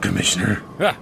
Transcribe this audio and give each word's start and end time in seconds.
Commissioner, 0.00 0.62
Ah, 0.80 0.96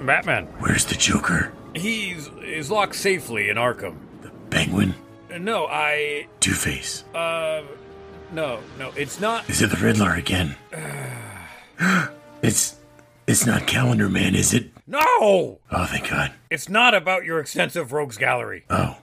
Batman. 0.00 0.46
where's 0.58 0.84
the 0.84 0.94
Joker? 0.94 1.52
He's 1.74 2.28
is 2.42 2.70
locked 2.70 2.96
safely 2.96 3.50
in 3.50 3.56
Arkham. 3.56 3.96
The 4.22 4.30
Penguin? 4.50 4.94
No, 5.38 5.66
I. 5.66 6.26
Two 6.40 6.52
Face? 6.54 7.04
Uh. 7.14 7.62
No, 8.32 8.60
no, 8.78 8.92
it's 8.96 9.20
not. 9.20 9.48
Is 9.48 9.62
it 9.62 9.70
the 9.70 9.76
Riddler 9.76 10.14
again? 10.14 10.56
it's. 12.42 12.76
It's 13.26 13.44
not 13.44 13.66
Calendar 13.66 14.08
Man, 14.08 14.34
is 14.34 14.54
it? 14.54 14.70
No! 14.86 14.98
Oh, 15.70 15.86
thank 15.86 16.08
God. 16.08 16.32
It's 16.48 16.66
not 16.70 16.94
about 16.94 17.26
your 17.26 17.40
extensive 17.40 17.92
rogues 17.92 18.16
gallery. 18.16 18.64
Oh. 18.70 18.96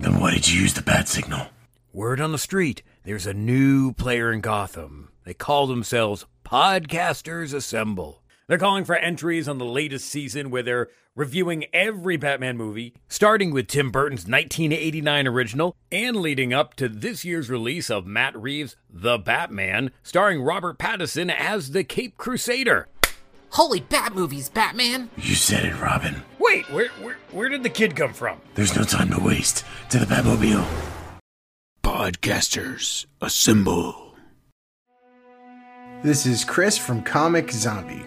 Then 0.00 0.18
why 0.18 0.32
did 0.32 0.48
you 0.48 0.60
use 0.60 0.74
the 0.74 0.82
bat 0.82 1.06
signal? 1.06 1.46
Word 1.92 2.20
on 2.20 2.32
the 2.32 2.38
street 2.38 2.82
there's 3.04 3.26
a 3.26 3.32
new 3.34 3.92
player 3.92 4.32
in 4.32 4.40
Gotham. 4.40 5.10
They 5.24 5.32
call 5.32 5.66
themselves 5.68 6.26
Podcasters 6.50 7.52
Assemble. 7.52 8.22
They're 8.46 8.56
calling 8.56 8.86
for 8.86 8.96
entries 8.96 9.48
on 9.48 9.58
the 9.58 9.66
latest 9.66 10.08
season 10.08 10.48
where 10.48 10.62
they're 10.62 10.88
reviewing 11.14 11.66
every 11.74 12.16
Batman 12.16 12.56
movie, 12.56 12.94
starting 13.06 13.50
with 13.50 13.66
Tim 13.66 13.90
Burton's 13.90 14.22
1989 14.22 15.28
original 15.28 15.76
and 15.92 16.16
leading 16.16 16.54
up 16.54 16.72
to 16.76 16.88
this 16.88 17.22
year's 17.22 17.50
release 17.50 17.90
of 17.90 18.06
Matt 18.06 18.34
Reeves' 18.34 18.76
The 18.88 19.18
Batman, 19.18 19.90
starring 20.02 20.40
Robert 20.40 20.78
Pattinson 20.78 21.30
as 21.30 21.72
the 21.72 21.84
Cape 21.84 22.16
Crusader. 22.16 22.88
Holy 23.50 23.80
bat 23.80 24.14
movies, 24.14 24.48
Batman! 24.48 25.10
You 25.18 25.34
said 25.34 25.66
it, 25.66 25.78
Robin. 25.78 26.22
Wait, 26.38 26.64
where, 26.70 26.88
where, 27.02 27.18
where 27.30 27.50
did 27.50 27.62
the 27.62 27.68
kid 27.68 27.94
come 27.94 28.14
from? 28.14 28.40
There's 28.54 28.74
no 28.74 28.84
time 28.84 29.10
to 29.10 29.22
waste. 29.22 29.66
To 29.90 29.98
the 29.98 30.06
Batmobile. 30.06 30.66
Podcasters, 31.82 33.04
assemble. 33.20 34.07
This 36.00 36.26
is 36.26 36.44
Chris 36.44 36.78
from 36.78 37.02
Comic 37.02 37.50
Zombie. 37.50 38.04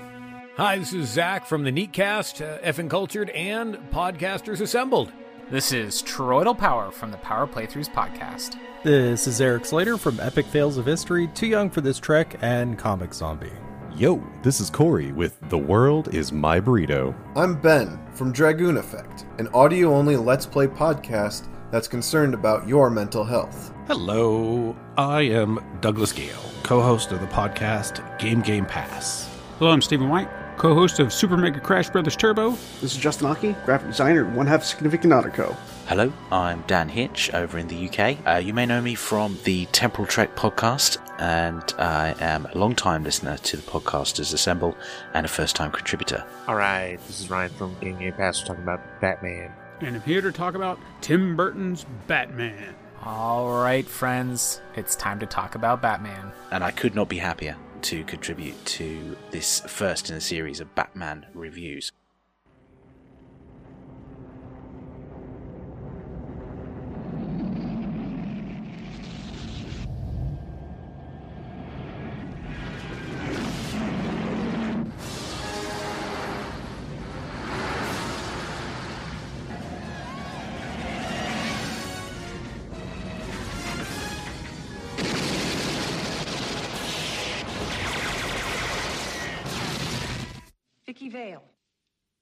Hi, 0.55 0.77
this 0.77 0.93
is 0.93 1.09
Zack 1.09 1.45
from 1.45 1.65
the 1.65 1.71
Neatcast, 1.73 2.39
uh, 2.41 2.59
Effing 2.59 2.89
Cultured, 2.89 3.29
and 3.31 3.75
Podcasters 3.91 4.61
Assembled. 4.61 5.11
This 5.49 5.73
is 5.73 6.01
Troytle 6.01 6.57
Power 6.57 6.89
from 6.89 7.11
the 7.11 7.17
Power 7.17 7.45
Playthroughs 7.45 7.91
podcast. 7.91 8.57
This 8.83 9.27
is 9.27 9.41
Erik 9.41 9.63
Slader 9.63 9.97
from 9.97 10.15
Epik 10.19 10.45
Fails 10.45 10.77
of 10.77 10.85
History, 10.85 11.27
Too 11.27 11.47
Young 11.47 11.69
for 11.69 11.81
This 11.81 11.99
Trek, 11.99 12.37
and 12.41 12.79
Comic 12.79 13.13
Zombie. 13.13 13.51
Yo, 13.93 14.23
this 14.41 14.61
is 14.61 14.69
Kory 14.69 15.11
with 15.11 15.37
The 15.49 15.57
World 15.57 16.15
is 16.15 16.31
My 16.31 16.61
Burrito. 16.61 17.13
I'm 17.35 17.59
Ben 17.59 17.99
from 18.13 18.31
Dragoon 18.31 18.77
Effect, 18.77 19.25
an 19.37 19.49
audio 19.49 19.93
only 19.93 20.15
Let's 20.15 20.45
Play 20.45 20.67
podcast 20.67 21.49
that's 21.71 21.89
concerned 21.89 22.33
about 22.33 22.69
your 22.69 22.89
mental 22.89 23.25
health. 23.25 23.73
Hello, 23.93 24.73
I 24.97 25.23
am 25.23 25.59
Douglas 25.81 26.13
Gale, 26.13 26.39
co 26.63 26.81
host 26.81 27.11
of 27.11 27.19
the 27.19 27.27
podcast 27.27 28.17
Game 28.19 28.39
Game 28.39 28.65
Pass. 28.65 29.29
Hello, 29.59 29.69
I'm 29.69 29.81
Stephen 29.81 30.07
White, 30.07 30.29
co 30.55 30.73
host 30.73 30.99
of 30.99 31.11
Super 31.11 31.35
Mega 31.35 31.59
Crash 31.59 31.89
Brothers 31.89 32.15
Turbo. 32.15 32.51
This 32.79 32.95
is 32.95 32.95
Justin 32.95 33.29
Ache, 33.29 33.53
graphic 33.65 33.89
designer 33.89 34.23
and 34.23 34.33
one 34.33 34.47
half 34.47 34.63
Significant 34.63 35.11
Otter 35.11 35.29
Co. 35.31 35.57
Hello, 35.87 36.13
I'm 36.31 36.63
Dan 36.67 36.87
Hitch 36.87 37.33
over 37.33 37.57
in 37.57 37.67
the 37.67 37.89
UK. 37.89 38.25
Uh, 38.25 38.37
you 38.37 38.53
may 38.53 38.65
know 38.65 38.81
me 38.81 38.95
from 38.95 39.37
the 39.43 39.65
Temporal 39.73 40.07
Trek 40.07 40.37
podcast, 40.37 40.97
and 41.19 41.61
I 41.77 42.15
am 42.21 42.45
a 42.45 42.57
long 42.57 42.75
time 42.75 43.03
listener 43.03 43.35
to 43.39 43.57
the 43.57 43.63
Podcasters 43.63 44.33
Assemble 44.33 44.73
and 45.13 45.25
a 45.25 45.29
first 45.29 45.57
time 45.57 45.73
contributor. 45.73 46.25
Alright, 46.47 47.05
this 47.07 47.19
is 47.19 47.29
Ryan 47.29 47.51
from 47.51 47.75
Game 47.81 47.99
Game 47.99 48.13
Pass. 48.13 48.39
We're 48.39 48.47
talking 48.47 48.63
about 48.63 49.01
Batman. 49.01 49.51
And 49.81 49.97
I'm 49.97 50.01
here 50.03 50.21
to 50.21 50.31
talk 50.31 50.55
about 50.55 50.79
Tim 51.01 51.35
Burton's 51.35 51.85
Batman. 52.07 52.73
All 53.03 53.49
right, 53.49 53.87
friends, 53.87 54.61
it's 54.75 54.95
time 54.95 55.19
to 55.21 55.25
talk 55.25 55.55
about 55.55 55.81
Batman. 55.81 56.31
And 56.51 56.63
I 56.63 56.69
could 56.69 56.93
not 56.93 57.09
be 57.09 57.17
happier 57.17 57.57
to 57.83 58.03
contribute 58.03 58.63
to 58.65 59.17
this 59.31 59.61
first 59.61 60.11
in 60.11 60.17
a 60.17 60.21
series 60.21 60.59
of 60.59 60.75
Batman 60.75 61.25
reviews. 61.33 61.91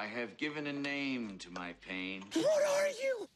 I 0.00 0.06
have 0.06 0.38
given 0.38 0.66
a 0.66 0.72
name 0.72 1.36
to 1.40 1.50
my 1.50 1.74
pain. 1.86 2.22
What 2.32 2.46
are 2.46 2.88
you? 2.88 3.28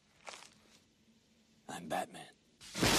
I'm 1.69 1.87
Batman. 1.87 2.23
Where 2.79 2.89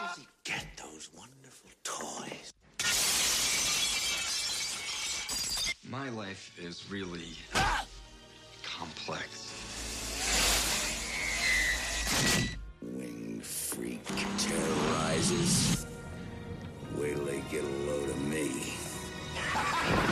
does 0.00 0.16
he 0.16 0.26
get 0.42 0.64
those 0.78 1.10
wonderful 1.14 1.68
toys? 1.84 2.54
My 5.90 6.08
life 6.08 6.58
is 6.58 6.90
really 6.90 7.36
complex. 8.62 9.52
Winged 12.80 13.44
freak 13.44 14.06
terrorizes. 14.38 15.84
Wait 16.96 17.16
till 17.16 17.26
they 17.26 17.42
get 17.50 17.64
a 17.64 17.76
load 17.86 18.08
of 18.08 18.28
me. 18.28 18.72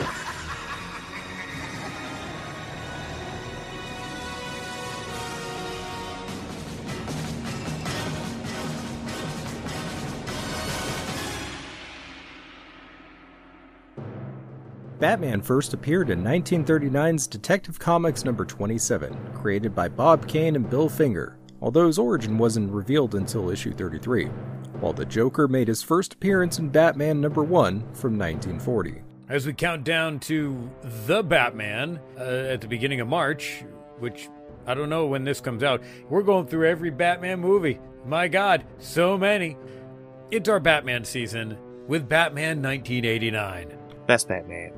Batman 15.01 15.41
first 15.41 15.73
appeared 15.73 16.11
in 16.11 16.23
1939's 16.23 17.25
Detective 17.25 17.79
Comics 17.79 18.23
number 18.23 18.45
27, 18.45 19.33
created 19.33 19.73
by 19.73 19.87
Bob 19.87 20.27
Kane 20.27 20.55
and 20.55 20.69
Bill 20.69 20.87
Finger, 20.87 21.39
although 21.59 21.87
his 21.87 21.97
origin 21.97 22.37
wasn't 22.37 22.71
revealed 22.71 23.15
until 23.15 23.49
issue 23.49 23.73
33, 23.73 24.25
while 24.79 24.93
the 24.93 25.03
Joker 25.03 25.47
made 25.47 25.67
his 25.67 25.81
first 25.81 26.13
appearance 26.13 26.59
in 26.59 26.69
Batman 26.69 27.19
number 27.19 27.41
1 27.41 27.79
from 27.95 28.15
1940. 28.15 29.01
As 29.27 29.47
we 29.47 29.53
count 29.53 29.83
down 29.83 30.19
to 30.19 30.69
The 31.07 31.23
Batman 31.23 31.99
uh, 32.19 32.21
at 32.21 32.61
the 32.61 32.67
beginning 32.67 33.01
of 33.01 33.07
March, 33.07 33.63
which 33.97 34.29
I 34.67 34.75
don't 34.75 34.89
know 34.89 35.07
when 35.07 35.23
this 35.23 35.41
comes 35.41 35.63
out, 35.63 35.81
we're 36.09 36.21
going 36.21 36.45
through 36.45 36.67
every 36.67 36.91
Batman 36.91 37.39
movie. 37.39 37.79
My 38.05 38.27
God, 38.27 38.65
so 38.77 39.17
many. 39.17 39.57
It's 40.29 40.47
our 40.47 40.59
Batman 40.59 41.03
season 41.05 41.57
with 41.87 42.07
Batman 42.07 42.61
1989. 42.61 43.79
Best 44.05 44.27
Batman. 44.27 44.73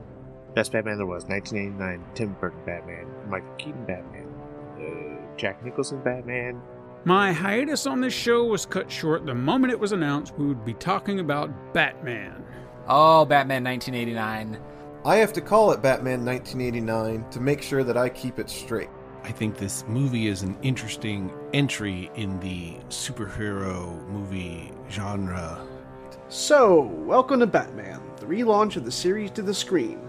Best 0.56 0.72
Batman 0.72 0.98
there 0.98 1.06
was. 1.06 1.26
1989. 1.26 2.04
Tim 2.14 2.36
Burton 2.40 2.60
Batman. 2.66 3.08
Michael 3.28 3.56
Keaton 3.58 3.86
Batman. 3.86 4.28
Uh, 4.78 5.38
Jack 5.38 5.64
Nicholson 5.64 6.02
Batman. 6.04 6.62
My 7.06 7.34
hiatus 7.34 7.86
on 7.86 8.00
this 8.00 8.14
show 8.14 8.46
was 8.46 8.66
cut 8.66 8.90
short 8.90 9.26
the 9.26 9.36
moment 9.36 9.74
it 9.74 9.80
was 9.80 9.92
announced 9.92 10.38
we 10.38 10.46
would 10.46 10.64
be 10.64 10.74
talking 10.76 11.20
about 11.20 11.74
Batman. 11.74 12.46
Oh, 12.88 13.26
Batman 13.26 13.64
1989. 13.64 14.60
I 15.06 15.18
have 15.18 15.34
to 15.34 15.42
call 15.42 15.72
it 15.72 15.82
Batman 15.82 16.24
1989 16.24 17.30
to 17.32 17.40
make 17.42 17.62
sure 17.62 17.84
that 17.84 17.98
I 17.98 18.08
keep 18.08 18.40
it 18.40 18.50
straight. 18.50 18.90
I 19.24 19.32
think 19.32 19.58
this 19.58 19.86
movie 19.88 20.28
is 20.28 20.44
an 20.44 20.58
interesting 20.62 21.34
entry 21.54 22.10
in 22.16 22.40
the 22.40 22.76
superhero 22.90 24.06
movie 24.08 24.72
genre. 24.90 25.66
So, 26.30 26.82
welcome 27.06 27.40
to 27.42 27.48
Batman, 27.48 28.02
the 28.18 28.26
relaunch 28.26 28.76
of 28.78 28.86
the 28.86 28.92
series 28.92 29.32
to 29.32 29.42
the 29.42 29.54
screen. 29.54 30.00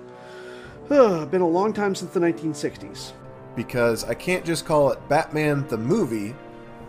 Ugh, 0.91 1.31
been 1.31 1.41
a 1.41 1.49
long 1.49 1.73
time 1.73 1.95
since 1.95 2.13
the 2.13 2.21
1960s. 2.21 3.13
Because 3.57 4.05
I 4.05 4.15
can't 4.15 4.45
just 4.45 4.67
call 4.67 4.91
it 4.91 5.09
Batman 5.09 5.67
the 5.69 5.79
Movie, 5.79 6.35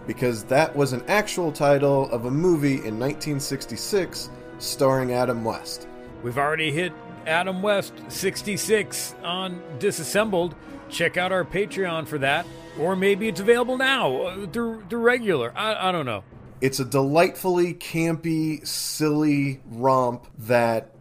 because 0.07 0.43
that 0.45 0.75
was 0.75 0.93
an 0.93 1.03
actual 1.07 1.51
title 1.51 2.09
of 2.09 2.25
a 2.25 2.31
movie 2.31 2.75
in 2.75 2.99
1966 2.99 4.29
starring 4.57 5.13
Adam 5.13 5.43
West. 5.43 5.87
We've 6.23 6.37
already 6.37 6.71
hit 6.71 6.91
Adam 7.25 7.61
West 7.61 7.93
66 8.09 9.15
on 9.23 9.61
Disassembled. 9.79 10.55
Check 10.89 11.17
out 11.17 11.31
our 11.31 11.43
Patreon 11.43 12.07
for 12.07 12.17
that. 12.19 12.45
Or 12.79 12.95
maybe 12.95 13.27
it's 13.27 13.39
available 13.39 13.77
now 13.77 14.21
uh, 14.21 14.47
through, 14.47 14.83
through 14.89 14.99
regular. 14.99 15.53
I, 15.55 15.89
I 15.89 15.91
don't 15.91 16.05
know. 16.05 16.23
It's 16.61 16.79
a 16.79 16.85
delightfully 16.85 17.73
campy, 17.73 18.65
silly 18.65 19.61
romp 19.65 20.27
that 20.39 20.94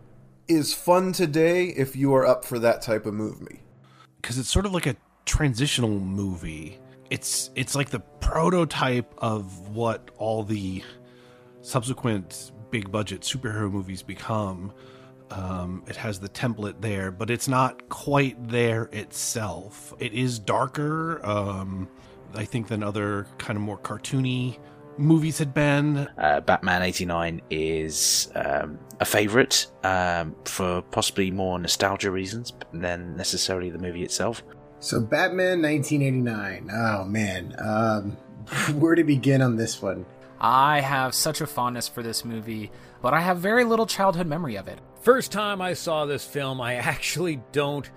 is 0.49 0.75
fun 0.75 1.12
today 1.12 1.67
if 1.69 1.96
you 1.96 2.14
are 2.14 2.26
up 2.26 2.44
for 2.44 2.58
that 2.58 2.82
type 2.82 3.06
of 3.06 3.14
movie. 3.14 3.61
because 4.20 4.38
it's 4.38 4.49
sort 4.50 4.67
of 4.67 4.73
like 4.73 4.87
a 4.87 4.96
transitional 5.26 6.00
movie. 6.00 6.79
It's 7.11 7.50
it's 7.55 7.75
like 7.75 7.91
the 7.91 8.00
prototype 8.20 9.12
of 9.19 9.69
what 9.69 10.11
all 10.17 10.43
the 10.43 10.82
subsequent 11.61 12.52
big 12.70 12.91
budget 12.91 13.20
superhero 13.23 13.70
movies 13.70 14.02
become. 14.02 14.73
Um, 15.31 15.85
it 15.87 15.96
has 15.96 16.20
the 16.20 16.29
template 16.29 16.81
there, 16.81 17.11
but 17.11 17.31
it's 17.31 17.49
not 17.49 17.88
quite 17.88 18.49
there 18.49 18.85
itself. 18.93 19.93
It 19.99 20.12
is 20.12 20.38
darker, 20.38 21.25
um, 21.26 21.88
I 22.35 22.44
think, 22.44 22.69
than 22.69 22.82
other 22.82 23.26
kind 23.38 23.56
of 23.56 23.62
more 23.62 23.79
cartoony 23.79 24.58
movies 24.99 25.38
had 25.38 25.55
been. 25.55 26.08
Uh, 26.19 26.41
Batman 26.41 26.82
89 26.82 27.43
is 27.50 28.31
um, 28.35 28.79
a 29.00 29.05
favourite 29.05 29.67
um, 29.82 30.35
for 30.44 30.82
possibly 30.82 31.31
more 31.31 31.58
nostalgia 31.58 32.11
reasons 32.11 32.52
than 32.73 33.17
necessarily 33.17 33.70
the 33.70 33.79
movie 33.79 34.02
itself. 34.02 34.43
So 34.81 35.00
Batman 35.00 35.62
1989. 35.62 36.70
Oh 36.73 37.05
man, 37.05 37.55
um, 37.58 38.11
where 38.79 38.94
to 38.94 39.05
begin 39.05 39.41
on 39.43 39.56
this 39.56 39.81
one? 39.81 40.05
I 40.41 40.81
have 40.81 41.14
such 41.14 41.40
a 41.40 41.47
fondness 41.47 41.88
for 41.88 42.02
this 42.02 42.25
movie, 42.25 42.70
but 43.00 43.14
I 43.14 43.20
have 43.20 43.38
very 43.38 43.64
little 43.64 43.87
childhood 43.87 44.26
memory 44.26 44.56
of 44.56 44.69
it. 44.69 44.79
First 45.00 45.32
time 45.32 45.62
I 45.62 45.73
saw 45.73 46.05
this 46.05 46.25
film, 46.26 46.61
I 46.61 46.75
actually 46.75 47.40
don't 47.52 47.90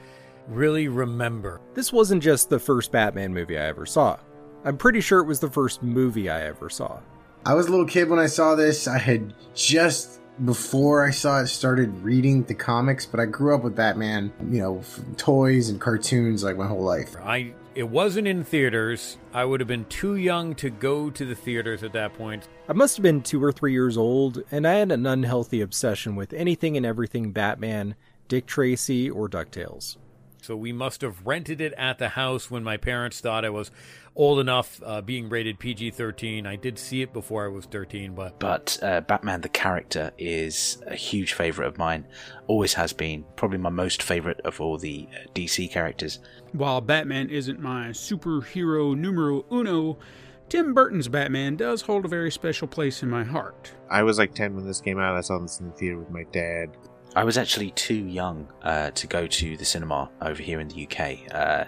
really 0.47 0.88
remember. 0.88 1.59
This 1.73 1.91
wasn't 1.91 2.23
just 2.23 2.50
the 2.50 2.59
first 2.59 2.91
Batman 2.91 3.33
movie 3.33 3.57
I 3.57 3.65
ever 3.65 3.85
saw. 3.85 4.17
I'm 4.63 4.77
pretty 4.77 5.01
sure 5.01 5.19
it 5.19 5.25
was 5.25 5.39
the 5.39 5.50
first 5.50 5.83
movie 5.83 6.30
I 6.30 6.42
ever 6.45 6.69
saw. 6.69 7.00
I 7.45 7.54
was 7.54 7.68
a 7.68 7.71
little 7.71 7.86
kid 7.86 8.09
when 8.09 8.19
I 8.19 8.25
saw 8.25 8.56
this. 8.56 8.88
I 8.88 8.98
had 8.98 9.33
just 9.56 10.19
before 10.45 11.06
I 11.06 11.12
saw 11.12 11.42
it 11.42 11.48
started 11.48 11.89
reading 12.04 12.44
the 12.44 12.54
comics, 12.54 13.06
but 13.06 13.19
I 13.19 13.25
grew 13.25 13.56
up 13.56 13.63
with 13.63 13.75
Batman, 13.75 14.31
you 14.51 14.62
know, 14.62 14.83
toys 15.15 15.69
and 15.69 15.80
cartoons 15.80 16.44
like 16.44 16.57
my 16.57 16.68
whole 16.68 16.83
life. 16.83 17.15
I 17.24 17.54
it 17.75 17.88
wasn't 17.88 18.27
in 18.27 18.44
theaters. 18.44 19.18
I 19.33 19.45
would 19.45 19.59
have 19.59 19.68
been 19.68 19.86
too 19.86 20.15
young 20.15 20.56
to 20.56 20.71
go 20.71 21.12
to 21.12 21.25
the 21.25 21.36
theaters 21.36 21.83
at 21.83 21.94
that 21.94 22.15
point. 22.15 22.48
I 22.68 22.74
must 22.74 22.98
have 22.98 23.03
been 23.03 23.21
two 23.21 23.44
or 23.44 23.51
three 23.51 23.71
years 23.71 23.98
old, 23.98 24.42
and 24.51 24.68
I 24.68 24.74
had 24.74 24.92
an 24.92 25.06
unhealthy 25.06 25.62
obsession 25.62 26.15
with 26.15 26.33
anything 26.33 26.75
and 26.75 26.88
everything 26.88 27.31
Batman, 27.31 27.95
Dick 28.27 28.48
Tracy, 28.48 29.12
or 29.12 29.30
DuckTales. 29.30 29.98
So 30.42 30.56
we 30.56 30.71
must 30.71 31.01
have 31.01 31.25
rented 31.27 31.62
it 31.62 31.74
at 31.77 32.00
the 32.00 32.10
house 32.10 32.50
when 32.50 32.63
my 32.63 32.77
parents 32.77 33.19
thought 33.19 33.45
I 33.45 33.50
was 33.50 33.69
old 34.17 34.39
enough, 34.39 34.81
uh, 34.83 34.99
being 34.99 35.29
rated 35.29 35.59
PG 35.59 35.91
13. 35.91 36.45
I 36.45 36.57
did 36.57 36.77
see 36.77 37.01
it 37.01 37.13
before 37.13 37.45
I 37.45 37.47
was 37.47 37.65
13, 37.65 38.13
but. 38.13 38.37
But 38.39 38.77
uh, 38.81 39.01
Batman 39.01 39.41
the 39.41 39.49
character 39.49 40.11
is 40.17 40.83
a 40.87 40.95
huge 40.95 41.33
favourite 41.33 41.67
of 41.67 41.77
mine. 41.77 42.05
Always 42.47 42.73
has 42.73 42.91
been. 42.91 43.23
Probably 43.35 43.59
my 43.59 43.69
most 43.69 44.03
favourite 44.03 44.41
of 44.41 44.59
all 44.59 44.77
the 44.77 45.07
uh, 45.13 45.29
DC 45.33 45.71
characters. 45.71 46.19
While 46.51 46.81
Batman 46.81 47.29
isn't 47.29 47.59
my 47.59 47.89
superhero 47.89 48.97
numero 48.97 49.45
uno, 49.51 49.99
Tim 50.49 50.73
Burton's 50.73 51.07
Batman 51.07 51.55
does 51.55 51.81
hold 51.81 52.05
a 52.05 52.07
very 52.07 52.31
special 52.31 52.67
place 52.67 53.03
in 53.03 53.09
my 53.09 53.23
heart. 53.23 53.71
I 53.89 54.03
was 54.03 54.17
like 54.17 54.33
10 54.33 54.55
when 54.55 54.65
this 54.65 54.81
came 54.81 54.97
out. 54.97 55.15
I 55.15 55.21
saw 55.21 55.37
this 55.39 55.59
in 55.59 55.67
the 55.67 55.73
theater 55.73 55.99
with 55.99 56.09
my 56.09 56.23
dad. 56.31 56.69
I 57.17 57.23
was 57.23 57.35
actually 57.35 57.71
too 57.71 57.95
young 57.95 58.47
uh, 58.61 58.91
to 58.91 59.07
go 59.07 59.25
to 59.25 59.57
the 59.57 59.65
cinema 59.65 60.11
over 60.21 60.39
here 60.39 60.59
in 60.59 60.67
the 60.67 60.87
UK. 60.87 61.33
Uh, 61.33 61.65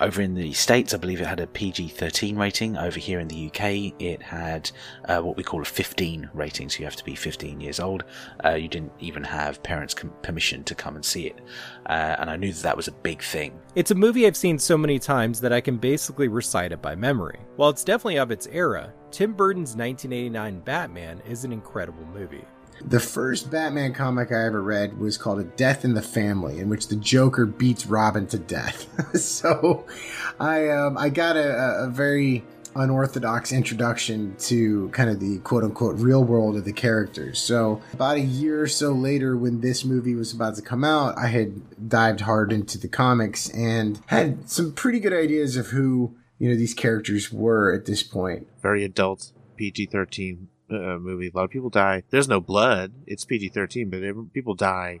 over 0.00 0.20
in 0.20 0.34
the 0.34 0.52
States, 0.52 0.92
I 0.92 0.96
believe 0.96 1.20
it 1.20 1.26
had 1.28 1.38
a 1.38 1.46
PG 1.46 1.86
13 1.90 2.36
rating. 2.36 2.76
Over 2.76 2.98
here 2.98 3.20
in 3.20 3.28
the 3.28 3.46
UK, 3.46 3.94
it 4.02 4.20
had 4.20 4.72
uh, 5.04 5.20
what 5.20 5.36
we 5.36 5.44
call 5.44 5.62
a 5.62 5.64
15 5.64 6.28
rating, 6.34 6.68
so 6.68 6.80
you 6.80 6.84
have 6.84 6.96
to 6.96 7.04
be 7.04 7.14
15 7.14 7.60
years 7.60 7.78
old. 7.78 8.02
Uh, 8.44 8.54
you 8.54 8.66
didn't 8.66 8.90
even 8.98 9.22
have 9.22 9.62
parents' 9.62 9.94
com- 9.94 10.12
permission 10.22 10.64
to 10.64 10.74
come 10.74 10.96
and 10.96 11.04
see 11.04 11.28
it. 11.28 11.38
Uh, 11.86 12.16
and 12.18 12.28
I 12.28 12.34
knew 12.34 12.52
that 12.52 12.64
that 12.64 12.76
was 12.76 12.88
a 12.88 12.92
big 12.92 13.22
thing. 13.22 13.56
It's 13.76 13.92
a 13.92 13.94
movie 13.94 14.26
I've 14.26 14.36
seen 14.36 14.58
so 14.58 14.76
many 14.76 14.98
times 14.98 15.40
that 15.42 15.52
I 15.52 15.60
can 15.60 15.76
basically 15.76 16.26
recite 16.26 16.72
it 16.72 16.82
by 16.82 16.96
memory. 16.96 17.38
While 17.54 17.70
it's 17.70 17.84
definitely 17.84 18.18
of 18.18 18.32
its 18.32 18.48
era, 18.48 18.92
Tim 19.12 19.32
Burton's 19.32 19.76
1989 19.76 20.58
Batman 20.62 21.22
is 21.24 21.44
an 21.44 21.52
incredible 21.52 22.04
movie. 22.06 22.44
The 22.84 23.00
first 23.00 23.50
Batman 23.50 23.92
comic 23.92 24.32
I 24.32 24.46
ever 24.46 24.62
read 24.62 24.98
was 24.98 25.18
called 25.18 25.40
A 25.40 25.44
Death 25.44 25.84
in 25.84 25.94
the 25.94 26.02
Family, 26.02 26.58
in 26.58 26.68
which 26.68 26.88
the 26.88 26.96
Joker 26.96 27.46
beats 27.46 27.86
Robin 27.86 28.26
to 28.28 28.38
death. 28.38 28.86
so 29.20 29.86
I 30.38 30.68
um, 30.68 30.96
I 30.96 31.08
got 31.08 31.36
a, 31.36 31.84
a 31.84 31.88
very 31.88 32.44
unorthodox 32.76 33.52
introduction 33.52 34.36
to 34.38 34.88
kind 34.90 35.10
of 35.10 35.20
the 35.20 35.38
quote 35.38 35.64
unquote 35.64 35.96
real 35.98 36.22
world 36.22 36.56
of 36.56 36.64
the 36.64 36.72
characters. 36.72 37.38
So 37.38 37.82
about 37.92 38.16
a 38.16 38.20
year 38.20 38.62
or 38.62 38.68
so 38.68 38.92
later 38.92 39.36
when 39.36 39.60
this 39.60 39.84
movie 39.84 40.14
was 40.14 40.32
about 40.32 40.54
to 40.56 40.62
come 40.62 40.84
out, 40.84 41.18
I 41.18 41.28
had 41.28 41.88
dived 41.88 42.20
hard 42.20 42.52
into 42.52 42.78
the 42.78 42.88
comics 42.88 43.48
and 43.50 44.00
had 44.06 44.48
some 44.48 44.72
pretty 44.72 45.00
good 45.00 45.12
ideas 45.12 45.56
of 45.56 45.68
who, 45.68 46.16
you 46.38 46.48
know, 46.48 46.56
these 46.56 46.74
characters 46.74 47.32
were 47.32 47.74
at 47.74 47.86
this 47.86 48.02
point. 48.02 48.46
Very 48.62 48.84
adult, 48.84 49.32
PG 49.56 49.86
13 49.86 50.48
uh, 50.70 50.98
movie. 50.98 51.30
A 51.32 51.36
lot 51.36 51.44
of 51.44 51.50
people 51.50 51.70
die. 51.70 52.02
There's 52.10 52.28
no 52.28 52.40
blood. 52.40 52.92
It's 53.06 53.24
PG 53.24 53.50
13, 53.50 53.90
but 53.90 54.02
every, 54.02 54.24
people 54.26 54.54
die 54.54 55.00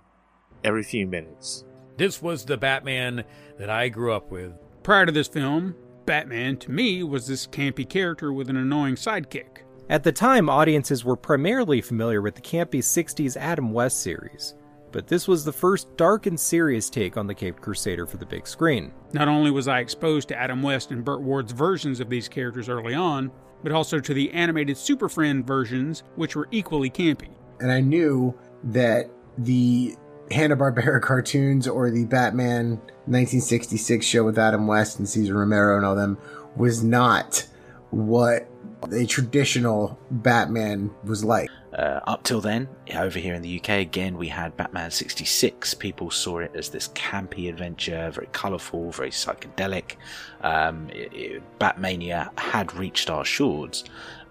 every 0.64 0.82
few 0.82 1.06
minutes. 1.06 1.64
This 1.96 2.22
was 2.22 2.44
the 2.44 2.56
Batman 2.56 3.24
that 3.58 3.70
I 3.70 3.88
grew 3.88 4.12
up 4.12 4.30
with. 4.30 4.52
Prior 4.82 5.06
to 5.06 5.12
this 5.12 5.28
film, 5.28 5.74
Batman 6.06 6.56
to 6.58 6.70
me 6.70 7.02
was 7.02 7.26
this 7.26 7.46
campy 7.46 7.88
character 7.88 8.32
with 8.32 8.48
an 8.48 8.56
annoying 8.56 8.94
sidekick. 8.94 9.62
At 9.90 10.04
the 10.04 10.12
time, 10.12 10.48
audiences 10.48 11.04
were 11.04 11.16
primarily 11.16 11.80
familiar 11.80 12.20
with 12.22 12.34
the 12.34 12.40
campy 12.40 12.80
60s 12.80 13.36
Adam 13.36 13.72
West 13.72 14.02
series, 14.02 14.54
but 14.92 15.06
this 15.06 15.26
was 15.26 15.44
the 15.44 15.52
first 15.52 15.96
dark 15.96 16.26
and 16.26 16.38
serious 16.38 16.90
take 16.90 17.16
on 17.16 17.26
the 17.26 17.34
Caped 17.34 17.60
Crusader 17.60 18.06
for 18.06 18.18
the 18.18 18.26
big 18.26 18.46
screen. 18.46 18.92
Not 19.12 19.28
only 19.28 19.50
was 19.50 19.66
I 19.66 19.80
exposed 19.80 20.28
to 20.28 20.38
Adam 20.38 20.62
West 20.62 20.90
and 20.90 21.04
Burt 21.04 21.22
Ward's 21.22 21.52
versions 21.52 22.00
of 22.00 22.08
these 22.08 22.28
characters 22.28 22.68
early 22.68 22.94
on, 22.94 23.30
but 23.62 23.72
also 23.72 24.00
to 24.00 24.14
the 24.14 24.30
animated 24.32 24.76
Super 24.76 25.08
Friend 25.08 25.46
versions, 25.46 26.02
which 26.16 26.36
were 26.36 26.48
equally 26.50 26.90
campy. 26.90 27.30
And 27.60 27.72
I 27.72 27.80
knew 27.80 28.34
that 28.64 29.10
the 29.36 29.96
Hanna-Barbera 30.30 31.00
cartoons 31.02 31.66
or 31.66 31.90
the 31.90 32.04
Batman 32.04 32.70
1966 33.06 34.04
show 34.04 34.24
with 34.24 34.38
Adam 34.38 34.66
West 34.66 34.98
and 34.98 35.08
Cesar 35.08 35.34
Romero 35.34 35.76
and 35.76 35.84
all 35.84 35.96
them 35.96 36.18
was 36.56 36.82
not 36.82 37.46
what 37.90 38.48
a 38.92 39.06
traditional 39.06 39.98
Batman 40.10 40.90
was 41.04 41.24
like. 41.24 41.48
Uh, 41.78 42.00
up 42.08 42.24
till 42.24 42.40
then, 42.40 42.68
over 42.96 43.20
here 43.20 43.34
in 43.34 43.42
the 43.42 43.60
UK, 43.60 43.68
again, 43.68 44.18
we 44.18 44.26
had 44.26 44.56
Batman 44.56 44.90
66. 44.90 45.74
People 45.74 46.10
saw 46.10 46.38
it 46.40 46.50
as 46.56 46.70
this 46.70 46.88
campy 46.88 47.48
adventure, 47.48 48.10
very 48.10 48.26
colourful, 48.32 48.90
very 48.90 49.10
psychedelic. 49.10 49.94
Um, 50.40 50.90
it, 50.90 51.12
it, 51.12 51.58
Batmania 51.60 52.36
had 52.36 52.74
reached 52.74 53.10
our 53.10 53.24
shores, 53.24 53.84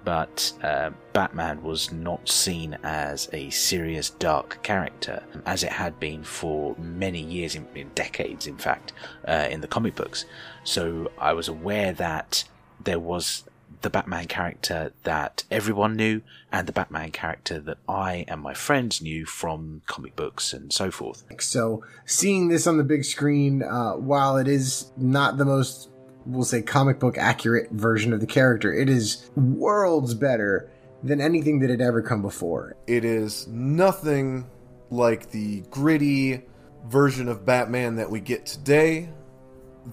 but 0.04 0.52
uh, 0.62 0.90
Batman 1.14 1.64
was 1.64 1.90
not 1.94 2.28
seen 2.28 2.78
as 2.84 3.30
a 3.32 3.50
serious, 3.50 4.10
dark 4.10 4.62
character, 4.62 5.24
as 5.46 5.64
it 5.64 5.72
had 5.72 5.98
been 6.02 6.24
for 6.24 6.76
many 6.78 7.22
years, 7.22 7.56
in, 7.56 7.66
in 7.76 7.90
decades, 7.96 8.48
in 8.48 8.58
fact, 8.58 8.92
uh, 9.26 9.48
in 9.50 9.62
the 9.62 9.68
comic 9.70 9.96
books. 9.96 10.26
So 10.66 11.10
I 11.18 11.32
was 11.32 11.48
aware 11.48 11.94
that 11.94 12.44
there 12.84 13.00
was 13.00 13.46
the 13.82 13.90
Batman 13.90 14.26
character 14.26 14.92
that 15.04 15.44
everyone 15.52 15.96
knew 15.96 16.22
and 16.52 16.68
the 16.68 16.72
Batman 16.72 17.12
character 17.12 17.60
that 17.60 17.78
I 17.88 18.26
and 18.28 18.42
my 18.42 18.54
friends 18.54 19.02
knew 19.02 19.26
from 19.26 19.82
comic 19.86 20.16
books 20.16 20.54
and 20.54 20.72
so 20.74 20.92
forth. 20.92 21.24
So 21.40 21.84
seeing 22.06 22.48
this 22.48 22.68
on 22.68 22.78
the 22.78 22.84
big 22.84 23.06
screen, 23.06 23.64
uh, 23.64 23.94
while 23.94 24.38
it 24.38 24.48
is 24.48 24.92
not 24.98 25.38
the 25.38 25.46
most, 25.46 25.90
we'll 26.26 26.44
say, 26.44 26.62
comic 26.62 27.00
book 27.00 27.18
accurate 27.18 27.72
version 27.72 28.14
of 28.14 28.20
the 28.20 28.28
character, 28.28 28.74
it 28.74 28.90
is 28.90 29.30
worlds 29.36 30.14
better 30.14 30.70
than 31.04 31.22
anything 31.22 31.60
that 31.60 31.70
had 31.70 31.82
ever 31.82 32.02
come 32.02 32.22
before. 32.22 32.76
It 32.88 33.06
is 33.06 33.48
nothing 33.48 34.50
like 34.90 35.32
the 35.32 35.62
gritty 35.70 36.44
version 36.88 37.28
of 37.28 37.46
Batman 37.46 37.98
that 37.98 38.10
we 38.10 38.20
get 38.20 38.46
today 38.46 39.10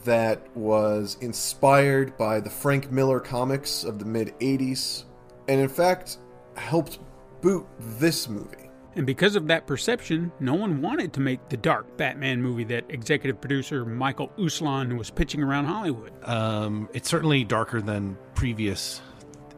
that 0.04 0.44
was 0.56 1.16
inspired 1.20 2.16
by 2.16 2.40
the 2.40 2.50
Frank 2.50 2.90
Miller 2.90 3.20
comics 3.20 3.84
of 3.84 3.98
the 3.98 4.04
mid 4.04 4.38
80s, 4.40 5.04
and 5.48 5.60
in 5.60 5.68
fact 5.68 6.18
helped 6.56 6.98
boot 7.40 7.66
this 7.78 8.28
movie. 8.28 8.70
And 8.96 9.06
because 9.06 9.34
of 9.34 9.48
that 9.48 9.66
perception, 9.66 10.30
no 10.38 10.54
one 10.54 10.80
wanted 10.80 11.12
to 11.14 11.20
make 11.20 11.48
the 11.48 11.56
dark 11.56 11.96
Batman 11.96 12.40
movie 12.40 12.64
that 12.64 12.84
executive 12.88 13.40
producer 13.40 13.84
Michael 13.84 14.28
Uslan 14.38 14.96
was 14.96 15.10
pitching 15.10 15.42
around 15.42 15.64
Hollywood. 15.64 16.12
Um, 16.24 16.88
it's 16.92 17.08
certainly 17.08 17.42
darker 17.42 17.80
than 17.80 18.16
previous 18.36 19.00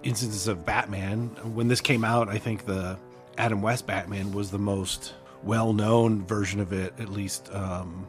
instances 0.02 0.48
of 0.48 0.64
Batman. 0.64 1.28
When 1.54 1.68
this 1.68 1.82
came 1.82 2.02
out, 2.02 2.28
I 2.30 2.38
think 2.38 2.64
the 2.64 2.98
Adam 3.36 3.60
West 3.60 3.86
Batman 3.86 4.32
was 4.32 4.50
the 4.50 4.58
most 4.58 5.14
well-known 5.42 6.24
version 6.24 6.60
of 6.60 6.72
it, 6.72 6.94
at 6.98 7.10
least 7.10 7.52
um, 7.54 8.06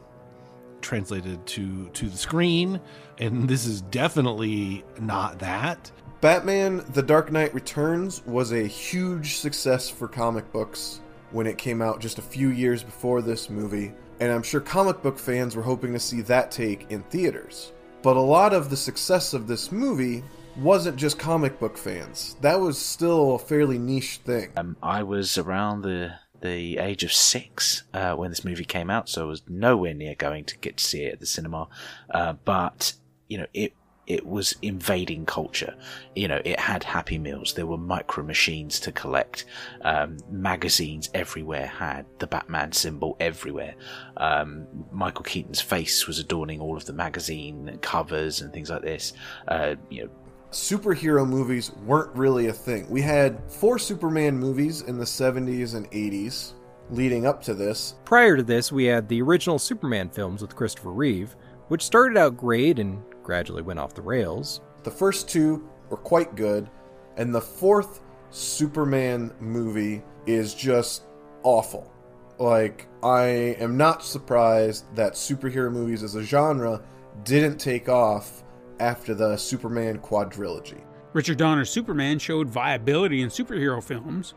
translated 0.81 1.45
to 1.47 1.89
to 1.89 2.09
the 2.09 2.17
screen. 2.17 2.79
And 3.19 3.47
this 3.49 3.65
is 3.65 3.81
definitely 3.81 4.83
not 4.99 5.39
that. 5.39 5.91
Batman 6.19 6.83
The 6.93 7.03
Dark 7.03 7.31
Knight 7.31 7.53
Returns 7.53 8.25
was 8.25 8.51
a 8.51 8.65
huge 8.65 9.37
success 9.37 9.87
for 9.89 10.07
comic 10.07 10.51
books 10.51 11.01
when 11.31 11.45
it 11.45 11.57
came 11.57 11.81
out 11.81 11.99
just 11.99 12.17
a 12.17 12.23
few 12.23 12.49
years 12.49 12.83
before 12.83 13.21
this 13.21 13.49
movie, 13.49 13.93
and 14.19 14.31
I'm 14.31 14.41
sure 14.41 14.59
comic 14.59 15.03
book 15.03 15.19
fans 15.19 15.55
were 15.55 15.61
hoping 15.61 15.93
to 15.93 15.99
see 15.99 16.21
that 16.21 16.51
take 16.51 16.89
in 16.89 17.03
theaters. 17.03 17.71
But 18.01 18.17
a 18.17 18.21
lot 18.21 18.53
of 18.53 18.69
the 18.69 18.77
success 18.77 19.33
of 19.33 19.47
this 19.47 19.71
movie 19.71 20.23
wasn't 20.57 20.97
just 20.97 21.19
comic 21.19 21.59
book 21.59 21.77
fans. 21.77 22.35
That 22.41 22.59
was 22.59 22.77
still 22.77 23.35
a 23.35 23.39
fairly 23.39 23.77
niche 23.77 24.21
thing. 24.23 24.49
Um, 24.57 24.75
I 24.81 25.03
was 25.03 25.37
around 25.37 25.81
the 25.81 26.13
the 26.41 26.77
age 26.77 27.03
of 27.03 27.11
six 27.11 27.83
uh, 27.93 28.13
when 28.13 28.29
this 28.29 28.45
movie 28.45 28.65
came 28.65 28.89
out, 28.89 29.09
so 29.09 29.23
I 29.23 29.25
was 29.25 29.41
nowhere 29.47 29.93
near 29.93 30.15
going 30.15 30.45
to 30.45 30.57
get 30.57 30.77
to 30.77 30.83
see 30.83 31.03
it 31.03 31.13
at 31.13 31.19
the 31.19 31.25
cinema. 31.25 31.67
Uh, 32.09 32.33
but 32.33 32.93
you 33.27 33.37
know, 33.37 33.47
it 33.53 33.73
it 34.07 34.25
was 34.25 34.55
invading 34.61 35.25
culture. 35.25 35.75
You 36.15 36.29
know, 36.29 36.41
it 36.45 36.59
had 36.59 36.83
Happy 36.83 37.17
Meals. 37.17 37.53
There 37.53 37.65
were 37.65 37.77
micro 37.77 38.23
machines 38.23 38.79
to 38.81 38.91
collect. 38.93 39.45
Um, 39.81 40.17
magazines 40.31 41.09
everywhere 41.13 41.67
had 41.67 42.05
the 42.19 42.27
Batman 42.27 42.71
symbol 42.71 43.17
everywhere. 43.19 43.75
Um, 44.15 44.65
Michael 44.93 45.23
Keaton's 45.23 45.59
face 45.59 46.07
was 46.07 46.19
adorning 46.19 46.61
all 46.61 46.77
of 46.77 46.85
the 46.85 46.93
magazine 46.93 47.77
covers 47.81 48.39
and 48.41 48.53
things 48.53 48.69
like 48.69 48.81
this. 48.81 49.11
Uh, 49.49 49.75
you 49.89 50.05
know, 50.05 50.09
superhero 50.51 51.27
movies 51.27 51.71
weren't 51.85 52.15
really 52.15 52.47
a 52.47 52.53
thing. 52.53 52.89
We 52.89 53.01
had 53.01 53.41
four 53.51 53.77
Superman 53.77 54.37
movies 54.37 54.81
in 54.81 54.97
the 54.97 55.05
70s 55.05 55.75
and 55.75 55.89
80s 55.91 56.53
leading 56.89 57.25
up 57.25 57.41
to 57.43 57.53
this. 57.53 57.95
Prior 58.05 58.37
to 58.37 58.43
this, 58.43 58.71
we 58.71 58.85
had 58.85 59.07
the 59.07 59.21
original 59.21 59.59
Superman 59.59 60.09
films 60.09 60.41
with 60.41 60.55
Christopher 60.55 60.91
Reeve, 60.91 61.35
which 61.67 61.83
started 61.83 62.17
out 62.17 62.37
great 62.37 62.79
and 62.79 63.03
gradually 63.23 63.61
went 63.61 63.79
off 63.79 63.93
the 63.93 64.01
rails. 64.01 64.61
The 64.83 64.91
first 64.91 65.29
two 65.29 65.67
were 65.89 65.97
quite 65.97 66.35
good, 66.35 66.69
and 67.17 67.33
the 67.33 67.41
fourth 67.41 68.01
Superman 68.29 69.33
movie 69.39 70.01
is 70.25 70.53
just 70.53 71.03
awful. 71.43 71.91
Like, 72.39 72.87
I 73.03 73.25
am 73.59 73.77
not 73.77 74.03
surprised 74.03 74.85
that 74.95 75.13
superhero 75.13 75.71
movies 75.71 76.03
as 76.03 76.15
a 76.15 76.23
genre 76.23 76.81
didn't 77.23 77.57
take 77.57 77.89
off 77.89 78.43
after 78.79 79.13
the 79.13 79.37
Superman 79.37 79.99
quadrilogy. 79.99 80.81
Richard 81.13 81.37
Donner's 81.37 81.69
Superman 81.69 82.19
showed 82.19 82.47
viability 82.47 83.21
in 83.21 83.29
superhero 83.29 83.83
films, 83.83 84.33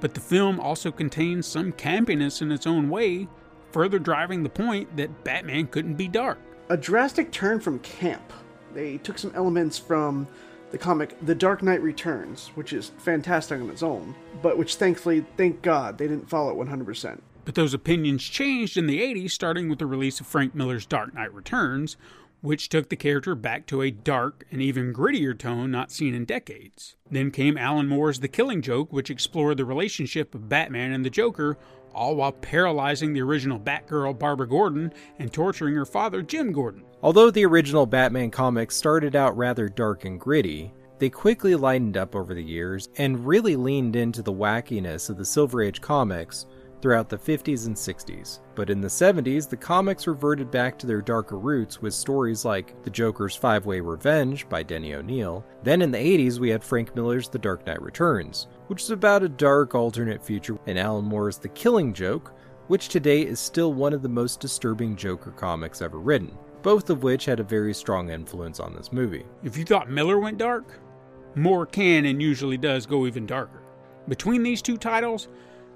but 0.00 0.14
the 0.14 0.20
film 0.20 0.60
also 0.60 0.90
contains 0.90 1.46
some 1.46 1.72
campiness 1.72 2.42
in 2.42 2.52
its 2.52 2.66
own 2.66 2.88
way, 2.88 3.28
further 3.72 3.98
driving 3.98 4.42
the 4.42 4.48
point 4.48 4.96
that 4.96 5.24
Batman 5.24 5.66
couldn't 5.68 5.94
be 5.94 6.08
dark. 6.08 6.38
A 6.68 6.76
drastic 6.76 7.32
turn 7.32 7.60
from 7.60 7.78
camp. 7.80 8.32
They 8.74 8.98
took 8.98 9.18
some 9.18 9.32
elements 9.34 9.78
from 9.78 10.28
the 10.70 10.78
comic 10.78 11.16
The 11.24 11.34
Dark 11.34 11.62
Knight 11.62 11.82
Returns, 11.82 12.48
which 12.54 12.72
is 12.72 12.92
fantastic 12.98 13.60
on 13.60 13.70
its 13.70 13.82
own, 13.82 14.14
but 14.42 14.58
which 14.58 14.74
thankfully, 14.74 15.24
thank 15.36 15.62
God, 15.62 15.96
they 15.96 16.06
didn't 16.06 16.28
follow 16.28 16.50
it 16.50 16.68
100%. 16.68 17.20
But 17.44 17.54
those 17.54 17.72
opinions 17.72 18.22
changed 18.22 18.76
in 18.76 18.86
the 18.86 19.00
80s, 19.00 19.30
starting 19.30 19.70
with 19.70 19.78
the 19.78 19.86
release 19.86 20.20
of 20.20 20.26
Frank 20.26 20.54
Miller's 20.54 20.84
Dark 20.84 21.14
Knight 21.14 21.32
Returns, 21.32 21.96
which 22.40 22.68
took 22.68 22.88
the 22.88 22.96
character 22.96 23.34
back 23.34 23.66
to 23.66 23.82
a 23.82 23.90
dark 23.90 24.44
and 24.50 24.62
even 24.62 24.92
grittier 24.92 25.36
tone 25.36 25.70
not 25.70 25.90
seen 25.90 26.14
in 26.14 26.24
decades. 26.24 26.96
Then 27.10 27.30
came 27.30 27.58
Alan 27.58 27.88
Moore's 27.88 28.20
The 28.20 28.28
Killing 28.28 28.62
Joke, 28.62 28.92
which 28.92 29.10
explored 29.10 29.56
the 29.56 29.64
relationship 29.64 30.34
of 30.34 30.48
Batman 30.48 30.92
and 30.92 31.04
the 31.04 31.10
Joker, 31.10 31.56
all 31.94 32.16
while 32.16 32.32
paralyzing 32.32 33.12
the 33.12 33.22
original 33.22 33.58
Batgirl 33.58 34.18
Barbara 34.18 34.46
Gordon 34.46 34.92
and 35.18 35.32
torturing 35.32 35.74
her 35.74 35.86
father 35.86 36.22
Jim 36.22 36.52
Gordon. 36.52 36.84
Although 37.02 37.30
the 37.30 37.46
original 37.46 37.86
Batman 37.86 38.30
comics 38.30 38.76
started 38.76 39.16
out 39.16 39.36
rather 39.36 39.68
dark 39.68 40.04
and 40.04 40.20
gritty, 40.20 40.72
they 40.98 41.10
quickly 41.10 41.54
lightened 41.54 41.96
up 41.96 42.14
over 42.14 42.34
the 42.34 42.42
years 42.42 42.88
and 42.96 43.26
really 43.26 43.56
leaned 43.56 43.96
into 43.96 44.22
the 44.22 44.32
wackiness 44.32 45.08
of 45.08 45.16
the 45.16 45.24
Silver 45.24 45.62
Age 45.62 45.80
comics 45.80 46.46
throughout 46.80 47.08
the 47.08 47.18
50s 47.18 47.66
and 47.66 47.76
60s. 47.76 48.40
But 48.54 48.70
in 48.70 48.80
the 48.80 48.88
70s, 48.88 49.48
the 49.48 49.56
comics 49.56 50.06
reverted 50.06 50.50
back 50.50 50.78
to 50.78 50.86
their 50.86 51.02
darker 51.02 51.38
roots 51.38 51.82
with 51.82 51.94
stories 51.94 52.44
like 52.44 52.82
The 52.84 52.90
Joker's 52.90 53.34
Five 53.34 53.66
Way 53.66 53.80
Revenge 53.80 54.48
by 54.48 54.62
Denny 54.62 54.94
O'Neil. 54.94 55.44
Then 55.62 55.82
in 55.82 55.90
the 55.90 55.98
80s, 55.98 56.38
we 56.38 56.48
had 56.50 56.62
Frank 56.62 56.94
Miller's 56.94 57.28
The 57.28 57.38
Dark 57.38 57.66
Knight 57.66 57.82
Returns, 57.82 58.48
which 58.68 58.82
is 58.82 58.90
about 58.90 59.22
a 59.22 59.28
dark 59.28 59.74
alternate 59.74 60.24
future, 60.24 60.58
and 60.66 60.78
Alan 60.78 61.04
Moore's 61.04 61.38
The 61.38 61.48
Killing 61.48 61.92
Joke, 61.92 62.32
which 62.68 62.88
today 62.88 63.22
is 63.22 63.40
still 63.40 63.72
one 63.72 63.92
of 63.92 64.02
the 64.02 64.08
most 64.08 64.40
disturbing 64.40 64.94
Joker 64.94 65.30
comics 65.32 65.82
ever 65.82 65.98
written, 65.98 66.36
both 66.62 66.90
of 66.90 67.02
which 67.02 67.24
had 67.24 67.40
a 67.40 67.44
very 67.44 67.74
strong 67.74 68.10
influence 68.10 68.60
on 68.60 68.74
this 68.74 68.92
movie. 68.92 69.24
If 69.42 69.56
you 69.56 69.64
thought 69.64 69.90
Miller 69.90 70.18
went 70.18 70.38
dark, 70.38 70.78
Moore 71.34 71.66
can 71.66 72.04
and 72.04 72.20
usually 72.20 72.56
does 72.56 72.84
go 72.84 73.06
even 73.06 73.26
darker. 73.26 73.62
Between 74.08 74.42
these 74.42 74.62
two 74.62 74.76
titles, 74.76 75.28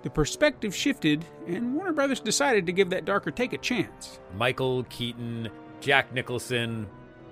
the 0.02 0.10
perspective 0.10 0.74
shifted, 0.74 1.24
and 1.46 1.74
Warner 1.74 1.92
Brothers 1.92 2.20
decided 2.20 2.66
to 2.66 2.72
give 2.72 2.90
that 2.90 3.04
darker 3.04 3.30
take 3.30 3.52
a 3.52 3.58
chance. 3.58 4.18
Michael 4.36 4.84
Keaton, 4.84 5.48
Jack 5.80 6.12
Nicholson, 6.12 6.88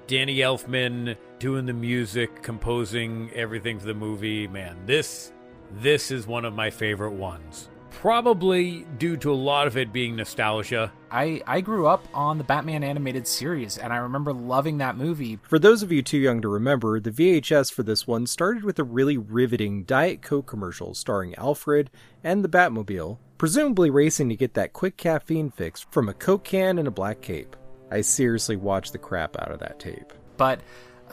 Danny 0.06 0.38
Elfman 0.38 1.16
doing 1.38 1.66
the 1.66 1.72
music, 1.72 2.42
composing 2.42 3.30
everything 3.34 3.78
for 3.78 3.86
the 3.86 3.94
movie. 3.94 4.46
Man, 4.48 4.76
this 4.86 5.32
this 5.72 6.10
is 6.10 6.26
one 6.26 6.44
of 6.44 6.54
my 6.54 6.68
favorite 6.68 7.12
ones. 7.12 7.69
Probably 7.90 8.86
due 8.98 9.16
to 9.18 9.30
a 9.30 9.34
lot 9.34 9.66
of 9.66 9.76
it 9.76 9.92
being 9.92 10.16
nostalgia. 10.16 10.92
I, 11.10 11.42
I 11.46 11.60
grew 11.60 11.86
up 11.86 12.06
on 12.14 12.38
the 12.38 12.44
Batman 12.44 12.82
animated 12.82 13.26
series, 13.26 13.76
and 13.78 13.92
I 13.92 13.96
remember 13.96 14.32
loving 14.32 14.78
that 14.78 14.96
movie. 14.96 15.38
For 15.42 15.58
those 15.58 15.82
of 15.82 15.92
you 15.92 16.02
too 16.02 16.18
young 16.18 16.40
to 16.42 16.48
remember, 16.48 17.00
the 17.00 17.10
VHS 17.10 17.72
for 17.72 17.82
this 17.82 18.06
one 18.06 18.26
started 18.26 18.64
with 18.64 18.78
a 18.78 18.84
really 18.84 19.18
riveting 19.18 19.84
Diet 19.84 20.22
Coke 20.22 20.46
commercial 20.46 20.94
starring 20.94 21.34
Alfred 21.34 21.90
and 22.24 22.42
the 22.42 22.48
Batmobile, 22.48 23.18
presumably 23.36 23.90
racing 23.90 24.28
to 24.28 24.36
get 24.36 24.54
that 24.54 24.72
quick 24.72 24.96
caffeine 24.96 25.50
fix 25.50 25.80
from 25.90 26.08
a 26.08 26.14
Coke 26.14 26.44
can 26.44 26.78
and 26.78 26.88
a 26.88 26.92
black 26.92 27.20
cape. 27.20 27.56
I 27.90 28.02
seriously 28.02 28.56
watched 28.56 28.92
the 28.92 28.98
crap 28.98 29.36
out 29.40 29.50
of 29.50 29.58
that 29.60 29.80
tape. 29.80 30.12
But 30.36 30.60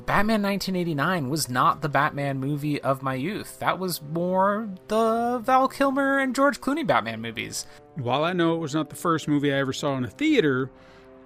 Batman 0.06 0.42
1989 0.44 1.30
was 1.30 1.50
not 1.50 1.82
the 1.82 1.90
Batman 1.90 2.40
movie 2.40 2.82
of 2.82 3.02
my 3.02 3.16
youth. 3.16 3.60
That 3.60 3.80
was 3.80 4.02
more 4.02 4.70
the 4.88 5.40
Val 5.44 5.68
Kilmer 5.68 6.20
and 6.20 6.36
George 6.36 6.62
Clooney 6.62 6.86
Batman 6.86 7.22
movies. 7.22 7.66
While 7.96 8.24
I 8.24 8.34
know 8.34 8.56
it 8.56 8.60
was 8.60 8.76
not 8.76 8.90
the 8.90 8.96
first 8.96 9.28
movie 9.28 9.52
I 9.52 9.58
ever 9.58 9.74
saw 9.74 9.98
in 9.98 10.06
a 10.06 10.10
theater, 10.10 10.72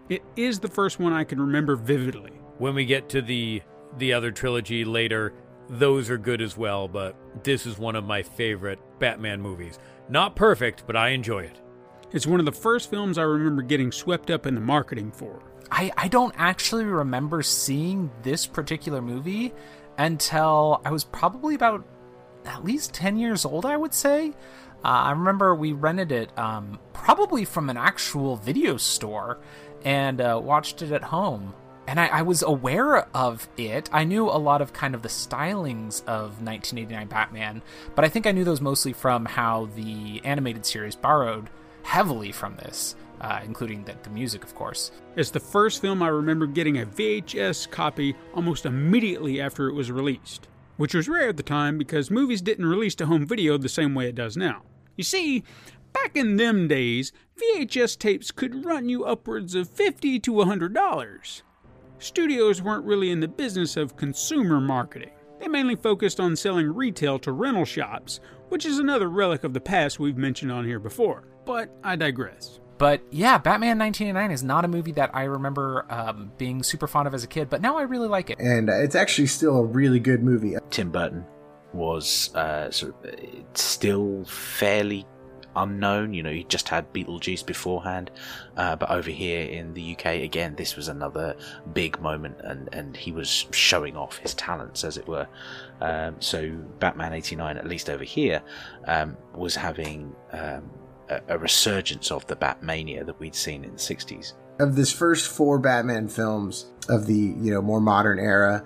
it 0.09 0.23
is 0.35 0.59
the 0.59 0.67
first 0.67 0.99
one 0.99 1.13
I 1.13 1.23
can 1.23 1.39
remember 1.39 1.75
vividly. 1.75 2.31
When 2.57 2.75
we 2.75 2.85
get 2.85 3.09
to 3.09 3.21
the 3.21 3.61
the 3.97 4.13
other 4.13 4.31
trilogy 4.31 4.85
later, 4.85 5.33
those 5.69 6.09
are 6.09 6.17
good 6.17 6.41
as 6.41 6.57
well, 6.57 6.87
but 6.87 7.15
this 7.43 7.65
is 7.65 7.77
one 7.77 7.95
of 7.95 8.05
my 8.05 8.23
favorite 8.23 8.79
Batman 8.99 9.41
movies. 9.41 9.79
Not 10.09 10.35
perfect, 10.35 10.83
but 10.87 10.95
I 10.95 11.09
enjoy 11.09 11.43
it. 11.43 11.59
It's 12.11 12.27
one 12.27 12.39
of 12.39 12.45
the 12.45 12.51
first 12.51 12.89
films 12.89 13.17
I 13.17 13.23
remember 13.23 13.61
getting 13.61 13.91
swept 13.91 14.29
up 14.29 14.45
in 14.45 14.55
the 14.55 14.61
marketing 14.61 15.11
for. 15.11 15.41
I, 15.71 15.91
I 15.97 16.07
don't 16.09 16.35
actually 16.37 16.83
remember 16.83 17.41
seeing 17.41 18.11
this 18.23 18.45
particular 18.45 19.01
movie 19.01 19.53
until 19.97 20.81
I 20.83 20.91
was 20.91 21.03
probably 21.03 21.55
about 21.55 21.85
at 22.45 22.65
least 22.65 22.93
10 22.93 23.17
years 23.17 23.45
old, 23.45 23.65
I 23.65 23.77
would 23.77 23.93
say. 23.93 24.29
Uh, 24.83 24.87
I 24.87 25.11
remember 25.11 25.55
we 25.55 25.73
rented 25.73 26.11
it 26.11 26.37
um, 26.37 26.79
probably 26.91 27.45
from 27.45 27.69
an 27.69 27.77
actual 27.77 28.35
video 28.35 28.77
store 28.77 29.39
and 29.85 30.19
uh, 30.19 30.39
watched 30.43 30.81
it 30.81 30.91
at 30.91 31.03
home. 31.03 31.53
And 31.87 31.99
I, 31.99 32.07
I, 32.07 32.21
was 32.21 32.41
aware 32.43 32.99
of 33.15 33.47
it. 33.57 33.89
I 33.91 34.03
knew 34.03 34.29
a 34.29 34.37
lot 34.37 34.61
of 34.61 34.71
kind 34.71 34.93
of 34.95 35.01
the 35.01 35.09
stylings 35.09 36.01
of 36.05 36.41
1989 36.41 37.07
Batman, 37.07 37.61
but 37.95 38.05
I 38.05 38.09
think 38.09 38.27
I 38.27 38.31
knew 38.31 38.43
those 38.43 38.61
mostly 38.61 38.93
from 38.93 39.25
how 39.25 39.67
the 39.75 40.21
animated 40.23 40.65
series 40.65 40.95
borrowed 40.95 41.49
heavily 41.83 42.31
from 42.31 42.55
this 42.57 42.95
uh, 43.21 43.39
including 43.45 43.83
the, 43.83 43.95
the 44.03 44.09
music, 44.09 44.43
of 44.43 44.55
course. 44.55 44.91
It's 45.15 45.29
the 45.29 45.39
first 45.39 45.81
film 45.81 46.01
I 46.01 46.07
remember 46.07 46.47
getting 46.47 46.79
a 46.79 46.85
VHS 46.85 47.69
copy 47.69 48.15
almost 48.33 48.65
immediately 48.65 49.39
after 49.39 49.69
it 49.69 49.73
was 49.73 49.91
released, 49.91 50.47
which 50.77 50.95
was 50.95 51.07
rare 51.07 51.29
at 51.29 51.37
the 51.37 51.43
time 51.43 51.77
because 51.77 52.09
movies 52.09 52.41
didn't 52.41 52.65
release 52.65 52.95
to 52.95 53.05
home 53.05 53.25
video 53.25 53.57
the 53.57 53.69
same 53.69 53.93
way 53.93 54.07
it 54.07 54.15
does 54.15 54.35
now. 54.35 54.63
You 54.97 55.03
see, 55.03 55.43
back 55.93 56.17
in 56.17 56.37
them 56.37 56.67
days, 56.67 57.11
VHS 57.37 57.97
tapes 57.99 58.31
could 58.31 58.65
run 58.65 58.89
you 58.89 59.05
upwards 59.05 59.53
of 59.53 59.69
50 59.69 60.19
to 60.19 60.31
$100. 60.33 61.41
Studios 61.99 62.61
weren't 62.61 62.85
really 62.85 63.11
in 63.11 63.19
the 63.19 63.27
business 63.27 63.77
of 63.77 63.95
consumer 63.95 64.59
marketing. 64.59 65.11
They 65.39 65.47
mainly 65.47 65.75
focused 65.75 66.19
on 66.19 66.35
selling 66.35 66.73
retail 66.73 67.19
to 67.19 67.31
rental 67.31 67.65
shops, 67.65 68.19
which 68.49 68.65
is 68.65 68.79
another 68.79 69.09
relic 69.09 69.43
of 69.43 69.53
the 69.53 69.61
past 69.61 69.99
we've 69.99 70.17
mentioned 70.17 70.51
on 70.51 70.65
here 70.65 70.79
before. 70.79 71.23
But 71.45 71.71
I 71.83 71.95
digress. 71.95 72.60
But 72.81 73.03
yeah, 73.11 73.37
Batman 73.37 73.77
1989 73.77 74.31
is 74.31 74.41
not 74.41 74.65
a 74.65 74.67
movie 74.67 74.93
that 74.93 75.11
I 75.13 75.25
remember 75.25 75.85
um, 75.87 76.31
being 76.39 76.63
super 76.63 76.87
fond 76.87 77.07
of 77.07 77.13
as 77.13 77.23
a 77.23 77.27
kid, 77.27 77.47
but 77.47 77.61
now 77.61 77.77
I 77.77 77.83
really 77.83 78.07
like 78.07 78.31
it. 78.31 78.39
And 78.39 78.69
it's 78.69 78.95
actually 78.95 79.27
still 79.27 79.59
a 79.59 79.63
really 79.63 79.99
good 79.99 80.23
movie. 80.23 80.55
Tim 80.71 80.89
Burton 80.89 81.23
was 81.73 82.33
uh, 82.33 82.71
sort 82.71 82.95
of 82.95 83.13
uh, 83.13 83.17
still 83.53 84.25
fairly 84.25 85.05
unknown. 85.55 86.15
You 86.15 86.23
know, 86.23 86.31
he 86.31 86.43
just 86.45 86.69
had 86.69 86.91
Beetlejuice 86.91 87.45
beforehand, 87.45 88.09
uh, 88.57 88.75
but 88.77 88.89
over 88.89 89.11
here 89.11 89.47
in 89.47 89.75
the 89.75 89.95
UK, 89.95 90.23
again, 90.23 90.55
this 90.55 90.75
was 90.75 90.87
another 90.87 91.35
big 91.73 92.01
moment, 92.01 92.37
and 92.43 92.67
and 92.73 92.97
he 92.97 93.11
was 93.11 93.45
showing 93.51 93.95
off 93.95 94.17
his 94.17 94.33
talents, 94.33 94.83
as 94.83 94.97
it 94.97 95.07
were. 95.07 95.27
Um, 95.81 96.15
so 96.19 96.49
Batman 96.79 97.13
'89, 97.13 97.57
at 97.57 97.67
least 97.67 97.91
over 97.91 98.03
here, 98.03 98.41
um, 98.85 99.17
was 99.35 99.55
having 99.55 100.15
um, 100.31 100.71
a, 101.11 101.21
a 101.27 101.37
resurgence 101.37 102.11
of 102.11 102.25
the 102.27 102.35
Batmania 102.35 103.05
that 103.05 103.19
we'd 103.19 103.35
seen 103.35 103.63
in 103.63 103.71
the 103.71 103.77
'60s. 103.77 104.33
Of 104.59 104.75
this 104.75 104.91
first 104.91 105.27
four 105.27 105.59
Batman 105.59 106.07
films 106.07 106.67
of 106.89 107.07
the 107.07 107.13
you 107.13 107.51
know 107.53 107.61
more 107.61 107.81
modern 107.81 108.19
era, 108.19 108.63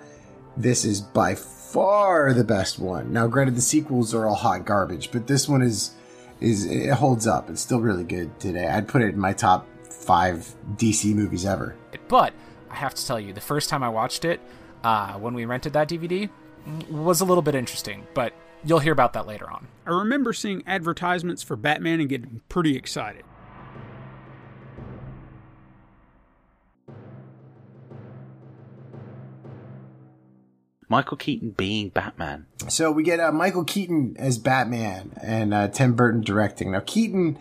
this 0.57 0.85
is 0.85 1.01
by 1.01 1.35
far 1.35 2.33
the 2.33 2.43
best 2.43 2.79
one. 2.79 3.11
Now, 3.11 3.27
granted, 3.27 3.55
the 3.55 3.61
sequels 3.61 4.13
are 4.13 4.25
all 4.27 4.35
hot 4.35 4.65
garbage, 4.65 5.11
but 5.11 5.27
this 5.27 5.49
one 5.49 5.61
is 5.61 5.95
is 6.39 6.65
it 6.65 6.91
holds 6.93 7.27
up. 7.27 7.49
It's 7.49 7.61
still 7.61 7.81
really 7.81 8.03
good 8.03 8.39
today. 8.39 8.67
I'd 8.67 8.87
put 8.87 9.01
it 9.01 9.13
in 9.13 9.19
my 9.19 9.33
top 9.33 9.67
five 9.89 10.53
DC 10.75 11.13
movies 11.13 11.45
ever. 11.45 11.75
But 12.07 12.33
I 12.69 12.75
have 12.75 12.93
to 12.93 13.05
tell 13.05 13.19
you, 13.19 13.33
the 13.33 13.41
first 13.41 13.69
time 13.69 13.83
I 13.83 13.89
watched 13.89 14.25
it, 14.25 14.39
uh, 14.83 15.13
when 15.13 15.33
we 15.33 15.45
rented 15.45 15.73
that 15.73 15.89
DVD, 15.89 16.29
was 16.89 17.21
a 17.21 17.25
little 17.25 17.41
bit 17.41 17.55
interesting. 17.55 18.05
But 18.13 18.33
you'll 18.65 18.79
hear 18.79 18.93
about 18.93 19.13
that 19.13 19.27
later 19.27 19.49
on. 19.49 19.67
I 19.85 19.91
remember 19.91 20.33
seeing 20.33 20.63
advertisements 20.65 21.43
for 21.43 21.55
Batman 21.55 21.99
and 21.99 22.09
getting 22.09 22.41
pretty 22.49 22.75
excited. 22.75 23.23
Michael 30.87 31.17
Keaton 31.17 31.51
being 31.51 31.89
Batman. 31.89 32.45
So 32.67 32.91
we 32.91 33.03
get 33.03 33.19
uh, 33.19 33.31
Michael 33.31 33.63
Keaton 33.63 34.15
as 34.17 34.37
Batman 34.37 35.13
and 35.21 35.53
uh, 35.53 35.67
Tim 35.67 35.93
Burton 35.93 36.21
directing. 36.21 36.71
Now, 36.71 36.81
Keaton 36.85 37.39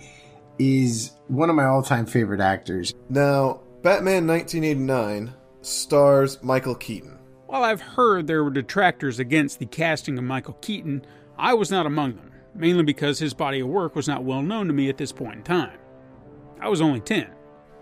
is 0.58 1.12
one 1.28 1.50
of 1.50 1.56
my 1.56 1.64
all 1.64 1.82
time 1.82 2.06
favorite 2.06 2.40
actors. 2.40 2.94
Now, 3.08 3.60
Batman 3.82 4.26
1989 4.26 5.34
stars 5.60 6.42
Michael 6.42 6.74
Keaton. 6.74 7.18
While 7.46 7.62
I've 7.62 7.80
heard 7.80 8.26
there 8.26 8.42
were 8.42 8.50
detractors 8.50 9.18
against 9.18 9.58
the 9.58 9.66
casting 9.66 10.16
of 10.16 10.24
Michael 10.24 10.56
Keaton, 10.60 11.04
I 11.36 11.52
was 11.52 11.70
not 11.70 11.84
among 11.84 12.16
them, 12.16 12.32
mainly 12.54 12.84
because 12.84 13.18
his 13.18 13.34
body 13.34 13.60
of 13.60 13.68
work 13.68 13.94
was 13.94 14.08
not 14.08 14.24
well 14.24 14.40
known 14.40 14.66
to 14.68 14.72
me 14.72 14.88
at 14.88 14.96
this 14.96 15.12
point 15.12 15.36
in 15.36 15.42
time. 15.42 15.78
I 16.58 16.68
was 16.68 16.80
only 16.80 17.00
10. 17.00 17.28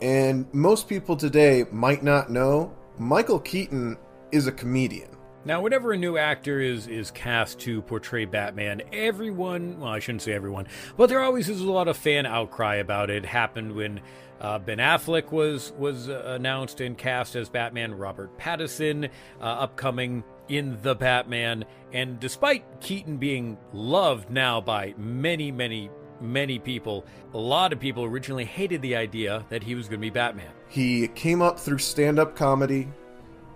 And 0.00 0.52
most 0.52 0.88
people 0.88 1.16
today 1.16 1.64
might 1.70 2.02
not 2.02 2.28
know 2.28 2.74
Michael 2.98 3.38
Keaton 3.38 3.96
is 4.32 4.48
a 4.48 4.52
comedian. 4.52 5.10
Now, 5.44 5.60
whenever 5.60 5.92
a 5.92 5.96
new 5.96 6.16
actor 6.18 6.60
is 6.60 6.86
is 6.86 7.10
cast 7.10 7.58
to 7.60 7.82
portray 7.82 8.26
Batman, 8.26 8.82
everyone, 8.92 9.80
well, 9.80 9.90
I 9.90 9.98
shouldn't 9.98 10.22
say 10.22 10.32
everyone, 10.32 10.68
but 10.96 11.08
there 11.08 11.20
always 11.20 11.48
is 11.48 11.60
a 11.60 11.70
lot 11.70 11.88
of 11.88 11.96
fan 11.96 12.26
outcry 12.26 12.76
about 12.76 13.10
it. 13.10 13.16
it 13.16 13.26
happened 13.26 13.74
when 13.74 14.00
uh, 14.40 14.60
Ben 14.60 14.78
Affleck 14.78 15.32
was 15.32 15.72
was 15.76 16.08
uh, 16.08 16.22
announced 16.26 16.80
and 16.80 16.96
cast 16.96 17.34
as 17.34 17.48
Batman, 17.48 17.94
Robert 17.94 18.38
Pattinson 18.38 19.10
uh, 19.40 19.44
upcoming 19.44 20.22
in 20.48 20.78
The 20.82 20.94
Batman, 20.94 21.64
and 21.92 22.20
despite 22.20 22.80
Keaton 22.80 23.16
being 23.16 23.58
loved 23.72 24.30
now 24.30 24.60
by 24.60 24.94
many, 24.96 25.50
many 25.50 25.90
many 26.20 26.60
people, 26.60 27.04
a 27.34 27.38
lot 27.38 27.72
of 27.72 27.80
people 27.80 28.04
originally 28.04 28.44
hated 28.44 28.80
the 28.80 28.94
idea 28.94 29.44
that 29.48 29.64
he 29.64 29.74
was 29.74 29.88
going 29.88 29.98
to 29.98 30.06
be 30.06 30.10
Batman. 30.10 30.52
He 30.68 31.08
came 31.08 31.42
up 31.42 31.58
through 31.58 31.78
stand 31.78 32.20
up 32.20 32.36
comedy. 32.36 32.86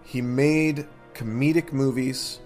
He 0.05 0.21
made 0.21 0.87
comedic 1.17 1.73
movies. 1.73 2.41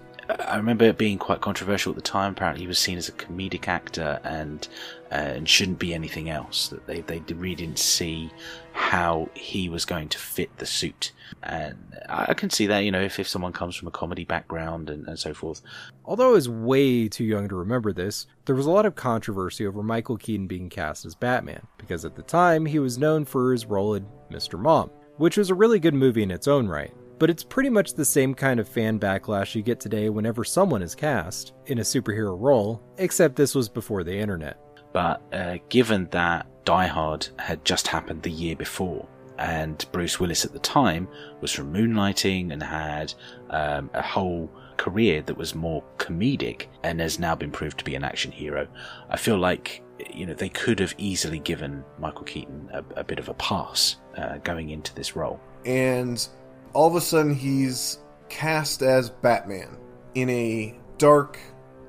I 0.46 0.56
remember 0.56 0.84
it 0.84 0.96
being 0.96 1.18
quite 1.18 1.40
controversial 1.40 1.90
at 1.90 1.96
the 1.96 2.02
time. 2.02 2.32
Apparently, 2.32 2.62
he 2.62 2.68
was 2.68 2.78
seen 2.78 2.96
as 2.96 3.08
a 3.08 3.12
comedic 3.12 3.66
actor 3.66 4.20
and 4.22 4.66
uh, 5.10 5.14
and 5.14 5.48
shouldn't 5.48 5.80
be 5.80 5.92
anything 5.92 6.30
else. 6.30 6.68
That 6.68 6.86
they 6.86 7.00
they 7.00 7.20
really 7.34 7.56
didn't 7.56 7.80
see 7.80 8.30
how 8.72 9.28
he 9.34 9.68
was 9.68 9.84
going 9.84 10.08
to 10.10 10.18
fit 10.18 10.56
the 10.58 10.66
suit. 10.66 11.10
And 11.42 11.76
I 12.08 12.34
can 12.34 12.50
see 12.50 12.66
that, 12.68 12.80
you 12.80 12.92
know, 12.92 13.00
if, 13.00 13.18
if 13.18 13.26
someone 13.26 13.52
comes 13.52 13.74
from 13.74 13.88
a 13.88 13.90
comedy 13.90 14.24
background 14.24 14.88
and, 14.88 15.06
and 15.08 15.18
so 15.18 15.34
forth. 15.34 15.62
Although 16.04 16.30
I 16.30 16.32
was 16.32 16.48
way 16.48 17.08
too 17.08 17.24
young 17.24 17.48
to 17.48 17.56
remember 17.56 17.92
this, 17.92 18.26
there 18.44 18.54
was 18.54 18.66
a 18.66 18.70
lot 18.70 18.86
of 18.86 18.94
controversy 18.94 19.66
over 19.66 19.82
Michael 19.82 20.16
Keaton 20.16 20.46
being 20.46 20.68
cast 20.68 21.04
as 21.04 21.14
Batman, 21.14 21.66
because 21.78 22.04
at 22.04 22.14
the 22.14 22.22
time 22.22 22.66
he 22.66 22.78
was 22.78 22.98
known 22.98 23.24
for 23.24 23.52
his 23.52 23.66
role 23.66 23.94
in 23.94 24.06
Mr. 24.30 24.58
Mom, 24.58 24.90
which 25.16 25.36
was 25.36 25.50
a 25.50 25.54
really 25.54 25.80
good 25.80 25.94
movie 25.94 26.22
in 26.22 26.30
its 26.30 26.46
own 26.46 26.68
right 26.68 26.94
but 27.20 27.28
it's 27.28 27.44
pretty 27.44 27.68
much 27.68 27.92
the 27.92 28.04
same 28.04 28.34
kind 28.34 28.58
of 28.58 28.66
fan 28.66 28.98
backlash 28.98 29.54
you 29.54 29.62
get 29.62 29.78
today 29.78 30.08
whenever 30.08 30.42
someone 30.42 30.80
is 30.80 30.94
cast 30.94 31.52
in 31.66 31.78
a 31.78 31.82
superhero 31.82 32.34
role, 32.36 32.82
except 32.96 33.36
this 33.36 33.54
was 33.54 33.68
before 33.68 34.02
the 34.02 34.16
internet. 34.16 34.58
But 34.94 35.22
uh, 35.32 35.58
given 35.68 36.08
that 36.12 36.46
Die 36.64 36.86
Hard 36.86 37.28
had 37.38 37.62
just 37.64 37.86
happened 37.86 38.22
the 38.22 38.30
year 38.30 38.56
before, 38.56 39.06
and 39.38 39.84
Bruce 39.92 40.18
Willis 40.18 40.46
at 40.46 40.54
the 40.54 40.58
time 40.60 41.08
was 41.42 41.52
from 41.52 41.72
moonlighting 41.72 42.52
and 42.52 42.62
had 42.62 43.12
um, 43.50 43.90
a 43.92 44.02
whole 44.02 44.50
career 44.78 45.20
that 45.20 45.36
was 45.36 45.54
more 45.54 45.84
comedic 45.98 46.68
and 46.82 47.00
has 47.00 47.18
now 47.18 47.34
been 47.34 47.50
proved 47.50 47.76
to 47.78 47.84
be 47.84 47.94
an 47.94 48.02
action 48.02 48.32
hero, 48.32 48.66
I 49.10 49.18
feel 49.18 49.36
like 49.36 49.82
you 50.10 50.24
know 50.24 50.32
they 50.32 50.48
could 50.48 50.80
have 50.80 50.94
easily 50.96 51.38
given 51.38 51.84
Michael 51.98 52.24
Keaton 52.24 52.70
a, 52.72 52.82
a 53.00 53.04
bit 53.04 53.18
of 53.18 53.28
a 53.28 53.34
pass 53.34 53.96
uh, 54.16 54.38
going 54.38 54.70
into 54.70 54.94
this 54.94 55.14
role. 55.14 55.38
And 55.66 56.26
all 56.72 56.88
of 56.88 56.94
a 56.94 57.00
sudden 57.00 57.34
he's 57.34 57.98
cast 58.28 58.82
as 58.82 59.10
Batman 59.10 59.76
in 60.14 60.28
a 60.30 60.78
dark, 60.98 61.38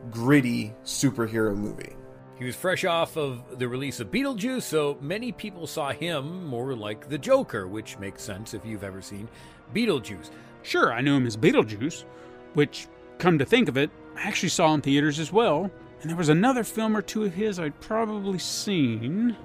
gritty 0.10 0.74
superhero 0.84 1.56
movie. 1.56 1.96
He 2.38 2.46
was 2.46 2.56
fresh 2.56 2.86
off 2.86 3.18
of 3.18 3.60
the 3.60 3.68
release 3.68 4.00
of 4.00 4.10
Beetlejuice, 4.10 4.64
so 4.64 4.98
many 5.00 5.32
people 5.32 5.68
saw 5.68 5.92
him 5.92 6.46
more 6.48 6.76
like 6.76 7.08
the 7.08 7.18
Joker, 7.18 7.68
which 7.68 8.00
makes 8.00 8.24
sense 8.24 8.56
if 8.56 8.66
you've 8.66 8.84
ever 8.84 9.02
seen 9.02 9.30
Beetlejuice. 9.76 10.32
Sure, 10.64 10.92
I 10.92 11.02
knew 11.02 11.16
him 11.16 11.28
as 11.28 11.38
Beetlejuice, 11.38 12.04
which, 12.56 12.88
come 13.20 13.38
to 13.38 13.46
think 13.46 13.70
of 13.70 13.78
it, 13.78 13.92
I 14.16 14.24
actually 14.24 14.50
saw 14.50 14.74
in 14.74 14.82
theaters 14.82 15.20
as 15.20 15.32
well. 15.32 15.70
And 16.02 16.10
there 16.10 16.18
was 16.18 16.30
another 16.30 16.64
film 16.64 16.98
or 16.98 17.04
two 17.04 17.26
of 17.26 17.34
his 17.34 17.60
I'd 17.60 17.80
probably 17.80 18.40
seen. 18.40 19.36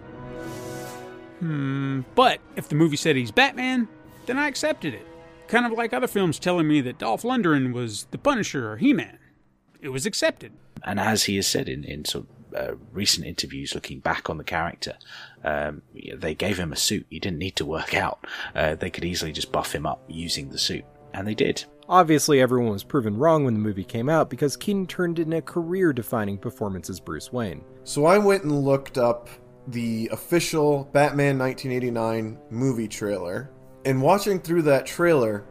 Hmm, 1.41 2.01
but 2.15 2.41
if 2.57 2.69
the 2.69 2.77
movie 2.77 2.97
said 2.97 3.15
he's 3.15 3.31
Batman, 3.31 3.89
then 4.25 4.39
I 4.39 4.49
accepted 4.49 4.95
it. 4.95 5.07
Kind 5.49 5.67
of 5.67 5.73
like 5.73 5.93
other 5.93 6.07
films 6.07 6.39
telling 6.39 6.67
me 6.67 6.81
that 6.81 6.99
Dolph 6.99 7.23
Lundgren 7.23 7.73
was 7.73 8.07
the 8.11 8.19
Punisher 8.19 8.73
or 8.73 8.77
He 8.77 8.93
Man. 8.93 9.19
It 9.81 9.91
was 9.91 10.07
accepted. 10.07 10.53
And 10.85 10.99
as 10.99 11.25
he 11.25 11.37
has 11.37 11.47
said 11.47 11.69
in, 11.69 11.85
in 11.85 12.05
sort 12.05 12.27
of 12.53 12.55
uh, 12.57 12.75
recent 12.93 13.27
interviews 13.27 13.75
looking 13.75 14.01
back 14.01 14.29
on 14.29 14.39
the 14.39 14.45
character, 14.45 14.95
um, 15.45 15.83
they 16.15 16.35
gave 16.35 16.59
him 16.59 16.73
a 16.73 16.77
suit. 16.77 17.07
He 17.11 17.19
didn't 17.19 17.39
need 17.39 17.57
to 17.57 17.65
work 17.65 17.95
out. 17.95 18.27
Uh, 18.55 18.75
they 18.75 18.91
could 18.91 19.05
easily 19.05 19.33
just 19.33 19.53
buff 19.53 19.75
him 19.75 19.87
up 19.87 20.03
using 20.09 20.49
the 20.49 20.59
suit. 20.59 20.85
And 21.15 21.27
they 21.27 21.35
did. 21.35 21.65
Obviously, 21.89 22.41
everyone 22.41 22.73
was 22.73 22.83
proven 22.83 23.17
wrong 23.17 23.45
when 23.45 23.55
the 23.55 23.61
movie 23.61 23.85
came 23.85 24.09
out 24.09 24.29
because 24.29 24.57
Keaton 24.57 24.87
turned 24.87 25.19
in 25.19 25.33
a 25.33 25.41
career 25.41 25.93
defining 25.93 26.37
performance 26.37 26.91
as 26.91 26.99
Bruce 26.99 27.33
Wayne. 27.33 27.65
So 27.85 28.07
I 28.07 28.19
went 28.19 28.43
and 28.43 28.65
looked 28.65 28.99
up 28.99 29.29
the 29.69 30.09
official 30.13 30.91
Batman 30.93 31.39
1989 31.39 32.39
movie 32.51 32.89
trailer 32.89 33.51
and 33.87 34.03
watching 34.03 34.41
through 34.41 34.63
that 34.63 34.85
trailer, 34.85 35.45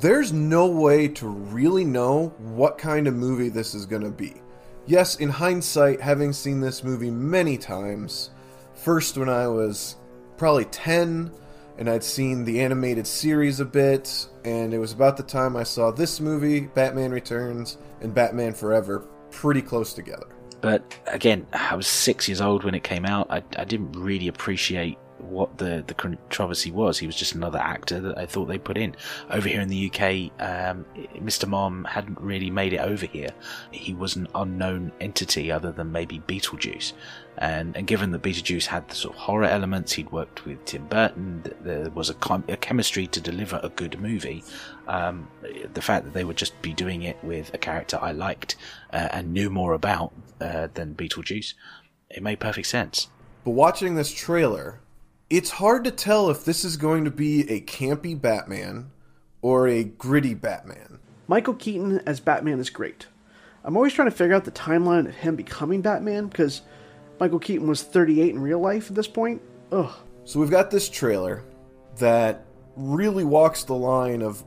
there's 0.00 0.32
no 0.32 0.66
way 0.66 1.06
to 1.06 1.28
really 1.28 1.84
know 1.84 2.28
what 2.38 2.78
kind 2.78 3.06
of 3.06 3.14
movie 3.14 3.50
this 3.50 3.74
is 3.74 3.84
going 3.84 4.02
to 4.02 4.10
be. 4.10 4.40
Yes, 4.86 5.16
in 5.16 5.28
hindsight, 5.28 6.00
having 6.00 6.32
seen 6.32 6.60
this 6.60 6.82
movie 6.82 7.10
many 7.10 7.58
times, 7.58 8.30
first 8.74 9.18
when 9.18 9.28
I 9.28 9.48
was 9.48 9.96
probably 10.38 10.64
10, 10.64 11.30
and 11.76 11.90
I'd 11.90 12.02
seen 12.02 12.44
the 12.44 12.60
animated 12.60 13.06
series 13.06 13.60
a 13.60 13.66
bit, 13.66 14.28
and 14.46 14.72
it 14.72 14.78
was 14.78 14.92
about 14.92 15.18
the 15.18 15.22
time 15.22 15.54
I 15.54 15.62
saw 15.62 15.90
this 15.90 16.20
movie, 16.20 16.60
Batman 16.60 17.10
Returns, 17.10 17.76
and 18.00 18.14
Batman 18.14 18.54
Forever, 18.54 19.06
pretty 19.30 19.60
close 19.60 19.92
together. 19.92 20.26
But 20.62 20.82
again, 21.08 21.46
I 21.52 21.76
was 21.76 21.86
six 21.86 22.28
years 22.28 22.40
old 22.40 22.64
when 22.64 22.74
it 22.74 22.82
came 22.82 23.04
out. 23.04 23.26
I, 23.28 23.42
I 23.58 23.64
didn't 23.64 23.92
really 23.92 24.28
appreciate 24.28 24.96
what 25.24 25.58
the, 25.58 25.84
the 25.86 25.94
controversy 25.94 26.70
was. 26.70 26.98
He 26.98 27.06
was 27.06 27.16
just 27.16 27.34
another 27.34 27.58
actor 27.58 28.00
that 28.00 28.18
I 28.18 28.26
thought 28.26 28.46
they 28.46 28.58
put 28.58 28.76
in. 28.76 28.94
Over 29.30 29.48
here 29.48 29.60
in 29.60 29.68
the 29.68 29.86
UK, 29.86 30.30
um, 30.40 30.84
Mr. 31.16 31.48
Mom 31.48 31.84
hadn't 31.84 32.20
really 32.20 32.50
made 32.50 32.72
it 32.72 32.80
over 32.80 33.06
here. 33.06 33.30
He 33.70 33.94
was 33.94 34.16
an 34.16 34.28
unknown 34.34 34.92
entity 35.00 35.50
other 35.50 35.72
than 35.72 35.92
maybe 35.92 36.20
Beetlejuice. 36.20 36.92
And, 37.38 37.76
and 37.76 37.86
given 37.86 38.12
that 38.12 38.22
Beetlejuice 38.22 38.66
had 38.66 38.88
the 38.88 38.94
sort 38.94 39.16
of 39.16 39.20
horror 39.22 39.44
elements, 39.44 39.92
he'd 39.92 40.12
worked 40.12 40.44
with 40.44 40.64
Tim 40.64 40.86
Burton, 40.86 41.42
there 41.62 41.90
was 41.90 42.10
a, 42.10 42.16
a 42.48 42.56
chemistry 42.56 43.06
to 43.08 43.20
deliver 43.20 43.60
a 43.62 43.70
good 43.70 44.00
movie. 44.00 44.44
Um, 44.86 45.28
the 45.72 45.82
fact 45.82 46.04
that 46.04 46.14
they 46.14 46.24
would 46.24 46.36
just 46.36 46.60
be 46.62 46.72
doing 46.72 47.02
it 47.02 47.16
with 47.24 47.52
a 47.52 47.58
character 47.58 47.98
I 48.00 48.12
liked 48.12 48.56
uh, 48.92 49.08
and 49.10 49.32
knew 49.32 49.50
more 49.50 49.72
about 49.72 50.12
uh, 50.40 50.68
than 50.74 50.94
Beetlejuice, 50.94 51.54
it 52.10 52.22
made 52.22 52.38
perfect 52.38 52.68
sense. 52.68 53.08
But 53.44 53.50
watching 53.50 53.94
this 53.94 54.12
trailer, 54.12 54.80
it's 55.30 55.50
hard 55.50 55.84
to 55.84 55.90
tell 55.90 56.30
if 56.30 56.44
this 56.44 56.64
is 56.64 56.76
going 56.76 57.04
to 57.04 57.10
be 57.10 57.48
a 57.50 57.60
campy 57.60 58.20
Batman 58.20 58.90
or 59.42 59.66
a 59.66 59.84
gritty 59.84 60.34
Batman. 60.34 60.98
Michael 61.26 61.54
Keaton 61.54 62.00
as 62.06 62.20
Batman 62.20 62.60
is 62.60 62.70
great. 62.70 63.06
I'm 63.64 63.76
always 63.76 63.94
trying 63.94 64.10
to 64.10 64.16
figure 64.16 64.34
out 64.34 64.44
the 64.44 64.50
timeline 64.50 65.06
of 65.08 65.14
him 65.14 65.36
becoming 65.36 65.80
Batman 65.80 66.26
because 66.26 66.62
Michael 67.18 67.38
Keaton 67.38 67.66
was 67.66 67.82
38 67.82 68.34
in 68.34 68.42
real 68.42 68.60
life 68.60 68.90
at 68.90 68.94
this 68.94 69.08
point. 69.08 69.40
Ugh. 69.72 69.90
So 70.24 70.40
we've 70.40 70.50
got 70.50 70.70
this 70.70 70.88
trailer 70.88 71.42
that 71.96 72.44
really 72.76 73.24
walks 73.24 73.64
the 73.64 73.74
line 73.74 74.20
of 74.20 74.44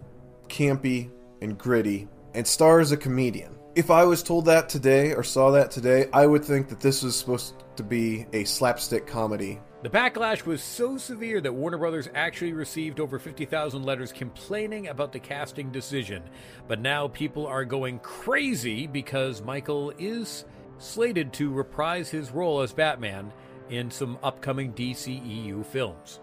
campy 0.47 1.09
and 1.41 1.57
gritty 1.57 2.07
and 2.33 2.45
stars 2.45 2.91
a 2.91 2.97
comedian. 2.97 3.57
If 3.75 3.89
I 3.91 4.03
was 4.05 4.21
told 4.21 4.45
that 4.45 4.69
today 4.69 5.13
or 5.13 5.23
saw 5.23 5.51
that 5.51 5.71
today, 5.71 6.07
I 6.13 6.25
would 6.25 6.43
think 6.43 6.67
that 6.69 6.79
this 6.79 7.03
was 7.03 7.15
supposed 7.15 7.55
to 7.75 7.83
be 7.83 8.25
a 8.33 8.43
slapstick 8.43 9.07
comedy. 9.07 9.59
The 9.83 9.89
backlash 9.89 10.43
was 10.43 10.63
so 10.63 10.97
severe 10.97 11.39
that 11.41 11.53
Warner 11.53 11.77
Brothers 11.77 12.09
actually 12.15 12.53
received 12.53 12.99
over 12.99 13.19
50,000 13.19 13.83
letters 13.83 14.11
complaining 14.11 14.87
about 14.87 15.11
the 15.11 15.19
casting 15.19 15.71
decision. 15.71 16.23
But 16.67 16.79
now 16.79 17.09
people 17.09 17.45
are 17.45 17.63
going 17.63 17.99
crazy 17.99 18.87
because 18.87 19.43
Michael 19.43 19.93
is 19.99 20.45
slated 20.79 21.31
to 21.33 21.51
reprise 21.51 22.09
his 22.09 22.31
role 22.31 22.61
as 22.61 22.73
Batman 22.73 23.31
in 23.69 23.91
some 23.91 24.17
upcoming 24.23 24.73
DCEU 24.73 25.63
films. 25.67 26.21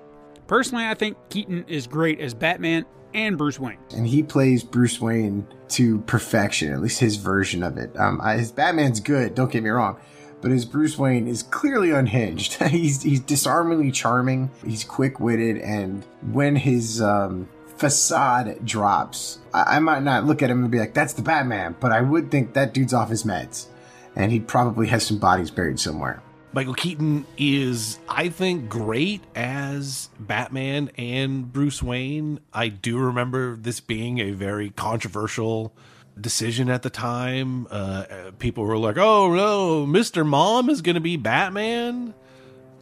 Personally, 0.48 0.86
I 0.86 0.94
think 0.94 1.16
Keaton 1.28 1.64
is 1.68 1.86
great 1.86 2.18
as 2.18 2.34
Batman 2.34 2.84
and 3.14 3.38
Bruce 3.38 3.60
Wayne. 3.60 3.78
and 3.94 4.04
he 4.08 4.24
plays 4.24 4.64
Bruce 4.64 5.00
Wayne 5.00 5.46
to 5.68 6.00
perfection, 6.00 6.72
at 6.72 6.80
least 6.80 6.98
his 6.98 7.14
version 7.16 7.62
of 7.62 7.78
it. 7.78 7.96
Um, 7.96 8.20
I, 8.20 8.36
his 8.36 8.50
Batman's 8.50 8.98
good, 8.98 9.36
don't 9.36 9.52
get 9.52 9.62
me 9.62 9.70
wrong, 9.70 10.00
but 10.44 10.50
his 10.50 10.66
Bruce 10.66 10.98
Wayne 10.98 11.26
is 11.26 11.42
clearly 11.42 11.90
unhinged. 11.90 12.62
he's 12.68 13.02
he's 13.02 13.20
disarmingly 13.20 13.90
charming, 13.90 14.50
he's 14.62 14.84
quick 14.84 15.18
witted, 15.18 15.56
and 15.56 16.04
when 16.32 16.54
his 16.54 17.00
um, 17.00 17.48
facade 17.78 18.62
drops, 18.62 19.38
I, 19.54 19.76
I 19.76 19.78
might 19.78 20.02
not 20.02 20.26
look 20.26 20.42
at 20.42 20.50
him 20.50 20.60
and 20.60 20.70
be 20.70 20.78
like, 20.78 20.92
"That's 20.92 21.14
the 21.14 21.22
Batman," 21.22 21.76
but 21.80 21.92
I 21.92 22.02
would 22.02 22.30
think 22.30 22.52
that 22.52 22.74
dude's 22.74 22.92
off 22.92 23.08
his 23.08 23.22
meds, 23.22 23.68
and 24.16 24.30
he 24.30 24.38
probably 24.38 24.88
has 24.88 25.06
some 25.06 25.18
bodies 25.18 25.50
buried 25.50 25.80
somewhere. 25.80 26.22
Michael 26.52 26.74
Keaton 26.74 27.24
is, 27.38 27.98
I 28.06 28.28
think, 28.28 28.68
great 28.68 29.22
as 29.34 30.10
Batman 30.20 30.90
and 30.98 31.50
Bruce 31.50 31.82
Wayne. 31.82 32.38
I 32.52 32.68
do 32.68 32.98
remember 32.98 33.56
this 33.56 33.80
being 33.80 34.18
a 34.18 34.32
very 34.32 34.68
controversial 34.68 35.74
decision 36.20 36.70
at 36.70 36.82
the 36.82 36.90
time. 36.90 37.66
Uh, 37.70 38.04
people 38.38 38.64
were 38.64 38.78
like, 38.78 38.96
"Oh 38.98 39.34
no, 39.34 39.86
Mister 39.86 40.24
Mom 40.24 40.70
is 40.70 40.82
going 40.82 40.94
to 40.94 41.00
be 41.00 41.16
Batman," 41.16 42.14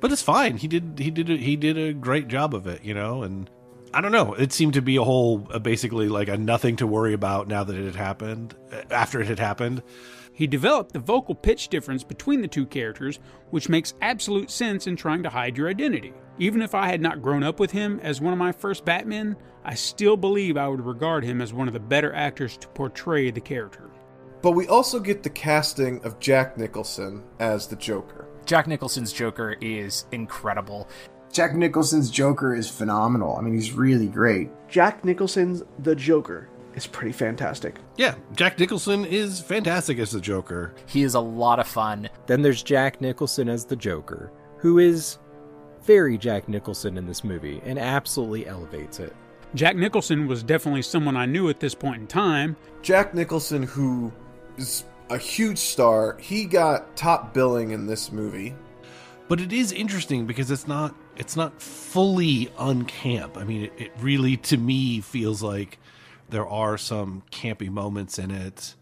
but 0.00 0.12
it's 0.12 0.22
fine. 0.22 0.56
He 0.56 0.68
did 0.68 0.98
he 0.98 1.10
did 1.10 1.30
a, 1.30 1.36
he 1.36 1.56
did 1.56 1.78
a 1.78 1.92
great 1.92 2.28
job 2.28 2.54
of 2.54 2.66
it, 2.66 2.84
you 2.84 2.94
know. 2.94 3.22
And 3.22 3.48
I 3.94 4.00
don't 4.00 4.12
know. 4.12 4.34
It 4.34 4.52
seemed 4.52 4.74
to 4.74 4.82
be 4.82 4.96
a 4.96 5.04
whole, 5.04 5.46
uh, 5.52 5.58
basically 5.58 6.08
like 6.08 6.28
a 6.28 6.36
nothing 6.36 6.76
to 6.76 6.86
worry 6.86 7.12
about 7.12 7.48
now 7.48 7.62
that 7.64 7.76
it 7.76 7.84
had 7.84 7.96
happened. 7.96 8.54
uh, 8.72 8.82
After 8.90 9.20
it 9.20 9.28
had 9.28 9.38
happened. 9.38 9.82
He 10.32 10.46
developed 10.46 10.92
the 10.92 10.98
vocal 10.98 11.34
pitch 11.34 11.68
difference 11.68 12.02
between 12.02 12.40
the 12.40 12.48
two 12.48 12.64
characters, 12.64 13.18
which 13.50 13.68
makes 13.68 13.94
absolute 14.00 14.50
sense 14.50 14.86
in 14.86 14.96
trying 14.96 15.22
to 15.22 15.30
hide 15.30 15.58
your 15.58 15.68
identity. 15.68 16.14
Even 16.38 16.62
if 16.62 16.74
I 16.74 16.88
had 16.88 17.02
not 17.02 17.20
grown 17.20 17.42
up 17.42 17.60
with 17.60 17.70
him 17.70 18.00
as 18.02 18.20
one 18.20 18.32
of 18.32 18.38
my 18.38 18.52
first 18.52 18.84
Batmen, 18.84 19.36
I 19.64 19.74
still 19.74 20.16
believe 20.16 20.56
I 20.56 20.68
would 20.68 20.84
regard 20.84 21.22
him 21.22 21.42
as 21.42 21.52
one 21.52 21.68
of 21.68 21.74
the 21.74 21.80
better 21.80 22.12
actors 22.14 22.56
to 22.56 22.68
portray 22.68 23.30
the 23.30 23.40
character. 23.40 23.90
But 24.40 24.52
we 24.52 24.66
also 24.66 24.98
get 24.98 25.22
the 25.22 25.30
casting 25.30 26.02
of 26.04 26.18
Jack 26.18 26.56
Nicholson 26.56 27.22
as 27.38 27.68
the 27.68 27.76
Joker. 27.76 28.26
Jack 28.44 28.66
Nicholson's 28.66 29.12
Joker 29.12 29.56
is 29.60 30.06
incredible. 30.10 30.88
Jack 31.32 31.54
Nicholson's 31.54 32.10
Joker 32.10 32.54
is 32.54 32.68
phenomenal. 32.68 33.36
I 33.36 33.42
mean, 33.42 33.54
he's 33.54 33.72
really 33.72 34.08
great. 34.08 34.50
Jack 34.68 35.04
Nicholson's 35.04 35.62
The 35.78 35.94
Joker 35.94 36.48
is 36.74 36.86
pretty 36.86 37.12
fantastic. 37.12 37.76
Yeah, 37.96 38.14
Jack 38.34 38.58
Nicholson 38.58 39.04
is 39.04 39.40
fantastic 39.40 39.98
as 39.98 40.10
the 40.12 40.20
Joker. 40.20 40.74
He 40.86 41.02
is 41.02 41.14
a 41.14 41.20
lot 41.20 41.58
of 41.58 41.66
fun. 41.66 42.08
Then 42.26 42.42
there's 42.42 42.62
Jack 42.62 43.00
Nicholson 43.00 43.48
as 43.48 43.64
the 43.64 43.76
Joker, 43.76 44.32
who 44.58 44.78
is 44.78 45.18
very 45.82 46.16
Jack 46.16 46.48
Nicholson 46.48 46.96
in 46.96 47.06
this 47.06 47.24
movie 47.24 47.60
and 47.64 47.78
absolutely 47.78 48.46
elevates 48.46 49.00
it. 49.00 49.14
Jack 49.54 49.76
Nicholson 49.76 50.26
was 50.26 50.42
definitely 50.42 50.82
someone 50.82 51.16
I 51.16 51.26
knew 51.26 51.48
at 51.48 51.60
this 51.60 51.74
point 51.74 52.00
in 52.00 52.06
time. 52.06 52.56
Jack 52.80 53.14
Nicholson, 53.14 53.62
who 53.64 54.12
is 54.56 54.84
a 55.10 55.18
huge 55.18 55.58
star, 55.58 56.16
he 56.18 56.44
got 56.46 56.96
top 56.96 57.34
billing 57.34 57.72
in 57.72 57.86
this 57.86 58.10
movie. 58.12 58.54
but 59.28 59.40
it 59.40 59.52
is 59.52 59.72
interesting 59.72 60.26
because 60.26 60.50
it's 60.50 60.66
not 60.66 60.94
it's 61.16 61.36
not 61.36 61.60
fully 61.60 62.50
uncamp. 62.58 63.36
I 63.36 63.44
mean, 63.44 63.64
it, 63.64 63.72
it 63.76 63.92
really 64.00 64.36
to 64.38 64.56
me 64.56 65.00
feels 65.02 65.42
like 65.42 65.78
there 66.32 66.46
are 66.46 66.76
some 66.76 67.22
campy 67.30 67.70
moments 67.70 68.18
in 68.18 68.30
it. 68.32 68.74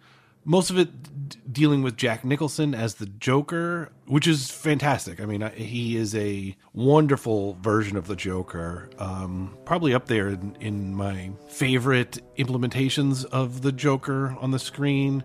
Most 0.44 0.70
of 0.70 0.78
it 0.78 1.28
d- 1.28 1.38
dealing 1.52 1.82
with 1.82 1.98
Jack 1.98 2.24
Nicholson 2.24 2.74
as 2.74 2.94
the 2.94 3.06
Joker, 3.06 3.92
which 4.06 4.26
is 4.26 4.50
fantastic. 4.50 5.20
I 5.20 5.26
mean, 5.26 5.42
I, 5.42 5.50
he 5.50 5.96
is 5.96 6.14
a 6.14 6.56
wonderful 6.72 7.58
version 7.60 7.98
of 7.98 8.06
the 8.06 8.16
Joker. 8.16 8.88
Um, 8.98 9.58
probably 9.66 9.92
up 9.92 10.06
there 10.06 10.28
in, 10.28 10.56
in 10.60 10.94
my 10.94 11.30
favorite 11.48 12.20
implementations 12.38 13.26
of 13.26 13.60
the 13.60 13.72
Joker 13.72 14.34
on 14.40 14.50
the 14.50 14.58
screen. 14.58 15.22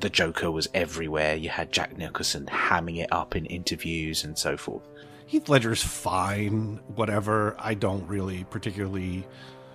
The 0.00 0.08
Joker 0.08 0.50
was 0.50 0.68
everywhere. 0.72 1.34
You 1.34 1.50
had 1.50 1.72
Jack 1.72 1.98
Nicholson 1.98 2.46
hamming 2.46 3.02
it 3.02 3.12
up 3.12 3.36
in 3.36 3.44
interviews 3.46 4.24
and 4.24 4.38
so 4.38 4.56
forth. 4.56 4.88
Heath 5.26 5.48
Ledger's 5.48 5.82
fine, 5.82 6.80
whatever. 6.94 7.56
I 7.58 7.74
don't 7.74 8.06
really 8.06 8.44
particularly. 8.44 9.26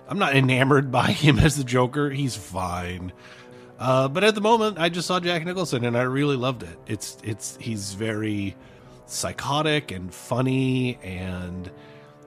I'm 0.08 0.18
not 0.18 0.34
enamored 0.34 0.90
by 0.92 1.12
him 1.12 1.38
as 1.38 1.56
the 1.56 1.64
Joker. 1.64 2.10
He's 2.10 2.36
fine. 2.36 3.12
Uh, 3.78 4.08
but 4.08 4.24
at 4.24 4.34
the 4.34 4.40
moment, 4.40 4.78
I 4.78 4.88
just 4.88 5.06
saw 5.06 5.20
Jack 5.20 5.44
Nicholson 5.44 5.84
and 5.84 5.96
I 5.96 6.02
really 6.02 6.36
loved 6.36 6.64
it. 6.64 6.78
It's 6.86 7.16
it's 7.22 7.56
he's 7.60 7.94
very 7.94 8.56
psychotic 9.06 9.90
and 9.90 10.12
funny, 10.12 10.98
and 11.02 11.70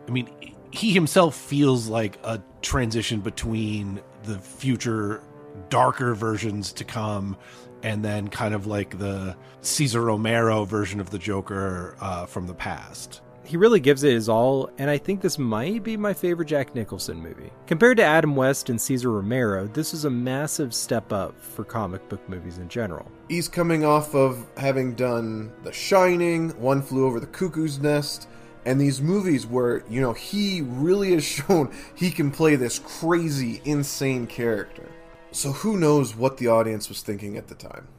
I 0.07 0.11
mean, 0.11 0.29
he 0.71 0.91
himself 0.93 1.35
feels 1.35 1.87
like 1.87 2.17
a 2.23 2.41
transition 2.61 3.19
between 3.19 4.01
the 4.23 4.39
future 4.39 5.21
darker 5.69 6.13
versions 6.13 6.71
to 6.73 6.85
come 6.85 7.35
and 7.83 8.05
then 8.05 8.29
kind 8.29 8.53
of 8.53 8.67
like 8.67 8.97
the 8.97 9.35
Cesar 9.61 10.01
Romero 10.01 10.65
version 10.65 10.99
of 10.99 11.09
the 11.09 11.17
Joker 11.19 11.95
uh, 11.99 12.25
from 12.25 12.47
the 12.47 12.53
past. 12.53 13.21
He 13.51 13.57
really 13.57 13.81
gives 13.81 14.05
it 14.05 14.13
his 14.13 14.29
all, 14.29 14.69
and 14.77 14.89
I 14.89 14.97
think 14.97 15.19
this 15.19 15.37
might 15.37 15.83
be 15.83 15.97
my 15.97 16.13
favorite 16.13 16.45
Jack 16.45 16.73
Nicholson 16.73 17.21
movie. 17.21 17.51
Compared 17.67 17.97
to 17.97 18.03
Adam 18.03 18.33
West 18.33 18.69
and 18.69 18.79
Cesar 18.79 19.11
Romero, 19.11 19.67
this 19.67 19.93
is 19.93 20.05
a 20.05 20.09
massive 20.09 20.73
step 20.73 21.11
up 21.11 21.37
for 21.37 21.65
comic 21.65 22.07
book 22.07 22.21
movies 22.29 22.59
in 22.59 22.69
general. 22.69 23.11
He's 23.27 23.49
coming 23.49 23.83
off 23.83 24.15
of 24.15 24.47
having 24.55 24.93
done 24.93 25.51
The 25.63 25.73
Shining, 25.73 26.51
One 26.61 26.81
Flew 26.81 27.05
Over 27.05 27.19
the 27.19 27.27
Cuckoo's 27.27 27.77
Nest, 27.77 28.29
and 28.63 28.79
these 28.79 29.01
movies 29.01 29.45
where, 29.45 29.83
you 29.89 29.99
know, 29.99 30.13
he 30.13 30.61
really 30.61 31.11
has 31.11 31.25
shown 31.25 31.75
he 31.93 32.09
can 32.09 32.31
play 32.31 32.55
this 32.55 32.79
crazy, 32.79 33.61
insane 33.65 34.27
character. 34.27 34.87
So 35.33 35.51
who 35.51 35.75
knows 35.75 36.15
what 36.15 36.37
the 36.37 36.47
audience 36.47 36.87
was 36.87 37.01
thinking 37.01 37.35
at 37.35 37.49
the 37.49 37.55
time. 37.55 37.89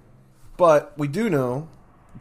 But 0.56 0.94
we 0.96 1.08
do 1.08 1.28
know 1.28 1.68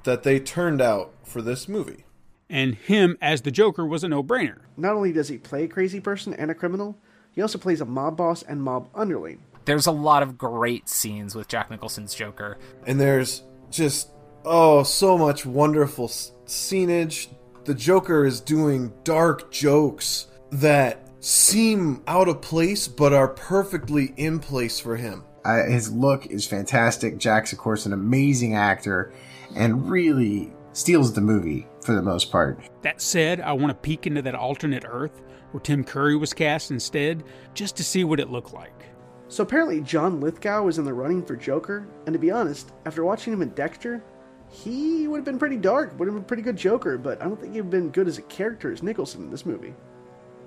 that 0.03 0.23
they 0.23 0.41
turned 0.41 0.81
out 0.81 1.13
for 1.23 1.41
this 1.41 1.69
movie. 1.69 2.03
And 2.51 2.75
him 2.75 3.17
as 3.21 3.43
the 3.43 3.49
Joker 3.49 3.85
was 3.85 4.03
a 4.03 4.09
no 4.09 4.21
brainer. 4.21 4.59
Not 4.75 4.93
only 4.93 5.13
does 5.13 5.29
he 5.29 5.37
play 5.37 5.63
a 5.63 5.67
crazy 5.69 6.01
person 6.01 6.33
and 6.33 6.51
a 6.51 6.53
criminal, 6.53 6.97
he 7.31 7.41
also 7.41 7.57
plays 7.57 7.79
a 7.79 7.85
mob 7.85 8.17
boss 8.17 8.43
and 8.43 8.61
mob 8.61 8.89
underling. 8.93 9.41
There's 9.63 9.87
a 9.87 9.91
lot 9.91 10.21
of 10.21 10.37
great 10.37 10.89
scenes 10.89 11.33
with 11.33 11.47
Jack 11.47 11.71
Nicholson's 11.71 12.13
Joker. 12.13 12.57
And 12.85 12.99
there's 12.99 13.43
just, 13.69 14.09
oh, 14.43 14.83
so 14.83 15.17
much 15.17 15.45
wonderful 15.45 16.05
s- 16.05 16.33
scenage. 16.45 17.29
The 17.63 17.73
Joker 17.73 18.25
is 18.25 18.41
doing 18.41 18.91
dark 19.05 19.49
jokes 19.49 20.27
that 20.51 21.07
seem 21.21 22.03
out 22.05 22.27
of 22.27 22.41
place 22.41 22.85
but 22.87 23.13
are 23.13 23.29
perfectly 23.29 24.13
in 24.17 24.39
place 24.39 24.77
for 24.77 24.97
him. 24.97 25.23
Uh, 25.45 25.67
his 25.67 25.89
look 25.89 26.25
is 26.25 26.45
fantastic. 26.45 27.17
Jack's, 27.17 27.53
of 27.53 27.59
course, 27.59 27.85
an 27.85 27.93
amazing 27.93 28.55
actor 28.55 29.13
and 29.55 29.89
really 29.89 30.51
steals 30.73 31.13
the 31.13 31.21
movie 31.21 31.67
for 31.83 31.95
the 31.95 32.01
most 32.01 32.31
part. 32.31 32.59
That 32.81 33.01
said, 33.01 33.41
I 33.41 33.53
want 33.53 33.69
to 33.69 33.75
peek 33.75 34.07
into 34.07 34.21
that 34.21 34.35
alternate 34.35 34.85
Earth 34.87 35.21
where 35.51 35.61
Tim 35.61 35.83
Curry 35.83 36.15
was 36.15 36.33
cast 36.33 36.71
instead, 36.71 37.23
just 37.53 37.75
to 37.77 37.83
see 37.83 38.03
what 38.03 38.19
it 38.19 38.29
looked 38.29 38.53
like. 38.53 38.85
So 39.27 39.43
apparently, 39.43 39.81
John 39.81 40.19
Lithgow 40.19 40.63
was 40.63 40.77
in 40.77 40.85
the 40.85 40.93
running 40.93 41.23
for 41.23 41.35
Joker, 41.35 41.87
and 42.05 42.13
to 42.13 42.19
be 42.19 42.31
honest, 42.31 42.71
after 42.85 43.03
watching 43.03 43.33
him 43.33 43.41
in 43.41 43.49
Dexter, 43.49 44.03
he 44.49 45.07
would 45.07 45.17
have 45.17 45.25
been 45.25 45.39
pretty 45.39 45.57
dark, 45.57 45.97
would 45.97 46.07
have 46.07 46.15
been 46.15 46.23
a 46.23 46.27
pretty 46.27 46.43
good 46.43 46.57
Joker, 46.57 46.97
but 46.97 47.21
I 47.21 47.25
don't 47.25 47.39
think 47.39 47.53
he'd 47.53 47.59
have 47.59 47.69
been 47.69 47.89
good 47.89 48.07
as 48.07 48.17
a 48.17 48.23
character 48.23 48.71
as 48.71 48.83
Nicholson 48.83 49.23
in 49.23 49.31
this 49.31 49.45
movie. 49.45 49.73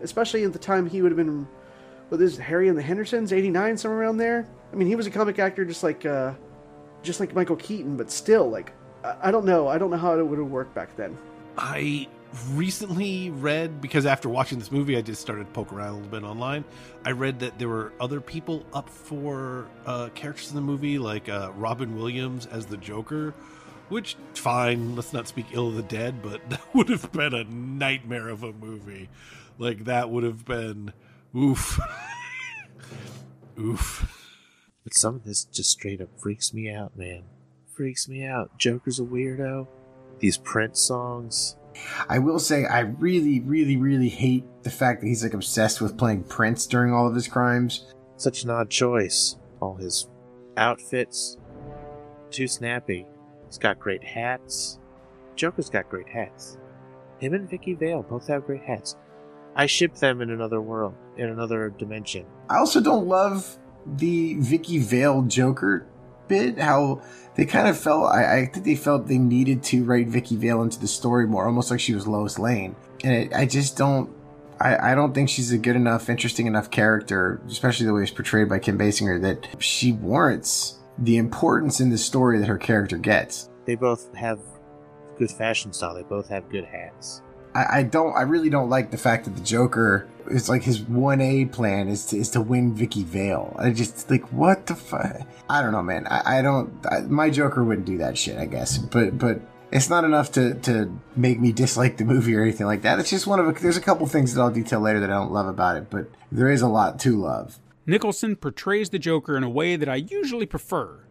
Especially 0.03 0.45
at 0.45 0.53
the 0.53 0.59
time 0.59 0.89
he 0.89 1.01
would 1.01 1.13
have 1.13 1.17
been, 1.17 1.49
what 2.11 2.21
is 2.21 2.39
it, 2.39 2.43
Harry 2.43 2.69
and 2.69 2.77
the 2.77 2.83
Hendersons, 2.83 3.33
89, 3.33 3.79
somewhere 3.79 4.01
around 4.01 4.19
there? 4.19 4.47
I 4.73 4.77
mean, 4.77 4.89
he 4.89 4.97
was 4.97 5.07
a 5.07 5.11
comic 5.11 5.39
actor 5.39 5.65
just 5.65 5.83
like, 5.83 6.05
uh, 6.05 6.35
just 7.03 7.21
like 7.21 7.35
Michael 7.35 7.57
Keaton, 7.57 7.97
but 7.97 8.11
still, 8.11 8.51
like, 8.51 8.73
I, 9.05 9.29
I 9.29 9.31
don't 9.31 9.45
know. 9.45 9.69
I 9.69 9.79
don't 9.79 9.91
know 9.91 9.97
how 9.97 10.19
it 10.19 10.27
would 10.27 10.39
have 10.39 10.49
worked 10.49 10.75
back 10.75 10.97
then. 10.97 11.17
I 11.57 12.09
recently 12.53 13.31
read 13.31 13.81
because 13.81 14.07
after 14.07 14.29
watching 14.29 14.59
this 14.59 14.73
movie, 14.73 14.97
I 14.97 15.03
just 15.03 15.21
started 15.21 15.45
to 15.45 15.53
poke 15.53 15.73
around 15.73 15.91
a 15.91 15.95
little 15.97 16.11
bit 16.11 16.23
online. 16.25 16.65
I 17.05 17.13
read 17.13 17.39
that 17.41 17.59
there 17.59 17.69
were 17.69 17.93
other 18.01 18.21
people 18.21 18.65
up 18.73 18.89
for 18.89 19.67
uh, 19.87 20.09
characters 20.15 20.51
in 20.51 20.57
the 20.57 20.63
movie, 20.63 20.99
like 20.99 21.29
uh, 21.29 21.53
Robin 21.55 21.97
Williams 21.97 22.47
as 22.47 22.67
the 22.67 22.77
Joker, 22.77 23.35
Which, 23.89 24.17
fine, 24.35 24.97
let's 24.97 25.13
not 25.13 25.29
speak 25.29 25.47
ill 25.53 25.69
of 25.69 25.77
the 25.77 25.83
dead, 25.83 26.23
but 26.23 26.41
that 26.51 26.75
would 26.75 26.89
have 26.89 27.13
been 27.13 27.35
a 27.35 27.45
nightmare 27.45 28.29
of 28.29 28.43
a 28.43 28.53
movie. 28.53 29.09
Like, 29.59 29.85
that 29.85 30.11
would 30.11 30.25
have 30.25 30.45
been. 30.45 30.93
Oof. 31.37 31.79
oof. 33.59 34.21
But 34.83 34.95
some 34.95 35.17
of 35.17 35.25
this 35.25 35.45
just 35.45 35.71
straight 35.71 36.01
up 36.01 36.09
freaks 36.19 36.53
me 36.53 36.71
out, 36.71 36.97
man. 36.97 37.23
Freaks 37.75 38.09
me 38.09 38.25
out. 38.25 38.57
Joker's 38.57 39.01
a 39.01 39.03
weirdo. 39.03 39.67
These 40.21 40.39
Prince 40.39 40.81
songs. 40.81 41.57
I 42.09 42.21
will 42.21 42.39
say 42.39 42.67
I 42.67 42.81
really, 42.81 43.41
really, 43.41 43.77
really 43.77 44.09
hate 44.09 44.45
the 44.63 44.71
fact 44.71 45.01
that 45.01 45.09
he's 45.09 45.25
like 45.25 45.35
obsessed 45.35 45.81
with 45.81 45.99
playing 45.99 46.25
Prince 46.25 46.67
during 46.67 46.93
all 46.93 47.09
of 47.09 47.17
his 47.17 47.27
crimes. 47.27 47.93
Such 48.17 48.45
an 48.45 48.51
odd 48.51 48.71
choice. 48.71 49.37
All 49.61 49.75
his 49.75 50.09
outfits. 50.57 51.37
Too 52.31 52.47
snappy. 52.47 53.07
He's 53.47 53.59
got 53.59 53.81
great 53.81 54.05
hats. 54.05 54.79
Joker's 55.35 55.69
got 55.69 55.91
great 55.91 56.09
hats. 56.09 56.59
Him 57.19 57.35
and 57.35 57.51
Vicki 57.51 57.75
Vale 57.75 58.03
both 58.03 58.29
have 58.29 58.47
great 58.47 58.63
hats. 58.63 58.97
I 59.57 59.67
ship 59.67 59.95
them 59.97 60.21
in 60.21 60.31
another 60.31 60.61
world, 60.61 60.95
in 61.17 61.29
another 61.29 61.71
dimension. 61.71 62.27
I 62.49 62.59
also 62.59 62.81
don't 62.81 63.07
love 63.07 63.59
the 63.87 64.35
Vicki 64.35 64.79
Vale 64.79 65.23
Joker 65.23 65.87
bit. 66.29 66.59
How 66.59 67.03
they 67.37 67.45
kind 67.45 67.69
of 67.69 67.79
felt. 67.79 68.13
I, 68.13 68.39
I 68.39 68.47
think 68.47 68.65
they 68.65 68.77
felt 68.77 69.09
they 69.09 69.19
needed 69.19 69.63
to 69.65 69.85
write 69.85 70.09
Vicki 70.09 70.37
Vale 70.37 70.63
into 70.63 70.79
the 70.79 70.89
story 70.89 71.27
more, 71.27 71.47
almost 71.47 71.71
like 71.71 71.81
she 71.81 71.95
was 71.95 72.07
Lois 72.07 72.39
Lane. 72.39 72.77
And 73.03 73.13
it, 73.13 73.33
I 73.35 73.47
just 73.47 73.77
don't. 73.77 74.11
I, 74.61 74.93
I 74.93 74.95
don't 74.95 75.13
think 75.13 75.29
she's 75.29 75.51
a 75.53 75.59
good 75.59 75.77
enough, 75.77 76.09
interesting 76.09 76.47
enough 76.47 76.71
character, 76.71 77.41
especially 77.49 77.87
the 77.87 77.93
way 77.93 78.03
it's 78.03 78.11
portrayed 78.13 78.49
by 78.49 78.61
Kim 78.61 78.79
Basinger, 78.79 79.21
that 79.23 79.49
she 79.63 79.93
warrants 79.93 80.79
the 80.97 81.17
importance 81.17 81.81
in 81.81 81.91
the 81.91 81.99
story 81.99 82.39
that 82.39 82.47
her 82.47 82.59
character 82.59 82.97
gets. 82.97 83.51
They 83.65 83.75
both 83.75 84.15
have 84.15 84.39
good 85.19 85.31
fashion 85.31 85.73
style. 85.73 85.95
They 85.95 86.03
both 86.03 86.29
have 86.29 86.49
good 86.51 86.65
hats. 86.65 87.23
I, 87.55 87.79
I 87.79 87.83
don't. 87.83 88.15
I 88.15 88.23
really 88.23 88.51
don't 88.51 88.71
like 88.71 88.91
the 88.91 88.99
fact 88.99 89.25
that 89.25 89.35
the 89.35 89.43
Joker 89.43 90.09
is 90.29 90.49
like 90.49 90.63
his 90.63 90.81
one 90.81 91.21
A 91.21 91.45
plan 91.47 91.89
is 91.89 92.07
to 92.07 92.17
is 92.17 92.31
to 92.31 92.41
win 92.41 92.75
Vicki 92.75 93.05
Vale. 93.05 93.55
I 93.59 93.71
just 93.71 94.11
like 94.11 94.33
what 94.33 94.67
the 94.67 94.75
fuck. 94.75 95.23
I 95.49 95.63
don't 95.63 95.73
know, 95.73 95.83
man. 95.83 96.07
I, 96.07 96.39
I 96.39 96.43
don't. 96.43 96.73
I, 96.91 97.01
my 97.01 97.31
Joker 97.31 97.65
wouldn't 97.65 97.87
do 97.87 97.99
that 97.99 98.17
shit. 98.17 98.39
I 98.39 98.47
guess, 98.47 98.79
but 98.79 99.19
but 99.19 99.41
it's 99.71 99.91
not 99.91 100.05
enough 100.05 100.33
to 100.33 100.55
to 100.55 100.97
make 101.17 101.41
me 101.41 101.53
dislike 101.53 101.97
the 101.97 102.05
movie 102.05 102.35
or 102.35 102.43
anything 102.43 102.67
like 102.67 102.83
that. 102.83 102.99
It's 102.99 103.11
just 103.11 103.27
one 103.27 103.41
of. 103.41 103.49
A, 103.49 103.53
there's 103.53 103.77
a 103.77 103.83
couple 103.83 104.07
things 104.07 104.35
that 104.35 104.41
I'll 104.41 104.51
detail 104.51 104.81
later 104.81 105.01
that 105.01 105.11
I 105.11 105.15
don't 105.15 105.33
love 105.33 105.47
about 105.47 105.77
it, 105.77 105.91
but 105.91 106.09
there 106.31 106.51
is 106.51 106.63
a 106.63 106.69
lot 106.69 106.99
to 107.01 107.17
love. 107.17 107.59
Nicholson 107.87 108.37
portrays 108.37 108.91
the 108.91 108.99
Joker 108.99 109.37
in 109.37 109.43
a 109.43 109.51
way 109.51 109.77
that 109.77 109.89
I 109.89 109.97
usually 109.97 110.47
prefer 110.47 111.05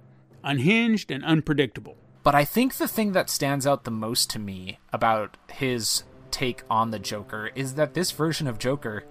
unhinged 0.44 1.12
and 1.12 1.24
unpredictable. 1.24 1.98
But 2.24 2.36
I 2.36 2.46
think 2.46 2.76
the 2.76 2.88
thing 2.88 3.12
that 3.12 3.30
stands 3.30 3.68
out 3.68 3.84
the 3.84 3.92
most 3.92 4.30
to 4.32 4.40
me 4.40 4.80
about 4.92 5.38
his 5.52 6.04
take 6.34 6.64
on 6.70 6.92
the 6.92 7.00
Joker 7.00 7.52
is 7.56 7.76
that 7.76 7.94
this 7.94 8.12
version 8.12 8.48
of 8.48 8.58
Joker 8.58 9.06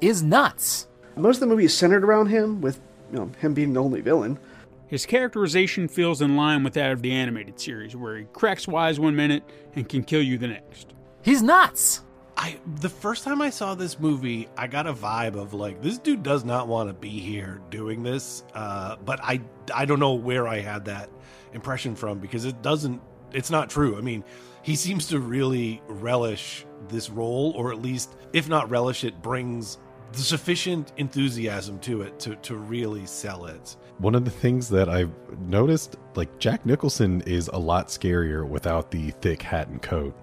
is 0.00 0.22
nuts. 0.22 0.86
Most 1.16 1.36
of 1.36 1.40
the 1.40 1.46
movie 1.48 1.64
is 1.64 1.76
centered 1.76 2.04
around 2.04 2.28
him, 2.28 2.60
with 2.62 2.80
you 3.12 3.18
know, 3.18 3.30
him 3.40 3.52
being 3.52 3.74
the 3.74 3.82
only 3.82 4.00
villain. 4.00 4.38
His 4.86 5.04
characterization 5.04 5.88
feels 5.88 6.22
in 6.22 6.36
line 6.36 6.64
with 6.64 6.72
that 6.74 6.90
of 6.90 7.02
the 7.02 7.12
animated 7.12 7.60
series, 7.60 7.94
where 7.94 8.16
he 8.16 8.24
cracks 8.32 8.66
wise 8.66 8.98
one 8.98 9.14
minute 9.14 9.42
and 9.74 9.88
can 9.88 10.02
kill 10.02 10.22
you 10.22 10.38
the 10.38 10.48
next. 10.48 10.94
He's 11.22 11.42
nuts. 11.42 12.02
I 12.36 12.58
the 12.80 12.88
first 12.88 13.24
time 13.24 13.42
I 13.42 13.50
saw 13.50 13.74
this 13.74 14.00
movie, 14.00 14.48
I 14.56 14.66
got 14.66 14.86
a 14.86 14.94
vibe 14.94 15.34
of 15.34 15.52
like 15.52 15.82
this 15.82 15.98
dude 15.98 16.22
does 16.22 16.44
not 16.44 16.68
want 16.68 16.88
to 16.88 16.94
be 16.94 17.20
here 17.20 17.60
doing 17.70 18.02
this. 18.02 18.44
Uh, 18.54 18.96
but 19.04 19.20
I 19.22 19.42
I 19.74 19.84
don't 19.84 20.00
know 20.00 20.14
where 20.14 20.48
I 20.48 20.60
had 20.60 20.86
that 20.86 21.10
impression 21.52 21.94
from 21.94 22.18
because 22.18 22.44
it 22.46 22.62
doesn't. 22.62 23.02
It's 23.32 23.50
not 23.50 23.68
true. 23.68 23.98
I 23.98 24.00
mean, 24.00 24.24
he 24.70 24.76
seems 24.76 25.08
to 25.08 25.18
really 25.18 25.82
relish 25.88 26.64
this 26.88 27.10
role, 27.10 27.52
or 27.56 27.72
at 27.72 27.82
least, 27.82 28.14
if 28.32 28.48
not 28.48 28.70
relish 28.70 29.02
it, 29.02 29.20
brings 29.20 29.78
the 30.12 30.20
sufficient 30.20 30.92
enthusiasm 30.96 31.80
to 31.80 32.02
it 32.02 32.20
to 32.20 32.36
to 32.36 32.54
really 32.54 33.04
sell 33.04 33.46
it. 33.46 33.76
One 33.98 34.14
of 34.14 34.24
the 34.24 34.30
things 34.30 34.68
that 34.68 34.88
I've 34.88 35.12
noticed, 35.40 35.96
like 36.14 36.38
Jack 36.38 36.64
Nicholson 36.64 37.20
is 37.22 37.48
a 37.48 37.58
lot 37.58 37.88
scarier 37.88 38.48
without 38.48 38.92
the 38.92 39.10
thick 39.22 39.42
hat 39.42 39.66
and 39.66 39.82
coat. 39.82 40.16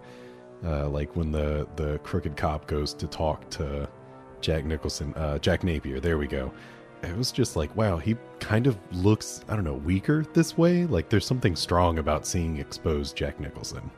Uh, 0.63 0.87
like 0.87 1.13
when 1.17 1.29
the 1.29 1.67
the 1.75 1.99
crooked 1.99 2.37
cop 2.37 2.67
goes 2.67 2.93
to 2.93 3.05
talk 3.05 3.49
to 3.49 3.89
Jack 4.39 4.63
Nicholson, 4.63 5.13
uh, 5.15 5.39
Jack 5.39 5.65
Napier. 5.65 5.99
There 5.99 6.17
we 6.17 6.27
go. 6.27 6.53
It 7.03 7.15
was 7.17 7.33
just 7.33 7.57
like, 7.57 7.75
wow, 7.75 7.97
he 7.97 8.15
kind 8.39 8.65
of 8.65 8.77
looks, 8.91 9.41
I 9.49 9.55
don't 9.55 9.65
know, 9.65 9.75
weaker 9.75 10.25
this 10.33 10.57
way. 10.57 10.85
Like 10.85 11.09
there's 11.09 11.25
something 11.25 11.55
strong 11.55 11.99
about 11.99 12.25
seeing 12.25 12.57
exposed 12.57 13.15
Jack 13.15 13.39
Nicholson, 13.39 13.91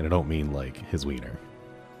and 0.00 0.06
I 0.06 0.08
don't 0.08 0.28
mean 0.28 0.50
like 0.50 0.78
his 0.88 1.04
wiener. 1.04 1.38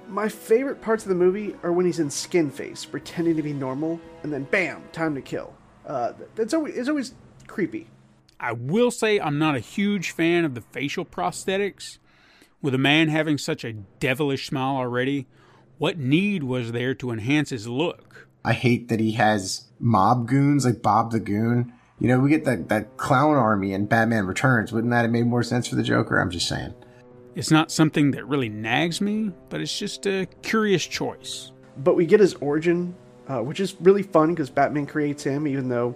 My 0.08 0.26
favorite 0.26 0.80
parts 0.80 1.04
of 1.04 1.10
the 1.10 1.14
movie 1.14 1.54
are 1.62 1.70
when 1.70 1.84
he's 1.84 1.98
in 1.98 2.08
skin 2.08 2.50
face, 2.50 2.86
pretending 2.86 3.36
to 3.36 3.42
be 3.42 3.52
normal, 3.52 4.00
and 4.22 4.32
then 4.32 4.44
bam, 4.44 4.82
time 4.90 5.14
to 5.16 5.20
kill. 5.20 5.52
Uh, 5.86 6.14
that's 6.34 6.54
always 6.54 6.76
it's 6.76 6.88
always 6.88 7.14
creepy. 7.46 7.88
I 8.40 8.52
will 8.52 8.90
say 8.90 9.20
I'm 9.20 9.38
not 9.38 9.54
a 9.54 9.60
huge 9.60 10.12
fan 10.12 10.46
of 10.46 10.54
the 10.54 10.62
facial 10.62 11.04
prosthetics. 11.04 11.98
With 12.62 12.74
a 12.74 12.78
man 12.78 13.08
having 13.08 13.36
such 13.36 13.64
a 13.64 13.74
devilish 13.74 14.46
smile 14.46 14.76
already, 14.76 15.26
what 15.76 15.98
need 15.98 16.42
was 16.42 16.72
there 16.72 16.94
to 16.94 17.10
enhance 17.10 17.50
his 17.50 17.68
look? 17.68 18.28
I 18.42 18.54
hate 18.54 18.88
that 18.88 19.00
he 19.00 19.12
has 19.12 19.66
mob 19.78 20.26
goons 20.26 20.64
like 20.64 20.80
Bob 20.80 21.10
the 21.10 21.20
Goon. 21.20 21.72
You 21.98 22.08
know, 22.08 22.18
we 22.18 22.30
get 22.30 22.46
that, 22.46 22.70
that 22.70 22.96
clown 22.96 23.36
army 23.36 23.74
in 23.74 23.84
Batman 23.84 24.26
Returns. 24.26 24.72
Wouldn't 24.72 24.90
that 24.90 25.02
have 25.02 25.10
made 25.10 25.26
more 25.26 25.42
sense 25.42 25.66
for 25.66 25.76
the 25.76 25.82
Joker? 25.82 26.18
I'm 26.18 26.30
just 26.30 26.48
saying. 26.48 26.74
It's 27.34 27.50
not 27.50 27.70
something 27.70 28.10
that 28.12 28.26
really 28.26 28.48
nags 28.48 29.00
me, 29.00 29.32
but 29.48 29.60
it's 29.60 29.78
just 29.78 30.06
a 30.06 30.26
curious 30.42 30.84
choice. 30.84 31.52
But 31.76 31.94
we 31.94 32.04
get 32.04 32.20
his 32.20 32.34
origin, 32.34 32.94
uh, 33.28 33.38
which 33.38 33.60
is 33.60 33.76
really 33.80 34.02
fun 34.02 34.30
because 34.30 34.50
Batman 34.50 34.86
creates 34.86 35.22
him, 35.22 35.46
even 35.46 35.68
though 35.68 35.94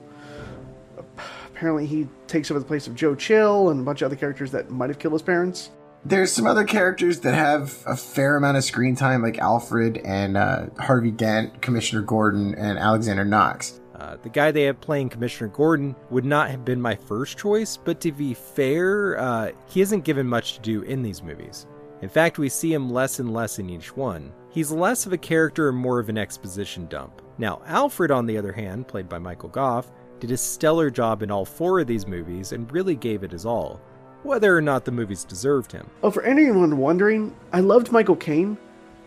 apparently 1.55 1.87
he 1.87 2.09
takes 2.27 2.51
over 2.51 2.61
the 2.61 2.67
place 2.67 2.87
of 2.87 2.95
Joe 2.95 3.15
Chill 3.15 3.71
and 3.71 3.81
a 3.81 3.83
bunch 3.83 4.03
of 4.03 4.07
other 4.07 4.17
characters 4.17 4.53
that 4.53 4.71
might 4.71 4.91
have 4.91 4.99
killed 4.99 5.13
his 5.13 5.23
parents. 5.23 5.71
There's 6.05 6.31
some 6.31 6.47
other 6.47 6.65
characters 6.65 7.21
that 7.21 7.35
have 7.35 7.83
a 7.87 7.97
fair 7.97 8.37
amount 8.37 8.59
of 8.59 8.65
screen 8.65 8.95
time, 8.95 9.23
like 9.23 9.39
Alfred 9.39 9.97
and 9.99 10.37
uh, 10.37 10.67
Harvey 10.79 11.11
Dent, 11.11 11.63
Commissioner 11.63 12.03
Gordon, 12.03 12.55
and 12.55 12.79
Alexander 12.79 13.25
Knox. 13.25 13.81
Uh, 14.05 14.19
the 14.23 14.29
guy 14.29 14.53
they 14.53 14.65
have 14.65 14.79
playing 14.83 15.09
Commissioner 15.09 15.49
Gordon 15.49 15.97
would 16.11 16.27
not 16.27 16.51
have 16.51 16.63
been 16.63 16.79
my 16.79 16.95
first 16.95 17.39
choice, 17.39 17.79
but 17.79 18.03
to 18.03 18.13
be 18.13 18.35
fair, 18.35 19.19
uh, 19.19 19.51
he 19.67 19.81
isn't 19.81 20.05
given 20.05 20.27
much 20.27 20.53
to 20.55 20.61
do 20.61 20.83
in 20.83 21.03
these 21.03 21.23
movies. 21.23 21.67
In 22.03 22.11
fact, 22.11 22.37
we 22.37 22.51
see 22.51 22.75
him 22.75 22.91
less 22.91 23.19
and 23.19 23.33
less 23.33 23.59
in 23.59 23.71
each 23.71 23.97
one. 23.97 24.31
He's 24.51 24.71
less 24.71 25.07
of 25.07 25.15
a 25.15 25.19
character 25.19 25.71
and 25.71 25.79
more 25.79 25.99
of 25.99 26.11
an 26.11 26.19
exposition 26.19 26.87
dump. 26.89 27.23
Now, 27.39 27.63
Alfred, 27.65 28.11
on 28.11 28.27
the 28.27 28.37
other 28.37 28.53
hand, 28.53 28.89
played 28.89 29.09
by 29.09 29.19
Michael 29.19 29.49
Gough, 29.49 29.91
did 30.21 30.31
a 30.31 30.37
stellar 30.37 30.91
job 30.91 31.23
in 31.23 31.31
all 31.31 31.47
four 31.47 31.81
of 31.81 31.87
these 31.87 32.07
movies 32.07 32.53
and 32.53 32.71
really 32.71 32.97
gave 32.97 33.23
it 33.25 33.33
his 33.33 33.47
all, 33.47 33.81
whether 34.23 34.55
or 34.55 34.61
not 34.61 34.85
the 34.85 34.93
movies 34.93 35.25
deserved 35.25 35.73
him. 35.73 35.89
Oh, 36.03 36.11
for 36.11 36.25
anyone 36.25 36.77
wondering, 36.77 37.35
I 37.55 37.61
loved 37.61 37.91
Michael 37.91 38.17
Caine, 38.17 38.59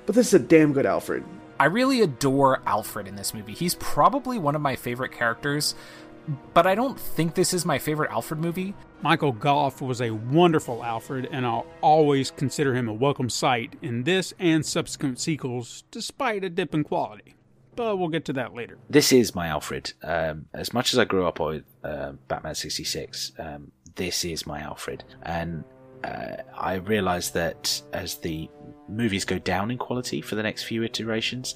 but 0.07 0.15
this 0.15 0.29
is 0.29 0.33
a 0.33 0.39
damn 0.39 0.73
good 0.73 0.87
Alfred. 0.87 1.23
I 1.59 1.65
really 1.65 2.01
adore 2.01 2.61
Alfred 2.65 3.07
in 3.07 3.15
this 3.15 3.33
movie. 3.33 3.53
He's 3.53 3.75
probably 3.75 4.37
one 4.37 4.55
of 4.55 4.61
my 4.61 4.75
favorite 4.75 5.11
characters, 5.11 5.73
but 6.53 6.67
I 6.67 6.75
don't 6.75 6.99
think 6.99 7.33
this 7.33 7.53
is 7.53 7.65
my 7.65 7.79
favorite 7.79 8.11
Alfred 8.11 8.39
movie. 8.39 8.75
Michael 9.01 9.31
Gough 9.31 9.81
was 9.81 10.01
a 10.01 10.11
wonderful 10.11 10.83
Alfred, 10.83 11.27
and 11.31 11.45
I'll 11.45 11.65
always 11.81 12.29
consider 12.29 12.75
him 12.75 12.87
a 12.87 12.93
welcome 12.93 13.29
sight 13.29 13.75
in 13.81 14.03
this 14.03 14.33
and 14.37 14.65
subsequent 14.65 15.19
sequels, 15.19 15.83
despite 15.89 16.43
a 16.43 16.49
dip 16.49 16.75
in 16.75 16.83
quality. 16.83 17.35
But 17.75 17.97
we'll 17.97 18.09
get 18.09 18.25
to 18.25 18.33
that 18.33 18.53
later. 18.53 18.77
This 18.89 19.11
is 19.11 19.35
my 19.35 19.47
Alfred. 19.47 19.93
Um, 20.03 20.47
as 20.53 20.73
much 20.73 20.93
as 20.93 20.99
I 20.99 21.05
grew 21.05 21.27
up 21.27 21.39
with 21.39 21.63
uh, 21.83 22.13
Batman 22.27 22.55
66, 22.55 23.33
um, 23.39 23.71
this 23.95 24.25
is 24.25 24.45
my 24.45 24.61
Alfred. 24.61 25.03
And 25.23 25.63
uh, 26.03 26.37
I 26.57 26.75
realized 26.75 27.33
that 27.33 27.81
as 27.93 28.15
the 28.15 28.49
movies 28.89 29.25
go 29.25 29.39
down 29.39 29.71
in 29.71 29.77
quality 29.77 30.21
for 30.21 30.35
the 30.35 30.43
next 30.43 30.63
few 30.63 30.83
iterations, 30.83 31.55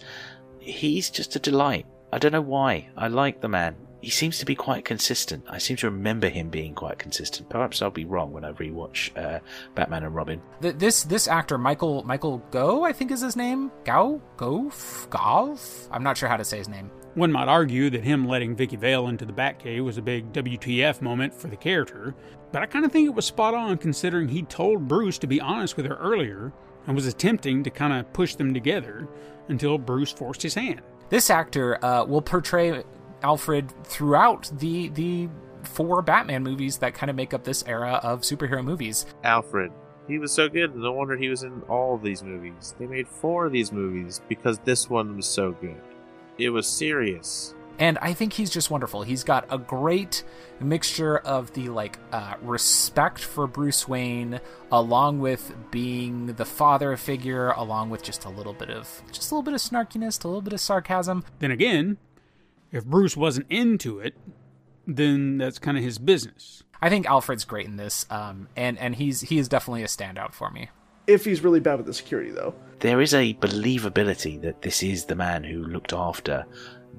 he's 0.59 1.09
just 1.09 1.35
a 1.35 1.39
delight. 1.39 1.85
I 2.13 2.17
don't 2.17 2.31
know 2.31 2.41
why. 2.41 2.89
I 2.97 3.07
like 3.07 3.41
the 3.41 3.47
man. 3.47 3.75
He 4.01 4.09
seems 4.09 4.39
to 4.39 4.45
be 4.45 4.55
quite 4.55 4.83
consistent. 4.83 5.45
I 5.47 5.59
seem 5.59 5.77
to 5.77 5.89
remember 5.89 6.27
him 6.27 6.49
being 6.49 6.73
quite 6.73 6.97
consistent. 6.97 7.49
Perhaps 7.49 7.81
I'll 7.81 7.91
be 7.91 8.05
wrong 8.05 8.31
when 8.31 8.43
I 8.43 8.51
rewatch 8.53 9.15
uh, 9.15 9.39
Batman 9.75 10.03
and 10.03 10.15
Robin. 10.15 10.41
Th- 10.59 10.75
this 10.75 11.03
this 11.03 11.27
actor 11.27 11.59
Michael 11.59 12.01
Michael 12.03 12.39
Go 12.49 12.83
I 12.83 12.93
think 12.93 13.11
is 13.11 13.21
his 13.21 13.35
name 13.35 13.71
Gao 13.83 14.19
Gof 14.37 15.07
Golf 15.11 15.87
I'm 15.91 16.01
not 16.01 16.17
sure 16.17 16.29
how 16.29 16.37
to 16.37 16.43
say 16.43 16.57
his 16.57 16.67
name. 16.67 16.89
One 17.13 17.31
might 17.31 17.49
argue 17.49 17.89
that 17.89 18.05
him 18.05 18.25
letting 18.25 18.55
Vicki 18.55 18.77
Vale 18.77 19.09
into 19.09 19.25
the 19.25 19.33
Batcave 19.33 19.83
was 19.83 19.97
a 19.97 20.01
big 20.01 20.31
WTF 20.31 21.01
moment 21.01 21.33
for 21.33 21.49
the 21.49 21.57
character, 21.57 22.15
but 22.53 22.61
I 22.61 22.65
kind 22.65 22.85
of 22.85 22.91
think 22.91 23.05
it 23.05 23.13
was 23.13 23.25
spot 23.25 23.53
on 23.53 23.77
considering 23.77 24.29
he 24.29 24.43
told 24.43 24.87
Bruce 24.87 25.17
to 25.19 25.27
be 25.27 25.41
honest 25.41 25.75
with 25.75 25.85
her 25.87 25.95
earlier 25.95 26.53
and 26.87 26.95
was 26.95 27.05
attempting 27.05 27.63
to 27.63 27.69
kind 27.69 27.91
of 27.93 28.11
push 28.13 28.35
them 28.35 28.53
together 28.53 29.09
until 29.49 29.77
Bruce 29.77 30.11
forced 30.11 30.41
his 30.41 30.53
hand. 30.53 30.81
This 31.09 31.29
actor 31.29 31.83
uh, 31.83 32.05
will 32.05 32.21
portray 32.21 32.83
Alfred 33.21 33.73
throughout 33.83 34.49
the 34.59 34.87
the 34.89 35.29
four 35.63 36.01
Batman 36.01 36.43
movies 36.43 36.77
that 36.77 36.93
kind 36.93 37.09
of 37.09 37.15
make 37.15 37.33
up 37.33 37.43
this 37.43 37.63
era 37.67 37.99
of 38.03 38.21
superhero 38.21 38.63
movies. 38.63 39.05
Alfred. 39.23 39.71
He 40.07 40.17
was 40.17 40.31
so 40.31 40.49
good. 40.49 40.75
No 40.75 40.93
wonder 40.93 41.15
he 41.15 41.29
was 41.29 41.43
in 41.43 41.61
all 41.63 41.95
of 41.95 42.01
these 42.01 42.23
movies. 42.23 42.73
They 42.79 42.87
made 42.87 43.07
four 43.07 43.45
of 43.45 43.51
these 43.51 43.71
movies 43.71 44.21
because 44.27 44.59
this 44.59 44.89
one 44.89 45.15
was 45.15 45.27
so 45.27 45.51
good. 45.51 45.79
It 46.41 46.49
was 46.49 46.67
serious. 46.67 47.53
and 47.79 47.97
I 47.99 48.13
think 48.13 48.33
he's 48.33 48.49
just 48.49 48.69
wonderful. 48.69 49.01
He's 49.03 49.23
got 49.23 49.45
a 49.49 49.57
great 49.57 50.23
mixture 50.59 51.17
of 51.17 51.53
the 51.53 51.69
like 51.69 51.97
uh, 52.11 52.35
respect 52.41 53.19
for 53.19 53.47
Bruce 53.47 53.87
Wayne, 53.87 54.39
along 54.71 55.19
with 55.19 55.53
being 55.71 56.27
the 56.33 56.45
father 56.45 56.95
figure, 56.97 57.49
along 57.51 57.89
with 57.89 58.03
just 58.03 58.25
a 58.25 58.29
little 58.29 58.53
bit 58.53 58.69
of 58.69 59.01
just 59.11 59.31
a 59.31 59.35
little 59.35 59.43
bit 59.43 59.53
of 59.55 59.61
snarkiness, 59.61 60.23
a 60.23 60.27
little 60.27 60.41
bit 60.41 60.53
of 60.53 60.59
sarcasm. 60.59 61.23
Then 61.39 61.49
again, 61.51 61.97
if 62.71 62.85
Bruce 62.85 63.17
wasn't 63.17 63.47
into 63.49 63.99
it, 63.99 64.15
then 64.85 65.37
that's 65.37 65.57
kind 65.59 65.77
of 65.77 65.83
his 65.83 65.97
business. 65.97 66.63
I 66.81 66.89
think 66.89 67.05
Alfred's 67.07 67.45
great 67.45 67.65
in 67.67 67.77
this, 67.77 68.05
um, 68.09 68.47
and 68.55 68.77
and 68.77 68.95
he's 68.95 69.21
he 69.21 69.37
is 69.39 69.47
definitely 69.47 69.83
a 69.83 69.87
standout 69.87 70.33
for 70.33 70.49
me. 70.51 70.69
If 71.07 71.25
he's 71.25 71.43
really 71.43 71.59
bad 71.59 71.77
with 71.77 71.85
the 71.85 71.93
security, 71.93 72.31
though. 72.31 72.53
There 72.79 73.01
is 73.01 73.13
a 73.13 73.33
believability 73.35 74.41
that 74.41 74.61
this 74.61 74.81
is 74.81 75.05
the 75.05 75.15
man 75.15 75.43
who 75.43 75.63
looked 75.63 75.93
after 75.93 76.45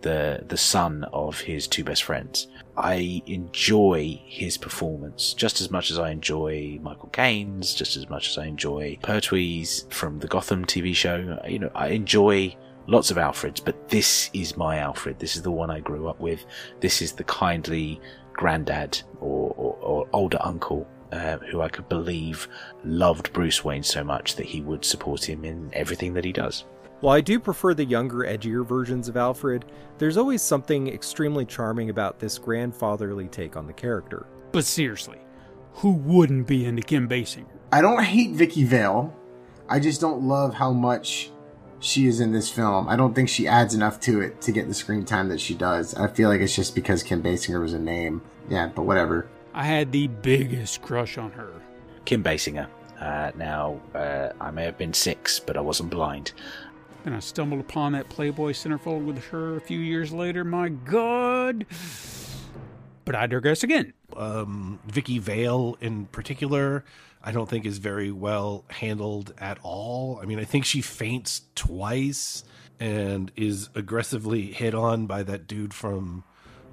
the 0.01 0.45
the 0.49 0.57
son 0.57 1.05
of 1.13 1.41
his 1.41 1.67
two 1.67 1.85
best 1.85 2.03
friends. 2.05 2.49
I 2.77 3.23
enjoy 3.27 4.21
his 4.25 4.57
performance 4.57 5.35
just 5.35 5.61
as 5.61 5.71
much 5.71 5.91
as 5.91 5.99
I 5.99 6.11
enjoy 6.11 6.79
Michael 6.83 7.11
Caine's, 7.11 7.75
just 7.75 7.97
as 7.97 8.09
much 8.09 8.31
as 8.31 8.39
I 8.39 8.47
enjoy 8.47 8.99
Pertwee's 9.03 9.87
from 9.91 10.19
the 10.19 10.29
Gotham 10.29 10.65
TV 10.65 10.95
show. 10.95 11.39
You 11.47 11.61
know, 11.61 11.71
I 11.75 11.89
enjoy 11.89 12.57
lots 12.87 13.11
of 13.11 13.17
Alfreds, 13.17 13.65
but 13.65 13.89
this 13.89 14.31
is 14.33 14.57
my 14.57 14.79
Alfred. 14.79 15.19
This 15.19 15.37
is 15.37 15.43
the 15.43 15.51
one 15.51 15.71
I 15.71 15.81
grew 15.81 16.09
up 16.09 16.21
with. 16.21 16.45
This 16.81 17.03
is 17.03 17.13
the 17.13 17.25
kindly 17.25 18.01
granddad 18.33 19.01
or, 19.21 19.55
or, 19.57 19.77
or 19.81 20.09
older 20.13 20.39
uncle 20.41 20.87
uh, 21.13 21.39
who 21.39 21.61
I 21.61 21.69
could 21.69 21.89
believe 21.89 22.49
loved 22.85 23.33
Bruce 23.33 23.65
Wayne 23.65 23.83
so 23.83 24.03
much 24.03 24.37
that 24.37 24.47
he 24.47 24.61
would 24.63 24.85
support 24.85 25.29
him 25.29 25.45
in 25.45 25.71
everything 25.73 26.15
that 26.15 26.25
he 26.25 26.33
does. 26.33 26.65
While 27.01 27.17
I 27.17 27.21
do 27.21 27.39
prefer 27.39 27.75
the 27.75 27.85
younger, 27.85 28.19
edgier 28.19 28.65
versions 28.65 29.09
of 29.09 29.17
Alfred, 29.17 29.65
there's 29.99 30.17
always 30.17 30.41
something 30.41 30.89
extremely 30.89 31.45
charming 31.45 31.91
about 31.91 32.19
this 32.19 32.39
grandfatherly 32.39 33.29
take 33.29 33.57
on 33.57 33.67
the 33.67 33.73
character. 33.73 34.27
But 34.53 34.65
seriously, 34.65 35.19
who 35.75 35.93
wouldn't 35.93 36.47
be 36.47 36.65
into 36.65 36.83
Kim 36.83 37.09
Basinger? 37.09 37.47
I 37.73 37.81
don't 37.81 38.05
hate 38.05 38.33
Vicki 38.33 38.65
Vale. 38.65 39.15
I 39.69 39.81
just 39.81 40.01
don't 40.01 40.23
love 40.23 40.55
how 40.55 40.73
much 40.73 41.31
she 41.81 42.07
is 42.07 42.21
in 42.21 42.33
this 42.33 42.49
film. 42.49 42.89
I 42.89 42.95
don't 42.95 43.15
think 43.15 43.29
she 43.29 43.49
adds 43.49 43.75
enough 43.75 43.99
to 44.01 44.21
it 44.21 44.41
to 44.43 44.53
get 44.53 44.69
the 44.69 44.75
screen 44.75 45.05
time 45.05 45.29
that 45.31 45.41
she 45.41 45.55
does. 45.55 45.95
I 45.95 46.07
feel 46.07 46.29
like 46.29 46.41
it's 46.41 46.55
just 46.55 46.75
because 46.75 47.03
Kim 47.03 47.23
Basinger 47.23 47.61
was 47.61 47.73
a 47.73 47.79
name. 47.79 48.23
Yeah, 48.49 48.69
but 48.69 48.83
whatever. 48.83 49.29
I 49.55 49.65
had 49.65 49.93
the 49.93 50.07
biggest 50.07 50.83
crush 50.83 51.19
on 51.19 51.31
her. 51.33 51.53
Kim 52.05 52.23
Basinger. 52.23 52.69
Uh, 52.99 53.33
now, 53.37 53.81
uh, 53.95 54.31
I 54.41 54.51
may 54.51 54.65
have 54.65 54.79
been 54.79 54.95
six, 54.95 55.41
but 55.41 55.57
I 55.57 55.61
wasn't 55.61 55.91
blind. 55.91 56.33
And 57.05 57.15
I 57.15 57.19
stumbled 57.19 57.61
upon 57.61 57.93
that 57.93 58.09
Playboy 58.09 58.53
centerfold 58.53 59.05
with 59.05 59.25
her 59.27 59.57
a 59.57 59.61
few 59.61 59.79
years 59.79 60.13
later. 60.13 60.45
My 60.45 60.69
God. 60.69 61.67
But 63.05 63.17
I 63.17 63.27
digress 63.27 63.65
again. 63.65 63.93
Um, 64.17 64.79
Vicki 64.87 65.19
Vale, 65.19 65.77
in 65.81 66.07
particular, 66.07 66.85
I 67.23 67.33
don't 67.33 67.49
think 67.49 67.67
is 67.67 67.79
very 67.79 68.13
well 68.13 68.65
handled 68.69 69.35
at 69.39 69.59
all. 69.63 70.21
I 70.23 70.27
mean, 70.27 70.39
I 70.39 70.45
think 70.45 70.65
she 70.65 70.81
faints 70.81 71.43
twice 71.55 72.45
and 72.79 73.33
is 73.37 73.69
aggressively 73.75 74.47
hit 74.47 74.75
on 74.75 75.07
by 75.07 75.23
that 75.25 75.47
dude 75.47 75.75
from 75.75 76.25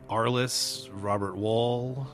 Arliss, 0.09 0.89
Robert 0.91 1.35
Wuhl. 1.35 2.07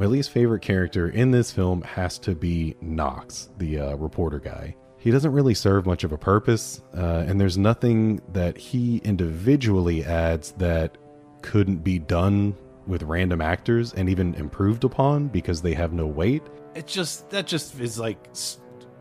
My 0.00 0.06
least 0.06 0.30
favorite 0.30 0.62
character 0.62 1.10
in 1.10 1.30
this 1.30 1.52
film 1.52 1.82
has 1.82 2.18
to 2.20 2.34
be 2.34 2.74
Knox, 2.80 3.50
the 3.58 3.80
uh, 3.80 3.94
reporter 3.96 4.38
guy. 4.38 4.74
He 4.96 5.10
doesn't 5.10 5.30
really 5.30 5.52
serve 5.52 5.84
much 5.84 6.04
of 6.04 6.12
a 6.12 6.16
purpose, 6.16 6.80
uh, 6.96 7.24
and 7.28 7.38
there's 7.38 7.58
nothing 7.58 8.22
that 8.32 8.56
he 8.56 9.02
individually 9.04 10.02
adds 10.02 10.52
that 10.52 10.96
couldn't 11.42 11.84
be 11.84 11.98
done 11.98 12.56
with 12.86 13.02
random 13.02 13.42
actors 13.42 13.92
and 13.92 14.08
even 14.08 14.32
improved 14.36 14.84
upon 14.84 15.28
because 15.28 15.60
they 15.60 15.74
have 15.74 15.92
no 15.92 16.06
weight. 16.06 16.44
It 16.74 16.86
just 16.86 17.28
that 17.28 17.46
just 17.46 17.78
is 17.78 17.98
like 17.98 18.26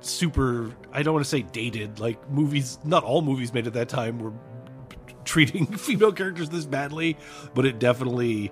super. 0.01 0.69
I 0.91 1.01
don't 1.01 1.13
want 1.13 1.25
to 1.25 1.29
say 1.29 1.43
dated. 1.43 2.01
Like 2.01 2.29
movies, 2.29 2.77
not 2.83 3.05
all 3.05 3.21
movies 3.21 3.53
made 3.53 3.67
at 3.67 3.73
that 3.73 3.87
time 3.87 4.19
were 4.19 4.33
treating 5.23 5.65
female 5.77 6.11
characters 6.11 6.49
this 6.49 6.65
badly, 6.65 7.15
but 7.53 7.65
it 7.65 7.79
definitely 7.79 8.51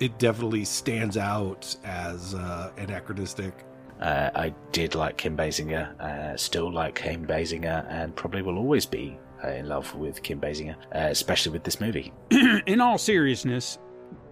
it 0.00 0.18
definitely 0.18 0.64
stands 0.64 1.16
out 1.16 1.74
as 1.84 2.34
uh, 2.34 2.70
anachronistic. 2.76 3.52
Uh, 4.00 4.30
I 4.34 4.54
did 4.70 4.94
like 4.94 5.16
Kim 5.16 5.36
Basinger, 5.36 5.98
uh, 6.00 6.36
still 6.36 6.72
like 6.72 6.94
Kim 6.94 7.26
Basinger, 7.26 7.84
and 7.90 8.14
probably 8.14 8.42
will 8.42 8.58
always 8.58 8.86
be 8.86 9.18
uh, 9.44 9.48
in 9.48 9.68
love 9.68 9.92
with 9.94 10.22
Kim 10.22 10.40
Basinger, 10.40 10.76
uh, 10.94 11.08
especially 11.10 11.52
with 11.52 11.64
this 11.64 11.80
movie. 11.80 12.12
In 12.30 12.80
all 12.80 12.98
seriousness, 12.98 13.78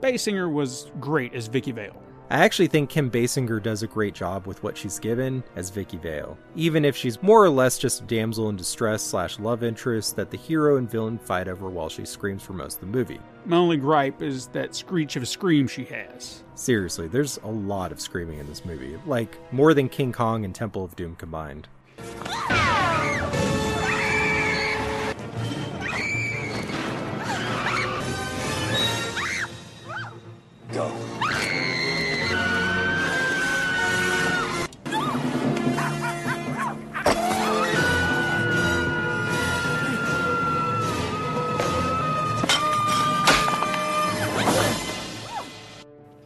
Basinger 0.00 0.50
was 0.52 0.90
great 1.00 1.34
as 1.34 1.48
Vicki 1.48 1.72
Vale. 1.72 2.00
I 2.28 2.38
actually 2.38 2.66
think 2.66 2.90
Kim 2.90 3.08
Basinger 3.08 3.62
does 3.62 3.84
a 3.84 3.86
great 3.86 4.12
job 4.12 4.48
with 4.48 4.60
what 4.64 4.76
she's 4.76 4.98
given 4.98 5.44
as 5.54 5.70
Vicki 5.70 5.96
Vale, 5.96 6.36
even 6.56 6.84
if 6.84 6.96
she's 6.96 7.22
more 7.22 7.44
or 7.44 7.48
less 7.48 7.78
just 7.78 8.00
a 8.00 8.04
damsel 8.04 8.48
in 8.48 8.56
distress 8.56 9.00
slash 9.00 9.38
love 9.38 9.62
interest 9.62 10.16
that 10.16 10.32
the 10.32 10.36
hero 10.36 10.76
and 10.76 10.90
villain 10.90 11.18
fight 11.18 11.46
over 11.46 11.70
while 11.70 11.88
she 11.88 12.04
screams 12.04 12.42
for 12.42 12.52
most 12.52 12.74
of 12.74 12.80
the 12.80 12.86
movie. 12.86 13.20
My 13.44 13.58
only 13.58 13.76
gripe 13.76 14.22
is 14.22 14.48
that 14.48 14.74
screech 14.74 15.14
of 15.14 15.22
a 15.22 15.26
scream 15.26 15.68
she 15.68 15.84
has. 15.84 16.42
Seriously, 16.56 17.06
there's 17.06 17.38
a 17.44 17.48
lot 17.48 17.92
of 17.92 18.00
screaming 18.00 18.40
in 18.40 18.48
this 18.48 18.64
movie, 18.64 18.98
like 19.06 19.38
more 19.52 19.72
than 19.72 19.88
King 19.88 20.12
Kong 20.12 20.44
and 20.44 20.52
Temple 20.52 20.82
of 20.82 20.96
Doom 20.96 21.14
combined. 21.14 21.68
Go. 30.72 31.15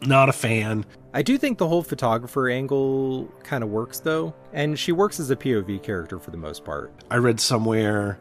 Not 0.03 0.29
a 0.29 0.33
fan. 0.33 0.87
I 1.13 1.23
do 1.23 1.37
think 1.37 1.59
the 1.59 1.69
whole 1.69 1.83
photographer 1.83 2.49
angle 2.49 3.27
kind 3.43 3.63
of 3.63 3.71
works 3.71 4.01
though, 4.01 4.35
and 4.53 4.79
she 4.79 4.93
works 4.93 5.21
as 5.21 5.31
a 5.31 5.37
POV 5.37 5.83
character 5.83 6.19
for 6.19 6.31
the 6.31 6.37
most 6.37 6.65
part. 6.65 6.93
I 7.11 7.17
read 7.17 7.41
somewhere 7.41 8.19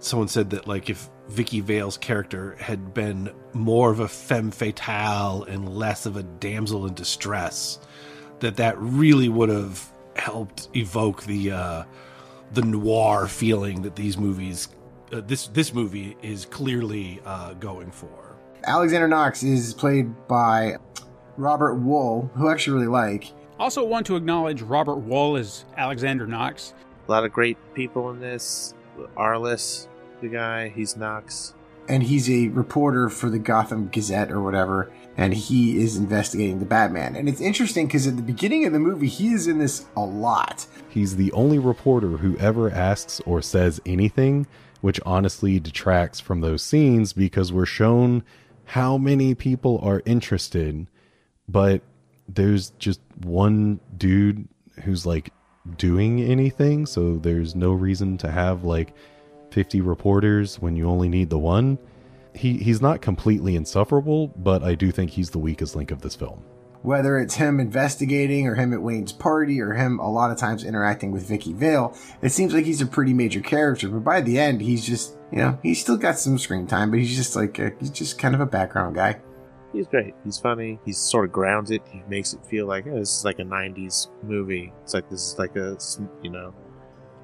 someone 0.00 0.28
said 0.28 0.50
that 0.50 0.66
like 0.66 0.90
if 0.90 1.08
Vicki 1.28 1.60
Vale's 1.60 1.96
character 1.96 2.56
had 2.58 2.92
been 2.92 3.30
more 3.52 3.90
of 3.90 4.00
a 4.00 4.08
femme 4.08 4.50
fatale 4.50 5.44
and 5.44 5.68
less 5.68 6.06
of 6.06 6.16
a 6.16 6.22
damsel 6.22 6.86
in 6.86 6.94
distress, 6.94 7.78
that 8.40 8.56
that 8.56 8.76
really 8.78 9.28
would 9.28 9.48
have 9.48 9.92
helped 10.16 10.68
evoke 10.74 11.22
the 11.24 11.52
uh, 11.52 11.84
the 12.52 12.62
noir 12.62 13.28
feeling 13.28 13.82
that 13.82 13.94
these 13.94 14.18
movies, 14.18 14.68
uh, 15.12 15.20
this 15.20 15.46
this 15.48 15.72
movie 15.72 16.16
is 16.22 16.46
clearly 16.46 17.20
uh, 17.24 17.52
going 17.54 17.90
for. 17.90 18.08
Alexander 18.64 19.08
Knox 19.08 19.42
is 19.42 19.72
played 19.72 20.26
by 20.28 20.76
Robert 21.40 21.74
Wuhl, 21.82 22.30
who 22.34 22.48
I 22.48 22.52
actually 22.52 22.74
really 22.74 22.86
like. 22.88 23.32
Also, 23.58 23.84
want 23.84 24.06
to 24.06 24.16
acknowledge 24.16 24.62
Robert 24.62 24.98
Wuhl 25.06 25.38
as 25.38 25.64
Alexander 25.76 26.26
Knox. 26.26 26.74
A 27.08 27.10
lot 27.10 27.24
of 27.24 27.32
great 27.32 27.58
people 27.74 28.10
in 28.10 28.20
this. 28.20 28.74
Arliss, 29.16 29.88
the 30.20 30.28
guy, 30.28 30.68
he's 30.68 30.96
Knox. 30.96 31.54
and 31.88 32.02
he's 32.04 32.30
a 32.30 32.48
reporter 32.48 33.08
for 33.08 33.28
the 33.30 33.38
Gotham 33.38 33.88
Gazette 33.88 34.30
or 34.30 34.40
whatever, 34.40 34.92
and 35.16 35.34
he 35.34 35.82
is 35.82 35.96
investigating 35.96 36.60
the 36.60 36.64
Batman. 36.64 37.16
And 37.16 37.28
it's 37.28 37.40
interesting 37.40 37.86
because 37.86 38.06
at 38.06 38.16
the 38.16 38.22
beginning 38.22 38.64
of 38.64 38.72
the 38.72 38.78
movie, 38.78 39.08
he 39.08 39.32
is 39.32 39.48
in 39.48 39.58
this 39.58 39.86
a 39.96 40.00
lot. 40.00 40.66
He's 40.88 41.16
the 41.16 41.32
only 41.32 41.58
reporter 41.58 42.18
who 42.18 42.36
ever 42.38 42.70
asks 42.70 43.20
or 43.26 43.42
says 43.42 43.80
anything, 43.84 44.46
which 44.82 45.00
honestly 45.04 45.58
detracts 45.58 46.20
from 46.20 46.42
those 46.42 46.62
scenes 46.62 47.12
because 47.12 47.52
we're 47.52 47.66
shown 47.66 48.22
how 48.66 48.96
many 48.96 49.34
people 49.34 49.80
are 49.82 50.00
interested, 50.06 50.86
but 51.50 51.82
there's 52.28 52.70
just 52.78 53.00
one 53.24 53.80
dude 53.96 54.46
who's 54.84 55.04
like 55.04 55.32
doing 55.76 56.20
anything, 56.22 56.86
so 56.86 57.16
there's 57.16 57.54
no 57.54 57.72
reason 57.72 58.16
to 58.18 58.30
have 58.30 58.64
like 58.64 58.94
50 59.50 59.80
reporters 59.80 60.60
when 60.60 60.76
you 60.76 60.88
only 60.88 61.08
need 61.08 61.30
the 61.30 61.38
one. 61.38 61.78
He 62.34 62.58
he's 62.58 62.80
not 62.80 63.02
completely 63.02 63.56
insufferable, 63.56 64.28
but 64.28 64.62
I 64.62 64.74
do 64.74 64.92
think 64.92 65.10
he's 65.10 65.30
the 65.30 65.38
weakest 65.38 65.74
link 65.74 65.90
of 65.90 66.00
this 66.00 66.14
film. 66.14 66.44
Whether 66.82 67.18
it's 67.18 67.34
him 67.34 67.60
investigating 67.60 68.46
or 68.46 68.54
him 68.54 68.72
at 68.72 68.80
Wayne's 68.80 69.12
party 69.12 69.60
or 69.60 69.74
him 69.74 69.98
a 69.98 70.10
lot 70.10 70.30
of 70.30 70.38
times 70.38 70.64
interacting 70.64 71.10
with 71.10 71.28
Vicki 71.28 71.52
Vale, 71.52 71.94
it 72.22 72.30
seems 72.30 72.54
like 72.54 72.64
he's 72.64 72.80
a 72.80 72.86
pretty 72.86 73.12
major 73.12 73.40
character. 73.40 73.88
But 73.88 74.02
by 74.02 74.22
the 74.22 74.38
end, 74.38 74.62
he's 74.62 74.86
just, 74.86 75.14
you 75.30 75.38
know, 75.38 75.58
he's 75.62 75.78
still 75.78 75.98
got 75.98 76.18
some 76.18 76.38
screen 76.38 76.66
time, 76.66 76.90
but 76.90 77.00
he's 77.00 77.14
just 77.14 77.36
like, 77.36 77.58
a, 77.58 77.72
he's 77.80 77.90
just 77.90 78.18
kind 78.18 78.34
of 78.34 78.40
a 78.40 78.46
background 78.46 78.94
guy. 78.94 79.20
He's 79.72 79.86
great. 79.86 80.14
He's 80.24 80.38
funny. 80.38 80.80
He's 80.84 80.98
sort 80.98 81.24
of 81.26 81.32
grounds 81.32 81.70
it. 81.70 81.82
He 81.90 82.02
makes 82.08 82.32
it 82.32 82.44
feel 82.44 82.66
like 82.66 82.86
oh, 82.86 82.98
this 82.98 83.18
is 83.18 83.24
like 83.24 83.38
a 83.38 83.44
'90s 83.44 84.08
movie. 84.22 84.72
It's 84.82 84.94
like 84.94 85.08
this 85.08 85.32
is 85.32 85.38
like 85.38 85.54
a 85.56 85.76
you 86.22 86.30
know, 86.30 86.52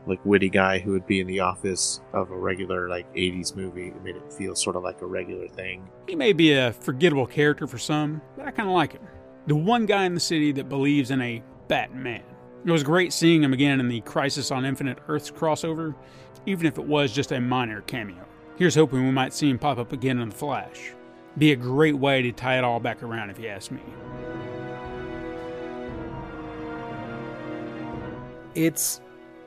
like 0.06 0.24
witty 0.24 0.48
guy 0.48 0.78
who 0.78 0.92
would 0.92 1.06
be 1.06 1.20
in 1.20 1.26
the 1.26 1.40
office 1.40 2.00
of 2.12 2.30
a 2.30 2.36
regular 2.36 2.88
like 2.88 3.12
'80s 3.14 3.56
movie. 3.56 3.88
It 3.88 4.04
made 4.04 4.16
it 4.16 4.32
feel 4.32 4.54
sort 4.54 4.76
of 4.76 4.84
like 4.84 5.02
a 5.02 5.06
regular 5.06 5.48
thing. 5.48 5.88
He 6.08 6.14
may 6.14 6.32
be 6.32 6.52
a 6.52 6.72
forgettable 6.72 7.26
character 7.26 7.66
for 7.66 7.78
some, 7.78 8.22
but 8.36 8.46
I 8.46 8.52
kind 8.52 8.68
of 8.68 8.74
like 8.74 8.92
him. 8.92 9.02
The 9.48 9.56
one 9.56 9.86
guy 9.86 10.04
in 10.04 10.14
the 10.14 10.20
city 10.20 10.52
that 10.52 10.68
believes 10.68 11.10
in 11.10 11.20
a 11.20 11.42
Batman. 11.68 12.22
It 12.64 12.70
was 12.70 12.82
great 12.82 13.12
seeing 13.12 13.44
him 13.44 13.52
again 13.52 13.78
in 13.78 13.88
the 13.88 14.00
Crisis 14.00 14.50
on 14.50 14.64
Infinite 14.64 14.98
Earths 15.06 15.30
crossover, 15.30 15.94
even 16.46 16.66
if 16.66 16.78
it 16.78 16.84
was 16.84 17.12
just 17.12 17.30
a 17.30 17.40
minor 17.40 17.80
cameo. 17.82 18.24
Here's 18.56 18.74
hoping 18.74 19.04
we 19.04 19.12
might 19.12 19.32
see 19.32 19.50
him 19.50 19.58
pop 19.58 19.78
up 19.78 19.92
again 19.92 20.18
in 20.18 20.30
The 20.30 20.34
Flash 20.34 20.95
be 21.38 21.52
a 21.52 21.56
great 21.56 21.96
way 21.96 22.22
to 22.22 22.32
tie 22.32 22.58
it 22.58 22.64
all 22.64 22.80
back 22.80 23.02
around, 23.02 23.30
if 23.30 23.38
you 23.38 23.48
ask 23.48 23.70
me. 23.70 23.80
It's 28.54 29.00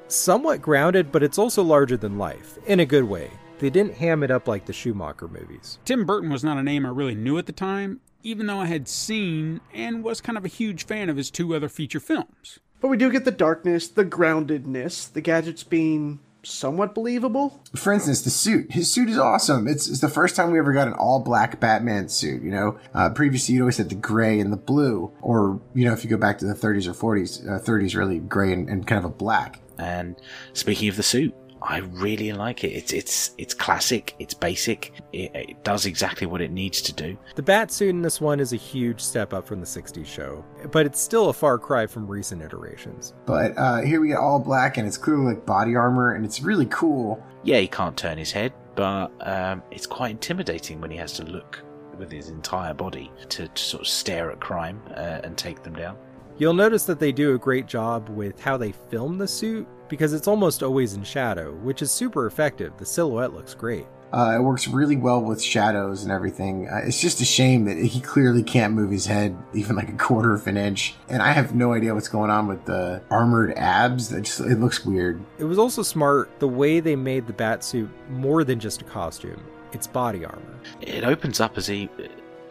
somewhat 0.08 0.62
grounded, 0.62 1.12
but 1.12 1.24
it's 1.24 1.38
also 1.38 1.64
larger 1.64 1.98
than 1.98 2.18
life, 2.18 2.58
in 2.68 2.80
a 2.80 2.86
good 2.86 3.06
way. 3.06 3.32
They 3.60 3.70
didn't 3.70 3.96
ham 3.96 4.24
it 4.24 4.32
up 4.32 4.48
like 4.48 4.66
the 4.66 4.74
Schumacher 4.74 5.28
movies. 5.28 5.80
Tim 5.84 6.06
Burton 6.06 6.30
was 6.30 6.44
not 6.44 6.58
a 6.58 6.64
name 6.64 6.86
I 6.86 6.90
really 6.90 7.16
knew 7.16 7.38
at 7.38 7.46
the 7.46 7.52
time, 7.52 8.00
even 8.24 8.48
though 8.48 8.60
I 8.60 8.68
had 8.68 8.88
seen 8.88 9.62
and 9.74 10.04
was 10.04 10.22
kind 10.22 10.38
of 10.38 10.46
a 10.46 10.50
huge 10.50 10.86
fan 10.86 11.10
of 11.10 11.18
his 11.18 11.32
two 11.32 11.56
other 11.56 11.70
feature 11.70 12.00
films. 12.00 12.60
But 12.80 12.88
we 12.88 12.98
do 12.98 13.12
get 13.12 13.26
the 13.26 13.32
darkness, 13.32 13.88
the 13.88 14.06
groundedness, 14.06 15.12
the 15.12 15.22
gadgets 15.22 15.64
being 15.64 16.20
somewhat 16.44 16.96
believable. 16.96 17.62
For 17.76 17.94
instance, 17.94 18.22
the 18.22 18.30
suit. 18.30 18.72
His 18.72 18.92
suit 18.92 19.10
is 19.10 19.18
awesome. 19.18 19.68
It's, 19.68 19.88
it's 19.88 20.00
the 20.00 20.10
first 20.10 20.36
time 20.36 20.52
we 20.52 20.60
ever 20.60 20.74
got 20.74 20.88
an 20.88 20.94
all 20.94 21.20
black 21.20 21.60
Batman 21.60 22.10
suit. 22.10 22.42
You 22.42 22.52
know, 22.52 22.80
uh, 22.94 23.10
previously 23.12 23.56
you'd 23.56 23.62
always 23.62 23.78
had 23.78 23.90
the 23.90 23.96
gray 23.96 24.40
and 24.40 24.52
the 24.52 24.58
blue, 24.58 25.12
or 25.22 25.62
you 25.74 25.86
know, 25.86 25.94
if 25.94 26.04
you 26.04 26.10
go 26.10 26.18
back 26.18 26.38
to 26.40 26.46
the 26.46 26.54
30s 26.54 26.88
or 26.88 27.16
40s, 27.16 27.48
uh, 27.48 27.60
30s 27.60 27.96
really 27.96 28.20
gray 28.20 28.54
and, 28.54 28.70
and 28.70 28.88
kind 28.88 29.00
of 29.04 29.06
a 29.06 29.14
black. 29.14 29.60
And 29.78 30.16
speaking 30.54 30.90
of 30.90 30.98
the 30.98 31.04
suit, 31.04 31.34
I 31.62 31.78
really 31.78 32.32
like 32.32 32.64
it. 32.64 32.70
It's 32.70 32.94
it's 32.94 33.32
it's 33.38 33.54
classic. 33.54 34.16
It's 34.20 34.34
basic. 34.34 34.94
It, 35.12 35.32
it, 35.36 35.64
does 35.64 35.86
exactly 35.86 36.26
what 36.26 36.42
it 36.42 36.52
needs 36.52 36.82
to 36.84 36.94
do. 36.94 37.18
The 37.36 37.44
bat 37.44 37.72
suit 37.72 37.90
in 37.90 38.02
this 38.02 38.22
one 38.22 38.40
is 38.40 38.54
a 38.54 38.58
huge 38.58 39.02
step 39.02 39.34
up 39.34 39.46
from 39.46 39.60
the 39.60 39.66
'60s 39.66 40.06
show, 40.06 40.44
but 40.72 40.86
it's 40.86 41.00
still 41.00 41.30
a 41.30 41.34
far 41.34 41.58
cry 41.60 41.86
from 41.86 42.08
recent 42.08 42.42
iterations. 42.42 43.14
But 43.26 43.58
uh, 43.58 43.82
here 43.82 44.00
we 44.00 44.10
get 44.10 44.18
all 44.18 44.40
black, 44.40 44.78
and 44.78 44.88
it's 44.88 44.98
clearly 44.98 45.34
like 45.34 45.46
body 45.46 45.76
armor, 45.76 46.14
and 46.14 46.26
it's 46.26 46.42
really 46.42 46.68
cool. 46.68 47.24
Yeah, 47.44 47.60
he 47.60 47.68
can't 47.68 47.98
turn 47.98 48.18
his 48.18 48.32
head, 48.32 48.54
but 48.76 49.12
um, 49.22 49.62
it's 49.72 49.86
quite 49.86 50.12
intimidating 50.12 50.80
when 50.82 50.92
he 50.92 50.98
has 50.98 51.14
to 51.14 51.24
look 51.24 51.62
with 51.98 52.12
his 52.12 52.30
entire 52.30 52.74
body 52.74 53.12
to, 53.28 53.48
to 53.48 53.62
sort 53.62 53.82
of 53.82 53.88
stare 53.88 54.32
at 54.32 54.40
crime 54.40 54.82
uh, 54.92 55.20
and 55.24 55.38
take 55.38 55.62
them 55.64 55.74
down. 55.74 55.98
You'll 56.38 56.54
notice 56.54 56.86
that 56.86 57.00
they 57.00 57.12
do 57.12 57.36
a 57.36 57.38
great 57.38 57.68
job 57.68 58.08
with 58.08 58.40
how 58.40 58.56
they 58.56 58.72
film 58.72 59.18
the 59.18 59.28
suit 59.28 59.68
because 59.90 60.14
it's 60.14 60.28
almost 60.28 60.64
always 60.64 60.94
in 60.94 61.04
shadow, 61.04 61.54
which 61.56 61.82
is 61.82 61.92
super 61.92 62.26
effective. 62.26 62.74
The 62.78 62.86
silhouette 62.86 63.34
looks 63.34 63.54
great. 63.54 63.88
Uh, 64.12 64.36
it 64.36 64.42
works 64.42 64.68
really 64.68 64.96
well 64.96 65.22
with 65.22 65.42
shadows 65.42 66.02
and 66.04 66.12
everything. 66.12 66.68
Uh, 66.68 66.82
it's 66.84 67.00
just 67.00 67.22
a 67.22 67.26
shame 67.26 67.66
that 67.66 67.78
he 67.78 68.00
clearly 68.00 68.42
can't 68.42 68.74
move 68.74 68.90
his 68.90 69.06
head 69.06 69.38
even 69.54 69.76
like 69.76 69.90
a 69.90 69.98
quarter 69.98 70.34
of 70.34 70.48
an 70.48 70.58
inch. 70.58 70.96
And 71.10 71.22
I 71.22 71.32
have 71.32 71.54
no 71.54 71.74
idea 71.74 71.94
what's 71.94 72.08
going 72.08 72.32
on 72.32 72.48
with 72.48 72.66
the 72.66 73.04
armored 73.12 73.54
abs. 73.56 74.12
It 74.12 74.24
just 74.24 74.40
it 74.40 74.60
looks 74.60 74.84
weird. 74.84 75.24
It 75.38 75.44
was 75.44 75.60
also 75.60 75.84
smart 75.84 76.40
the 76.40 76.48
way 76.48 76.80
they 76.80 76.96
made 76.96 77.28
the 77.28 77.34
bat 77.34 77.64
suit 77.64 77.90
more 78.10 78.44
than 78.44 78.60
just 78.60 78.82
a 78.82 78.86
costume. 78.86 79.44
It's 79.74 79.86
body 79.86 80.26
armor. 80.26 80.60
It 80.82 81.04
opens 81.04 81.40
up 81.40 81.56
as 81.58 81.70
a 81.70 81.88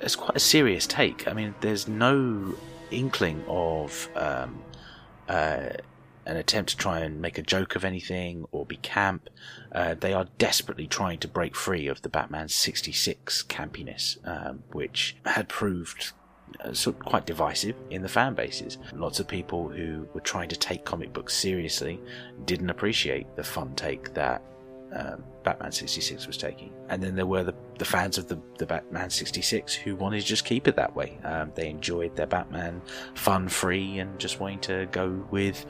as 0.00 0.14
quite 0.14 0.36
a 0.36 0.40
serious 0.40 0.86
take. 0.86 1.26
I 1.26 1.32
mean, 1.32 1.56
there's 1.60 1.88
no 1.88 2.54
inkling 2.92 3.42
of 3.48 4.08
um, 4.14 4.62
uh, 5.28 5.70
an 6.28 6.36
attempt 6.36 6.70
to 6.70 6.76
try 6.76 7.00
and 7.00 7.20
make 7.20 7.38
a 7.38 7.42
joke 7.42 7.74
of 7.74 7.84
anything 7.84 8.44
or 8.52 8.66
be 8.66 8.76
camp. 8.76 9.28
Uh, 9.72 9.94
they 9.94 10.12
are 10.12 10.26
desperately 10.36 10.86
trying 10.86 11.18
to 11.18 11.26
break 11.26 11.56
free 11.56 11.88
of 11.88 12.02
the 12.02 12.08
Batman 12.08 12.48
66 12.48 13.42
campiness, 13.44 14.18
um, 14.26 14.62
which 14.72 15.16
had 15.24 15.48
proved 15.48 16.12
uh, 16.62 16.72
sort 16.72 16.96
of 16.96 17.04
quite 17.04 17.26
divisive 17.26 17.74
in 17.90 18.02
the 18.02 18.08
fan 18.08 18.34
bases. 18.34 18.76
Lots 18.92 19.20
of 19.20 19.26
people 19.26 19.68
who 19.68 20.06
were 20.12 20.20
trying 20.20 20.50
to 20.50 20.56
take 20.56 20.84
comic 20.84 21.12
books 21.12 21.34
seriously 21.34 21.98
didn't 22.44 22.70
appreciate 22.70 23.34
the 23.36 23.44
fun 23.44 23.74
take 23.74 24.12
that 24.14 24.42
um, 24.92 25.24
Batman 25.48 25.72
66 25.72 26.26
was 26.26 26.36
taking. 26.36 26.70
And 26.90 27.02
then 27.02 27.14
there 27.14 27.24
were 27.24 27.42
the, 27.42 27.54
the 27.78 27.84
fans 27.86 28.18
of 28.18 28.28
the, 28.28 28.38
the 28.58 28.66
Batman 28.66 29.08
66 29.08 29.74
who 29.74 29.96
wanted 29.96 30.20
to 30.20 30.26
just 30.26 30.44
keep 30.44 30.68
it 30.68 30.76
that 30.76 30.94
way. 30.94 31.18
Um, 31.24 31.52
they 31.54 31.70
enjoyed 31.70 32.14
their 32.14 32.26
Batman 32.26 32.82
fun 33.14 33.48
free 33.48 33.98
and 33.98 34.18
just 34.18 34.40
wanting 34.40 34.60
to 34.60 34.86
go 34.92 35.26
with 35.30 35.64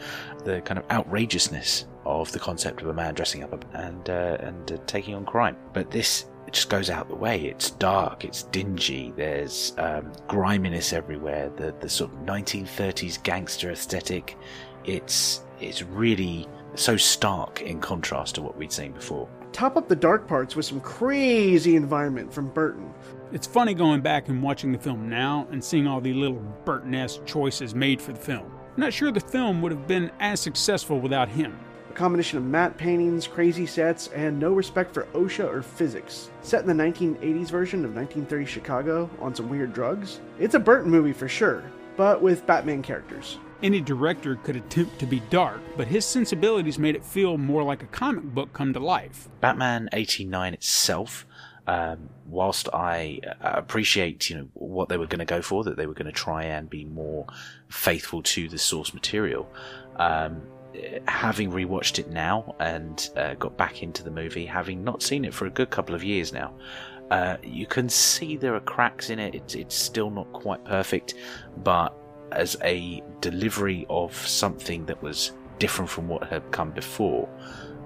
the 0.45 0.61
kind 0.63 0.79
of 0.79 0.91
outrageousness 0.91 1.87
of 2.07 2.33
the 2.33 2.41
concept 2.41 2.83
of 2.83 2.89
a 2.89 2.93
man 2.93 3.15
dressing 3.15 3.45
up 3.45 3.65
and, 3.73 4.11
uh, 4.11 4.37
and 4.41 4.73
uh, 4.73 4.79
taking 4.89 5.15
on 5.15 5.25
crime. 5.25 5.57
But 5.73 5.93
this 5.93 6.27
just 6.51 6.69
goes 6.69 6.91
out 6.91 7.09
the 7.09 7.15
way. 7.15 7.45
It's 7.45 7.71
dark, 7.71 8.25
it's 8.25 8.43
dingy, 8.43 9.13
there's 9.15 9.75
um, 9.79 10.11
griminess 10.27 10.93
everywhere, 10.93 11.53
the, 11.55 11.73
the 11.79 11.89
sort 11.89 12.13
of 12.13 12.19
1930s 12.21 13.23
gangster 13.23 13.71
aesthetic. 13.71 14.37
It's, 14.85 15.43
it's 15.61 15.83
really 15.83 16.49
so 16.75 16.97
stark 16.97 17.63
in 17.63 17.81
contrast 17.81 18.35
to 18.37 18.43
what 18.43 18.57
we'd 18.57 18.73
seen 18.73 18.91
before. 18.91 19.29
Top 19.53 19.77
up 19.77 19.89
the 19.89 19.97
dark 19.97 20.29
parts 20.29 20.55
with 20.55 20.67
some 20.67 20.81
crazy 20.81 21.75
environment 21.75 22.33
from 22.33 22.49
Burton. 22.51 22.93
It's 23.33 23.47
funny 23.47 23.75
going 23.75 24.01
back 24.01 24.29
and 24.29 24.43
watching 24.43 24.73
the 24.73 24.79
film 24.79 25.09
now 25.09 25.49
and 25.51 25.63
seeing 25.63 25.87
all 25.87 26.01
the 26.01 26.15
little 26.15 26.43
Burton 26.65 26.95
esque 26.95 27.25
choices 27.27 27.75
made 27.75 28.01
for 28.01 28.13
the 28.13 28.21
film. 28.21 28.51
I'm 28.77 28.81
not 28.81 28.93
sure 28.93 29.11
the 29.11 29.21
film 29.21 29.61
would 29.63 29.73
have 29.73 29.87
been 29.87 30.11
as 30.21 30.41
successful 30.41 31.01
without 31.01 31.29
him. 31.29 31.59
A 31.91 31.93
combination 31.93 32.39
of 32.39 32.45
matte 32.45 32.77
paintings, 32.77 33.27
crazy 33.27 33.67
sets, 33.67 34.09
and 34.09 34.39
no 34.39 34.53
respect 34.53 34.95
for 34.95 35.05
OSHA 35.15 35.53
or 35.53 35.63
physics. 35.63 36.31
Set 36.43 36.61
in 36.63 36.69
the 36.69 36.85
1980s 36.85 37.49
version 37.49 37.85
of 37.85 37.95
1930 37.95 38.45
Chicago 38.45 39.11
on 39.21 39.35
some 39.35 39.49
weird 39.49 39.73
drugs, 39.73 40.21
it's 40.39 40.55
a 40.55 40.61
Burton 40.61 40.91
movie 40.91 41.13
for 41.13 41.27
sure, 41.27 41.65
but 41.97 42.23
with 42.23 42.47
Batman 42.47 42.83
characters. 42.83 43.39
Any 43.61 43.81
director 43.81 44.37
could 44.37 44.55
attempt 44.55 45.01
to 45.01 45.07
be 45.07 45.19
dark, 45.31 45.61
but 45.77 45.89
his 45.89 46.05
sensibilities 46.05 46.79
made 46.79 46.95
it 46.95 47.05
feel 47.05 47.37
more 47.37 47.65
like 47.65 47.83
a 47.83 47.87
comic 47.87 48.23
book 48.23 48.53
come 48.53 48.73
to 48.73 48.79
life. 48.79 49.29
Batman 49.41 49.89
89 49.93 50.55
itself, 50.55 51.27
um, 51.67 52.09
whilst 52.27 52.69
I 52.73 53.21
uh, 53.27 53.55
appreciate 53.55 54.31
you 54.31 54.37
know 54.37 54.49
what 54.55 54.89
they 54.89 54.97
were 54.97 55.09
going 55.09 55.19
to 55.19 55.25
go 55.25 55.43
for, 55.43 55.65
that 55.65 55.77
they 55.77 55.87
were 55.87 55.95
going 55.95 56.07
to 56.07 56.13
try 56.13 56.45
and 56.45 56.71
be 56.71 56.85
more 56.85 57.27
faithful 57.69 58.23
to 58.23 58.49
the 58.49 58.59
source 58.59 58.95
material. 58.95 59.53
Um, 59.97 60.41
having 61.09 61.51
rewatched 61.51 61.99
it 61.99 62.11
now 62.11 62.55
and 62.61 63.11
uh, 63.17 63.35
got 63.35 63.57
back 63.57 63.83
into 63.83 64.05
the 64.05 64.11
movie, 64.11 64.47
having 64.47 64.85
not 64.85 65.03
seen 65.03 65.25
it 65.25 65.35
for 65.35 65.47
a 65.47 65.51
good 65.51 65.71
couple 65.71 65.97
of 65.97 66.05
years 66.05 66.33
now, 66.33 66.55
uh, 67.11 67.39
you 67.43 67.67
can 67.67 67.89
see 67.89 68.37
there 68.37 68.55
are 68.55 68.61
cracks 68.61 69.11
in 69.11 69.19
it. 69.19 69.35
It's, 69.35 69.55
it's 69.57 69.75
still 69.75 70.11
not 70.11 70.33
quite 70.33 70.65
perfect, 70.65 71.15
but 71.65 71.97
as 72.33 72.57
a 72.63 73.03
delivery 73.21 73.87
of 73.89 74.15
something 74.15 74.87
that 74.87 75.03
was 75.03 75.33
different 75.59 75.91
from 75.91 76.09
what 76.09 76.25
had 76.25 76.51
come 76.51 76.71
before, 76.71 77.29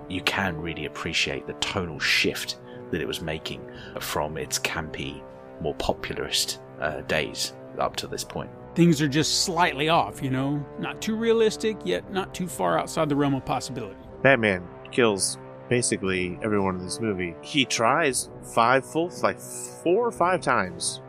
you 0.08 0.20
can 0.22 0.56
really 0.56 0.86
appreciate 0.86 1.46
the 1.46 1.54
tonal 1.54 1.98
shift 1.98 2.58
that 2.90 3.00
it 3.00 3.06
was 3.06 3.20
making 3.20 3.60
from 4.00 4.36
its 4.36 4.58
campy, 4.58 5.22
more 5.60 5.74
popularist 5.76 6.58
uh, 6.80 7.00
days 7.02 7.54
up 7.78 7.96
to 7.96 8.06
this 8.06 8.24
point. 8.24 8.50
Things 8.74 9.00
are 9.02 9.08
just 9.08 9.44
slightly 9.44 9.88
off, 9.88 10.22
you 10.22 10.30
know? 10.30 10.64
Not 10.78 11.00
too 11.00 11.14
realistic, 11.16 11.76
yet 11.84 12.10
not 12.12 12.34
too 12.34 12.46
far 12.46 12.78
outside 12.78 13.08
the 13.08 13.16
realm 13.16 13.34
of 13.34 13.44
possibility. 13.44 13.96
Batman 14.22 14.66
kills 14.90 15.38
basically 15.68 16.38
everyone 16.42 16.76
in 16.76 16.84
this 16.84 17.00
movie. 17.00 17.34
He 17.42 17.64
tries 17.64 18.30
five 18.54 18.84
full, 18.84 19.10
like 19.22 19.38
four 19.40 20.06
or 20.06 20.12
five 20.12 20.40
times. 20.40 21.00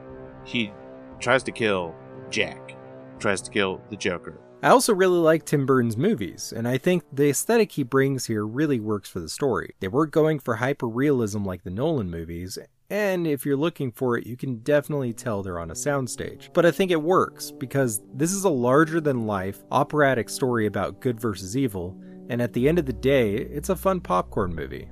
He 0.46 0.72
tries 1.20 1.44
to 1.44 1.52
kill 1.52 1.96
Jack 2.30 2.76
tries 3.24 3.42
to 3.42 3.50
kill 3.50 3.82
the 3.90 3.96
Joker. 3.96 4.40
I 4.62 4.70
also 4.70 4.94
really 4.94 5.18
like 5.18 5.46
Tim 5.46 5.66
Burton's 5.66 5.98
movies, 5.98 6.54
and 6.56 6.68
I 6.68 6.78
think 6.78 7.04
the 7.12 7.30
aesthetic 7.30 7.72
he 7.72 7.84
brings 7.84 8.26
here 8.26 8.46
really 8.46 8.80
works 8.80 9.10
for 9.10 9.20
the 9.20 9.30
story. 9.30 9.74
They 9.80 9.88
weren't 9.88 10.12
going 10.12 10.40
for 10.40 10.56
hyper 10.56 10.88
realism 10.88 11.44
like 11.44 11.64
the 11.64 11.70
Nolan 11.70 12.12
movies, 12.12 12.58
and 12.90 13.26
if 13.26 13.46
you're 13.46 13.58
looking 13.58 13.92
for 13.92 14.18
it, 14.18 14.28
you 14.28 14.38
can 14.38 14.58
definitely 14.58 15.14
tell 15.14 15.42
they're 15.42 15.58
on 15.58 15.72
a 15.72 15.74
soundstage. 15.74 16.54
But 16.54 16.66
I 16.66 16.72
think 16.72 16.92
it 16.92 17.02
works 17.02 17.50
because 17.52 18.02
this 18.14 18.32
is 18.32 18.44
a 18.44 18.50
larger 18.50 19.02
than 19.02 19.26
life 19.26 19.64
operatic 19.72 20.30
story 20.30 20.66
about 20.66 21.02
good 21.02 21.20
versus 21.20 21.58
evil, 21.58 21.98
and 22.30 22.42
at 22.42 22.54
the 22.54 22.68
end 22.68 22.78
of 22.78 22.86
the 22.86 22.94
day, 22.94 23.36
it's 23.36 23.70
a 23.70 23.76
fun 23.76 24.02
popcorn 24.02 24.54
movie. 24.54 24.90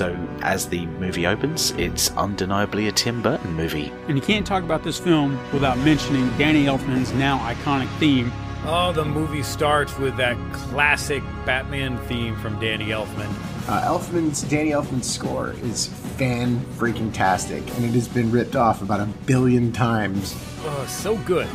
So, 0.00 0.16
as 0.40 0.66
the 0.66 0.86
movie 0.86 1.26
opens, 1.26 1.72
it's 1.72 2.10
undeniably 2.16 2.88
a 2.88 2.90
Tim 2.90 3.20
Burton 3.20 3.52
movie. 3.52 3.92
And 4.08 4.16
you 4.16 4.22
can't 4.22 4.46
talk 4.46 4.62
about 4.62 4.82
this 4.82 4.98
film 4.98 5.38
without 5.52 5.76
mentioning 5.76 6.26
Danny 6.38 6.64
Elfman's 6.64 7.12
now 7.12 7.36
iconic 7.40 7.86
theme. 7.98 8.32
Oh, 8.64 8.92
the 8.92 9.04
movie 9.04 9.42
starts 9.42 9.98
with 9.98 10.16
that 10.16 10.38
classic 10.54 11.22
Batman 11.44 11.98
theme 12.06 12.34
from 12.38 12.58
Danny 12.58 12.86
Elfman. 12.86 13.28
Uh, 13.68 13.82
Elfman's 13.82 14.40
Danny 14.40 14.70
Elfman's 14.70 15.06
score 15.06 15.50
is 15.62 15.88
fan 16.16 16.60
freaking 16.78 17.12
tastic, 17.12 17.60
and 17.76 17.84
it 17.84 17.90
has 17.90 18.08
been 18.08 18.30
ripped 18.30 18.56
off 18.56 18.80
about 18.80 19.00
a 19.00 19.06
billion 19.26 19.70
times. 19.70 20.34
Oh, 20.64 20.86
so 20.88 21.18
good, 21.18 21.48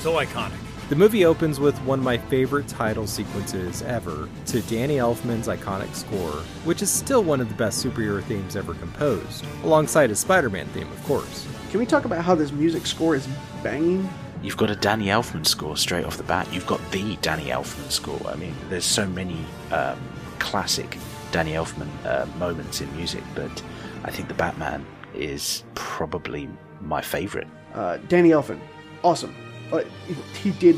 so 0.00 0.16
iconic. 0.16 0.61
The 0.92 0.98
movie 0.98 1.24
opens 1.24 1.58
with 1.58 1.78
one 1.84 2.00
of 2.00 2.04
my 2.04 2.18
favorite 2.18 2.68
title 2.68 3.06
sequences 3.06 3.80
ever 3.80 4.28
to 4.44 4.60
Danny 4.60 4.96
Elfman's 4.96 5.48
iconic 5.48 5.94
score, 5.94 6.42
which 6.66 6.82
is 6.82 6.90
still 6.90 7.24
one 7.24 7.40
of 7.40 7.48
the 7.48 7.54
best 7.54 7.82
superhero 7.82 8.22
themes 8.22 8.56
ever 8.56 8.74
composed, 8.74 9.46
alongside 9.64 10.10
his 10.10 10.18
Spider 10.18 10.50
Man 10.50 10.66
theme, 10.66 10.92
of 10.92 11.02
course. 11.04 11.48
Can 11.70 11.80
we 11.80 11.86
talk 11.86 12.04
about 12.04 12.22
how 12.22 12.34
this 12.34 12.52
music 12.52 12.84
score 12.84 13.14
is 13.14 13.26
banging? 13.62 14.06
You've 14.42 14.58
got 14.58 14.68
a 14.68 14.76
Danny 14.76 15.06
Elfman 15.06 15.46
score 15.46 15.78
straight 15.78 16.04
off 16.04 16.18
the 16.18 16.24
bat. 16.24 16.46
You've 16.52 16.66
got 16.66 16.78
the 16.90 17.16
Danny 17.22 17.46
Elfman 17.46 17.90
score. 17.90 18.20
I 18.26 18.34
mean, 18.34 18.54
there's 18.68 18.84
so 18.84 19.06
many 19.06 19.46
um, 19.70 19.98
classic 20.40 20.98
Danny 21.30 21.52
Elfman 21.52 21.88
uh, 22.04 22.26
moments 22.36 22.82
in 22.82 22.94
music, 22.94 23.24
but 23.34 23.62
I 24.04 24.10
think 24.10 24.28
the 24.28 24.34
Batman 24.34 24.84
is 25.14 25.64
probably 25.74 26.50
my 26.82 27.00
favorite. 27.00 27.48
Uh, 27.72 27.96
Danny 28.08 28.28
Elfman, 28.28 28.60
awesome. 29.02 29.34
Uh, 29.72 29.82
he 30.42 30.50
did 30.52 30.76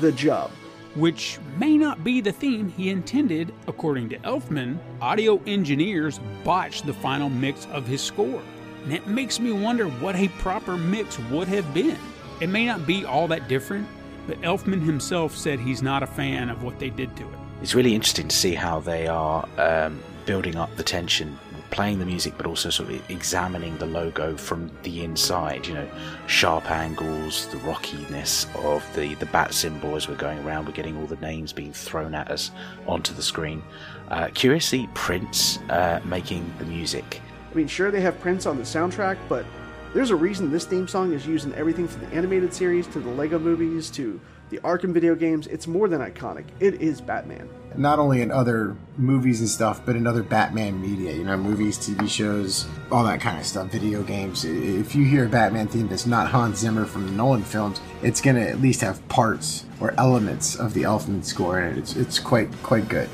the 0.00 0.12
job. 0.12 0.50
Which 0.94 1.38
may 1.58 1.76
not 1.76 2.02
be 2.04 2.20
the 2.20 2.32
theme 2.32 2.70
he 2.70 2.88
intended, 2.88 3.52
according 3.66 4.08
to 4.10 4.18
Elfman. 4.20 4.78
Audio 5.00 5.42
engineers 5.46 6.20
botched 6.42 6.86
the 6.86 6.94
final 6.94 7.28
mix 7.28 7.66
of 7.66 7.86
his 7.86 8.00
score. 8.00 8.42
And 8.84 8.92
it 8.92 9.06
makes 9.06 9.40
me 9.40 9.52
wonder 9.52 9.88
what 9.88 10.16
a 10.16 10.28
proper 10.28 10.76
mix 10.76 11.18
would 11.30 11.48
have 11.48 11.74
been. 11.74 11.98
It 12.40 12.48
may 12.48 12.66
not 12.66 12.86
be 12.86 13.04
all 13.04 13.28
that 13.28 13.48
different, 13.48 13.86
but 14.26 14.40
Elfman 14.40 14.82
himself 14.82 15.36
said 15.36 15.58
he's 15.58 15.82
not 15.82 16.02
a 16.02 16.06
fan 16.06 16.48
of 16.48 16.62
what 16.62 16.78
they 16.78 16.90
did 16.90 17.14
to 17.16 17.24
it. 17.24 17.38
It's 17.62 17.74
really 17.74 17.94
interesting 17.94 18.28
to 18.28 18.36
see 18.36 18.54
how 18.54 18.80
they 18.80 19.06
are 19.06 19.46
um, 19.58 20.02
building 20.24 20.56
up 20.56 20.74
the 20.76 20.82
tension, 20.82 21.38
playing 21.70 21.98
the 21.98 22.06
music, 22.06 22.34
but 22.36 22.46
also 22.46 22.70
sort 22.70 22.90
of 22.90 23.10
examining 23.10 23.76
the 23.78 23.86
logo 23.86 24.36
from 24.36 24.70
the 24.82 25.04
inside. 25.04 25.66
You 25.66 25.74
know, 25.74 25.88
sharp 26.26 26.70
angles, 26.70 27.48
the 27.48 27.58
rockiness 27.58 28.46
of 28.56 28.84
the 28.94 29.14
the 29.16 29.26
bat 29.26 29.54
symbol 29.54 29.96
as 29.96 30.08
we're 30.08 30.16
going 30.16 30.38
around. 30.40 30.66
We're 30.66 30.72
getting 30.72 30.96
all 30.96 31.06
the 31.06 31.16
names 31.16 31.52
being 31.52 31.72
thrown 31.72 32.14
at 32.14 32.30
us 32.30 32.50
onto 32.86 33.14
the 33.14 33.22
screen. 33.22 33.62
Uh, 34.08 34.28
curiously, 34.34 34.88
Prince 34.94 35.58
uh, 35.70 36.00
making 36.04 36.52
the 36.58 36.64
music. 36.64 37.20
I 37.50 37.54
mean, 37.54 37.68
sure, 37.68 37.90
they 37.90 38.00
have 38.02 38.20
Prince 38.20 38.46
on 38.46 38.56
the 38.56 38.62
soundtrack, 38.62 39.16
but 39.28 39.46
there's 39.94 40.10
a 40.10 40.16
reason 40.16 40.50
this 40.50 40.66
theme 40.66 40.86
song 40.86 41.12
is 41.12 41.26
used 41.26 41.46
in 41.46 41.54
everything 41.54 41.88
from 41.88 42.02
the 42.02 42.14
animated 42.14 42.52
series 42.52 42.86
to 42.88 43.00
the 43.00 43.08
Lego 43.08 43.38
movies 43.38 43.90
to 43.92 44.20
the 44.50 44.58
Arkham 44.58 44.92
video 44.92 45.14
games. 45.14 45.46
It's 45.46 45.66
more 45.66 45.88
than 45.88 46.00
iconic. 46.00 46.44
It 46.60 46.80
is 46.80 47.00
Batman. 47.00 47.48
Not 47.76 47.98
only 47.98 48.22
in 48.22 48.30
other 48.30 48.76
movies 48.96 49.40
and 49.40 49.48
stuff, 49.48 49.82
but 49.84 49.96
in 49.96 50.06
other 50.06 50.22
Batman 50.22 50.80
media, 50.80 51.12
you 51.12 51.24
know, 51.24 51.36
movies, 51.36 51.76
TV 51.76 52.08
shows, 52.08 52.66
all 52.90 53.04
that 53.04 53.20
kind 53.20 53.38
of 53.38 53.44
stuff, 53.44 53.68
video 53.68 54.02
games. 54.02 54.44
If 54.44 54.94
you 54.94 55.04
hear 55.04 55.26
a 55.26 55.28
Batman 55.28 55.68
theme 55.68 55.88
that's 55.88 56.06
not 56.06 56.30
Hans 56.30 56.58
Zimmer 56.58 56.86
from 56.86 57.06
the 57.06 57.12
Nolan 57.12 57.42
films, 57.42 57.80
it's 58.02 58.20
going 58.20 58.36
to 58.36 58.48
at 58.48 58.60
least 58.60 58.80
have 58.80 59.06
parts 59.08 59.66
or 59.80 59.92
elements 59.98 60.56
of 60.56 60.72
the 60.72 60.84
Elfman 60.84 61.22
score 61.22 61.60
in 61.60 61.72
it. 61.72 61.78
It's, 61.78 61.96
it's 61.96 62.18
quite, 62.18 62.50
quite 62.62 62.88
good 62.88 63.10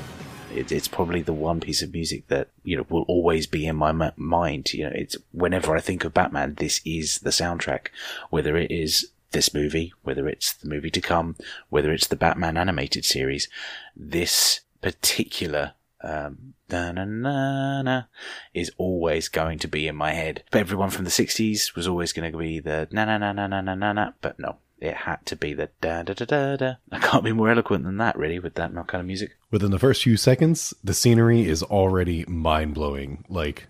it, 0.53 0.71
it's 0.71 0.87
probably 0.87 1.21
the 1.21 1.33
one 1.33 1.59
piece 1.59 1.81
of 1.81 1.93
music 1.93 2.27
that 2.27 2.49
you 2.63 2.77
know 2.77 2.85
will 2.89 3.03
always 3.03 3.47
be 3.47 3.65
in 3.65 3.75
my 3.75 3.91
ma- 3.91 4.11
mind. 4.15 4.73
You 4.73 4.85
know, 4.85 4.91
it's 4.93 5.17
whenever 5.31 5.75
I 5.75 5.81
think 5.81 6.03
of 6.03 6.13
Batman, 6.13 6.55
this 6.55 6.81
is 6.85 7.19
the 7.19 7.31
soundtrack. 7.31 7.87
Whether 8.29 8.55
it 8.57 8.71
is 8.71 9.11
this 9.33 9.53
movie, 9.53 9.93
whether 10.03 10.27
it's 10.27 10.53
the 10.53 10.69
movie 10.69 10.91
to 10.91 11.01
come, 11.01 11.35
whether 11.69 11.91
it's 11.91 12.07
the 12.07 12.15
Batman 12.15 12.57
animated 12.57 13.05
series, 13.05 13.49
this 13.95 14.61
particular 14.81 15.73
um, 16.01 16.53
na 16.69 16.91
na 16.91 17.81
na 17.81 18.03
is 18.53 18.71
always 18.77 19.29
going 19.29 19.59
to 19.59 19.67
be 19.67 19.87
in 19.87 19.95
my 19.95 20.13
head. 20.13 20.43
But 20.51 20.59
everyone 20.59 20.89
from 20.89 21.05
the 21.05 21.11
'60s 21.11 21.75
was 21.75 21.87
always 21.87 22.13
going 22.13 22.31
to 22.31 22.37
be 22.37 22.59
the 22.59 22.87
na 22.91 23.05
na 23.05 23.17
na 23.17 23.31
na 23.31 23.47
na 23.47 23.61
na 23.61 23.75
na 23.75 23.93
na. 23.93 24.11
But 24.21 24.39
no, 24.39 24.57
it 24.79 24.95
had 24.95 25.25
to 25.27 25.35
be 25.35 25.53
the 25.53 25.69
da 25.81 26.03
da 26.03 26.13
da 26.13 26.25
da 26.25 26.55
da. 26.55 26.73
I 26.91 26.99
can't 26.99 27.23
be 27.23 27.31
more 27.31 27.49
eloquent 27.49 27.85
than 27.85 27.97
that, 27.97 28.17
really, 28.17 28.39
with 28.39 28.55
that 28.55 28.73
kind 28.73 29.01
of 29.01 29.05
music. 29.05 29.35
Within 29.51 29.71
the 29.71 29.79
first 29.79 30.03
few 30.03 30.17
seconds, 30.17 30.73
the 30.83 30.93
scenery 30.93 31.47
is 31.47 31.63
already 31.63 32.25
mind 32.25 32.73
blowing. 32.73 33.23
Like, 33.29 33.67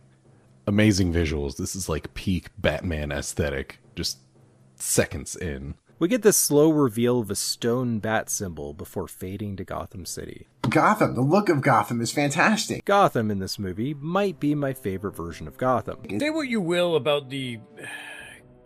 amazing 0.65 1.13
visuals. 1.13 1.57
This 1.57 1.75
is 1.75 1.87
like 1.89 2.13
peak 2.13 2.49
Batman 2.57 3.11
aesthetic. 3.11 3.79
Just 3.95 4.17
seconds 4.83 5.35
in. 5.35 5.75
We 5.99 6.07
get 6.07 6.21
this 6.21 6.37
slow 6.37 6.69
reveal 6.69 7.19
of 7.19 7.31
a 7.31 7.35
stone 7.35 7.99
bat 7.99 8.29
symbol 8.29 8.73
before 8.73 9.07
fading 9.07 9.55
to 9.55 9.63
Gotham 9.63 10.05
City. 10.05 10.47
Gotham, 10.69 11.15
the 11.15 11.21
look 11.21 11.49
of 11.49 11.61
Gotham 11.61 12.01
is 12.01 12.11
fantastic. 12.11 12.83
Gotham 12.83 13.31
in 13.31 13.39
this 13.39 13.57
movie 13.57 13.93
might 13.93 14.39
be 14.39 14.53
my 14.55 14.73
favorite 14.73 15.15
version 15.15 15.47
of 15.47 15.57
Gotham. 15.57 15.99
Say 16.19 16.29
what 16.29 16.49
you 16.49 16.59
will 16.59 16.95
about 16.95 17.29
the 17.29 17.59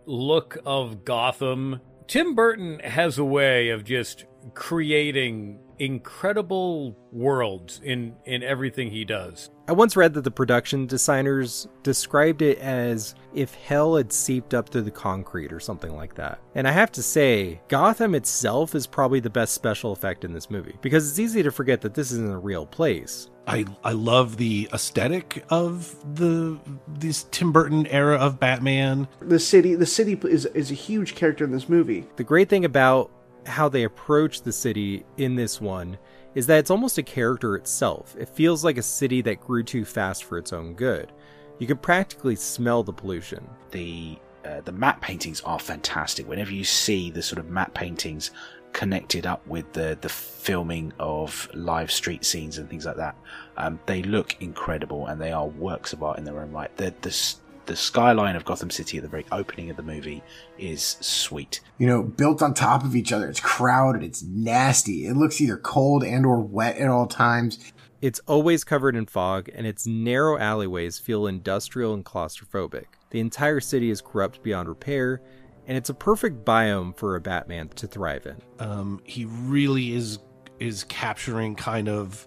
look 0.05 0.57
of 0.65 1.05
Gotham 1.05 1.81
Tim 2.07 2.35
Burton 2.35 2.79
has 2.79 3.17
a 3.17 3.25
way 3.25 3.69
of 3.69 3.83
just 3.83 4.25
creating 4.53 5.59
incredible 5.77 6.97
worlds 7.11 7.81
in 7.83 8.15
in 8.25 8.43
everything 8.43 8.89
he 8.89 9.03
does. 9.03 9.49
I 9.67 9.73
once 9.73 9.97
read 9.97 10.13
that 10.13 10.23
the 10.23 10.31
production 10.31 10.87
designers 10.87 11.67
described 11.83 12.41
it 12.41 12.59
as 12.59 13.13
if 13.37 13.53
hell 13.53 13.95
had 13.95 14.11
seeped 14.11 14.55
up 14.55 14.67
through 14.67 14.81
the 14.81 14.91
concrete 14.91 15.53
or 15.53 15.59
something 15.59 15.95
like 15.95 16.15
that. 16.15 16.39
And 16.55 16.67
I 16.67 16.71
have 16.71 16.91
to 16.93 17.03
say, 17.03 17.61
Gotham 17.67 18.15
itself 18.15 18.73
is 18.73 18.87
probably 18.87 19.19
the 19.19 19.29
best 19.29 19.53
special 19.53 19.91
effect 19.91 20.25
in 20.25 20.33
this 20.33 20.49
movie 20.49 20.75
because 20.81 21.07
it's 21.07 21.19
easy 21.19 21.43
to 21.43 21.51
forget 21.51 21.81
that 21.81 21.93
this 21.93 22.11
isn't 22.11 22.31
a 22.31 22.39
real 22.39 22.65
place. 22.65 23.29
I 23.45 23.65
I 23.83 23.91
love 23.91 24.37
the 24.37 24.67
aesthetic 24.73 25.45
of 25.49 25.95
the 26.15 26.59
this 26.87 27.27
Tim 27.31 27.51
Burton 27.51 27.85
era 27.87 28.17
of 28.17 28.39
Batman. 28.39 29.07
The 29.21 29.39
city 29.39 29.75
the 29.75 29.85
city 29.85 30.19
is 30.23 30.45
is 30.47 30.71
a 30.71 30.73
huge 30.73 31.15
character 31.15 31.45
in 31.45 31.51
this 31.51 31.69
movie. 31.69 32.05
The 32.15 32.23
great 32.23 32.49
thing 32.49 32.65
about 32.65 33.11
how 33.45 33.69
they 33.69 33.83
approach 33.83 34.41
the 34.41 34.51
city 34.51 35.05
in 35.17 35.35
this 35.35 35.61
one 35.61 35.97
is 36.35 36.47
that 36.47 36.59
it's 36.59 36.69
almost 36.69 36.97
a 36.97 37.03
character 37.03 37.55
itself. 37.55 38.15
It 38.19 38.29
feels 38.29 38.63
like 38.63 38.77
a 38.77 38.83
city 38.83 39.21
that 39.21 39.41
grew 39.41 39.63
too 39.63 39.85
fast 39.85 40.23
for 40.23 40.37
its 40.37 40.53
own 40.53 40.73
good. 40.73 41.11
You 41.59 41.67
can 41.67 41.77
practically 41.77 42.35
smell 42.35 42.83
the 42.83 42.93
pollution. 42.93 43.47
The 43.71 44.17
uh, 44.45 44.61
the 44.61 44.71
matte 44.71 45.01
paintings 45.01 45.41
are 45.41 45.59
fantastic. 45.59 46.27
Whenever 46.27 46.53
you 46.53 46.63
see 46.63 47.11
the 47.11 47.21
sort 47.21 47.39
of 47.39 47.49
matte 47.49 47.73
paintings 47.73 48.31
connected 48.73 49.25
up 49.25 49.45
with 49.47 49.73
the 49.73 49.97
the 50.01 50.09
filming 50.09 50.93
of 50.99 51.49
live 51.53 51.91
street 51.91 52.23
scenes 52.23 52.57
and 52.57 52.69
things 52.69 52.85
like 52.85 52.97
that, 52.97 53.15
um, 53.57 53.79
they 53.87 54.03
look 54.03 54.39
incredible 54.41 55.07
and 55.07 55.19
they 55.19 55.31
are 55.31 55.47
works 55.47 55.93
of 55.93 56.03
art 56.03 56.17
in 56.17 56.23
their 56.23 56.39
own 56.39 56.51
right. 56.51 56.75
The 56.77 56.93
the 57.01 57.35
the 57.65 57.75
skyline 57.75 58.35
of 58.35 58.45
Gotham 58.45 58.69
City 58.69 58.97
at 58.97 59.03
the 59.03 59.09
very 59.09 59.25
opening 59.31 59.69
of 59.69 59.77
the 59.77 59.83
movie 59.83 60.23
is 60.57 60.97
sweet. 61.01 61.59
You 61.77 61.87
know, 61.87 62.01
built 62.01 62.41
on 62.41 62.53
top 62.53 62.83
of 62.83 62.95
each 62.95 63.11
other. 63.11 63.29
It's 63.29 63.39
crowded. 63.41 64.03
It's 64.03 64.23
nasty. 64.23 65.05
It 65.05 65.15
looks 65.15 65.41
either 65.41 65.57
cold 65.57 66.03
and 66.03 66.25
or 66.25 66.39
wet 66.39 66.77
at 66.77 66.89
all 66.89 67.07
times. 67.07 67.73
It's 68.07 68.21
always 68.25 68.63
covered 68.63 68.95
in 68.95 69.05
fog, 69.05 69.49
and 69.53 69.67
its 69.67 69.85
narrow 69.85 70.37
alleyways 70.37 70.97
feel 70.97 71.27
industrial 71.27 71.93
and 71.93 72.05
claustrophobic. 72.05 72.85
The 73.09 73.19
entire 73.19 73.59
city 73.59 73.89
is 73.89 73.99
corrupt 73.99 74.41
beyond 74.43 74.69
repair, 74.69 75.21
and 75.67 75.77
it's 75.77 75.89
a 75.89 75.93
perfect 75.93 76.45
biome 76.45 76.95
for 76.95 77.17
a 77.17 77.19
Batman 77.19 77.67
to 77.75 77.85
thrive 77.85 78.25
in. 78.25 78.41
Um, 78.65 79.01
he 79.03 79.25
really 79.25 79.91
is 79.91 80.19
is 80.57 80.85
capturing 80.85 81.55
kind 81.55 81.89
of 81.89 82.25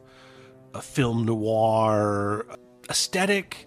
a 0.74 0.82
film 0.82 1.24
noir 1.24 2.44
aesthetic 2.90 3.66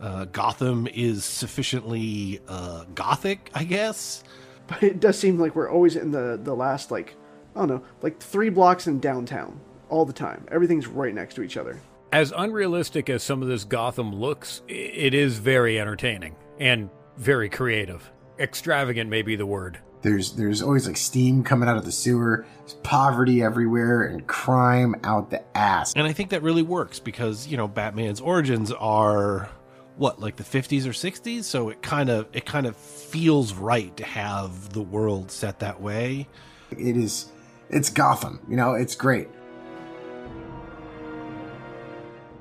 uh, 0.00 0.24
Gotham 0.24 0.88
is 0.94 1.26
sufficiently 1.26 2.40
uh, 2.48 2.86
gothic, 2.94 3.50
I 3.52 3.64
guess. 3.64 4.24
But 4.66 4.82
it 4.82 4.98
does 4.98 5.18
seem 5.18 5.38
like 5.38 5.54
we're 5.54 5.68
always 5.68 5.94
in 5.94 6.10
the 6.10 6.40
the 6.42 6.56
last 6.56 6.90
like 6.90 7.16
I 7.54 7.58
don't 7.58 7.68
know, 7.68 7.84
like 8.00 8.18
three 8.18 8.48
blocks 8.48 8.86
in 8.86 8.98
downtown 8.98 9.60
all 9.90 10.04
the 10.04 10.12
time. 10.12 10.46
Everything's 10.50 10.86
right 10.86 11.14
next 11.14 11.34
to 11.34 11.42
each 11.42 11.56
other. 11.56 11.80
As 12.12 12.32
unrealistic 12.36 13.08
as 13.08 13.22
some 13.22 13.42
of 13.42 13.48
this 13.48 13.64
Gotham 13.64 14.14
looks, 14.14 14.62
it 14.66 15.14
is 15.14 15.38
very 15.38 15.78
entertaining 15.78 16.34
and 16.58 16.90
very 17.16 17.48
creative. 17.48 18.10
Extravagant 18.38 19.10
may 19.10 19.22
be 19.22 19.36
the 19.36 19.46
word. 19.46 19.78
There's 20.02 20.32
there's 20.32 20.62
always 20.62 20.86
like 20.86 20.96
steam 20.96 21.44
coming 21.44 21.68
out 21.68 21.76
of 21.76 21.84
the 21.84 21.92
sewer. 21.92 22.46
There's 22.60 22.74
poverty 22.82 23.42
everywhere 23.42 24.04
and 24.04 24.26
crime 24.26 24.96
out 25.04 25.30
the 25.30 25.42
ass. 25.56 25.92
And 25.94 26.06
I 26.06 26.12
think 26.12 26.30
that 26.30 26.42
really 26.42 26.62
works 26.62 26.98
because, 26.98 27.46
you 27.46 27.58
know, 27.58 27.68
Batman's 27.68 28.20
origins 28.20 28.72
are 28.72 29.50
what 29.96 30.18
like 30.18 30.36
the 30.36 30.44
50s 30.44 30.86
or 30.86 30.92
60s 30.92 31.44
so 31.44 31.68
it 31.68 31.82
kind 31.82 32.08
of 32.08 32.26
it 32.32 32.46
kind 32.46 32.64
of 32.64 32.74
feels 32.74 33.52
right 33.52 33.94
to 33.98 34.04
have 34.04 34.72
the 34.72 34.80
world 34.80 35.30
set 35.30 35.58
that 35.58 35.82
way 35.82 36.26
it 36.70 36.96
is 36.96 37.30
it's 37.68 37.90
gotham 37.90 38.40
you 38.48 38.56
know 38.56 38.72
it's 38.72 38.94
great 38.94 39.28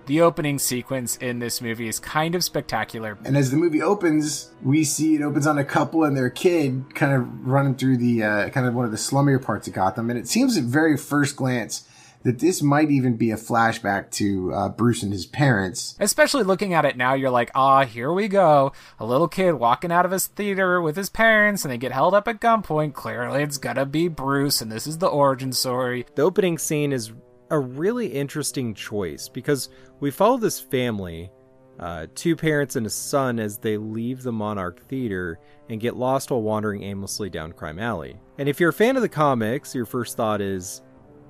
The 0.09 0.21
opening 0.21 0.57
sequence 0.57 1.17
in 1.17 1.37
this 1.37 1.61
movie 1.61 1.87
is 1.87 1.99
kind 1.99 2.33
of 2.33 2.43
spectacular. 2.43 3.19
And 3.25 3.37
as 3.37 3.51
the 3.51 3.57
movie 3.57 3.83
opens, 3.83 4.49
we 4.63 4.83
see 4.83 5.13
it 5.13 5.21
opens 5.21 5.45
on 5.45 5.59
a 5.59 5.63
couple 5.63 6.03
and 6.03 6.17
their 6.17 6.31
kid 6.31 6.95
kind 6.95 7.13
of 7.13 7.45
running 7.45 7.75
through 7.75 7.97
the 7.97 8.23
uh, 8.23 8.49
kind 8.49 8.65
of 8.65 8.73
one 8.73 8.85
of 8.85 8.91
the 8.91 8.97
slummier 8.97 9.39
parts 9.39 9.67
of 9.67 9.75
Gotham. 9.75 10.09
And 10.09 10.17
it 10.17 10.27
seems 10.27 10.57
at 10.57 10.63
very 10.63 10.97
first 10.97 11.35
glance 11.35 11.87
that 12.23 12.39
this 12.39 12.63
might 12.63 12.89
even 12.89 13.17
be 13.17 13.29
a 13.29 13.35
flashback 13.35 14.09
to 14.13 14.51
uh, 14.51 14.69
Bruce 14.69 15.03
and 15.03 15.13
his 15.13 15.27
parents. 15.27 15.95
Especially 15.99 16.43
looking 16.43 16.73
at 16.73 16.85
it 16.85 16.97
now, 16.97 17.13
you're 17.13 17.29
like, 17.29 17.51
ah, 17.53 17.85
here 17.85 18.11
we 18.11 18.27
go. 18.27 18.71
A 18.97 19.05
little 19.05 19.27
kid 19.27 19.53
walking 19.53 19.91
out 19.91 20.05
of 20.05 20.11
his 20.11 20.25
theater 20.25 20.81
with 20.81 20.95
his 20.95 21.11
parents 21.11 21.63
and 21.63 21.71
they 21.71 21.77
get 21.77 21.91
held 21.91 22.15
up 22.15 22.27
at 22.27 22.41
gunpoint. 22.41 22.93
Clearly, 22.93 23.43
it's 23.43 23.59
gonna 23.59 23.85
be 23.85 24.07
Bruce, 24.07 24.59
and 24.59 24.71
this 24.71 24.87
is 24.87 24.97
the 24.97 25.05
origin 25.05 25.53
story. 25.53 26.07
The 26.15 26.23
opening 26.23 26.57
scene 26.57 26.93
is 26.93 27.11
a 27.49 27.59
really 27.59 28.07
interesting 28.07 28.73
choice 28.73 29.27
because 29.27 29.69
we 29.99 30.11
follow 30.11 30.37
this 30.37 30.59
family, 30.59 31.31
uh, 31.79 32.07
two 32.15 32.35
parents 32.35 32.75
and 32.75 32.85
a 32.85 32.89
son, 32.89 33.39
as 33.39 33.57
they 33.57 33.77
leave 33.77 34.23
the 34.23 34.31
Monarch 34.31 34.87
Theater 34.87 35.39
and 35.69 35.79
get 35.79 35.95
lost 35.95 36.31
while 36.31 36.41
wandering 36.41 36.83
aimlessly 36.83 37.29
down 37.29 37.53
Crime 37.53 37.79
Alley. 37.79 38.19
And 38.37 38.49
if 38.49 38.59
you're 38.59 38.69
a 38.69 38.73
fan 38.73 38.95
of 38.95 39.01
the 39.01 39.09
comics, 39.09 39.73
your 39.75 39.85
first 39.85 40.17
thought 40.17 40.41
is, 40.41 40.81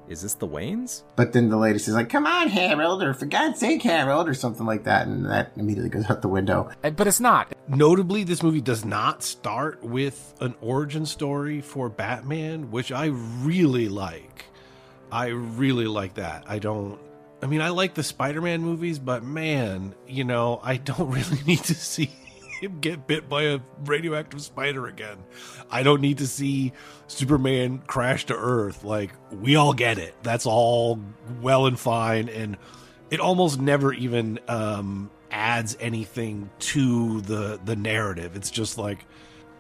is 0.08 0.24
this 0.24 0.34
the 0.34 0.48
Waynes? 0.48 1.04
But 1.16 1.34
then 1.34 1.50
the 1.50 1.58
lady 1.58 1.78
says 1.78 1.94
like, 1.94 2.10
"Come 2.10 2.26
on, 2.26 2.48
Harold," 2.48 3.04
or 3.04 3.14
"For 3.14 3.28
God's 3.28 3.60
sake, 3.60 3.84
Harold," 3.84 4.28
or 4.28 4.34
something 4.34 4.66
like 4.66 4.84
that, 4.86 5.06
and 5.06 5.24
that 5.28 5.52
immediately 5.56 5.92
goes 5.92 6.10
out 6.10 6.24
the 6.24 6.28
window. 6.28 6.72
But 6.82 7.06
it's 7.06 7.20
not. 7.20 7.54
Notably, 7.68 8.24
this 8.24 8.42
movie 8.42 8.60
does 8.60 8.84
not 8.84 9.22
start 9.22 9.84
with 9.84 10.34
an 10.42 10.56
origin 10.62 11.06
story 11.06 11.62
for 11.62 11.90
Batman, 11.90 12.72
which 12.72 12.92
I 12.92 13.06
really 13.06 13.88
like. 13.88 14.46
I 15.12 15.28
really 15.28 15.88
like 15.88 16.16
that. 16.16 16.44
I 16.48 16.60
don't. 16.60 17.00
I 17.42 17.48
mean, 17.48 17.62
I 17.62 17.70
like 17.70 17.94
the 17.94 18.04
Spider-Man 18.04 18.62
movies, 18.62 19.00
but 19.00 19.24
man, 19.24 19.96
you 20.08 20.24
know, 20.24 20.60
I 20.62 20.78
don't 20.78 21.10
really 21.12 21.42
need 21.46 21.64
to 21.66 21.74
see 21.74 22.12
him 22.60 22.80
get 22.80 23.08
bit 23.08 23.30
by 23.30 23.44
a 23.44 23.60
radioactive 23.86 24.42
spider 24.42 24.88
again. 24.88 25.18
I 25.72 25.84
don't 25.84 26.02
need 26.02 26.18
to 26.18 26.28
see 26.28 26.74
Superman 27.08 27.80
crash 27.88 28.26
to 28.26 28.36
Earth. 28.36 28.84
Like, 28.84 29.12
we 29.32 29.56
all 29.56 29.74
get 29.74 29.98
it. 29.98 30.14
That's 30.24 30.46
all 30.46 31.00
well 31.42 31.66
and 31.66 31.80
fine. 31.80 32.30
And 32.30 32.58
it 33.10 33.20
almost 33.20 33.60
never 33.60 33.94
even 33.94 34.40
um, 34.48 35.10
adds 35.32 35.78
anything 35.80 36.50
to 36.60 37.22
the, 37.22 37.60
the 37.64 37.76
narrative. 37.76 38.36
It's 38.36 38.52
just 38.52 38.78
like, 38.78 39.06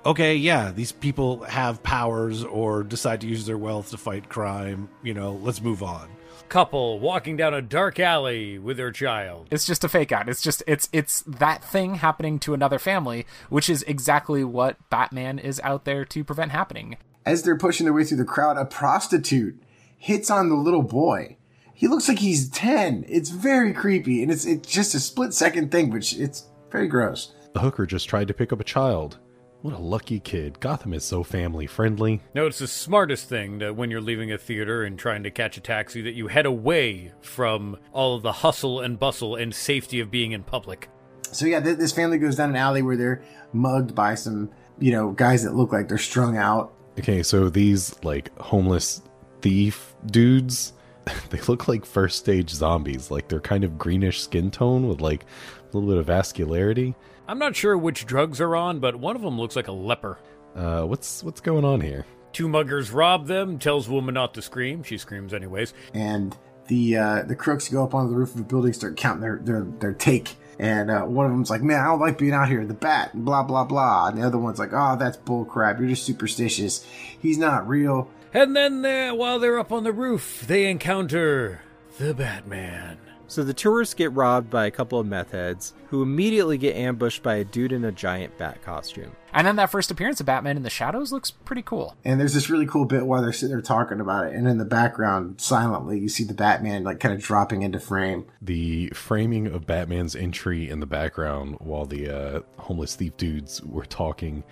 okay, 0.05 0.35
yeah, 0.35 0.71
these 0.71 0.91
people 0.91 1.43
have 1.43 1.83
powers 1.83 2.43
or 2.43 2.83
decide 2.83 3.21
to 3.21 3.27
use 3.27 3.45
their 3.45 3.57
wealth 3.57 3.91
to 3.91 3.97
fight 3.97 4.29
crime. 4.29 4.89
You 5.03 5.13
know, 5.13 5.33
let's 5.33 5.61
move 5.61 5.83
on 5.83 6.09
couple 6.49 6.99
walking 6.99 7.37
down 7.37 7.53
a 7.53 7.61
dark 7.61 7.99
alley 7.99 8.57
with 8.57 8.75
their 8.75 8.91
child. 8.91 9.47
It's 9.51 9.65
just 9.65 9.83
a 9.83 9.89
fake 9.89 10.11
out. 10.11 10.27
It's 10.27 10.41
just 10.41 10.63
it's 10.67 10.89
it's 10.91 11.21
that 11.21 11.63
thing 11.63 11.95
happening 11.95 12.39
to 12.39 12.53
another 12.53 12.79
family, 12.79 13.25
which 13.49 13.69
is 13.69 13.83
exactly 13.83 14.43
what 14.43 14.77
Batman 14.89 15.39
is 15.39 15.61
out 15.63 15.85
there 15.85 16.03
to 16.05 16.23
prevent 16.23 16.51
happening. 16.51 16.97
As 17.25 17.43
they're 17.43 17.57
pushing 17.57 17.85
their 17.85 17.93
way 17.93 18.03
through 18.03 18.17
the 18.17 18.25
crowd, 18.25 18.57
a 18.57 18.65
prostitute 18.65 19.61
hits 19.97 20.31
on 20.31 20.49
the 20.49 20.55
little 20.55 20.81
boy. 20.81 21.37
He 21.73 21.87
looks 21.87 22.09
like 22.09 22.19
he's 22.19 22.49
10. 22.49 23.05
It's 23.07 23.29
very 23.29 23.71
creepy 23.71 24.21
and 24.23 24.31
it's 24.31 24.45
it's 24.45 24.67
just 24.67 24.95
a 24.95 24.99
split 24.99 25.33
second 25.33 25.71
thing, 25.71 25.91
which 25.91 26.17
it's 26.17 26.45
very 26.71 26.87
gross. 26.87 27.33
The 27.53 27.61
hooker 27.61 27.85
just 27.85 28.09
tried 28.09 28.27
to 28.27 28.33
pick 28.33 28.51
up 28.51 28.59
a 28.59 28.65
child. 28.65 29.19
What 29.61 29.73
a 29.73 29.77
lucky 29.77 30.21
kid. 30.21 30.61
Gotham 30.61 30.93
is 30.93 31.03
so 31.03 31.21
family 31.21 31.67
friendly. 31.67 32.21
No, 32.33 32.47
it's 32.47 32.59
the 32.59 32.67
smartest 32.67 33.27
thing 33.27 33.59
that 33.59 33.75
when 33.75 33.91
you're 33.91 33.99
leaving 33.99 34.31
a 34.31 34.37
theater 34.37 34.83
and 34.83 34.97
trying 34.97 35.23
to 35.23 35.31
catch 35.31 35.57
a 35.57 35.61
taxi 35.61 36.01
that 36.03 36.13
you 36.13 36.27
head 36.27 36.45
away 36.45 37.11
from 37.19 37.77
all 37.91 38.15
of 38.15 38.23
the 38.23 38.31
hustle 38.31 38.79
and 38.79 38.97
bustle 38.97 39.35
and 39.35 39.53
safety 39.53 39.99
of 39.99 40.09
being 40.09 40.31
in 40.31 40.43
public. 40.43 40.87
So 41.23 41.45
yeah, 41.45 41.59
th- 41.59 41.77
this 41.77 41.91
family 41.91 42.17
goes 42.17 42.37
down 42.37 42.51
an 42.51 42.55
alley 42.55 42.81
where 42.81 42.95
they're 42.95 43.21
mugged 43.51 43.93
by 43.93 44.15
some, 44.15 44.49
you 44.79 44.93
know, 44.93 45.11
guys 45.11 45.43
that 45.43 45.53
look 45.53 45.73
like 45.73 45.89
they're 45.89 45.97
strung 45.97 46.37
out. 46.37 46.73
Okay, 46.97 47.21
so 47.21 47.49
these 47.49 48.01
like 48.01 48.35
homeless 48.39 49.01
thief 49.41 49.93
dudes, 50.05 50.71
they 51.31 51.41
look 51.49 51.67
like 51.67 51.85
first 51.85 52.17
stage 52.17 52.49
zombies. 52.49 53.11
Like 53.11 53.27
they're 53.27 53.41
kind 53.41 53.65
of 53.65 53.77
greenish 53.77 54.21
skin 54.21 54.51
tone 54.51 54.87
with 54.87 55.01
like 55.01 55.25
a 55.73 55.77
little 55.77 55.89
bit 55.89 55.97
of 55.97 56.05
vascularity. 56.05 56.95
I'm 57.29 57.37
not 57.37 57.55
sure 57.55 57.77
which 57.77 58.07
drugs 58.07 58.41
are 58.41 58.55
on, 58.55 58.79
but 58.79 58.95
one 58.95 59.15
of 59.15 59.21
them 59.21 59.39
looks 59.39 59.55
like 59.55 59.67
a 59.67 59.71
leper. 59.71 60.17
Uh, 60.55 60.81
what's 60.85 61.23
what's 61.23 61.41
going 61.41 61.63
on 61.63 61.79
here? 61.79 62.03
Two 62.33 62.47
muggers 62.47 62.91
rob 62.91 63.27
them, 63.27 63.59
tells 63.59 63.87
woman 63.87 64.15
not 64.15 64.33
to 64.33 64.41
scream. 64.41 64.81
She 64.81 64.97
screams 64.97 65.31
anyways. 65.31 65.75
And 65.93 66.35
the 66.69 66.97
uh, 66.97 67.21
the 67.21 67.35
crooks 67.35 67.69
go 67.69 67.83
up 67.83 67.93
onto 67.93 68.09
the 68.09 68.17
roof 68.17 68.33
of 68.33 68.41
a 68.41 68.43
building, 68.45 68.73
start 68.73 68.97
counting 68.97 69.21
their 69.21 69.37
their, 69.43 69.61
their 69.61 69.93
take. 69.93 70.37
And 70.57 70.89
uh, 70.89 71.03
one 71.03 71.27
of 71.27 71.31
them's 71.31 71.51
like, 71.51 71.61
"Man, 71.61 71.79
I 71.79 71.85
don't 71.85 71.99
like 71.99 72.17
being 72.17 72.33
out 72.33 72.49
here. 72.49 72.65
The 72.65 72.73
bat, 72.73 73.11
blah 73.13 73.43
blah 73.43 73.63
blah." 73.63 74.07
And 74.07 74.17
the 74.17 74.25
other 74.25 74.39
one's 74.39 74.57
like, 74.57 74.73
"Oh, 74.73 74.95
that's 74.97 75.17
bull 75.17 75.45
crap. 75.45 75.77
You're 75.79 75.89
just 75.89 76.07
superstitious. 76.07 76.83
He's 77.21 77.37
not 77.37 77.67
real." 77.67 78.09
And 78.33 78.55
then, 78.55 78.83
uh, 78.83 79.13
while 79.13 79.37
they're 79.37 79.59
up 79.59 79.71
on 79.71 79.83
the 79.83 79.93
roof, 79.93 80.45
they 80.47 80.65
encounter 80.65 81.61
the 81.99 82.15
Batman. 82.15 82.97
So 83.29 83.43
the 83.43 83.53
tourists 83.53 83.93
get 83.93 84.11
robbed 84.13 84.49
by 84.49 84.65
a 84.65 84.71
couple 84.71 84.99
of 84.99 85.05
meth 85.05 85.31
heads, 85.31 85.73
who 85.89 86.01
immediately 86.01 86.57
get 86.57 86.75
ambushed 86.75 87.21
by 87.21 87.35
a 87.35 87.43
dude 87.43 87.71
in 87.71 87.85
a 87.85 87.91
giant 87.91 88.35
bat 88.39 88.63
costume. 88.63 89.11
And 89.33 89.45
then 89.45 89.55
that 89.57 89.69
first 89.69 89.91
appearance 89.91 90.19
of 90.19 90.25
Batman 90.25 90.57
in 90.57 90.63
the 90.63 90.69
shadows 90.71 91.11
looks 91.11 91.29
pretty 91.29 91.61
cool. 91.61 91.95
And 92.03 92.19
there's 92.19 92.33
this 92.33 92.49
really 92.49 92.65
cool 92.65 92.85
bit 92.85 93.05
while 93.05 93.21
they're 93.21 93.31
sitting 93.31 93.55
there 93.55 93.61
talking 93.61 93.99
about 93.99 94.25
it, 94.25 94.33
and 94.33 94.47
in 94.47 94.57
the 94.57 94.65
background, 94.65 95.39
silently, 95.39 95.99
you 95.99 96.09
see 96.09 96.23
the 96.23 96.33
Batman 96.33 96.83
like 96.83 96.99
kind 96.99 97.13
of 97.13 97.21
dropping 97.21 97.61
into 97.61 97.79
frame. 97.79 98.25
The 98.41 98.89
framing 98.95 99.45
of 99.45 99.67
Batman's 99.67 100.15
entry 100.15 100.67
in 100.67 100.79
the 100.79 100.87
background 100.87 101.57
while 101.59 101.85
the 101.85 102.09
uh, 102.09 102.41
homeless 102.57 102.95
thief 102.95 103.15
dudes 103.15 103.61
were 103.61 103.85
talking, 103.85 104.43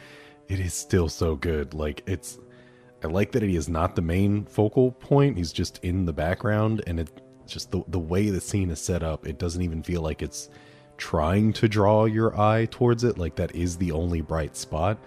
it 0.49 0.59
is 0.59 0.75
still 0.75 1.09
so 1.09 1.35
good. 1.35 1.73
Like 1.73 2.03
it's, 2.05 2.37
I 3.03 3.07
like 3.07 3.31
that 3.31 3.41
he 3.41 3.55
is 3.55 3.67
not 3.67 3.95
the 3.95 4.03
main 4.03 4.45
focal 4.45 4.91
point. 4.91 5.35
He's 5.35 5.51
just 5.51 5.79
in 5.83 6.05
the 6.05 6.13
background, 6.13 6.83
and 6.85 6.99
it 6.99 7.09
just 7.53 7.71
the 7.71 7.83
the 7.87 7.99
way 7.99 8.29
the 8.29 8.41
scene 8.41 8.69
is 8.69 8.79
set 8.79 9.03
up, 9.03 9.27
it 9.27 9.37
doesn't 9.37 9.61
even 9.61 9.83
feel 9.83 10.01
like 10.01 10.21
it's 10.21 10.49
trying 10.97 11.53
to 11.53 11.67
draw 11.67 12.05
your 12.05 12.39
eye 12.39 12.67
towards 12.71 13.03
it. 13.03 13.17
Like 13.17 13.35
that 13.35 13.55
is 13.55 13.77
the 13.77 13.91
only 13.91 14.21
bright 14.21 14.55
spot, 14.55 14.97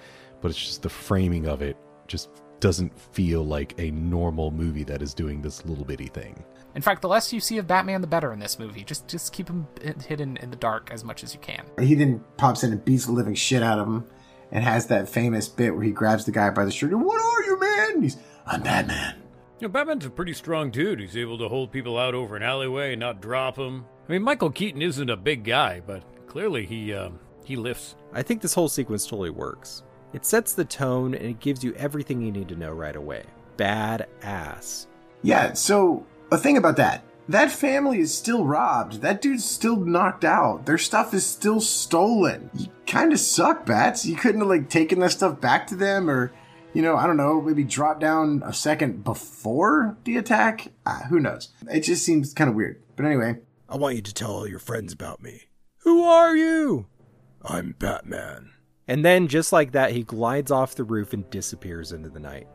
but 0.40 0.50
it's 0.50 0.58
just 0.58 0.82
the 0.82 0.88
framing 0.88 1.46
of 1.46 1.62
it 1.62 1.76
just 2.06 2.28
doesn't 2.60 2.96
feel 2.98 3.44
like 3.44 3.74
a 3.78 3.90
normal 3.90 4.50
movie 4.50 4.84
that 4.84 5.02
is 5.02 5.14
doing 5.14 5.40
this 5.40 5.64
little 5.64 5.84
bitty 5.84 6.08
thing. 6.08 6.44
In 6.74 6.82
fact, 6.82 7.02
the 7.02 7.08
less 7.08 7.32
you 7.32 7.40
see 7.40 7.58
of 7.58 7.66
Batman, 7.66 8.00
the 8.00 8.06
better 8.06 8.32
in 8.32 8.38
this 8.38 8.58
movie. 8.58 8.84
Just 8.84 9.08
just 9.08 9.32
keep 9.32 9.48
him 9.48 9.66
hidden 10.06 10.36
in 10.36 10.50
the 10.50 10.56
dark 10.56 10.90
as 10.92 11.02
much 11.02 11.24
as 11.24 11.34
you 11.34 11.40
can. 11.40 11.64
He 11.80 11.94
then 11.94 12.22
pops 12.36 12.62
in 12.62 12.72
and 12.72 12.84
beats 12.84 13.06
the 13.06 13.12
living 13.12 13.34
shit 13.34 13.62
out 13.62 13.78
of 13.78 13.88
him, 13.88 14.06
and 14.52 14.62
has 14.62 14.86
that 14.86 15.08
famous 15.08 15.48
bit 15.48 15.74
where 15.74 15.82
he 15.82 15.90
grabs 15.90 16.26
the 16.26 16.32
guy 16.32 16.50
by 16.50 16.64
the 16.64 16.70
shirt 16.70 16.92
and 16.92 17.04
"What 17.04 17.20
are 17.20 17.44
you, 17.44 17.58
man?" 17.58 17.90
And 17.94 18.02
he's, 18.04 18.16
"I'm 18.46 18.62
Batman." 18.62 19.16
You 19.60 19.68
know, 19.68 19.72
Batman's 19.72 20.06
a 20.06 20.10
pretty 20.10 20.32
strong 20.32 20.70
dude. 20.70 21.00
He's 21.00 21.18
able 21.18 21.36
to 21.36 21.46
hold 21.46 21.70
people 21.70 21.98
out 21.98 22.14
over 22.14 22.34
an 22.34 22.42
alleyway 22.42 22.92
and 22.92 23.00
not 23.00 23.20
drop 23.20 23.56
them. 23.56 23.84
I 24.08 24.12
mean, 24.12 24.22
Michael 24.22 24.50
Keaton 24.50 24.80
isn't 24.80 25.10
a 25.10 25.18
big 25.18 25.44
guy, 25.44 25.82
but 25.86 26.02
clearly 26.26 26.64
he 26.64 26.94
um, 26.94 27.18
he 27.44 27.56
lifts. 27.56 27.94
I 28.14 28.22
think 28.22 28.40
this 28.40 28.54
whole 28.54 28.70
sequence 28.70 29.06
totally 29.06 29.28
works. 29.28 29.82
It 30.14 30.24
sets 30.24 30.54
the 30.54 30.64
tone 30.64 31.14
and 31.14 31.26
it 31.26 31.40
gives 31.40 31.62
you 31.62 31.74
everything 31.74 32.22
you 32.22 32.32
need 32.32 32.48
to 32.48 32.56
know 32.56 32.72
right 32.72 32.96
away. 32.96 33.24
Bad 33.58 34.08
ass. 34.22 34.86
Yeah. 35.20 35.52
So 35.52 36.06
a 36.32 36.38
thing 36.38 36.56
about 36.56 36.76
that. 36.78 37.04
That 37.28 37.52
family 37.52 38.00
is 38.00 38.16
still 38.16 38.46
robbed. 38.46 39.02
That 39.02 39.20
dude's 39.20 39.44
still 39.44 39.76
knocked 39.76 40.24
out. 40.24 40.64
Their 40.64 40.78
stuff 40.78 41.12
is 41.12 41.26
still 41.26 41.60
stolen. 41.60 42.48
You 42.54 42.68
kind 42.86 43.12
of 43.12 43.20
suck, 43.20 43.66
Bats. 43.66 44.06
You 44.06 44.16
couldn't 44.16 44.40
have 44.40 44.48
like 44.48 44.70
taken 44.70 45.00
that 45.00 45.12
stuff 45.12 45.38
back 45.38 45.66
to 45.66 45.76
them 45.76 46.08
or 46.08 46.32
you 46.72 46.82
know, 46.82 46.96
I 46.96 47.06
don't 47.06 47.16
know, 47.16 47.40
maybe 47.40 47.64
drop 47.64 48.00
down 48.00 48.42
a 48.44 48.52
second 48.52 49.04
before 49.04 49.96
the 50.04 50.16
attack. 50.16 50.68
Ah, 50.86 51.06
who 51.08 51.20
knows? 51.20 51.48
It 51.68 51.80
just 51.80 52.04
seems 52.04 52.32
kind 52.32 52.48
of 52.48 52.56
weird. 52.56 52.82
But 52.96 53.06
anyway, 53.06 53.38
I 53.68 53.76
want 53.76 53.96
you 53.96 54.02
to 54.02 54.14
tell 54.14 54.32
all 54.32 54.46
your 54.48 54.58
friends 54.58 54.92
about 54.92 55.22
me. 55.22 55.42
Who 55.78 56.04
are 56.04 56.36
you? 56.36 56.86
I'm 57.42 57.74
Batman. 57.78 58.50
And 58.86 59.04
then, 59.04 59.28
just 59.28 59.52
like 59.52 59.72
that, 59.72 59.92
he 59.92 60.02
glides 60.02 60.50
off 60.50 60.74
the 60.74 60.84
roof 60.84 61.12
and 61.12 61.28
disappears 61.30 61.92
into 61.92 62.10
the 62.10 62.20
night. 62.20 62.48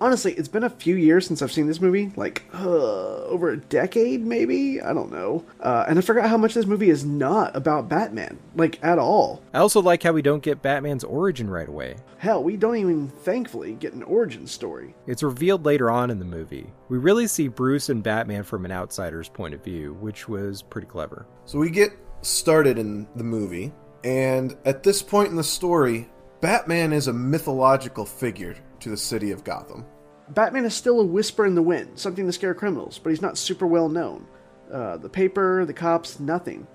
Honestly, 0.00 0.32
it's 0.32 0.48
been 0.48 0.64
a 0.64 0.70
few 0.70 0.96
years 0.96 1.26
since 1.26 1.42
I've 1.42 1.52
seen 1.52 1.66
this 1.66 1.80
movie, 1.80 2.12
like 2.16 2.42
uh, 2.54 3.24
over 3.24 3.50
a 3.50 3.56
decade, 3.56 4.24
maybe. 4.24 4.80
I 4.80 4.92
don't 4.92 5.12
know. 5.12 5.44
Uh, 5.60 5.84
and 5.88 5.98
I 5.98 6.02
forgot 6.02 6.28
how 6.28 6.36
much 6.36 6.54
this 6.54 6.66
movie 6.66 6.90
is 6.90 7.04
not 7.04 7.54
about 7.54 7.88
Batman, 7.88 8.38
like 8.54 8.82
at 8.82 8.98
all. 8.98 9.42
I 9.52 9.58
also 9.58 9.80
like 9.80 10.02
how 10.02 10.12
we 10.12 10.22
don't 10.22 10.42
get 10.42 10.62
Batman's 10.62 11.04
origin 11.04 11.50
right 11.50 11.68
away. 11.68 11.96
Hell, 12.18 12.42
we 12.42 12.56
don't 12.56 12.76
even, 12.76 13.08
thankfully, 13.08 13.74
get 13.74 13.92
an 13.92 14.02
origin 14.02 14.46
story. 14.46 14.94
It's 15.06 15.22
revealed 15.22 15.64
later 15.64 15.90
on 15.90 16.10
in 16.10 16.18
the 16.18 16.24
movie. 16.24 16.72
We 16.88 16.98
really 16.98 17.26
see 17.26 17.48
Bruce 17.48 17.88
and 17.88 18.02
Batman 18.02 18.42
from 18.42 18.64
an 18.64 18.72
outsider's 18.72 19.28
point 19.28 19.54
of 19.54 19.64
view, 19.64 19.94
which 20.00 20.28
was 20.28 20.62
pretty 20.62 20.86
clever. 20.86 21.26
So 21.44 21.58
we 21.58 21.70
get 21.70 21.92
started 22.22 22.78
in 22.78 23.08
the 23.16 23.24
movie, 23.24 23.72
and 24.04 24.56
at 24.64 24.82
this 24.82 25.02
point 25.02 25.30
in 25.30 25.36
the 25.36 25.44
story, 25.44 26.08
Batman 26.40 26.92
is 26.92 27.06
a 27.06 27.12
mythological 27.12 28.04
figure 28.04 28.56
to 28.80 28.88
the 28.88 28.96
city 28.96 29.30
of 29.30 29.44
Gotham. 29.44 29.84
Batman 30.30 30.64
is 30.64 30.74
still 30.74 31.00
a 31.00 31.04
whisper 31.04 31.44
in 31.46 31.54
the 31.54 31.62
wind, 31.62 31.98
something 31.98 32.26
to 32.26 32.32
scare 32.32 32.54
criminals, 32.54 32.98
but 32.98 33.10
he's 33.10 33.22
not 33.22 33.36
super 33.36 33.66
well 33.66 33.88
known. 33.88 34.26
Uh, 34.72 34.96
the 34.96 35.08
paper, 35.08 35.64
the 35.64 35.72
cops, 35.72 36.20
nothing. 36.20 36.66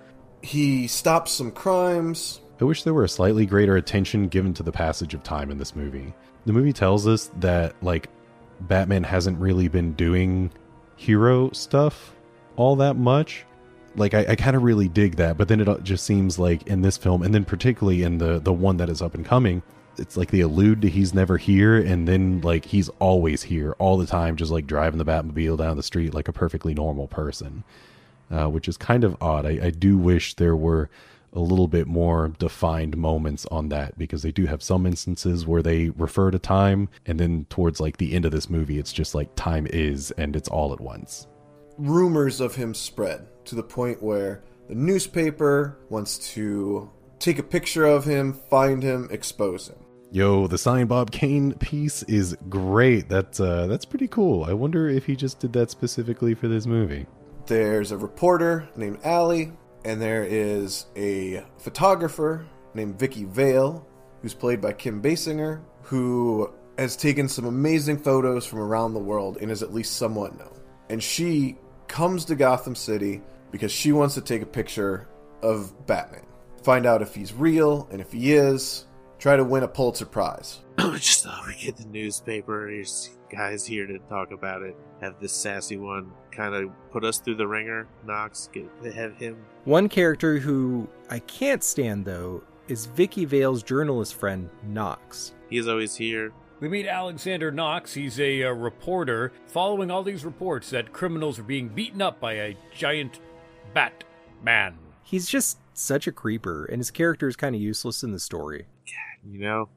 He 0.41 0.88
stops 0.88 1.32
some 1.32 1.51
crimes. 1.51 2.41
I 2.60 2.66
wish 2.66 2.84
there 2.84 2.93
were 2.93 3.06
a 3.06 3.10
slightly 3.10 3.45
greater 3.45 3.78
attention 3.78 4.28
given 4.28 4.53
to 4.56 4.64
the 4.64 4.72
passage 4.72 5.14
of 5.14 5.24
time 5.24 5.51
in 5.51 5.58
this 5.58 5.76
movie. 5.76 6.14
The 6.45 6.53
movie 6.53 6.74
tells 6.74 7.08
us 7.08 7.32
that, 7.39 7.76
like, 7.82 8.10
Batman 8.62 9.03
hasn't 9.03 9.39
really 9.39 9.68
been 9.68 9.93
doing 9.93 10.51
hero 10.97 11.51
stuff 11.51 12.16
all 12.56 12.76
that 12.78 12.95
much. 12.95 13.45
Like, 13.95 14.14
I, 14.14 14.26
I 14.30 14.36
kind 14.36 14.56
of 14.56 14.64
really 14.64 14.88
dig 14.88 15.16
that, 15.16 15.38
but 15.38 15.47
then 15.47 15.62
it 15.62 15.84
just 15.84 16.06
seems 16.06 16.38
like 16.38 16.68
in 16.68 16.82
this 16.82 16.97
film, 16.97 17.24
and 17.24 17.34
then 17.34 17.45
particularly 17.45 18.03
in 18.03 18.18
the 18.18 18.39
the 18.39 18.53
one 18.53 18.78
that 18.78 18.89
is 18.89 19.01
up 19.01 19.16
and 19.16 19.26
coming, 19.26 19.64
it's 20.00 20.18
like 20.18 20.32
they 20.32 20.41
allude 20.41 20.82
to 20.82 20.89
he's 20.89 21.14
never 21.14 21.38
here, 21.38 21.78
and 21.78 22.08
then 22.08 22.41
like 22.41 22.66
he's 22.66 22.89
always 23.00 23.43
here 23.43 23.74
all 23.80 23.98
the 23.98 24.06
time, 24.06 24.36
just 24.36 24.52
like 24.52 24.68
driving 24.68 24.98
the 24.98 25.06
Batmobile 25.06 25.58
down 25.58 25.78
the 25.78 25.84
street 25.84 26.14
like 26.14 26.28
a 26.28 26.34
perfectly 26.34 26.74
normal 26.74 27.08
person, 27.08 27.64
uh, 28.32 28.48
which 28.48 28.68
is 28.68 28.78
kind 28.78 29.04
of 29.04 29.18
odd. 29.22 29.46
I, 29.46 29.66
I 29.66 29.70
do 29.70 29.98
wish 29.98 30.36
there 30.36 30.56
were 30.56 30.89
a 31.36 31.39
little 31.39 31.68
bit 31.68 31.86
more 31.86 32.30
defined 32.39 32.96
moments 32.98 33.46
on 33.52 33.70
that 33.70 33.98
because 33.98 34.24
they 34.24 34.32
do 34.32 34.46
have 34.46 34.64
some 34.64 34.86
instances 34.86 35.46
where 35.46 35.62
they 35.62 35.89
refer 35.89 36.32
to 36.32 36.39
time 36.39 36.88
and 37.06 37.20
then 37.20 37.46
towards 37.50 37.80
like 37.82 37.98
the 37.98 38.14
end 38.14 38.26
of 38.26 38.32
this 38.32 38.50
movie 38.50 38.80
it's 38.80 38.93
just 38.93 39.14
like 39.14 39.36
time 39.36 39.68
is 39.70 40.12
and 40.12 40.36
it's 40.36 40.48
all 40.48 40.72
at 40.72 40.80
once 40.80 41.28
rumors 41.78 42.39
of 42.39 42.56
him 42.56 42.74
spread 42.74 43.28
to 43.43 43.54
the 43.54 43.64
point 43.64 44.02
where 44.02 44.43
the 44.70 44.76
newspaper 44.76 45.78
wants 45.89 46.34
to 46.34 46.89
take 47.20 47.38
a 47.38 47.43
picture 47.43 47.86
of 47.86 48.06
him 48.06 48.32
find 48.32 48.82
him 48.82 49.10
expose 49.12 49.68
him 49.68 49.85
yo 50.16 50.47
the 50.47 50.57
sign 50.57 50.88
bob 50.88 51.11
kane 51.11 51.53
piece 51.55 52.01
is 52.03 52.38
great. 52.47 53.09
That's 53.09 53.41
uh 53.41 53.68
that's 53.68 53.84
pretty 53.84 54.07
cool. 54.07 54.45
I 54.45 54.53
wonder 54.53 54.88
if 54.88 55.05
he 55.05 55.16
just 55.16 55.39
did 55.39 55.51
that 55.53 55.70
specifically 55.70 56.34
for 56.34 56.47
this 56.47 56.66
movie. 56.66 57.05
There's 57.47 57.91
a 57.91 57.97
reporter 57.97 58.70
named 58.78 58.99
Allie 59.03 59.51
and 59.84 60.01
there 60.01 60.24
is 60.24 60.86
a 60.95 61.43
photographer 61.57 62.47
named 62.74 62.97
Vicki 62.97 63.26
Vale, 63.26 63.86
who's 64.22 64.34
played 64.34 64.61
by 64.61 64.72
Kim 64.72 65.01
Basinger, 65.01 65.61
who 65.82 66.49
has 66.78 66.95
taken 66.95 67.28
some 67.28 67.45
amazing 67.45 67.97
photos 67.97 68.45
from 68.45 68.59
around 68.59 68.93
the 68.93 68.99
world 68.99 69.38
and 69.41 69.51
is 69.51 69.61
at 69.61 69.74
least 69.74 69.97
somewhat 69.97 70.38
known. 70.39 70.61
And 70.89 71.03
she 71.03 71.57
comes 71.89 72.24
to 72.26 72.36
Gotham 72.36 72.76
City 72.76 73.22
because 73.51 73.72
she 73.72 73.91
wants 73.91 74.16
to 74.16 74.22
take 74.22 74.41
a 74.41 74.47
picture 74.47 75.09
of 75.41 75.86
Batman, 75.86 76.26
find 76.63 76.86
out 76.86 77.01
if 77.01 77.13
he's 77.13 77.34
real, 77.34 77.88
and 77.91 77.99
if 77.99 78.13
he 78.13 78.34
is, 78.34 78.85
try 79.26 79.36
to 79.36 79.43
win 79.43 79.63
a 79.63 79.67
Pulitzer 79.67 80.05
Prize. 80.05 80.59
Just 80.78 81.23
thought 81.23 81.47
we 81.47 81.55
get 81.55 81.78
the 81.78 81.86
newspaper. 81.86 82.67
Here's 82.67 83.09
guys 83.28 83.65
here 83.65 83.88
to 83.88 83.97
talk 84.07 84.30
about 84.30 84.61
it. 84.61 84.76
Have 85.01 85.19
this 85.19 85.34
sassy 85.34 85.78
one 85.78 86.11
kind 86.32 86.53
of 86.53 86.69
put 86.91 87.03
us 87.03 87.17
through 87.17 87.38
the 87.38 87.47
ringer. 87.47 87.88
Knox, 88.05 88.51
get 88.53 88.69
have 88.93 89.17
him. 89.17 89.43
One 89.63 89.89
character 89.89 90.38
who 90.38 90.88
I 91.09 91.17
can't 91.17 91.63
stand 91.63 92.05
though 92.05 92.43
is 92.67 92.86
Vicki 92.86 93.26
Vale's 93.26 93.63
journalist 93.63 94.13
friend 94.13 94.47
Knox. 94.63 95.34
He's 95.49 95.67
always 95.67 95.95
here. 95.95 96.32
We 96.59 96.69
meet 96.69 96.86
Alexander 96.86 97.51
Knox. 97.51 97.95
He's 97.95 98.19
a, 98.19 98.43
uh 98.43 98.51
reporter 98.51 99.32
following 99.47 99.89
all 99.89 100.03
these 100.03 100.23
reports 100.23 100.69
that 100.69 100.93
criminals 100.93 101.39
are 101.39 101.43
being 101.43 101.69
beaten 101.69 101.99
up 101.99 102.19
by 102.19 102.34
a 102.34 102.57
giant 102.78 103.21
bat 103.73 104.03
man. 104.43 104.78
He's 105.01 105.28
just 105.28 105.57
such 105.73 106.05
a 106.05 106.11
creeper, 106.11 106.65
and 106.65 106.78
his 106.78 106.91
character 106.91 107.28
is 107.28 107.36
kind 107.36 107.55
of 107.55 107.61
useless 107.61 108.03
in 108.03 108.11
the 108.11 108.19
story. 108.19 108.67
You 109.30 109.39
know, 109.39 109.69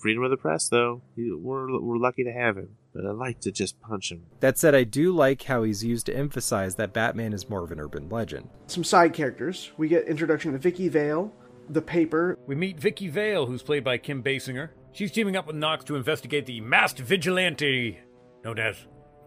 freedom 0.00 0.22
of 0.22 0.30
the 0.30 0.36
press 0.36 0.68
though. 0.68 1.02
We're 1.16 1.80
we're 1.80 1.98
lucky 1.98 2.24
to 2.24 2.32
have 2.32 2.56
him. 2.56 2.76
But 2.94 3.06
I 3.06 3.10
like 3.10 3.40
to 3.40 3.50
just 3.50 3.80
punch 3.80 4.12
him. 4.12 4.22
That 4.38 4.56
said, 4.56 4.74
I 4.74 4.84
do 4.84 5.12
like 5.12 5.42
how 5.42 5.64
he's 5.64 5.82
used 5.82 6.06
to 6.06 6.16
emphasize 6.16 6.76
that 6.76 6.92
Batman 6.92 7.32
is 7.32 7.50
more 7.50 7.64
of 7.64 7.72
an 7.72 7.80
urban 7.80 8.08
legend. 8.08 8.50
Some 8.68 8.84
side 8.84 9.12
characters. 9.12 9.72
We 9.76 9.88
get 9.88 10.06
introduction 10.06 10.52
to 10.52 10.58
Vicki 10.58 10.88
Vale, 10.88 11.32
the 11.68 11.82
paper. 11.82 12.38
We 12.46 12.54
meet 12.54 12.78
Vicki 12.78 13.08
Vale, 13.08 13.46
who's 13.46 13.62
played 13.62 13.82
by 13.82 13.98
Kim 13.98 14.22
Basinger. 14.22 14.70
She's 14.92 15.10
teaming 15.10 15.34
up 15.36 15.48
with 15.48 15.56
Knox 15.56 15.84
to 15.86 15.96
investigate 15.96 16.46
the 16.46 16.60
masked 16.60 17.00
vigilante 17.00 17.98
known 18.44 18.58
as 18.58 18.76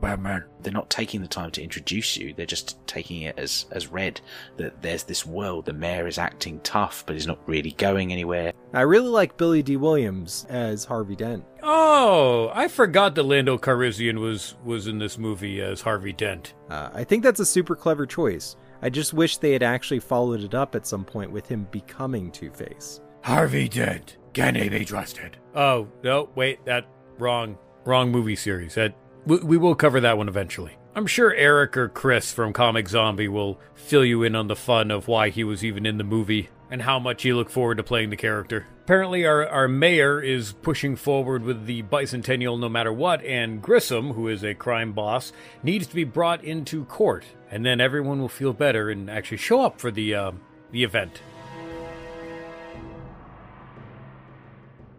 Batman. 0.01 0.45
They're 0.61 0.73
not 0.73 0.89
taking 0.89 1.21
the 1.21 1.27
time 1.27 1.51
to 1.51 1.63
introduce 1.63 2.17
you. 2.17 2.33
They're 2.33 2.45
just 2.45 2.85
taking 2.87 3.23
it 3.23 3.37
as 3.37 3.65
as 3.71 3.87
read 3.87 4.21
that 4.57 4.81
there's 4.81 5.03
this 5.03 5.25
world. 5.25 5.65
The 5.65 5.73
mayor 5.73 6.07
is 6.07 6.17
acting 6.17 6.59
tough, 6.61 7.05
but 7.05 7.13
he's 7.13 7.27
not 7.27 7.39
really 7.47 7.71
going 7.71 8.11
anywhere. 8.11 8.53
I 8.73 8.81
really 8.81 9.09
like 9.09 9.37
Billy 9.37 9.63
Dee 9.63 9.77
Williams 9.77 10.45
as 10.49 10.85
Harvey 10.85 11.15
Dent. 11.15 11.43
Oh, 11.63 12.51
I 12.53 12.67
forgot 12.67 13.15
that 13.15 13.23
Lando 13.23 13.57
Calrissian 13.57 14.19
was 14.19 14.55
was 14.63 14.87
in 14.87 14.99
this 14.99 15.17
movie 15.17 15.61
as 15.61 15.81
Harvey 15.81 16.13
Dent. 16.13 16.53
Uh, 16.69 16.89
I 16.93 17.03
think 17.03 17.23
that's 17.23 17.39
a 17.39 17.45
super 17.45 17.75
clever 17.75 18.05
choice. 18.05 18.55
I 18.81 18.89
just 18.89 19.13
wish 19.13 19.37
they 19.37 19.53
had 19.53 19.63
actually 19.63 19.99
followed 19.99 20.41
it 20.41 20.53
up 20.53 20.75
at 20.75 20.85
some 20.85 21.03
point 21.03 21.31
with 21.31 21.47
him 21.47 21.67
becoming 21.71 22.31
Two 22.31 22.51
Face. 22.51 23.01
Harvey 23.23 23.67
Dent, 23.67 24.17
can 24.33 24.55
he 24.55 24.69
be 24.69 24.85
trusted? 24.85 25.37
Oh 25.55 25.87
no, 26.03 26.29
wait, 26.35 26.63
that 26.65 26.85
wrong, 27.17 27.57
wrong 27.85 28.11
movie 28.11 28.35
series. 28.35 28.75
That 28.75 28.93
we, 29.27 29.37
we 29.39 29.57
will 29.57 29.75
cover 29.75 29.99
that 29.99 30.17
one 30.17 30.27
eventually. 30.27 30.77
I'm 30.95 31.05
sure 31.05 31.33
Erik 31.33 31.77
or 31.77 31.89
Chris 31.89 32.31
from 32.31 32.53
Comic 32.53 32.87
Zombie 32.87 33.27
will 33.27 33.59
fill 33.75 34.03
you 34.03 34.23
in 34.23 34.35
on 34.35 34.47
the 34.47 34.55
fun 34.55 34.89
of 34.89 35.07
why 35.07 35.29
he 35.29 35.43
was 35.43 35.63
even 35.63 35.85
in 35.85 35.97
the 35.97 36.03
movie 36.03 36.49
and 36.71 36.81
how 36.81 36.97
much 36.97 37.23
you 37.23 37.35
look 37.35 37.49
forward 37.49 37.75
to 37.77 37.83
playing 37.83 38.09
the 38.09 38.15
character. 38.15 38.65
Apparently, 38.83 39.25
our, 39.25 39.47
our 39.47 39.67
mayor 39.67 40.21
is 40.21 40.53
pushing 40.53 40.95
forward 40.95 41.43
with 41.43 41.65
the 41.65 41.83
bicentennial 41.83 42.59
no 42.59 42.69
matter 42.69 42.91
what, 42.91 43.23
and 43.23 43.61
Grissom, 43.61 44.13
who 44.13 44.27
is 44.27 44.43
a 44.43 44.53
crime 44.53 44.93
boss, 44.93 45.33
needs 45.61 45.87
to 45.87 45.95
be 45.95 46.03
brought 46.05 46.43
into 46.43 46.85
court, 46.85 47.25
and 47.51 47.65
then 47.65 47.81
everyone 47.81 48.19
will 48.19 48.29
feel 48.29 48.53
better 48.53 48.89
and 48.89 49.09
actually 49.09 49.37
show 49.37 49.61
up 49.61 49.79
for 49.79 49.91
the 49.91 50.15
uh, 50.15 50.31
the 50.71 50.83
event. 50.83 51.21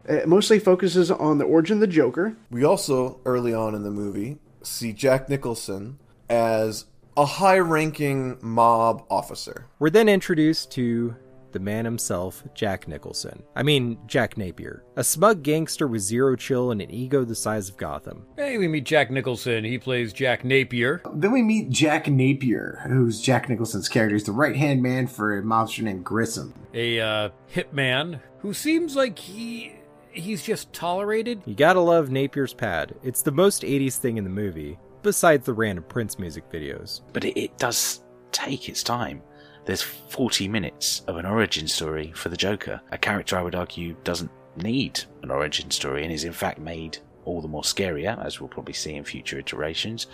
It 0.08 0.26
mostly 0.26 0.58
focuses 0.58 1.10
on 1.10 1.36
the 1.36 1.44
origin 1.44 1.76
of 1.76 1.80
the 1.80 1.86
Joker. 1.86 2.34
We 2.50 2.64
also, 2.64 3.20
early 3.26 3.52
on 3.52 3.74
in 3.74 3.82
the 3.82 3.90
movie, 3.90 4.38
see 4.62 4.94
Jack 4.94 5.28
Nicholson 5.28 5.98
as 6.30 6.86
a 7.14 7.26
high 7.26 7.58
ranking 7.58 8.38
mob 8.40 9.04
officer. 9.10 9.66
We're 9.78 9.90
then 9.90 10.08
introduced 10.08 10.70
to 10.72 11.14
the 11.52 11.58
man 11.58 11.84
himself, 11.84 12.42
Jack 12.54 12.88
Nicholson. 12.88 13.42
I 13.54 13.62
mean, 13.62 13.98
Jack 14.06 14.38
Napier. 14.38 14.82
A 14.96 15.04
smug 15.04 15.42
gangster 15.42 15.86
with 15.86 16.00
zero 16.00 16.36
chill 16.36 16.70
and 16.70 16.80
an 16.80 16.90
ego 16.90 17.24
the 17.24 17.34
size 17.34 17.68
of 17.68 17.76
Gotham. 17.76 18.24
Hey, 18.36 18.56
we 18.56 18.66
meet 18.66 18.84
Jack 18.84 19.10
Nicholson. 19.10 19.64
He 19.64 19.76
plays 19.78 20.14
Jack 20.14 20.42
Napier. 20.42 21.02
Then 21.12 21.32
we 21.32 21.42
meet 21.42 21.68
Jack 21.68 22.08
Napier, 22.08 22.82
who's 22.86 23.20
Jack 23.20 23.48
Nicholson's 23.48 23.88
character. 23.90 24.14
He's 24.14 24.24
the 24.24 24.32
right 24.32 24.56
hand 24.56 24.82
man 24.82 25.06
for 25.06 25.38
a 25.38 25.42
mobster 25.42 25.82
named 25.82 26.04
Grissom. 26.04 26.54
a 26.72 27.00
uh, 27.00 27.28
hitman 27.54 28.20
who 28.40 28.54
seems 28.54 28.94
like 28.94 29.18
he 29.18 29.72
he's 30.18 30.42
just 30.42 30.72
tolerated. 30.72 31.42
You 31.46 31.54
gotta 31.54 31.80
love 31.80 32.08
Napier's 32.08 32.54
pad. 32.54 32.94
It's 33.02 33.22
the 33.22 33.32
most 33.32 33.62
80s 33.62 33.96
thing 33.96 34.18
in 34.18 34.24
the 34.24 34.30
movie, 34.30 34.78
besides 35.02 35.46
the 35.46 35.52
random 35.52 35.84
Prince 35.84 36.18
music 36.18 36.50
videos. 36.50 37.00
But 37.12 37.24
it, 37.24 37.38
it 37.38 37.58
does 37.58 38.02
take 38.32 38.68
its 38.68 38.82
time. 38.82 39.22
There's 39.64 39.82
40 39.82 40.48
minutes 40.48 41.02
of 41.08 41.16
an 41.16 41.26
origin 41.26 41.68
story 41.68 42.12
for 42.12 42.30
the 42.30 42.36
Joker, 42.36 42.80
a 42.90 42.98
character 42.98 43.36
I 43.36 43.42
would 43.42 43.54
argue 43.54 43.96
doesn't 44.04 44.30
need 44.56 45.00
an 45.22 45.30
origin 45.30 45.70
story 45.70 46.04
and 46.04 46.12
is 46.12 46.24
in 46.24 46.32
fact 46.32 46.58
made 46.58 46.98
all 47.24 47.42
the 47.42 47.48
more 47.48 47.62
scarier, 47.62 48.24
as 48.24 48.40
we'll 48.40 48.48
probably 48.48 48.72
see 48.72 48.94
in 48.94 49.04
future 49.04 49.38
iterations, 49.38 50.06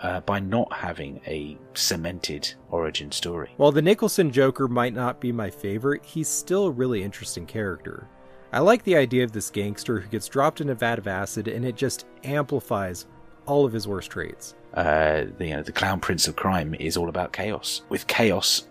uh, 0.00 0.20
by 0.20 0.38
not 0.38 0.72
having 0.72 1.20
a 1.26 1.58
cemented 1.74 2.54
origin 2.70 3.10
story. 3.10 3.50
While 3.56 3.72
the 3.72 3.82
Nicholson 3.82 4.30
Joker 4.30 4.68
might 4.68 4.94
not 4.94 5.20
be 5.20 5.32
my 5.32 5.50
favorite, 5.50 6.04
he's 6.04 6.28
still 6.28 6.66
a 6.66 6.70
really 6.70 7.02
interesting 7.02 7.46
character. 7.46 8.08
I 8.52 8.58
like 8.58 8.82
the 8.82 8.96
idea 8.96 9.22
of 9.22 9.30
this 9.30 9.48
gangster 9.48 10.00
who 10.00 10.08
gets 10.08 10.26
dropped 10.26 10.60
in 10.60 10.70
a 10.70 10.74
vat 10.74 10.98
of 10.98 11.06
acid 11.06 11.46
and 11.46 11.64
it 11.64 11.76
just 11.76 12.06
amplifies 12.24 13.06
all 13.46 13.64
of 13.64 13.72
his 13.72 13.86
worst 13.86 14.10
traits. 14.10 14.56
Uh, 14.74 15.26
the, 15.38 15.46
you 15.46 15.56
know, 15.56 15.62
the 15.62 15.72
Clown 15.72 16.00
Prince 16.00 16.26
of 16.26 16.34
Crime 16.34 16.74
is 16.74 16.96
all 16.96 17.08
about 17.08 17.32
chaos. 17.32 17.82
With 17.88 18.08
chaos 18.08 18.66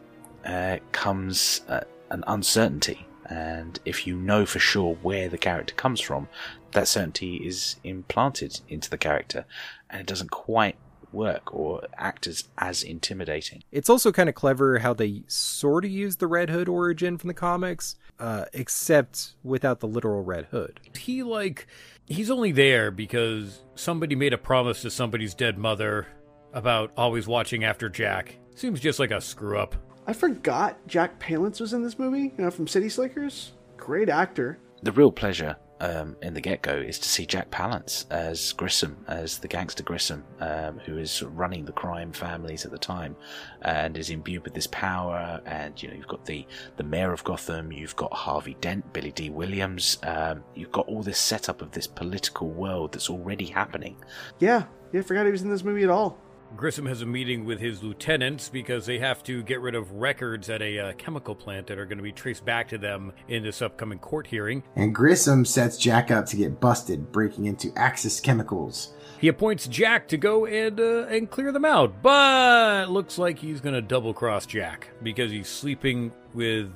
uh, 0.46 0.78
comes 0.92 1.62
uh, 1.70 1.82
an 2.10 2.26
uncertainty, 2.28 3.08
and 3.26 3.80
if 3.86 4.06
you 4.06 4.18
know 4.18 4.46
for 4.46 4.60
sure 4.60 4.96
where 5.02 5.30
the 5.30 5.38
character 5.38 5.76
comes 5.76 6.02
from, 6.02 6.28
that 6.72 6.88
certainty 6.88 7.38
is 7.38 7.78
implanted 7.84 8.60
into 8.68 8.90
the 8.90 8.98
character, 8.98 9.46
and 9.90 10.02
it 10.02 10.08
doesn't 10.08 10.32
quite 10.32 10.76
work 11.14 11.54
or 11.54 11.82
act 11.98 12.28
as 12.28 12.46
as 12.58 12.84
intimidating. 12.84 13.64
It's 13.72 13.90
also 13.90 14.12
kind 14.12 14.30
of 14.30 14.36
clever 14.36 14.80
how 14.80 14.94
they 14.94 15.24
sort 15.28 15.86
of 15.86 15.92
use 15.92 16.18
the 16.18 16.28
Red 16.28 16.50
Hood 16.50 16.70
origin 16.70 17.18
from 17.18 17.28
the 17.28 17.34
comics, 17.34 17.96
uh, 18.20 18.46
except 18.54 19.36
without 19.44 19.80
the 19.80 19.88
literal 19.88 20.24
Red 20.24 20.46
Hood. 20.46 20.80
He 20.98 21.24
like 21.24 21.68
he's 22.08 22.32
only 22.32 22.52
there 22.52 22.92
because 22.92 23.64
somebody 23.76 24.16
made 24.16 24.34
a 24.34 24.38
promise 24.38 24.82
to 24.84 24.90
somebody's 24.90 25.34
dead 25.34 25.58
mother 25.58 26.08
about 26.54 26.92
always 26.98 27.28
watching 27.28 27.64
after 27.64 27.90
Jack. 27.90 28.38
Seems 28.56 28.80
just 28.80 29.00
like 29.00 29.12
a 29.12 29.22
screw 29.22 29.58
up. 29.58 29.76
I 30.08 30.14
forgot 30.14 30.78
Jack 30.88 31.20
Palance 31.20 31.62
was 31.62 31.74
in 31.74 31.84
this 31.84 32.00
movie, 32.00 32.34
you 32.38 32.44
know, 32.44 32.52
from 32.52 32.68
City 32.68 32.90
Slickers. 32.90 33.52
Great 33.78 34.10
actor. 34.10 34.58
The 34.82 34.92
real 34.92 35.12
pleasure 35.12 35.56
um, 35.80 36.16
in 36.22 36.34
the 36.34 36.42
get 36.42 36.62
go 36.62 36.74
is 36.74 37.00
to 37.00 37.10
see 37.10 37.26
Jack 37.26 37.50
Palance 37.52 38.06
as 38.10 38.54
Grissom, 38.54 38.98
as 39.08 39.40
the 39.40 39.48
gangster 39.48 39.84
Grissom, 39.84 40.24
um, 40.40 40.80
who 40.80 40.98
is 40.98 41.22
running 41.24 41.66
the 41.66 41.72
crime 41.72 42.12
families 42.12 42.66
at 42.66 42.72
the 42.72 42.78
time, 42.78 43.16
and 43.62 43.98
is 43.98 44.10
imbued 44.10 44.44
with 44.44 44.54
this 44.54 44.68
power. 44.68 45.42
And 45.46 45.82
you 45.82 45.90
know, 45.90 45.96
you've 45.96 46.08
got 46.08 46.26
the 46.26 46.46
the 46.78 46.84
mayor 46.84 47.14
of 47.14 47.24
Gotham, 47.24 47.72
you've 47.72 47.96
got 47.96 48.14
Harvey 48.14 48.56
Dent, 48.62 48.92
Billy 48.94 49.12
Dee 49.12 49.30
Williams, 49.30 49.98
um, 50.04 50.44
you've 50.56 50.72
got 50.72 50.88
all 50.88 51.04
this 51.04 51.20
setup 51.20 51.62
of 51.62 51.72
this 51.72 51.88
political 51.88 52.50
world 52.50 52.94
that's 52.94 53.10
already 53.10 53.46
happening. 53.46 53.96
Yeah, 54.40 54.66
yeah, 54.92 55.02
I 55.02 55.04
forgot 55.04 55.26
he 55.26 55.32
was 55.32 55.42
in 55.42 55.50
this 55.50 55.64
movie 55.64 55.84
at 55.84 55.90
all. 55.90 56.18
Grissom 56.56 56.88
has 56.88 57.02
a 57.02 57.06
meeting 57.06 57.46
with 57.46 57.60
his 57.60 57.84
lieutenants 57.84 58.50
because 58.50 58.86
they 58.86 59.00
have 59.00 59.24
to 59.24 59.44
get 59.44 59.62
rid 59.62 59.76
of 59.76 59.92
records 59.94 60.50
at 60.50 60.62
a 60.62 60.80
uh, 60.80 60.94
chemical 60.94 61.36
plant 61.36 61.68
that 61.68 61.78
are 61.78 61.86
going 61.86 61.98
to 61.98 62.04
be 62.04 62.12
traced 62.12 62.44
back 62.44 62.68
to 62.70 62.78
them 62.78 63.14
in 63.28 63.44
this 63.44 63.62
upcoming 63.62 64.00
court 64.00 64.28
hearing. 64.28 64.64
And 64.76 64.94
Grissom 64.94 65.46
sets 65.46 65.78
Jack 65.78 66.12
up 66.12 66.26
to 66.28 66.36
get 66.36 66.60
busted 66.60 67.12
breaking 67.12 67.46
into 67.46 67.72
Axis 67.76 68.20
Chemicals. 68.20 68.94
He 69.20 69.28
appoints 69.28 69.68
Jack 69.68 70.08
to 70.10 70.18
go 70.18 70.46
and 70.46 70.80
uh, 70.80 71.06
and 71.08 71.30
clear 71.30 71.52
them 71.52 71.66
out, 71.66 72.02
but 72.02 72.90
looks 72.90 73.18
like 73.18 73.38
he's 73.38 73.62
going 73.62 73.76
to 73.76 73.82
double 73.82 74.14
cross 74.14 74.46
Jack 74.46 74.88
because 75.04 75.30
he's 75.30 75.50
sleeping 75.50 76.12
with 76.34 76.72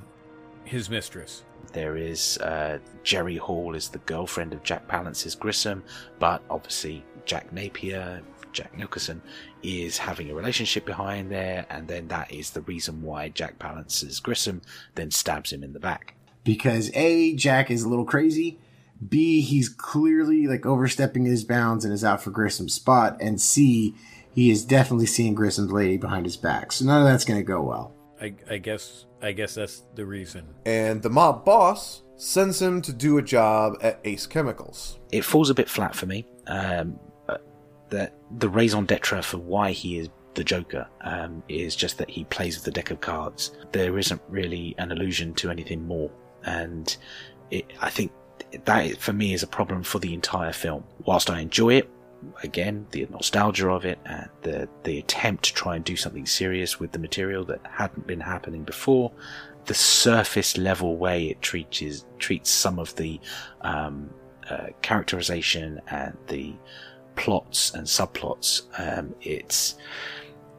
his 0.64 0.90
mistress. 0.90 1.42
There 1.72 1.96
is 1.96 2.38
uh, 2.38 2.78
Jerry 3.02 3.36
Hall 3.36 3.74
is 3.74 3.88
the 3.88 3.98
girlfriend 3.98 4.52
of 4.52 4.62
Jack 4.62 4.86
Palance's 4.86 5.34
Grissom, 5.34 5.82
but 6.18 6.42
obviously 6.50 7.04
Jack 7.24 7.52
Napier, 7.52 8.22
Jack 8.54 8.76
Nicholson, 8.76 9.20
is 9.62 9.98
having 9.98 10.30
a 10.30 10.34
relationship 10.34 10.86
behind 10.86 11.30
there, 11.30 11.66
and 11.68 11.86
then 11.86 12.08
that 12.08 12.32
is 12.32 12.50
the 12.50 12.62
reason 12.62 13.02
why 13.02 13.28
Jack 13.28 13.58
Palance's 13.58 14.20
Grissom 14.20 14.62
then 14.94 15.10
stabs 15.10 15.52
him 15.52 15.62
in 15.62 15.74
the 15.74 15.80
back. 15.80 16.14
Because 16.44 16.90
A, 16.94 17.34
Jack 17.34 17.70
is 17.70 17.82
a 17.82 17.88
little 17.88 18.04
crazy. 18.04 18.58
B, 19.06 19.40
he's 19.40 19.68
clearly 19.68 20.46
like 20.46 20.64
overstepping 20.64 21.24
his 21.24 21.44
bounds 21.44 21.84
and 21.84 21.92
is 21.92 22.04
out 22.04 22.22
for 22.22 22.30
Grissom's 22.30 22.74
spot. 22.74 23.16
And 23.20 23.40
C, 23.40 23.94
he 24.34 24.50
is 24.50 24.64
definitely 24.64 25.06
seeing 25.06 25.34
Grissom's 25.34 25.72
lady 25.72 25.96
behind 25.96 26.26
his 26.26 26.36
back. 26.36 26.72
So 26.72 26.84
none 26.84 27.02
of 27.02 27.06
that's 27.06 27.24
going 27.24 27.40
to 27.40 27.44
go 27.44 27.62
well. 27.62 27.94
I, 28.20 28.34
I 28.48 28.58
guess 28.58 29.06
I 29.20 29.32
guess 29.32 29.54
that's 29.54 29.82
the 29.94 30.06
reason. 30.06 30.46
And 30.64 31.02
the 31.02 31.10
mob 31.10 31.44
boss 31.44 32.02
sends 32.16 32.60
him 32.60 32.80
to 32.82 32.92
do 32.92 33.18
a 33.18 33.22
job 33.22 33.76
at 33.82 34.00
Ace 34.04 34.26
Chemicals. 34.26 34.98
It 35.10 35.24
falls 35.24 35.50
a 35.50 35.54
bit 35.54 35.68
flat 35.68 35.94
for 35.94 36.06
me. 36.06 36.26
Um, 36.46 36.98
that 37.94 38.14
the 38.38 38.48
raison 38.48 38.84
d'etre 38.84 39.22
for 39.22 39.38
why 39.38 39.72
he 39.72 39.98
is 39.98 40.08
the 40.34 40.44
Joker 40.44 40.86
um, 41.02 41.42
is 41.48 41.76
just 41.76 41.98
that 41.98 42.10
he 42.10 42.24
plays 42.24 42.56
with 42.56 42.64
the 42.64 42.70
deck 42.70 42.90
of 42.90 43.00
cards. 43.00 43.52
There 43.72 43.98
isn't 43.98 44.20
really 44.28 44.74
an 44.78 44.90
allusion 44.92 45.32
to 45.34 45.50
anything 45.50 45.86
more, 45.86 46.10
and 46.44 46.96
it, 47.50 47.72
I 47.80 47.90
think 47.90 48.12
that 48.64 48.98
for 48.98 49.12
me 49.12 49.32
is 49.32 49.42
a 49.42 49.46
problem 49.46 49.82
for 49.82 49.98
the 49.98 50.12
entire 50.12 50.52
film. 50.52 50.84
Whilst 51.04 51.30
I 51.30 51.40
enjoy 51.40 51.74
it, 51.74 51.90
again 52.42 52.86
the 52.90 53.06
nostalgia 53.10 53.68
of 53.68 53.84
it 53.84 53.98
and 54.06 54.28
the 54.42 54.68
the 54.84 54.98
attempt 54.98 55.44
to 55.44 55.54
try 55.54 55.76
and 55.76 55.84
do 55.84 55.94
something 55.94 56.26
serious 56.26 56.80
with 56.80 56.92
the 56.92 56.98
material 56.98 57.44
that 57.44 57.60
hadn't 57.70 58.06
been 58.06 58.20
happening 58.20 58.64
before, 58.64 59.12
the 59.66 59.74
surface 59.74 60.56
level 60.56 60.96
way 60.96 61.28
it 61.28 61.40
treats 61.42 62.04
treats 62.18 62.50
some 62.50 62.78
of 62.78 62.94
the 62.96 63.20
um, 63.60 64.10
uh, 64.50 64.68
characterization 64.82 65.80
and 65.88 66.16
the 66.28 66.54
plots 67.16 67.72
and 67.74 67.86
subplots, 67.86 68.62
um, 68.78 69.14
it's 69.20 69.76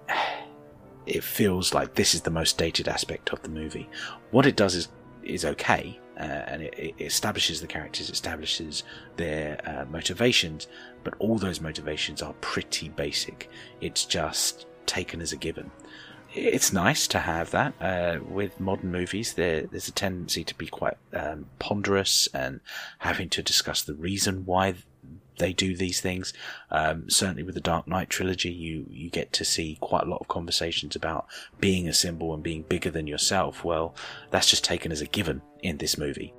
it 1.06 1.24
feels 1.24 1.74
like 1.74 1.94
this 1.94 2.16
is 2.16 2.22
the 2.22 2.32
most 2.32 2.58
dated 2.58 2.88
aspect 2.88 3.30
of 3.30 3.42
the 3.44 3.50
movie. 3.50 3.90
What 4.32 4.46
it 4.46 4.56
does 4.56 4.76
is 4.76 4.90
is 5.24 5.44
okay, 5.44 6.00
uh, 6.20 6.24
and 6.24 6.62
it, 6.62 6.74
it, 6.78 6.96
establishes 7.00 7.60
the 7.60 7.68
characters, 7.68 8.10
establishes 8.10 8.84
their 9.18 9.60
uh, 9.66 9.86
motivations, 9.92 10.68
but 11.04 11.14
all 11.20 11.38
those 11.38 11.62
motivations 11.62 12.22
are 12.22 12.34
pretty 12.42 12.90
basic. 12.90 13.50
It's 13.82 14.06
just 14.06 14.68
taken 14.86 15.22
as 15.22 15.34
a 15.34 15.38
given. 15.38 15.72
It's 16.34 16.74
nice 16.74 17.08
to 17.10 17.20
have 17.20 17.52
that. 17.52 17.74
Uh, 17.80 18.20
with 18.30 18.60
modern 18.60 18.92
movies, 18.92 19.34
there, 19.34 19.62
there's 19.62 19.88
a 19.88 19.94
tendency 19.94 20.44
to 20.44 20.56
be 20.56 20.68
quite 20.68 20.98
um, 21.14 21.46
ponderous 21.60 22.28
and 22.34 22.60
having 23.00 23.30
to 23.30 23.42
discuss 23.42 23.84
the 23.84 23.94
reason 23.94 24.46
why 24.46 24.76
they 25.38 25.54
do 25.54 25.76
these 25.76 26.02
things. 26.02 26.34
Um, 26.72 27.10
certainly 27.10 27.44
with 27.44 27.56
the 27.56 27.62
Dark 27.62 27.88
Knight 27.88 28.10
trilogy, 28.10 28.52
you, 28.52 28.86
you 28.90 29.10
get 29.10 29.34
to 29.34 29.46
see 29.46 29.78
quite 29.82 30.04
a 30.04 30.10
lot 30.10 30.22
of 30.22 30.28
conversations 30.28 30.96
about 30.96 31.28
being 31.60 31.88
a 31.88 31.94
symbol 31.94 32.34
and 32.34 32.44
being 32.44 32.64
bigger 32.64 32.92
than 32.92 33.08
yourself. 33.08 33.64
Well, 33.64 33.96
that's 34.32 34.50
just 34.50 34.64
taken 34.64 34.92
as 34.92 35.02
a 35.02 35.08
given 35.08 35.42
in 35.62 35.78
this 35.78 35.98
movie. 35.98 36.34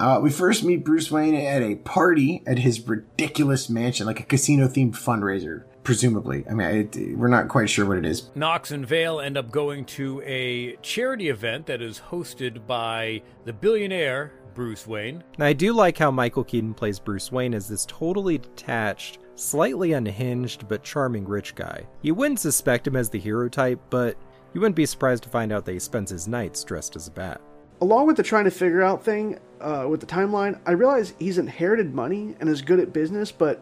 Uh, 0.00 0.18
we 0.20 0.30
first 0.30 0.64
meet 0.64 0.84
Bruce 0.84 1.10
Wayne 1.10 1.34
at 1.34 1.62
a 1.62 1.76
party 1.76 2.42
at 2.46 2.58
his 2.58 2.86
ridiculous 2.86 3.70
mansion, 3.70 4.06
like 4.06 4.18
a 4.18 4.24
casino 4.24 4.66
themed 4.66 4.94
fundraiser, 4.94 5.62
presumably. 5.84 6.44
I 6.50 6.54
mean, 6.54 6.66
it, 6.66 7.16
we're 7.16 7.28
not 7.28 7.48
quite 7.48 7.70
sure 7.70 7.86
what 7.86 7.98
it 7.98 8.04
is. 8.04 8.28
Knox 8.34 8.72
and 8.72 8.84
Vale 8.84 9.20
end 9.20 9.38
up 9.38 9.52
going 9.52 9.84
to 9.86 10.20
a 10.22 10.76
charity 10.82 11.28
event 11.28 11.66
that 11.66 11.80
is 11.80 12.02
hosted 12.10 12.66
by 12.66 13.22
the 13.44 13.52
billionaire 13.52 14.32
Bruce 14.54 14.86
Wayne. 14.86 15.22
Now, 15.38 15.46
I 15.46 15.52
do 15.52 15.72
like 15.72 15.98
how 15.98 16.10
Michael 16.10 16.44
Keaton 16.44 16.74
plays 16.74 16.98
Bruce 16.98 17.32
Wayne 17.32 17.54
as 17.54 17.68
this 17.68 17.84
totally 17.86 18.38
detached, 18.38 19.18
slightly 19.34 19.92
unhinged, 19.92 20.68
but 20.68 20.82
charming 20.82 21.26
rich 21.26 21.54
guy. 21.54 21.86
You 22.02 22.14
wouldn't 22.14 22.40
suspect 22.40 22.86
him 22.86 22.96
as 22.96 23.10
the 23.10 23.18
hero 23.18 23.48
type, 23.48 23.80
but 23.90 24.16
you 24.52 24.60
wouldn't 24.60 24.76
be 24.76 24.86
surprised 24.86 25.24
to 25.24 25.28
find 25.28 25.52
out 25.52 25.64
that 25.64 25.72
he 25.72 25.78
spends 25.78 26.10
his 26.10 26.28
nights 26.28 26.62
dressed 26.62 26.96
as 26.96 27.08
a 27.08 27.10
bat. 27.10 27.40
Along 27.80 28.06
with 28.06 28.16
the 28.16 28.22
trying 28.22 28.44
to 28.44 28.50
figure 28.50 28.82
out 28.82 29.04
thing 29.04 29.38
uh, 29.60 29.86
with 29.88 30.00
the 30.00 30.06
timeline, 30.06 30.60
I 30.64 30.72
realize 30.72 31.14
he's 31.18 31.38
inherited 31.38 31.92
money 31.92 32.36
and 32.38 32.48
is 32.48 32.62
good 32.62 32.78
at 32.78 32.92
business, 32.92 33.32
but 33.32 33.60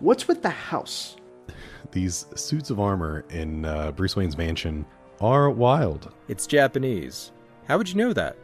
what's 0.00 0.26
with 0.26 0.42
the 0.42 0.50
house? 0.50 1.16
These 1.92 2.26
suits 2.34 2.70
of 2.70 2.80
armor 2.80 3.24
in 3.30 3.64
uh, 3.64 3.92
Bruce 3.92 4.16
Wayne's 4.16 4.38
mansion 4.38 4.86
are 5.20 5.50
wild. 5.50 6.12
It's 6.28 6.46
Japanese. 6.46 7.32
How 7.68 7.78
would 7.78 7.88
you 7.88 7.96
know 7.96 8.12
that? 8.12 8.36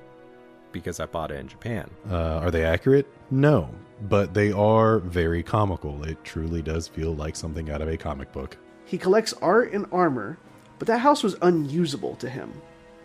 Because 0.73 1.01
I 1.01 1.07
bought 1.07 1.31
it 1.31 1.39
in 1.39 1.49
Japan. 1.49 1.91
Uh, 2.11 2.39
are 2.39 2.51
they 2.51 2.65
accurate? 2.65 3.07
No, 3.31 3.71
but 4.09 4.35
they 4.35 4.53
are 4.53 4.99
very 5.01 5.43
comical. 5.43 6.03
It 6.05 6.23
truly 6.25 6.63
does 6.63 6.89
feel 6.89 7.15
like 7.15 7.37
something 7.37 7.71
out 7.71 7.83
of 7.83 7.89
a 7.89 7.97
comic 7.97 8.33
book. 8.33 8.57
He 8.85 8.99
collects 8.99 9.33
art 9.35 9.73
and 9.73 9.87
armor, 9.93 10.39
but 10.79 10.89
that 10.89 10.99
house 10.99 11.23
was 11.23 11.37
unusable 11.43 12.17
to 12.17 12.29
him. 12.29 12.53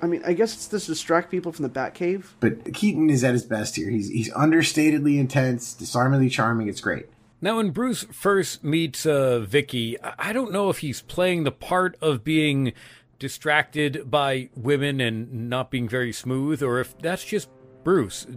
I 0.02 0.06
mean, 0.06 0.22
I 0.26 0.34
guess 0.34 0.54
it's 0.54 0.68
to 0.68 0.80
distract 0.80 1.32
people 1.32 1.52
from 1.52 1.64
the 1.64 1.70
Batcave. 1.70 2.26
But 2.40 2.74
Keaton 2.74 3.10
is 3.10 3.24
at 3.24 3.34
his 3.34 3.44
best 3.44 3.76
here. 3.76 3.90
He's 3.90 4.10
he's 4.10 4.32
understatedly 4.34 5.20
intense, 5.20 5.74
disarmingly 5.74 6.30
charming. 6.30 6.68
It's 6.68 6.82
great. 6.82 7.08
Now, 7.40 7.58
when 7.58 7.70
Bruce 7.70 8.04
first 8.12 8.64
meets 8.64 9.06
uh, 9.06 9.40
Vicki, 9.40 9.96
I 10.02 10.34
don't 10.34 10.52
know 10.52 10.70
if 10.70 10.80
he's 10.80 11.02
playing 11.02 11.44
the 11.44 11.52
part 11.52 11.96
of 12.02 12.24
being 12.24 12.74
distracted 13.20 14.10
by 14.10 14.50
women 14.56 15.00
and 15.00 15.50
not 15.50 15.72
being 15.72 15.88
very 15.88 16.12
smooth, 16.12 16.64
or 16.64 16.80
if 16.80 16.98
that's 17.00 17.24
just 17.24 17.50
Bruce. 17.88 18.28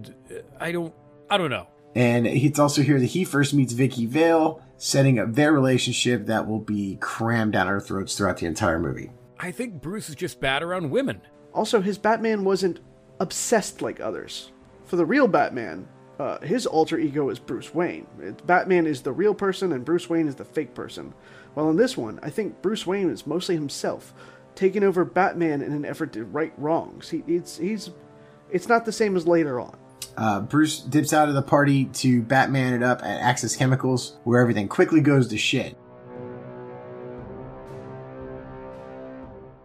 I 0.61 0.71
don't. 0.71 0.95
I 1.29 1.37
don't 1.37 1.51
know. 1.51 1.67
And 1.97 2.25
it's 2.25 2.61
also 2.61 2.83
here 2.83 3.01
that 3.01 3.07
he 3.07 3.25
first 3.25 3.53
meets 3.53 3.73
Vicki 3.73 4.07
Vale, 4.07 4.63
setting 4.77 5.19
up 5.19 5.35
their 5.35 5.53
relationship 5.53 6.27
that 6.27 6.47
will 6.47 6.61
be 6.61 6.99
crammed 7.01 7.55
down 7.55 7.67
our 7.67 7.81
throats 7.81 8.17
throughout 8.17 8.37
the 8.37 8.47
entire 8.47 8.79
movie. 8.79 9.11
I 9.41 9.51
think 9.51 9.83
Bruce 9.83 10.09
is 10.09 10.15
just 10.15 10.39
bad 10.39 10.63
around 10.63 10.89
women. 10.89 11.21
Also, 11.53 11.81
his 11.81 11.99
Batman 11.99 12.45
wasn't 12.45 12.79
obsessed 13.19 13.83
like 13.83 13.99
others. 13.99 14.53
For 14.85 14.95
the 14.95 15.05
real 15.05 15.27
Batman, 15.27 15.89
uh, 16.21 16.39
his 16.43 16.65
alter 16.65 17.01
ego 17.01 17.29
is 17.29 17.41
Bruce 17.41 17.75
Wayne. 17.75 18.07
It, 18.21 18.47
Batman 18.47 18.87
is 18.87 19.03
the 19.03 19.11
real 19.11 19.35
person 19.35 19.73
and 19.73 19.85
Bruce 19.85 20.09
Wayne 20.09 20.29
is 20.29 20.37
the 20.37 20.45
fake 20.45 20.75
person. 20.75 21.13
While 21.55 21.71
in 21.71 21.77
this 21.77 21.97
one, 21.97 22.21
I 22.23 22.31
think 22.31 22.63
Bruce 22.63 22.87
Wayne 22.87 23.11
is 23.11 23.27
mostly 23.27 23.57
himself, 23.57 24.15
taking 24.55 24.85
over 24.85 25.05
Batman 25.05 25.61
in 25.61 25.73
an 25.73 25.85
effort 25.85 26.13
to 26.13 26.23
right 26.25 26.53
wrongs. 26.57 27.09
He, 27.09 27.25
it's, 27.27 27.59
he's, 27.59 27.91
it's 28.53 28.69
not 28.69 28.85
the 28.85 28.93
same 28.93 29.17
as 29.17 29.27
later 29.27 29.61
on. 29.61 29.77
Uh, 30.17 30.41
Bruce 30.41 30.81
dips 30.81 31.13
out 31.13 31.29
of 31.29 31.35
the 31.35 31.43
party 31.43 31.87
to 31.87 32.23
Batman 32.23 32.75
it 32.75 32.83
up 32.83 33.03
at 33.03 33.21
Axis 33.21 33.57
Chemicals, 33.57 34.19
where 34.25 34.41
everything 34.41 34.69
quickly 34.69 35.01
goes 35.01 35.29
to 35.29 35.39
shit. 35.39 35.77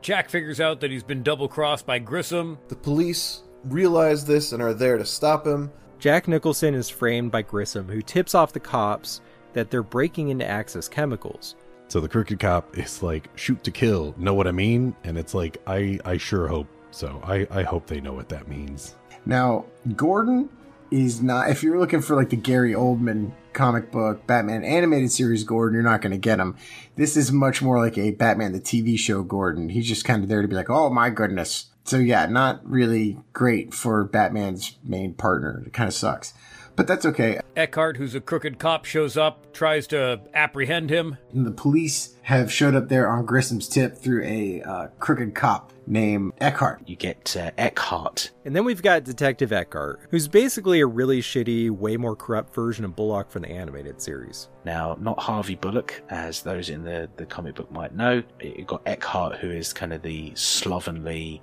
Jack 0.02 0.30
figures 0.30 0.62
out 0.62 0.82
that 0.82 0.92
he's 0.92 1.04
been 1.04 1.24
double 1.24 1.48
crossed 1.48 1.86
by 1.86 1.98
Grissom. 1.98 2.60
The 2.68 2.76
police 2.76 3.42
realize 3.64 4.24
this 4.24 4.52
and 4.52 4.62
are 4.62 4.74
there 4.74 4.98
to 4.98 5.06
stop 5.06 5.48
him. 5.48 5.72
Jack 5.98 6.28
Nicholson 6.28 6.76
is 6.76 6.90
framed 6.90 7.32
by 7.32 7.42
Grissom, 7.42 7.88
who 7.88 8.02
tips 8.02 8.36
off 8.36 8.54
the 8.54 8.60
cops 8.60 9.22
that 9.54 9.72
they're 9.72 9.82
breaking 9.82 10.30
into 10.30 10.48
Axis 10.48 10.88
Chemicals. 10.88 11.56
So 11.88 12.00
the 12.00 12.10
crooked 12.10 12.40
cop 12.40 12.78
is 12.78 13.02
like, 13.02 13.30
shoot 13.36 13.64
to 13.64 13.72
kill, 13.72 14.14
know 14.18 14.34
what 14.34 14.48
I 14.48 14.52
mean? 14.52 14.96
And 15.04 15.18
it's 15.18 15.34
like, 15.34 15.58
I, 15.66 16.00
I 16.06 16.18
sure 16.18 16.48
hope 16.48 16.68
so. 16.96 17.22
I, 17.24 17.48
I 17.52 17.64
hope 17.64 17.88
they 17.88 18.02
know 18.02 18.14
what 18.14 18.30
that 18.30 18.48
means. 18.48 18.96
Now, 19.26 19.66
Gordon 19.96 20.50
is 20.92 21.22
not. 21.22 21.50
If 21.50 21.64
you're 21.64 21.80
looking 21.80 22.02
for 22.02 22.16
like 22.16 22.30
the 22.30 22.36
Gary 22.36 22.74
Oldman 22.74 23.32
comic 23.54 23.92
book 23.92 24.28
Batman 24.28 24.64
animated 24.64 25.12
series 25.12 25.44
Gordon, 25.44 25.74
you're 25.74 25.84
not 25.84 26.02
going 26.02 26.12
to 26.12 26.18
get 26.18 26.40
him. 26.40 26.56
This 26.96 27.18
is 27.18 27.32
much 27.32 27.62
more 27.62 27.80
like 27.80 27.98
a 27.98 28.12
Batman 28.12 28.52
the 28.52 28.60
TV 28.60 28.98
show 28.98 29.24
Gordon. 29.24 29.70
He's 29.70 29.88
just 29.88 30.06
kind 30.06 30.24
of 30.24 30.30
there 30.30 30.42
to 30.42 30.48
be 30.48 30.56
like, 30.56 30.70
oh 30.70 30.90
my 30.90 31.10
goodness. 31.10 31.68
So 31.86 31.98
yeah, 31.98 32.26
not 32.26 32.68
really 32.68 33.18
great 33.34 33.74
for 33.74 34.04
Batman's 34.04 34.78
main 34.84 35.14
partner. 35.14 35.64
It 35.66 35.74
kind 35.74 35.88
of 35.88 35.94
sucks. 35.94 36.34
But 36.76 36.88
that's 36.88 37.06
okay. 37.06 37.40
Eckhart, 37.56 37.98
who's 37.98 38.16
a 38.16 38.22
crooked 38.22 38.60
cop, 38.60 38.86
shows 38.86 39.16
up, 39.16 39.54
tries 39.54 39.88
to 39.88 40.22
apprehend 40.34 40.90
him. 40.90 41.18
And 41.32 41.46
the 41.46 41.52
police 41.52 42.16
have 42.24 42.52
showed 42.52 42.76
up 42.76 42.90
there 42.90 43.10
on 43.10 43.26
Grissom's 43.26 43.68
tip 43.68 43.98
through 43.98 44.24
a 44.26 44.62
uh, 44.62 44.88
crooked 45.00 45.36
cop 45.36 45.72
named 45.88 46.34
Eckhart. 46.42 46.82
You 46.86 46.96
get 46.96 47.38
uh, 47.38 47.52
Eckhart. 47.58 48.32
And 48.44 48.56
then 48.56 48.66
we've 48.66 48.82
got 48.82 49.04
Detective 49.04 49.54
Eckhart, 49.54 50.02
who's 50.10 50.28
basically 50.28 50.82
a 50.82 50.88
really 50.88 51.22
shitty, 51.22 51.70
way 51.70 51.96
more 51.96 52.16
corrupt 52.16 52.54
version 52.54 52.84
of 52.84 52.96
Bullock 52.96 53.32
from 53.32 53.44
the 53.44 53.52
animated 53.52 54.02
series. 54.02 54.50
Now, 54.66 54.98
not 55.00 55.20
Harvey 55.20 55.56
Bullock, 55.56 56.04
as 56.10 56.42
those 56.42 56.70
in 56.70 56.84
the, 56.84 57.10
the 57.16 57.26
comic 57.26 57.56
book 57.56 57.72
might 57.72 57.96
know. 57.96 58.22
You've 58.42 58.68
got 58.68 58.82
Eckhart, 58.86 59.38
who 59.38 59.50
is 59.50 59.72
kind 59.72 59.94
of 59.94 60.02
the 60.02 60.34
slovenly, 60.36 61.42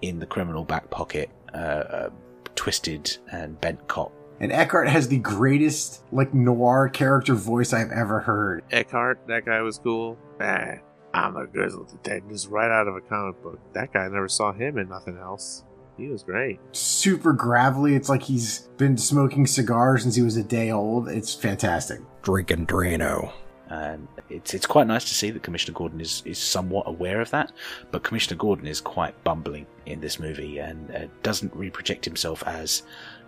in 0.00 0.18
the 0.18 0.26
criminal 0.26 0.64
back 0.64 0.88
pocket, 0.88 1.28
uh, 1.52 1.56
uh, 1.56 2.10
twisted 2.54 3.18
and 3.32 3.60
bent 3.60 3.86
cop 3.88 4.12
and 4.40 4.50
Eckhardt 4.50 4.88
has 4.88 5.08
the 5.08 5.18
greatest 5.18 6.02
like 6.12 6.34
noir 6.34 6.88
character 6.88 7.34
voice 7.34 7.72
I've 7.72 7.92
ever 7.92 8.20
heard. 8.20 8.64
Eckhardt, 8.70 9.26
that 9.28 9.44
guy 9.44 9.60
was 9.60 9.78
cool. 9.78 10.18
Ah, 10.40 10.76
I'm 11.12 11.36
a 11.36 11.46
grizzled 11.46 11.88
detective, 11.88 12.30
just 12.30 12.48
right 12.48 12.70
out 12.70 12.88
of 12.88 12.96
a 12.96 13.00
comic 13.00 13.42
book. 13.42 13.58
That 13.74 13.92
guy 13.92 14.00
I 14.00 14.08
never 14.08 14.28
saw 14.28 14.52
him 14.52 14.78
in 14.78 14.88
nothing 14.88 15.18
else. 15.18 15.64
He 15.96 16.08
was 16.08 16.22
great. 16.22 16.58
Super 16.72 17.34
gravelly. 17.34 17.94
It's 17.94 18.08
like 18.08 18.22
he's 18.22 18.60
been 18.78 18.96
smoking 18.96 19.46
cigars 19.46 20.02
since 20.02 20.16
he 20.16 20.22
was 20.22 20.36
a 20.38 20.42
day 20.42 20.70
old. 20.70 21.08
It's 21.08 21.34
fantastic. 21.34 22.00
Drinking 22.22 22.66
Drano. 22.66 23.32
And 23.68 24.08
it's 24.30 24.54
it's 24.54 24.66
quite 24.66 24.86
nice 24.86 25.04
to 25.04 25.14
see 25.14 25.30
that 25.30 25.42
Commissioner 25.42 25.74
Gordon 25.76 26.00
is, 26.00 26.22
is 26.24 26.38
somewhat 26.38 26.88
aware 26.88 27.20
of 27.20 27.30
that, 27.30 27.52
but 27.92 28.02
Commissioner 28.02 28.36
Gordon 28.36 28.66
is 28.66 28.80
quite 28.80 29.22
bumbling 29.22 29.66
in 29.86 30.00
this 30.00 30.18
movie 30.18 30.58
and 30.58 30.90
uh, 30.92 31.06
doesn't 31.22 31.56
reproject 31.56 32.04
himself 32.04 32.42
as 32.46 32.82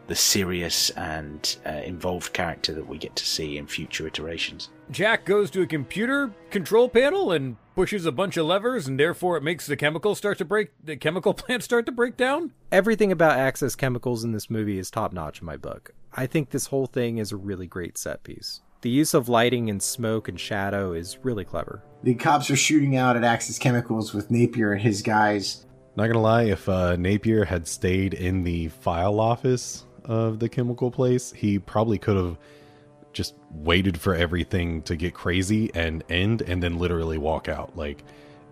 the 0.07 0.15
serious 0.15 0.91
and 0.91 1.57
uh, 1.67 1.71
involved 1.71 2.33
character 2.33 2.73
that 2.75 2.87
we 2.87 2.99
get 2.99 3.15
to 3.17 3.27
see 3.27 3.59
in 3.59 3.67
future 3.67 4.07
iterations. 4.07 4.71
Jack 4.91 5.25
goes 5.25 5.51
to 5.51 5.63
a 5.63 5.67
computer 5.67 6.33
control 6.51 6.89
panel 6.89 7.33
and 7.33 7.57
pushes 7.75 8.05
a 8.05 8.13
bunch 8.13 8.37
of 8.37 8.47
levers, 8.47 8.87
and 8.87 8.99
therefore 8.99 9.37
it 9.37 9.43
makes 9.43 9.67
the 9.67 9.77
chemicals 9.77 10.19
start 10.19 10.39
to 10.39 10.45
break. 10.45 10.71
The 10.83 10.97
chemical 10.97 11.35
plant 11.35 11.63
start 11.63 11.87
to 11.87 11.93
break 11.93 12.17
down. 12.17 12.53
Everything 12.71 13.13
about 13.13 13.39
Axis 13.39 13.75
Chemicals 13.75 14.25
in 14.25 14.33
this 14.33 14.51
movie 14.51 14.79
is 14.79 14.91
top 14.91 15.13
notch 15.13 15.41
in 15.41 15.47
my 15.47 15.57
book. 15.57 15.93
I 16.13 16.27
think 16.27 16.51
this 16.51 16.67
whole 16.67 16.87
thing 16.87 17.19
is 17.19 17.33
a 17.33 17.37
really 17.37 17.67
great 17.67 17.97
set 17.97 18.23
piece. 18.23 18.61
The 18.83 18.91
use 18.91 19.15
of 19.15 19.29
lighting 19.29 19.71
and 19.71 19.81
smoke 19.81 20.29
and 20.29 20.39
shadow 20.39 20.93
is 20.93 21.19
really 21.23 21.45
clever. 21.45 21.83
The 22.03 22.15
cops 22.15 22.51
are 22.51 22.57
shooting 22.57 22.97
out 22.97 23.17
at 23.17 23.25
Axis 23.25 23.59
Chemicals 23.59 24.13
with 24.13 24.31
Napier 24.31 24.73
and 24.73 24.83
his 24.83 25.03
guys. 25.03 25.67
Not 25.95 26.09
gonna 26.09 26.21
lie, 26.21 26.45
if 26.45 26.69
uh, 26.69 26.97
Napier 26.97 27.45
had 27.45 27.69
stayed 27.69 28.15
in 28.15 28.43
the 28.43 28.69
file 28.69 29.21
office 29.21 29.87
of 30.05 30.39
the 30.39 30.49
chemical 30.49 30.91
place, 30.91 31.33
he 31.33 31.59
probably 31.59 31.99
could 31.99 32.17
have 32.17 32.39
just 33.13 33.35
waited 33.51 34.01
for 34.01 34.15
everything 34.15 34.83
to 34.83 34.97
get 34.97 35.15
crazy 35.15 35.71
and 35.75 36.03
end 36.09 36.43
and 36.43 36.63
then 36.63 36.79
literally 36.79 37.19
walk 37.19 37.49
out. 37.49 37.77
Like 37.77 38.05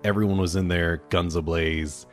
everyone 0.05 0.38
was 0.38 0.57
in 0.57 0.68
there, 0.68 0.98
guns 1.09 1.34
ablaze, 1.34 2.07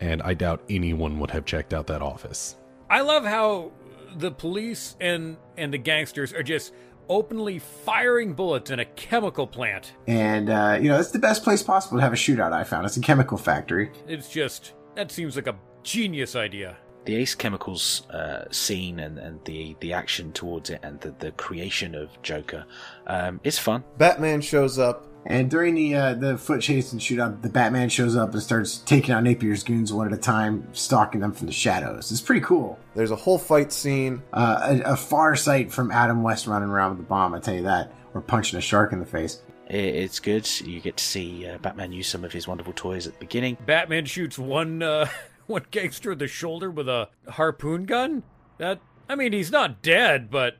and 0.00 0.22
I 0.22 0.34
doubt 0.34 0.62
anyone 0.68 1.18
would 1.20 1.30
have 1.30 1.44
checked 1.44 1.72
out 1.72 1.86
that 1.88 2.02
office. 2.02 2.56
I 2.90 3.00
love 3.00 3.24
how 3.24 3.72
the 4.16 4.30
police 4.30 4.96
and 5.00 5.36
and 5.56 5.72
the 5.72 5.78
gangsters 5.78 6.32
are 6.32 6.42
just 6.42 6.72
openly 7.08 7.58
firing 7.58 8.32
bullets 8.32 8.70
in 8.70 8.78
a 8.80 8.84
chemical 8.84 9.46
plant. 9.46 9.92
And 10.06 10.50
uh, 10.50 10.78
you 10.80 10.88
know, 10.88 10.98
it's 10.98 11.10
the 11.10 11.18
best 11.18 11.42
place 11.42 11.62
possible 11.62 11.98
to 11.98 12.02
have 12.02 12.12
a 12.12 12.16
shootout 12.16 12.52
I 12.52 12.64
found. 12.64 12.86
It's 12.86 12.96
a 12.96 13.00
chemical 13.00 13.38
factory. 13.38 13.90
It's 14.06 14.28
just 14.28 14.74
that 14.94 15.10
seems 15.10 15.36
like 15.36 15.46
a 15.46 15.56
genius 15.82 16.34
idea 16.34 16.76
the 17.04 17.16
Ace 17.16 17.34
Chemicals 17.34 18.08
uh, 18.10 18.44
scene 18.50 18.98
and, 19.00 19.18
and 19.18 19.44
the, 19.44 19.76
the 19.80 19.92
action 19.92 20.32
towards 20.32 20.70
it 20.70 20.80
and 20.82 21.00
the, 21.00 21.14
the 21.18 21.32
creation 21.32 21.94
of 21.94 22.10
Joker 22.22 22.64
um, 23.06 23.40
is 23.44 23.58
fun. 23.58 23.84
Batman 23.98 24.40
shows 24.40 24.78
up. 24.78 25.06
And 25.26 25.50
during 25.50 25.74
the 25.74 25.94
uh, 25.94 26.14
the 26.14 26.36
foot 26.36 26.60
chase 26.60 26.92
and 26.92 27.00
shootout, 27.00 27.40
the 27.40 27.48
Batman 27.48 27.88
shows 27.88 28.14
up 28.14 28.34
and 28.34 28.42
starts 28.42 28.78
taking 28.78 29.14
out 29.14 29.24
Napier's 29.24 29.62
goons 29.62 29.90
one 29.90 30.06
at 30.06 30.12
a 30.12 30.18
time, 30.18 30.68
stalking 30.74 31.22
them 31.22 31.32
from 31.32 31.46
the 31.46 31.52
shadows. 31.52 32.12
It's 32.12 32.20
pretty 32.20 32.42
cool. 32.42 32.78
There's 32.94 33.10
a 33.10 33.16
whole 33.16 33.38
fight 33.38 33.72
scene. 33.72 34.22
Uh, 34.34 34.80
a, 34.84 34.92
a 34.92 34.96
far 34.96 35.34
sight 35.34 35.72
from 35.72 35.90
Adam 35.90 36.22
West 36.22 36.46
running 36.46 36.68
around 36.68 36.90
with 36.90 36.98
the 36.98 37.04
bomb, 37.04 37.32
I 37.32 37.40
tell 37.40 37.54
you 37.54 37.62
that. 37.62 37.90
Or 38.12 38.20
punching 38.20 38.58
a 38.58 38.60
shark 38.62 38.92
in 38.92 39.00
the 39.00 39.06
face. 39.06 39.40
It's 39.66 40.20
good. 40.20 40.48
You 40.60 40.80
get 40.80 40.98
to 40.98 41.04
see 41.04 41.48
uh, 41.48 41.58
Batman 41.58 41.92
use 41.92 42.06
some 42.06 42.22
of 42.24 42.32
his 42.32 42.46
wonderful 42.46 42.74
toys 42.74 43.06
at 43.06 43.14
the 43.14 43.18
beginning. 43.18 43.56
Batman 43.64 44.04
shoots 44.04 44.38
one 44.38 44.82
uh, 44.82 45.08
one 45.46 45.66
gangster 45.70 46.12
in 46.12 46.18
the 46.18 46.28
shoulder 46.28 46.70
with 46.70 46.88
a 46.88 47.08
harpoon 47.28 47.84
gun? 47.84 48.22
That 48.58 48.80
I 49.08 49.14
mean, 49.14 49.32
he's 49.32 49.50
not 49.50 49.82
dead, 49.82 50.30
but 50.30 50.56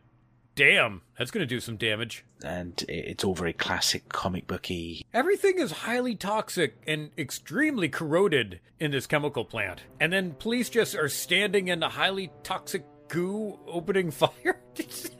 damn, 0.55 1.03
that's 1.19 1.31
going 1.31 1.43
to 1.43 1.47
do 1.47 1.61
some 1.61 1.77
damage. 1.77 2.25
And 2.45 2.85
it's 2.89 3.25
all 3.25 3.35
very 3.35 3.53
classic 3.53 4.09
comic 4.09 4.47
booky. 4.47 5.07
Everything 5.13 5.59
is 5.59 5.71
highly 5.73 6.15
toxic 6.15 6.77
and 6.87 7.11
extremely 7.17 7.89
corroded 7.89 8.61
in 8.79 8.91
this 8.91 9.07
chemical 9.07 9.45
plant. 9.45 9.83
And 10.01 10.13
then 10.13 10.33
police 10.33 10.69
just 10.69 10.95
are 10.95 11.09
standing 11.09 11.69
in 11.69 11.81
the 11.81 11.89
highly 11.89 12.31
toxic 12.43 12.85
goo 13.09 13.59
opening 13.67 14.11
fire. 14.13 14.61
it's, 14.77 15.11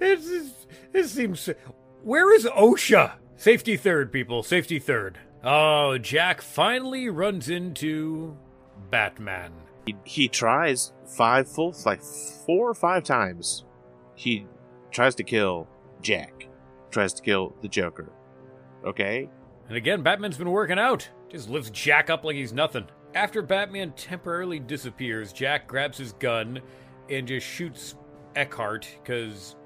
it's, 0.00 0.66
it 0.92 1.08
seems. 1.08 1.48
Where 2.02 2.32
is 2.34 2.44
OSHA? 2.44 3.12
Safety 3.36 3.76
third, 3.76 4.12
people. 4.12 4.42
Safety 4.42 4.78
third. 4.78 5.18
Oh, 5.42 5.96
Jack 5.98 6.42
finally 6.42 7.08
runs 7.08 7.48
into 7.48 8.36
Batman. 8.90 9.52
He, 9.86 9.96
he 10.04 10.28
tries 10.28 10.92
five 11.06 11.48
full, 11.48 11.74
like 11.86 12.02
four 12.02 12.68
or 12.68 12.74
five 12.74 13.04
times. 13.04 13.64
He 14.14 14.46
tries 14.90 15.14
to 15.14 15.22
kill 15.24 15.66
Jack, 16.02 16.46
tries 16.90 17.14
to 17.14 17.22
kill 17.22 17.54
the 17.62 17.68
Joker. 17.68 18.12
Okay? 18.84 19.30
And 19.68 19.76
again, 19.76 20.02
Batman's 20.02 20.36
been 20.36 20.50
working 20.50 20.78
out. 20.78 21.08
Just 21.30 21.48
lifts 21.48 21.70
Jack 21.70 22.10
up 22.10 22.24
like 22.24 22.36
he's 22.36 22.52
nothing. 22.52 22.86
After 23.14 23.40
Batman 23.40 23.92
temporarily 23.92 24.58
disappears, 24.58 25.32
Jack 25.32 25.66
grabs 25.66 25.96
his 25.96 26.12
gun 26.14 26.60
and 27.08 27.26
just 27.26 27.46
shoots 27.46 27.94
Eckhardt 28.36 28.86
because 29.02 29.56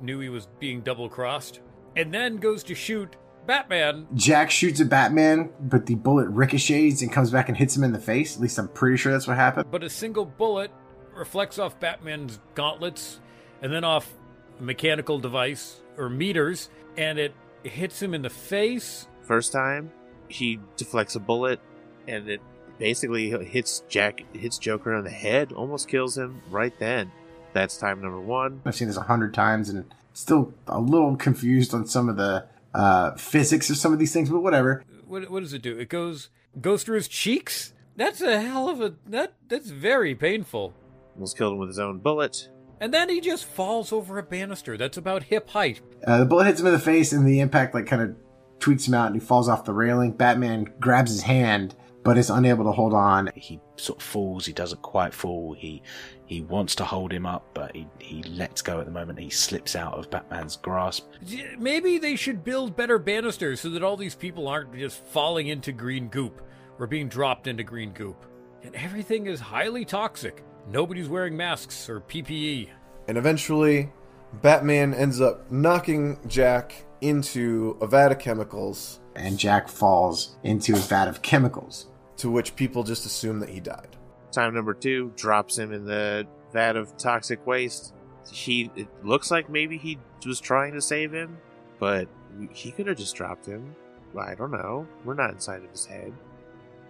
knew 0.00 0.20
he 0.20 0.28
was 0.28 0.48
being 0.58 0.82
double 0.82 1.08
crossed. 1.08 1.60
And 1.96 2.12
then 2.12 2.36
goes 2.36 2.62
to 2.64 2.74
shoot 2.74 3.16
Batman. 3.46 4.06
Jack 4.14 4.50
shoots 4.50 4.80
at 4.80 4.88
Batman, 4.88 5.50
but 5.60 5.86
the 5.86 5.94
bullet 5.96 6.28
ricochets 6.28 7.02
and 7.02 7.12
comes 7.12 7.30
back 7.30 7.48
and 7.48 7.56
hits 7.56 7.76
him 7.76 7.84
in 7.84 7.92
the 7.92 7.98
face. 7.98 8.36
At 8.36 8.42
least 8.42 8.58
I'm 8.58 8.68
pretty 8.68 8.96
sure 8.96 9.12
that's 9.12 9.26
what 9.26 9.36
happened. 9.36 9.70
But 9.70 9.82
a 9.82 9.90
single 9.90 10.24
bullet 10.24 10.70
reflects 11.14 11.58
off 11.58 11.78
Batman's 11.80 12.38
gauntlets 12.54 13.20
and 13.60 13.72
then 13.72 13.84
off 13.84 14.12
a 14.58 14.62
mechanical 14.62 15.18
device 15.18 15.80
or 15.96 16.08
meters, 16.08 16.70
and 16.96 17.18
it 17.18 17.34
hits 17.62 18.00
him 18.00 18.14
in 18.14 18.22
the 18.22 18.30
face. 18.30 19.06
First 19.22 19.52
time, 19.52 19.90
he 20.28 20.58
deflects 20.76 21.14
a 21.16 21.20
bullet, 21.20 21.60
and 22.08 22.28
it 22.28 22.40
basically 22.78 23.30
hits 23.44 23.82
Jack, 23.88 24.24
hits 24.34 24.58
Joker 24.58 24.94
on 24.94 25.04
the 25.04 25.10
head, 25.10 25.52
almost 25.52 25.88
kills 25.88 26.16
him 26.16 26.42
right 26.50 26.76
then. 26.78 27.12
That's 27.52 27.76
time 27.76 28.00
number 28.00 28.20
one. 28.20 28.62
I've 28.64 28.74
seen 28.74 28.88
this 28.88 28.96
a 28.96 29.02
hundred 29.02 29.34
times 29.34 29.68
and 29.68 29.92
still 30.14 30.54
a 30.66 30.80
little 30.80 31.16
confused 31.16 31.74
on 31.74 31.86
some 31.86 32.08
of 32.08 32.16
the 32.16 32.46
uh, 32.74 33.12
physics 33.16 33.70
of 33.70 33.76
some 33.76 33.92
of 33.92 33.98
these 33.98 34.12
things, 34.12 34.30
but 34.30 34.40
whatever. 34.40 34.84
What, 35.06 35.30
what 35.30 35.40
does 35.40 35.52
it 35.52 35.62
do? 35.62 35.78
It 35.78 35.88
goes 35.88 36.30
goes 36.60 36.82
through 36.82 36.96
his 36.96 37.08
cheeks. 37.08 37.72
That's 37.96 38.20
a 38.20 38.40
hell 38.40 38.68
of 38.68 38.80
a 38.80 38.94
that 39.06 39.34
that's 39.48 39.70
very 39.70 40.14
painful. 40.14 40.74
Almost 41.14 41.36
killed 41.36 41.54
him 41.54 41.58
with 41.58 41.68
his 41.68 41.78
own 41.78 41.98
bullet. 41.98 42.48
And 42.80 42.92
then 42.92 43.08
he 43.08 43.20
just 43.20 43.44
falls 43.44 43.92
over 43.92 44.18
a 44.18 44.24
banister 44.24 44.76
that's 44.76 44.96
about 44.96 45.24
hip 45.24 45.50
height. 45.50 45.80
Uh, 46.04 46.18
the 46.18 46.24
bullet 46.24 46.46
hits 46.46 46.60
him 46.60 46.66
in 46.66 46.72
the 46.72 46.80
face, 46.80 47.12
and 47.12 47.26
the 47.26 47.38
impact 47.40 47.74
like 47.74 47.86
kind 47.86 48.02
of 48.02 48.16
tweaks 48.58 48.88
him 48.88 48.94
out, 48.94 49.06
and 49.06 49.14
he 49.14 49.24
falls 49.24 49.48
off 49.48 49.64
the 49.64 49.72
railing. 49.72 50.12
Batman 50.12 50.66
grabs 50.80 51.12
his 51.12 51.22
hand, 51.22 51.76
but 52.02 52.18
is 52.18 52.30
unable 52.30 52.64
to 52.64 52.72
hold 52.72 52.92
on. 52.92 53.30
He 53.36 53.60
sort 53.82 53.98
of 53.98 54.04
falls. 54.04 54.46
He 54.46 54.52
doesn't 54.52 54.82
quite 54.82 55.12
fall. 55.12 55.54
He 55.58 55.82
he 56.26 56.40
wants 56.40 56.74
to 56.76 56.84
hold 56.84 57.12
him 57.12 57.26
up, 57.26 57.44
but 57.52 57.76
he, 57.76 57.86
he 57.98 58.22
lets 58.22 58.62
go 58.62 58.80
at 58.80 58.86
the 58.86 58.92
moment. 58.92 59.18
He 59.18 59.28
slips 59.28 59.76
out 59.76 59.94
of 59.94 60.10
Batman's 60.10 60.56
grasp. 60.56 61.10
Maybe 61.58 61.98
they 61.98 62.16
should 62.16 62.42
build 62.42 62.74
better 62.74 62.98
banisters 62.98 63.60
so 63.60 63.68
that 63.70 63.82
all 63.82 63.98
these 63.98 64.14
people 64.14 64.48
aren't 64.48 64.74
just 64.74 65.04
falling 65.06 65.48
into 65.48 65.72
green 65.72 66.08
goop 66.08 66.40
or 66.78 66.86
being 66.86 67.08
dropped 67.08 67.48
into 67.48 67.64
green 67.64 67.92
goop. 67.92 68.24
And 68.62 68.74
everything 68.74 69.26
is 69.26 69.40
highly 69.40 69.84
toxic. 69.84 70.42
Nobody's 70.70 71.08
wearing 71.08 71.36
masks 71.36 71.88
or 71.90 72.00
PPE. 72.00 72.68
And 73.08 73.18
eventually, 73.18 73.92
Batman 74.40 74.94
ends 74.94 75.20
up 75.20 75.50
knocking 75.50 76.18
Jack 76.28 76.86
into 77.02 77.76
a 77.82 77.86
vat 77.86 78.12
of 78.12 78.18
chemicals. 78.18 79.00
And 79.16 79.38
Jack 79.38 79.68
falls 79.68 80.36
into 80.44 80.72
a 80.74 80.78
vat 80.78 81.08
of 81.08 81.20
chemicals. 81.20 81.88
To 82.18 82.30
which 82.30 82.54
people 82.56 82.82
just 82.84 83.06
assume 83.06 83.40
that 83.40 83.48
he 83.48 83.60
died. 83.60 83.96
Time 84.30 84.54
number 84.54 84.74
two 84.74 85.12
drops 85.16 85.58
him 85.58 85.72
in 85.72 85.84
the 85.84 86.26
vat 86.52 86.76
of 86.76 86.96
toxic 86.96 87.46
waste. 87.46 87.94
He 88.30 88.70
it 88.76 88.88
looks 89.02 89.30
like 89.30 89.50
maybe 89.50 89.76
he 89.78 89.98
was 90.24 90.40
trying 90.40 90.74
to 90.74 90.80
save 90.80 91.12
him, 91.12 91.38
but 91.78 92.08
he 92.52 92.70
could 92.70 92.86
have 92.86 92.96
just 92.96 93.16
dropped 93.16 93.46
him. 93.46 93.74
I 94.18 94.34
don't 94.34 94.50
know. 94.50 94.86
We're 95.04 95.14
not 95.14 95.30
inside 95.30 95.64
of 95.64 95.70
his 95.70 95.86
head. 95.86 96.12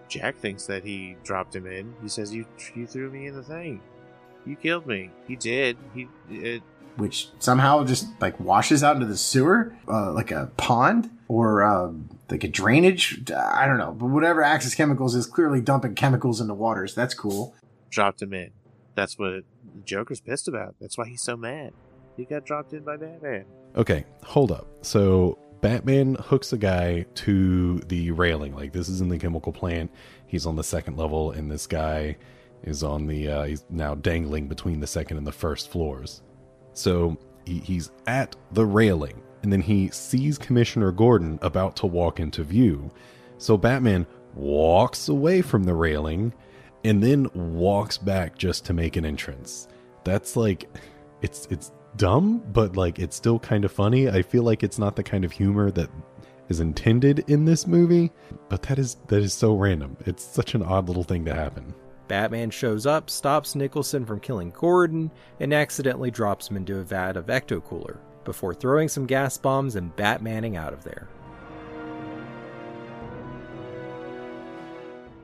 Jack 0.09 0.37
thinks 0.37 0.67
that 0.67 0.85
he 0.85 1.17
dropped 1.25 1.55
him 1.55 1.67
in. 1.67 1.95
He 2.03 2.09
says 2.09 2.35
you 2.35 2.45
you 2.75 2.87
threw 2.87 3.11
me 3.11 3.27
in 3.27 3.35
the 3.35 3.43
thing. 3.43 3.81
You 4.45 4.57
killed 4.57 4.87
me. 4.87 5.11
He 5.27 5.37
did. 5.37 5.77
He 5.95 6.09
it, 6.29 6.63
which 6.97 7.29
somehow 7.39 7.85
just 7.85 8.07
like 8.21 8.39
washes 8.41 8.83
out 8.83 8.97
into 8.97 9.07
the 9.07 9.17
sewer, 9.17 9.75
uh, 9.89 10.13
like 10.13 10.31
a 10.31 10.51
pond 10.57 11.11
or 11.29 11.63
uh, 11.63 11.93
like 12.31 12.45
a 12.45 12.49
drainage. 12.49 13.31
I 13.33 13.67
don't 13.67 13.79
know, 13.79 13.93
but 13.93 14.07
whatever 14.07 14.43
Axis 14.43 14.75
Chemicals 14.75 15.15
is 15.15 15.27
clearly 15.27 15.61
dumping 15.61 15.95
chemicals 15.95 16.41
into 16.41 16.55
waters. 16.55 16.95
That's 16.95 17.15
cool. 17.15 17.55
dropped 17.91 18.23
him 18.23 18.33
in. 18.33 18.51
That's 18.95 19.19
what 19.19 19.45
the 19.75 19.83
Joker's 19.85 20.21
pissed 20.21 20.49
about. 20.49 20.75
That's 20.81 20.99
why 20.99 21.09
he's 21.09 21.23
so 21.23 21.37
mad. 21.37 21.73
He 22.17 22.25
got 22.25 22.45
dropped 22.45 22.73
in 22.73 22.85
by 22.85 22.97
Batman. 22.97 23.47
Okay, 23.77 24.05
hold 24.23 24.53
up. 24.53 24.67
So 24.83 25.39
Batman 25.63 26.17
hooks 26.17 26.53
a 26.53 26.59
guy 26.59 27.07
to 27.15 27.79
the 27.89 28.11
railing. 28.11 28.55
Like 28.55 28.73
this 28.73 28.89
is 28.89 29.01
in 29.01 29.09
the 29.09 29.19
chemical 29.19 29.53
plant. 29.53 29.91
He's 30.27 30.45
on 30.45 30.57
the 30.57 30.65
second 30.65 30.97
level, 30.97 31.31
and 31.31 31.51
this 31.51 31.67
guy 31.67 32.17
is 32.63 32.83
on 32.83 33.07
the. 33.07 33.29
Uh, 33.29 33.43
he's 33.45 33.65
now 33.71 33.95
dangling 33.95 34.49
between 34.49 34.81
the 34.81 34.87
second 34.87 35.17
and 35.17 35.27
the 35.27 35.33
first 35.33 35.71
floors. 35.71 36.23
So 36.73 37.17
he, 37.45 37.59
he's 37.59 37.91
at 38.07 38.37
the 38.53 38.65
railing, 38.65 39.23
and 39.43 39.53
then 39.53 39.61
he 39.61 39.89
sees 39.89 40.39
Commissioner 40.39 40.93
Gordon 40.93 41.39
about 41.43 41.77
to 41.77 41.87
walk 41.87 42.21
into 42.21 42.43
view. 42.43 42.91
So 43.39 43.57
Batman 43.57 44.07
walks 44.35 45.09
away 45.09 45.43
from 45.43 45.65
the 45.65 45.75
railing 45.75 46.33
and 46.85 47.03
then 47.03 47.29
walks 47.35 47.99
back 47.99 48.37
just 48.39 48.65
to 48.67 48.73
make 48.73 48.97
an 48.97 49.05
entrance. 49.05 49.69
That's 50.05 50.37
like 50.37 50.69
it's 51.23 51.47
it's 51.51 51.73
dumb, 51.97 52.43
but 52.53 52.77
like 52.77 52.99
it's 52.99 53.17
still 53.17 53.39
kind 53.39 53.65
of 53.65 53.73
funny. 53.73 54.09
I 54.09 54.23
feel 54.23 54.43
like 54.43 54.63
it's 54.63 54.79
not 54.79 54.97
the 54.97 55.03
kind 55.03 55.25
of 55.25 55.33
humor 55.33 55.71
that 55.73 55.91
is 56.49 56.61
intended 56.61 57.25
in 57.29 57.45
this 57.45 57.67
movie, 57.67 58.11
but 58.49 58.63
that 58.63 58.79
is 58.79 58.97
that 59.09 59.23
is 59.23 59.33
so 59.33 59.55
random. 59.55 59.97
It's 60.07 60.25
such 60.25 60.55
an 60.55 60.63
odd 60.63 60.89
little 60.89 61.05
thing 61.05 61.25
to 61.27 61.35
happen. 61.35 61.75
Batman 62.09 62.51
shows 62.51 62.87
up, 62.87 63.09
stops 63.09 63.55
Nicholson 63.55 64.05
from 64.05 64.21
killing 64.21 64.51
Gordon, 64.51 65.11
and 65.41 65.53
accidentally 65.53 66.11
drops 66.11 66.49
him 66.49 66.57
into 66.57 66.79
a 66.79 66.83
vat 66.83 67.17
of 67.17 67.27
ecto 67.27 67.63
cooler 67.65 67.99
before 68.25 68.55
throwing 68.55 68.89
some 68.89 69.07
gas 69.07 69.37
bombs 69.39 69.77
and 69.77 69.95
Batmaning 69.97 70.57
out 70.57 70.73
of 70.73 70.85
there. 70.85 71.09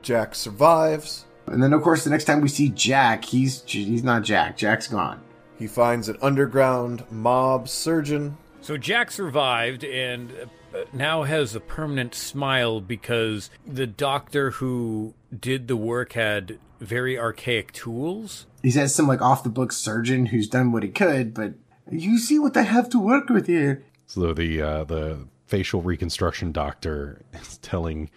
Jack 0.01 0.35
survives. 0.35 1.25
And 1.47 1.61
then, 1.61 1.73
of 1.73 1.81
course, 1.81 2.03
the 2.03 2.09
next 2.09 2.25
time 2.25 2.41
we 2.41 2.47
see 2.47 2.69
Jack, 2.69 3.25
he's 3.25 3.63
he's 3.65 4.03
not 4.03 4.23
Jack. 4.23 4.57
Jack's 4.57 4.87
gone. 4.87 5.21
He 5.57 5.67
finds 5.67 6.07
an 6.07 6.17
underground 6.21 7.03
mob 7.11 7.67
surgeon. 7.67 8.37
So 8.61 8.77
Jack 8.77 9.11
survived 9.11 9.83
and 9.83 10.31
uh, 10.73 10.83
now 10.93 11.23
has 11.23 11.55
a 11.55 11.59
permanent 11.59 12.13
smile 12.13 12.81
because 12.81 13.49
the 13.65 13.87
doctor 13.87 14.51
who 14.51 15.13
did 15.37 15.67
the 15.67 15.77
work 15.77 16.13
had 16.13 16.59
very 16.79 17.17
archaic 17.17 17.71
tools. 17.71 18.45
He's 18.63 18.73
says 18.73 18.95
some 18.95 19.07
like 19.07 19.21
off 19.21 19.43
the 19.43 19.49
book 19.49 19.71
surgeon 19.71 20.27
who's 20.27 20.47
done 20.47 20.71
what 20.71 20.83
he 20.83 20.89
could, 20.89 21.33
but 21.33 21.53
you 21.89 22.17
see 22.17 22.39
what 22.39 22.57
I 22.57 22.63
have 22.63 22.89
to 22.89 22.99
work 22.99 23.29
with 23.29 23.47
here. 23.47 23.83
So 24.05 24.33
the 24.33 24.61
uh, 24.61 24.83
the 24.85 25.27
facial 25.47 25.81
reconstruction 25.81 26.51
doctor 26.51 27.21
is 27.33 27.57
telling 27.59 28.09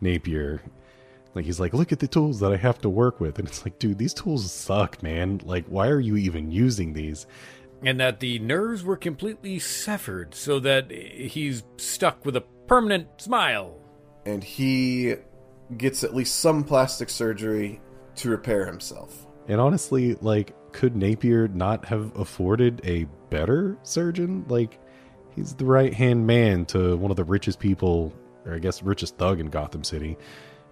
Napier, 0.00 0.62
like 1.34 1.44
he's 1.44 1.60
like, 1.60 1.74
look 1.74 1.92
at 1.92 1.98
the 1.98 2.08
tools 2.08 2.40
that 2.40 2.52
I 2.52 2.56
have 2.56 2.80
to 2.80 2.88
work 2.88 3.20
with, 3.20 3.38
and 3.38 3.46
it's 3.48 3.64
like, 3.64 3.78
dude, 3.78 3.98
these 3.98 4.14
tools 4.14 4.50
suck, 4.50 5.02
man. 5.02 5.40
Like, 5.44 5.66
why 5.66 5.88
are 5.88 6.00
you 6.00 6.16
even 6.16 6.50
using 6.50 6.92
these? 6.92 7.26
And 7.82 8.00
that 8.00 8.20
the 8.20 8.40
nerves 8.40 8.82
were 8.82 8.96
completely 8.96 9.58
severed, 9.58 10.34
so 10.34 10.58
that 10.60 10.90
he's 10.90 11.62
stuck 11.76 12.24
with 12.24 12.36
a 12.36 12.40
permanent 12.66 13.08
smile. 13.20 13.78
And 14.26 14.42
he 14.42 15.14
gets 15.76 16.02
at 16.02 16.14
least 16.14 16.36
some 16.36 16.64
plastic 16.64 17.08
surgery 17.08 17.80
to 18.18 18.30
repair 18.30 18.66
himself. 18.66 19.26
And 19.48 19.60
honestly, 19.60 20.14
like, 20.20 20.54
could 20.72 20.94
Napier 20.94 21.48
not 21.48 21.84
have 21.86 22.14
afforded 22.16 22.80
a 22.84 23.06
better 23.30 23.78
surgeon? 23.82 24.44
Like, 24.48 24.78
he's 25.34 25.54
the 25.54 25.64
right 25.64 25.92
hand 25.92 26.26
man 26.26 26.66
to 26.66 26.96
one 26.96 27.10
of 27.10 27.16
the 27.16 27.24
richest 27.24 27.58
people, 27.58 28.12
or 28.44 28.54
I 28.54 28.58
guess 28.58 28.82
richest 28.82 29.16
thug 29.16 29.40
in 29.40 29.46
Gotham 29.46 29.84
City. 29.84 30.16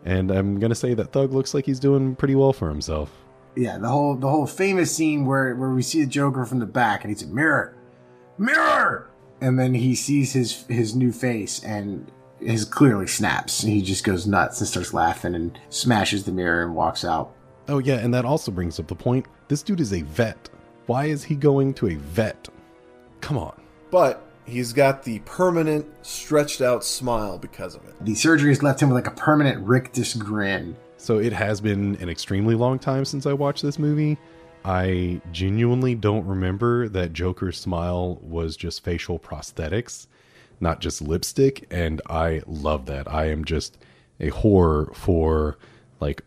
And 0.05 0.31
I'm 0.31 0.61
gonna 0.61 0.75
say 0.77 0.95
that 0.95 1.13
Thug 1.13 1.33
looks 1.33 1.53
like 1.53 1.67
he's 1.67 1.81
doing 1.81 2.15
pretty 2.15 2.37
well 2.37 2.53
for 2.53 2.69
himself. 2.69 3.11
Yeah, 3.57 3.79
the 3.79 3.89
whole 3.89 4.15
the 4.15 4.29
whole 4.29 4.47
famous 4.47 4.95
scene 4.95 5.27
where 5.27 5.55
where 5.57 5.71
we 5.71 5.83
see 5.83 6.01
the 6.01 6.07
Joker 6.07 6.45
from 6.45 6.61
the 6.61 6.67
back 6.67 7.03
and 7.03 7.13
he's 7.13 7.23
a 7.23 7.27
mirror, 7.27 7.75
mirror, 8.39 9.11
and 9.41 9.59
then 9.59 9.75
he 9.75 9.97
sees 9.97 10.33
his 10.33 10.65
his 10.69 10.95
new 10.95 11.11
face 11.11 11.63
and 11.65 12.11
his 12.39 12.65
clearly 12.65 13.09
snaps. 13.09 13.63
He 13.63 13.83
just 13.83 14.05
goes 14.05 14.27
nuts 14.27 14.61
and 14.61 14.69
starts 14.69 14.95
laughing 14.95 15.35
and 15.35 15.59
smashes 15.71 16.25
the 16.25 16.33
mirror 16.33 16.63
and 16.63 16.75
walks 16.75 17.05
out. 17.05 17.35
Oh 17.69 17.79
yeah, 17.79 17.97
and 17.97 18.13
that 18.15 18.25
also 18.25 18.51
brings 18.51 18.79
up 18.79 18.87
the 18.87 18.95
point. 18.95 19.27
This 19.49 19.63
dude 19.63 19.81
is 19.81 19.93
a 19.93 20.03
vet. 20.03 20.49
Why 20.87 21.07
is 21.07 21.25
he 21.25 21.35
going 21.35 21.75
to 21.75 21.89
a 21.89 21.95
vet? 21.97 22.49
Come 23.21 23.39
on. 23.39 23.61
But 23.91 24.23
he's 24.45 24.73
got 24.73 25.03
the 25.03 25.19
permanent 25.21 25.87
stretched 26.07 26.61
out 26.61 26.85
smile 26.85 27.39
because 27.39 27.75
of 27.75 27.85
it. 27.89 27.95
The 28.01 28.15
surgery 28.15 28.51
has 28.51 28.63
left 28.63 28.81
him 28.81 28.91
with 28.91 29.05
like 29.05 29.13
a 29.13 29.17
permanent 29.17 29.67
rictus 29.67 30.15
grin. 30.15 30.77
So 30.97 31.19
it 31.19 31.33
has 31.33 31.61
been 31.61 31.97
an 31.97 32.09
extremely 32.09 32.55
long 32.55 32.79
time 32.79 33.05
since 33.05 33.27
I 33.27 33.33
watched 33.33 33.63
this 33.63 33.79
movie. 33.79 34.17
I 34.65 35.21
genuinely 35.33 35.95
don't 35.95 36.27
remember 36.27 36.89
that 36.89 37.13
Joker's 37.13 37.59
smile 37.59 38.19
was 38.23 38.57
just 38.57 38.83
facial 38.83 39.19
prosthetics, 39.19 40.07
not 40.61 40.81
just 40.81 41.01
lipstick, 41.01 41.67
and 41.71 42.01
I 42.07 42.43
love 42.47 42.87
that. 42.87 43.13
I 43.13 43.27
am 43.31 43.45
just 43.45 43.79
a 44.19 44.31
whore 44.31 44.95
for 44.95 45.59
like 46.01 46.23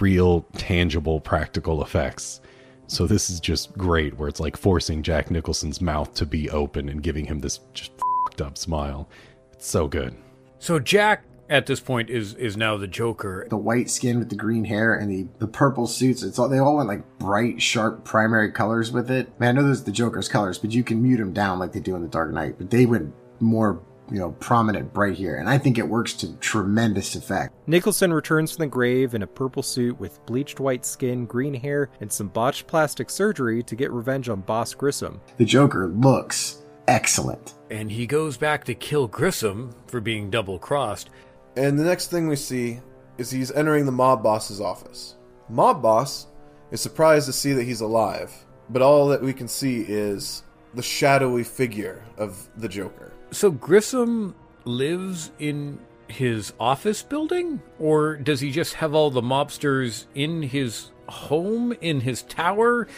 real, 0.00 0.42
tangible, 0.56 1.20
practical 1.20 1.82
effects. 1.82 2.40
So 2.86 3.06
this 3.06 3.30
is 3.30 3.40
just 3.40 3.76
great, 3.76 4.16
where 4.16 4.28
it's 4.28 4.40
like 4.40 4.56
forcing 4.56 5.02
Jack 5.02 5.30
Nicholson's 5.30 5.80
mouth 5.80 6.14
to 6.14 6.26
be 6.26 6.48
open 6.50 6.88
and 6.88 7.02
giving 7.02 7.26
him 7.26 7.40
this 7.40 7.60
just 7.74 7.92
fucked 8.24 8.40
up 8.40 8.56
smile. 8.56 9.08
It's 9.52 9.66
so 9.66 9.88
good. 9.88 10.14
So 10.58 10.78
Jack 10.78 11.24
at 11.48 11.66
this 11.66 11.80
point 11.80 12.10
is 12.10 12.34
is 12.34 12.56
now 12.56 12.76
the 12.76 12.86
Joker. 12.86 13.46
The 13.48 13.56
white 13.56 13.90
skin 13.90 14.18
with 14.18 14.30
the 14.30 14.36
green 14.36 14.64
hair 14.64 14.94
and 14.94 15.10
the, 15.10 15.26
the 15.38 15.46
purple 15.46 15.86
suits. 15.86 16.22
It's 16.22 16.38
all 16.38 16.48
they 16.48 16.58
all 16.58 16.76
went 16.76 16.88
like 16.88 17.18
bright, 17.18 17.60
sharp 17.60 18.04
primary 18.04 18.50
colors 18.50 18.92
with 18.92 19.10
it. 19.10 19.38
Man, 19.40 19.56
I 19.56 19.60
know 19.60 19.66
those 19.66 19.82
are 19.82 19.84
the 19.84 19.92
Joker's 19.92 20.28
colors, 20.28 20.58
but 20.58 20.72
you 20.72 20.82
can 20.82 21.02
mute 21.02 21.18
them 21.18 21.32
down 21.32 21.58
like 21.58 21.72
they 21.72 21.80
do 21.80 21.96
in 21.96 22.02
the 22.02 22.08
Dark 22.08 22.32
Knight. 22.32 22.56
But 22.58 22.70
they 22.70 22.86
went 22.86 23.12
more 23.40 23.80
you 24.10 24.18
know, 24.18 24.32
prominent 24.32 24.92
bright 24.92 25.16
here, 25.16 25.36
and 25.36 25.48
I 25.48 25.58
think 25.58 25.78
it 25.78 25.88
works 25.88 26.12
to 26.14 26.36
tremendous 26.36 27.16
effect. 27.16 27.54
Nicholson 27.66 28.12
returns 28.12 28.52
from 28.52 28.64
the 28.64 28.68
grave 28.68 29.14
in 29.14 29.22
a 29.22 29.26
purple 29.26 29.62
suit 29.62 29.98
with 29.98 30.24
bleached 30.26 30.60
white 30.60 30.84
skin, 30.84 31.26
green 31.26 31.54
hair, 31.54 31.90
and 32.00 32.12
some 32.12 32.28
botched 32.28 32.66
plastic 32.66 33.10
surgery 33.10 33.62
to 33.64 33.76
get 33.76 33.90
revenge 33.90 34.28
on 34.28 34.40
Boss 34.42 34.74
Grissom. 34.74 35.20
The 35.36 35.44
Joker 35.44 35.88
looks 35.88 36.62
excellent. 36.88 37.54
And 37.70 37.90
he 37.90 38.06
goes 38.06 38.36
back 38.36 38.64
to 38.64 38.74
kill 38.74 39.08
Grissom 39.08 39.74
for 39.86 40.00
being 40.00 40.30
double 40.30 40.58
crossed. 40.58 41.10
And 41.56 41.78
the 41.78 41.84
next 41.84 42.08
thing 42.08 42.28
we 42.28 42.36
see 42.36 42.80
is 43.18 43.30
he's 43.30 43.50
entering 43.52 43.86
the 43.86 43.92
mob 43.92 44.22
boss's 44.22 44.60
office. 44.60 45.16
Mob 45.48 45.82
boss 45.82 46.26
is 46.70 46.80
surprised 46.80 47.26
to 47.26 47.32
see 47.32 47.52
that 47.52 47.64
he's 47.64 47.80
alive, 47.80 48.32
but 48.68 48.82
all 48.82 49.08
that 49.08 49.22
we 49.22 49.32
can 49.32 49.48
see 49.48 49.80
is 49.82 50.42
the 50.74 50.82
shadowy 50.82 51.44
figure 51.44 52.04
of 52.18 52.48
the 52.56 52.68
Joker. 52.68 53.12
So 53.30 53.50
Grissom 53.50 54.34
lives 54.64 55.30
in 55.38 55.78
his 56.08 56.52
office 56.60 57.02
building? 57.02 57.60
Or 57.78 58.16
does 58.16 58.40
he 58.40 58.50
just 58.50 58.74
have 58.74 58.94
all 58.94 59.10
the 59.10 59.22
mobsters 59.22 60.06
in 60.14 60.42
his 60.42 60.90
home, 61.08 61.72
in 61.80 62.00
his 62.00 62.22
tower 62.22 62.88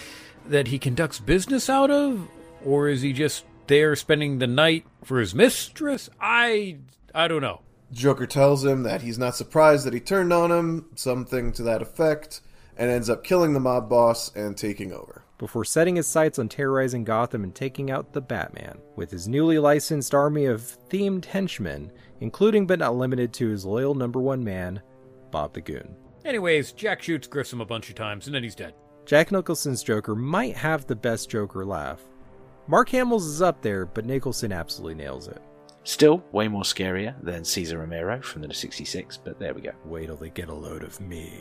that 0.47 0.69
he 0.69 0.79
conducts 0.79 1.19
business 1.19 1.69
out 1.69 1.91
of? 1.91 2.29
Or 2.65 2.89
is 2.89 3.03
he 3.03 3.13
just 3.13 3.45
there 3.67 3.97
spending 3.97 4.39
the 4.39 4.47
night 4.47 4.85
for 5.05 5.21
his 5.21 5.35
mistress? 5.35 6.09
I 6.21 6.79
I 7.15 7.29
don't 7.29 7.43
know. 7.43 7.61
Joker 7.91 8.27
tells 8.27 8.65
him 8.65 8.83
that 8.83 9.01
he's 9.01 9.19
not 9.19 9.35
surprised 9.35 9.87
that 9.87 9.95
he 9.95 10.01
turned 10.01 10.33
on 10.33 10.53
him, 10.53 10.87
something 10.95 11.53
to 11.53 11.63
that 11.63 11.81
effect, 11.81 12.43
and 12.77 12.91
ends 12.91 13.09
up 13.09 13.25
killing 13.25 13.55
the 13.55 13.61
mob 13.61 13.89
boss 13.89 14.35
and 14.37 14.57
taking 14.57 14.93
over 14.93 15.25
before 15.39 15.65
setting 15.65 15.97
his 15.97 16.07
sights 16.07 16.39
on 16.39 16.49
terrorizing 16.49 17.05
Gotham 17.05 17.45
and 17.45 17.55
taking 17.55 17.91
out 17.91 18.13
the 18.13 18.21
Batman, 18.21 18.79
with 18.97 19.11
his 19.11 19.29
newly 19.29 19.59
licensed 19.59 20.15
army 20.15 20.47
of 20.47 20.77
themed 20.91 21.25
henchmen, 21.25 21.93
including 22.21 22.67
but 22.67 22.81
not 22.81 22.97
limited 22.97 23.33
to 23.35 23.49
his 23.49 23.65
loyal 23.65 23.95
number 23.95 24.21
one 24.21 24.43
man, 24.43 24.83
Bob 25.31 25.55
the 25.55 25.61
Goon. 25.61 25.95
Anyways, 26.25 26.73
Jack 26.73 27.03
shoots 27.03 27.27
Grissom 27.27 27.61
a 27.61 27.67
bunch 27.67 27.89
of 27.89 27.95
times 27.95 28.27
and 28.27 28.35
then 28.35 28.43
he's 28.43 28.55
dead. 28.55 28.75
Jack 29.07 29.33
Nicholson's 29.33 29.83
Joker 29.83 30.15
might 30.15 30.57
have 30.57 30.87
the 30.87 30.97
best 30.97 31.31
Joker 31.31 31.65
laugh. 31.65 32.03
Mark 32.67 32.91
Hamill's 32.91 33.25
is 33.25 33.41
up 33.41 33.63
there, 33.63 33.87
but 33.87 34.05
Nicholson 34.05 34.53
absolutely 34.53 35.03
nails 35.03 35.29
it. 35.29 35.41
Still 35.85 36.23
way 36.33 36.49
more 36.49 36.65
scarier 36.65 37.15
than 37.23 37.45
Cesar 37.45 37.79
Romero 37.79 38.21
from 38.21 38.43
the 38.43 38.53
66, 38.53 39.17
but 39.17 39.39
there 39.39 39.55
we 39.55 39.63
go. 39.63 39.73
Wait 39.87 40.07
till 40.07 40.17
they 40.17 40.29
get 40.29 40.51
a 40.51 40.55
load 40.55 40.83
of 40.83 41.01
me. 41.01 41.33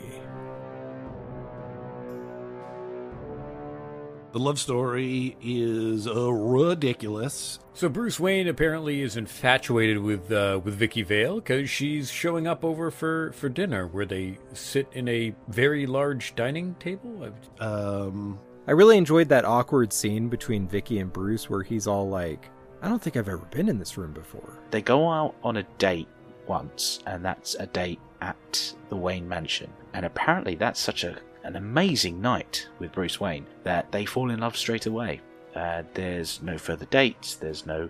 The 4.32 4.38
love 4.38 4.58
story 4.58 5.36
is 5.42 6.06
uh, 6.06 6.30
ridiculous. 6.30 7.58
So 7.72 7.88
Bruce 7.88 8.20
Wayne 8.20 8.46
apparently 8.48 9.00
is 9.00 9.16
infatuated 9.16 9.98
with 9.98 10.30
uh, 10.30 10.60
with 10.62 10.74
Vicki 10.74 11.02
Vale 11.02 11.36
because 11.36 11.70
she's 11.70 12.10
showing 12.10 12.46
up 12.46 12.62
over 12.62 12.90
for, 12.90 13.32
for 13.32 13.48
dinner, 13.48 13.86
where 13.86 14.04
they 14.04 14.36
sit 14.52 14.86
in 14.92 15.08
a 15.08 15.34
very 15.48 15.86
large 15.86 16.34
dining 16.34 16.74
table. 16.74 17.32
Um, 17.58 18.38
I 18.66 18.72
really 18.72 18.98
enjoyed 18.98 19.30
that 19.30 19.46
awkward 19.46 19.94
scene 19.94 20.28
between 20.28 20.68
Vicki 20.68 20.98
and 20.98 21.10
Bruce, 21.10 21.48
where 21.48 21.62
he's 21.62 21.86
all 21.86 22.08
like, 22.08 22.50
"I 22.82 22.88
don't 22.88 23.00
think 23.00 23.16
I've 23.16 23.28
ever 23.28 23.46
been 23.46 23.68
in 23.70 23.78
this 23.78 23.96
room 23.96 24.12
before." 24.12 24.58
They 24.70 24.82
go 24.82 25.08
out 25.08 25.36
on 25.42 25.56
a 25.56 25.62
date 25.78 26.08
once, 26.46 26.98
and 27.06 27.24
that's 27.24 27.54
a 27.54 27.66
date 27.66 28.00
at 28.20 28.74
the 28.90 28.96
Wayne 28.96 29.26
Mansion. 29.26 29.72
And 29.94 30.04
apparently, 30.04 30.54
that's 30.54 30.80
such 30.80 31.04
a 31.04 31.16
an 31.44 31.56
amazing 31.56 32.20
night 32.20 32.68
with 32.78 32.92
Bruce 32.92 33.20
Wayne 33.20 33.46
that 33.64 33.90
they 33.92 34.04
fall 34.04 34.30
in 34.30 34.40
love 34.40 34.56
straight 34.56 34.86
away. 34.86 35.20
Uh, 35.54 35.82
there's 35.94 36.40
no 36.42 36.56
further 36.56 36.84
dates. 36.86 37.34
There's 37.34 37.66
no 37.66 37.88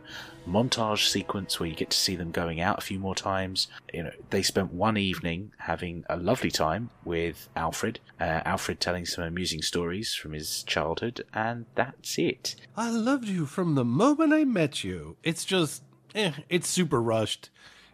montage 0.48 1.08
sequence 1.08 1.60
where 1.60 1.68
you 1.68 1.74
get 1.74 1.90
to 1.90 1.96
see 1.96 2.16
them 2.16 2.30
going 2.30 2.60
out 2.60 2.78
a 2.78 2.82
few 2.82 2.98
more 2.98 3.14
times. 3.14 3.68
You 3.92 4.04
know, 4.04 4.12
they 4.30 4.42
spent 4.42 4.72
one 4.72 4.96
evening 4.96 5.52
having 5.58 6.04
a 6.08 6.16
lovely 6.16 6.50
time 6.50 6.88
with 7.04 7.48
Alfred. 7.56 8.00
Uh, 8.18 8.40
Alfred 8.44 8.80
telling 8.80 9.04
some 9.04 9.24
amusing 9.24 9.60
stories 9.60 10.14
from 10.14 10.32
his 10.32 10.62
childhood, 10.62 11.24
and 11.34 11.66
that's 11.74 12.18
it. 12.18 12.54
I 12.76 12.90
loved 12.90 13.26
you 13.26 13.44
from 13.44 13.74
the 13.74 13.84
moment 13.84 14.32
I 14.32 14.44
met 14.44 14.82
you. 14.82 15.16
It's 15.22 15.44
just, 15.44 15.82
eh, 16.14 16.32
it's 16.48 16.68
super 16.68 17.02
rushed. 17.02 17.50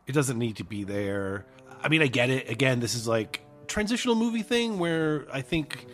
It 0.07 0.13
doesn't 0.13 0.39
need 0.39 0.57
to 0.57 0.65
be 0.65 0.85
there. 0.85 1.47
I 1.83 1.89
mean, 1.89 2.03
I 2.03 2.07
get 2.07 2.31
it. 2.31 2.49
Again, 2.49 2.81
this 2.81 2.95
is 2.95 3.09
like 3.09 3.44
transitional 3.67 4.15
movie 4.15 4.43
thing 4.43 4.79
where 4.79 5.27
I 5.33 5.41
think 5.41 5.87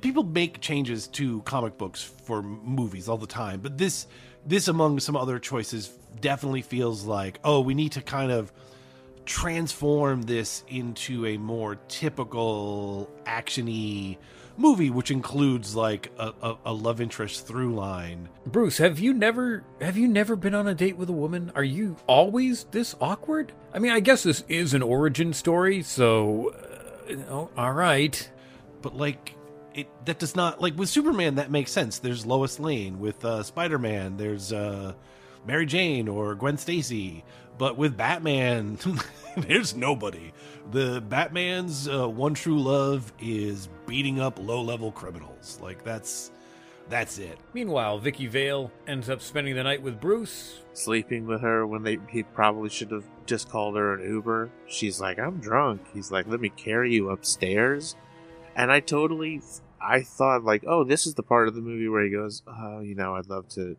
people 0.00 0.22
make 0.22 0.60
changes 0.60 1.06
to 1.08 1.40
comic 1.42 1.78
books 1.78 2.02
for 2.02 2.42
movies 2.42 3.08
all 3.08 3.18
the 3.18 3.26
time, 3.26 3.60
but 3.60 3.78
this 3.78 4.06
this 4.44 4.68
among 4.68 5.00
some 5.00 5.16
other 5.16 5.38
choices 5.38 5.88
definitely 6.20 6.62
feels 6.62 7.04
like 7.04 7.38
oh 7.44 7.60
we 7.60 7.74
need 7.74 7.92
to 7.92 8.00
kind 8.00 8.30
of 8.32 8.52
transform 9.26 10.22
this 10.22 10.62
into 10.68 11.26
a 11.26 11.36
more 11.36 11.76
typical 11.88 13.10
actiony 13.26 14.16
movie 14.58 14.90
which 14.90 15.10
includes 15.10 15.74
like 15.74 16.10
a, 16.18 16.32
a, 16.42 16.56
a, 16.66 16.72
love 16.72 17.00
interest 17.00 17.46
through 17.46 17.74
line. 17.74 18.28
Bruce 18.46 18.78
have 18.78 18.98
you 18.98 19.12
never 19.12 19.64
have 19.80 19.96
you 19.96 20.08
never 20.08 20.36
been 20.36 20.54
on 20.54 20.66
a 20.66 20.74
date 20.74 20.96
with 20.96 21.08
a 21.08 21.12
woman? 21.12 21.52
Are 21.54 21.64
you 21.64 21.96
always 22.06 22.64
this 22.64 22.94
awkward? 23.00 23.52
I 23.72 23.78
mean 23.78 23.92
i 23.92 24.00
guess 24.00 24.22
this 24.22 24.44
is 24.48 24.74
an 24.74 24.82
origin 24.82 25.32
story 25.32 25.82
so 25.82 26.50
uh, 26.50 27.10
you 27.10 27.16
know, 27.16 27.50
all 27.56 27.72
right. 27.72 28.30
But 28.82 28.96
like 28.96 29.34
it 29.74 29.88
that 30.06 30.18
does 30.18 30.34
not 30.34 30.60
like 30.60 30.76
with 30.76 30.88
superman 30.88 31.36
that 31.36 31.50
makes 31.50 31.70
sense. 31.70 31.98
There's 31.98 32.24
lois 32.26 32.58
lane. 32.58 32.98
With 32.98 33.24
uh, 33.24 33.42
spider-man 33.42 34.16
there's 34.16 34.52
uh, 34.52 34.94
mary 35.46 35.66
jane 35.66 36.08
or 36.08 36.34
gwen 36.34 36.56
stacy. 36.56 37.24
But 37.58 37.76
with 37.76 37.96
batman 37.96 38.78
there's 39.36 39.74
nobody 39.74 40.32
the 40.70 41.00
batman's 41.08 41.88
uh, 41.88 42.08
one 42.08 42.34
true 42.34 42.58
love 42.58 43.12
is 43.20 43.68
beating 43.86 44.20
up 44.20 44.38
low-level 44.38 44.92
criminals. 44.92 45.58
Like 45.62 45.84
that's 45.84 46.30
that's 46.88 47.18
it. 47.18 47.38
Meanwhile 47.52 47.98
vicki 47.98 48.26
vale 48.26 48.70
ends 48.86 49.08
up 49.08 49.20
spending 49.20 49.54
the 49.54 49.64
night 49.64 49.82
with 49.82 50.00
bruce. 50.00 50.60
Sleeping 50.72 51.26
with 51.26 51.40
her 51.40 51.66
when 51.66 51.82
they 51.82 51.98
he 52.08 52.22
probably 52.22 52.68
should 52.68 52.90
have 52.90 53.04
just 53.26 53.48
called 53.48 53.76
her 53.76 53.94
an 53.94 54.08
uber. 54.08 54.50
She's 54.66 55.00
like 55.00 55.18
i'm 55.18 55.38
drunk. 55.38 55.82
He's 55.92 56.10
like 56.10 56.26
let 56.26 56.40
me 56.40 56.50
carry 56.50 56.92
you 56.92 57.10
upstairs. 57.10 57.96
And 58.54 58.72
i 58.72 58.80
totally 58.80 59.42
I 59.80 60.02
thought 60.02 60.44
like, 60.44 60.64
oh, 60.66 60.84
this 60.84 61.06
is 61.06 61.14
the 61.14 61.22
part 61.22 61.48
of 61.48 61.54
the 61.54 61.60
movie 61.60 61.88
where 61.88 62.04
he 62.04 62.10
goes, 62.10 62.42
oh, 62.46 62.80
you 62.80 62.94
know, 62.94 63.14
I'd 63.14 63.28
love 63.28 63.48
to, 63.50 63.76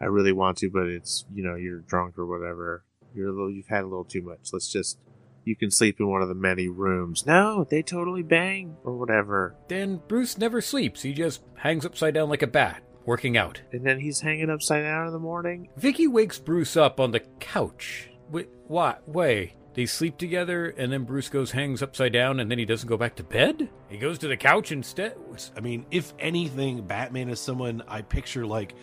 I 0.00 0.04
really 0.04 0.32
want 0.32 0.58
to, 0.58 0.70
but 0.70 0.86
it's 0.86 1.24
you 1.34 1.42
know, 1.42 1.56
you're 1.56 1.80
drunk 1.80 2.18
or 2.18 2.26
whatever. 2.26 2.84
You're 3.14 3.28
a 3.28 3.32
little, 3.32 3.50
you've 3.50 3.68
had 3.68 3.82
a 3.82 3.86
little 3.86 4.04
too 4.04 4.22
much. 4.22 4.52
Let's 4.52 4.70
just, 4.70 4.98
you 5.44 5.56
can 5.56 5.70
sleep 5.70 6.00
in 6.00 6.08
one 6.08 6.22
of 6.22 6.28
the 6.28 6.34
many 6.34 6.68
rooms. 6.68 7.26
No, 7.26 7.64
they 7.64 7.82
totally 7.82 8.22
bang 8.22 8.76
or 8.84 8.96
whatever. 8.96 9.56
Then 9.68 10.00
Bruce 10.08 10.38
never 10.38 10.60
sleeps. 10.60 11.02
He 11.02 11.12
just 11.12 11.42
hangs 11.56 11.86
upside 11.86 12.14
down 12.14 12.28
like 12.28 12.42
a 12.42 12.46
bat, 12.46 12.82
working 13.04 13.36
out. 13.36 13.60
And 13.72 13.84
then 13.84 14.00
he's 14.00 14.20
hanging 14.20 14.50
upside 14.50 14.84
down 14.84 15.06
in 15.06 15.12
the 15.12 15.18
morning. 15.18 15.68
Vicki 15.76 16.06
wakes 16.06 16.38
Bruce 16.38 16.76
up 16.76 17.00
on 17.00 17.10
the 17.10 17.20
couch. 17.40 18.10
Wait, 18.30 18.48
what? 18.66 19.06
Way. 19.08 19.56
They 19.74 19.86
sleep 19.86 20.18
together, 20.18 20.68
and 20.78 20.92
then 20.92 21.02
Bruce 21.02 21.28
goes 21.28 21.50
hangs 21.50 21.82
upside 21.82 22.12
down, 22.12 22.38
and 22.38 22.48
then 22.48 22.60
he 22.60 22.64
doesn't 22.64 22.88
go 22.88 22.96
back 22.96 23.16
to 23.16 23.24
bed. 23.24 23.68
He 23.88 23.98
goes 23.98 24.18
to 24.20 24.28
the 24.28 24.36
couch 24.36 24.70
instead. 24.70 25.16
I 25.56 25.60
mean, 25.60 25.84
if 25.90 26.14
anything, 26.20 26.86
Batman 26.86 27.28
is 27.28 27.40
someone 27.40 27.82
I 27.88 28.02
picture 28.02 28.46
like 28.46 28.76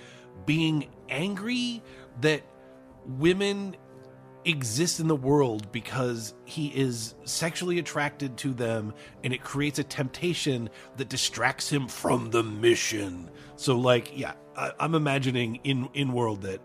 being 0.45 0.89
angry 1.07 1.81
that 2.19 2.41
women 3.05 3.77
exist 4.45 4.99
in 4.99 5.07
the 5.07 5.15
world 5.15 5.72
because 5.72 6.34
he 6.45 6.68
is 6.69 7.15
sexually 7.26 7.80
attracted 7.80 8.38
to 8.38 8.53
them 8.53 8.93
and 9.23 9.34
it 9.34 9.43
creates 9.43 9.80
a 9.80 9.84
temptation 9.84 10.69
that 10.97 11.09
distracts 11.09 11.72
him 11.72 11.88
from 11.88 12.30
the 12.31 12.41
mission 12.41 13.30
so 13.55 13.77
like 13.77 14.18
yeah 14.18 14.34
I, 14.55 14.72
I'm 14.80 14.95
imagining 14.95 15.57
in 15.63 15.89
in 15.93 16.11
world 16.11 16.41
that 16.41 16.59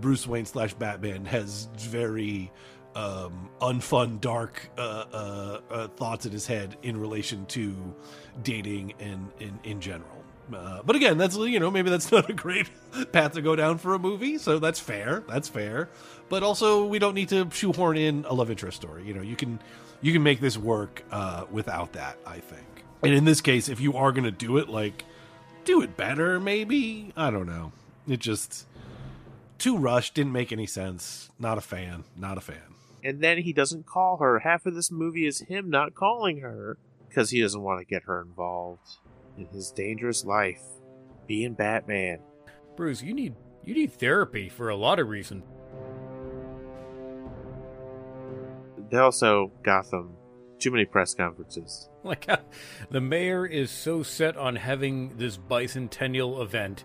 bruce 0.00 0.26
wayne 0.26 0.44
slash 0.44 0.74
batman 0.74 1.24
has 1.24 1.68
very 1.76 2.52
um, 2.94 3.48
unfun, 3.60 4.20
dark 4.20 4.70
uh, 4.76 4.80
uh, 5.12 5.60
uh, 5.70 5.88
thoughts 5.88 6.26
in 6.26 6.32
his 6.32 6.46
head 6.46 6.76
in 6.82 6.98
relation 6.98 7.46
to 7.46 7.94
dating 8.42 8.94
and 8.98 9.30
in 9.38 9.58
in 9.62 9.80
general. 9.80 10.24
Uh, 10.52 10.80
but 10.84 10.96
again, 10.96 11.18
that's 11.18 11.36
you 11.36 11.60
know 11.60 11.70
maybe 11.70 11.90
that's 11.90 12.10
not 12.12 12.28
a 12.28 12.32
great 12.32 12.68
path 13.12 13.32
to 13.34 13.42
go 13.42 13.54
down 13.54 13.78
for 13.78 13.94
a 13.94 13.98
movie, 13.98 14.38
so 14.38 14.58
that's 14.58 14.80
fair. 14.80 15.22
That's 15.28 15.48
fair. 15.48 15.90
But 16.28 16.42
also, 16.42 16.84
we 16.84 16.98
don't 16.98 17.14
need 17.14 17.30
to 17.30 17.48
shoehorn 17.50 17.96
in 17.96 18.24
a 18.28 18.34
love 18.34 18.50
interest 18.50 18.76
story. 18.76 19.06
You 19.06 19.14
know, 19.14 19.22
you 19.22 19.36
can 19.36 19.58
you 20.00 20.12
can 20.12 20.22
make 20.22 20.40
this 20.40 20.58
work 20.58 21.02
uh, 21.10 21.46
without 21.50 21.92
that. 21.94 22.18
I 22.26 22.38
think. 22.38 22.84
And 23.02 23.14
in 23.14 23.24
this 23.24 23.40
case, 23.40 23.68
if 23.68 23.80
you 23.80 23.94
are 23.94 24.12
going 24.12 24.24
to 24.24 24.30
do 24.30 24.58
it, 24.58 24.68
like 24.68 25.04
do 25.64 25.82
it 25.82 25.96
better. 25.96 26.38
Maybe 26.38 27.12
I 27.16 27.30
don't 27.30 27.46
know. 27.46 27.72
It 28.06 28.20
just 28.20 28.66
too 29.58 29.76
rushed. 29.76 30.14
Didn't 30.14 30.32
make 30.32 30.52
any 30.52 30.66
sense. 30.66 31.30
Not 31.38 31.58
a 31.58 31.62
fan. 31.62 32.04
Not 32.16 32.38
a 32.38 32.40
fan 32.40 32.68
and 33.02 33.20
then 33.20 33.38
he 33.38 33.52
doesn't 33.52 33.86
call 33.86 34.18
her. 34.18 34.40
Half 34.40 34.66
of 34.66 34.74
this 34.74 34.90
movie 34.90 35.26
is 35.26 35.40
him 35.40 35.70
not 35.70 35.94
calling 35.94 36.40
her 36.40 36.78
because 37.08 37.30
he 37.30 37.40
doesn't 37.40 37.62
want 37.62 37.80
to 37.80 37.86
get 37.86 38.04
her 38.04 38.20
involved 38.20 38.98
in 39.36 39.46
his 39.46 39.70
dangerous 39.70 40.24
life 40.24 40.62
being 41.26 41.54
Batman. 41.54 42.20
Bruce, 42.76 43.02
you 43.02 43.14
need 43.14 43.34
you 43.64 43.74
need 43.74 43.92
therapy 43.92 44.48
for 44.48 44.68
a 44.68 44.76
lot 44.76 44.98
of 44.98 45.08
reasons. 45.08 45.44
They 48.90 48.98
also 48.98 49.52
Gotham 49.62 50.14
too 50.58 50.70
many 50.70 50.84
press 50.84 51.14
conferences. 51.14 51.88
Like 52.04 52.26
uh, 52.28 52.38
the 52.90 53.02
mayor 53.02 53.44
is 53.44 53.70
so 53.70 54.02
set 54.02 54.36
on 54.36 54.56
having 54.56 55.18
this 55.18 55.36
bicentennial 55.36 56.40
event 56.40 56.84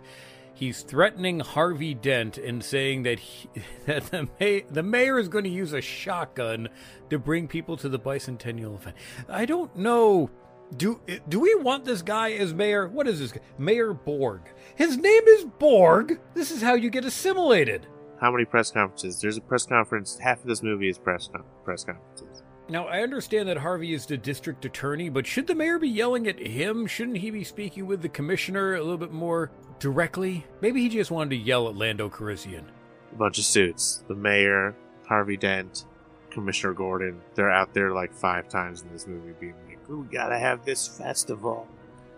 he's 0.53 0.81
threatening 0.81 1.39
Harvey 1.39 1.93
Dent 1.93 2.37
and 2.37 2.63
saying 2.63 3.03
that 3.03 3.19
he, 3.19 3.49
that 3.85 4.05
the, 4.07 4.29
may, 4.39 4.65
the 4.69 4.83
mayor 4.83 5.19
is 5.19 5.27
going 5.27 5.43
to 5.43 5.49
use 5.49 5.73
a 5.73 5.81
shotgun 5.81 6.69
to 7.09 7.19
bring 7.19 7.47
people 7.47 7.77
to 7.77 7.89
the 7.89 7.99
bicentennial 7.99 8.75
event. 8.75 8.95
I 9.27 9.45
don't 9.45 9.75
know. 9.75 10.29
Do 10.77 11.01
do 11.29 11.39
we 11.39 11.53
want 11.55 11.85
this 11.85 12.01
guy 12.01 12.31
as 12.31 12.51
mayor? 12.51 12.87
What 12.87 13.07
is 13.07 13.19
this? 13.19 13.33
Mayor 13.59 13.93
Borg. 13.93 14.41
His 14.75 14.97
name 14.97 15.23
is 15.27 15.45
Borg. 15.45 16.19
This 16.33 16.49
is 16.49 16.63
how 16.63 16.73
you 16.73 16.89
get 16.89 17.05
assimilated. 17.05 17.85
How 18.23 18.31
many 18.31 18.45
press 18.45 18.71
conferences? 18.71 19.19
There's 19.19 19.35
a 19.35 19.41
press 19.41 19.65
conference. 19.65 20.17
Half 20.17 20.39
of 20.39 20.47
this 20.47 20.63
movie 20.63 20.87
is 20.87 20.97
press 20.97 21.29
press 21.65 21.83
conferences. 21.83 22.41
Now, 22.69 22.85
I 22.85 23.01
understand 23.01 23.49
that 23.49 23.57
Harvey 23.57 23.93
is 23.93 24.05
the 24.05 24.15
district 24.15 24.63
attorney, 24.63 25.09
but 25.09 25.27
should 25.27 25.45
the 25.45 25.55
mayor 25.55 25.77
be 25.77 25.89
yelling 25.89 26.29
at 26.29 26.39
him? 26.39 26.87
Shouldn't 26.87 27.17
he 27.17 27.31
be 27.31 27.43
speaking 27.43 27.85
with 27.85 28.01
the 28.01 28.07
commissioner 28.07 28.75
a 28.75 28.81
little 28.81 28.97
bit 28.97 29.11
more 29.11 29.51
directly? 29.77 30.45
Maybe 30.61 30.81
he 30.81 30.87
just 30.87 31.11
wanted 31.11 31.31
to 31.31 31.35
yell 31.35 31.67
at 31.67 31.75
Lando 31.75 32.07
Calrissian. 32.07 32.63
A 33.11 33.15
bunch 33.15 33.39
of 33.39 33.43
suits. 33.43 34.05
The 34.07 34.15
mayor, 34.15 34.73
Harvey 35.05 35.35
Dent, 35.35 35.83
Commissioner 36.31 36.73
Gordon. 36.73 37.19
They're 37.35 37.51
out 37.51 37.73
there 37.73 37.91
like 37.91 38.13
five 38.13 38.47
times 38.47 38.83
in 38.83 38.93
this 38.93 39.05
movie 39.05 39.33
being 39.37 39.55
like, 39.67 39.89
we 39.89 40.01
gotta 40.05 40.39
have 40.39 40.63
this 40.63 40.87
festival. 40.87 41.67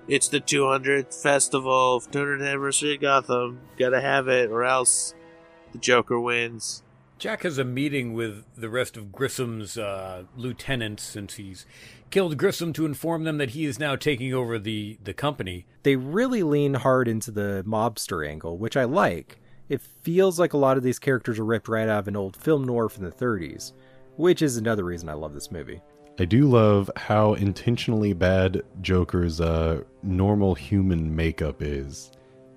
It's 0.08 0.28
the 0.28 0.40
200th 0.40 1.20
festival, 1.20 2.00
200th 2.00 2.48
anniversary 2.48 2.94
of 2.94 3.02
Gotham. 3.02 3.62
Gotta 3.80 4.02
have 4.02 4.28
it, 4.28 4.52
or 4.52 4.64
else 4.64 5.16
the 5.76 5.82
Joker 5.82 6.20
wins. 6.20 6.84
Jack 7.18 7.44
has 7.44 7.58
a 7.58 7.66
meeting 7.66 8.14
with 8.14 8.46
the 8.56 8.70
rest 8.70 8.96
of 8.96 9.12
Grissom's 9.12 9.78
uh, 9.78 10.24
lieutenants 10.38 11.04
since 11.04 11.36
he's 11.36 11.66
killed 12.12 12.38
Grissom 12.38 12.72
to 12.74 12.86
inform 12.86 13.26
them 13.26 13.38
that 13.40 13.52
he 13.52 13.66
is 13.66 13.78
now 13.78 13.96
taking 13.96 14.34
over 14.34 14.58
the, 14.58 14.98
the 15.04 15.14
company. 15.14 15.66
They 15.84 15.98
really 15.98 16.44
lean 16.44 16.76
hard 16.76 17.08
into 17.10 17.30
the 17.30 17.64
mobster 17.68 18.28
angle, 18.28 18.58
which 18.58 18.78
I 18.78 18.86
like. 18.86 19.40
It 19.68 19.82
feels 19.82 20.40
like 20.40 20.54
a 20.54 20.58
lot 20.58 20.78
of 20.78 20.84
these 20.84 21.00
characters 21.00 21.40
are 21.40 21.46
ripped 21.46 21.68
right 21.68 21.90
out 21.90 22.00
of 22.00 22.08
an 22.08 22.16
old 22.16 22.38
film 22.38 22.64
noir 22.64 22.88
from 22.88 23.04
the 23.04 23.12
30s, 23.12 23.74
which 24.16 24.42
is 24.42 24.56
another 24.56 24.84
reason 24.84 25.10
I 25.10 25.14
love 25.14 25.34
this 25.34 25.52
movie. 25.52 25.82
I 26.20 26.26
do 26.26 26.46
love 26.46 26.90
how 26.96 27.34
intentionally 27.34 28.14
bad 28.14 28.62
Joker's 28.82 29.42
uh, 29.42 29.82
normal 30.04 30.56
human 30.56 31.14
makeup 31.14 31.62
is. 31.62 32.12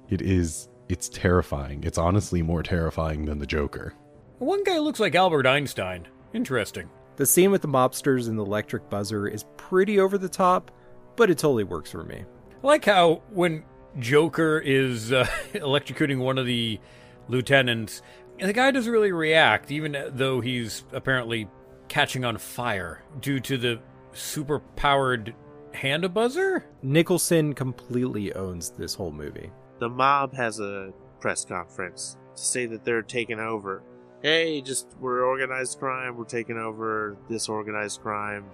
It 0.08 0.22
is. 0.22 0.68
It's 0.88 1.08
terrifying. 1.08 1.84
It's 1.84 1.98
honestly 1.98 2.42
more 2.42 2.62
terrifying 2.62 3.26
than 3.26 3.38
the 3.38 3.46
Joker. 3.46 3.94
One 4.38 4.64
guy 4.64 4.78
looks 4.78 5.00
like 5.00 5.14
Albert 5.14 5.46
Einstein. 5.46 6.08
Interesting. 6.32 6.88
The 7.16 7.26
scene 7.26 7.50
with 7.50 7.62
the 7.62 7.68
mobsters 7.68 8.28
and 8.28 8.38
the 8.38 8.44
electric 8.44 8.88
buzzer 8.88 9.26
is 9.26 9.44
pretty 9.56 10.00
over 10.00 10.16
the 10.16 10.28
top, 10.28 10.70
but 11.16 11.30
it 11.30 11.38
totally 11.38 11.64
works 11.64 11.90
for 11.90 12.04
me. 12.04 12.24
I 12.62 12.66
like 12.66 12.84
how 12.84 13.22
when 13.30 13.64
Joker 13.98 14.58
is 14.64 15.12
uh, 15.12 15.24
electrocuting 15.54 16.18
one 16.18 16.38
of 16.38 16.46
the 16.46 16.80
lieutenants, 17.28 18.02
the 18.38 18.52
guy 18.52 18.70
doesn't 18.70 18.92
really 18.92 19.12
react, 19.12 19.70
even 19.70 19.96
though 20.10 20.40
he's 20.40 20.84
apparently 20.92 21.48
catching 21.88 22.24
on 22.24 22.38
fire 22.38 23.02
due 23.20 23.40
to 23.40 23.58
the 23.58 23.80
super 24.12 24.60
powered 24.60 25.34
hand 25.74 26.04
a 26.04 26.08
buzzer. 26.08 26.64
Nicholson 26.82 27.54
completely 27.54 28.32
owns 28.34 28.70
this 28.70 28.94
whole 28.94 29.12
movie. 29.12 29.50
The 29.78 29.88
mob 29.88 30.34
has 30.34 30.60
a 30.60 30.92
press 31.20 31.44
conference 31.44 32.16
to 32.34 32.42
say 32.42 32.66
that 32.66 32.84
they're 32.84 33.02
taking 33.02 33.40
over. 33.40 33.82
Hey, 34.22 34.60
just 34.60 34.88
we're 35.00 35.24
organized 35.24 35.78
crime. 35.78 36.16
We're 36.16 36.24
taking 36.24 36.58
over 36.58 37.16
this 37.28 37.48
organized 37.48 38.00
crime 38.00 38.44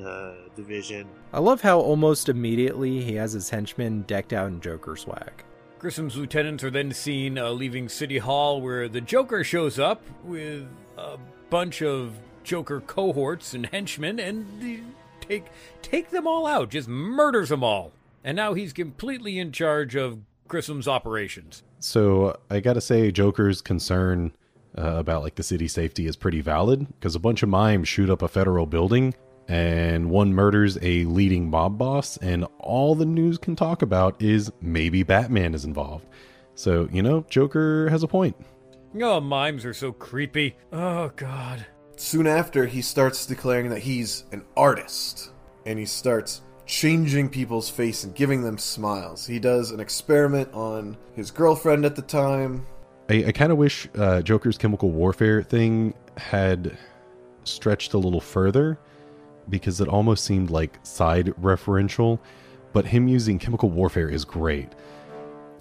uh, 0.00 0.34
division. 0.54 1.08
I 1.32 1.40
love 1.40 1.60
how 1.60 1.80
almost 1.80 2.28
immediately 2.28 3.00
he 3.02 3.14
has 3.14 3.32
his 3.32 3.50
henchmen 3.50 4.02
decked 4.02 4.32
out 4.32 4.48
in 4.48 4.60
Joker 4.60 4.96
swag. 4.96 5.44
Grissom's 5.80 6.16
lieutenants 6.16 6.62
are 6.62 6.70
then 6.70 6.92
seen 6.92 7.38
uh, 7.38 7.50
leaving 7.50 7.88
City 7.88 8.18
Hall, 8.18 8.60
where 8.60 8.86
the 8.88 9.00
Joker 9.00 9.42
shows 9.42 9.78
up 9.78 10.02
with 10.24 10.68
a 10.98 11.16
bunch 11.48 11.82
of 11.82 12.12
Joker 12.44 12.80
cohorts 12.82 13.54
and 13.54 13.66
henchmen, 13.66 14.20
and 14.20 14.46
they 14.60 14.80
take 15.20 15.46
take 15.82 16.10
them 16.10 16.26
all 16.26 16.46
out, 16.46 16.70
just 16.70 16.88
murders 16.88 17.48
them 17.48 17.64
all. 17.64 17.92
And 18.22 18.36
now 18.36 18.52
he's 18.52 18.72
completely 18.72 19.38
in 19.38 19.52
charge 19.52 19.96
of 19.96 20.18
Grissom's 20.50 20.86
operations. 20.86 21.62
So 21.78 22.38
I 22.50 22.60
gotta 22.60 22.82
say, 22.82 23.10
Joker's 23.10 23.62
concern 23.62 24.32
uh, 24.76 24.96
about 24.96 25.22
like 25.22 25.36
the 25.36 25.42
city 25.42 25.68
safety 25.68 26.06
is 26.06 26.16
pretty 26.16 26.42
valid 26.42 26.86
because 26.98 27.14
a 27.14 27.18
bunch 27.18 27.42
of 27.42 27.48
mimes 27.48 27.88
shoot 27.88 28.10
up 28.10 28.20
a 28.20 28.28
federal 28.28 28.66
building 28.66 29.14
and 29.48 30.10
one 30.10 30.32
murders 30.32 30.78
a 30.80 31.04
leading 31.06 31.50
mob 31.50 31.76
boss, 31.76 32.16
and 32.18 32.46
all 32.60 32.94
the 32.94 33.04
news 33.04 33.36
can 33.36 33.56
talk 33.56 33.82
about 33.82 34.20
is 34.22 34.52
maybe 34.60 35.02
Batman 35.02 35.54
is 35.54 35.64
involved. 35.64 36.06
So, 36.54 36.88
you 36.92 37.02
know, 37.02 37.26
Joker 37.28 37.88
has 37.88 38.04
a 38.04 38.06
point. 38.06 38.36
Oh, 39.00 39.20
mimes 39.20 39.64
are 39.64 39.74
so 39.74 39.90
creepy. 39.92 40.56
Oh, 40.72 41.10
God. 41.16 41.66
Soon 41.96 42.28
after, 42.28 42.66
he 42.66 42.80
starts 42.80 43.26
declaring 43.26 43.70
that 43.70 43.80
he's 43.80 44.24
an 44.30 44.44
artist, 44.56 45.32
and 45.66 45.80
he 45.80 45.84
starts 45.84 46.42
changing 46.70 47.28
people's 47.28 47.68
face 47.68 48.04
and 48.04 48.14
giving 48.14 48.42
them 48.42 48.56
smiles. 48.56 49.26
He 49.26 49.40
does 49.40 49.72
an 49.72 49.80
experiment 49.80 50.48
on 50.54 50.96
his 51.16 51.32
girlfriend 51.32 51.84
at 51.84 51.96
the 51.96 52.02
time. 52.02 52.64
I, 53.08 53.24
I 53.26 53.32
kind 53.32 53.50
of 53.50 53.58
wish 53.58 53.88
uh, 53.96 54.22
Joker's 54.22 54.56
chemical 54.56 54.92
warfare 54.92 55.42
thing 55.42 55.94
had 56.16 56.78
stretched 57.42 57.92
a 57.94 57.98
little 57.98 58.20
further 58.20 58.78
because 59.48 59.80
it 59.80 59.88
almost 59.88 60.24
seemed 60.24 60.50
like 60.50 60.78
side 60.84 61.26
referential, 61.42 62.20
but 62.72 62.86
him 62.86 63.08
using 63.08 63.40
chemical 63.40 63.68
warfare 63.68 64.08
is 64.08 64.24
great. 64.24 64.68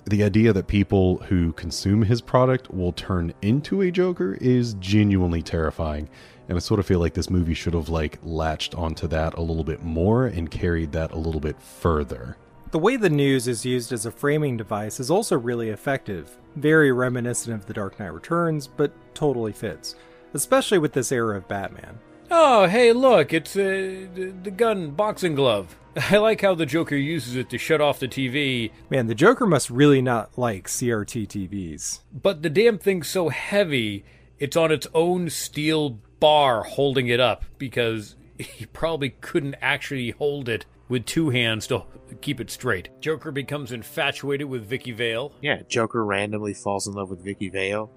The 0.05 0.23
idea 0.23 0.53
that 0.53 0.67
people 0.67 1.17
who 1.23 1.53
consume 1.53 2.03
his 2.03 2.21
product 2.21 2.71
will 2.71 2.91
turn 2.91 3.33
into 3.41 3.81
a 3.81 3.89
Joker 3.89 4.37
is 4.39 4.75
genuinely 4.75 5.41
terrifying, 5.41 6.07
and 6.49 6.57
I 6.57 6.59
sort 6.59 6.79
of 6.79 6.85
feel 6.87 6.99
like 6.99 7.13
this 7.13 7.29
movie 7.29 7.53
should 7.53 7.75
have 7.75 7.89
like 7.89 8.17
latched 8.23 8.73
onto 8.75 9.07
that 9.07 9.35
a 9.35 9.41
little 9.41 9.63
bit 9.63 9.83
more 9.83 10.25
and 10.25 10.49
carried 10.49 10.91
that 10.93 11.11
a 11.11 11.17
little 11.17 11.39
bit 11.39 11.61
further. 11.61 12.35
The 12.71 12.79
way 12.79 12.97
the 12.97 13.09
news 13.09 13.47
is 13.47 13.65
used 13.65 13.93
as 13.93 14.05
a 14.05 14.11
framing 14.11 14.57
device 14.57 14.99
is 14.99 15.09
also 15.09 15.37
really 15.37 15.69
effective, 15.69 16.37
very 16.55 16.91
reminiscent 16.91 17.55
of 17.55 17.65
The 17.67 17.73
Dark 17.73 17.99
Knight 17.99 18.13
Returns, 18.13 18.67
but 18.67 18.91
totally 19.13 19.53
fits, 19.53 19.95
especially 20.33 20.79
with 20.79 20.93
this 20.93 21.11
era 21.11 21.37
of 21.37 21.47
Batman. 21.47 21.99
Oh, 22.31 22.67
hey, 22.67 22.93
look, 22.93 23.33
it's 23.33 23.55
uh, 23.55 24.05
the, 24.13 24.33
the 24.43 24.51
gun 24.51 24.91
boxing 24.91 25.33
glove. 25.35 25.75
I 26.11 26.17
like 26.17 26.41
how 26.41 26.53
the 26.53 26.67
Joker 26.67 26.95
uses 26.95 27.35
it 27.35 27.49
to 27.49 27.57
shut 27.57 27.81
off 27.81 27.99
the 27.99 28.07
TV. 28.07 28.71
Man, 28.89 29.07
the 29.07 29.15
Joker 29.15 29.47
must 29.47 29.69
really 29.69 30.01
not 30.01 30.37
like 30.37 30.67
CRT 30.67 31.27
TVs. 31.27 32.01
But 32.13 32.43
the 32.43 32.49
damn 32.49 32.77
thing's 32.77 33.07
so 33.07 33.29
heavy, 33.29 34.05
it's 34.37 34.55
on 34.55 34.71
its 34.71 34.85
own 34.93 35.29
steel 35.31 35.99
bar 36.19 36.63
holding 36.63 37.07
it 37.07 37.19
up 37.19 37.45
because 37.57 38.15
he 38.37 38.65
probably 38.65 39.09
couldn't 39.09 39.55
actually 39.61 40.11
hold 40.11 40.49
it 40.49 40.65
with 40.87 41.05
two 41.05 41.29
hands 41.29 41.67
to 41.67 41.83
keep 42.21 42.39
it 42.39 42.49
straight. 42.49 42.89
Joker 42.99 43.31
becomes 43.31 43.71
infatuated 43.71 44.47
with 44.47 44.65
Vicki 44.65 44.91
Vale. 44.91 45.31
Yeah, 45.41 45.61
Joker 45.67 46.03
randomly 46.03 46.53
falls 46.53 46.87
in 46.87 46.93
love 46.93 47.09
with 47.09 47.23
Vicki 47.23 47.49
Vale 47.49 47.91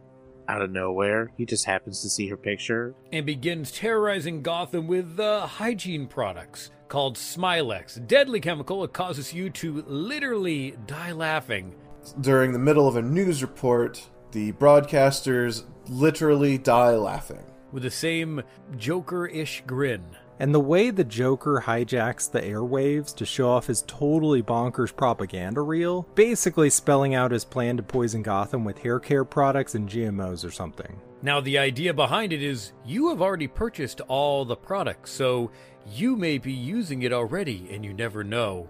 out 0.49 0.61
of 0.61 0.71
nowhere. 0.71 1.31
He 1.37 1.47
just 1.47 1.65
happens 1.65 2.03
to 2.03 2.11
see 2.11 2.29
her 2.29 2.37
picture 2.37 2.95
and 3.13 3.25
begins 3.25 3.73
terrorizing 3.73 4.43
Gotham 4.43 4.87
with 4.87 5.19
uh, 5.19 5.47
hygiene 5.47 6.07
products 6.07 6.71
called 6.89 7.17
Smilex, 7.17 8.07
deadly 8.07 8.41
chemical 8.41 8.83
that 8.83 8.93
causes 8.93 9.33
you 9.33 9.49
to 9.51 9.83
literally 9.87 10.77
die 10.87 11.13
laughing. 11.13 11.75
During 12.21 12.53
the 12.53 12.59
middle 12.59 12.87
of 12.87 12.97
a 12.97 13.03
news 13.03 13.41
report, 13.41 14.07
the 14.33 14.53
broadcasters 14.53 15.65
literally 15.89 16.59
die 16.59 16.97
laughing 16.97 17.45
with 17.73 17.83
the 17.83 17.91
same 17.91 18.43
Joker-ish 18.77 19.65
grin. 19.67 20.05
And 20.39 20.55
the 20.55 20.61
way 20.61 20.91
the 20.91 21.05
Joker 21.05 21.63
hijacks 21.65 22.31
the 22.31 22.41
airwaves 22.41 23.15
to 23.17 23.25
show 23.25 23.51
off 23.51 23.67
his 23.67 23.83
totally 23.83 24.43
bonkers 24.43 24.95
propaganda 24.95 25.61
reel, 25.61 26.03
basically 26.15 26.71
spelling 26.71 27.15
out 27.15 27.31
his 27.31 27.45
plan 27.45 27.77
to 27.77 27.83
poison 27.83 28.23
Gotham 28.23 28.65
with 28.65 28.79
hair 28.79 28.99
care 28.99 29.25
products 29.25 29.75
and 29.75 29.89
GMOs 29.89 30.45
or 30.45 30.51
something. 30.51 31.01
Now, 31.23 31.41
the 31.41 31.59
idea 31.59 31.95
behind 31.95 32.33
it 32.33 32.43
is 32.43 32.73
you 32.85 33.11
have 33.11 33.23
already 33.23 33.47
purchased 33.47 34.01
all 34.03 34.45
the 34.45 34.57
products, 34.57 35.13
so 35.13 35.53
you 35.95 36.17
may 36.17 36.39
be 36.39 36.53
using 36.53 37.03
it 37.03 37.13
already 37.13 37.69
and 37.71 37.85
you 37.85 37.95
never 37.95 38.25
know, 38.25 38.69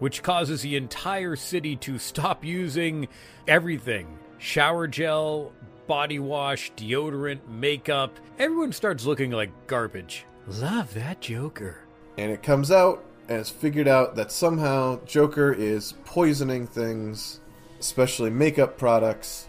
which 0.00 0.24
causes 0.24 0.62
the 0.62 0.74
entire 0.74 1.36
city 1.36 1.76
to 1.76 1.98
stop 1.98 2.44
using 2.44 3.06
everything 3.46 4.18
shower 4.42 4.88
gel, 4.88 5.52
body 5.86 6.18
wash, 6.18 6.72
deodorant, 6.72 7.40
makeup. 7.48 8.16
Everyone 8.38 8.72
starts 8.72 9.04
looking 9.04 9.30
like 9.30 9.50
garbage. 9.66 10.24
Love 10.46 10.92
that 10.94 11.20
Joker. 11.20 11.78
And 12.18 12.30
it 12.30 12.42
comes 12.42 12.70
out 12.70 13.04
and 13.28 13.38
it's 13.40 13.50
figured 13.50 13.88
out 13.88 14.16
that 14.16 14.32
somehow 14.32 15.02
Joker 15.04 15.52
is 15.52 15.94
poisoning 16.04 16.66
things, 16.66 17.40
especially 17.80 18.30
makeup 18.30 18.76
products, 18.76 19.48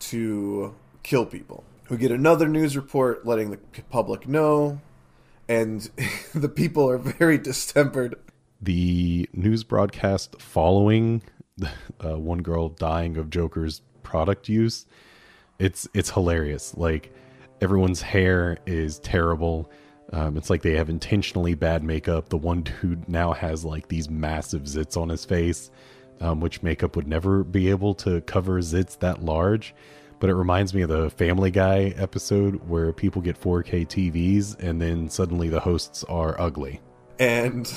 to 0.00 0.74
kill 1.02 1.26
people. 1.26 1.64
We 1.88 1.96
get 1.96 2.10
another 2.10 2.48
news 2.48 2.76
report 2.76 3.26
letting 3.26 3.50
the 3.50 3.58
public 3.90 4.28
know, 4.28 4.80
and 5.48 5.80
the 6.34 6.48
people 6.48 6.88
are 6.88 6.98
very 6.98 7.38
distempered. 7.38 8.16
The 8.60 9.28
news 9.32 9.64
broadcast 9.64 10.40
following 10.40 11.22
uh, 12.04 12.18
one 12.18 12.42
girl 12.42 12.68
dying 12.68 13.16
of 13.16 13.30
Joker's 13.30 13.82
product 14.02 14.48
use, 14.48 14.86
it's 15.58 15.88
it's 15.94 16.10
hilarious. 16.10 16.76
Like 16.76 17.12
everyone's 17.60 18.02
hair 18.02 18.58
is 18.66 18.98
terrible 18.98 19.70
um, 20.12 20.36
it's 20.36 20.50
like 20.50 20.62
they 20.62 20.76
have 20.76 20.90
intentionally 20.90 21.54
bad 21.54 21.82
makeup. 21.82 22.28
The 22.28 22.36
one 22.36 22.62
dude 22.62 23.08
now 23.08 23.32
has 23.32 23.64
like 23.64 23.88
these 23.88 24.10
massive 24.10 24.62
zits 24.62 24.96
on 24.96 25.08
his 25.08 25.24
face, 25.24 25.70
um, 26.20 26.40
which 26.40 26.62
makeup 26.62 26.96
would 26.96 27.08
never 27.08 27.42
be 27.42 27.70
able 27.70 27.94
to 27.96 28.20
cover 28.22 28.60
zits 28.60 28.98
that 29.00 29.24
large. 29.24 29.74
But 30.20 30.30
it 30.30 30.34
reminds 30.34 30.72
me 30.72 30.82
of 30.82 30.88
the 30.88 31.10
Family 31.10 31.50
Guy 31.50 31.94
episode 31.96 32.68
where 32.68 32.92
people 32.92 33.20
get 33.20 33.40
4K 33.40 33.86
TVs 33.86 34.58
and 34.62 34.80
then 34.80 35.08
suddenly 35.08 35.48
the 35.48 35.60
hosts 35.60 36.04
are 36.04 36.40
ugly. 36.40 36.80
And 37.18 37.70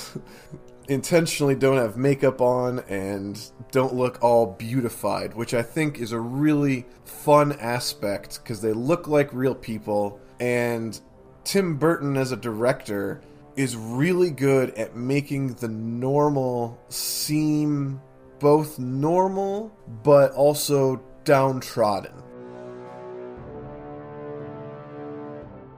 intentionally 0.88 1.54
don't 1.54 1.76
have 1.76 1.96
makeup 1.96 2.40
on 2.40 2.80
and 2.88 3.40
don't 3.70 3.94
look 3.94 4.22
all 4.22 4.46
beautified, 4.46 5.34
which 5.34 5.54
I 5.54 5.62
think 5.62 5.98
is 5.98 6.12
a 6.12 6.18
really 6.18 6.86
fun 7.04 7.52
aspect 7.60 8.40
because 8.42 8.60
they 8.62 8.72
look 8.72 9.06
like 9.06 9.32
real 9.32 9.54
people 9.54 10.18
and 10.40 10.98
Tim 11.44 11.76
Burton 11.76 12.16
as 12.16 12.32
a 12.32 12.36
director 12.36 13.20
is 13.56 13.76
really 13.76 14.30
good 14.30 14.70
at 14.74 14.96
making 14.96 15.54
the 15.54 15.68
normal 15.68 16.78
seem 16.88 18.00
both 18.38 18.78
normal 18.78 19.72
but 20.04 20.32
also 20.32 21.02
downtrodden. 21.24 22.12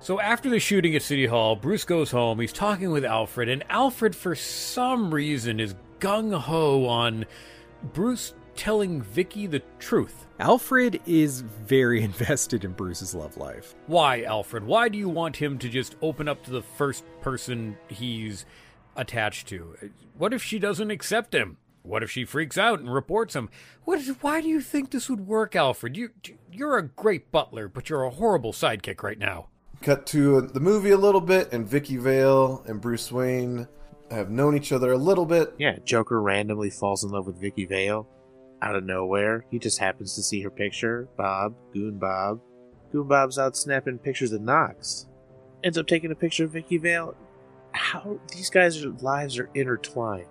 So 0.02 0.18
after 0.18 0.48
the 0.48 0.58
shooting 0.58 0.96
at 0.96 1.02
City 1.02 1.26
Hall, 1.26 1.54
Bruce 1.54 1.84
goes 1.84 2.10
home. 2.10 2.40
He's 2.40 2.54
talking 2.54 2.90
with 2.90 3.04
Alfred, 3.04 3.50
and 3.50 3.62
Alfred, 3.68 4.16
for 4.16 4.34
some 4.34 5.12
reason, 5.12 5.60
is 5.60 5.74
gung 5.98 6.32
ho 6.32 6.86
on 6.86 7.26
Bruce 7.92 8.32
telling 8.56 9.02
Vicki 9.02 9.46
the 9.46 9.62
truth. 9.78 10.26
Alfred 10.38 11.02
is 11.04 11.42
very 11.42 12.02
invested 12.02 12.64
in 12.64 12.72
Bruce's 12.72 13.14
love 13.14 13.36
life. 13.36 13.74
Why, 13.88 14.22
Alfred? 14.22 14.64
Why 14.64 14.88
do 14.88 14.96
you 14.96 15.10
want 15.10 15.36
him 15.36 15.58
to 15.58 15.68
just 15.68 15.96
open 16.00 16.28
up 16.28 16.42
to 16.44 16.50
the 16.50 16.62
first 16.62 17.04
person 17.20 17.76
he's 17.88 18.46
attached 18.96 19.48
to? 19.48 19.76
What 20.16 20.32
if 20.32 20.42
she 20.42 20.58
doesn't 20.58 20.90
accept 20.90 21.34
him? 21.34 21.58
What 21.82 22.02
if 22.02 22.10
she 22.10 22.24
freaks 22.24 22.56
out 22.56 22.80
and 22.80 22.92
reports 22.92 23.36
him? 23.36 23.50
What? 23.84 24.00
Why 24.22 24.40
do 24.40 24.48
you 24.48 24.62
think 24.62 24.92
this 24.92 25.10
would 25.10 25.26
work, 25.26 25.54
Alfred? 25.54 25.94
You, 25.94 26.08
you're 26.50 26.78
a 26.78 26.88
great 26.88 27.30
butler, 27.30 27.68
but 27.68 27.90
you're 27.90 28.04
a 28.04 28.10
horrible 28.10 28.54
sidekick 28.54 29.02
right 29.02 29.18
now. 29.18 29.48
Cut 29.82 30.06
to 30.08 30.42
the 30.42 30.60
movie 30.60 30.90
a 30.90 30.98
little 30.98 31.20
bit, 31.22 31.52
and 31.52 31.66
Vicki 31.66 31.96
Vale 31.96 32.62
and 32.66 32.80
Bruce 32.80 33.10
Wayne 33.10 33.66
have 34.10 34.30
known 34.30 34.54
each 34.54 34.72
other 34.72 34.92
a 34.92 34.98
little 34.98 35.24
bit. 35.24 35.54
Yeah, 35.58 35.78
Joker 35.84 36.20
randomly 36.20 36.68
falls 36.68 37.02
in 37.02 37.10
love 37.10 37.26
with 37.26 37.40
Vicki 37.40 37.64
Vale 37.64 38.06
out 38.60 38.76
of 38.76 38.84
nowhere. 38.84 39.46
He 39.50 39.58
just 39.58 39.78
happens 39.78 40.14
to 40.14 40.22
see 40.22 40.42
her 40.42 40.50
picture. 40.50 41.08
Bob, 41.16 41.54
Goon 41.72 41.98
Bob. 41.98 42.40
Goon 42.92 43.08
Bob's 43.08 43.38
out 43.38 43.56
snapping 43.56 43.98
pictures 43.98 44.32
of 44.32 44.42
Knox. 44.42 45.06
Ends 45.64 45.78
up 45.78 45.86
taking 45.86 46.10
a 46.10 46.16
picture 46.16 46.44
of 46.44 46.50
Vicki 46.50 46.76
Vale. 46.76 47.14
How 47.72 48.18
these 48.32 48.50
guys' 48.50 48.84
lives 48.84 49.38
are 49.38 49.48
intertwined. 49.54 50.26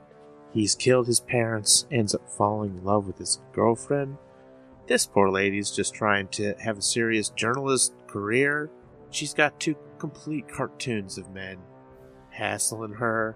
He's 0.54 0.76
killed 0.76 1.08
his 1.08 1.20
parents, 1.20 1.88
ends 1.92 2.14
up 2.14 2.30
falling 2.30 2.78
in 2.78 2.84
love 2.84 3.08
with 3.08 3.18
his 3.18 3.40
girlfriend. 3.54 4.18
This 4.88 5.06
poor 5.06 5.30
lady's 5.30 5.72
just 5.72 5.94
trying 5.94 6.28
to 6.30 6.56
have 6.60 6.80
a 6.80 6.82
serious 6.84 7.30
journalist 7.30 7.94
career. 8.08 8.70
She's 9.12 9.34
got 9.34 9.60
two 9.60 9.76
complete 9.98 10.48
cartoons 10.48 11.18
of 11.18 11.30
men 11.32 11.58
hassling 12.30 12.94
her 12.94 13.36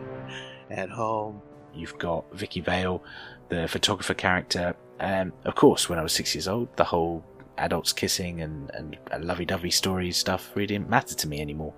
at 0.70 0.90
home. 0.90 1.42
You've 1.74 1.98
got 1.98 2.24
Vicki 2.34 2.60
Vale, 2.60 3.02
the 3.48 3.68
photographer 3.68 4.14
character. 4.14 4.74
Um, 5.00 5.32
of 5.44 5.54
course, 5.54 5.88
when 5.88 5.98
I 5.98 6.02
was 6.02 6.12
six 6.12 6.34
years 6.34 6.48
old, 6.48 6.74
the 6.76 6.84
whole 6.84 7.24
adults 7.58 7.92
kissing 7.92 8.40
and, 8.40 8.70
and 8.74 8.96
lovey-dovey 9.24 9.70
stories 9.70 10.16
stuff 10.16 10.50
really 10.54 10.66
didn't 10.68 10.88
matter 10.88 11.14
to 11.14 11.28
me 11.28 11.40
anymore. 11.40 11.74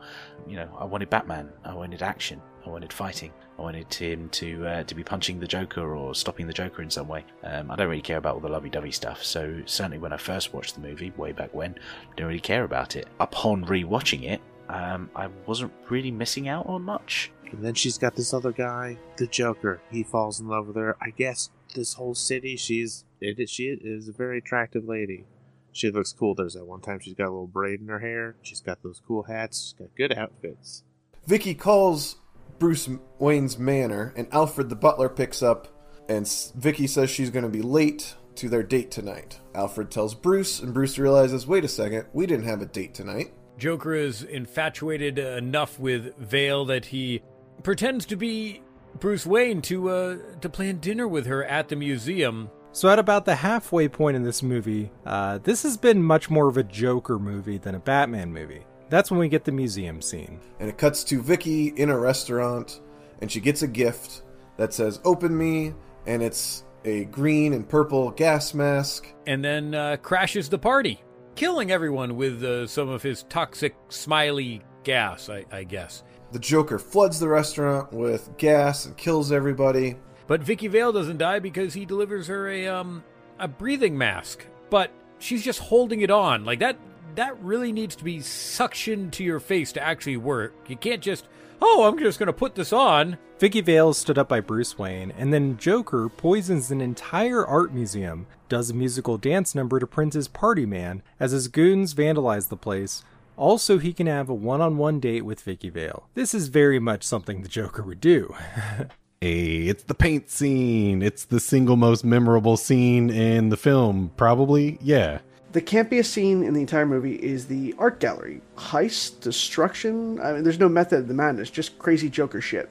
You 0.46 0.56
know, 0.56 0.76
I 0.78 0.84
wanted 0.84 1.10
Batman. 1.10 1.50
I 1.64 1.74
wanted 1.74 2.02
action. 2.02 2.40
I 2.66 2.70
wanted 2.70 2.92
fighting. 2.92 3.32
I 3.58 3.62
wanted 3.62 3.92
him 3.92 4.28
to 4.30 4.66
uh, 4.66 4.82
to 4.84 4.94
be 4.94 5.04
punching 5.04 5.38
the 5.38 5.46
Joker 5.46 5.94
or 5.94 6.14
stopping 6.14 6.46
the 6.46 6.52
Joker 6.52 6.82
in 6.82 6.90
some 6.90 7.08
way. 7.08 7.24
Um, 7.42 7.70
I 7.70 7.76
don't 7.76 7.88
really 7.88 8.02
care 8.02 8.16
about 8.16 8.34
all 8.34 8.40
the 8.40 8.48
lovey-dovey 8.48 8.90
stuff. 8.90 9.22
So 9.22 9.62
certainly 9.66 9.98
when 9.98 10.12
I 10.12 10.16
first 10.16 10.52
watched 10.52 10.74
the 10.74 10.80
movie 10.80 11.12
way 11.16 11.32
back 11.32 11.54
when, 11.54 11.72
I 11.72 12.14
didn't 12.16 12.28
really 12.28 12.40
care 12.40 12.64
about 12.64 12.96
it. 12.96 13.06
Upon 13.20 13.64
re-watching 13.64 14.24
it, 14.24 14.40
um, 14.68 15.10
I 15.14 15.28
wasn't 15.46 15.72
really 15.88 16.10
missing 16.10 16.48
out 16.48 16.66
on 16.66 16.82
much. 16.82 17.30
And 17.52 17.64
then 17.64 17.74
she's 17.74 17.98
got 17.98 18.16
this 18.16 18.34
other 18.34 18.50
guy, 18.50 18.98
the 19.16 19.28
Joker. 19.28 19.80
He 19.90 20.02
falls 20.02 20.40
in 20.40 20.48
love 20.48 20.66
with 20.66 20.76
her. 20.76 20.96
I 21.00 21.10
guess 21.10 21.50
this 21.74 21.94
whole 21.94 22.14
city, 22.14 22.56
she's 22.56 23.04
it, 23.20 23.48
she 23.48 23.68
is 23.68 24.08
a 24.08 24.12
very 24.12 24.38
attractive 24.38 24.84
lady. 24.84 25.26
She 25.70 25.90
looks 25.90 26.12
cool. 26.12 26.34
There's 26.34 26.54
that 26.54 26.64
one 26.64 26.80
time 26.80 27.00
she's 27.00 27.14
got 27.14 27.28
a 27.28 27.30
little 27.30 27.46
braid 27.46 27.80
in 27.80 27.88
her 27.88 27.98
hair. 27.98 28.36
She's 28.42 28.60
got 28.60 28.82
those 28.82 29.02
cool 29.06 29.24
hats. 29.24 29.62
She's 29.62 29.72
got 29.72 29.96
good 29.96 30.12
outfits. 30.12 30.84
Vicki 31.26 31.54
calls 31.54 32.16
Bruce 32.58 32.88
Wayne's 33.18 33.58
manor, 33.58 34.12
and 34.16 34.28
Alfred 34.32 34.68
the 34.68 34.76
butler 34.76 35.08
picks 35.08 35.42
up, 35.42 35.68
and 36.08 36.28
Vicki 36.54 36.86
says 36.86 37.10
she's 37.10 37.30
going 37.30 37.44
to 37.44 37.48
be 37.48 37.62
late 37.62 38.14
to 38.36 38.48
their 38.48 38.62
date 38.62 38.90
tonight. 38.90 39.38
Alfred 39.54 39.90
tells 39.90 40.14
Bruce, 40.14 40.60
and 40.60 40.74
Bruce 40.74 40.98
realizes, 40.98 41.46
wait 41.46 41.64
a 41.64 41.68
second, 41.68 42.06
we 42.12 42.26
didn't 42.26 42.46
have 42.46 42.62
a 42.62 42.66
date 42.66 42.94
tonight. 42.94 43.32
Joker 43.58 43.94
is 43.94 44.22
infatuated 44.22 45.18
enough 45.18 45.78
with 45.78 46.16
Vale 46.16 46.64
that 46.66 46.86
he 46.86 47.22
pretends 47.62 48.04
to 48.06 48.16
be 48.16 48.62
Bruce 48.98 49.26
Wayne 49.26 49.62
to 49.62 49.90
uh, 49.90 50.16
to 50.40 50.48
plan 50.48 50.78
dinner 50.78 51.06
with 51.06 51.26
her 51.26 51.44
at 51.44 51.68
the 51.68 51.76
museum. 51.76 52.50
So 52.72 52.88
at 52.88 52.98
about 52.98 53.24
the 53.24 53.36
halfway 53.36 53.86
point 53.86 54.16
in 54.16 54.24
this 54.24 54.42
movie, 54.42 54.90
uh, 55.06 55.38
this 55.38 55.62
has 55.62 55.76
been 55.76 56.02
much 56.02 56.28
more 56.28 56.48
of 56.48 56.56
a 56.56 56.64
Joker 56.64 57.20
movie 57.20 57.58
than 57.58 57.76
a 57.76 57.78
Batman 57.78 58.32
movie. 58.32 58.64
That's 58.90 59.10
when 59.10 59.20
we 59.20 59.28
get 59.28 59.44
the 59.44 59.52
museum 59.52 60.02
scene. 60.02 60.40
And 60.60 60.68
it 60.68 60.78
cuts 60.78 61.04
to 61.04 61.22
Vicki 61.22 61.68
in 61.68 61.90
a 61.90 61.98
restaurant, 61.98 62.80
and 63.20 63.30
she 63.30 63.40
gets 63.40 63.62
a 63.62 63.68
gift 63.68 64.22
that 64.56 64.72
says 64.72 65.00
"Open 65.04 65.36
me," 65.36 65.74
and 66.06 66.22
it's 66.22 66.64
a 66.84 67.06
green 67.06 67.52
and 67.54 67.68
purple 67.68 68.10
gas 68.10 68.54
mask. 68.54 69.06
And 69.26 69.44
then 69.44 69.74
uh, 69.74 69.96
crashes 69.96 70.48
the 70.48 70.58
party, 70.58 71.02
killing 71.34 71.70
everyone 71.70 72.16
with 72.16 72.42
uh, 72.44 72.66
some 72.66 72.88
of 72.88 73.02
his 73.02 73.24
toxic, 73.24 73.74
smiley 73.88 74.62
gas. 74.84 75.28
I, 75.28 75.44
I 75.50 75.64
guess. 75.64 76.02
The 76.32 76.38
Joker 76.38 76.78
floods 76.78 77.20
the 77.20 77.28
restaurant 77.28 77.92
with 77.92 78.36
gas 78.36 78.86
and 78.86 78.96
kills 78.96 79.32
everybody. 79.32 79.96
But 80.26 80.42
Vicki 80.42 80.68
Vale 80.68 80.92
doesn't 80.92 81.18
die 81.18 81.38
because 81.38 81.74
he 81.74 81.84
delivers 81.84 82.26
her 82.26 82.48
a 82.48 82.66
um 82.68 83.02
a 83.38 83.48
breathing 83.48 83.96
mask. 83.96 84.46
But 84.70 84.90
she's 85.18 85.42
just 85.44 85.60
holding 85.60 86.00
it 86.00 86.10
on. 86.10 86.44
Like 86.44 86.58
that 86.60 86.76
that 87.16 87.40
really 87.42 87.72
needs 87.72 87.96
to 87.96 88.04
be 88.04 88.18
suctioned 88.18 89.12
to 89.12 89.24
your 89.24 89.40
face 89.40 89.72
to 89.72 89.82
actually 89.82 90.16
work. 90.16 90.54
You 90.68 90.76
can't 90.76 91.02
just 91.02 91.26
Oh, 91.62 91.84
I'm 91.84 91.98
just 91.98 92.18
going 92.18 92.26
to 92.26 92.32
put 92.32 92.56
this 92.56 92.72
on. 92.72 93.16
Vicki 93.38 93.60
Vale 93.60 93.94
stood 93.94 94.18
up 94.18 94.28
by 94.28 94.40
Bruce 94.40 94.76
Wayne, 94.76 95.12
and 95.16 95.32
then 95.32 95.56
Joker 95.56 96.08
poisons 96.08 96.70
an 96.70 96.80
entire 96.80 97.46
art 97.46 97.72
museum, 97.72 98.26
does 98.48 98.70
a 98.70 98.74
musical 98.74 99.16
dance 99.16 99.54
number 99.54 99.78
to 99.78 99.86
Prince's 99.86 100.28
Party 100.28 100.66
Man 100.66 101.02
as 101.18 101.32
his 101.32 101.48
goons 101.48 101.94
vandalize 101.94 102.48
the 102.48 102.56
place, 102.56 103.02
also, 103.36 103.78
he 103.78 103.92
can 103.92 104.06
have 104.06 104.28
a 104.28 104.34
one 104.34 104.60
on 104.60 104.76
one 104.76 105.00
date 105.00 105.22
with 105.22 105.40
Vicki 105.40 105.68
Vale. 105.68 106.08
This 106.14 106.34
is 106.34 106.48
very 106.48 106.78
much 106.78 107.02
something 107.02 107.42
the 107.42 107.48
Joker 107.48 107.82
would 107.82 108.00
do. 108.00 108.34
hey, 109.20 109.66
it's 109.66 109.82
the 109.84 109.94
paint 109.94 110.30
scene. 110.30 111.02
It's 111.02 111.24
the 111.24 111.40
single 111.40 111.76
most 111.76 112.04
memorable 112.04 112.56
scene 112.56 113.10
in 113.10 113.48
the 113.48 113.56
film. 113.56 114.12
Probably, 114.16 114.78
yeah. 114.80 115.18
The 115.54 115.62
campiest 115.62 116.06
scene 116.06 116.42
in 116.42 116.52
the 116.52 116.60
entire 116.60 116.84
movie 116.84 117.14
is 117.14 117.46
the 117.46 117.76
art 117.78 118.00
gallery. 118.00 118.40
Heist, 118.56 119.20
destruction. 119.20 120.18
I 120.20 120.32
mean, 120.32 120.42
there's 120.42 120.58
no 120.58 120.68
method 120.68 120.98
of 120.98 121.08
the 121.08 121.14
madness, 121.14 121.48
just 121.48 121.78
crazy 121.78 122.10
Joker 122.10 122.40
shit 122.40 122.68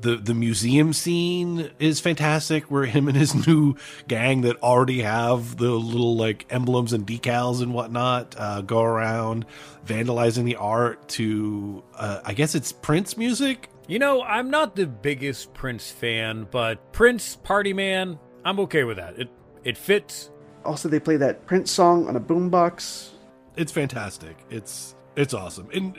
the 0.00 0.16
the 0.16 0.34
museum 0.34 0.92
scene 0.92 1.70
is 1.78 2.00
fantastic 2.00 2.64
where 2.64 2.84
him 2.84 3.08
and 3.08 3.16
his 3.16 3.34
new 3.46 3.74
gang 4.08 4.40
that 4.40 4.60
already 4.62 5.02
have 5.02 5.56
the 5.56 5.70
little 5.70 6.16
like 6.16 6.44
emblems 6.50 6.92
and 6.92 7.06
decals 7.06 7.62
and 7.62 7.72
whatnot 7.72 8.34
uh, 8.36 8.60
go 8.60 8.82
around 8.82 9.46
vandalizing 9.86 10.44
the 10.44 10.56
art 10.56 11.08
to 11.08 11.82
uh, 11.94 12.20
i 12.24 12.34
guess 12.34 12.54
it's 12.54 12.72
prince 12.72 13.16
music 13.16 13.70
you 13.86 13.98
know 13.98 14.22
i'm 14.22 14.50
not 14.50 14.76
the 14.76 14.86
biggest 14.86 15.54
prince 15.54 15.90
fan 15.90 16.46
but 16.50 16.92
prince 16.92 17.36
party 17.36 17.72
man 17.72 18.18
i'm 18.44 18.58
okay 18.58 18.84
with 18.84 18.96
that 18.96 19.18
it 19.18 19.30
it 19.62 19.78
fits 19.78 20.30
also 20.64 20.88
they 20.88 21.00
play 21.00 21.16
that 21.16 21.46
prince 21.46 21.70
song 21.70 22.08
on 22.08 22.16
a 22.16 22.20
boombox 22.20 23.10
it's 23.56 23.72
fantastic 23.72 24.36
it's 24.50 24.94
it's 25.16 25.34
awesome 25.34 25.70
in 25.70 25.94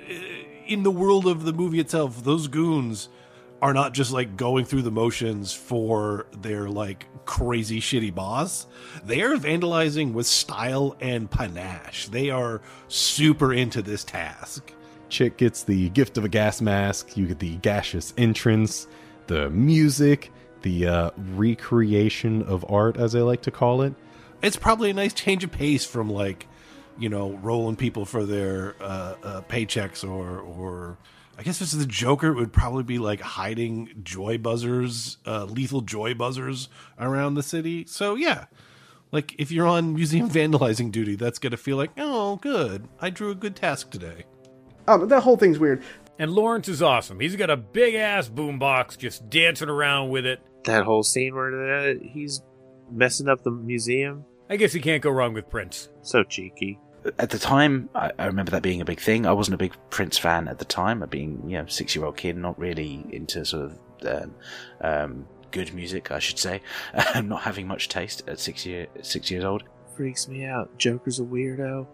in 0.67 0.83
the 0.83 0.91
world 0.91 1.27
of 1.27 1.45
the 1.45 1.53
movie 1.53 1.79
itself 1.79 2.23
those 2.23 2.47
goons 2.47 3.09
are 3.61 3.73
not 3.73 3.93
just 3.93 4.11
like 4.11 4.37
going 4.37 4.65
through 4.65 4.81
the 4.81 4.91
motions 4.91 5.53
for 5.53 6.27
their 6.41 6.69
like 6.69 7.07
crazy 7.25 7.79
shitty 7.79 8.13
boss. 8.13 8.67
They 9.03 9.21
are 9.21 9.35
vandalizing 9.37 10.13
with 10.13 10.27
style 10.27 10.95
and 10.99 11.29
panache. 11.29 12.07
They 12.09 12.29
are 12.29 12.61
super 12.87 13.53
into 13.53 13.81
this 13.81 14.03
task. 14.03 14.71
Chick 15.09 15.37
gets 15.37 15.63
the 15.63 15.89
gift 15.89 16.17
of 16.17 16.25
a 16.25 16.29
gas 16.29 16.61
mask. 16.61 17.17
You 17.17 17.27
get 17.27 17.39
the 17.39 17.55
gaseous 17.57 18.13
entrance, 18.17 18.87
the 19.27 19.49
music, 19.49 20.31
the 20.61 20.87
uh, 20.87 21.11
recreation 21.35 22.43
of 22.43 22.65
art, 22.69 22.97
as 22.97 23.15
I 23.15 23.21
like 23.21 23.41
to 23.43 23.51
call 23.51 23.81
it. 23.81 23.93
It's 24.45 24.57
probably 24.57 24.91
a 24.91 24.93
nice 24.93 25.13
change 25.13 25.43
of 25.43 25.51
pace 25.51 25.85
from 25.85 26.07
like, 26.07 26.47
you 26.99 27.09
know, 27.09 27.31
rolling 27.41 27.76
people 27.76 28.05
for 28.05 28.26
their 28.26 28.76
uh, 28.80 29.15
uh, 29.23 29.41
paychecks 29.49 30.07
or 30.07 30.39
or 30.39 30.99
I 31.35 31.41
guess 31.41 31.57
this 31.57 31.73
is 31.73 31.80
the 31.80 31.88
Joker. 31.88 32.27
It 32.27 32.35
would 32.35 32.53
probably 32.53 32.84
be 32.84 32.99
like 32.99 33.22
hiding 33.22 33.89
joy 34.03 34.38
buzzers, 34.38 35.17
uh, 35.26 35.45
lethal 35.45 35.81
joy 35.81 36.13
buzzers 36.13 36.69
around 36.99 37.34
the 37.34 37.41
city. 37.41 37.85
So 37.88 38.13
yeah, 38.13 38.45
like 39.11 39.34
if 39.39 39.51
you're 39.51 39.65
on 39.65 39.95
museum 39.95 40.30
vandalizing 40.31 40.91
duty, 40.91 41.15
that's 41.15 41.39
gonna 41.39 41.57
feel 41.57 41.77
like, 41.77 41.89
oh, 41.97 42.35
good. 42.35 42.88
I 43.01 43.09
drew 43.09 43.31
a 43.31 43.35
good 43.35 43.55
task 43.55 43.89
today. 43.89 44.26
Um, 44.88 45.07
that 45.07 45.22
whole 45.22 45.38
thing's 45.38 45.57
weird. 45.57 45.81
And 46.19 46.31
Lawrence 46.31 46.69
is 46.69 46.84
awesome. 46.84 47.19
He's 47.19 47.35
got 47.35 47.49
a 47.49 47.57
big 47.57 47.95
ass 47.95 48.30
boombox, 48.30 48.95
just 48.99 49.27
dancing 49.27 49.69
around 49.69 50.09
with 50.09 50.27
it. 50.27 50.39
That 50.65 50.84
whole 50.84 51.01
scene 51.01 51.34
where 51.34 51.73
uh, 51.73 51.93
he's 51.99 52.43
messing 52.91 53.27
up 53.27 53.43
the 53.43 53.49
museum. 53.49 54.23
I 54.49 54.57
guess 54.57 54.73
you 54.73 54.81
can't 54.81 55.01
go 55.01 55.09
wrong 55.09 55.34
with 55.34 55.49
Prince. 55.49 55.89
So 56.01 56.23
cheeky 56.23 56.80
at 57.19 57.30
the 57.30 57.39
time, 57.39 57.89
I, 57.93 58.11
I, 58.17 58.26
remember 58.26 58.51
that 58.51 58.63
being 58.63 58.81
a 58.81 58.85
big 58.85 58.99
thing. 58.99 59.26
I 59.26 59.34
wasn't 59.34 59.55
a 59.55 59.57
big 59.57 59.73
Prince 59.89 60.17
fan 60.17 60.47
at 60.47 60.59
the 60.59 60.65
time. 60.65 61.03
I 61.03 61.05
being 61.05 61.41
you 61.47 61.57
know 61.57 61.65
six 61.67 61.95
year 61.95 62.05
old 62.05 62.17
kid, 62.17 62.35
not 62.38 62.57
really 62.57 63.05
into 63.11 63.45
sort 63.45 63.72
of 63.72 63.80
um, 64.07 64.35
um, 64.81 65.27
good 65.51 65.73
music, 65.73 66.11
I 66.11 66.19
should 66.19 66.39
say. 66.39 66.61
not 67.23 67.41
having 67.41 67.67
much 67.67 67.89
taste 67.89 68.23
at 68.27 68.39
six 68.39 68.65
year 68.65 68.88
six 69.01 69.30
years 69.30 69.43
old. 69.43 69.63
Freaks 69.95 70.27
me 70.27 70.45
out. 70.45 70.76
Joker's 70.77 71.19
a 71.19 71.23
weirdo. 71.23 71.88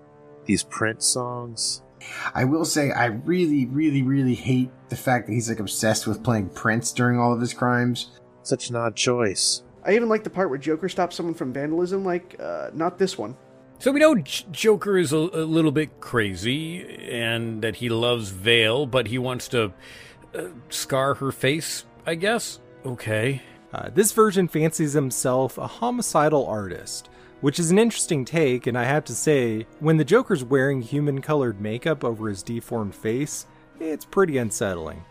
These 0.45 0.63
Prince 0.63 1.05
songs. 1.05 1.83
I 2.33 2.45
will 2.45 2.65
say 2.65 2.91
I 2.91 3.05
really, 3.05 3.67
really, 3.67 4.01
really 4.01 4.33
hate 4.33 4.71
the 4.89 4.95
fact 4.95 5.27
that 5.27 5.33
he's 5.33 5.49
like 5.49 5.59
obsessed 5.59 6.07
with 6.07 6.23
playing 6.23 6.49
Prince 6.49 6.91
during 6.93 7.19
all 7.19 7.33
of 7.33 7.39
his 7.39 7.53
crimes. 7.53 8.11
Such 8.43 8.69
an 8.69 8.75
odd 8.75 8.95
choice. 8.95 9.61
I 9.83 9.95
even 9.95 10.09
like 10.09 10.23
the 10.23 10.29
part 10.29 10.49
where 10.49 10.59
Joker 10.59 10.89
stops 10.89 11.15
someone 11.15 11.33
from 11.35 11.53
vandalism, 11.53 12.05
like, 12.05 12.35
uh, 12.39 12.69
not 12.73 12.97
this 12.97 13.17
one. 13.17 13.35
So 13.79 13.91
we 13.91 13.99
know 13.99 14.15
J- 14.15 14.45
Joker 14.51 14.97
is 14.97 15.11
a, 15.11 15.17
a 15.17 15.45
little 15.45 15.71
bit 15.71 15.99
crazy 15.99 17.09
and 17.09 17.63
that 17.63 17.77
he 17.77 17.89
loves 17.89 18.29
Vale, 18.29 18.85
but 18.85 19.07
he 19.07 19.17
wants 19.17 19.47
to 19.49 19.73
uh, 20.35 20.43
scar 20.69 21.15
her 21.15 21.31
face, 21.31 21.85
I 22.05 22.15
guess. 22.15 22.59
Okay. 22.85 23.41
Uh, 23.73 23.89
this 23.93 24.11
version 24.11 24.47
fancies 24.47 24.93
himself 24.93 25.57
a 25.57 25.65
homicidal 25.65 26.45
artist, 26.45 27.09
which 27.39 27.57
is 27.57 27.71
an 27.71 27.79
interesting 27.79 28.23
take, 28.23 28.67
and 28.67 28.77
I 28.77 28.83
have 28.83 29.05
to 29.05 29.15
say, 29.15 29.65
when 29.79 29.97
the 29.97 30.05
Joker's 30.05 30.43
wearing 30.43 30.81
human 30.81 31.21
colored 31.21 31.59
makeup 31.59 32.03
over 32.03 32.29
his 32.29 32.43
deformed 32.43 32.93
face, 32.93 33.47
it's 33.79 34.05
pretty 34.05 34.37
unsettling. 34.37 35.03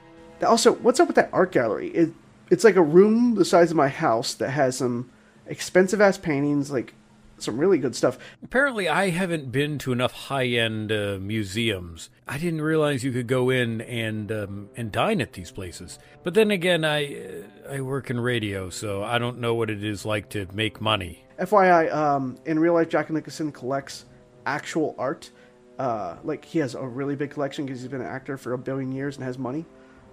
Also, 0.47 0.75
what's 0.75 1.01
up 1.01 1.09
with 1.09 1.17
that 1.17 1.31
art 1.33 1.51
gallery? 1.51 1.89
It, 1.89 2.13
it's 2.51 2.65
like 2.65 2.77
a 2.77 2.83
room 2.83 3.37
the 3.37 3.45
size 3.45 3.71
of 3.71 3.77
my 3.77 3.89
house 3.89 4.35
that 4.35 4.51
has 4.51 4.77
some 4.77 5.11
expensive 5.47 6.01
ass 6.01 6.19
paintings, 6.19 6.71
like 6.71 6.95
some 7.39 7.59
really 7.59 7.79
good 7.79 7.97
stuff. 7.97 8.19
Apparently, 8.43 8.89
I 8.89 9.11
haven't 9.11 9.51
been 9.51 9.79
to 9.79 9.93
enough 9.93 10.13
high-end 10.13 10.93
uh, 10.93 11.19
museums. 11.21 12.11
I 12.29 12.39
didn't 12.39 12.61
realize 12.61 13.03
you 13.03 13.13
could 13.13 13.27
go 13.27 13.51
in 13.51 13.81
and 13.81 14.31
um, 14.31 14.69
and 14.77 14.93
dine 14.93 15.21
at 15.21 15.33
these 15.33 15.51
places. 15.51 15.99
But 16.23 16.35
then 16.35 16.51
again, 16.51 16.85
I 16.85 17.15
uh, 17.15 17.75
I 17.75 17.81
work 17.81 18.11
in 18.11 18.21
radio, 18.21 18.69
so 18.71 19.03
I 19.03 19.19
don't 19.19 19.39
know 19.39 19.55
what 19.55 19.71
it 19.71 19.83
is 19.83 20.05
like 20.05 20.29
to 20.31 20.47
make 20.53 20.81
money. 20.81 21.25
FYI, 21.41 21.93
um, 21.95 22.37
in 22.45 22.59
real 22.59 22.75
life, 22.75 22.89
Jack 22.89 23.11
Nicholson 23.11 23.51
collects 23.53 24.05
actual 24.45 24.95
art. 24.99 25.31
Uh, 25.79 26.17
like 26.25 26.45
he 26.45 26.59
has 26.59 26.75
a 26.75 26.87
really 26.87 27.17
big 27.17 27.31
collection 27.31 27.65
because 27.65 27.81
he's 27.81 27.91
been 27.91 28.03
an 28.03 28.07
actor 28.07 28.37
for 28.37 28.53
a 28.53 28.59
billion 28.59 28.93
years 28.93 29.17
and 29.17 29.25
has 29.25 29.39
money. 29.39 29.65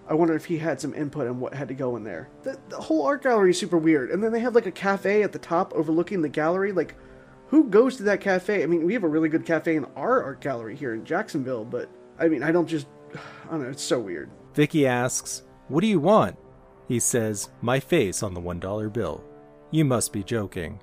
I 0.10 0.14
wonder 0.14 0.36
if 0.36 0.46
he 0.46 0.58
had 0.58 0.80
some 0.80 0.94
input 0.94 1.28
on 1.28 1.40
what 1.40 1.54
had 1.54 1.68
to 1.68 1.74
go 1.74 1.98
in 1.98 2.04
there. 2.04 2.30
The, 2.44 2.58
the 2.70 2.78
whole 2.78 3.06
art 3.06 3.24
gallery 3.24 3.52
is 3.52 3.60
super 3.60 3.78
weird, 3.78 4.10
and 4.10 4.24
then 4.24 4.32
they 4.32 4.40
have 4.40 4.56
like 4.56 4.66
a 4.66 4.72
cafe 4.72 5.24
at 5.24 5.34
the 5.34 5.40
top 5.40 5.74
overlooking 5.74 6.22
the 6.22 6.30
gallery. 6.30 6.72
Like, 6.72 6.96
who 7.48 7.66
goes 7.66 7.98
to 7.98 8.04
that 8.04 8.22
cafe? 8.22 8.64
I 8.64 8.68
mean, 8.68 8.86
we 8.86 8.94
have 8.94 9.04
a 9.04 9.10
really 9.10 9.30
good 9.30 9.46
cafe 9.46 9.76
in 9.76 9.86
our 9.96 10.24
art 10.24 10.42
gallery 10.42 10.76
here 10.76 10.94
in 10.94 11.04
Jacksonville, 11.04 11.66
but 11.66 11.90
I 12.20 12.28
mean, 12.30 12.42
I 12.42 12.52
don't 12.52 12.68
just, 12.68 12.88
I 13.16 13.52
don't 13.52 13.64
know, 13.64 13.70
it's 13.70 13.84
so 13.84 14.00
weird. 14.00 14.30
Vicki 14.54 14.88
asks, 14.88 15.44
What 15.68 15.82
do 15.82 15.88
you 15.88 16.00
want? 16.00 16.38
He 16.88 17.00
says, 17.00 17.50
My 17.62 17.80
face 17.80 18.24
on 18.24 18.34
the 18.34 18.42
$1 18.42 18.94
bill. 18.94 19.24
You 19.72 19.84
must 19.84 20.14
be 20.14 20.24
joking. 20.24 20.80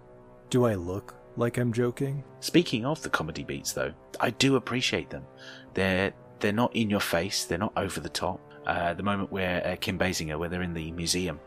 Do 0.51 0.67
I 0.67 0.75
look 0.75 1.15
like 1.37 1.57
I'm 1.57 1.73
joking? 1.73 2.23
Speaking 2.41 2.85
of 2.85 3.03
the 3.03 3.09
comedy 3.09 3.43
beats, 3.43 3.73
though, 3.73 3.93
I 4.21 4.31
do 4.31 4.57
appreciate 4.57 5.09
them. 5.09 5.25
They're 5.73 6.13
they're 6.41 6.53
not 6.53 6.77
in 6.77 6.91
your 6.91 7.01
face. 7.01 7.45
They're 7.45 7.57
not 7.57 7.73
over 7.77 8.01
the 8.01 8.09
top. 8.11 8.39
Uh, 8.67 8.95
the 8.95 9.03
moment 9.03 9.31
where 9.31 9.67
uh, 9.67 9.77
Kim 9.81 9.99
Basinger, 9.99 10.39
where 10.39 10.49
they're 10.49 10.63
in 10.63 10.75
the 10.75 10.91
museum, 10.93 11.39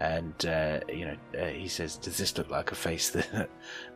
and 0.00 0.46
uh, 0.46 0.80
you 0.88 1.04
know 1.04 1.46
he 1.48 1.68
says, 1.68 1.96
"Does 1.96 2.16
this 2.16 2.36
look 2.38 2.50
like 2.50 2.72
a 2.72 2.74
face 2.74 3.10
that 3.10 3.48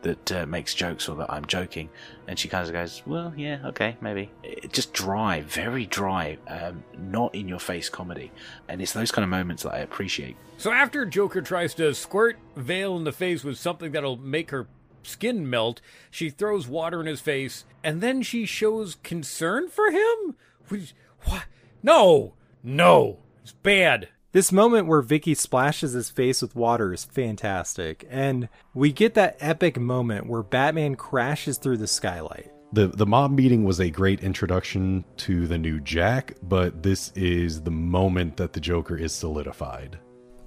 that 0.02 0.48
makes 0.48 0.74
jokes 0.74 1.09
or 1.09 1.16
that 1.16 1.32
I'm 1.32 1.46
joking?" 1.46 1.88
And 2.28 2.38
she 2.38 2.48
kind 2.48 2.66
of 2.66 2.72
goes, 2.72 3.02
"Well, 3.06 3.32
yeah, 3.36 3.60
okay, 3.66 3.96
maybe." 4.01 4.30
It, 4.42 4.72
just 4.72 4.92
dry, 4.92 5.40
very 5.42 5.86
dry, 5.86 6.36
um, 6.46 6.84
not 6.98 7.34
in 7.34 7.48
your 7.48 7.59
face 7.59 7.88
comedy, 7.88 8.30
and 8.68 8.82
it's 8.82 8.92
those 8.92 9.10
kind 9.10 9.24
of 9.24 9.30
moments 9.30 9.62
that 9.62 9.72
I 9.72 9.78
appreciate. 9.78 10.36
So 10.59 10.72
after 10.72 11.06
Joker 11.06 11.40
tries 11.42 11.74
to 11.74 11.94
squirt 11.94 12.38
Vale 12.55 12.96
in 12.96 13.05
the 13.05 13.12
face 13.12 13.42
with 13.42 13.59
something 13.59 13.92
that'll 13.92 14.16
make 14.18 14.51
her 14.51 14.68
skin 15.02 15.48
melt, 15.48 15.80
she 16.10 16.28
throws 16.28 16.68
water 16.68 17.01
in 17.01 17.06
his 17.06 17.20
face, 17.20 17.64
and 17.82 18.01
then 18.01 18.22
she 18.22 18.44
shows 18.44 18.96
concern 19.02 19.68
for 19.68 19.90
him. 19.90 20.36
Which, 20.68 20.94
what? 21.24 21.44
No, 21.82 22.34
no, 22.65 23.19
it's 23.43 23.53
bad. 23.53 24.09
This 24.32 24.51
moment 24.51 24.89
where 24.89 25.01
Vicki 25.03 25.35
splashes 25.35 25.93
his 25.93 26.11
face 26.11 26.43
with 26.43 26.57
water 26.57 26.93
is 26.93 27.05
fantastic, 27.05 28.05
and 28.11 28.49
we 28.74 28.91
get 28.91 29.15
that 29.15 29.36
epic 29.39 29.78
moment 29.78 30.27
where 30.27 30.43
Batman 30.43 30.97
crashes 30.97 31.59
through 31.59 31.77
the 31.77 31.86
skylight. 31.86 32.51
The 32.73 32.89
the 32.89 33.07
mob 33.07 33.31
meeting 33.31 33.62
was 33.62 33.78
a 33.78 33.91
great 33.91 34.24
introduction 34.24 35.05
to 35.19 35.47
the 35.47 35.59
new 35.59 35.78
Jack, 35.78 36.36
but 36.43 36.82
this 36.82 37.12
is 37.15 37.62
the 37.62 37.70
moment 37.70 38.39
that 38.39 38.53
the 38.55 38.61
Joker 38.61 38.97
is 38.97 39.12
solidified. 39.12 39.99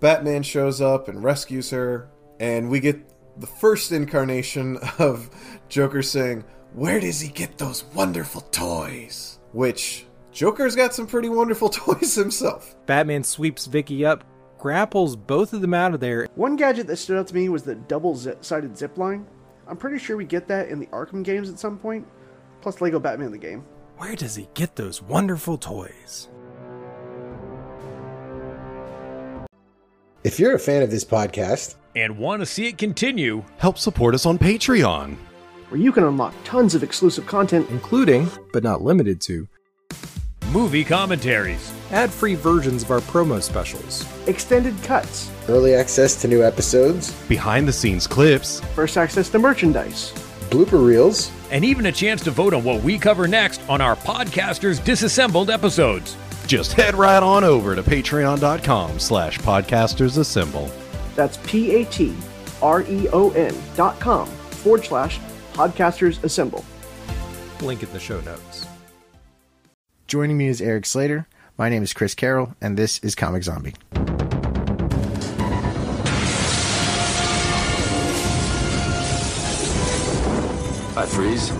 Batman 0.01 0.43
shows 0.43 0.81
up 0.81 1.07
and 1.07 1.23
rescues 1.23 1.69
her, 1.69 2.09
and 2.41 2.69
we 2.69 2.81
get 2.81 2.99
the 3.39 3.47
first 3.47 3.91
incarnation 3.91 4.77
of 4.99 5.29
Joker 5.69 6.01
saying, 6.01 6.43
Where 6.73 6.99
does 6.99 7.21
he 7.21 7.29
get 7.29 7.57
those 7.57 7.85
wonderful 7.85 8.41
toys? 8.41 9.39
Which 9.53 10.06
Joker's 10.37 10.75
got 10.75 10.93
some 10.93 11.07
pretty 11.07 11.29
wonderful 11.29 11.67
toys 11.71 12.13
himself. 12.13 12.75
Batman 12.85 13.23
sweeps 13.23 13.65
Vicki 13.65 14.05
up, 14.05 14.23
grapples 14.59 15.15
both 15.15 15.51
of 15.51 15.61
them 15.61 15.73
out 15.73 15.95
of 15.95 15.99
there. 15.99 16.27
One 16.35 16.55
gadget 16.55 16.85
that 16.85 16.97
stood 16.97 17.17
out 17.17 17.25
to 17.29 17.33
me 17.33 17.49
was 17.49 17.63
the 17.63 17.73
double 17.73 18.15
zip- 18.15 18.45
sided 18.45 18.77
zip 18.77 18.99
line. 18.99 19.25
I'm 19.67 19.77
pretty 19.77 19.97
sure 19.97 20.15
we 20.15 20.25
get 20.25 20.47
that 20.49 20.69
in 20.69 20.79
the 20.79 20.85
Arkham 20.87 21.23
games 21.23 21.49
at 21.49 21.57
some 21.57 21.79
point, 21.79 22.05
plus 22.61 22.81
Lego 22.81 22.99
Batman 22.99 23.31
the 23.31 23.39
game. 23.39 23.65
Where 23.97 24.15
does 24.15 24.35
he 24.35 24.47
get 24.53 24.75
those 24.75 25.01
wonderful 25.01 25.57
toys? 25.57 26.29
If 30.23 30.39
you're 30.39 30.53
a 30.53 30.59
fan 30.59 30.83
of 30.83 30.91
this 30.91 31.03
podcast 31.03 31.77
and 31.95 32.19
want 32.19 32.43
to 32.43 32.45
see 32.45 32.67
it 32.67 32.77
continue, 32.77 33.43
help 33.57 33.79
support 33.79 34.13
us 34.13 34.27
on 34.27 34.37
Patreon, 34.37 35.15
where 35.69 35.81
you 35.81 35.91
can 35.91 36.03
unlock 36.03 36.35
tons 36.43 36.75
of 36.75 36.83
exclusive 36.83 37.25
content, 37.25 37.67
including, 37.71 38.29
but 38.53 38.61
not 38.61 38.83
limited 38.83 39.19
to, 39.21 39.47
movie 40.51 40.83
commentaries, 40.83 41.73
ad 41.91 42.11
free 42.11 42.35
versions 42.35 42.83
of 42.83 42.91
our 42.91 43.01
promo 43.01 43.41
specials, 43.41 44.05
extended 44.27 44.81
cuts, 44.83 45.29
early 45.49 45.73
access 45.75 46.21
to 46.21 46.27
new 46.27 46.43
episodes, 46.43 47.11
behind 47.27 47.67
the 47.67 47.73
scenes 47.73 48.07
clips, 48.07 48.59
first 48.73 48.97
access 48.97 49.29
to 49.29 49.39
merchandise, 49.39 50.11
blooper 50.49 50.85
reels, 50.85 51.31
and 51.51 51.65
even 51.65 51.87
a 51.87 51.91
chance 51.91 52.23
to 52.23 52.31
vote 52.31 52.53
on 52.53 52.63
what 52.63 52.81
we 52.81 52.97
cover 52.97 53.27
next 53.27 53.61
on 53.69 53.81
our 53.81 53.95
podcasters 53.97 54.83
disassembled 54.83 55.49
episodes. 55.49 56.15
Just 56.45 56.73
head 56.73 56.95
right 56.95 57.21
on 57.21 57.43
over 57.43 57.75
to 57.75 57.83
patreon.com 57.83 58.99
slash 58.99 59.37
podcasters 59.39 60.17
assemble. 60.17 60.71
That's 61.15 61.37
P 61.45 61.75
A 61.75 61.85
T 61.85 62.15
R 62.61 62.83
E 62.83 63.09
O 63.09 63.31
N 63.31 63.55
dot 63.75 63.99
com 63.99 64.27
forward 64.27 64.85
slash 64.85 65.19
podcasters 65.53 66.23
assemble. 66.23 66.63
Link 67.61 67.83
in 67.83 67.91
the 67.91 67.99
show 67.99 68.21
notes. 68.21 68.66
Joining 70.07 70.37
me 70.37 70.47
is 70.47 70.61
Erik 70.61 70.85
Slader. 70.85 71.25
My 71.57 71.67
name 71.67 71.83
is 71.83 71.91
Chris 71.91 72.15
Carroll, 72.15 72.55
and 72.61 72.77
this 72.77 72.97
is 72.99 73.13
Comic 73.13 73.43
Zombie. 73.43 73.73
I 80.95 81.05
freeze. 81.07 81.51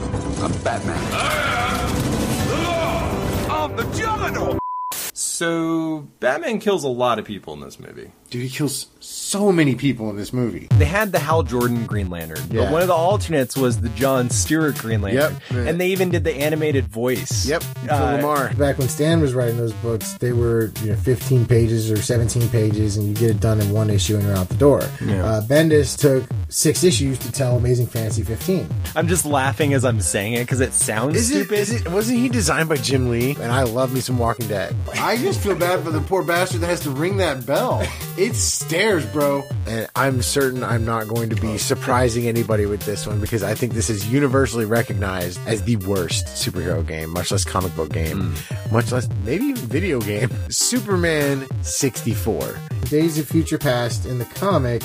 I'm 0.42 0.54
Batman. 0.64 0.98
I'm 1.12 2.48
the 2.48 2.56
law. 2.64 3.64
I'm 3.66 3.76
the 3.76 3.84
Juggernaut! 3.98 4.60
So, 4.94 6.08
Batman 6.22 6.60
kills 6.60 6.86
a 6.86 6.88
lot 6.88 7.20
of 7.20 7.26
people 7.26 7.54
in 7.54 7.60
this 7.60 7.82
movie. 7.82 8.12
Dude, 8.30 8.44
he 8.44 8.50
kills 8.50 8.88
so 9.08 9.52
many 9.52 9.76
people 9.76 10.10
in 10.10 10.16
this 10.18 10.34
movie. 10.34 10.68
They 10.78 10.86
had 10.86 11.12
the 11.12 11.20
Hal 11.20 11.44
Jordan 11.44 11.86
Green 11.86 12.10
Lantern, 12.10 12.40
Yeah. 12.52 12.64
but 12.64 12.72
one 12.74 12.82
of 12.82 12.88
the 12.88 12.94
alternates 12.94 13.56
was 13.58 13.80
the 13.82 13.90
John 13.90 14.30
Stewart 14.30 14.78
Green 14.78 15.02
Lantern. 15.02 15.38
Yep. 15.52 15.68
And 15.68 15.80
they 15.82 15.88
even 15.90 16.10
did 16.10 16.24
the 16.24 16.34
animated 16.36 16.88
voice. 16.88 17.46
Yep, 17.46 17.64
Uh, 17.90 18.18
LaMarr. 18.18 18.58
Back 18.58 18.78
when 18.78 18.90
Stan 18.90 19.22
was 19.22 19.34
writing 19.34 19.58
those 19.58 19.74
books, 19.74 20.14
they 20.20 20.32
were 20.34 20.72
you 20.84 20.92
know 20.92 20.96
15 20.98 21.46
pages 21.46 21.90
or 21.92 22.02
17 22.02 22.50
pages, 22.50 22.98
and 22.98 23.08
you 23.08 23.14
get 23.14 23.30
it 23.32 23.40
done 23.40 23.60
in 23.62 23.72
one 23.72 23.90
issue 23.90 24.16
and 24.16 24.26
you're 24.26 24.36
out 24.36 24.50
the 24.50 24.56
door. 24.56 24.84
Yeah. 25.06 25.26
Uh, 25.26 25.42
Bendis 25.42 25.98
took 25.98 26.24
six 26.50 26.84
issues 26.84 27.18
to 27.20 27.32
tell 27.32 27.58
Amazing 27.58 27.88
Fantasy 27.88 28.24
15. 28.24 28.68
I'm 28.96 29.08
just 29.08 29.26
laughing 29.26 29.74
as 29.74 29.84
I'm 29.86 30.00
saying 30.02 30.34
it 30.34 30.40
because 30.42 30.60
it 30.62 30.74
sounds 30.74 31.16
Is 31.18 31.28
stupid. 31.28 31.60
is 31.60 31.72
it, 31.72 31.92
wasn't 31.92 32.20
he 32.20 32.30
designed 32.30 32.70
by 32.70 32.76
Jim 32.78 33.10
Lee? 33.10 33.32
And 33.42 33.52
I 33.52 33.64
love 33.64 33.94
me 33.94 34.00
some 34.00 34.18
Walking 34.18 34.48
Dead. 34.48 34.76
I 34.94 35.18
just 35.18 35.40
feel 35.42 35.56
bad 35.56 35.84
for 35.84 35.92
the 35.92 36.02
poor 36.02 36.24
bastard 36.24 36.62
that 36.62 36.68
has 36.68 36.82
to 36.82 36.92
ring 36.92 37.18
that 37.18 37.46
bell. 37.46 37.86
It's 38.20 38.64
It 38.64 38.68
stares, 39.00 39.14
bro. 39.14 39.44
And 39.68 39.88
I'm 39.96 40.22
certain 40.22 40.64
I'm 40.64 40.86
not 40.86 41.08
going 41.08 41.30
to 41.30 41.36
be 41.36 41.58
surprising 41.58 42.28
anybody 42.28 42.66
with 42.66 42.82
this 42.82 43.06
one 43.06 43.20
because 43.20 43.44
I 43.44 43.54
think 43.54 43.74
this 43.74 43.90
is 43.90 44.12
universally 44.12 44.66
recognized 44.66 45.40
as 45.48 45.64
the 45.64 45.76
worst 45.78 46.28
superhero 46.28 46.86
game, 46.86 47.12
much 47.12 47.32
less 47.32 47.44
comic 47.44 47.76
book 47.76 47.92
game, 47.92 48.34
mm. 48.34 48.72
much 48.72 48.92
less 48.92 49.08
maybe 49.24 49.46
even 49.46 49.64
video 49.64 50.00
game. 50.02 50.30
Superman 50.50 51.46
64. 51.62 52.60
Days 52.90 53.18
of 53.18 53.28
Future 53.28 53.58
Past 53.58 54.06
in 54.06 54.20
the 54.20 54.26
comic, 54.26 54.82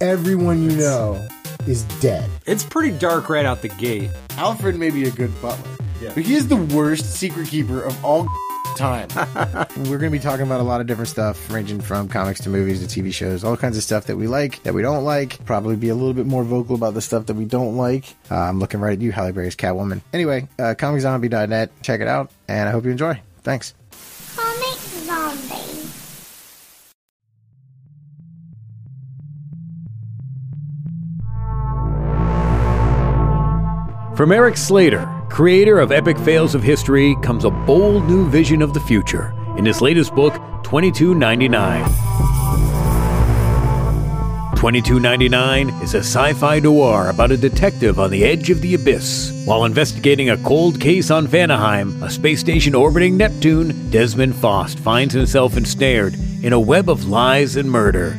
everyone 0.00 0.62
you 0.62 0.76
know 0.76 1.26
is 1.66 1.84
dead. 2.00 2.28
It's 2.46 2.64
pretty 2.64 2.96
dark 2.98 3.28
right 3.28 3.46
out 3.46 3.62
the 3.62 3.68
gate. 3.68 4.10
Alfred 4.36 4.76
may 4.76 4.90
be 4.90 5.04
a 5.08 5.10
good 5.10 5.32
butler, 5.40 5.70
Yeah. 6.00 6.12
but 6.14 6.24
he 6.24 6.34
is 6.34 6.48
the 6.48 6.56
worst 6.56 7.14
secret 7.14 7.48
keeper 7.48 7.82
of 7.82 8.04
all 8.04 8.28
time. 8.76 9.08
We're 9.76 9.98
going 9.98 10.02
to 10.02 10.10
be 10.10 10.18
talking 10.18 10.46
about 10.46 10.60
a 10.60 10.64
lot 10.64 10.80
of 10.80 10.86
different 10.86 11.08
stuff, 11.08 11.50
ranging 11.50 11.80
from 11.80 12.08
comics 12.08 12.40
to 12.40 12.50
movies 12.50 12.86
to 12.86 13.00
TV 13.00 13.12
shows, 13.12 13.42
all 13.42 13.56
kinds 13.56 13.76
of 13.76 13.82
stuff 13.82 14.04
that 14.06 14.16
we 14.16 14.28
like, 14.28 14.62
that 14.62 14.74
we 14.74 14.82
don't 14.82 15.04
like. 15.04 15.44
Probably 15.44 15.76
be 15.76 15.88
a 15.88 15.94
little 15.94 16.14
bit 16.14 16.26
more 16.26 16.44
vocal 16.44 16.74
about 16.74 16.94
the 16.94 17.00
stuff 17.00 17.26
that 17.26 17.34
we 17.34 17.44
don't 17.44 17.76
like. 17.76 18.04
Uh, 18.30 18.36
I'm 18.36 18.60
looking 18.60 18.80
right 18.80 18.92
at 18.92 19.00
you, 19.00 19.12
Halle 19.12 19.32
Berry's 19.32 19.56
Catwoman. 19.56 20.02
Anyway, 20.12 20.48
uh, 20.58 20.74
comiczombie.net. 20.78 21.70
Check 21.82 22.00
it 22.00 22.08
out, 22.08 22.30
and 22.48 22.68
I 22.68 22.72
hope 22.72 22.84
you 22.84 22.90
enjoy. 22.90 23.20
Thanks. 23.42 23.74
Comic 24.36 24.78
Zombie. 24.78 25.54
From 34.16 34.32
Erik 34.32 34.56
Slader 34.56 35.15
creator 35.28 35.78
of 35.78 35.90
Epik 35.90 36.22
Fails 36.24 36.54
of 36.54 36.62
History, 36.62 37.16
comes 37.22 37.44
a 37.44 37.50
bold 37.50 38.04
new 38.06 38.28
vision 38.28 38.62
of 38.62 38.74
the 38.74 38.80
future 38.80 39.34
in 39.56 39.64
his 39.64 39.80
latest 39.80 40.14
book, 40.14 40.34
2299. 40.64 41.84
2299 44.56 45.68
is 45.82 45.94
a 45.94 45.98
sci 45.98 46.32
fi 46.32 46.58
noir 46.58 47.10
about 47.10 47.30
a 47.30 47.36
detective 47.36 48.00
on 48.00 48.10
the 48.10 48.24
edge 48.24 48.48
of 48.48 48.60
the 48.62 48.74
abyss. 48.74 49.44
While 49.44 49.64
investigating 49.64 50.30
a 50.30 50.38
cold 50.38 50.80
case 50.80 51.10
on 51.10 51.28
Vanaheim, 51.28 52.02
a 52.02 52.10
space 52.10 52.40
station 52.40 52.74
orbiting 52.74 53.16
Neptune, 53.16 53.90
Desmond 53.90 54.34
Faust 54.34 54.78
finds 54.78 55.12
himself 55.14 55.56
ensnared 55.56 56.14
in 56.42 56.52
a 56.52 56.60
web 56.60 56.88
of 56.88 57.08
lies 57.08 57.56
and 57.56 57.70
murder. 57.70 58.16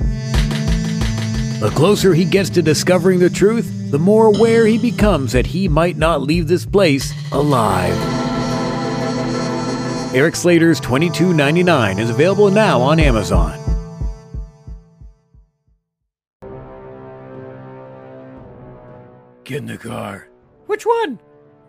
The 1.59 1.71
closer 1.75 2.13
he 2.13 2.23
gets 2.23 2.51
to 2.51 2.61
discovering 2.61 3.19
the 3.19 3.31
truth, 3.31 3.73
the 3.91 3.99
more 3.99 4.25
aware 4.25 4.65
he 4.65 4.77
becomes 4.77 5.31
that 5.31 5.45
he 5.45 5.67
might 5.67 5.97
not 5.97 6.21
leave 6.21 6.47
this 6.47 6.65
place 6.65 7.13
alive. 7.31 7.95
Erik 10.13 10.35
Slader's 10.35 10.79
2299 10.79 11.99
is 11.99 12.09
available 12.09 12.49
now 12.49 12.81
on 12.81 12.99
Amazon. 12.99 13.57
Get 19.43 19.57
in 19.59 19.67
the 19.67 19.77
car. 19.77 20.27
Which 20.65 20.85
one? 20.85 21.19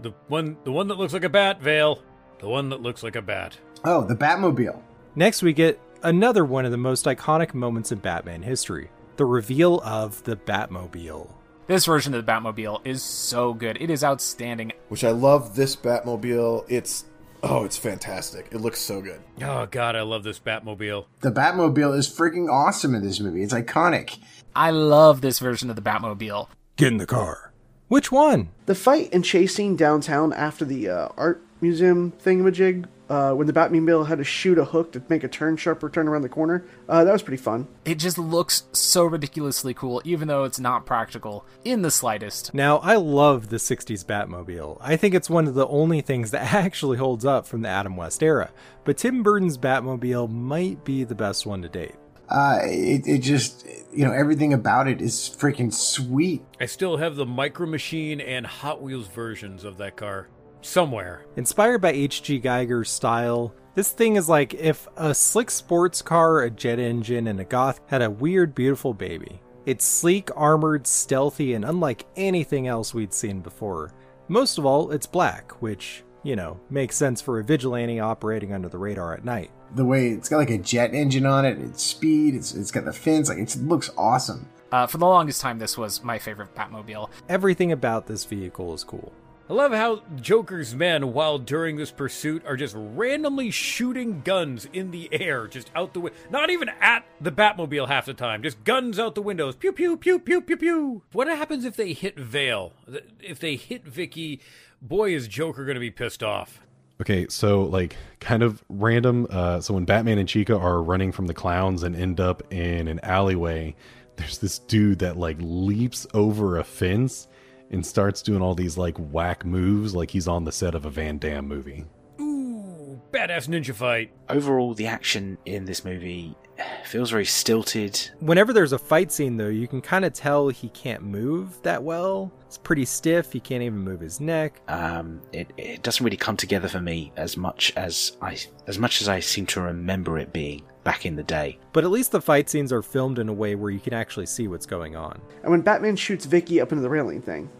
The 0.03 0.13
one 0.27 0.57
the 0.65 0.73
one 0.73 0.89
that 0.89 0.99
looks 0.99 1.13
like 1.13 1.25
a 1.25 1.29
bat, 1.29 1.61
Vale. 1.61 2.03
The 2.41 2.49
one 2.49 2.69
that 2.71 2.83
looks 2.83 3.03
like 3.03 3.17
a 3.17 3.23
bat. 3.23 3.57
Oh, 3.85 4.05
the 4.05 4.17
Batmobile. 4.17 4.81
Next, 5.15 5.43
we 5.43 5.53
get 5.53 5.81
another 6.03 6.45
one 6.45 6.65
of 6.65 6.73
the 6.73 6.77
most 6.77 7.05
iconic 7.05 7.55
moments 7.55 7.93
in 7.93 7.99
Batman 7.99 8.43
history 8.43 8.91
the 9.17 9.25
reveal 9.25 9.81
of 9.81 10.23
the 10.25 10.37
Batmobile. 10.37 11.38
This 11.69 11.85
version 11.85 12.15
of 12.15 12.25
the 12.25 12.33
Batmobile 12.33 12.81
is 12.87 13.03
so 13.03 13.53
good. 13.53 13.77
It 13.79 13.91
is 13.91 14.03
outstanding. 14.03 14.73
Which 14.89 15.05
I 15.05 15.11
love 15.11 15.55
this 15.55 15.77
Batmobile. 15.77 16.65
It's 16.67 17.05
oh, 17.43 17.65
it's 17.65 17.77
fantastic. 17.77 18.49
It 18.51 18.63
looks 18.63 18.81
so 18.81 19.03
good. 19.03 19.21
Oh 19.43 19.67
god, 19.67 19.95
I 19.95 20.01
love 20.01 20.25
this 20.25 20.39
Batmobile. 20.39 21.05
The 21.21 21.31
Batmobile 21.31 21.95
is 21.95 22.09
freaking 22.09 22.51
awesome 22.51 22.95
in 22.95 23.05
this 23.05 23.21
movie. 23.21 23.43
It's 23.43 23.53
iconic. 23.53 24.17
I 24.57 24.71
love 24.71 25.21
this 25.21 25.41
version 25.41 25.69
of 25.69 25.77
the 25.77 25.83
Batmobile. 25.83 26.49
Get 26.77 26.89
in 26.89 26.97
the 26.97 27.05
car. 27.05 27.53
Which 27.89 28.11
one? 28.11 28.49
The 28.65 28.75
fight 28.75 29.11
and 29.13 29.23
chasing 29.23 29.77
downtown 29.77 30.33
after 30.33 30.65
the 30.65 30.89
uh, 30.89 31.09
art 31.19 31.43
museum 31.61 32.13
thingamajig, 32.13 32.87
uh, 33.09 33.33
when 33.33 33.47
the 33.47 33.53
Batmobile 33.53 34.07
had 34.07 34.19
to 34.19 34.25
shoot 34.25 34.59
a 34.59 34.65
hook 34.65 34.93
to 34.93 35.03
make 35.09 35.25
a 35.25 35.29
turn 35.29 35.57
sharper 35.57 35.89
turn 35.89 36.09
around 36.09 36.23
the 36.23 36.29
corner, 36.29 36.65
uh, 36.89 37.05
that 37.05 37.13
was 37.13 37.23
pretty 37.23 37.43
fun. 37.43 37.67
It 37.85 37.97
just 37.97 38.19
looks 38.19 38.65
so 38.73 39.05
ridiculously 39.05 39.75
cool, 39.75 40.03
even 40.05 40.29
though 40.29 40.45
it's 40.45 40.61
not 40.61 40.87
practical 40.87 41.47
in 41.65 41.83
the 41.83 41.91
slightest. 41.91 42.53
Now, 42.55 42.79
I 42.79 42.97
love 42.97 43.49
the 43.49 43.57
60s 43.57 44.05
Batmobile. 44.05 44.79
I 44.81 44.97
think 44.97 45.15
it's 45.15 45.31
one 45.31 45.47
of 45.47 45.55
the 45.55 45.67
only 45.69 46.01
things 46.01 46.31
that 46.33 46.53
actually 46.55 46.99
holds 46.99 47.25
up 47.25 47.47
from 47.47 47.63
the 47.63 47.69
Adam 47.69 47.97
West 47.97 48.23
era, 48.23 48.51
but 48.85 48.99
Tim 48.99 49.23
Burton's 49.23 49.59
Batmobile 49.59 50.31
might 50.31 50.85
be 50.85 51.05
the 51.05 51.15
best 51.15 51.47
one 51.47 51.63
to 51.63 51.69
date. 51.69 51.95
Uh, 52.29 52.59
it, 52.63 53.07
it 53.07 53.19
just, 53.21 53.67
you 53.91 54.05
know, 54.05 54.13
everything 54.13 54.53
about 54.53 54.87
it 54.87 55.01
is 55.01 55.15
freaking 55.15 55.73
sweet. 55.73 56.45
I 56.61 56.67
still 56.67 56.99
have 56.99 57.17
the 57.17 57.25
Micro 57.25 57.67
Machine 57.67 58.21
and 58.21 58.47
Hot 58.47 58.83
Wheels 58.83 59.09
versions 59.09 59.65
of 59.65 59.79
that 59.79 59.97
car 59.97 60.29
somewhere. 60.61 61.27
Inspired 61.37 61.81
by 61.81 61.91
H.G. 61.91 62.41
Giger's 62.41 62.91
style, 62.91 63.55
this 63.75 63.93
thing 63.93 64.17
is 64.17 64.29
like 64.29 64.55
if 64.55 64.89
a 64.97 65.15
slick 65.15 65.51
sports 65.51 66.03
car, 66.03 66.43
a 66.43 66.51
jet 66.51 66.79
engine, 66.79 67.27
and 67.27 67.41
a 67.41 67.45
goth 67.45 67.81
had 67.87 68.03
a 68.03 68.11
weird, 68.11 68.55
beautiful 68.55 68.95
baby. 68.95 69.41
It's 69.67 69.85
sleek, 69.85 70.31
armored, 70.37 70.87
stealthy, 70.87 71.55
and 71.55 71.65
unlike 71.65 72.07
anything 72.17 72.67
else 72.67 72.95
we'd 72.95 73.13
seen 73.13 73.41
before. 73.41 73.93
Most 74.29 74.59
of 74.59 74.67
all, 74.67 74.91
it's 74.93 75.07
black, 75.07 75.53
which, 75.63 76.03
you 76.23 76.37
know, 76.37 76.59
makes 76.71 76.97
sense 76.97 77.21
for 77.21 77.39
a 77.39 77.45
vigilante 77.45 78.01
operating 78.01 78.53
under 78.53 78.69
the 78.69 78.79
radar 78.79 79.15
at 79.15 79.25
night 79.25 79.51
the 79.75 79.85
way 79.85 80.09
it's 80.09 80.29
got 80.29 80.39
like 80.39 80.51
a 80.51 80.59
jet 80.59 80.95
engine 80.95 81.27
on 81.27 81.45
it. 81.45 81.59
It's 81.59 81.83
speed. 81.83 82.35
It's 82.35 82.55
it's 82.55 82.71
got 82.71 82.85
the 82.85 82.93
fins. 82.93 83.29
Like 83.29 83.39
it 83.39 83.57
looks 83.57 83.91
awesome. 83.97 84.49
Uh, 84.71 84.87
for 84.87 84.99
the 84.99 85.07
longest 85.07 85.41
time, 85.41 85.59
this 85.59 85.79
was 85.79 86.03
my 86.03 86.19
favorite 86.19 86.55
Batmobile. 86.55 87.09
Everything 87.29 87.73
about 87.73 88.07
this 88.07 88.25
vehicle 88.25 88.75
is 88.75 88.85
cool. 88.85 89.13
I 89.51 89.55
love 89.55 89.73
how 89.73 90.03
Joker's 90.21 90.75
men, 90.75 91.15
while 91.15 91.39
during 91.39 91.77
this 91.77 91.91
pursuit, 91.91 92.45
are 92.45 92.55
just 92.55 92.75
randomly 92.77 93.51
shooting 93.51 94.21
guns 94.21 94.69
in 94.75 94.91
the 94.91 95.09
air, 95.11 95.47
just 95.47 95.71
out 95.75 95.95
the 95.95 96.01
window. 96.01 96.19
Not 96.31 96.51
even 96.51 96.69
at 96.83 97.07
the 97.19 97.33
Batmobile 97.33 97.89
half 97.89 98.05
the 98.05 98.13
time, 98.13 98.43
just 98.43 98.63
guns 98.65 98.99
out 98.99 99.15
the 99.15 99.23
windows. 99.23 99.57
Pew, 99.57 99.73
pew, 99.73 99.97
pew, 99.97 100.19
pew, 100.19 100.43
pew, 100.43 100.57
pew. 100.59 101.03
What 101.13 101.29
happens 101.29 101.65
if 101.65 101.77
they 101.77 101.95
hit 101.95 102.19
Vale? 102.19 102.75
If 103.21 103.39
they 103.39 103.57
hit 103.57 103.87
Vicki, 103.87 104.43
boy, 104.83 105.15
is 105.15 105.27
Joker 105.27 105.65
going 105.65 105.77
to 105.77 105.81
be 105.81 105.91
pissed 105.91 106.23
off. 106.23 106.61
Okay, 107.01 107.27
so 107.31 107.63
like 107.63 107.97
kind 108.21 108.43
of 108.43 108.63
random. 108.69 109.27
Uh, 109.31 109.63
so 109.63 109.73
when 109.73 109.87
Batman 109.87 110.19
and 110.19 110.29
Chica 110.29 110.59
are 110.59 110.83
running 110.83 111.11
from 111.11 111.27
the 111.27 111.33
clowns 111.33 111.85
and 111.85 111.97
end 111.97 112.21
up 112.21 112.53
in 112.53 112.87
an 112.87 113.01
alleyway, 113.03 113.75
there's 114.17 114.37
this 114.41 114.59
dude 114.59 114.99
that 114.99 115.17
like 115.17 115.39
leaps 115.41 116.07
over 116.13 116.59
a 116.59 116.65
fence 116.65 117.29
and 117.71 117.85
starts 117.85 118.23
doing 118.23 118.43
all 118.43 118.55
these 118.55 118.79
like 118.79 118.97
whack 118.99 119.45
moves, 119.45 119.95
like 119.95 120.11
he's 120.11 120.29
on 120.29 120.45
the 120.45 120.53
set 120.53 120.75
of 120.75 120.85
a 120.85 120.91
Van 120.91 121.19
Damme 121.19 121.47
movie. 121.47 121.85
Ooh, 122.21 123.01
badass 123.13 123.49
ninja 123.49 123.75
fight. 123.75 124.11
Overall, 124.29 124.75
the 124.75 124.87
action 124.87 125.39
in 125.45 125.65
this 125.65 125.85
movie 125.85 126.37
feels 126.85 127.11
very 127.11 127.25
stilted. 127.25 128.11
Whenever 128.21 128.53
there's 128.53 128.73
a 128.73 128.79
fight 128.79 129.13
scene, 129.13 129.37
though, 129.37 129.49
you 129.49 129.69
can 129.69 129.81
kind 129.81 130.05
of 130.05 130.13
tell 130.13 130.49
he 130.49 130.69
can't 130.71 131.03
move 131.03 131.61
that 131.63 131.83
well. 131.83 132.33
It's 132.47 132.59
pretty 132.59 132.85
stiff. 132.85 133.33
He 133.33 133.41
can't 133.41 133.63
even 133.63 133.79
move 133.79 134.01
his 134.01 134.21
neck. 134.21 134.61
Um, 134.69 135.21
it, 135.33 135.53
it 135.57 135.83
doesn't 135.83 136.03
really 136.03 136.17
come 136.17 136.37
together 136.37 136.69
for 136.69 136.81
me 136.81 137.13
as 137.17 137.37
much 137.37 137.73
as 137.77 138.17
I 138.23 138.39
as 138.67 138.79
much 138.79 139.03
as 139.03 139.09
I 139.09 139.21
seem 139.21 139.47
to 139.47 139.61
remember 139.61 140.19
it 140.19 140.33
being 140.33 140.63
back 140.85 141.05
in 141.05 141.15
the 141.15 141.23
day. 141.23 141.59
But 141.73 141.85
at 141.85 141.91
least 141.91 142.13
the 142.13 142.21
fight 142.21 142.49
scenes 142.49 142.73
are 142.73 142.83
filmed 142.83 143.19
in 143.19 143.29
a 143.29 143.33
way 143.33 143.55
where 143.55 143.71
you 143.71 143.81
can 143.81 143.93
actually 143.93 144.27
see 144.27 144.49
what's 144.49 144.65
going 144.65 144.97
on. 144.97 145.21
And 145.43 145.51
when 145.51 145.61
Batman 145.61 145.97
shoots 145.97 146.25
Vicki 146.25 146.61
up 146.61 146.73
into 146.73 146.81
the 146.81 146.89
railing 146.89 147.21
thing, 147.21 147.51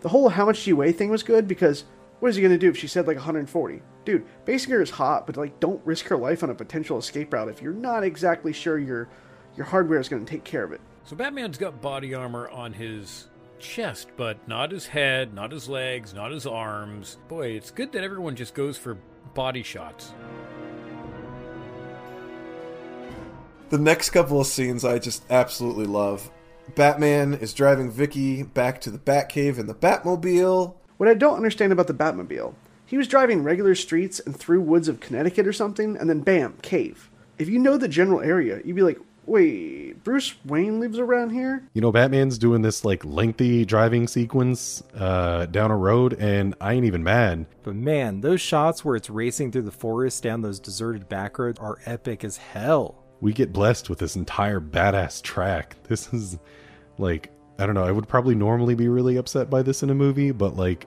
the 0.00 0.08
whole 0.08 0.28
"how 0.28 0.46
much 0.46 0.64
do 0.64 0.70
you 0.70 0.76
weigh" 0.76 0.92
thing 0.92 1.10
was 1.10 1.22
good 1.22 1.48
because 1.48 1.84
what 2.20 2.28
is 2.28 2.36
he 2.36 2.42
gonna 2.42 2.58
do 2.58 2.70
if 2.70 2.76
she 2.76 2.86
said 2.86 3.06
like 3.06 3.16
140? 3.16 3.82
Dude, 4.04 4.26
Basinger 4.44 4.82
is 4.82 4.90
hot, 4.90 5.26
but 5.26 5.36
like 5.36 5.60
don't 5.60 5.84
risk 5.84 6.06
her 6.06 6.16
life 6.16 6.42
on 6.42 6.50
a 6.50 6.54
potential 6.54 6.98
escape 6.98 7.32
route 7.32 7.48
if 7.48 7.62
you're 7.62 7.72
not 7.72 8.04
exactly 8.04 8.52
sure 8.52 8.78
your 8.78 9.08
your 9.56 9.66
hardware 9.66 10.00
is 10.00 10.08
gonna 10.08 10.24
take 10.24 10.44
care 10.44 10.64
of 10.64 10.72
it. 10.72 10.80
So 11.04 11.16
Batman's 11.16 11.58
got 11.58 11.80
body 11.80 12.14
armor 12.14 12.48
on 12.50 12.72
his 12.72 13.28
chest, 13.58 14.08
but 14.16 14.46
not 14.46 14.70
his 14.70 14.86
head, 14.86 15.34
not 15.34 15.52
his 15.52 15.68
legs, 15.68 16.14
not 16.14 16.30
his 16.30 16.46
arms. 16.46 17.18
Boy, 17.28 17.48
it's 17.48 17.70
good 17.70 17.92
that 17.92 18.04
everyone 18.04 18.36
just 18.36 18.54
goes 18.54 18.76
for 18.76 18.98
body 19.34 19.62
shots. 19.62 20.12
The 23.70 23.78
next 23.78 24.10
couple 24.10 24.40
of 24.40 24.46
scenes 24.46 24.84
I 24.84 24.98
just 24.98 25.24
absolutely 25.30 25.86
love. 25.86 26.30
Batman 26.74 27.34
is 27.34 27.52
driving 27.52 27.90
Vicki 27.90 28.42
back 28.42 28.80
to 28.82 28.90
the 28.90 28.98
Batcave 28.98 29.58
in 29.58 29.66
the 29.66 29.74
Batmobile. 29.74 30.74
What 30.96 31.08
I 31.08 31.14
don't 31.14 31.36
understand 31.36 31.72
about 31.72 31.86
the 31.86 31.94
Batmobile, 31.94 32.54
he 32.84 32.96
was 32.96 33.08
driving 33.08 33.42
regular 33.42 33.74
streets 33.74 34.20
and 34.20 34.36
through 34.36 34.60
woods 34.60 34.88
of 34.88 35.00
Connecticut 35.00 35.46
or 35.46 35.52
something, 35.52 35.96
and 35.96 36.08
then 36.08 36.20
bam, 36.20 36.56
cave. 36.62 37.10
If 37.38 37.48
you 37.48 37.58
know 37.58 37.76
the 37.76 37.88
general 37.88 38.20
area, 38.20 38.60
you'd 38.64 38.76
be 38.76 38.82
like, 38.82 38.98
wait, 39.26 40.02
Bruce 40.02 40.34
Wayne 40.44 40.80
lives 40.80 40.98
around 40.98 41.30
here? 41.30 41.62
You 41.74 41.80
know, 41.80 41.92
Batman's 41.92 42.38
doing 42.38 42.62
this 42.62 42.84
like 42.84 43.04
lengthy 43.04 43.64
driving 43.64 44.08
sequence 44.08 44.82
uh, 44.96 45.46
down 45.46 45.70
a 45.70 45.76
road, 45.76 46.14
and 46.14 46.54
I 46.60 46.72
ain't 46.72 46.86
even 46.86 47.04
mad. 47.04 47.46
But 47.62 47.74
man, 47.74 48.22
those 48.22 48.40
shots 48.40 48.84
where 48.84 48.96
it's 48.96 49.10
racing 49.10 49.52
through 49.52 49.62
the 49.62 49.70
forest 49.70 50.22
down 50.22 50.42
those 50.42 50.58
deserted 50.58 51.08
back 51.08 51.38
roads 51.38 51.58
are 51.58 51.78
epic 51.84 52.24
as 52.24 52.38
hell. 52.38 53.04
We 53.20 53.32
get 53.32 53.52
blessed 53.52 53.90
with 53.90 53.98
this 53.98 54.16
entire 54.16 54.60
badass 54.60 55.22
track. 55.22 55.76
This 55.84 56.12
is 56.12 56.38
like 56.98 57.30
I 57.58 57.66
don't 57.66 57.74
know. 57.74 57.84
I 57.84 57.90
would 57.90 58.08
probably 58.08 58.36
normally 58.36 58.76
be 58.76 58.88
really 58.88 59.16
upset 59.16 59.50
by 59.50 59.62
this 59.62 59.82
in 59.82 59.90
a 59.90 59.94
movie, 59.94 60.30
but 60.30 60.56
like 60.56 60.86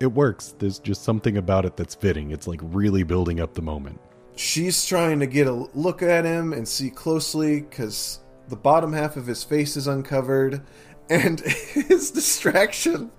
it 0.00 0.06
works. 0.06 0.54
There's 0.58 0.78
just 0.78 1.02
something 1.02 1.36
about 1.36 1.64
it 1.64 1.76
that's 1.76 1.94
fitting. 1.94 2.30
It's 2.30 2.46
like 2.46 2.60
really 2.62 3.02
building 3.02 3.40
up 3.40 3.54
the 3.54 3.62
moment. 3.62 4.00
She's 4.34 4.84
trying 4.86 5.20
to 5.20 5.26
get 5.26 5.46
a 5.46 5.52
look 5.52 6.02
at 6.02 6.24
him 6.24 6.52
and 6.52 6.66
see 6.66 6.90
closely 6.90 7.60
because 7.60 8.20
the 8.48 8.56
bottom 8.56 8.92
half 8.92 9.16
of 9.16 9.26
his 9.26 9.44
face 9.44 9.76
is 9.76 9.86
uncovered, 9.86 10.62
and 11.10 11.40
his 11.40 12.10
distraction 12.10 13.10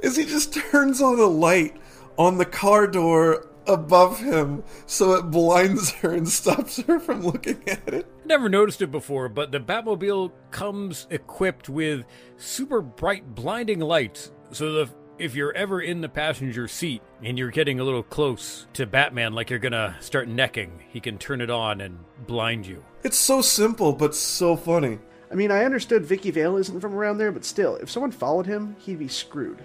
is 0.00 0.16
he 0.16 0.24
just 0.24 0.52
turns 0.52 1.00
on 1.00 1.18
a 1.18 1.24
light 1.24 1.76
on 2.18 2.38
the 2.38 2.44
car 2.44 2.86
door 2.86 3.48
above 3.66 4.20
him 4.20 4.62
so 4.86 5.14
it 5.14 5.30
blinds 5.30 5.90
her 5.92 6.12
and 6.12 6.28
stops 6.28 6.80
her 6.82 6.98
from 6.98 7.22
looking 7.22 7.62
at 7.68 7.92
it. 7.92 8.06
Never 8.24 8.48
noticed 8.48 8.82
it 8.82 8.90
before, 8.90 9.28
but 9.28 9.52
the 9.52 9.60
Batmobile 9.60 10.32
comes 10.50 11.06
equipped 11.10 11.68
with 11.68 12.04
super 12.36 12.80
bright 12.80 13.34
blinding 13.34 13.80
lights 13.80 14.32
so 14.50 14.72
that 14.72 14.90
if 15.18 15.34
you're 15.34 15.52
ever 15.52 15.80
in 15.80 16.00
the 16.00 16.08
passenger 16.08 16.66
seat 16.66 17.00
and 17.22 17.38
you're 17.38 17.50
getting 17.50 17.78
a 17.78 17.84
little 17.84 18.02
close 18.02 18.66
to 18.72 18.86
Batman 18.86 19.32
like 19.32 19.48
you're 19.50 19.58
gonna 19.58 19.96
start 20.00 20.28
necking, 20.28 20.82
he 20.88 21.00
can 21.00 21.18
turn 21.18 21.40
it 21.40 21.50
on 21.50 21.80
and 21.80 21.98
blind 22.26 22.66
you. 22.66 22.84
It's 23.04 23.18
so 23.18 23.40
simple 23.40 23.92
but 23.92 24.14
so 24.14 24.56
funny. 24.56 24.98
I 25.30 25.36
mean, 25.36 25.50
I 25.50 25.64
understood 25.64 26.04
Vicki 26.04 26.30
Vale 26.30 26.56
isn't 26.58 26.80
from 26.80 26.94
around 26.94 27.18
there, 27.18 27.32
but 27.32 27.44
still, 27.44 27.76
if 27.76 27.90
someone 27.90 28.12
followed 28.12 28.46
him, 28.46 28.76
he'd 28.80 28.98
be 28.98 29.08
screwed. 29.08 29.58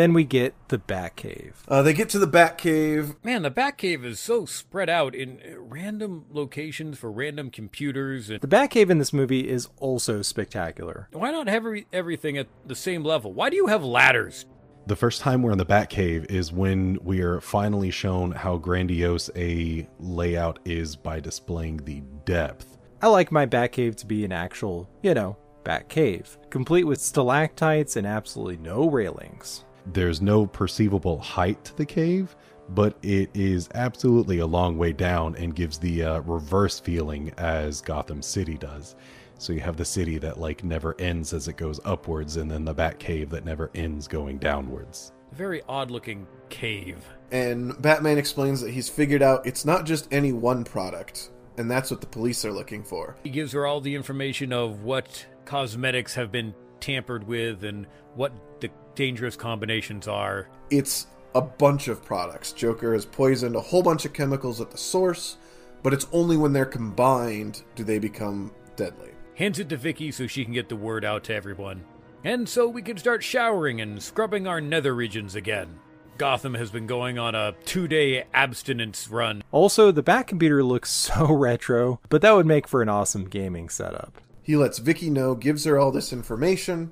Then 0.00 0.14
we 0.14 0.24
get 0.24 0.54
the 0.68 0.78
Batcave. 0.78 1.52
Uh, 1.68 1.82
they 1.82 1.92
get 1.92 2.08
to 2.08 2.18
the 2.18 2.26
Batcave. 2.26 3.22
Man, 3.22 3.42
the 3.42 3.50
Batcave 3.50 4.02
is 4.02 4.18
so 4.18 4.46
spread 4.46 4.88
out 4.88 5.14
in 5.14 5.42
random 5.58 6.24
locations 6.30 6.96
for 6.96 7.12
random 7.12 7.50
computers. 7.50 8.30
And 8.30 8.40
The 8.40 8.48
Batcave 8.48 8.88
in 8.88 8.96
this 8.96 9.12
movie 9.12 9.46
is 9.46 9.68
also 9.76 10.22
spectacular. 10.22 11.10
why 11.12 11.30
not 11.30 11.48
have 11.48 11.56
every, 11.56 11.86
everything 11.92 12.38
at 12.38 12.46
the 12.64 12.74
same 12.74 13.04
level? 13.04 13.34
Why 13.34 13.50
do 13.50 13.56
you 13.56 13.66
have 13.66 13.84
ladders? 13.84 14.46
The 14.86 14.96
first 14.96 15.20
time 15.20 15.42
we're 15.42 15.52
in 15.52 15.58
the 15.58 15.66
Batcave 15.66 16.30
is 16.30 16.50
when 16.50 16.98
we 17.02 17.20
are 17.20 17.42
finally 17.42 17.90
shown 17.90 18.32
how 18.32 18.56
grandiose 18.56 19.28
a 19.36 19.86
layout 19.98 20.60
is 20.64 20.96
by 20.96 21.20
displaying 21.20 21.76
the 21.76 22.00
depth. 22.24 22.78
I 23.02 23.08
like 23.08 23.30
my 23.30 23.44
Batcave 23.44 23.96
to 23.96 24.06
be 24.06 24.24
an 24.24 24.32
actual, 24.32 24.88
you 25.02 25.12
know, 25.12 25.36
Batcave, 25.62 26.38
complete 26.48 26.84
with 26.84 27.02
stalactites 27.02 27.96
and 27.96 28.06
absolutely 28.06 28.56
no 28.56 28.88
railings. 28.88 29.66
There's 29.86 30.20
no 30.20 30.46
perceivable 30.46 31.18
height 31.18 31.64
to 31.64 31.76
the 31.76 31.86
cave, 31.86 32.36
but 32.70 32.96
it 33.02 33.30
is 33.34 33.68
absolutely 33.74 34.38
a 34.38 34.46
long 34.46 34.78
way 34.78 34.92
down 34.92 35.36
and 35.36 35.54
gives 35.54 35.78
the 35.78 36.04
uh, 36.04 36.20
reverse 36.20 36.78
feeling 36.78 37.32
as 37.38 37.80
Gotham 37.80 38.22
City 38.22 38.56
does. 38.56 38.94
So 39.38 39.52
you 39.52 39.60
have 39.60 39.76
the 39.76 39.84
city 39.84 40.18
that 40.18 40.38
like 40.38 40.62
never 40.62 40.94
ends 41.00 41.32
as 41.32 41.48
it 41.48 41.56
goes 41.56 41.80
upwards, 41.84 42.36
and 42.36 42.50
then 42.50 42.64
the 42.64 42.74
Batcave 42.74 43.30
that 43.30 43.44
never 43.44 43.70
ends 43.74 44.06
going 44.06 44.38
downwards. 44.38 45.12
Very 45.32 45.62
odd 45.68 45.90
looking 45.90 46.26
cave. 46.50 47.04
And 47.32 47.80
Batman 47.80 48.18
explains 48.18 48.60
that 48.60 48.70
he's 48.70 48.88
figured 48.88 49.22
out 49.22 49.46
it's 49.46 49.64
not 49.64 49.86
just 49.86 50.12
any 50.12 50.32
one 50.32 50.64
product, 50.64 51.30
and 51.56 51.70
that's 51.70 51.90
what 51.90 52.00
the 52.00 52.06
police 52.06 52.44
are 52.44 52.52
looking 52.52 52.82
for. 52.82 53.16
He 53.22 53.30
gives 53.30 53.52
her 53.52 53.66
all 53.66 53.80
the 53.80 53.94
information 53.94 54.52
of 54.52 54.82
what 54.82 55.26
cosmetics 55.44 56.14
have 56.14 56.30
been 56.30 56.54
tampered 56.80 57.26
with 57.26 57.64
and 57.64 57.86
what 58.14 58.32
the 58.60 58.70
dangerous 58.94 59.36
combinations 59.36 60.08
are. 60.08 60.48
It's 60.70 61.06
a 61.34 61.40
bunch 61.40 61.88
of 61.88 62.04
products. 62.04 62.52
Joker 62.52 62.92
has 62.92 63.06
poisoned 63.06 63.56
a 63.56 63.60
whole 63.60 63.82
bunch 63.82 64.04
of 64.04 64.12
chemicals 64.12 64.60
at 64.60 64.70
the 64.70 64.78
source, 64.78 65.36
but 65.82 65.92
it's 65.92 66.06
only 66.12 66.36
when 66.36 66.52
they're 66.52 66.64
combined 66.64 67.62
do 67.74 67.84
they 67.84 67.98
become 67.98 68.52
deadly. 68.76 69.10
Hands 69.34 69.58
it 69.58 69.68
to 69.70 69.76
Vicki 69.76 70.10
so 70.10 70.26
she 70.26 70.44
can 70.44 70.52
get 70.52 70.68
the 70.68 70.76
word 70.76 71.04
out 71.04 71.24
to 71.24 71.34
everyone. 71.34 71.84
And 72.24 72.48
so 72.48 72.68
we 72.68 72.82
can 72.82 72.98
start 72.98 73.22
showering 73.22 73.80
and 73.80 74.02
scrubbing 74.02 74.46
our 74.46 74.60
nether 74.60 74.94
regions 74.94 75.34
again. 75.34 75.78
Gotham 76.18 76.52
has 76.52 76.70
been 76.70 76.86
going 76.86 77.18
on 77.18 77.34
a 77.34 77.54
two 77.64 77.88
day 77.88 78.26
abstinence 78.34 79.08
run. 79.08 79.42
Also, 79.52 79.90
the 79.90 80.02
Batcomputer 80.02 80.62
looks 80.62 80.90
so 80.90 81.32
retro, 81.32 81.98
but 82.10 82.20
that 82.20 82.32
would 82.32 82.44
make 82.44 82.68
for 82.68 82.82
an 82.82 82.90
awesome 82.90 83.24
gaming 83.24 83.70
setup. 83.70 84.20
He 84.50 84.56
lets 84.56 84.80
Vicki 84.80 85.10
know, 85.10 85.36
gives 85.36 85.62
her 85.62 85.78
all 85.78 85.92
this 85.92 86.12
information, 86.12 86.90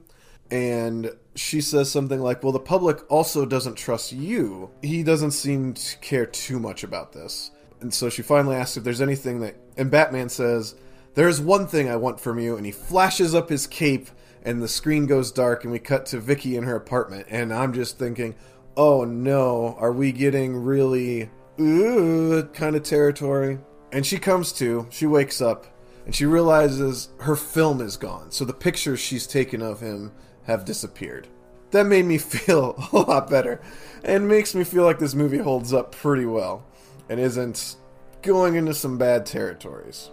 and 0.49 1.11
she 1.35 1.61
says 1.61 1.91
something 1.91 2.21
like, 2.21 2.45
Well, 2.45 2.53
the 2.53 2.61
public 2.61 3.01
also 3.11 3.45
doesn't 3.45 3.75
trust 3.75 4.13
you. 4.13 4.71
He 4.81 5.03
doesn't 5.03 5.33
seem 5.33 5.75
to 5.75 5.99
care 5.99 6.25
too 6.25 6.61
much 6.61 6.85
about 6.85 7.13
this. 7.13 7.51
And 7.81 7.93
so 7.93 8.11
she 8.11 8.23
finally 8.23 8.55
asks 8.55 8.77
if 8.77 8.85
there's 8.85 9.01
anything 9.01 9.41
that. 9.41 9.57
And 9.77 9.91
Batman 9.91 10.29
says, 10.29 10.77
There's 11.15 11.41
one 11.41 11.67
thing 11.67 11.89
I 11.89 11.97
want 11.97 12.21
from 12.21 12.39
you. 12.39 12.57
And 12.57 12.65
he 12.65 12.71
flashes 12.71 13.35
up 13.35 13.49
his 13.49 13.67
cape, 13.67 14.09
and 14.45 14.63
the 14.63 14.69
screen 14.69 15.07
goes 15.07 15.33
dark, 15.33 15.65
and 15.65 15.73
we 15.73 15.81
cut 15.81 16.07
to 16.07 16.21
Vicki 16.21 16.55
in 16.55 16.63
her 16.63 16.77
apartment. 16.77 17.27
And 17.29 17.53
I'm 17.53 17.73
just 17.73 17.99
thinking, 17.99 18.37
Oh 18.77 19.03
no, 19.03 19.75
are 19.81 19.93
we 19.93 20.13
getting 20.13 20.55
really. 20.55 21.29
Ooh, 21.59 22.49
kind 22.55 22.77
of 22.77 22.85
territory? 22.85 23.59
And 23.91 24.07
she 24.07 24.19
comes 24.19 24.53
to, 24.53 24.87
she 24.91 25.07
wakes 25.07 25.41
up, 25.41 25.67
and 26.09 26.15
she 26.15 26.25
realizes 26.25 27.11
her 27.19 27.37
film 27.37 27.83
is 27.83 27.99
gone. 27.99 28.31
So 28.31 28.47
the 28.47 28.55
pictures 28.55 28.99
she's 28.99 29.27
taken 29.27 29.61
of 29.61 29.81
him 29.81 30.11
have 30.45 30.65
disappeared. 30.65 31.29
That 31.73 31.85
made 31.85 32.07
me 32.07 32.17
feel 32.19 32.83
a 32.95 33.01
lot 33.01 33.29
better 33.29 33.61
and 34.03 34.27
makes 34.27 34.55
me 34.55 34.65
feel 34.65 34.85
like 34.85 34.99
this 34.99 35.15
movie 35.15 35.37
holds 35.37 35.75
up 35.75 35.93
pretty 35.95 36.25
well 36.25 36.65
and 37.11 37.21
isn't 37.21 37.77
going 38.23 38.55
into 38.55 38.73
some 38.73 38.97
bad 38.97 39.27
territories. 39.27 40.11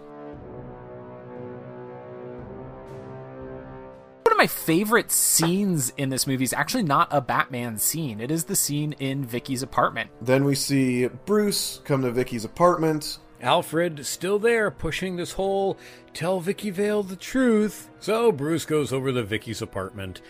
One 4.24 4.32
of 4.32 4.36
my 4.36 4.48
favorite 4.48 5.10
scenes 5.10 5.94
in 5.96 6.10
this 6.10 6.26
movie 6.26 6.44
is 6.44 6.52
actually 6.52 6.82
not 6.82 7.08
a 7.10 7.22
Batman 7.22 7.78
scene. 7.78 8.20
It 8.20 8.30
is 8.30 8.44
the 8.44 8.56
scene 8.56 8.92
in 8.98 9.24
Vicki's 9.24 9.62
apartment. 9.62 10.10
Then 10.20 10.44
we 10.44 10.56
see 10.56 11.06
Bruce 11.06 11.80
come 11.84 12.02
to 12.02 12.10
Vicki's 12.10 12.44
apartment. 12.44 13.18
Alfred 13.40 14.06
still 14.06 14.38
there 14.38 14.70
pushing 14.70 15.16
this 15.16 15.32
whole 15.32 15.78
tell 16.14 16.40
Vicki 16.40 16.70
Vale 16.70 17.02
the 17.02 17.16
truth. 17.16 17.90
So 18.00 18.32
Bruce 18.32 18.64
goes 18.64 18.92
over 18.92 19.12
to 19.12 19.22
Vicki's 19.22 19.62
apartment. 19.62 20.20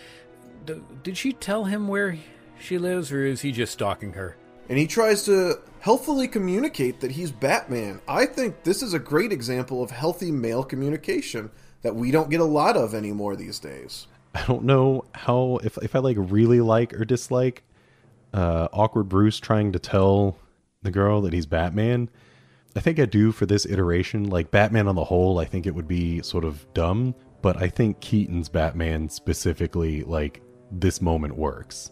D- 0.65 0.83
did 1.03 1.17
she 1.17 1.33
tell 1.33 1.65
him 1.65 1.89
where 1.89 2.19
she 2.59 2.79
lives 2.79 3.13
or 3.13 3.25
is 3.25 3.43
he 3.43 3.53
just 3.53 3.73
stalking 3.73 4.15
her? 4.15 4.37
And 4.69 4.79
he 4.79 4.87
tries 4.87 5.25
to 5.27 5.61
helpfully 5.79 6.27
communicate 6.27 7.01
that 7.01 7.13
he's 7.13 7.31
Batman. 7.31 8.01
I 8.09 8.27
think 8.27 8.65
this 8.65 8.83
is 8.83 8.95
a 8.95 8.99
great 8.99 9.31
example 9.31 9.83
of 9.83 9.91
healthy 9.91 10.33
male 10.33 10.65
communication 10.65 11.51
that 11.83 11.95
we 11.95 12.11
don't 12.11 12.31
get 12.31 12.41
a 12.41 12.45
lot 12.45 12.77
of 12.77 12.95
anymore 12.95 13.37
these 13.37 13.61
days. 13.61 14.09
I 14.35 14.45
don't 14.45 14.65
know 14.65 15.05
how 15.15 15.61
if 15.63 15.79
if 15.79 15.95
I 15.95 16.01
like 16.01 16.17
really 16.19 16.61
like 16.61 16.93
or 16.95 17.05
dislike 17.05 17.63
uh 18.35 18.69
awkward 18.73 19.09
Bruce 19.09 19.39
trying 19.39 19.73
to 19.73 19.79
tell 19.79 20.37
the 20.83 20.91
girl 20.91 21.21
that 21.23 21.33
he's 21.33 21.47
Batman. 21.47 22.11
I 22.77 22.81
think 22.81 23.01
I 23.01 23.07
do 23.07 23.33
for 23.33 23.47
this 23.47 23.65
iteration. 23.65 24.29
Like 24.29 24.51
Batman 24.51 24.87
on 24.87 24.95
the 24.95 25.05
whole, 25.05 25.39
I 25.39 25.47
think 25.47 25.67
it 25.67 25.75
would 25.75 25.89
be 25.89 26.21
sort 26.23 26.45
of 26.45 26.73
dumb, 26.75 27.15
but 27.41 27.57
I 27.57 27.69
think 27.69 28.01
Keaton's 28.01 28.51
Batman 28.51 29.09
specifically 29.09 30.03
like 30.03 30.43
this 30.71 31.01
moment 31.01 31.37
works. 31.37 31.91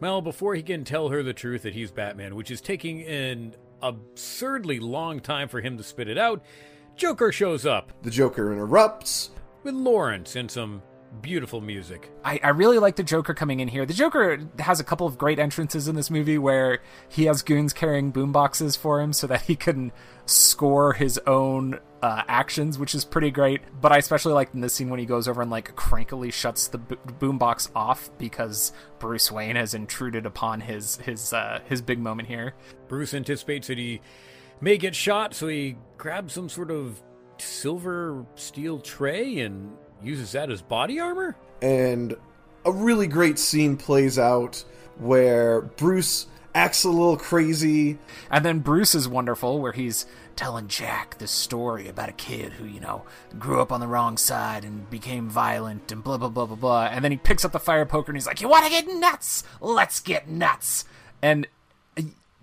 Well, 0.00 0.22
before 0.22 0.54
he 0.54 0.62
can 0.62 0.84
tell 0.84 1.10
her 1.10 1.22
the 1.22 1.34
truth 1.34 1.62
that 1.62 1.74
he's 1.74 1.90
Batman, 1.90 2.34
which 2.34 2.50
is 2.50 2.60
taking 2.60 3.02
an 3.02 3.54
absurdly 3.82 4.80
long 4.80 5.20
time 5.20 5.48
for 5.48 5.60
him 5.60 5.76
to 5.76 5.84
spit 5.84 6.08
it 6.08 6.18
out, 6.18 6.42
Joker 6.96 7.30
shows 7.30 7.66
up. 7.66 7.92
The 8.02 8.10
Joker 8.10 8.52
interrupts. 8.52 9.30
With 9.62 9.74
Lawrence 9.74 10.36
and 10.36 10.50
some 10.50 10.82
beautiful 11.22 11.60
music. 11.60 12.10
I, 12.24 12.40
I 12.42 12.48
really 12.50 12.78
like 12.78 12.96
the 12.96 13.02
Joker 13.02 13.34
coming 13.34 13.60
in 13.60 13.68
here. 13.68 13.86
The 13.86 13.94
Joker 13.94 14.40
has 14.58 14.80
a 14.80 14.84
couple 14.84 15.06
of 15.06 15.18
great 15.18 15.38
entrances 15.38 15.88
in 15.88 15.94
this 15.94 16.10
movie 16.10 16.38
where 16.38 16.80
he 17.08 17.24
has 17.24 17.42
goons 17.42 17.72
carrying 17.72 18.12
boomboxes 18.12 18.76
for 18.76 19.00
him 19.00 19.12
so 19.12 19.26
that 19.26 19.42
he 19.42 19.56
can 19.56 19.92
score 20.26 20.94
his 20.94 21.18
own 21.26 21.78
uh, 22.02 22.22
actions, 22.28 22.78
which 22.78 22.94
is 22.94 23.04
pretty 23.04 23.30
great. 23.30 23.62
But 23.80 23.92
I 23.92 23.96
especially 23.98 24.34
like 24.34 24.52
in 24.52 24.60
this 24.60 24.74
scene 24.74 24.90
when 24.90 25.00
he 25.00 25.06
goes 25.06 25.26
over 25.26 25.40
and 25.40 25.50
like 25.50 25.74
crankily 25.74 26.32
shuts 26.32 26.68
the 26.68 26.78
bo- 26.78 26.96
boombox 26.96 27.70
off 27.74 28.10
because 28.18 28.72
Bruce 28.98 29.30
Wayne 29.32 29.56
has 29.56 29.74
intruded 29.74 30.26
upon 30.26 30.60
his 30.60 30.96
his 30.98 31.32
uh, 31.32 31.60
his 31.66 31.80
big 31.80 31.98
moment 31.98 32.28
here. 32.28 32.54
Bruce 32.88 33.14
anticipates 33.14 33.68
that 33.68 33.78
he 33.78 34.00
may 34.60 34.76
get 34.76 34.94
shot, 34.94 35.34
so 35.34 35.48
he 35.48 35.76
grabs 35.96 36.34
some 36.34 36.48
sort 36.48 36.70
of 36.70 37.02
silver 37.38 38.24
steel 38.36 38.78
tray 38.78 39.40
and 39.40 39.76
uses 40.04 40.32
that 40.32 40.50
as 40.50 40.62
body 40.62 41.00
armor. 41.00 41.36
And 41.62 42.16
a 42.64 42.72
really 42.72 43.06
great 43.06 43.38
scene 43.38 43.76
plays 43.76 44.18
out 44.18 44.64
where 44.98 45.62
Bruce 45.62 46.26
acts 46.54 46.84
a 46.84 46.88
little 46.88 47.16
crazy. 47.16 47.98
And 48.30 48.44
then 48.44 48.60
Bruce 48.60 48.94
is 48.94 49.08
wonderful, 49.08 49.60
where 49.60 49.72
he's 49.72 50.06
telling 50.36 50.68
Jack 50.68 51.18
this 51.18 51.30
story 51.30 51.88
about 51.88 52.08
a 52.08 52.12
kid 52.12 52.52
who, 52.52 52.64
you 52.64 52.80
know, 52.80 53.04
grew 53.38 53.60
up 53.60 53.72
on 53.72 53.80
the 53.80 53.86
wrong 53.86 54.16
side 54.16 54.64
and 54.64 54.88
became 54.90 55.28
violent 55.28 55.90
and 55.92 56.02
blah, 56.02 56.16
blah, 56.16 56.28
blah, 56.28 56.46
blah, 56.46 56.56
blah. 56.56 56.84
And 56.84 57.04
then 57.04 57.12
he 57.12 57.18
picks 57.18 57.44
up 57.44 57.52
the 57.52 57.60
fire 57.60 57.86
poker 57.86 58.10
and 58.10 58.16
he's 58.16 58.26
like, 58.26 58.40
You 58.40 58.48
want 58.48 58.64
to 58.64 58.70
get 58.70 58.86
nuts? 58.88 59.44
Let's 59.60 60.00
get 60.00 60.28
nuts. 60.28 60.84
And, 61.22 61.46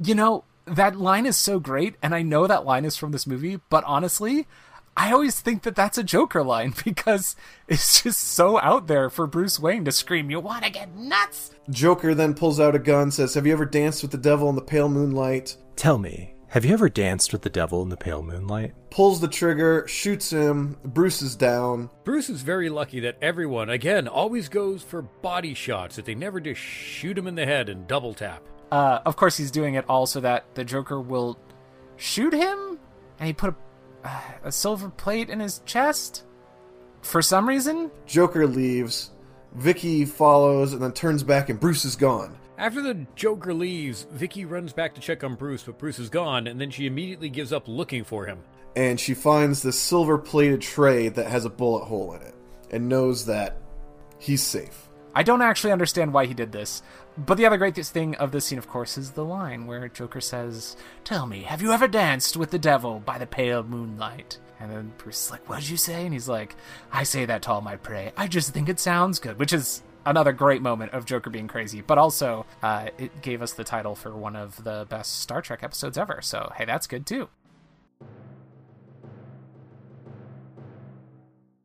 you 0.03 0.15
know, 0.15 0.43
that 0.65 0.95
line 0.97 1.25
is 1.25 1.37
so 1.37 1.59
great. 1.59 1.95
And 2.01 2.15
I 2.15 2.21
know 2.21 2.47
that 2.47 2.65
line 2.65 2.85
is 2.85 2.97
from 2.97 3.11
this 3.11 3.27
movie, 3.27 3.59
but 3.69 3.83
honestly, 3.85 4.47
I 4.95 5.11
always 5.11 5.39
think 5.39 5.63
that 5.63 5.75
that's 5.75 5.97
a 5.97 6.03
Joker 6.03 6.43
line 6.43 6.73
because 6.83 7.35
it's 7.67 8.03
just 8.03 8.19
so 8.19 8.59
out 8.59 8.87
there 8.87 9.09
for 9.09 9.27
Bruce 9.27 9.59
Wayne 9.59 9.85
to 9.85 9.91
scream, 9.91 10.29
You 10.29 10.39
want 10.39 10.63
to 10.63 10.69
get 10.69 10.95
nuts? 10.95 11.51
Joker 11.69 12.13
then 12.13 12.33
pulls 12.33 12.59
out 12.59 12.75
a 12.75 12.79
gun, 12.79 13.11
says, 13.11 13.33
Have 13.33 13.45
you 13.45 13.53
ever 13.53 13.65
danced 13.65 14.01
with 14.01 14.11
the 14.11 14.17
devil 14.17 14.49
in 14.49 14.55
the 14.55 14.61
pale 14.61 14.89
moonlight? 14.89 15.57
Tell 15.75 15.97
me, 15.97 16.35
have 16.51 16.65
you 16.65 16.73
ever 16.73 16.89
danced 16.89 17.31
with 17.31 17.43
the 17.43 17.49
devil 17.49 17.81
in 17.81 17.87
the 17.87 17.95
pale 17.95 18.21
moonlight? 18.21 18.73
Pulls 18.89 19.21
the 19.21 19.29
trigger, 19.29 19.87
shoots 19.87 20.31
him. 20.31 20.75
Bruce 20.83 21.21
is 21.21 21.37
down. 21.37 21.89
Bruce 22.03 22.29
is 22.29 22.41
very 22.41 22.67
lucky 22.69 22.99
that 22.99 23.17
everyone, 23.21 23.69
again, 23.69 24.05
always 24.05 24.49
goes 24.49 24.83
for 24.83 25.01
body 25.01 25.53
shots, 25.53 25.95
that 25.95 26.03
they 26.03 26.13
never 26.13 26.41
just 26.41 26.59
shoot 26.59 27.17
him 27.17 27.25
in 27.25 27.35
the 27.35 27.45
head 27.45 27.69
and 27.69 27.87
double 27.87 28.13
tap. 28.13 28.43
Uh, 28.69 28.99
of 29.05 29.15
course, 29.15 29.37
he's 29.37 29.49
doing 29.49 29.75
it 29.75 29.85
all 29.87 30.05
so 30.05 30.19
that 30.19 30.43
the 30.55 30.65
Joker 30.65 30.99
will 30.99 31.39
shoot 31.95 32.33
him, 32.33 32.77
and 33.17 33.27
he 33.27 33.31
put 33.31 33.51
a, 33.51 33.55
a 34.43 34.51
silver 34.51 34.89
plate 34.89 35.29
in 35.29 35.39
his 35.39 35.59
chest 35.65 36.23
for 37.01 37.21
some 37.21 37.47
reason. 37.47 37.91
Joker 38.05 38.47
leaves. 38.47 39.11
Vicki 39.53 40.05
follows 40.05 40.73
and 40.73 40.81
then 40.81 40.93
turns 40.93 41.23
back, 41.23 41.49
and 41.49 41.59
Bruce 41.59 41.83
is 41.83 41.95
gone. 41.95 42.37
After 42.57 42.81
the 42.81 43.05
Joker 43.15 43.53
leaves, 43.53 44.05
Vicki 44.11 44.45
runs 44.45 44.71
back 44.71 44.93
to 44.95 45.01
check 45.01 45.23
on 45.23 45.35
Bruce, 45.35 45.63
but 45.63 45.79
Bruce 45.79 45.99
is 45.99 46.09
gone, 46.09 46.47
and 46.47 46.61
then 46.61 46.69
she 46.69 46.85
immediately 46.85 47.27
gives 47.27 47.51
up 47.51 47.67
looking 47.67 48.03
for 48.03 48.25
him. 48.25 48.39
And 48.75 48.99
she 48.99 49.13
finds 49.13 49.61
this 49.61 49.79
silver 49.79 50.17
plated 50.17 50.61
tray 50.61 51.09
that 51.09 51.27
has 51.27 51.43
a 51.43 51.49
bullet 51.49 51.85
hole 51.85 52.13
in 52.13 52.21
it 52.21 52.35
and 52.69 52.87
knows 52.87 53.25
that 53.25 53.57
he's 54.19 54.43
safe. 54.43 54.87
I 55.13 55.23
don't 55.23 55.41
actually 55.41 55.73
understand 55.73 56.13
why 56.13 56.25
he 56.25 56.33
did 56.33 56.53
this, 56.53 56.81
But 57.17 57.37
the 57.37 57.45
other 57.45 57.57
great 57.57 57.75
thing 57.75 58.15
of 58.15 58.31
this 58.31 58.45
scene, 58.45 58.57
of 58.57 58.67
course, 58.67 58.97
is 58.97 59.11
the 59.11 59.25
line 59.25 59.67
where 59.67 59.87
Joker 59.89 60.21
says, 60.21 60.77
Tell 61.03 61.25
me, 61.25 61.43
have 61.43 61.61
you 61.61 61.71
ever 61.71 61.87
danced 61.87 62.37
with 62.37 62.51
the 62.51 62.59
devil 62.59 62.99
by 62.99 63.17
the 63.17 63.27
pale 63.27 63.63
moonlight? 63.63 64.39
And 64.59 64.71
then 64.71 64.93
Bruce 64.97 65.25
is 65.25 65.31
like, 65.31 65.47
What'd 65.49 65.69
you 65.69 65.77
say? 65.77 66.05
And 66.05 66.13
he's 66.13 66.29
like, 66.29 66.55
I 66.91 67.03
say 67.03 67.25
that 67.25 67.41
to 67.43 67.51
all 67.51 67.61
my 67.61 67.75
prey. 67.75 68.13
I 68.15 68.27
just 68.27 68.53
think 68.53 68.69
it 68.69 68.79
sounds 68.79 69.19
good, 69.19 69.37
which 69.39 69.53
is 69.53 69.83
another 70.05 70.31
great 70.31 70.61
moment 70.61 70.93
of 70.93 71.05
Joker 71.05 71.29
being 71.29 71.47
crazy. 71.47 71.81
But 71.81 71.97
also, 71.97 72.45
uh, 72.63 72.89
it 72.97 73.21
gave 73.21 73.41
us 73.41 73.53
the 73.53 73.63
title 73.63 73.95
for 73.95 74.15
one 74.15 74.35
of 74.35 74.63
the 74.63 74.85
best 74.89 75.19
Star 75.19 75.41
Trek 75.41 75.63
episodes 75.63 75.97
ever. 75.97 76.21
So, 76.21 76.51
hey, 76.55 76.65
that's 76.65 76.87
good 76.87 77.05
too. 77.05 77.29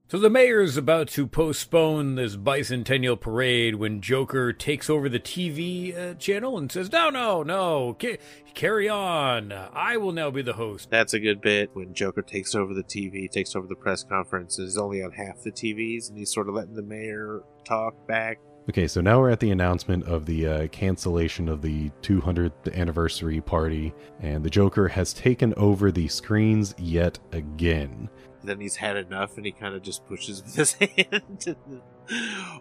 So 0.09 0.21
the 0.21 0.31
mayor's 0.31 0.77
about 0.77 1.09
to 1.09 1.27
postpone 1.27 2.15
this 2.15 2.37
bicentennial 2.37 3.21
parade 3.21 3.75
when 3.75 4.01
Joker 4.01 4.53
takes 4.53 4.89
over 4.89 5.09
the 5.09 5.19
TV 5.19 5.99
uh, 5.99 6.15
channel 6.15 6.57
and 6.59 6.71
says, 6.71 6.93
"No, 6.93 7.11
no, 7.11 7.43
no, 7.43 7.97
ca- 8.01 8.19
carry 8.55 8.89
on. 8.89 9.51
I 9.51 9.97
will 9.97 10.13
now 10.13 10.31
be 10.31 10.43
the 10.43 10.53
host." 10.53 10.91
That's 10.91 11.13
a 11.13 11.19
good 11.19 11.41
bit 11.41 11.71
when 11.73 11.93
Joker 11.93 12.23
takes 12.23 12.55
over 12.55 12.73
the 12.73 12.85
TV, 12.85 13.29
takes 13.29 13.57
over 13.57 13.67
the 13.67 13.75
press 13.75 14.05
conference, 14.05 14.61
is 14.61 14.79
only 14.79 15.03
on 15.03 15.11
half 15.11 15.43
the 15.43 15.51
TVs, 15.51 16.09
and 16.09 16.17
he's 16.17 16.33
sort 16.33 16.49
of 16.49 16.55
letting 16.55 16.77
the 16.77 16.83
mayor 16.83 17.43
talk 17.65 18.07
back. 18.07 18.39
Okay, 18.69 18.89
so 18.89 19.01
now 19.01 19.21
we're 19.21 19.31
at 19.31 19.39
the 19.39 19.53
announcement 19.53 20.03
of 20.09 20.27
the 20.27 20.47
uh, 20.47 20.67
cancellation 20.69 21.49
of 21.49 21.63
the 21.63 21.89
200th 22.03 22.75
anniversary 22.75 23.41
party, 23.41 23.95
and 24.19 24.45
the 24.45 24.51
Joker 24.51 24.89
has 24.89 25.13
taken 25.13 25.55
over 25.55 25.93
the 25.93 26.09
screens 26.09 26.75
yet 26.77 27.17
again. 27.31 28.11
Then 28.43 28.59
he's 28.59 28.75
had 28.75 28.97
enough, 28.97 29.37
and 29.37 29.47
he 29.47 29.53
kind 29.53 29.77
of 29.77 29.83
just 29.83 30.05
pushes 30.07 30.43
with 30.43 30.57
his 30.57 30.73
hand. 30.81 31.57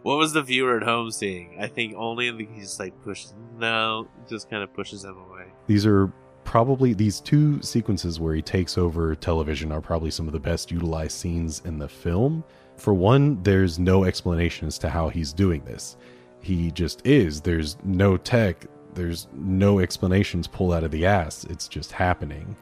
what 0.04 0.18
was 0.20 0.34
the 0.34 0.44
viewer 0.44 0.78
at 0.78 0.84
home 0.84 1.10
seeing? 1.10 1.58
I 1.60 1.66
think 1.66 1.96
only 1.98 2.30
the, 2.30 2.48
he's 2.54 2.80
like 2.80 3.02
pushed. 3.02 3.34
No, 3.58 4.08
just 4.30 4.48
kind 4.48 4.62
of 4.62 4.72
pushes 4.76 5.02
them 5.02 5.18
away. 5.18 5.46
These 5.66 5.88
are 5.88 6.14
probably 6.44 6.94
these 6.94 7.20
two 7.20 7.60
sequences 7.64 8.20
where 8.20 8.36
he 8.36 8.44
takes 8.44 8.78
over 8.78 9.16
television 9.16 9.72
are 9.72 9.82
probably 9.82 10.12
some 10.12 10.28
of 10.28 10.34
the 10.34 10.40
best 10.40 10.70
utilized 10.70 11.18
scenes 11.18 11.64
in 11.66 11.80
the 11.80 11.90
film. 11.90 12.44
For 12.78 12.94
one, 12.94 13.42
there's 13.44 13.80
no 13.80 14.04
explanation 14.04 14.68
as 14.68 14.78
to 14.80 14.90
how 14.90 15.10
he's 15.10 15.34
doing 15.34 15.64
this. 15.64 15.98
He 16.42 16.72
just 16.72 17.06
is. 17.06 17.42
There's 17.42 17.78
no 17.84 18.18
tech, 18.18 18.66
there's 18.94 19.28
no 19.34 19.80
explanations 19.80 20.48
pulled 20.48 20.74
out 20.74 20.84
of 20.84 20.92
the 20.92 21.06
ass. 21.06 21.44
It's 21.46 21.68
just 21.68 21.92
happening. 21.92 22.56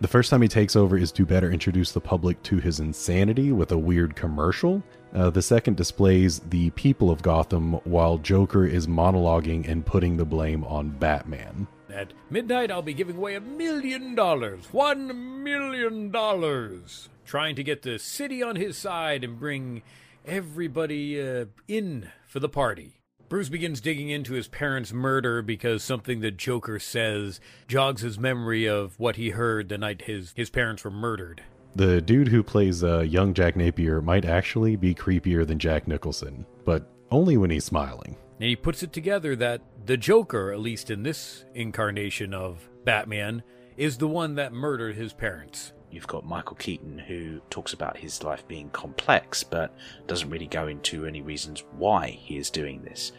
The 0.00 0.08
first 0.08 0.28
time 0.28 0.42
he 0.42 0.48
takes 0.48 0.76
over 0.76 0.98
is 0.98 1.12
to 1.12 1.24
better 1.24 1.50
introduce 1.50 1.92
the 1.92 2.00
public 2.00 2.42
to 2.44 2.58
his 2.58 2.80
insanity 2.80 3.52
with 3.52 3.70
a 3.72 3.78
weird 3.78 4.16
commercial. 4.16 4.82
Uh, 5.14 5.30
the 5.30 5.40
second 5.40 5.76
displays 5.76 6.40
the 6.40 6.70
people 6.70 7.10
of 7.10 7.22
Gotham 7.22 7.74
while 7.84 8.18
Joker 8.18 8.66
is 8.66 8.86
monologuing 8.86 9.68
and 9.68 9.86
putting 9.86 10.16
the 10.16 10.24
blame 10.24 10.64
on 10.64 10.90
Batman. 10.90 11.68
At 11.92 12.12
midnight, 12.28 12.72
I'll 12.72 12.82
be 12.82 12.92
giving 12.92 13.16
away 13.16 13.36
a 13.36 13.40
million 13.40 14.16
dollars. 14.16 14.66
One 14.72 15.44
million 15.44 16.10
dollars. 16.10 17.08
Trying 17.24 17.56
to 17.56 17.64
get 17.64 17.82
the 17.82 17.98
city 17.98 18.42
on 18.42 18.56
his 18.56 18.76
side 18.76 19.24
and 19.24 19.38
bring 19.38 19.82
everybody 20.24 21.20
uh, 21.20 21.46
in 21.68 22.10
for 22.26 22.40
the 22.40 22.48
party. 22.48 23.00
Bruce 23.28 23.48
begins 23.48 23.80
digging 23.80 24.10
into 24.10 24.34
his 24.34 24.48
parents' 24.48 24.92
murder 24.92 25.42
because 25.42 25.82
something 25.82 26.20
the 26.20 26.30
Joker 26.30 26.78
says 26.78 27.40
jogs 27.66 28.02
his 28.02 28.18
memory 28.18 28.66
of 28.66 28.98
what 28.98 29.16
he 29.16 29.30
heard 29.30 29.68
the 29.68 29.78
night 29.78 30.02
his, 30.02 30.32
his 30.36 30.50
parents 30.50 30.84
were 30.84 30.90
murdered. 30.90 31.42
The 31.74 32.00
dude 32.00 32.28
who 32.28 32.42
plays 32.42 32.84
uh, 32.84 33.00
young 33.00 33.34
Jack 33.34 33.56
Napier 33.56 34.00
might 34.00 34.24
actually 34.24 34.76
be 34.76 34.94
creepier 34.94 35.46
than 35.46 35.58
Jack 35.58 35.88
Nicholson, 35.88 36.46
but 36.64 36.88
only 37.10 37.36
when 37.36 37.50
he's 37.50 37.64
smiling. 37.64 38.16
And 38.38 38.48
he 38.48 38.56
puts 38.56 38.82
it 38.82 38.92
together 38.92 39.34
that 39.36 39.62
the 39.86 39.96
Joker, 39.96 40.52
at 40.52 40.60
least 40.60 40.90
in 40.90 41.02
this 41.02 41.44
incarnation 41.54 42.34
of 42.34 42.68
Batman, 42.84 43.42
is 43.76 43.98
the 43.98 44.06
one 44.06 44.36
that 44.36 44.52
murdered 44.52 44.94
his 44.94 45.12
parents. 45.12 45.72
You've 45.94 46.08
got 46.08 46.26
Michael 46.26 46.56
Keaton, 46.56 46.98
who 46.98 47.40
talks 47.50 47.72
about 47.72 47.96
his 47.96 48.24
life 48.24 48.46
being 48.48 48.68
complex, 48.70 49.44
but 49.44 49.72
doesn't 50.08 50.28
really 50.28 50.48
go 50.48 50.66
into 50.66 51.06
any 51.06 51.22
reasons 51.22 51.62
why 51.76 52.08
he 52.08 52.36
is 52.36 52.50
doing 52.50 52.82
this. 52.82 53.12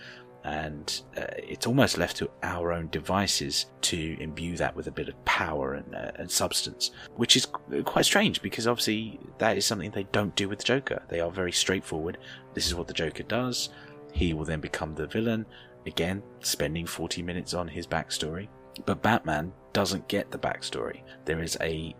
And 0.43 1.01
uh, 1.17 1.23
it's 1.37 1.65
almost 1.65 1.97
left 1.97 2.17
to 2.17 2.29
our 2.43 2.73
own 2.73 2.89
devices 2.89 3.67
to 3.83 4.17
imbue 4.19 4.57
that 4.57 4.75
with 4.75 4.87
a 4.87 4.91
bit 4.91 5.07
of 5.07 5.25
power 5.25 5.75
and, 5.75 5.95
uh, 5.95 6.11
and 6.15 6.29
substance, 6.29 6.91
which 7.15 7.37
is 7.37 7.47
quite 7.85 8.05
strange 8.05 8.41
because 8.41 8.67
obviously 8.67 9.19
that 9.37 9.57
is 9.57 9.65
something 9.65 9.89
they 9.91 10.07
don't 10.11 10.35
do 10.35 10.49
with 10.49 10.59
the 10.59 10.65
Joker. 10.65 11.01
They 11.07 11.21
are 11.21 11.31
very 11.31 11.53
straightforward. 11.53 12.17
This 12.53 12.67
is 12.67 12.75
what 12.75 12.87
the 12.87 12.93
Joker 12.93 13.23
does. 13.23 13.69
He 14.11 14.33
will 14.33 14.45
then 14.45 14.59
become 14.59 14.93
the 14.93 15.07
villain, 15.07 15.45
again, 15.87 16.21
spending 16.41 16.85
40 16.85 17.23
minutes 17.23 17.53
on 17.53 17.69
his 17.69 17.87
backstory. 17.87 18.49
But 18.85 19.01
Batman 19.01 19.53
doesn't 19.73 20.07
get 20.09 20.29
the 20.29 20.37
backstory. 20.37 21.01
There 21.23 21.41
is 21.41 21.57
a 21.61 21.95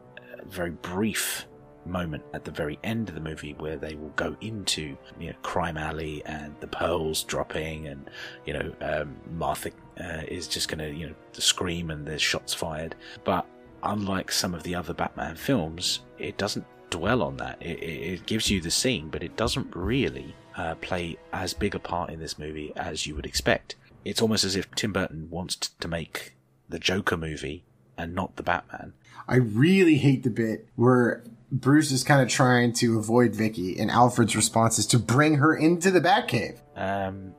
very 0.50 0.72
brief 0.72 1.48
moment 1.86 2.24
at 2.34 2.44
the 2.44 2.52
very 2.52 2.80
end 2.84 3.10
of 3.10 3.16
the 3.16 3.22
movie 3.22 3.54
where 3.60 3.78
they 3.78 3.96
will 3.96 4.12
go 4.16 4.36
into 4.42 4.98
you 5.20 5.28
know 5.28 5.36
crime 5.44 5.78
alley 5.78 6.24
and 6.26 6.56
the 6.60 6.68
pearls 6.68 7.24
dropping 7.24 7.88
and 7.88 8.10
you 8.46 8.54
know 8.54 8.74
um, 8.82 9.16
Martha 9.34 9.72
uh, 10.00 10.22
is 10.28 10.48
just 10.48 10.68
gonna 10.68 10.88
you 10.88 11.08
know 11.08 11.16
scream 11.34 11.92
and 11.92 12.06
there's 12.06 12.22
shots 12.22 12.54
fired. 12.54 12.96
But 13.24 13.46
unlike 13.84 14.32
some 14.32 14.56
of 14.56 14.64
the 14.64 14.76
other 14.76 14.94
Batman 14.94 15.36
films 15.36 16.02
it 16.18 16.38
doesn't 16.38 16.66
dwell 16.90 17.22
on 17.22 17.38
that. 17.38 17.62
It, 17.62 17.80
it, 17.80 18.14
it 18.14 18.26
gives 18.26 18.50
you 18.50 18.62
the 18.62 18.72
scene 18.72 19.10
but 19.10 19.24
it 19.24 19.36
doesn't 19.36 19.76
really 19.76 20.36
uh, 20.58 20.76
play 20.76 21.18
as 21.34 21.54
big 21.54 21.76
a 21.76 21.80
part 21.80 22.10
in 22.10 22.20
this 22.20 22.40
movie 22.40 22.74
as 22.76 23.06
you 23.06 23.16
would 23.16 23.26
expect. 23.26 23.76
It's 24.04 24.22
almost 24.22 24.44
as 24.44 24.56
if 24.56 24.70
Tim 24.76 24.94
Burton 24.94 25.30
wants 25.30 25.56
to 25.56 25.88
make 25.88 26.34
the 26.70 26.80
Joker 26.80 27.18
movie 27.18 27.64
and 27.98 28.14
not 28.14 28.36
the 28.36 28.44
Batman 28.44 28.94
I 29.28 29.36
really 29.36 29.98
hate 29.98 30.24
the 30.24 30.30
bit 30.30 30.68
where 30.76 31.24
Bruce 31.52 31.92
is 31.92 32.04
kind 32.04 32.22
of 32.22 32.28
trying 32.28 32.74
to 32.74 33.00
avoid 33.00 33.36
Vicki, 33.36 33.80
and 33.80 33.90
Alfred's 33.90 34.36
response 34.36 34.78
is 34.80 34.86
to 34.88 35.00
bring 35.00 35.36
her 35.36 35.56
into 35.56 35.92
the 35.92 36.02
Batcave. 36.02 36.60
Um, 36.76 37.34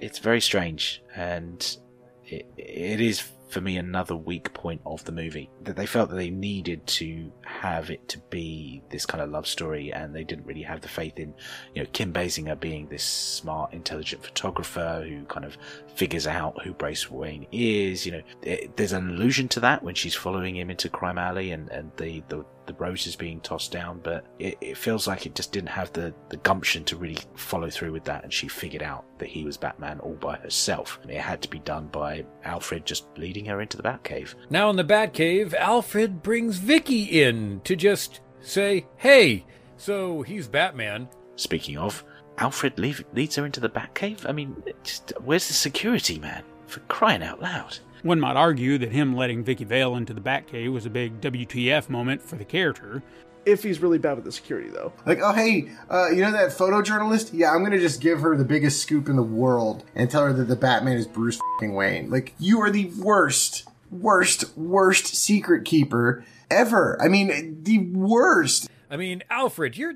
it's 0.00 0.18
very 0.18 0.40
strange, 0.40 1.02
and 1.14 1.76
it, 2.24 2.46
it 2.56 3.00
is 3.00 3.20
for 3.52 3.60
me 3.60 3.76
another 3.76 4.16
weak 4.16 4.52
point 4.54 4.80
of 4.86 5.04
the 5.04 5.12
movie 5.12 5.50
that 5.62 5.76
they 5.76 5.84
felt 5.84 6.08
that 6.08 6.16
they 6.16 6.30
needed 6.30 6.84
to 6.86 7.30
have 7.42 7.90
it 7.90 8.08
to 8.08 8.18
be 8.30 8.82
this 8.88 9.04
kind 9.04 9.22
of 9.22 9.30
love 9.30 9.46
story 9.46 9.92
and 9.92 10.14
they 10.14 10.24
didn't 10.24 10.46
really 10.46 10.62
have 10.62 10.80
the 10.80 10.88
faith 10.88 11.18
in 11.18 11.34
you 11.74 11.82
know 11.82 11.88
Kim 11.92 12.14
Basinger 12.14 12.58
being 12.58 12.88
this 12.88 13.04
smart 13.04 13.74
intelligent 13.74 14.24
photographer 14.24 15.04
who 15.06 15.24
kind 15.26 15.44
of 15.44 15.58
figures 15.94 16.26
out 16.26 16.62
who 16.62 16.72
Bruce 16.72 17.10
Wayne 17.10 17.46
is 17.52 18.06
you 18.06 18.12
know. 18.12 18.22
It, 18.40 18.74
there's 18.76 18.92
an 18.92 19.10
allusion 19.10 19.48
to 19.48 19.60
that 19.60 19.82
when 19.82 19.94
she's 19.94 20.14
following 20.14 20.56
him 20.56 20.70
into 20.70 20.88
crime 20.88 21.18
alley 21.18 21.52
and, 21.52 21.68
and 21.68 21.92
the, 21.98 22.22
the 22.28 22.44
the 22.66 22.74
roses 22.74 23.16
being 23.16 23.40
tossed 23.40 23.72
down, 23.72 24.00
but 24.02 24.24
it, 24.38 24.56
it, 24.60 24.76
feels 24.76 25.06
like 25.06 25.26
it 25.26 25.34
just 25.34 25.52
didn't 25.52 25.68
have 25.68 25.92
the, 25.92 26.14
the 26.28 26.36
gumption 26.38 26.84
to 26.84 26.96
really 26.96 27.18
follow 27.34 27.70
through 27.70 27.92
with 27.92 28.04
that, 28.04 28.24
and 28.24 28.32
she 28.32 28.48
figured 28.48 28.82
out 28.82 29.04
that 29.18 29.28
he 29.28 29.44
was 29.44 29.56
Batman 29.56 30.00
all 30.00 30.14
by 30.14 30.36
herself. 30.36 30.98
And 31.02 31.10
it 31.10 31.20
had 31.20 31.42
to 31.42 31.50
be 31.50 31.60
done 31.60 31.86
by 31.88 32.24
Alfred 32.44 32.86
just 32.86 33.06
leading 33.16 33.44
her 33.46 33.60
into 33.60 33.76
the 33.76 33.82
Batcave. 33.82 34.34
Now 34.50 34.70
in 34.70 34.76
the 34.76 34.84
Batcave, 34.84 35.54
Alfred 35.54 36.22
brings 36.22 36.58
Vicki 36.58 37.22
in 37.22 37.60
to 37.64 37.76
just 37.76 38.20
say, 38.40 38.86
hey, 38.96 39.44
so 39.76 40.22
he's 40.22 40.48
Batman. 40.48 41.08
Speaking 41.36 41.78
of, 41.78 42.04
Alfred 42.38 42.78
leave, 42.78 43.04
leads 43.12 43.36
her 43.36 43.46
into 43.46 43.60
the 43.60 43.68
Batcave? 43.68 44.28
I 44.28 44.32
mean, 44.32 44.62
just, 44.82 45.12
where's 45.22 45.48
the 45.48 45.54
security 45.54 46.18
man? 46.18 46.44
For 46.66 46.80
crying 46.80 47.22
out 47.22 47.42
loud. 47.42 47.78
One 48.02 48.18
might 48.18 48.36
argue 48.36 48.78
that 48.78 48.90
him 48.90 49.14
letting 49.14 49.44
Vicki 49.44 49.64
Vale 49.64 49.94
into 49.94 50.12
the 50.12 50.20
Batcave 50.20 50.72
was 50.72 50.86
a 50.86 50.90
big 50.90 51.20
WTF 51.20 51.88
moment 51.88 52.20
for 52.20 52.34
the 52.34 52.44
character. 52.44 53.00
If 53.46 53.62
he's 53.62 53.80
really 53.80 53.98
bad 53.98 54.14
with 54.16 54.24
the 54.24 54.32
security, 54.32 54.70
though. 54.70 54.92
Like, 55.06 55.20
oh, 55.22 55.32
hey, 55.32 55.70
uh, 55.88 56.10
you 56.10 56.20
know 56.20 56.32
that 56.32 56.50
photojournalist? 56.50 57.30
Yeah, 57.32 57.52
I'm 57.52 57.62
gonna 57.62 57.78
just 57.78 58.00
give 58.00 58.20
her 58.20 58.36
the 58.36 58.44
biggest 58.44 58.82
scoop 58.82 59.08
in 59.08 59.14
the 59.14 59.22
world 59.22 59.84
and 59.94 60.10
tell 60.10 60.24
her 60.24 60.32
that 60.32 60.44
the 60.44 60.56
Batman 60.56 60.96
is 60.96 61.06
Bruce 61.06 61.40
Wayne. 61.60 62.10
Like, 62.10 62.34
you 62.38 62.60
are 62.60 62.70
the 62.70 62.86
worst, 62.98 63.68
worst, 63.90 64.56
worst 64.56 65.06
secret 65.06 65.64
keeper 65.64 66.24
ever. 66.50 67.00
I 67.00 67.08
mean, 67.08 67.62
the 67.62 67.78
worst. 67.78 68.68
I 68.90 68.96
mean, 68.96 69.22
Alfred, 69.30 69.76
you're 69.76 69.92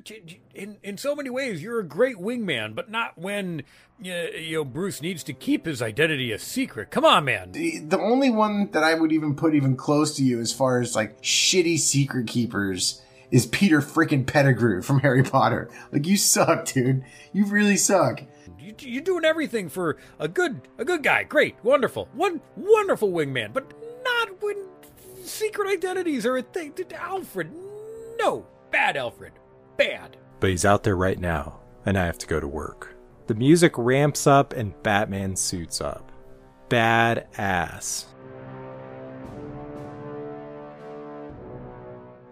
in 0.56 0.78
in 0.82 0.96
so 0.96 1.14
many 1.14 1.30
ways 1.30 1.62
you're 1.62 1.78
a 1.78 1.86
great 1.86 2.16
wingman, 2.16 2.74
but 2.74 2.90
not 2.90 3.16
when 3.16 3.62
you 4.00 4.56
know 4.56 4.64
Bruce 4.64 5.00
needs 5.02 5.22
to 5.24 5.32
keep 5.32 5.66
his 5.66 5.80
identity 5.82 6.32
a 6.32 6.38
secret. 6.38 6.90
Come 6.90 7.04
on, 7.04 7.24
man. 7.24 7.52
The, 7.52 7.78
the 7.80 7.98
only 7.98 8.30
one 8.30 8.70
that 8.72 8.82
I 8.82 8.94
would 8.94 9.12
even 9.12 9.36
put 9.36 9.54
even 9.54 9.76
close 9.76 10.16
to 10.16 10.24
you 10.24 10.40
as 10.40 10.52
far 10.52 10.80
as 10.80 10.96
like 10.96 11.20
shitty 11.22 11.78
secret 11.78 12.26
keepers 12.26 13.02
is 13.30 13.46
Peter 13.46 13.80
freaking 13.80 14.26
Pettigrew 14.26 14.82
from 14.82 15.00
Harry 15.00 15.22
Potter. 15.22 15.70
Like 15.92 16.06
you 16.06 16.16
suck, 16.16 16.66
dude. 16.66 17.04
You 17.32 17.46
really 17.46 17.76
suck. 17.76 18.22
You, 18.58 18.74
you're 18.78 19.02
doing 19.02 19.24
everything 19.24 19.68
for 19.68 19.96
a 20.18 20.28
good 20.28 20.60
a 20.78 20.84
good 20.84 21.02
guy. 21.02 21.24
Great, 21.24 21.56
wonderful, 21.62 22.08
one 22.14 22.40
wonderful 22.56 23.12
wingman, 23.12 23.52
but 23.52 23.72
not 24.04 24.42
when 24.42 24.56
secret 25.22 25.68
identities 25.68 26.24
are 26.24 26.36
a 26.36 26.42
thing. 26.42 26.74
Alfred, 26.94 27.52
no. 28.18 28.46
Bad, 28.70 28.96
Alfred. 28.96 29.32
Bad. 29.76 30.16
But 30.40 30.50
he's 30.50 30.64
out 30.64 30.82
there 30.84 30.96
right 30.96 31.18
now, 31.18 31.60
and 31.84 31.98
I 31.98 32.04
have 32.06 32.18
to 32.18 32.26
go 32.26 32.40
to 32.40 32.48
work. 32.48 32.94
The 33.26 33.34
music 33.34 33.72
ramps 33.76 34.26
up 34.26 34.52
and 34.52 34.80
Batman 34.82 35.36
suits 35.36 35.80
up. 35.80 36.12
badass. 36.68 38.06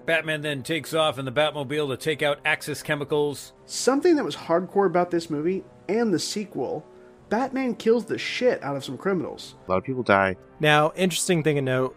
Batman 0.06 0.42
then 0.42 0.62
takes 0.62 0.92
off 0.92 1.18
in 1.18 1.24
the 1.24 1.32
Batmobile 1.32 1.88
to 1.88 1.96
take 1.96 2.22
out 2.22 2.38
Axis 2.44 2.82
Chemicals. 2.82 3.54
Something 3.64 4.16
that 4.16 4.24
was 4.24 4.36
hardcore 4.36 4.86
about 4.86 5.10
this 5.10 5.30
movie 5.30 5.64
and 5.88 6.12
the 6.12 6.18
sequel 6.18 6.84
Batman 7.30 7.74
kills 7.74 8.04
the 8.04 8.18
shit 8.18 8.62
out 8.62 8.76
of 8.76 8.84
some 8.84 8.98
criminals. 8.98 9.54
A 9.66 9.70
lot 9.70 9.78
of 9.78 9.84
people 9.84 10.02
die. 10.02 10.36
Now, 10.60 10.92
interesting 10.94 11.42
thing 11.42 11.56
to 11.56 11.62
note 11.62 11.96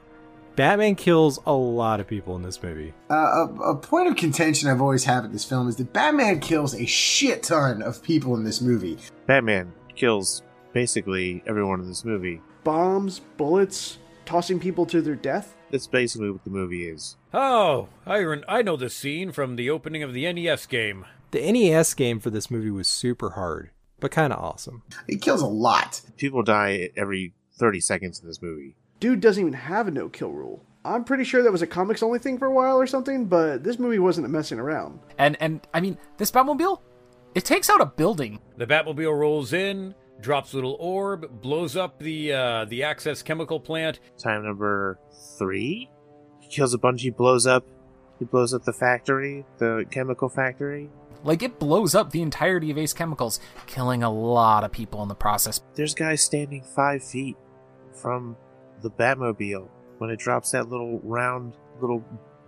Batman 0.58 0.96
kills 0.96 1.38
a 1.46 1.54
lot 1.54 2.00
of 2.00 2.08
people 2.08 2.36
in 2.36 2.42
this 2.42 2.64
movie. 2.64 2.92
Uh, 3.12 3.14
a, 3.14 3.74
a 3.74 3.76
point 3.76 4.08
of 4.10 4.16
contention 4.16 4.68
I've 4.68 4.82
always 4.82 5.04
had 5.04 5.22
with 5.22 5.32
this 5.32 5.46
film 5.46 5.68
is 5.68 5.76
that 5.76 5.94
Batman 5.94 6.40
kills 6.40 6.74
a 6.74 6.88
shit 6.88 7.44
ton 7.44 7.84
of 7.84 8.02
people 8.02 8.36
in 8.36 8.44
this 8.44 8.60
movie. 8.60 8.98
Batman 9.28 9.72
kills 9.96 10.42
basically 10.74 11.44
everyone 11.46 11.80
in 11.80 11.88
this 11.88 12.04
movie. 12.04 12.42
Bombs, 12.64 13.20
bullets, 13.38 14.00
tossing 14.26 14.60
people 14.60 14.88
to 14.88 15.00
their 15.00 15.14
death. 15.14 15.56
That's 15.70 15.86
basically 15.86 16.32
what 16.32 16.44
the 16.44 16.50
movie 16.50 16.90
is. 16.90 17.18
Oh, 17.36 17.90
I, 18.08 18.26
I 18.48 18.64
know 18.64 18.78
the 18.78 18.90
scene 18.90 19.32
from 19.32 19.58
the 19.58 19.70
opening 19.70 20.02
of 20.02 20.12
the 20.12 20.34
NES 20.34 20.66
game. 20.66 21.06
The 21.30 21.52
NES 21.52 21.94
game 21.94 22.20
for 22.20 22.32
this 22.32 22.50
movie 22.50 22.72
was 22.72 22.88
super 22.88 23.32
hard, 23.32 23.70
but 24.00 24.10
kind 24.10 24.34
of 24.34 24.44
awesome. 24.44 24.82
He 25.06 25.18
kills 25.18 25.44
a 25.44 25.48
lot. 25.48 26.02
People 26.18 26.42
die 26.42 26.90
every 26.98 27.36
30 27.60 27.80
seconds 27.80 28.20
in 28.20 28.28
this 28.28 28.42
movie. 28.42 28.76
Dude 29.00 29.22
doesn't 29.22 29.42
even 29.42 29.54
have 29.54 29.88
a 29.88 29.92
no 29.92 30.10
kill 30.10 30.32
rule. 30.32 30.64
I'm 30.84 31.04
pretty 31.04 31.24
sure 31.24 31.44
that 31.44 31.52
was 31.52 31.62
a 31.62 31.68
comics 31.68 32.02
only 32.02 32.20
thing 32.20 32.38
for 32.38 32.46
a 32.46 32.54
while 32.54 32.78
or 32.78 32.88
something, 32.88 33.26
but 33.26 33.64
this 33.64 33.78
movie 33.78 34.00
wasn't 34.00 34.30
messing 34.30 34.60
around. 34.60 35.00
And 35.18 35.38
and 35.42 35.68
I 35.74 35.82
mean, 35.82 35.98
this 36.18 36.32
Batmobile, 36.32 36.80
it 37.36 37.46
takes 37.46 37.70
out 37.70 37.82
a 37.82 37.86
building. 37.86 38.40
The 38.56 38.66
Batmobile 38.66 39.18
rolls 39.18 39.54
in, 39.54 39.94
drops 40.22 40.54
a 40.54 40.56
little 40.56 40.78
orb, 40.80 41.42
blows 41.42 41.76
up 41.76 42.00
the 42.00 42.34
uh, 42.34 42.66
the 42.66 42.84
Axis 42.84 43.22
chemical 43.22 43.60
plant. 43.60 44.00
Time 44.18 44.46
number 44.46 45.00
three. 45.38 45.90
He 46.40 46.48
kills 46.48 46.74
a 46.74 46.78
bunch. 46.78 47.02
He 47.02 47.10
blows 47.10 47.46
up. 47.46 47.66
He 48.20 48.26
blows 48.26 48.54
up 48.54 48.64
the 48.64 48.74
factory, 48.74 49.46
the 49.58 49.86
chemical 49.92 50.30
factory. 50.30 50.90
Like 51.24 51.44
it 51.44 51.60
blows 51.60 51.94
up 51.94 52.12
the 52.12 52.22
entirety 52.22 52.72
of 52.72 52.78
Ace 52.78 52.94
Chemicals, 52.94 53.40
killing 53.66 54.04
a 54.04 54.10
lot 54.10 54.64
of 54.64 54.72
people 54.72 55.04
in 55.04 55.10
the 55.10 55.16
process. 55.16 55.62
There's 55.76 55.94
guys 55.94 56.22
standing 56.22 56.64
five 56.64 57.04
feet 57.04 57.36
from 57.94 58.38
the 58.82 58.92
Batmobile 58.92 59.68
when 59.98 60.10
it 60.10 60.20
drops 60.20 60.52
that 60.52 60.70
little 60.70 61.00
round 61.04 61.54
little 61.82 62.04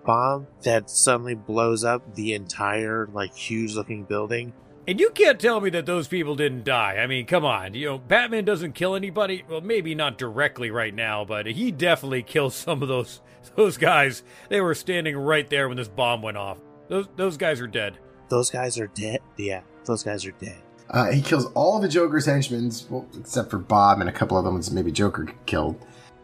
bomb 0.05 0.47
that 0.63 0.89
suddenly 0.89 1.35
blows 1.35 1.83
up 1.83 2.15
the 2.15 2.33
entire 2.33 3.07
like 3.13 3.33
huge 3.35 3.75
looking 3.75 4.03
building. 4.03 4.53
And 4.87 4.99
you 4.99 5.11
can't 5.11 5.39
tell 5.39 5.61
me 5.61 5.69
that 5.71 5.85
those 5.85 6.07
people 6.07 6.35
didn't 6.35 6.63
die. 6.63 6.95
I 6.95 7.05
mean, 7.05 7.27
come 7.27 7.45
on. 7.45 7.75
You 7.75 7.85
know, 7.85 7.97
Batman 7.99 8.43
doesn't 8.43 8.73
kill 8.73 8.95
anybody. 8.95 9.43
Well, 9.47 9.61
maybe 9.61 9.93
not 9.93 10.17
directly 10.17 10.71
right 10.71 10.93
now, 10.93 11.25
but 11.25 11.45
he 11.45 11.71
definitely 11.71 12.23
kills 12.23 12.55
some 12.55 12.81
of 12.81 12.87
those 12.87 13.21
those 13.55 13.77
guys. 13.77 14.23
They 14.49 14.61
were 14.61 14.73
standing 14.73 15.15
right 15.15 15.47
there 15.49 15.67
when 15.67 15.77
this 15.77 15.87
bomb 15.87 16.21
went 16.21 16.37
off. 16.37 16.57
Those 16.87 17.07
those 17.15 17.37
guys 17.37 17.61
are 17.61 17.67
dead. 17.67 17.99
Those 18.29 18.49
guys 18.49 18.79
are 18.79 18.87
dead. 18.87 19.19
Yeah, 19.37 19.61
those 19.85 20.03
guys 20.03 20.25
are 20.25 20.31
dead. 20.31 20.57
Uh, 20.89 21.11
he 21.11 21.21
kills 21.21 21.45
all 21.53 21.79
the 21.79 21.87
Joker's 21.87 22.25
henchmen, 22.25 22.71
well, 22.89 23.07
except 23.19 23.51
for 23.51 23.59
Bob 23.59 23.99
and 23.99 24.09
a 24.09 24.11
couple 24.11 24.37
of 24.37 24.43
them 24.43 24.59
maybe 24.73 24.91
Joker 24.91 25.27
killed. 25.45 25.75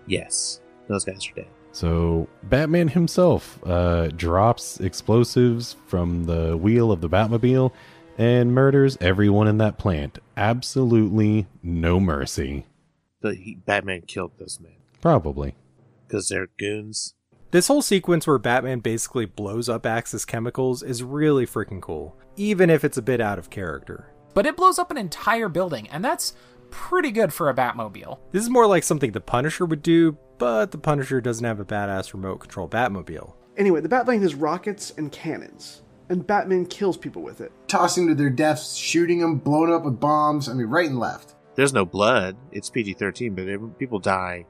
Yes, 0.08 0.62
those 0.88 1.04
guys 1.06 1.28
are 1.28 1.36
dead. 1.36 1.48
So 1.72 2.30
Batman 2.44 2.88
himself 2.88 3.60
uh, 3.66 4.08
drops 4.08 4.80
explosives 4.80 5.76
from 5.88 6.24
the 6.26 6.56
wheel 6.56 6.92
of 6.92 7.02
the 7.02 7.10
Batmobile 7.10 7.72
and 8.18 8.54
murders 8.54 8.98
everyone 9.02 9.48
in 9.48 9.58
that 9.58 9.78
plant. 9.78 10.20
Absolutely 10.38 11.48
no 11.62 12.00
mercy. 12.00 12.66
The 13.22 13.36
he, 13.36 13.56
Batman 13.56 14.04
killed 14.08 14.32
those 14.38 14.60
men 14.62 14.76
Probably. 15.02 15.56
because 16.08 16.30
they're 16.30 16.48
goons. 16.58 17.14
This 17.52 17.68
whole 17.68 17.82
sequence 17.82 18.26
where 18.26 18.38
Batman 18.38 18.80
basically 18.80 19.26
blows 19.26 19.68
up 19.70 19.86
Axis 19.86 20.26
Chemicals 20.26 20.82
is 20.82 21.04
really 21.04 21.46
freaking 21.46 21.82
cool, 21.82 22.18
even 22.36 22.70
if 22.70 22.84
it's 22.84 22.98
a 22.98 23.02
bit 23.02 23.22
out 23.22 23.40
of 23.40 23.50
character. 23.50 24.12
But 24.34 24.46
it 24.46 24.58
blows 24.58 24.78
up 24.80 24.92
an 24.92 24.98
entire 24.98 25.48
building, 25.48 25.88
and 25.90 26.04
that's 26.04 26.36
pretty 26.72 27.12
good 27.12 27.34
for 27.34 27.50
a 27.50 27.54
Batmobile. 27.54 28.20
This 28.32 28.44
is 28.44 28.50
more 28.50 28.68
like 28.68 28.84
something 28.84 29.12
the 29.12 29.22
Punisher 29.22 29.66
would 29.66 29.82
do, 29.82 30.18
but 30.38 30.72
the 30.72 30.78
Punisher 30.78 31.22
doesn't 31.22 31.46
have 31.46 31.60
a 31.60 31.66
badass 31.66 32.14
remote 32.14 32.38
control 32.40 32.68
Batmobile. 32.68 33.34
Anyway, 33.58 33.82
the 33.82 33.90
Batplane 33.90 34.22
has 34.22 34.36
rockets 34.36 34.92
and 34.98 35.12
cannons, 35.12 35.82
and 36.10 36.28
Batman 36.28 36.66
kills 36.66 36.98
people 36.98 37.22
with 37.22 37.42
it. 37.42 37.52
Tossing 37.68 38.08
to 38.08 38.16
their 38.16 38.30
deaths, 38.30 38.76
shooting 38.76 39.20
them, 39.20 39.38
blowing 39.38 39.74
up 39.74 39.86
with 39.86 40.00
bombs. 40.00 40.50
I 40.50 40.54
mean, 40.54 40.68
right 40.68 40.90
and 40.90 41.00
left. 41.00 41.36
There's 41.56 41.74
no 41.74 41.86
blood. 41.86 42.36
It's 42.52 42.70
PG-13, 42.70 43.36
but 43.36 43.48
every, 43.48 43.70
people 43.70 44.00
die 44.00 44.46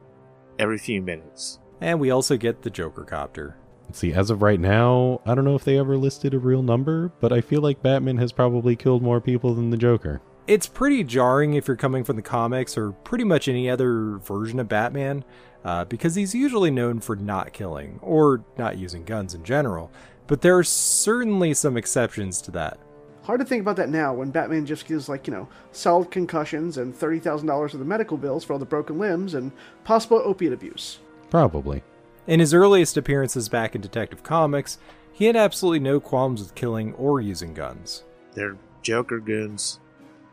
every 0.58 0.80
few 0.80 1.02
minutes. 1.02 1.60
And 1.82 2.00
we 2.00 2.10
also 2.10 2.38
get 2.38 2.64
the 2.64 2.70
Joker 2.70 3.04
copter. 3.04 3.58
Let's 3.86 4.00
see, 4.00 4.14
as 4.14 4.32
of 4.32 4.42
right 4.42 4.60
now, 4.60 5.22
I 5.26 5.36
don't 5.36 5.46
know 5.46 5.56
if 5.56 5.64
they 5.64 5.78
ever 5.78 5.98
listed 5.98 6.34
a 6.34 6.40
real 6.40 6.64
number, 6.64 7.12
but 7.20 7.32
I 7.32 7.42
feel 7.42 7.62
like 7.62 7.84
Batman 7.84 8.18
has 8.18 8.32
probably 8.32 8.76
killed 8.76 9.04
more 9.04 9.22
people 9.22 9.54
than 9.54 9.70
the 9.70 9.78
Joker. 9.78 10.22
It's 10.48 10.68
pretty 10.68 11.04
jarring 11.04 11.56
if 11.56 11.68
you're 11.68 11.76
coming 11.76 12.04
from 12.04 12.18
the 12.18 12.22
comics 12.22 12.78
or 12.78 12.92
pretty 12.92 13.24
much 13.24 13.48
any 13.48 13.68
other 13.68 14.18
version 14.18 14.60
of 14.60 14.70
Batman, 14.70 15.24
uh, 15.64 15.86
because 15.86 16.14
he's 16.14 16.36
usually 16.36 16.70
known 16.70 17.00
for 17.00 17.16
not 17.16 17.52
killing, 17.52 17.98
or 18.04 18.44
not 18.56 18.78
using 18.78 19.04
guns 19.06 19.34
in 19.34 19.44
general, 19.44 19.92
but 20.28 20.42
there 20.42 20.56
are 20.56 20.64
certainly 20.64 21.56
some 21.56 21.76
exceptions 21.78 22.42
to 22.44 22.52
that. 22.52 22.78
Hard 23.24 23.40
to 23.40 23.46
think 23.46 23.62
about 23.62 23.76
that 23.78 23.90
now 23.90 24.14
when 24.14 24.30
Batman 24.30 24.68
just 24.68 24.86
gives, 24.86 25.10
like, 25.10 25.26
you 25.26 25.34
know, 25.34 25.48
solid 25.72 26.12
concussions 26.12 26.78
and 26.78 26.94
$30,000 26.94 27.74
of 27.74 27.80
the 27.80 27.86
medical 27.86 28.16
bills 28.16 28.44
for 28.44 28.54
all 28.54 28.60
the 28.60 28.66
broken 28.66 29.00
limbs 29.00 29.34
and 29.34 29.52
possible 29.84 30.22
opiate 30.24 30.54
abuse. 30.54 31.00
Probably. 31.32 31.82
In 32.28 32.40
his 32.40 32.54
earliest 32.54 32.98
appearances 32.98 33.50
back 33.50 33.74
in 33.74 33.82
Detective 33.82 34.22
Comics, 34.22 34.78
he 35.12 35.26
had 35.26 35.36
absolutely 35.36 35.80
no 35.80 36.00
qualms 36.00 36.40
with 36.40 36.54
killing 36.54 36.94
or 36.94 37.20
using 37.20 37.56
guns. 37.56 38.04
They're 38.34 38.58
Joker 38.84 39.20
goons. 39.20 39.80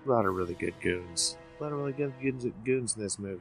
A 0.05 0.11
lot 0.11 0.27
of 0.27 0.35
really 0.35 0.55
good 0.55 0.75
goons. 0.81 1.37
A 1.59 1.63
lot 1.63 1.73
of 1.73 1.79
really 1.79 1.93
good 1.93 2.13
goons, 2.21 2.47
goons 2.65 2.97
in 2.97 3.03
this 3.03 3.19
movie. 3.19 3.41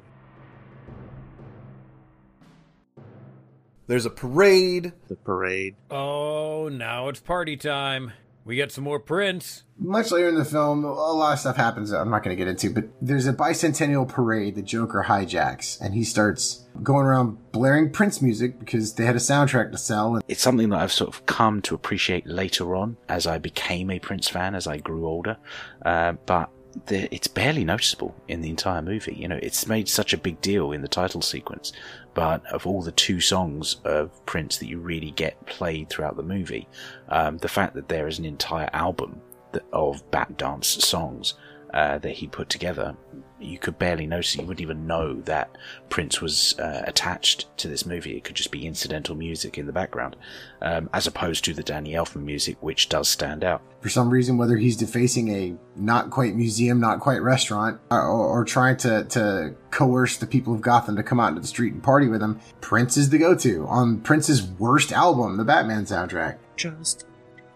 There's 3.87 4.05
a 4.05 4.11
parade. 4.11 4.93
The 5.07 5.15
parade. 5.15 5.75
Oh, 5.89 6.69
now 6.69 7.09
it's 7.09 7.19
party 7.19 7.57
time. 7.57 8.13
We 8.45 8.55
get 8.55 8.71
some 8.71 8.83
more 8.83 8.99
Prince. 8.99 9.63
Much 9.77 10.11
later 10.11 10.29
in 10.29 10.35
the 10.35 10.45
film, 10.45 10.83
a 10.83 10.89
lot 10.89 11.33
of 11.33 11.39
stuff 11.39 11.57
happens 11.57 11.91
that 11.91 11.99
I'm 11.99 12.09
not 12.09 12.23
going 12.23 12.35
to 12.35 12.41
get 12.41 12.47
into, 12.47 12.71
but 12.71 12.85
there's 13.01 13.27
a 13.27 13.33
bicentennial 13.33 14.07
parade 14.07 14.55
the 14.55 14.61
Joker 14.61 15.05
hijacks, 15.07 15.79
and 15.79 15.93
he 15.93 16.03
starts 16.03 16.60
going 16.83 17.05
around 17.05 17.37
blaring 17.51 17.91
Prince 17.91 18.21
music 18.21 18.59
because 18.59 18.93
they 18.93 19.05
had 19.05 19.15
a 19.15 19.19
soundtrack 19.19 19.71
to 19.71 19.77
sell. 19.77 20.21
It's 20.27 20.41
something 20.41 20.69
that 20.69 20.79
I've 20.79 20.91
sort 20.91 21.13
of 21.13 21.25
come 21.25 21.61
to 21.63 21.75
appreciate 21.75 22.25
later 22.25 22.75
on 22.75 22.97
as 23.09 23.27
I 23.27 23.37
became 23.37 23.91
a 23.91 23.99
Prince 23.99 24.27
fan 24.27 24.55
as 24.55 24.67
I 24.67 24.77
grew 24.77 25.05
older. 25.05 25.37
Uh, 25.85 26.13
but 26.25 26.49
the, 26.87 27.13
it's 27.13 27.27
barely 27.27 27.63
noticeable 27.63 28.15
in 28.27 28.41
the 28.41 28.49
entire 28.49 28.81
movie. 28.81 29.15
You 29.15 29.27
know, 29.27 29.39
it's 29.41 29.67
made 29.67 29.89
such 29.89 30.13
a 30.13 30.17
big 30.17 30.41
deal 30.41 30.71
in 30.71 30.81
the 30.81 30.87
title 30.87 31.21
sequence, 31.21 31.73
but 32.13 32.45
of 32.47 32.65
all 32.65 32.81
the 32.81 32.91
two 32.91 33.19
songs 33.19 33.77
of 33.83 34.25
Prince 34.25 34.57
that 34.57 34.67
you 34.67 34.79
really 34.79 35.11
get 35.11 35.45
played 35.45 35.89
throughout 35.89 36.17
the 36.17 36.23
movie, 36.23 36.67
um, 37.09 37.37
the 37.37 37.47
fact 37.47 37.75
that 37.75 37.89
there 37.89 38.07
is 38.07 38.19
an 38.19 38.25
entire 38.25 38.69
album 38.73 39.21
that, 39.51 39.63
of 39.73 40.09
Bat 40.11 40.37
Dance 40.37 40.67
songs 40.67 41.35
uh, 41.73 41.97
that 41.99 42.13
he 42.13 42.27
put 42.27 42.49
together, 42.49 42.95
you 43.39 43.57
could 43.57 43.79
barely 43.79 44.05
notice. 44.05 44.35
You 44.35 44.41
wouldn't 44.43 44.61
even 44.61 44.87
know 44.87 45.21
that 45.21 45.57
Prince 45.89 46.21
was 46.21 46.57
uh, 46.59 46.83
attached 46.85 47.55
to 47.57 47.67
this 47.67 47.85
movie. 47.85 48.15
It 48.17 48.23
could 48.23 48.35
just 48.35 48.51
be 48.51 48.65
incidental 48.65 49.15
music 49.15 49.57
in 49.57 49.65
the 49.65 49.73
background, 49.73 50.15
um, 50.61 50.89
as 50.93 51.07
opposed 51.07 51.45
to 51.45 51.53
the 51.53 51.63
Danny 51.63 51.93
Elfman 51.93 52.23
music, 52.23 52.57
which 52.61 52.89
does 52.89 53.07
stand 53.09 53.43
out. 53.43 53.61
for 53.81 53.89
some 53.89 54.09
reason, 54.09 54.37
whether 54.37 54.57
he's 54.57 54.77
defacing 54.77 55.29
a 55.29 55.55
not 55.75 56.11
quite 56.11 56.35
museum, 56.35 56.79
not 56.79 56.99
quite 56.99 57.21
restaurant, 57.21 57.79
or, 57.89 58.01
or 58.01 58.45
trying 58.45 58.77
to, 58.77 59.03
to 59.05 59.55
coerce 59.71 60.17
the 60.17 60.27
people 60.27 60.53
of 60.53 60.61
Gotham 60.61 60.95
to 60.95 61.03
come 61.03 61.19
out 61.19 61.29
into 61.29 61.41
the 61.41 61.47
street 61.47 61.73
and 61.73 61.81
party 61.81 62.07
with 62.07 62.21
him, 62.21 62.39
Prince 62.61 62.95
is 62.95 63.09
the 63.09 63.17
go 63.17 63.35
to 63.35 63.65
on 63.67 64.01
Prince's 64.01 64.43
worst 64.43 64.91
album, 64.91 65.37
the 65.37 65.43
Batman 65.43 65.85
soundtrack. 65.85 66.37
Just, 66.55 67.05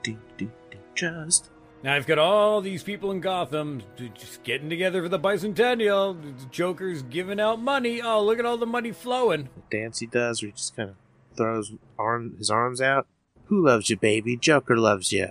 do, 0.03 0.17
do, 0.37 0.51
do, 0.71 0.77
just. 0.95 1.51
Now 1.83 1.93
I've 1.93 2.07
got 2.07 2.17
all 2.17 2.61
these 2.61 2.81
people 2.81 3.11
in 3.11 3.19
Gotham 3.19 3.83
just 4.15 4.43
getting 4.43 4.69
together 4.69 5.03
for 5.03 5.09
the 5.09 5.19
bicentennial. 5.19 6.19
The 6.39 6.45
Joker's 6.47 7.03
giving 7.03 7.39
out 7.39 7.61
money. 7.61 8.01
Oh, 8.01 8.23
look 8.23 8.39
at 8.39 8.45
all 8.45 8.57
the 8.57 8.65
money 8.65 8.91
flowing. 8.91 9.49
The 9.69 9.77
dance 9.77 9.99
he 9.99 10.07
does 10.07 10.41
where 10.41 10.47
he 10.47 10.53
just 10.53 10.75
kind 10.75 10.89
of 10.89 10.95
throws 11.35 11.73
arm, 11.99 12.35
his 12.37 12.49
arms 12.49 12.81
out. 12.81 13.07
Who 13.45 13.63
loves 13.65 13.89
you, 13.89 13.97
baby? 13.97 14.35
Joker 14.35 14.77
loves 14.77 15.11
you. 15.11 15.27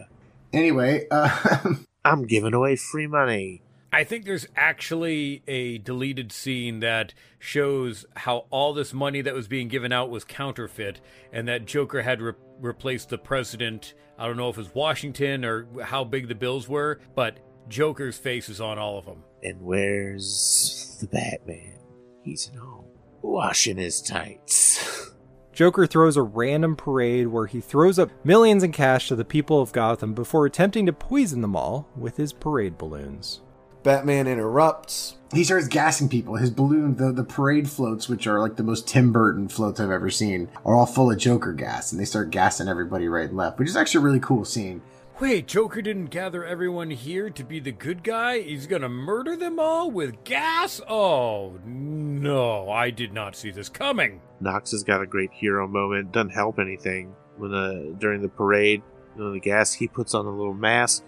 Anyway, 0.53 1.07
uh, 1.11 1.75
I'm 2.05 2.27
giving 2.27 2.55
away 2.55 2.77
free 2.77 3.09
money. 3.09 3.63
I 3.93 4.03
think 4.03 4.25
there's 4.25 4.49
actually 4.57 5.45
a 5.47 5.79
deleted 5.79 6.33
scene 6.33 6.81
that 6.81 7.15
shows 7.39 8.05
how 8.17 8.47
all 8.51 8.75
this 8.75 8.93
money 8.93 9.21
that 9.21 9.35
was 9.35 9.47
being 9.47 9.69
given 9.69 9.93
out 9.93 10.11
was 10.11 10.25
counterfeit 10.25 11.01
and 11.33 11.47
that 11.47 11.65
Joker 11.65 12.03
had 12.03 12.21
re- 12.21 12.33
replaced 12.61 13.11
the 13.11 13.19
president. 13.19 13.95
I 14.19 14.27
don't 14.27 14.37
know 14.37 14.49
if 14.49 14.57
it 14.57 14.61
was 14.61 14.75
Washington 14.75 15.45
or 15.45 15.67
how 15.83 16.05
big 16.05 16.29
the 16.29 16.35
bills 16.35 16.69
were, 16.69 17.01
but 17.15 17.39
Joker's 17.69 18.17
face 18.17 18.49
is 18.49 18.61
on 18.61 18.79
all 18.79 18.99
of 18.99 19.07
them. 19.07 19.25
And 19.43 19.61
where's 19.61 20.97
the 21.01 21.07
Batman? 21.07 21.79
He's 22.23 22.49
at 22.49 22.59
home, 22.59 22.87
washing 23.23 23.77
his 23.77 24.01
tights. 24.01 25.11
Joker 25.53 25.87
throws 25.87 26.17
a 26.17 26.23
random 26.23 26.75
parade 26.75 27.29
where 27.29 27.47
he 27.47 27.61
throws 27.61 27.99
up 27.99 28.11
millions 28.25 28.65
in 28.65 28.73
cash 28.73 29.09
to 29.09 29.17
the 29.17 29.25
people 29.25 29.61
of 29.61 29.73
Gotham 29.73 30.13
before 30.13 30.47
attempting 30.47 30.87
to 30.87 30.93
poison 30.93 31.43
them 31.43 31.55
all 31.55 31.89
with 31.97 32.17
his 32.17 32.33
parade 32.33 32.77
balloons. 32.77 33.41
Batman 33.85 34.27
interrupts. 34.27 35.17
He 35.33 35.45
starts 35.45 35.69
gassing 35.69 36.09
people. 36.09 36.37
His 36.37 36.51
balloon, 36.51 36.97
the, 36.97 37.13
the 37.13 37.23
parade 37.23 37.69
floats, 37.69 38.09
which 38.09 38.27
are 38.27 38.41
like 38.41 38.57
the 38.57 38.63
most 38.63 38.89
Tim 38.89 39.13
Burton 39.13 39.49
floats 39.49 39.79
I've 39.79 39.91
ever 39.91 40.11
seen, 40.11 40.49
are 40.65 40.75
all 40.75 40.87
full 40.87 41.11
of 41.11 41.19
Joker 41.19 41.53
gas, 41.53 41.93
and 41.93 42.01
they 42.01 42.07
start 42.07 42.31
gassing 42.31 42.67
everybody 42.67 43.09
right 43.09 43.29
and 43.29 43.37
left, 43.37 43.59
which 43.59 43.69
is 43.69 43.77
actually 43.77 44.03
a 44.03 44.05
really 44.05 44.21
cool 44.21 44.45
scene. 44.45 44.81
Wait, 45.21 45.47
Joker 45.47 45.83
didn't 45.83 46.07
gather 46.07 46.45
everyone 46.45 46.91
here 46.91 47.31
to 47.31 47.45
be 47.45 47.61
the 47.61 47.73
good 47.73 48.03
guy? 48.03 48.41
He's 48.41 48.67
gonna 48.67 48.89
murder 48.89 49.37
them 49.37 49.61
all 49.61 49.91
with 49.91 50.25
gas? 50.25 50.81
Oh, 50.89 51.61
no, 51.65 52.71
I 52.71 52.91
did 52.91 53.13
not 53.13 53.37
see 53.37 53.51
this 53.51 53.69
coming. 53.69 54.21
Knox 54.41 54.73
has 54.73 54.83
got 54.83 55.03
a 55.03 55.07
great 55.07 55.31
hero 55.33 55.69
moment. 55.69 56.11
Doesn't 56.11 56.31
help 56.31 56.59
anything 56.59 57.15
when 57.37 57.55
uh, 57.55 57.97
during 57.99 58.23
the 58.23 58.29
parade, 58.29 58.83
you 59.15 59.23
know, 59.23 59.33
the 59.33 59.41
gas 59.41 59.73
he 59.73 59.89
puts 59.89 60.15
on 60.15 60.27
a 60.27 60.31
little 60.31 60.55
mask, 60.55 61.05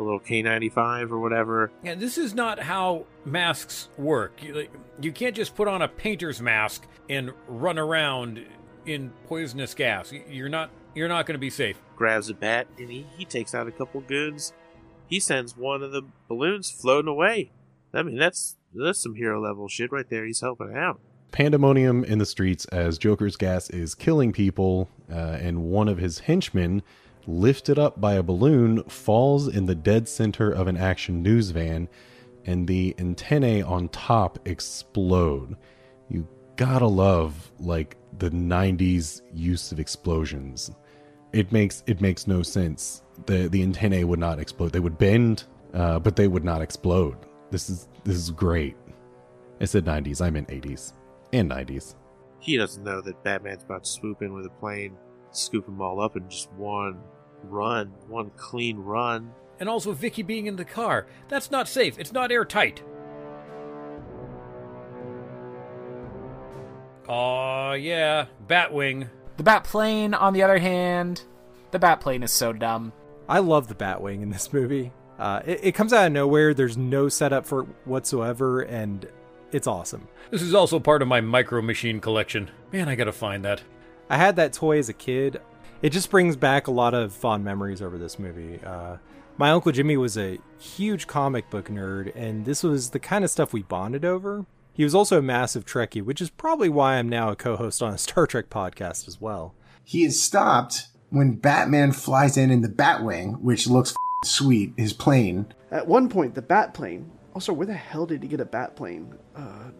a 0.00 0.02
little 0.02 0.20
K95 0.20 1.10
or 1.10 1.20
whatever. 1.20 1.70
And 1.84 2.00
this 2.00 2.18
is 2.18 2.34
not 2.34 2.58
how 2.58 3.06
masks 3.24 3.88
work. 3.96 4.42
You, 4.42 4.54
like, 4.54 4.72
you 5.00 5.12
can't 5.12 5.36
just 5.36 5.54
put 5.54 5.68
on 5.68 5.82
a 5.82 5.88
painter's 5.88 6.40
mask 6.40 6.86
and 7.08 7.32
run 7.46 7.78
around 7.78 8.44
in 8.86 9.12
poisonous 9.26 9.74
gas. 9.74 10.12
You're 10.28 10.48
not 10.48 10.70
you're 10.94 11.08
not 11.08 11.26
going 11.26 11.34
to 11.34 11.40
be 11.40 11.50
safe. 11.50 11.80
Grabs 11.96 12.30
a 12.30 12.34
bat 12.34 12.66
and 12.78 12.90
he, 12.90 13.06
he 13.16 13.24
takes 13.24 13.54
out 13.54 13.68
a 13.68 13.72
couple 13.72 14.00
goods. 14.00 14.52
He 15.06 15.20
sends 15.20 15.56
one 15.56 15.82
of 15.82 15.92
the 15.92 16.02
balloons 16.28 16.70
floating 16.70 17.08
away. 17.08 17.52
I 17.92 18.02
mean, 18.02 18.18
that's 18.18 18.56
that's 18.74 19.02
some 19.02 19.14
hero 19.14 19.40
level 19.40 19.68
shit 19.68 19.92
right 19.92 20.08
there. 20.08 20.24
He's 20.24 20.40
helping 20.40 20.76
out. 20.76 21.00
Pandemonium 21.32 22.04
in 22.04 22.18
the 22.18 22.26
streets 22.26 22.64
as 22.66 22.98
Joker's 22.98 23.36
gas 23.36 23.70
is 23.70 23.94
killing 23.94 24.32
people, 24.32 24.88
uh, 25.10 25.38
and 25.40 25.62
one 25.62 25.88
of 25.88 25.98
his 25.98 26.20
henchmen, 26.20 26.82
lifted 27.30 27.78
up 27.78 28.00
by 28.00 28.14
a 28.14 28.22
balloon, 28.22 28.82
falls 28.84 29.48
in 29.48 29.66
the 29.66 29.74
dead 29.74 30.08
center 30.08 30.50
of 30.50 30.66
an 30.66 30.76
action 30.76 31.22
news 31.22 31.50
van, 31.50 31.88
and 32.46 32.66
the 32.66 32.94
antennae 32.98 33.62
on 33.62 33.88
top 33.88 34.38
explode. 34.46 35.56
You 36.08 36.26
gotta 36.56 36.86
love 36.86 37.50
like 37.58 37.96
the 38.18 38.30
90s 38.30 39.22
use 39.32 39.72
of 39.72 39.80
explosions. 39.80 40.70
It 41.32 41.52
makes 41.52 41.82
it 41.86 42.00
makes 42.00 42.26
no 42.26 42.42
sense. 42.42 43.02
The 43.26 43.48
the 43.48 43.62
antennae 43.62 44.04
would 44.04 44.18
not 44.18 44.40
explode. 44.40 44.72
They 44.72 44.80
would 44.80 44.98
bend 44.98 45.44
uh, 45.74 45.98
but 45.98 46.16
they 46.16 46.28
would 46.28 46.44
not 46.44 46.62
explode. 46.62 47.16
This 47.50 47.70
is 47.70 47.88
this 48.04 48.16
is 48.16 48.30
great. 48.30 48.76
I 49.60 49.66
said 49.66 49.84
90s 49.84 50.24
i 50.24 50.30
meant 50.30 50.48
80s 50.48 50.94
and 51.34 51.50
90s 51.50 51.94
He 52.38 52.56
doesn't 52.56 52.82
know 52.82 53.02
that 53.02 53.22
Batman's 53.22 53.62
about 53.62 53.84
to 53.84 53.90
swoop 53.90 54.22
in 54.22 54.32
with 54.32 54.46
a 54.46 54.50
plane, 54.50 54.96
scoop 55.32 55.66
them 55.66 55.82
all 55.82 56.00
up 56.00 56.16
in 56.16 56.26
just 56.30 56.50
one 56.52 56.98
run, 57.44 57.92
one 58.08 58.30
clean 58.36 58.78
run. 58.78 59.32
And 59.58 59.68
also 59.68 59.92
Vicki 59.92 60.22
being 60.22 60.46
in 60.46 60.56
the 60.56 60.64
car. 60.64 61.06
That's 61.28 61.50
not 61.50 61.68
safe. 61.68 61.98
It's 61.98 62.12
not 62.12 62.32
airtight. 62.32 62.82
Aw, 67.08 67.72
yeah, 67.72 68.26
Batwing. 68.46 69.08
The 69.36 69.42
Batplane, 69.42 70.14
on 70.18 70.32
the 70.32 70.42
other 70.42 70.58
hand, 70.58 71.22
the 71.72 71.78
Batplane 71.78 72.22
is 72.22 72.30
so 72.30 72.52
dumb. 72.52 72.92
I 73.28 73.40
love 73.40 73.68
the 73.68 73.74
Batwing 73.74 74.22
in 74.22 74.30
this 74.30 74.52
movie. 74.52 74.92
Uh, 75.18 75.42
it, 75.44 75.60
it 75.62 75.74
comes 75.74 75.92
out 75.92 76.06
of 76.06 76.12
nowhere. 76.12 76.54
There's 76.54 76.76
no 76.76 77.08
setup 77.08 77.46
for 77.46 77.62
it 77.62 77.68
whatsoever, 77.84 78.60
and 78.60 79.06
it's 79.52 79.66
awesome. 79.66 80.08
This 80.30 80.40
is 80.42 80.54
also 80.54 80.78
part 80.80 81.02
of 81.02 81.08
my 81.08 81.20
Micro 81.20 81.60
Machine 81.60 82.00
collection. 82.00 82.50
Man, 82.72 82.88
I 82.88 82.94
gotta 82.94 83.12
find 83.12 83.44
that. 83.44 83.62
I 84.08 84.16
had 84.16 84.36
that 84.36 84.52
toy 84.52 84.78
as 84.78 84.88
a 84.88 84.94
kid. 84.94 85.40
It 85.82 85.90
just 85.90 86.10
brings 86.10 86.36
back 86.36 86.66
a 86.66 86.70
lot 86.70 86.92
of 86.92 87.12
fond 87.12 87.42
memories 87.42 87.80
over 87.80 87.96
this 87.96 88.18
movie. 88.18 88.60
Uh, 88.62 88.98
my 89.38 89.50
uncle 89.50 89.72
Jimmy 89.72 89.96
was 89.96 90.18
a 90.18 90.38
huge 90.58 91.06
comic 91.06 91.48
book 91.48 91.70
nerd, 91.70 92.12
and 92.14 92.44
this 92.44 92.62
was 92.62 92.90
the 92.90 92.98
kind 92.98 93.24
of 93.24 93.30
stuff 93.30 93.54
we 93.54 93.62
bonded 93.62 94.04
over. 94.04 94.44
He 94.74 94.84
was 94.84 94.94
also 94.94 95.18
a 95.18 95.22
massive 95.22 95.64
Trekkie, 95.64 96.04
which 96.04 96.20
is 96.20 96.28
probably 96.28 96.68
why 96.68 96.96
I'm 96.96 97.08
now 97.08 97.30
a 97.30 97.36
co-host 97.36 97.82
on 97.82 97.94
a 97.94 97.98
Star 98.06 98.26
Trek 98.26 98.50
podcast 98.50 99.08
as 99.08 99.20
well. 99.22 99.54
He 99.82 100.04
is 100.04 100.22
stopped 100.22 100.88
when 101.08 101.36
Batman 101.36 101.92
flies 101.92 102.36
in 102.36 102.50
in 102.50 102.60
the 102.60 102.68
Batwing, 102.68 103.40
which 103.40 103.66
looks 103.66 103.92
f- 103.92 104.28
sweet, 104.28 104.74
his 104.76 104.92
plane. 104.92 105.46
At 105.70 105.88
one 105.88 106.10
point, 106.10 106.34
the 106.34 106.42
Batplane. 106.42 107.06
Also, 107.34 107.54
where 107.54 107.66
the 107.66 107.72
hell 107.72 108.04
did 108.04 108.22
he 108.22 108.28
get 108.28 108.40
a 108.40 108.44
Batplane? 108.44 109.16
Uh, 109.34 109.70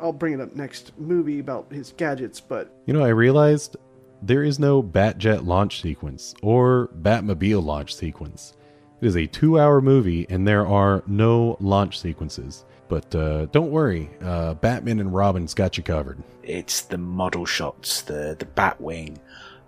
I'll 0.00 0.12
bring 0.12 0.34
it 0.34 0.40
up 0.40 0.56
next 0.56 0.98
movie 0.98 1.38
about 1.38 1.72
his 1.72 1.92
gadgets, 1.92 2.40
but 2.40 2.74
you 2.86 2.92
know 2.92 3.02
i 3.02 3.08
realized 3.08 3.76
there 4.26 4.42
is 4.42 4.58
no 4.58 4.82
batjet 4.82 5.46
launch 5.46 5.80
sequence 5.80 6.34
or 6.42 6.90
batmobile 7.00 7.64
launch 7.64 7.94
sequence 7.94 8.54
it 9.00 9.06
is 9.06 9.16
a 9.16 9.26
two 9.26 9.58
hour 9.58 9.80
movie 9.80 10.26
and 10.28 10.46
there 10.46 10.66
are 10.66 11.02
no 11.06 11.56
launch 11.60 11.98
sequences 11.98 12.64
but 12.88 13.14
uh, 13.14 13.46
don't 13.46 13.70
worry 13.70 14.10
uh, 14.22 14.54
batman 14.54 15.00
and 15.00 15.14
robin's 15.14 15.54
got 15.54 15.76
you 15.76 15.82
covered 15.82 16.22
It's 16.46 16.82
the 16.82 16.98
model 16.98 17.44
shots, 17.44 18.02
the 18.02 18.36
the 18.38 18.46
Batwing, 18.46 19.18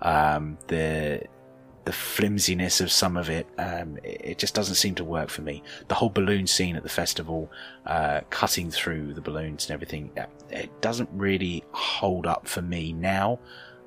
um, 0.00 0.58
the 0.68 1.24
the 1.84 1.92
flimsiness 1.92 2.80
of 2.80 2.92
some 2.92 3.16
of 3.16 3.28
it. 3.28 3.46
Um, 3.58 3.98
it, 4.04 4.38
just 4.38 4.54
doesn't 4.54 4.76
seem 4.76 4.94
to 4.96 5.04
work 5.04 5.30
for 5.30 5.42
me. 5.42 5.62
The 5.88 5.94
whole 5.94 6.10
balloon 6.10 6.46
scene 6.46 6.76
at 6.76 6.82
the 6.82 6.88
festival, 6.88 7.50
uh, 7.86 8.20
cutting 8.30 8.70
through 8.70 9.14
the 9.14 9.22
balloons 9.22 9.66
and 9.66 9.74
everything, 9.74 10.10
uh, 10.16 10.26
it 10.50 10.80
doesn't 10.80 11.08
really 11.12 11.64
hold 11.72 12.26
up 12.26 12.46
for 12.46 12.62
me 12.62 12.92
now 12.92 13.38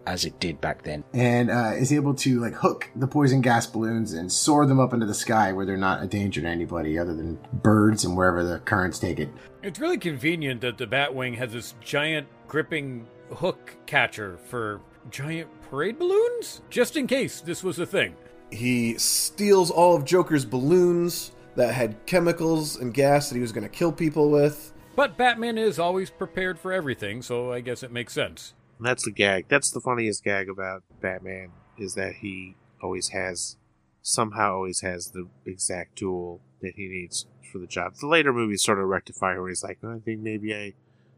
as 0.06 0.26
it 0.26 0.40
did 0.40 0.60
back 0.62 0.84
then. 0.84 1.04
and 1.14 1.50
uh, 1.52 1.72
is 1.78 1.94
able 1.94 2.14
to 2.14 2.40
like 2.40 2.54
hook 2.54 2.90
the 2.96 3.08
poison 3.08 3.42
gas 3.42 3.68
balloons 3.68 4.14
and 4.14 4.32
soar 4.32 4.66
them 4.66 4.80
up 4.80 4.94
into 4.94 5.06
the 5.06 5.14
sky 5.14 5.52
where 5.54 5.66
they're 5.66 5.78
not 5.78 6.04
a 6.04 6.08
danger 6.08 6.42
to 6.42 6.48
anybody 6.48 6.98
other 6.98 7.16
than 7.16 7.40
birds 7.62 8.04
and 8.06 8.16
wherever 8.18 8.44
the 8.44 8.60
currents 8.60 9.00
take 9.00 9.20
it. 9.20 9.30
It's 9.64 9.80
really 9.80 9.98
convenient 9.98 10.62
that 10.62 10.78
the 10.78 10.88
Batwing 10.88 11.36
has 11.38 11.54
this 11.54 11.76
giant 11.82 12.28
gripping 12.48 13.06
hook 13.36 13.76
catcher 13.86 14.38
for 14.48 14.82
giant 15.10 15.50
parade 15.70 15.98
balloons, 15.98 16.62
just 16.70 16.98
in 16.98 17.08
case 17.08 17.42
this 17.42 17.64
was 17.64 17.80
a 17.80 17.86
thing. 17.86 18.16
He 18.52 18.98
steals 18.98 19.72
all 19.72 19.96
of 19.96 20.04
Joker's 20.04 20.46
balloons 20.46 21.32
that 21.56 21.74
had 21.74 22.06
chemicals 22.06 22.78
and 22.78 22.94
gas 22.94 23.30
that 23.30 23.36
he 23.36 23.42
was 23.42 23.52
going 23.52 23.64
to 23.64 23.70
kill 23.70 23.92
people 23.92 24.30
with. 24.30 24.74
But 24.96 25.18
Batman 25.18 25.58
is 25.58 25.80
always 25.80 26.10
prepared 26.10 26.60
for 26.60 26.74
everything, 26.74 27.22
so 27.22 27.52
I 27.54 27.62
guess 27.62 27.82
it 27.84 27.92
makes 27.92 28.14
sense. 28.14 28.54
And 28.82 28.88
that's 28.88 29.04
the 29.04 29.12
gag. 29.12 29.46
That's 29.48 29.70
the 29.70 29.80
funniest 29.80 30.24
gag 30.24 30.50
about 30.50 30.82
Batman 31.02 31.52
is 31.78 31.94
that 31.94 32.16
he 32.16 32.56
always 32.82 33.10
has, 33.10 33.58
somehow 34.02 34.56
always 34.56 34.82
has 34.82 35.12
the 35.12 35.28
exact 35.46 35.98
tool 35.98 36.42
that 36.64 36.74
he 36.76 36.88
needs 36.88 37.28
for 37.52 37.60
the 37.60 37.68
job. 37.68 37.94
The 37.98 38.08
later 38.08 38.34
movies 38.34 38.64
sort 38.64 38.80
of 38.80 38.88
rectify 38.88 39.38
where 39.38 39.50
he's 39.50 39.64
like, 39.64 39.78
oh, 39.84 39.94
I 39.94 40.00
think 40.00 40.22
maybe 40.22 40.56
I, 40.56 40.74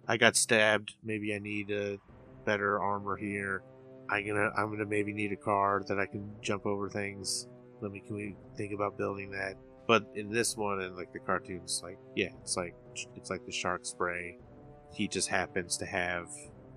I 0.05 0.17
got 0.17 0.35
stabbed. 0.35 0.95
Maybe 1.05 1.33
I 1.33 1.39
need 1.39 1.71
a 1.71 1.99
better 2.43 2.81
armor 2.81 3.15
here. 3.15 3.63
I'm 4.09 4.27
gonna, 4.27 4.51
I'm 4.57 4.69
gonna 4.69 4.85
maybe 4.85 5.13
need 5.13 5.31
a 5.31 5.37
car 5.37 5.85
that 5.87 5.97
I 5.97 6.05
can 6.05 6.35
jump 6.41 6.65
over 6.65 6.89
things. 6.89 7.47
Let 7.79 7.93
me, 7.93 8.01
can 8.05 8.17
we 8.17 8.35
think 8.57 8.73
about 8.73 8.97
building 8.97 9.31
that? 9.31 9.55
But 9.87 10.05
in 10.15 10.29
this 10.29 10.57
one 10.57 10.81
and 10.81 10.97
like 10.97 11.13
the 11.13 11.19
cartoons, 11.19 11.79
like 11.81 11.97
yeah, 12.13 12.31
it's 12.41 12.57
like 12.57 12.75
it's 13.15 13.29
like 13.29 13.45
the 13.45 13.53
shark 13.53 13.85
spray. 13.85 14.37
He 14.93 15.07
just 15.07 15.29
happens 15.29 15.77
to 15.77 15.85
have 15.85 16.27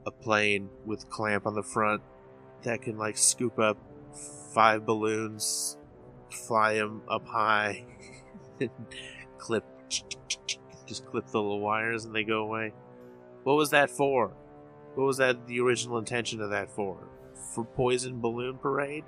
a 0.07 0.11
plane 0.11 0.71
with 0.85 1.11
clamp 1.11 1.47
on 1.47 1.55
the 1.55 1.63
front 1.63 2.03
that 2.63 2.81
can 2.83 2.97
like 2.97 3.19
scoop 3.19 3.59
up 3.59 3.77
five 4.55 4.87
balloons, 4.87 5.77
fly 6.31 6.75
them 6.75 7.03
up 7.09 7.27
high, 7.27 7.85
and 8.61 8.71
clip, 9.39 9.65
just 10.87 11.05
clip 11.07 11.27
the 11.27 11.43
little 11.43 11.61
wires 11.61 12.05
and 12.05 12.15
they 12.15 12.25
go 12.25 12.43
away. 12.43 12.73
What 13.43 13.57
was 13.57 13.71
that 13.71 13.91
for? 13.91 14.33
What 14.95 15.07
was 15.07 15.19
that 15.19 15.47
the 15.47 15.61
original 15.61 15.99
intention 15.99 16.41
of 16.41 16.51
that 16.51 16.71
for? 16.71 16.99
For 17.55 17.65
poison 17.65 18.21
balloon 18.21 18.57
parade? 18.57 19.05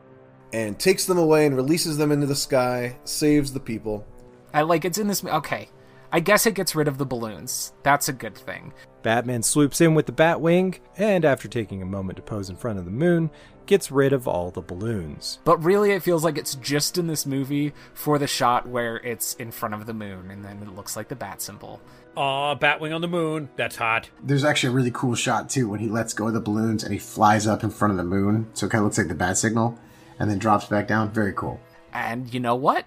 And 0.53 0.79
takes 0.79 1.07
them 1.07 1.19
away 1.19 1.47
and 1.47 1.57
releases 1.57 1.97
them 1.97 2.13
into 2.13 2.27
the 2.27 2.37
sky, 2.37 2.99
saves 3.05 3.53
the 3.53 3.61
people. 3.61 4.07
I 4.53 4.63
like 4.63 4.85
it's 4.85 4.99
in 4.99 5.09
this. 5.09 5.25
Okay, 5.25 5.69
I 6.11 6.21
guess 6.21 6.47
it 6.47 6.55
gets 6.55 6.75
rid 6.75 6.89
of 6.89 6.99
the 6.99 7.05
balloons. 7.05 7.73
That's 7.83 8.09
a 8.09 8.15
good 8.15 8.35
thing. 8.35 8.73
Batman 9.03 9.43
swoops 9.43 9.81
in 9.81 9.95
with 9.95 10.07
the 10.07 10.13
Batwing, 10.13 10.79
and 10.97 11.25
after 11.25 11.49
taking 11.49 11.83
a 11.83 11.87
moment 11.87 12.17
to 12.17 12.23
pose 12.23 12.49
in 12.49 12.57
front 12.57 12.79
of 12.79 12.85
the 12.85 12.91
moon, 12.91 13.31
gets 13.67 13.91
rid 13.91 14.13
of 14.13 14.27
all 14.27 14.51
the 14.51 14.63
balloons. 14.63 15.39
But 15.45 15.63
really, 15.63 15.93
it 15.93 16.03
feels 16.03 16.25
like 16.25 16.39
it's 16.39 16.55
just 16.57 16.97
in 16.99 17.07
this 17.07 17.27
movie 17.27 17.75
for 17.93 18.19
the 18.19 18.27
shot 18.27 18.67
where 18.67 18.97
it's 18.97 19.35
in 19.35 19.51
front 19.51 19.75
of 19.75 19.87
the 19.87 19.93
moon 19.93 20.31
and 20.31 20.45
then 20.45 20.63
it 20.63 20.75
looks 20.75 20.97
like 20.97 21.09
the 21.09 21.15
bat 21.15 21.43
symbol. 21.43 21.81
Aw, 22.17 22.57
Batwing 22.57 22.95
on 22.95 23.03
the 23.03 23.09
moon. 23.09 23.51
That's 23.57 23.77
hot. 23.77 24.09
There's 24.23 24.45
actually 24.45 24.71
a 24.71 24.77
really 24.77 24.91
cool 24.91 25.15
shot 25.15 25.51
too 25.51 25.69
when 25.69 25.81
he 25.81 25.89
lets 25.89 26.15
go 26.15 26.27
of 26.27 26.35
the 26.35 26.41
balloons 26.41 26.83
and 26.83 26.93
he 26.93 26.99
flies 26.99 27.47
up 27.47 27.63
in 27.63 27.71
front 27.71 27.93
of 27.93 27.99
the 27.99 28.05
moon, 28.05 28.49
so 28.55 28.67
it 28.67 28.71
kind 28.71 28.81
of 28.81 28.87
looks 28.87 28.99
like 28.99 29.09
the 29.09 29.15
bat 29.15 29.37
signal, 29.37 29.79
and 30.19 30.31
then 30.31 30.39
drops 30.39 30.65
back 30.65 30.89
down. 30.89 31.11
Very 31.11 31.35
cool. 31.35 31.61
And 31.93 32.33
you 32.33 32.41
know 32.41 32.57
what? 32.57 32.87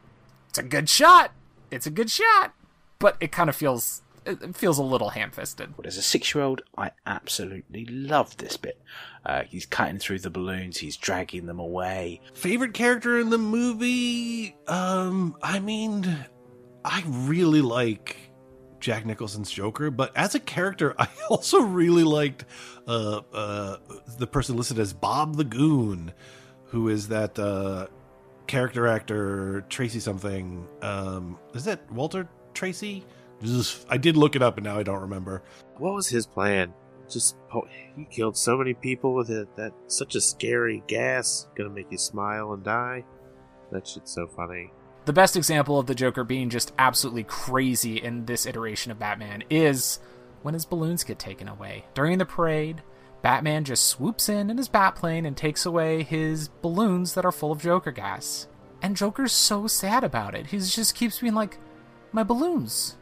It's 0.49 0.57
a 0.57 0.64
good 0.64 0.89
shot. 0.89 1.31
It's 1.69 1.85
a 1.85 1.91
good 1.91 2.10
shot. 2.10 2.53
But 3.02 3.18
it 3.19 3.32
kind 3.32 3.49
of 3.49 3.56
feels 3.56 4.02
it 4.26 4.41
it 4.41 4.56
feels 4.56 4.78
a 4.78 4.84
little 4.84 5.10
ham-fisted. 5.10 5.76
But 5.76 5.86
as 5.86 5.98
a 5.98 6.02
six-year-old, 6.02 6.61
I 6.78 6.91
absolutely 7.06 7.86
loved 7.86 8.40
this 8.40 8.57
bit. 8.57 8.82
Uh, 9.26 9.44
he's 9.44 9.65
cutting 9.65 9.99
through 9.99 10.19
the 10.19 10.30
balloons, 10.30 10.78
he's 10.78 10.98
dragging 10.98 11.45
them 11.45 11.60
away. 11.60 12.22
Favorite 12.34 12.73
character 12.73 13.19
in 13.19 13.30
the 13.30 13.38
movie? 13.38 14.56
Um, 14.68 15.36
I 15.41 15.60
mean, 15.60 16.26
I 16.86 17.03
really 17.07 17.61
like 17.61 18.18
Jack 18.80 19.06
Nicholson's 19.06 19.52
Joker, 19.52 19.91
but 19.91 20.15
as 20.15 20.36
a 20.36 20.40
character, 20.40 20.95
I 20.99 21.07
also 21.30 21.61
really 21.61 22.03
liked 22.03 22.45
uh, 22.88 23.22
uh, 23.34 23.78
the 24.18 24.28
person 24.28 24.56
listed 24.56 24.80
as 24.80 24.94
Bob 24.94 25.36
the 25.36 25.44
Goon, 25.44 26.14
who 26.65 26.90
is 26.90 27.07
that 27.10 27.38
uh, 27.38 27.88
character 28.48 28.88
actor 28.88 29.65
Tracy 29.69 29.99
something. 29.99 30.68
Um, 30.82 31.38
is 31.53 31.65
that 31.65 31.90
Walter 31.91 32.28
Tracy? 32.53 33.03
Ugh, 33.44 33.65
I 33.90 33.98
did 33.98 34.18
look 34.18 34.36
it 34.36 34.41
up, 34.41 34.57
and 34.57 34.65
now 34.65 34.78
I 34.78 34.84
don't 34.84 35.02
remember. 35.02 35.44
What 35.78 35.94
was 35.94 36.07
his 36.07 36.26
plan? 36.26 36.73
Just 37.10 37.36
po- 37.49 37.68
he 37.95 38.06
killed 38.06 38.38
so 38.38 38.57
many 38.57 38.73
people 38.73 39.14
with 39.14 39.30
it. 39.30 39.53
That 39.56 39.73
such 39.88 40.15
a 40.15 40.22
scary 40.22 40.84
gas 40.88 41.48
gonna 41.56 41.69
make 41.69 41.91
you 41.91 41.98
smile 41.98 42.53
and 42.53 42.64
die. 42.64 43.03
That 43.72 43.88
shit's 43.88 44.11
so 44.11 44.28
funny. 44.28 44.72
The 45.06 45.14
best 45.14 45.36
example 45.36 45.80
of 45.80 45.88
the 45.88 45.95
Joker 45.95 46.23
being 46.23 46.49
just 46.49 46.72
absolutely 46.78 47.23
crazy 47.23 47.98
in 47.98 48.26
this 48.26 48.45
iteration 48.45 48.91
of 48.91 48.99
Batman 48.99 49.44
is 49.49 49.99
when 50.44 50.53
his 50.53 50.65
balloons 50.65 51.03
get 51.03 51.18
taken 51.18 51.48
away. 51.48 51.86
During 51.95 52.19
the 52.19 52.26
parade, 52.26 52.84
Batman 53.22 53.64
just 53.64 53.88
swoops 53.88 54.30
in 54.30 54.49
in 54.49 54.57
his 54.57 54.69
Batplane 54.69 55.26
and 55.26 55.36
takes 55.36 55.65
away 55.65 56.03
his 56.03 56.49
balloons 56.61 57.14
that 57.14 57.26
are 57.26 57.32
full 57.32 57.52
of 57.52 57.61
Joker 57.61 57.91
gas. 57.91 58.48
And 58.82 58.95
Joker's 58.95 59.32
so 59.32 59.68
sad 59.68 60.03
about 60.03 60.34
it. 60.34 60.48
He 60.48 60.57
just 60.60 60.95
keeps 60.95 61.19
being 61.19 61.36
like, 61.36 61.57
My 62.11 62.23
balloons. 62.23 62.97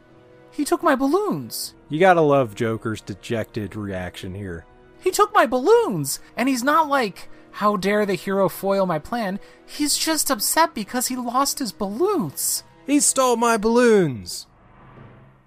He 0.51 0.65
took 0.65 0.83
my 0.83 0.95
balloons. 0.95 1.73
You 1.89 1.99
gotta 1.99 2.21
love 2.21 2.55
Joker's 2.55 3.01
dejected 3.01 3.75
reaction 3.75 4.35
here. 4.35 4.65
He 5.01 5.11
took 5.11 5.33
my 5.33 5.45
balloons! 5.45 6.19
And 6.35 6.49
he's 6.49 6.63
not 6.63 6.89
like, 6.89 7.29
How 7.51 7.77
dare 7.77 8.05
the 8.05 8.15
hero 8.15 8.49
foil 8.49 8.85
my 8.85 8.99
plan? 8.99 9.39
He's 9.65 9.97
just 9.97 10.29
upset 10.29 10.75
because 10.75 11.07
he 11.07 11.15
lost 11.15 11.59
his 11.59 11.71
balloons. 11.71 12.63
He 12.85 12.99
stole 12.99 13.37
my 13.37 13.57
balloons! 13.57 14.47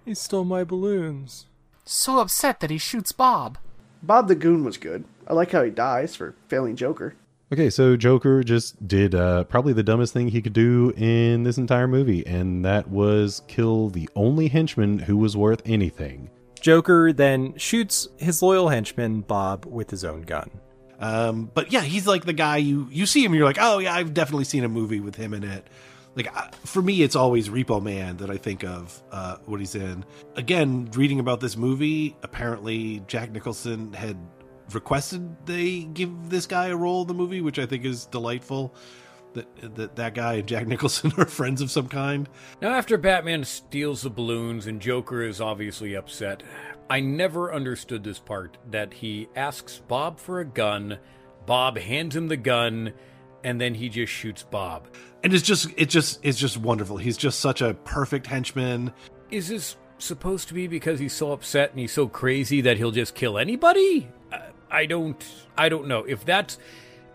He 0.04 0.14
stole 0.14 0.44
my 0.44 0.64
balloons. 0.64 1.46
So 1.84 2.20
upset 2.20 2.60
that 2.60 2.70
he 2.70 2.78
shoots 2.78 3.12
Bob. 3.12 3.58
Bob 4.02 4.28
the 4.28 4.34
Goon 4.34 4.64
was 4.64 4.78
good. 4.78 5.04
I 5.28 5.34
like 5.34 5.52
how 5.52 5.62
he 5.62 5.70
dies 5.70 6.16
for 6.16 6.34
failing 6.48 6.74
Joker. 6.74 7.14
Okay, 7.52 7.68
so 7.68 7.96
Joker 7.98 8.42
just 8.42 8.88
did 8.88 9.14
uh, 9.14 9.44
probably 9.44 9.74
the 9.74 9.82
dumbest 9.82 10.14
thing 10.14 10.28
he 10.28 10.40
could 10.40 10.54
do 10.54 10.90
in 10.96 11.42
this 11.42 11.58
entire 11.58 11.86
movie, 11.86 12.26
and 12.26 12.64
that 12.64 12.88
was 12.88 13.42
kill 13.46 13.90
the 13.90 14.08
only 14.16 14.48
henchman 14.48 14.98
who 14.98 15.18
was 15.18 15.36
worth 15.36 15.60
anything. 15.66 16.30
Joker 16.62 17.12
then 17.12 17.54
shoots 17.58 18.08
his 18.16 18.40
loyal 18.40 18.70
henchman, 18.70 19.20
Bob, 19.20 19.66
with 19.66 19.90
his 19.90 20.02
own 20.02 20.22
gun. 20.22 20.50
Um, 20.98 21.50
but 21.52 21.70
yeah, 21.70 21.82
he's 21.82 22.06
like 22.06 22.24
the 22.24 22.32
guy 22.32 22.56
you 22.56 22.88
you 22.90 23.04
see 23.04 23.22
him, 23.22 23.34
you're 23.34 23.44
like, 23.44 23.58
oh 23.60 23.80
yeah, 23.80 23.92
I've 23.94 24.14
definitely 24.14 24.44
seen 24.44 24.64
a 24.64 24.68
movie 24.68 25.00
with 25.00 25.16
him 25.16 25.34
in 25.34 25.44
it. 25.44 25.66
Like 26.14 26.34
I- 26.34 26.48
for 26.64 26.80
me, 26.80 27.02
it's 27.02 27.16
always 27.16 27.50
Repo 27.50 27.82
Man 27.82 28.16
that 28.18 28.30
I 28.30 28.38
think 28.38 28.64
of 28.64 29.02
uh, 29.10 29.36
what 29.44 29.60
he's 29.60 29.74
in. 29.74 30.06
Again, 30.36 30.88
reading 30.94 31.20
about 31.20 31.40
this 31.40 31.56
movie, 31.58 32.16
apparently 32.22 33.02
Jack 33.08 33.30
Nicholson 33.30 33.92
had 33.92 34.16
requested 34.74 35.46
they 35.46 35.80
give 35.84 36.30
this 36.30 36.46
guy 36.46 36.68
a 36.68 36.76
role 36.76 37.02
in 37.02 37.08
the 37.08 37.14
movie, 37.14 37.40
which 37.40 37.58
I 37.58 37.66
think 37.66 37.84
is 37.84 38.06
delightful. 38.06 38.74
That 39.34 39.76
that 39.76 39.96
that 39.96 40.14
guy 40.14 40.34
and 40.34 40.48
Jack 40.48 40.66
Nicholson 40.68 41.12
are 41.16 41.26
friends 41.26 41.60
of 41.60 41.70
some 41.70 41.88
kind. 41.88 42.28
Now, 42.60 42.74
after 42.74 42.98
Batman 42.98 43.44
steals 43.44 44.02
the 44.02 44.10
balloons 44.10 44.66
and 44.66 44.80
Joker 44.80 45.22
is 45.22 45.40
obviously 45.40 45.94
upset, 45.94 46.42
I 46.90 47.00
never 47.00 47.52
understood 47.52 48.04
this 48.04 48.18
part 48.18 48.58
that 48.70 48.92
he 48.92 49.28
asks 49.34 49.80
Bob 49.88 50.18
for 50.18 50.40
a 50.40 50.44
gun, 50.44 50.98
Bob 51.46 51.78
hands 51.78 52.14
him 52.14 52.28
the 52.28 52.36
gun, 52.36 52.92
and 53.44 53.60
then 53.60 53.74
he 53.74 53.88
just 53.88 54.12
shoots 54.12 54.42
Bob. 54.42 54.88
And 55.22 55.32
it's 55.32 55.42
just 55.42 55.68
it's 55.76 55.92
just 55.92 56.18
it's 56.22 56.38
just 56.38 56.58
wonderful. 56.58 56.96
He's 56.96 57.16
just 57.16 57.40
such 57.40 57.62
a 57.62 57.74
perfect 57.74 58.26
henchman. 58.26 58.92
Is 59.30 59.48
this 59.48 59.76
supposed 59.98 60.48
to 60.48 60.54
be 60.54 60.66
because 60.66 60.98
he's 60.98 61.12
so 61.12 61.32
upset 61.32 61.70
and 61.70 61.78
he's 61.78 61.92
so 61.92 62.08
crazy 62.08 62.60
that 62.60 62.76
he'll 62.76 62.90
just 62.90 63.14
kill 63.14 63.38
anybody? 63.38 64.08
I 64.72 64.86
don't 64.86 65.24
I 65.56 65.68
don't 65.68 65.86
know. 65.86 66.04
If 66.04 66.24
that's 66.24 66.58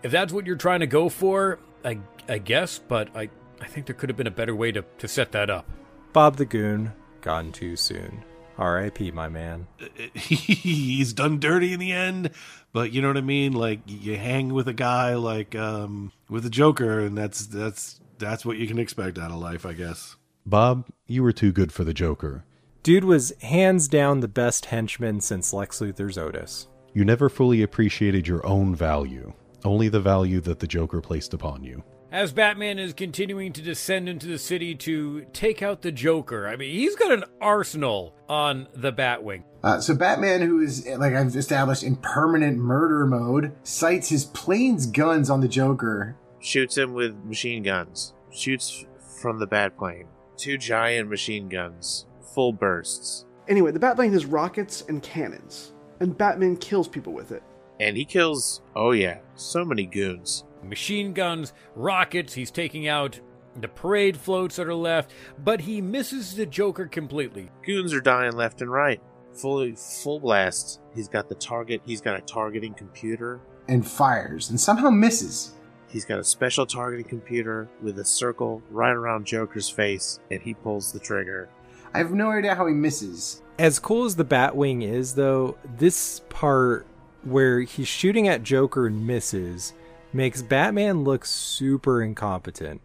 if 0.02 0.10
that's 0.10 0.32
what 0.32 0.46
you're 0.46 0.56
trying 0.56 0.80
to 0.80 0.86
go 0.86 1.08
for, 1.08 1.58
I 1.84 1.98
I 2.28 2.38
guess, 2.38 2.78
but 2.78 3.14
I 3.14 3.28
I 3.60 3.66
think 3.66 3.86
there 3.86 3.94
could 3.94 4.08
have 4.08 4.16
been 4.16 4.26
a 4.26 4.32
better 4.32 4.54
way 4.54 4.72
to 4.72 4.84
to 4.98 5.08
set 5.08 5.32
that 5.32 5.50
up. 5.50 5.68
Bob 6.12 6.36
the 6.36 6.46
Goon, 6.46 6.92
gone 7.20 7.52
too 7.52 7.76
soon. 7.76 8.24
R.I.P., 8.56 9.12
my 9.12 9.28
man. 9.28 9.68
he's 10.14 11.12
done 11.12 11.38
dirty 11.38 11.72
in 11.72 11.78
the 11.78 11.92
end 11.92 12.30
but 12.72 12.92
you 12.92 13.00
know 13.00 13.08
what 13.08 13.16
i 13.16 13.22
mean 13.22 13.52
like 13.52 13.80
you 13.86 14.16
hang 14.16 14.52
with 14.52 14.68
a 14.68 14.72
guy 14.74 15.14
like 15.14 15.54
um 15.54 16.12
with 16.28 16.44
a 16.44 16.50
joker 16.50 17.00
and 17.00 17.16
that's 17.16 17.46
that's 17.46 18.00
that's 18.18 18.44
what 18.44 18.58
you 18.58 18.66
can 18.66 18.78
expect 18.78 19.16
out 19.16 19.30
of 19.30 19.38
life 19.38 19.64
i 19.64 19.72
guess 19.72 20.16
Bob, 20.48 20.86
you 21.06 21.22
were 21.22 21.32
too 21.32 21.52
good 21.52 21.72
for 21.72 21.84
the 21.84 21.92
Joker. 21.92 22.42
Dude 22.82 23.04
was 23.04 23.34
hands 23.42 23.86
down 23.86 24.20
the 24.20 24.28
best 24.28 24.66
henchman 24.66 25.20
since 25.20 25.52
Lex 25.52 25.80
Luthor's 25.80 26.16
Otis. 26.16 26.68
You 26.98 27.04
never 27.04 27.28
fully 27.28 27.62
appreciated 27.62 28.26
your 28.26 28.44
own 28.44 28.74
value, 28.74 29.32
only 29.64 29.88
the 29.88 30.00
value 30.00 30.40
that 30.40 30.58
the 30.58 30.66
Joker 30.66 31.00
placed 31.00 31.32
upon 31.32 31.62
you. 31.62 31.84
As 32.10 32.32
Batman 32.32 32.80
is 32.80 32.92
continuing 32.92 33.52
to 33.52 33.62
descend 33.62 34.08
into 34.08 34.26
the 34.26 34.36
city 34.36 34.74
to 34.74 35.24
take 35.32 35.62
out 35.62 35.82
the 35.82 35.92
Joker, 35.92 36.48
I 36.48 36.56
mean, 36.56 36.72
he's 36.72 36.96
got 36.96 37.12
an 37.12 37.22
arsenal 37.40 38.16
on 38.28 38.66
the 38.74 38.92
Batwing. 38.92 39.44
Uh, 39.62 39.80
so 39.80 39.94
Batman, 39.94 40.40
who 40.40 40.58
is 40.58 40.88
like 40.88 41.14
I've 41.14 41.36
established 41.36 41.84
in 41.84 41.94
permanent 41.94 42.58
murder 42.58 43.06
mode, 43.06 43.52
sights 43.62 44.08
his 44.08 44.24
plane's 44.24 44.86
guns 44.86 45.30
on 45.30 45.40
the 45.40 45.46
Joker. 45.46 46.16
Shoots 46.40 46.76
him 46.76 46.94
with 46.94 47.14
machine 47.24 47.62
guns. 47.62 48.12
Shoots 48.32 48.84
from 49.22 49.38
the 49.38 49.46
bat 49.46 49.78
plane. 49.78 50.08
Two 50.36 50.58
giant 50.58 51.08
machine 51.08 51.48
guns. 51.48 52.06
Full 52.34 52.52
bursts. 52.54 53.24
Anyway, 53.46 53.70
the 53.70 53.78
Batplane 53.78 54.12
has 54.12 54.26
rockets 54.26 54.84
and 54.88 55.02
cannons, 55.02 55.72
and 56.00 56.16
Batman 56.16 56.56
kills 56.56 56.88
people 56.88 57.12
with 57.12 57.32
it. 57.32 57.42
And 57.80 57.96
he 57.96 58.04
kills, 58.04 58.62
oh 58.74 58.92
yeah, 58.92 59.18
so 59.34 59.64
many 59.64 59.86
goons. 59.86 60.44
Machine 60.62 61.12
guns, 61.12 61.52
rockets, 61.76 62.34
he's 62.34 62.50
taking 62.50 62.88
out 62.88 63.20
the 63.60 63.68
parade 63.68 64.16
floats 64.16 64.56
that 64.56 64.66
are 64.66 64.74
left, 64.74 65.12
but 65.42 65.62
he 65.62 65.80
misses 65.80 66.36
the 66.36 66.46
Joker 66.46 66.86
completely. 66.86 67.50
Goons 67.64 67.92
are 67.92 68.00
dying 68.00 68.32
left 68.32 68.60
and 68.60 68.70
right. 68.70 69.00
Fully, 69.32 69.74
full 69.76 70.20
blast. 70.20 70.80
He's 70.94 71.08
got 71.08 71.28
the 71.28 71.34
target. 71.34 71.80
He's 71.84 72.00
got 72.00 72.18
a 72.18 72.22
targeting 72.22 72.74
computer. 72.74 73.40
And 73.68 73.86
fires, 73.86 74.50
and 74.50 74.60
somehow 74.60 74.90
misses. 74.90 75.52
He's 75.88 76.04
got 76.04 76.18
a 76.18 76.24
special 76.24 76.66
targeting 76.66 77.06
computer 77.06 77.68
with 77.80 77.98
a 77.98 78.04
circle 78.04 78.62
right 78.70 78.92
around 78.92 79.26
Joker's 79.26 79.70
face, 79.70 80.20
and 80.30 80.42
he 80.42 80.54
pulls 80.54 80.92
the 80.92 81.00
trigger. 81.00 81.48
I 81.94 81.98
have 81.98 82.12
no 82.12 82.30
idea 82.30 82.54
how 82.54 82.66
he 82.66 82.74
misses. 82.74 83.42
As 83.58 83.78
cool 83.78 84.04
as 84.04 84.16
the 84.16 84.24
Batwing 84.24 84.82
is, 84.88 85.14
though, 85.14 85.56
this 85.78 86.20
part 86.28 86.86
where 87.24 87.60
he's 87.60 87.88
shooting 87.88 88.28
at 88.28 88.42
Joker 88.42 88.86
and 88.86 89.06
misses 89.06 89.72
makes 90.12 90.42
Batman 90.42 91.04
look 91.04 91.24
super 91.24 92.02
incompetent. 92.02 92.80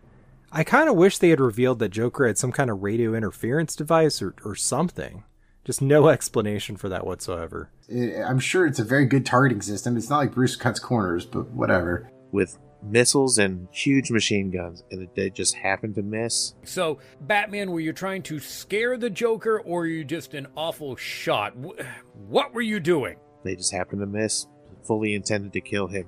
I 0.52 0.64
kind 0.64 0.90
of 0.90 0.96
wish 0.96 1.18
they 1.18 1.30
had 1.30 1.40
revealed 1.40 1.80
that 1.80 1.90
Joker 1.90 2.28
had 2.28 2.38
some 2.38 2.52
kind 2.52 2.70
of 2.70 2.84
radio 2.84 3.14
interference 3.16 3.76
device 3.76 4.22
or, 4.22 4.36
or 4.44 4.56
something. 4.56 5.24
Just 5.64 5.82
no 5.82 6.08
explanation 6.10 6.76
for 6.76 6.90
that 6.90 7.06
whatsoever. 7.06 7.70
I- 7.92 8.24
I'm 8.24 8.40
sure 8.40 8.66
it's 8.66 8.80
a 8.80 8.84
very 8.84 9.06
good 9.06 9.26
targeting 9.26 9.62
system. 9.62 9.96
It's 9.98 10.10
not 10.10 10.18
like 10.18 10.34
Bruce 10.34 10.56
cuts 10.56 10.80
corners, 10.80 11.26
but 11.26 11.48
whatever. 11.52 12.10
With 12.32 12.58
missiles 12.84 13.38
and 13.38 13.68
huge 13.72 14.12
machine 14.12 14.52
guns, 14.52 14.84
and 14.92 15.08
they 15.16 15.30
just 15.30 15.56
happened 15.56 15.96
to 15.96 16.04
miss. 16.04 16.54
So, 16.64 17.00
Batman, 17.22 17.72
were 17.72 17.80
you 17.80 17.94
trying 17.94 18.24
to 18.24 18.40
scare 18.40 18.98
the 18.98 19.10
Joker, 19.10 19.60
or 19.60 19.80
were 19.80 19.86
you 19.88 20.04
just 20.04 20.34
an 20.34 20.48
awful 20.56 20.96
shot? 20.96 21.54
What 21.56 22.54
were 22.54 22.62
you 22.62 22.80
doing? 22.80 23.18
They 23.44 23.56
just 23.56 23.74
happened 23.74 24.02
to 24.02 24.08
miss. 24.08 24.48
Fully 24.84 25.14
intended 25.14 25.54
to 25.54 25.62
kill 25.62 25.88
him, 25.88 26.06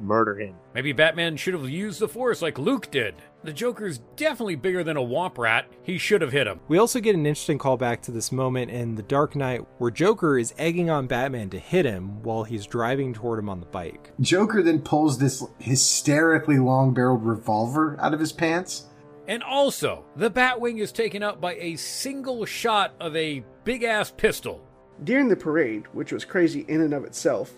murder 0.00 0.38
him. 0.38 0.54
Maybe 0.74 0.92
Batman 0.92 1.36
should 1.36 1.54
have 1.54 1.68
used 1.68 1.98
the 1.98 2.08
Force 2.08 2.40
like 2.40 2.58
Luke 2.58 2.90
did. 2.90 3.16
The 3.42 3.52
Joker's 3.54 4.00
definitely 4.16 4.56
bigger 4.56 4.84
than 4.84 4.98
a 4.98 5.02
womp 5.02 5.38
rat. 5.38 5.66
He 5.82 5.96
should 5.96 6.20
have 6.20 6.32
hit 6.32 6.46
him. 6.46 6.60
We 6.68 6.76
also 6.76 7.00
get 7.00 7.14
an 7.14 7.24
interesting 7.24 7.58
callback 7.58 8.02
to 8.02 8.10
this 8.10 8.30
moment 8.30 8.70
in 8.70 8.96
The 8.96 9.02
Dark 9.02 9.34
Knight 9.34 9.64
where 9.78 9.90
Joker 9.90 10.38
is 10.38 10.52
egging 10.58 10.90
on 10.90 11.06
Batman 11.06 11.48
to 11.50 11.58
hit 11.58 11.86
him 11.86 12.22
while 12.22 12.44
he's 12.44 12.66
driving 12.66 13.14
toward 13.14 13.38
him 13.38 13.48
on 13.48 13.60
the 13.60 13.66
bike. 13.66 14.12
Joker 14.20 14.62
then 14.62 14.82
pulls 14.82 15.18
this 15.18 15.42
hysterically 15.58 16.58
long 16.58 16.92
barreled 16.92 17.24
revolver 17.24 17.96
out 17.98 18.12
of 18.12 18.20
his 18.20 18.30
pants. 18.30 18.88
And 19.26 19.42
also, 19.42 20.04
the 20.16 20.30
Batwing 20.30 20.78
is 20.78 20.92
taken 20.92 21.22
out 21.22 21.40
by 21.40 21.54
a 21.54 21.76
single 21.76 22.44
shot 22.44 22.94
of 23.00 23.16
a 23.16 23.42
big 23.64 23.84
ass 23.84 24.10
pistol. 24.10 24.62
During 25.04 25.28
the 25.28 25.36
parade, 25.36 25.86
which 25.94 26.12
was 26.12 26.26
crazy 26.26 26.66
in 26.68 26.82
and 26.82 26.92
of 26.92 27.04
itself, 27.04 27.52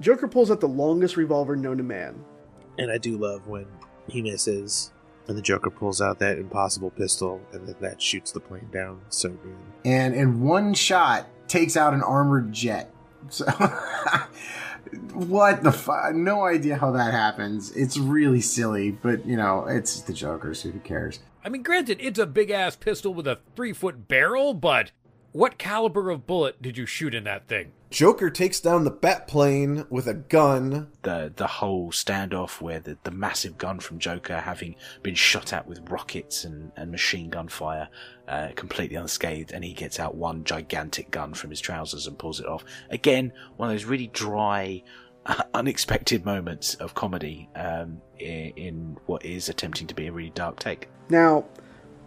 Joker 0.00 0.26
pulls 0.26 0.50
out 0.50 0.58
the 0.58 0.66
longest 0.66 1.16
revolver 1.16 1.54
known 1.54 1.76
to 1.76 1.84
man. 1.84 2.24
And 2.78 2.90
I 2.90 2.98
do 2.98 3.16
love 3.16 3.46
when 3.46 3.66
he 4.08 4.22
misses. 4.22 4.90
And 5.30 5.38
the 5.38 5.42
Joker 5.42 5.70
pulls 5.70 6.00
out 6.00 6.18
that 6.18 6.38
impossible 6.38 6.90
pistol, 6.90 7.40
and 7.52 7.64
then 7.64 7.76
that 7.78 8.02
shoots 8.02 8.32
the 8.32 8.40
plane 8.40 8.68
down. 8.72 9.00
So 9.10 9.28
good. 9.28 9.56
And 9.84 10.12
in 10.12 10.40
one 10.40 10.74
shot, 10.74 11.28
takes 11.46 11.76
out 11.76 11.94
an 11.94 12.02
armored 12.02 12.52
jet. 12.52 12.92
So, 13.28 13.44
what 15.12 15.62
the 15.62 15.70
fuck? 15.70 16.16
No 16.16 16.44
idea 16.44 16.76
how 16.76 16.90
that 16.90 17.12
happens. 17.12 17.70
It's 17.76 17.96
really 17.96 18.40
silly, 18.40 18.90
but 18.90 19.24
you 19.24 19.36
know, 19.36 19.66
it's 19.68 20.00
the 20.00 20.12
Joker, 20.12 20.52
so 20.52 20.70
who 20.70 20.80
cares? 20.80 21.20
I 21.44 21.48
mean, 21.48 21.62
granted, 21.62 21.98
it's 22.00 22.18
a 22.18 22.26
big 22.26 22.50
ass 22.50 22.74
pistol 22.74 23.14
with 23.14 23.28
a 23.28 23.38
three 23.54 23.72
foot 23.72 24.08
barrel, 24.08 24.52
but 24.52 24.90
what 25.32 25.58
caliber 25.58 26.10
of 26.10 26.26
bullet 26.26 26.60
did 26.60 26.76
you 26.76 26.86
shoot 26.86 27.14
in 27.14 27.24
that 27.24 27.46
thing? 27.46 27.72
Joker 27.90 28.30
takes 28.30 28.60
down 28.60 28.84
the 28.84 28.90
bat 28.90 29.26
plane 29.26 29.84
with 29.90 30.06
a 30.06 30.14
gun. 30.14 30.88
The 31.02 31.32
the 31.34 31.46
whole 31.46 31.90
standoff 31.90 32.60
where 32.60 32.78
the, 32.78 32.96
the 33.02 33.10
massive 33.10 33.58
gun 33.58 33.80
from 33.80 33.98
Joker 33.98 34.40
having 34.40 34.76
been 35.02 35.14
shot 35.16 35.52
at 35.52 35.66
with 35.66 35.88
rockets 35.90 36.44
and, 36.44 36.70
and 36.76 36.90
machine 36.90 37.30
gun 37.30 37.48
fire, 37.48 37.88
uh, 38.28 38.50
completely 38.54 38.96
unscathed, 38.96 39.52
and 39.52 39.64
he 39.64 39.72
gets 39.72 39.98
out 39.98 40.14
one 40.14 40.44
gigantic 40.44 41.10
gun 41.10 41.34
from 41.34 41.50
his 41.50 41.60
trousers 41.60 42.06
and 42.06 42.18
pulls 42.18 42.38
it 42.38 42.46
off. 42.46 42.64
Again, 42.90 43.32
one 43.56 43.70
of 43.70 43.74
those 43.74 43.84
really 43.84 44.08
dry, 44.08 44.82
unexpected 45.54 46.24
moments 46.24 46.76
of 46.76 46.94
comedy 46.94 47.48
um, 47.56 48.00
in, 48.18 48.52
in 48.56 48.96
what 49.06 49.24
is 49.24 49.48
attempting 49.48 49.88
to 49.88 49.94
be 49.94 50.06
a 50.06 50.12
really 50.12 50.30
dark 50.30 50.60
take. 50.60 50.88
Now, 51.08 51.44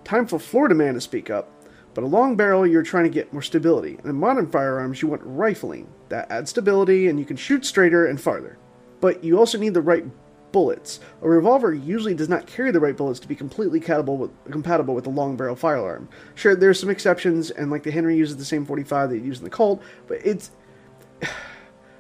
time 0.06 0.28
for 0.28 0.40
Florida 0.40 0.76
Man 0.76 0.94
to 0.94 1.02
speak 1.02 1.30
up. 1.30 1.53
But 1.94 2.04
a 2.04 2.08
long 2.08 2.36
barrel, 2.36 2.66
you're 2.66 2.84
trying 2.84 3.04
to 3.04 3.10
get 3.10 3.32
more 3.32 3.42
stability. 3.42 3.96
And 3.98 4.06
in 4.06 4.16
modern 4.16 4.48
firearms, 4.48 5.02
you 5.02 5.08
want 5.08 5.22
rifling. 5.24 5.88
That 6.10 6.32
adds 6.32 6.50
stability, 6.50 7.08
and 7.08 7.20
you 7.20 7.26
can 7.26 7.38
shoot 7.38 7.66
straighter 7.66 8.08
and 8.08 8.20
farther. 8.20 8.58
But 9.00 9.24
you 9.24 9.38
also 9.38 9.58
need 9.58 9.74
the 9.74 9.82
right 9.82 10.06
bullets. 10.52 11.00
A 11.22 11.30
revolver 11.30 11.74
usually 11.74 12.14
does 12.14 12.30
not 12.30 12.48
carry 12.48 12.72
the 12.72 12.80
right 12.80 12.96
bullets 12.96 13.20
to 13.20 13.28
be 13.28 13.36
completely 13.36 13.80
compatible 13.80 14.18
with, 14.18 14.32
compatible 14.50 14.96
with 14.96 15.08
a 15.08 15.10
long 15.10 15.36
barrel 15.36 15.56
firearm. 15.56 16.08
Sure, 16.36 16.56
there's 16.56 16.80
some 16.80 16.90
exceptions, 16.90 17.52
and 17.52 17.70
like 17.70 17.84
the 17.84 17.92
Henry 17.92 18.16
uses 18.16 18.38
the 18.38 18.46
same 18.46 18.66
45 18.66 19.10
that 19.10 19.18
you 19.18 19.24
use 19.24 19.40
in 19.40 19.44
the 19.44 19.50
Colt, 19.50 19.82
but 20.08 20.20
it's. 20.26 20.52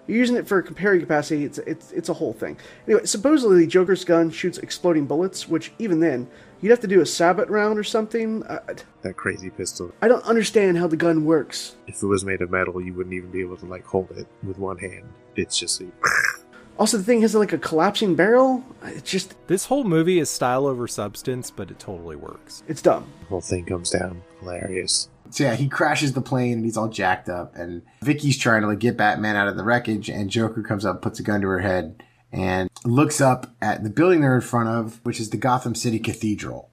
You're 0.07 0.17
using 0.17 0.35
it 0.35 0.47
for 0.47 0.61
comparing 0.61 0.99
capacity. 1.01 1.45
It's 1.45 1.57
it's 1.59 1.91
it's 1.91 2.09
a 2.09 2.13
whole 2.13 2.33
thing. 2.33 2.57
Anyway, 2.87 3.05
supposedly 3.05 3.65
Joker's 3.67 4.03
gun 4.03 4.29
shoots 4.29 4.57
exploding 4.57 5.05
bullets, 5.05 5.47
which 5.47 5.71
even 5.79 5.99
then 5.99 6.27
you'd 6.61 6.71
have 6.71 6.81
to 6.81 6.87
do 6.87 6.99
a 7.01 7.05
sabot 7.05 7.49
round 7.49 7.79
or 7.79 7.83
something. 7.83 8.43
I, 8.49 8.59
That 9.01 9.15
crazy 9.15 9.49
pistol. 9.49 9.93
I 10.01 10.07
don't 10.09 10.23
understand 10.25 10.77
how 10.77 10.87
the 10.87 10.97
gun 10.97 11.23
works. 11.25 11.75
If 11.87 12.03
it 12.03 12.05
was 12.07 12.25
made 12.25 12.41
of 12.41 12.51
metal, 12.51 12.81
you 12.81 12.93
wouldn't 12.93 13.13
even 13.13 13.31
be 13.31 13.39
able 13.41 13.57
to 13.57 13.65
like 13.65 13.85
hold 13.85 14.11
it 14.11 14.27
with 14.43 14.57
one 14.57 14.77
hand. 14.77 15.05
It's 15.35 15.57
just 15.57 15.81
a 15.81 15.85
Also, 16.79 16.97
the 16.97 17.03
thing 17.03 17.21
has 17.21 17.35
like 17.35 17.53
a 17.53 17.57
collapsing 17.59 18.15
barrel. 18.15 18.63
It's 18.83 19.09
just 19.09 19.35
This 19.47 19.65
whole 19.65 19.83
movie 19.83 20.19
is 20.19 20.29
style 20.29 20.65
over 20.65 20.87
substance, 20.87 21.51
but 21.51 21.69
it 21.69 21.77
totally 21.79 22.15
works. 22.15 22.63
it's 22.67 22.81
dumb. 22.81 23.05
The 23.21 23.25
whole 23.27 23.41
thing 23.41 23.63
comes 23.65 23.91
down. 23.91 24.21
Hilarious. 24.43 25.09
So 25.29 25.45
yeah, 25.45 25.55
he 25.55 25.67
crashes 25.67 26.13
the 26.13 26.21
plane 26.21 26.53
and 26.53 26.65
he's 26.65 26.77
all 26.77 26.89
jacked 26.89 27.29
up. 27.29 27.55
And 27.55 27.81
Vicki's 28.01 28.37
trying 28.37 28.61
to 28.61 28.67
like 28.67 28.79
get 28.79 28.97
Batman 28.97 29.35
out 29.35 29.47
of 29.47 29.57
the 29.57 29.63
wreckage, 29.63 30.09
and 30.09 30.29
Joker 30.29 30.61
comes 30.61 30.85
up, 30.85 31.01
puts 31.01 31.19
a 31.19 31.23
gun 31.23 31.41
to 31.41 31.47
her 31.47 31.61
head, 31.61 32.03
and 32.31 32.69
looks 32.85 33.21
up 33.21 33.55
at 33.61 33.83
the 33.83 33.89
building 33.89 34.21
they're 34.21 34.35
in 34.35 34.41
front 34.41 34.69
of, 34.69 34.99
which 35.03 35.19
is 35.19 35.29
the 35.29 35.37
Gotham 35.37 35.75
City 35.75 35.99
Cathedral. 35.99 36.69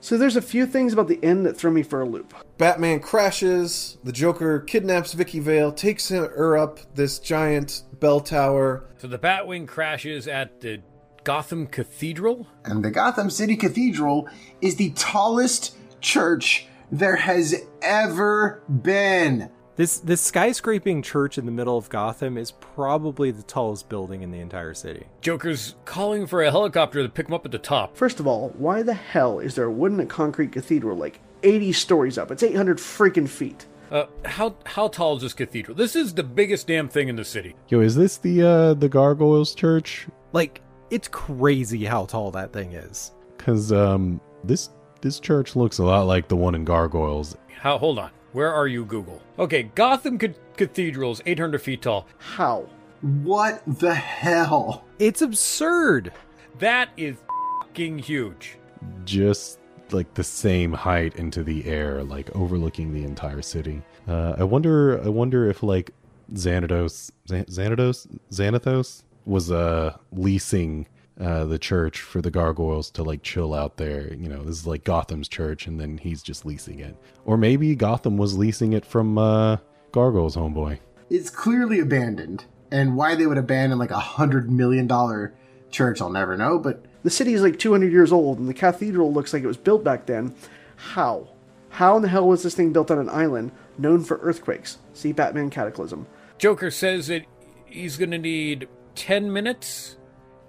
So 0.00 0.16
there's 0.16 0.36
a 0.36 0.42
few 0.42 0.64
things 0.64 0.94
about 0.94 1.08
the 1.08 1.22
end 1.22 1.44
that 1.44 1.56
throw 1.56 1.70
me 1.70 1.82
for 1.82 2.00
a 2.00 2.06
loop. 2.06 2.32
Batman 2.56 3.00
crashes. 3.00 3.98
The 4.04 4.12
Joker 4.12 4.60
kidnaps 4.60 5.12
Vicki 5.12 5.38
Vale, 5.38 5.70
takes 5.70 6.08
her 6.08 6.56
up 6.56 6.78
this 6.94 7.18
giant 7.18 7.82
bell 8.00 8.20
tower. 8.20 8.86
So 8.96 9.06
the 9.06 9.18
Batwing 9.18 9.68
crashes 9.68 10.26
at 10.26 10.62
the 10.62 10.80
Gotham 11.28 11.66
Cathedral? 11.66 12.46
And 12.64 12.82
the 12.82 12.90
Gotham 12.90 13.28
City 13.28 13.54
Cathedral 13.54 14.26
is 14.62 14.76
the 14.76 14.92
tallest 14.96 15.76
church 16.00 16.68
there 16.90 17.16
has 17.16 17.54
ever 17.82 18.62
been. 18.80 19.50
This 19.76 19.98
this 19.98 20.22
skyscraping 20.22 21.04
church 21.04 21.36
in 21.36 21.44
the 21.44 21.52
middle 21.52 21.76
of 21.76 21.90
Gotham 21.90 22.38
is 22.38 22.52
probably 22.52 23.30
the 23.30 23.42
tallest 23.42 23.90
building 23.90 24.22
in 24.22 24.30
the 24.30 24.38
entire 24.38 24.72
city. 24.72 25.04
Joker's 25.20 25.74
calling 25.84 26.26
for 26.26 26.42
a 26.42 26.50
helicopter 26.50 27.02
to 27.02 27.10
pick 27.10 27.28
him 27.28 27.34
up 27.34 27.44
at 27.44 27.52
the 27.52 27.58
top. 27.58 27.94
First 27.94 28.20
of 28.20 28.26
all, 28.26 28.48
why 28.56 28.82
the 28.82 28.94
hell 28.94 29.38
is 29.38 29.54
there 29.54 29.66
a 29.66 29.70
wooden 29.70 30.00
and 30.00 30.08
concrete 30.08 30.52
cathedral 30.52 30.96
like 30.96 31.20
80 31.42 31.74
stories 31.74 32.16
up? 32.16 32.30
It's 32.30 32.42
800 32.42 32.78
freaking 32.78 33.28
feet. 33.28 33.66
Uh, 33.90 34.06
how 34.24 34.56
how 34.64 34.88
tall 34.88 35.16
is 35.16 35.22
this 35.22 35.34
cathedral? 35.34 35.76
This 35.76 35.94
is 35.94 36.14
the 36.14 36.22
biggest 36.22 36.68
damn 36.68 36.88
thing 36.88 37.08
in 37.08 37.16
the 37.16 37.24
city. 37.26 37.54
Yo, 37.68 37.80
is 37.80 37.96
this 37.96 38.16
the 38.16 38.42
uh 38.42 38.72
the 38.72 38.88
Gargoyles 38.88 39.54
Church? 39.54 40.06
Like 40.32 40.62
it's 40.90 41.08
crazy 41.08 41.84
how 41.84 42.06
tall 42.06 42.30
that 42.32 42.52
thing 42.52 42.72
is. 42.72 43.12
Cause 43.38 43.72
um 43.72 44.20
this 44.44 44.70
this 45.00 45.20
church 45.20 45.54
looks 45.56 45.78
a 45.78 45.84
lot 45.84 46.02
like 46.06 46.28
the 46.28 46.36
one 46.36 46.54
in 46.54 46.64
Gargoyles. 46.64 47.36
How? 47.60 47.78
Hold 47.78 47.98
on. 47.98 48.10
Where 48.32 48.52
are 48.52 48.66
you, 48.66 48.84
Google? 48.84 49.22
Okay, 49.38 49.64
Gotham 49.74 50.18
Ca- 50.18 50.34
Cathedral 50.56 51.12
is 51.12 51.22
800 51.24 51.60
feet 51.62 51.82
tall. 51.82 52.06
How? 52.18 52.66
What 53.00 53.62
the 53.66 53.94
hell? 53.94 54.84
It's 54.98 55.22
absurd. 55.22 56.12
That 56.58 56.90
is 56.96 57.16
fucking 57.60 58.00
huge. 58.00 58.58
Just 59.04 59.60
like 59.92 60.12
the 60.14 60.24
same 60.24 60.72
height 60.72 61.16
into 61.16 61.42
the 61.42 61.64
air, 61.66 62.02
like 62.02 62.34
overlooking 62.36 62.92
the 62.92 63.04
entire 63.04 63.42
city. 63.42 63.82
Uh, 64.06 64.34
I 64.38 64.44
wonder. 64.44 65.02
I 65.04 65.08
wonder 65.08 65.48
if 65.48 65.62
like 65.62 65.92
Xanatos, 66.34 67.10
Xan- 67.28 67.46
Xanatos, 67.46 68.06
Xanathos 68.30 69.02
was 69.28 69.50
uh 69.50 69.96
leasing 70.12 70.86
uh 71.20 71.44
the 71.44 71.58
church 71.58 72.00
for 72.00 72.20
the 72.22 72.30
gargoyles 72.30 72.90
to 72.92 73.02
like 73.02 73.22
chill 73.22 73.54
out 73.54 73.76
there. 73.76 74.12
You 74.14 74.28
know, 74.28 74.42
this 74.42 74.56
is 74.56 74.66
like 74.66 74.84
Gotham's 74.84 75.28
church, 75.28 75.66
and 75.66 75.80
then 75.80 75.98
he's 75.98 76.22
just 76.22 76.44
leasing 76.46 76.80
it. 76.80 76.96
Or 77.24 77.36
maybe 77.36 77.74
Gotham 77.74 78.16
was 78.16 78.36
leasing 78.36 78.72
it 78.72 78.84
from 78.84 79.18
uh 79.18 79.58
Gargoyles 79.92 80.36
homeboy. 80.36 80.78
It's 81.10 81.30
clearly 81.30 81.80
abandoned. 81.80 82.44
And 82.70 82.96
why 82.96 83.14
they 83.14 83.26
would 83.26 83.38
abandon 83.38 83.78
like 83.78 83.90
a 83.90 83.98
hundred 83.98 84.50
million 84.50 84.86
dollar 84.86 85.32
church, 85.70 86.00
I'll 86.02 86.10
never 86.10 86.36
know. 86.36 86.58
But 86.58 86.84
The 87.02 87.10
city 87.10 87.32
is 87.32 87.42
like 87.42 87.58
200 87.58 87.90
years 87.90 88.12
old, 88.12 88.38
and 88.38 88.48
the 88.48 88.54
cathedral 88.54 89.12
looks 89.12 89.32
like 89.32 89.42
it 89.42 89.46
was 89.46 89.56
built 89.56 89.82
back 89.84 90.04
then. 90.06 90.34
How? 90.76 91.28
How 91.70 91.96
in 91.96 92.02
the 92.02 92.08
hell 92.08 92.28
was 92.28 92.42
this 92.42 92.54
thing 92.54 92.72
built 92.72 92.90
on 92.90 92.98
an 92.98 93.08
island 93.08 93.52
known 93.78 94.04
for 94.04 94.18
earthquakes? 94.18 94.78
See 94.92 95.12
Batman 95.12 95.48
Cataclysm. 95.48 96.06
Joker 96.36 96.70
says 96.70 97.06
that 97.06 97.24
he's 97.66 97.96
going 97.96 98.10
to 98.10 98.18
need 98.18 98.68
10 98.98 99.32
minutes? 99.32 99.96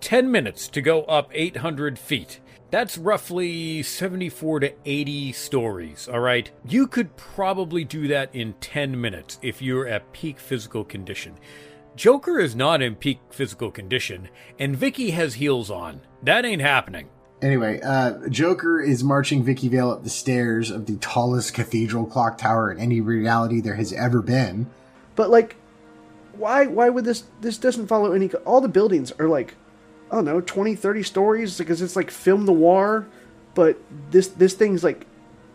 10 0.01 0.31
minutes 0.31 0.67
to 0.69 0.81
go 0.81 1.03
up 1.03 1.29
800 1.31 1.99
feet. 1.99 2.39
That's 2.71 2.97
roughly 2.97 3.83
74 3.83 4.61
to 4.61 4.73
80 4.85 5.33
stories, 5.33 6.07
all 6.07 6.19
right? 6.19 6.49
You 6.65 6.87
could 6.87 7.15
probably 7.15 7.83
do 7.83 8.07
that 8.07 8.33
in 8.33 8.53
10 8.53 8.99
minutes 8.99 9.37
if 9.43 9.61
you're 9.61 9.87
at 9.87 10.11
peak 10.13 10.39
physical 10.39 10.83
condition. 10.83 11.35
Joker 11.95 12.39
is 12.39 12.55
not 12.55 12.81
in 12.81 12.95
peak 12.95 13.19
physical 13.29 13.69
condition, 13.69 14.29
and 14.57 14.75
Vicki 14.75 15.11
has 15.11 15.35
heels 15.35 15.69
on. 15.69 16.01
That 16.23 16.43
ain't 16.43 16.63
happening. 16.63 17.09
Anyway, 17.43 17.79
uh, 17.81 18.27
Joker 18.29 18.81
is 18.81 19.03
marching 19.03 19.43
Vicki 19.43 19.67
Vale 19.67 19.91
up 19.91 20.03
the 20.03 20.09
stairs 20.09 20.71
of 20.71 20.87
the 20.87 20.97
tallest 20.97 21.53
cathedral 21.53 22.07
clock 22.07 22.39
tower 22.39 22.71
in 22.71 22.79
any 22.79 22.99
reality 22.99 23.61
there 23.61 23.75
has 23.75 23.93
ever 23.93 24.23
been. 24.23 24.67
But 25.15 25.29
like, 25.29 25.55
why? 26.39 26.65
Why 26.65 26.89
would 26.89 27.05
this? 27.05 27.23
This 27.41 27.57
doesn't 27.57 27.87
follow 27.87 28.13
any. 28.13 28.31
All 28.45 28.61
the 28.61 28.67
buildings 28.67 29.11
are 29.19 29.27
like, 29.27 29.55
I 30.11 30.15
don't 30.15 30.25
know, 30.25 30.41
20, 30.41 30.75
30 30.75 31.03
stories 31.03 31.57
because 31.57 31.81
it's 31.81 31.95
like 31.95 32.09
film 32.09 32.45
noir. 32.45 33.07
But 33.55 33.77
this 34.09 34.27
this 34.27 34.53
thing's 34.53 34.83
like 34.83 35.05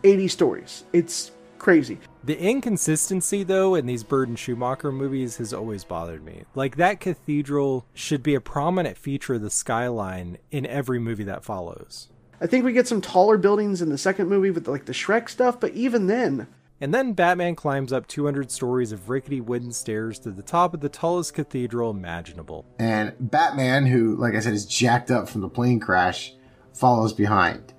80 0.05 0.29
stories. 0.29 0.85
It's 0.93 1.33
crazy. 1.59 1.99
The 2.23 2.39
inconsistency, 2.39 3.43
though, 3.43 3.75
in 3.75 3.87
these 3.87 4.03
Burton 4.03 4.33
and 4.33 4.39
Schumacher 4.39 4.93
movies 4.93 5.39
has 5.39 5.53
always 5.53 5.85
bothered 5.85 6.25
me. 6.25 6.45
Like, 6.55 6.77
that 6.77 7.01
cathedral 7.01 7.87
should 7.95 8.23
be 8.23 8.35
a 8.35 8.41
prominent 8.41 8.97
feature 8.97 9.35
of 9.35 9.43
the 9.43 9.51
skyline 9.51 10.39
in 10.51 10.67
every 10.67 10.99
movie 10.99 11.25
that 11.25 11.45
follows. 11.45 12.09
I 12.41 12.47
think 12.47 12.65
we 12.65 12.73
get 12.73 12.89
some 12.89 13.01
taller 13.01 13.39
buildings 13.39 13.81
in 13.81 13.89
the 13.89 13.99
second 13.99 14.29
movie 14.29 14.51
with 14.51 14.69
like 14.69 14.85
the 14.85 14.93
Shreck 14.93 15.29
stuff, 15.29 15.59
but 15.61 15.73
even 15.73 16.07
then, 16.07 16.47
And 16.81 16.93
then 16.93 17.13
Batman 17.13 17.55
climbs 17.55 17.93
up 17.93 18.07
200 18.09 18.51
stories 18.51 18.93
of 18.93 19.09
rickety 19.09 19.41
wooden 19.41 19.73
stairs 19.73 20.19
to 20.21 20.31
the 20.31 20.43
top 20.43 20.75
of 20.75 20.81
the 20.81 20.89
tallest 20.89 21.35
cathedral 21.35 21.91
imaginable. 21.91 22.67
And 22.79 23.15
Batman, 23.21 23.87
who, 23.87 24.17
like 24.17 24.35
I 24.35 24.41
said, 24.41 24.55
is 24.55 24.67
jacked 24.67 25.11
up 25.11 25.29
from 25.29 25.41
the 25.41 25.49
plane 25.49 25.81
crash, 25.81 26.35
follows 26.73 27.13
behind. 27.13 27.73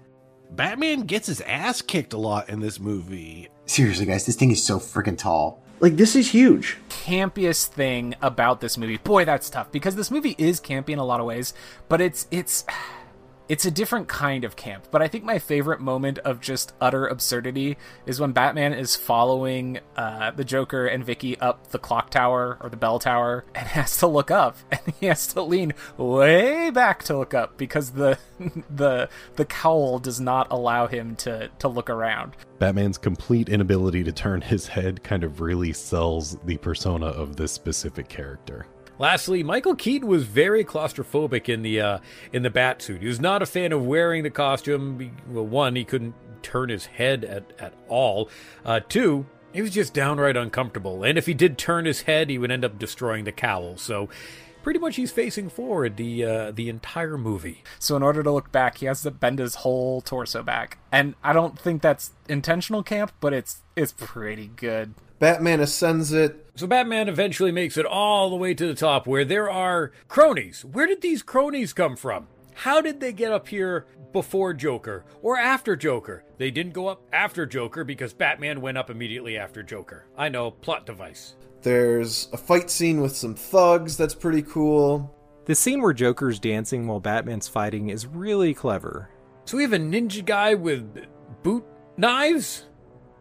Batman 0.52 1.02
gets 1.02 1.28
his 1.28 1.42
ass 1.42 1.82
kicked 1.82 2.14
a 2.14 2.18
lot 2.18 2.50
in 2.50 2.62
this 2.62 2.80
movie. 2.80 3.50
Seriously, 3.66 4.06
guys, 4.06 4.26
this 4.26 4.36
thing 4.38 4.52
is 4.52 4.64
so 4.64 4.80
freaking 4.80 5.18
tall. 5.18 5.62
like 5.82 5.98
this 5.98 6.16
is 6.16 6.32
huge. 6.32 6.78
campiest 6.90 7.68
thing 7.68 8.16
about 8.22 8.62
this 8.62 8.78
movie. 8.78 8.98
Boy, 8.98 9.26
that's 9.26 9.50
tough 9.50 9.72
because 9.72 9.96
this 9.96 10.10
movie 10.10 10.36
is 10.38 10.62
campy 10.62 10.90
in 10.90 11.00
a 11.00 11.04
lot 11.06 11.20
of 11.20 11.26
ways, 11.26 11.54
but 11.90 12.00
it's 12.00 12.28
it's 12.32 12.64
it's 13.48 13.66
a 13.66 13.72
different 13.72 14.08
kind 14.08 14.44
of 14.44 14.56
camp. 14.56 14.88
But 14.92 15.02
I 15.02 15.08
think 15.08 15.24
my 15.24 15.40
favorite 15.40 15.80
moment 15.80 16.20
of 16.20 16.42
just 16.42 16.74
utter 16.82 17.08
absurdity 17.08 17.78
is 18.06 18.20
when 18.20 18.32
Batman 18.32 18.74
is 18.74 18.96
following 18.96 19.80
uh, 19.96 20.32
the 20.32 20.44
Joker 20.44 20.88
and 20.88 21.04
Vicki 21.06 21.40
up 21.40 21.68
the 21.68 21.80
clock 21.80 22.10
tower 22.10 22.58
or 22.62 22.70
the 22.70 22.78
bell 22.78 23.00
tower 23.00 23.46
and 23.56 23.68
has 23.68 23.98
to 23.98 24.08
look 24.08 24.32
up 24.32 24.58
and 24.72 24.94
he 25.00 25.06
has 25.08 25.28
to 25.28 25.42
lean 25.42 25.74
way 25.98 26.70
back 26.70 27.04
to 27.04 27.18
look 27.18 27.34
up 27.34 27.58
because 27.58 27.92
the 27.92 28.18
the 28.70 29.10
the 29.36 29.46
cowl 29.46 30.00
does 30.00 30.20
not 30.20 30.48
allow 30.52 30.88
him 30.88 31.16
to 31.18 31.50
to 31.60 31.68
look 31.68 31.90
around. 31.90 32.36
Batman's 32.60 32.98
complete 32.98 33.50
inability 33.50 34.04
to 34.04 34.12
turn 34.12 34.42
his 34.42 34.68
head 34.68 35.04
kind 35.04 35.24
of 35.24 35.42
really 35.42 35.74
sells 35.74 36.38
the 36.46 36.58
persona 36.58 37.08
of 37.08 37.36
this 37.36 37.52
specific 37.52 38.08
character. 38.08 38.66
Lastly, 38.98 39.44
Michael 39.44 39.76
Keaton 39.76 40.08
was 40.08 40.24
very 40.24 40.64
claustrophobic 40.64 41.50
in 41.50 41.62
the 41.62 41.82
uh, 41.82 42.00
in 42.32 42.44
the 42.44 42.50
bat 42.50 42.82
suit. 42.82 43.02
He 43.02 43.08
was 43.08 43.20
not 43.20 43.42
a 43.42 43.46
fan 43.46 43.72
of 43.72 43.86
wearing 43.86 44.24
the 44.24 44.30
costume. 44.30 45.12
Well, 45.30 45.46
one, 45.46 45.76
he 45.76 45.84
couldn't 45.84 46.16
turn 46.42 46.70
his 46.70 46.86
head 46.86 47.26
at 47.26 47.52
at 47.60 47.74
all. 47.88 48.30
Uh, 48.64 48.80
two, 48.88 49.26
he 49.54 49.62
was 49.62 49.72
just 49.72 49.94
downright 49.94 50.38
uncomfortable. 50.38 51.04
And 51.04 51.18
if 51.18 51.26
he 51.26 51.34
did 51.34 51.58
turn 51.58 51.86
his 51.86 52.04
head, 52.04 52.30
he 52.30 52.38
would 52.38 52.52
end 52.52 52.64
up 52.64 52.80
destroying 52.80 53.26
the 53.26 53.32
cowl. 53.32 53.78
So. 53.78 54.10
Pretty 54.64 54.80
much, 54.80 54.96
he's 54.96 55.12
facing 55.12 55.50
forward 55.50 55.96
the 55.96 56.26
uh, 56.26 56.50
the 56.50 56.70
entire 56.70 57.20
movie. 57.20 57.64
So 57.78 57.96
in 57.96 58.02
order 58.02 58.24
to 58.24 58.32
look 58.32 58.52
back, 58.52 58.80
he 58.80 58.88
has 58.88 59.04
to 59.04 59.12
bend 59.12 59.38
his 59.38 59.54
whole 59.54 60.02
torso 60.02 60.42
back, 60.42 60.80
and 60.92 61.14
I 61.24 61.34
don't 61.34 61.60
think 61.60 61.84
that's 61.84 62.14
intentional 62.28 62.82
camp, 62.82 63.14
but 63.20 63.32
it's 63.32 63.62
it's 63.76 63.94
pretty 63.96 64.48
good. 64.56 64.96
Batman 65.20 65.60
ascends 65.60 66.12
it. 66.14 66.45
So 66.56 66.68
Batman 66.68 67.10
eventually 67.10 67.52
makes 67.52 67.76
it 67.76 67.86
all 67.86 68.30
the 68.30 68.38
way 68.38 68.54
to 68.54 68.66
the 68.66 68.74
top 68.74 69.08
where 69.08 69.26
there 69.26 69.50
are 69.50 69.92
cronies. 70.08 70.64
Where 70.64 70.88
did 70.88 71.02
these 71.02 71.22
cronies 71.22 71.74
come 71.74 71.98
from? 71.98 72.28
How 72.54 72.80
did 72.80 73.02
they 73.02 73.12
get 73.12 73.34
up 73.34 73.50
here 73.50 73.86
before 74.14 74.54
Joker 74.54 75.04
or 75.22 75.38
after 75.38 75.76
Joker? 75.76 76.24
They 76.38 76.52
didn't 76.52 76.72
go 76.72 76.88
up 76.88 77.02
after 77.12 77.46
Joker 77.46 77.84
because 77.84 78.14
Batman 78.14 78.62
went 78.62 78.78
up 78.78 78.90
immediately 78.90 79.38
after 79.38 79.62
Joker. 79.64 80.08
I 80.18 80.30
know, 80.30 80.52
plot 80.52 80.86
device. 80.86 81.36
There's 81.62 82.30
a 82.32 82.38
fight 82.38 82.70
scene 82.72 83.02
with 83.02 83.18
some 83.18 83.36
thugs 83.36 83.98
that's 83.98 84.16
pretty 84.16 84.44
cool. 84.44 85.14
The 85.46 85.56
scene 85.56 85.82
where 85.82 85.94
Joker's 85.94 86.40
dancing 86.40 86.88
while 86.88 87.02
Batman's 87.02 87.50
fighting 87.50 87.90
is 87.90 88.08
really 88.08 88.54
clever. 88.54 89.10
So 89.44 89.58
we 89.58 89.64
have 89.64 89.74
a 89.74 89.78
ninja 89.78 90.26
guy 90.26 90.56
with 90.56 91.06
boot 91.44 91.66
knives? 91.98 92.66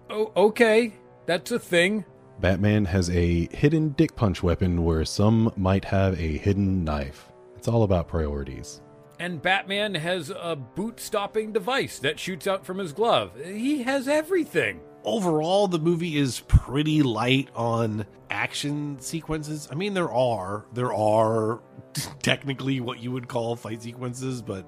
Oh, 0.08 0.32
okay. 0.36 0.94
That's 1.26 1.50
a 1.50 1.58
thing. 1.58 2.04
Batman 2.40 2.84
has 2.86 3.10
a 3.10 3.48
hidden 3.52 3.90
dick 3.90 4.16
punch 4.16 4.42
weapon 4.42 4.84
where 4.84 5.04
some 5.04 5.52
might 5.56 5.84
have 5.84 6.18
a 6.20 6.38
hidden 6.38 6.84
knife. 6.84 7.32
It's 7.56 7.68
all 7.68 7.82
about 7.82 8.08
priorities. 8.08 8.80
And 9.18 9.40
Batman 9.40 9.94
has 9.94 10.30
a 10.30 10.56
boot 10.56 10.98
stopping 11.00 11.52
device 11.52 11.98
that 12.00 12.18
shoots 12.18 12.46
out 12.46 12.66
from 12.66 12.78
his 12.78 12.92
glove. 12.92 13.32
He 13.42 13.82
has 13.84 14.08
everything. 14.08 14.80
Overall, 15.04 15.68
the 15.68 15.78
movie 15.78 16.16
is 16.16 16.40
pretty 16.40 17.02
light 17.02 17.48
on 17.54 18.06
action 18.30 18.98
sequences. 19.00 19.68
I 19.70 19.74
mean, 19.76 19.94
there 19.94 20.10
are 20.10 20.64
there 20.72 20.92
are 20.92 21.62
technically 22.22 22.80
what 22.80 23.00
you 23.00 23.12
would 23.12 23.28
call 23.28 23.54
fight 23.54 23.82
sequences, 23.82 24.42
but 24.42 24.66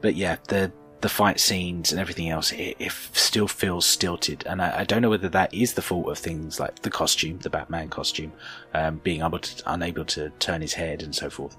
but 0.00 0.14
yeah, 0.14 0.36
the 0.46 0.72
the 1.00 1.08
fight 1.08 1.38
scenes 1.38 1.92
and 1.92 2.00
everything 2.00 2.28
else, 2.28 2.52
it, 2.52 2.76
it 2.78 2.92
still 3.12 3.46
feels 3.46 3.86
stilted. 3.86 4.44
And 4.46 4.60
I, 4.60 4.80
I, 4.80 4.84
don't 4.84 5.02
know 5.02 5.10
whether 5.10 5.28
that 5.28 5.54
is 5.54 5.74
the 5.74 5.82
fault 5.82 6.08
of 6.08 6.18
things 6.18 6.58
like 6.58 6.82
the 6.82 6.90
costume, 6.90 7.38
the 7.38 7.50
Batman 7.50 7.88
costume, 7.88 8.32
um, 8.74 9.00
being 9.04 9.22
able 9.22 9.38
to, 9.38 9.62
unable 9.66 10.04
to 10.06 10.30
turn 10.40 10.60
his 10.60 10.74
head 10.74 11.02
and 11.02 11.14
so 11.14 11.30
forth. 11.30 11.56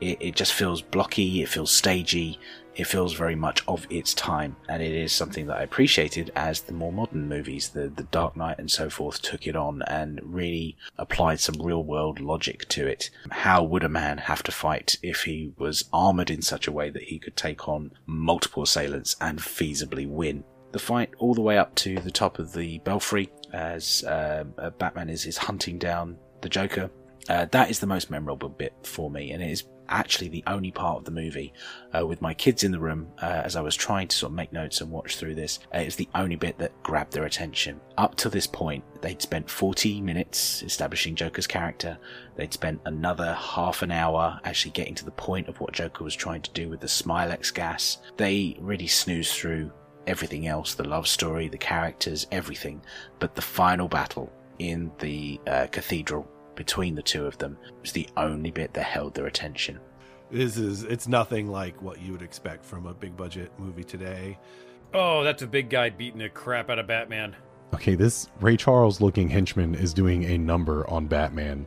It, 0.00 0.18
it 0.20 0.36
just 0.36 0.54
feels 0.54 0.80
blocky, 0.80 1.42
it 1.42 1.48
feels 1.48 1.70
stagey, 1.70 2.38
it 2.78 2.86
feels 2.86 3.12
very 3.12 3.34
much 3.34 3.62
of 3.66 3.86
its 3.90 4.14
time. 4.14 4.56
And 4.68 4.80
it 4.80 4.92
is 4.92 5.12
something 5.12 5.46
that 5.48 5.58
I 5.58 5.62
appreciated 5.64 6.30
as 6.36 6.60
the 6.62 6.72
more 6.72 6.92
modern 6.92 7.28
movies, 7.28 7.70
the, 7.70 7.88
the 7.88 8.04
Dark 8.04 8.36
Knight 8.36 8.58
and 8.58 8.70
so 8.70 8.88
forth, 8.88 9.20
took 9.20 9.48
it 9.48 9.56
on 9.56 9.82
and 9.82 10.20
really 10.22 10.76
applied 10.96 11.40
some 11.40 11.60
real 11.60 11.82
world 11.82 12.20
logic 12.20 12.68
to 12.68 12.86
it. 12.86 13.10
How 13.30 13.64
would 13.64 13.82
a 13.82 13.88
man 13.88 14.18
have 14.18 14.44
to 14.44 14.52
fight 14.52 14.96
if 15.02 15.24
he 15.24 15.52
was 15.58 15.88
armored 15.92 16.30
in 16.30 16.40
such 16.40 16.68
a 16.68 16.72
way 16.72 16.88
that 16.88 17.02
he 17.02 17.18
could 17.18 17.36
take 17.36 17.68
on 17.68 17.90
multiple 18.06 18.62
assailants 18.62 19.16
and 19.20 19.40
feasibly 19.40 20.08
win? 20.08 20.44
The 20.70 20.78
fight 20.78 21.10
all 21.18 21.34
the 21.34 21.40
way 21.40 21.58
up 21.58 21.74
to 21.76 21.98
the 21.98 22.12
top 22.12 22.38
of 22.38 22.52
the 22.52 22.78
belfry 22.80 23.28
as 23.52 24.04
uh, 24.04 24.44
Batman 24.78 25.08
is, 25.08 25.26
is 25.26 25.36
hunting 25.36 25.78
down 25.78 26.16
the 26.42 26.48
Joker. 26.48 26.90
Uh, 27.28 27.46
that 27.46 27.70
is 27.70 27.80
the 27.80 27.86
most 27.86 28.10
memorable 28.10 28.48
bit 28.48 28.72
for 28.84 29.10
me, 29.10 29.32
and 29.32 29.42
it 29.42 29.50
is 29.50 29.64
actually 29.88 30.28
the 30.28 30.44
only 30.46 30.70
part 30.70 30.98
of 30.98 31.04
the 31.04 31.10
movie 31.10 31.52
uh, 31.96 32.06
with 32.06 32.22
my 32.22 32.34
kids 32.34 32.64
in 32.64 32.72
the 32.72 32.80
room 32.80 33.08
uh, 33.20 33.42
as 33.44 33.56
I 33.56 33.60
was 33.60 33.76
trying 33.76 34.08
to 34.08 34.16
sort 34.16 34.30
of 34.30 34.36
make 34.36 34.52
notes 34.52 34.80
and 34.80 34.90
watch 34.90 35.16
through 35.16 35.34
this. 35.34 35.58
Uh, 35.72 35.84
the 35.96 36.08
only 36.14 36.36
bit 36.36 36.58
that 36.58 36.82
grabbed 36.82 37.12
their 37.12 37.24
attention. 37.24 37.80
Up 37.96 38.14
to 38.16 38.28
this 38.28 38.46
point, 38.46 38.84
they'd 39.00 39.22
spent 39.22 39.50
40 39.50 40.00
minutes 40.00 40.62
establishing 40.62 41.14
Joker's 41.14 41.46
character. 41.46 41.98
They'd 42.36 42.52
spent 42.52 42.80
another 42.84 43.34
half 43.34 43.82
an 43.82 43.90
hour 43.90 44.40
actually 44.44 44.72
getting 44.72 44.94
to 44.96 45.04
the 45.04 45.10
point 45.12 45.48
of 45.48 45.60
what 45.60 45.72
Joker 45.72 46.04
was 46.04 46.14
trying 46.14 46.42
to 46.42 46.50
do 46.52 46.68
with 46.68 46.80
the 46.80 46.86
Smilex 46.86 47.52
gas. 47.52 47.98
They 48.16 48.56
really 48.60 48.86
snoozed 48.86 49.32
through 49.32 49.72
everything 50.06 50.46
else 50.46 50.74
the 50.74 50.88
love 50.88 51.06
story, 51.06 51.48
the 51.48 51.58
characters, 51.58 52.26
everything. 52.32 52.80
But 53.18 53.34
the 53.34 53.42
final 53.42 53.88
battle 53.88 54.32
in 54.58 54.90
the 54.98 55.40
uh, 55.46 55.66
cathedral 55.70 56.28
between 56.58 56.96
the 56.96 57.02
two 57.02 57.24
of 57.24 57.38
them 57.38 57.56
was 57.80 57.92
the 57.92 58.08
only 58.16 58.50
bit 58.50 58.74
that 58.74 58.82
held 58.82 59.14
their 59.14 59.26
attention. 59.26 59.78
This 60.28 60.58
is 60.58 60.82
it's 60.82 61.06
nothing 61.06 61.46
like 61.46 61.80
what 61.80 62.02
you 62.02 62.10
would 62.12 62.20
expect 62.20 62.64
from 62.64 62.84
a 62.86 62.92
big 62.92 63.16
budget 63.16 63.52
movie 63.58 63.84
today. 63.84 64.36
Oh, 64.92 65.22
that's 65.22 65.42
a 65.42 65.46
big 65.46 65.70
guy 65.70 65.88
beating 65.88 66.18
the 66.18 66.28
crap 66.28 66.68
out 66.68 66.80
of 66.80 66.88
Batman. 66.88 67.36
Okay, 67.74 67.94
this 67.94 68.28
Ray 68.40 68.56
Charles 68.56 69.00
looking 69.00 69.30
henchman 69.30 69.76
is 69.76 69.94
doing 69.94 70.24
a 70.24 70.36
number 70.36 70.88
on 70.90 71.06
Batman. 71.06 71.64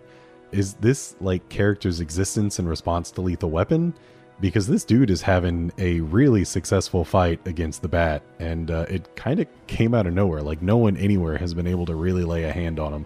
Is 0.51 0.73
this 0.73 1.15
like 1.21 1.47
character's 1.47 2.01
existence 2.01 2.59
in 2.59 2.67
response 2.67 3.11
to 3.11 3.21
Lethal 3.21 3.49
Weapon? 3.49 3.93
Because 4.41 4.67
this 4.67 4.83
dude 4.83 5.09
is 5.09 5.21
having 5.21 5.71
a 5.77 6.01
really 6.01 6.43
successful 6.43 7.05
fight 7.05 7.39
against 7.47 7.81
the 7.81 7.87
Bat, 7.87 8.23
and 8.39 8.71
uh, 8.71 8.87
it 8.89 9.15
kind 9.15 9.39
of 9.39 9.47
came 9.67 9.93
out 9.93 10.07
of 10.07 10.15
nowhere. 10.15 10.41
Like, 10.41 10.63
no 10.63 10.77
one 10.77 10.97
anywhere 10.97 11.37
has 11.37 11.53
been 11.53 11.67
able 11.67 11.85
to 11.85 11.93
really 11.93 12.23
lay 12.23 12.45
a 12.45 12.51
hand 12.51 12.79
on 12.79 12.91
him 12.91 13.05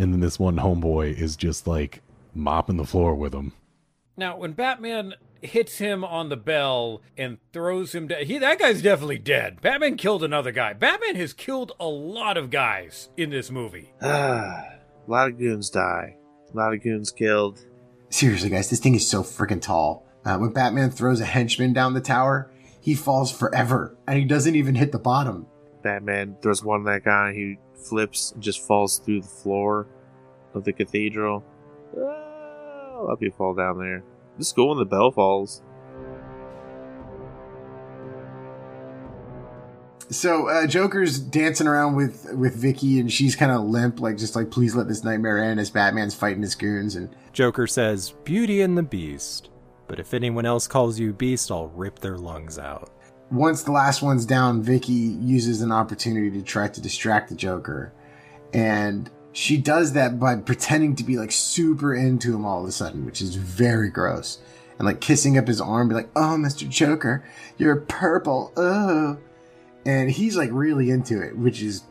and 0.00 0.14
then 0.14 0.20
this 0.20 0.38
one 0.38 0.56
homeboy 0.56 1.14
is 1.20 1.36
just 1.36 1.66
like 1.66 2.00
mopping 2.34 2.78
the 2.78 2.84
floor 2.84 3.14
with 3.14 3.34
him. 3.34 3.52
Now, 4.16 4.38
when 4.38 4.52
Batman 4.52 5.14
hits 5.42 5.78
him 5.78 6.04
on 6.04 6.28
the 6.30 6.36
bell 6.36 7.02
and 7.16 7.38
throws 7.52 7.94
him 7.94 8.08
down, 8.08 8.24
he 8.24 8.38
that 8.38 8.58
guy's 8.58 8.82
definitely 8.82 9.18
dead. 9.18 9.60
Batman 9.60 9.96
killed 9.96 10.24
another 10.24 10.52
guy. 10.52 10.72
Batman 10.72 11.16
has 11.16 11.32
killed 11.34 11.72
a 11.78 11.86
lot 11.86 12.38
of 12.38 12.50
guys 12.50 13.10
in 13.16 13.30
this 13.30 13.50
movie. 13.50 13.92
Ah, 14.02 14.64
a 15.06 15.10
lot 15.10 15.28
of 15.28 15.38
goons 15.38 15.68
die. 15.68 16.16
A 16.52 16.56
lot 16.56 16.72
of 16.72 16.82
goons 16.82 17.10
killed. 17.10 17.64
Seriously, 18.08 18.48
guys, 18.48 18.70
this 18.70 18.80
thing 18.80 18.94
is 18.94 19.08
so 19.08 19.22
freaking 19.22 19.62
tall. 19.62 20.06
Uh, 20.24 20.38
when 20.38 20.50
Batman 20.50 20.90
throws 20.90 21.20
a 21.20 21.26
henchman 21.26 21.72
down 21.72 21.94
the 21.94 22.00
tower, 22.00 22.50
he 22.80 22.94
falls 22.94 23.30
forever, 23.30 23.96
and 24.06 24.18
he 24.18 24.24
doesn't 24.24 24.56
even 24.56 24.74
hit 24.74 24.92
the 24.92 24.98
bottom. 24.98 25.46
Batman 25.82 26.36
throws 26.42 26.64
one 26.64 26.80
of 26.80 26.86
that 26.86 27.04
guy, 27.04 27.32
he 27.32 27.58
flips 27.80 28.32
and 28.32 28.42
just 28.42 28.66
falls 28.66 28.98
through 28.98 29.22
the 29.22 29.28
floor 29.28 29.86
of 30.54 30.64
the 30.64 30.72
cathedral. 30.72 31.44
A 31.96 31.98
lot 31.98 33.12
of 33.12 33.20
people 33.20 33.36
fall 33.36 33.54
down 33.54 33.78
there. 33.78 34.02
Just 34.38 34.56
go 34.56 34.66
when 34.66 34.78
the 34.78 34.84
bell 34.84 35.10
falls. 35.10 35.62
So 40.10 40.48
uh, 40.48 40.66
Joker's 40.66 41.20
dancing 41.20 41.68
around 41.68 41.94
with 41.94 42.26
with 42.34 42.56
Vicki, 42.56 42.98
and 42.98 43.12
she's 43.12 43.36
kind 43.36 43.52
of 43.52 43.62
limp, 43.62 44.00
like 44.00 44.16
just 44.16 44.34
like 44.34 44.50
please 44.50 44.74
let 44.74 44.88
this 44.88 45.04
nightmare 45.04 45.38
end. 45.38 45.60
As 45.60 45.70
Batman's 45.70 46.16
fighting 46.16 46.42
his 46.42 46.56
goons, 46.56 46.96
and 46.96 47.14
Joker 47.32 47.68
says, 47.68 48.12
"Beauty 48.24 48.60
and 48.60 48.76
the 48.76 48.82
Beast." 48.82 49.50
But 49.86 50.00
if 50.00 50.12
anyone 50.12 50.46
else 50.46 50.66
calls 50.66 50.98
you 50.98 51.12
Beast, 51.12 51.50
I'll 51.50 51.68
rip 51.68 52.00
their 52.00 52.18
lungs 52.18 52.58
out 52.58 52.90
once 53.30 53.62
the 53.62 53.72
last 53.72 54.02
one's 54.02 54.26
down, 54.26 54.62
Vicki 54.62 54.92
uses 54.92 55.62
an 55.62 55.72
opportunity 55.72 56.30
to 56.30 56.42
try 56.42 56.68
to 56.68 56.80
distract 56.80 57.28
the 57.28 57.34
Joker. 57.34 57.92
And 58.52 59.08
she 59.32 59.56
does 59.56 59.92
that 59.92 60.18
by 60.18 60.36
pretending 60.36 60.96
to 60.96 61.04
be 61.04 61.16
like 61.16 61.32
super 61.32 61.94
into 61.94 62.34
him 62.34 62.44
all 62.44 62.62
of 62.62 62.68
a 62.68 62.72
sudden, 62.72 63.06
which 63.06 63.22
is 63.22 63.36
very 63.36 63.88
gross. 63.88 64.38
And 64.78 64.86
like 64.86 65.00
kissing 65.00 65.38
up 65.38 65.46
his 65.46 65.60
arm, 65.60 65.88
be 65.88 65.94
like, 65.94 66.10
oh, 66.16 66.36
Mr. 66.38 66.68
Joker, 66.68 67.24
you're 67.58 67.76
purple. 67.76 68.52
Oh. 68.56 69.18
And 69.84 70.10
he's 70.10 70.36
like 70.36 70.50
really 70.52 70.90
into 70.90 71.22
it, 71.22 71.36
which 71.36 71.62
is 71.62 71.84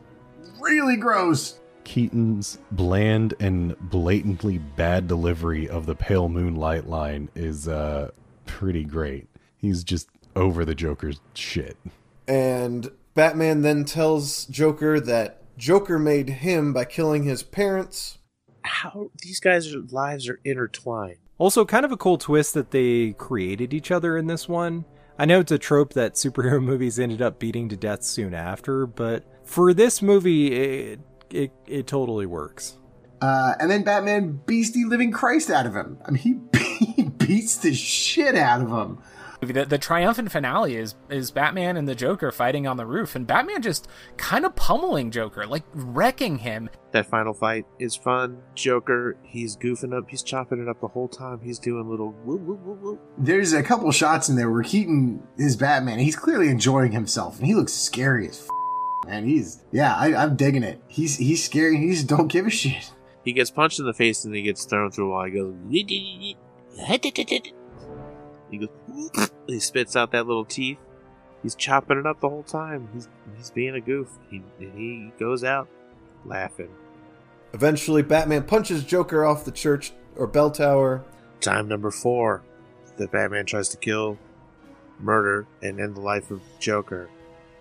really 0.60 0.98
gross. 0.98 1.60
Keaton's 1.86 2.60
bland 2.72 3.34
and 3.40 3.76
blatantly 3.90 4.58
bad 4.58 5.08
delivery 5.08 5.70
of 5.70 5.86
the 5.86 5.96
pale 5.96 6.30
moonlight 6.30 6.88
line 6.88 7.30
is 7.34 7.68
uh 7.68 8.12
pretty 8.46 8.84
great. 8.84 9.28
He's 9.58 9.84
just 9.84 10.10
over 10.40 10.66
the 10.66 10.76
Joker's 10.76 11.20
shit. 11.36 11.78
And 12.28 12.90
Batman 13.14 13.62
then 13.62 13.86
tells 13.86 14.46
Joker 14.46 15.00
that 15.00 15.44
Joker 15.58 16.00
made 16.00 16.30
him 16.30 16.74
by 16.74 16.86
killing 16.86 17.24
his 17.24 17.44
parents. 17.44 18.18
How 18.64 19.12
these 19.22 19.40
guys' 19.40 19.74
lives 19.92 20.30
are 20.30 20.40
intertwined. 20.44 21.18
Also, 21.38 21.66
kind 21.66 21.86
of 21.86 21.92
a 21.92 21.98
cool 21.98 22.18
twist 22.18 22.54
that 22.54 22.72
they 22.72 23.14
created 23.14 23.74
each 23.74 23.92
other 23.92 24.18
in 24.18 24.28
this 24.28 24.48
one. 24.48 24.86
I 25.18 25.26
know 25.26 25.42
it's 25.42 25.52
a 25.52 25.58
trope 25.58 25.94
that 25.94 26.14
superhero 26.14 26.64
movies 26.64 27.00
ended 27.00 27.22
up 27.22 27.40
beating 27.40 27.70
to 27.70 27.78
death 27.78 28.04
soon 28.04 28.34
after, 28.34 28.86
but 28.86 29.26
for 29.44 29.74
this 29.74 30.02
movie, 30.02 30.54
it 30.54 31.00
it, 31.30 31.52
it 31.68 31.88
totally 31.88 32.26
works. 32.26 32.78
Uh, 33.22 33.54
and 33.60 33.70
then 33.70 33.84
Batman 33.84 34.40
beats 34.46 34.72
the 34.72 34.86
living 34.86 35.12
Christ 35.12 35.50
out 35.50 35.66
of 35.66 35.76
him. 35.76 35.98
I 36.06 36.12
mean, 36.12 36.50
he, 36.54 36.86
he 36.86 37.04
beats 37.04 37.58
the 37.58 37.74
shit 37.74 38.36
out 38.36 38.62
of 38.62 38.70
him. 38.70 39.00
The, 39.42 39.66
the 39.66 39.78
triumphant 39.78 40.32
finale 40.34 40.76
is 40.76 40.96
is 41.10 41.32
Batman 41.32 41.78
and 41.78 41.88
the 41.88 41.96
Joker 41.96 42.30
fighting 42.32 42.68
on 42.68 42.76
the 42.76 42.86
roof, 42.86 43.16
and 43.16 43.26
Batman 43.26 43.62
just 43.62 43.88
kind 44.18 44.46
of 44.46 44.54
pummeling 44.56 45.12
Joker, 45.12 45.48
like 45.48 45.64
wrecking 45.74 46.40
him. 46.40 46.70
That 46.92 47.06
final 47.06 47.34
fight 47.34 47.66
is 47.80 47.96
fun. 47.96 48.42
Joker, 48.54 49.16
he's 49.24 49.56
goofing 49.56 49.98
up, 49.98 50.10
he's 50.10 50.24
chopping 50.24 50.62
it 50.62 50.68
up 50.68 50.82
the 50.82 50.90
whole 50.90 51.08
time. 51.08 51.40
He's 51.42 51.58
doing 51.58 51.90
little 51.90 52.14
woo 52.26 52.36
woo 52.36 52.56
woo 52.56 52.74
woo. 52.82 53.00
There's 53.18 53.54
a 53.54 53.64
couple 53.64 53.90
shots 53.94 54.28
in 54.28 54.36
there 54.36 54.52
where 54.52 54.64
Keaton 54.64 55.24
is 55.38 55.56
Batman. 55.56 56.00
He's 56.00 56.18
clearly 56.18 56.50
enjoying 56.50 56.92
himself, 56.92 57.38
and 57.38 57.48
he 57.48 57.56
looks 57.56 57.72
scary 57.72 58.28
as 58.28 58.40
f- 58.42 59.08
man. 59.08 59.26
He's 59.26 59.64
yeah, 59.72 59.96
I, 59.96 60.16
I'm 60.16 60.36
digging 60.36 60.64
it. 60.64 60.82
He's 60.90 61.16
he's 61.16 61.42
scary. 61.46 61.78
He 61.78 61.92
just 61.92 62.08
don't 62.08 62.28
give 62.28 62.46
a 62.46 62.50
shit. 62.50 62.92
He 63.24 63.32
gets 63.34 63.52
punched 63.52 63.80
in 63.80 63.86
the 63.86 63.94
face 63.94 64.26
and 64.26 64.36
he 64.36 64.42
gets 64.42 64.66
thrown 64.66 64.92
through 64.92 65.08
a 65.08 65.10
wall. 65.12 65.26
He 65.26 65.32
goes. 65.32 65.56
He 68.50 68.58
goes. 68.58 68.70
He 69.48 69.60
spits 69.60 69.96
out 69.96 70.12
that 70.12 70.28
little 70.28 70.46
teeth. 70.46 70.78
He's 71.42 71.56
chopping 71.56 71.98
it 71.98 72.06
up 72.06 72.20
the 72.20 72.30
whole 72.30 72.44
time. 72.44 72.90
He's 72.94 73.08
he's 73.38 73.52
being 73.52 73.76
a 73.76 73.82
goof. 73.82 74.10
He 74.30 74.44
he 74.60 75.12
goes 75.20 75.44
out 75.44 75.68
laughing. 76.26 76.70
Eventually, 77.54 78.04
Batman 78.04 78.44
punches 78.44 78.84
Joker 78.84 79.26
off 79.26 79.46
the 79.46 79.52
church 79.52 79.92
or 80.16 80.28
bell 80.28 80.52
tower. 80.52 81.04
Time 81.42 81.68
number 81.68 81.92
four. 81.92 82.44
The 82.98 83.08
Batman 83.08 83.46
tries 83.46 83.70
to 83.70 83.78
kill, 83.78 84.18
murder, 85.00 85.48
and 85.62 85.80
end 85.80 85.96
the 85.96 86.02
life 86.02 86.32
of 86.32 86.42
Joker. 86.60 87.10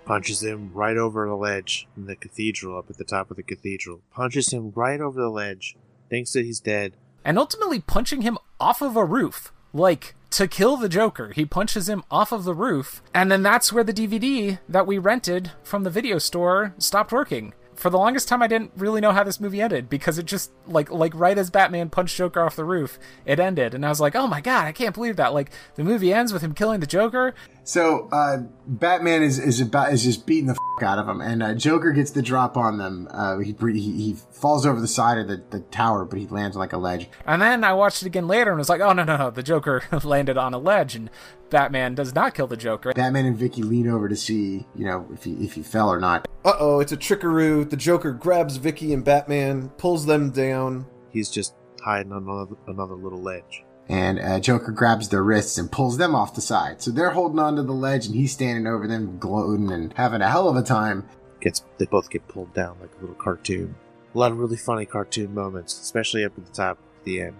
Punches 0.05 0.43
him 0.43 0.73
right 0.75 0.97
over 0.97 1.27
the 1.29 1.37
ledge 1.37 1.87
in 1.97 2.07
the 2.07 2.17
cathedral, 2.17 2.79
up 2.79 2.91
at 2.91 2.97
the 2.97 3.05
top 3.05 3.31
of 3.31 3.37
the 3.37 3.43
cathedral. 3.43 4.01
Punches 4.11 4.53
him 4.53 4.73
right 4.75 5.01
over 5.01 5.21
the 5.21 5.29
ledge. 5.29 5.77
Thinks 6.11 6.33
that 6.33 6.45
he's 6.45 6.61
dead. 6.61 6.95
And 7.25 7.39
ultimately 7.39 7.81
punching 7.81 8.23
him 8.23 8.39
off 8.59 8.83
of 8.83 8.97
a 8.97 9.05
roof. 9.05 9.53
Like, 9.73 10.15
to 10.31 10.47
kill 10.47 10.77
the 10.77 10.89
Joker, 10.89 11.33
he 11.35 11.45
punches 11.45 11.89
him 11.89 12.05
off 12.11 12.33
of 12.33 12.45
the 12.45 12.55
roof. 12.55 13.03
And 13.15 13.31
then 13.31 13.43
that's 13.43 13.73
where 13.73 13.85
the 13.85 13.93
DVD 13.93 14.59
that 14.69 14.87
we 14.87 14.99
rented 14.99 15.53
from 15.63 15.85
the 15.85 15.91
video 15.91 16.19
store 16.19 16.75
stopped 16.79 17.13
working. 17.13 17.55
For 17.75 17.91
the 17.91 17.99
longest 17.99 18.27
time, 18.27 18.43
I 18.43 18.49
didn't 18.49 18.73
really 18.77 19.01
know 19.01 19.13
how 19.13 19.23
this 19.23 19.39
movie 19.39 19.61
ended 19.61 19.89
because 19.89 20.19
it 20.19 20.27
just 20.27 20.51
like 20.67 20.91
like 20.91 21.13
right 21.15 21.39
as 21.39 21.49
Batman 21.49 21.91
punched 21.91 22.17
Joker 22.17 22.43
off 22.43 22.57
the 22.57 22.65
roof, 22.65 22.99
it 23.25 23.39
ended, 23.39 23.73
and 23.73 23.87
I 23.87 23.89
was 23.89 24.01
like, 24.01 24.17
"Oh 24.17 24.27
my 24.27 24.41
god, 24.41 24.67
I 24.67 24.73
can't 24.73 24.97
believe 24.97 25.15
that!" 25.15 25.33
Like 25.33 25.53
the 25.77 25.85
movie 25.85 26.13
ends 26.13 26.33
with 26.33 26.43
him 26.43 26.55
killing 26.55 26.81
the 26.81 26.89
Joker. 26.89 27.37
So 27.69 28.09
uh, 28.13 28.39
Batman 28.67 29.23
is 29.23 29.39
is 29.39 29.61
about 29.61 29.93
is 29.93 30.03
just 30.03 30.25
beating 30.25 30.47
the 30.47 30.53
f- 30.53 30.83
out 30.83 30.99
of 30.99 31.07
him, 31.07 31.21
and 31.21 31.43
uh, 31.43 31.55
Joker 31.55 31.93
gets 31.93 32.11
the 32.11 32.23
drop 32.23 32.57
on 32.57 32.79
them. 32.79 33.07
Uh, 33.11 33.41
he, 33.41 33.55
he 33.61 33.93
he 33.93 34.17
falls 34.33 34.65
over 34.65 34.81
the 34.81 34.89
side 34.89 35.19
of 35.19 35.29
the, 35.29 35.43
the 35.51 35.61
tower, 35.61 36.07
but 36.07 36.19
he 36.19 36.27
lands 36.29 36.57
on 36.57 36.61
like 36.61 36.73
a 36.73 36.79
ledge. 36.79 37.11
And 37.27 37.43
then 37.43 37.65
I 37.65 37.75
watched 37.75 38.01
it 38.01 38.07
again 38.07 38.27
later 38.27 38.53
and 38.53 38.59
was 38.59 38.71
like, 38.71 38.81
"Oh 38.81 38.95
no 38.95 39.05
no 39.05 39.19
no, 39.19 39.31
the 39.31 39.43
Joker 39.43 39.83
landed 40.03 40.39
on 40.39 40.55
a 40.55 40.59
ledge, 40.59 40.97
and 40.97 41.11
Batman 41.51 41.95
does 41.95 42.15
not 42.15 42.33
kill 42.33 42.47
the 42.47 42.57
Joker." 42.57 42.95
Batman 42.95 43.27
and 43.27 43.37
Vicki 43.37 43.63
lean 43.63 43.87
over 43.87 44.09
to 44.09 44.17
see, 44.17 44.67
you 44.75 44.87
know, 44.87 45.07
if 45.13 45.25
he 45.25 45.33
if 45.35 45.53
he 45.53 45.63
fell 45.63 45.93
or 45.93 46.01
not. 46.01 46.27
Uh 46.47 46.55
oh, 46.59 46.81
it's 46.81 46.93
a 46.93 46.97
trickaroo. 46.97 47.67
The 47.67 47.77
Joker 47.77 48.13
grabs 48.13 48.57
Vicki 48.57 48.95
and 48.95 49.05
Batman, 49.05 49.69
pulls 49.77 50.07
them 50.07 50.31
down. 50.31 50.87
He's 51.11 51.29
just 51.29 51.55
hiding 51.85 52.13
on 52.13 52.23
another, 52.23 52.57
another 52.67 52.95
little 52.95 53.21
ledge. 53.21 53.67
And 53.89 54.19
uh, 54.19 54.41
Joker 54.41 54.71
grabs 54.73 55.09
their 55.09 55.23
wrists 55.23 55.57
and 55.57 55.73
pulls 55.73 55.97
them 55.97 56.15
off 56.15 56.35
the 56.35 56.41
side. 56.41 56.83
So 56.83 56.91
they're 56.91 57.11
holding 57.11 57.39
onto 57.39 57.63
the 57.63 57.73
ledge, 57.73 58.07
and 58.07 58.15
he's 58.15 58.33
standing 58.33 58.67
over 58.67 58.87
them, 58.87 59.19
gloating 59.19 59.73
and 59.73 59.93
having 59.95 60.21
a 60.21 60.29
hell 60.29 60.49
of 60.49 60.57
a 60.57 60.63
time. 60.63 61.09
Gets 61.41 61.65
they 61.79 61.87
both 61.87 62.11
get 62.11 62.27
pulled 62.29 62.53
down 62.53 62.77
like 62.81 62.91
a 62.99 63.01
little 63.01 63.15
cartoon. 63.15 63.75
A 64.15 64.19
lot 64.19 64.33
of 64.33 64.39
really 64.39 64.57
funny 64.57 64.85
cartoon 64.85 65.35
moments, 65.35 65.81
especially 65.81 66.25
up 66.25 66.33
at 66.37 66.45
the 66.45 66.53
top, 66.53 66.79
at 66.99 67.05
the 67.05 67.23
end. 67.23 67.37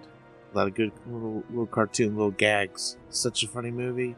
A 0.53 0.57
lot 0.57 0.69
of 0.69 0.75
good 0.75 0.93
little 1.07 1.43
little 1.51 1.67
cartoon, 1.67 2.17
little 2.17 2.31
gags. 2.31 2.97
Such 3.11 3.43
a 3.43 3.49
funny 3.49 3.71
movie. 3.71 4.17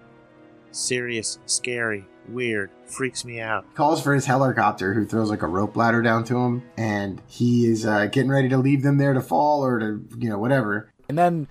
Serious, 0.70 1.38
scary, 1.46 2.04
weird, 2.28 2.70
freaks 2.86 3.24
me 3.24 3.40
out. 3.40 3.74
Calls 3.74 4.00
for 4.02 4.14
his 4.14 4.26
helicopter, 4.26 4.94
who 4.94 5.04
throws 5.04 5.30
like 5.30 5.42
a 5.42 5.48
rope 5.48 5.76
ladder 5.76 6.02
down 6.02 6.22
to 6.24 6.36
him, 6.36 6.62
and 6.76 7.20
he 7.26 7.66
is 7.66 7.84
uh, 7.84 8.06
getting 8.06 8.30
ready 8.30 8.48
to 8.48 8.56
leave 8.56 8.82
them 8.82 8.98
there 8.98 9.14
to 9.14 9.20
fall 9.20 9.64
or 9.64 9.80
to, 9.80 10.04
you 10.18 10.28
know, 10.28 10.38
whatever. 10.38 10.90
And 11.08 11.18
then 11.18 11.48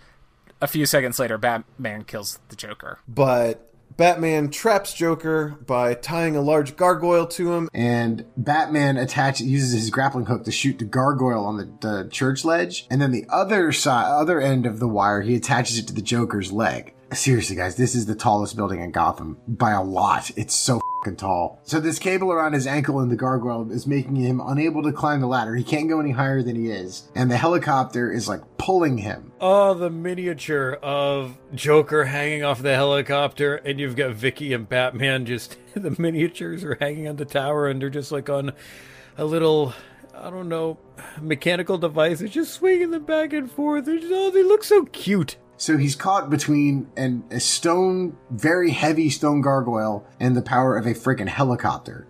a 0.61 0.68
few 0.68 0.86
seconds 0.86 1.19
later, 1.19 1.38
Batman 1.38 2.03
kills 2.03 2.40
the 2.49 2.56
Joker. 2.56 2.99
But 3.07 3.69
Batman 3.98 4.49
traps 4.49 4.94
Joker 4.94 5.57
by 5.65 5.94
tying 5.94 6.36
a 6.36 6.41
large 6.41 6.77
gargoyle 6.77 7.27
to 7.27 7.53
him. 7.53 7.69
And 7.73 8.26
Batman 8.38 8.95
attaches 8.98 9.45
uses 9.45 9.73
his 9.73 9.90
grappling 9.90 10.27
hook 10.27 10.45
to 10.45 10.52
shoot 10.52 10.80
the 10.80 10.86
gargoyle 10.86 11.45
on 11.45 11.57
the, 11.57 11.69
the 11.81 12.10
church 12.10 12.45
ledge, 12.45 12.88
and 12.90 13.02
then 13.02 13.11
the 13.11 13.26
other 13.30 13.72
side, 13.72 14.06
other 14.06 14.40
end 14.40 14.65
of 14.65 14.80
the 14.80 14.88
wire, 14.88 15.22
he 15.22 15.36
attaches 15.36 15.77
it 15.77 15.88
to 15.88 15.94
the 15.94 16.02
Joker's 16.02 16.52
leg. 16.52 16.94
Seriously, 17.14 17.56
guys, 17.56 17.76
this 17.76 17.95
is 17.95 18.06
the 18.06 18.14
tallest 18.14 18.56
building 18.56 18.81
in 18.81 18.91
Gotham 18.91 19.40
by 19.48 19.72
a 19.72 19.81
lot. 19.81 20.30
It's 20.38 20.53
so 20.53 20.80
fucking 20.99 21.15
tall. 21.18 21.60
So 21.64 21.80
this 21.80 21.98
cable 21.98 22.31
around 22.31 22.53
his 22.53 22.68
ankle 22.68 23.02
in 23.02 23.10
the 23.10 23.15
gargoyle 23.15 23.72
is 23.72 23.88
making 23.88 24.18
him 24.18 24.40
unable 24.40 24.84
to 24.84 24.91
climb 24.91 25.19
the 25.19 25.27
ladder. 25.27 25.56
He 25.56 25.64
can't 25.64 25.90
go 25.90 25.99
any 25.99 26.11
higher 26.11 26.44
than 26.44 26.56
he 26.56 26.69
is, 26.69 27.10
and 27.15 27.31
the 27.31 27.38
helicopter 27.38 28.11
is 28.11 28.30
like 28.30 28.41
pulling 28.60 28.99
him. 28.99 29.31
Oh, 29.41 29.73
the 29.73 29.90
miniature 29.90 30.73
of 30.84 31.36
Joker 31.56 32.06
hanging 32.06 32.44
off 32.44 32.61
the 32.61 32.76
helicopter, 32.76 33.56
and 33.56 33.80
you've 33.80 33.95
got 33.95 34.11
Vicki 34.11 34.53
and 34.53 34.69
Batman 34.69 35.26
just 35.26 35.57
the 35.73 35.95
miniatures 35.98 36.64
are 36.64 36.77
hanging 36.80 37.07
on 37.07 37.15
the 37.15 37.26
tower, 37.26 37.68
and 37.68 37.81
they're 37.81 37.90
just 37.90 38.11
like 38.11 38.30
on 38.30 38.52
a 39.18 39.26
little. 39.26 39.73
I 40.14 40.30
don't 40.30 40.49
know, 40.49 40.77
mechanical 41.22 41.77
device. 41.77 42.19
It's 42.19 42.34
just 42.34 42.53
swinging 42.53 42.91
them 42.91 43.06
back 43.06 43.31
and 43.31 43.49
forth. 43.49 43.86
Just, 43.86 44.07
oh, 44.10 44.30
they 44.31 44.44
look 44.44 44.65
so 44.65 44.84
cute. 44.86 45.38
So 45.60 45.76
he's 45.76 45.94
caught 45.94 46.30
between 46.30 46.90
an, 46.95 47.26
a 47.30 47.41
stone, 47.41 48.15
very 48.31 48.72
heavy 48.72 49.10
stone 49.10 49.41
gargoyle 49.41 50.07
and 50.18 50.36
the 50.36 50.41
power 50.41 50.77
of 50.77 50.86
a 50.86 50.94
freaking 50.94 51.27
helicopter. 51.27 52.07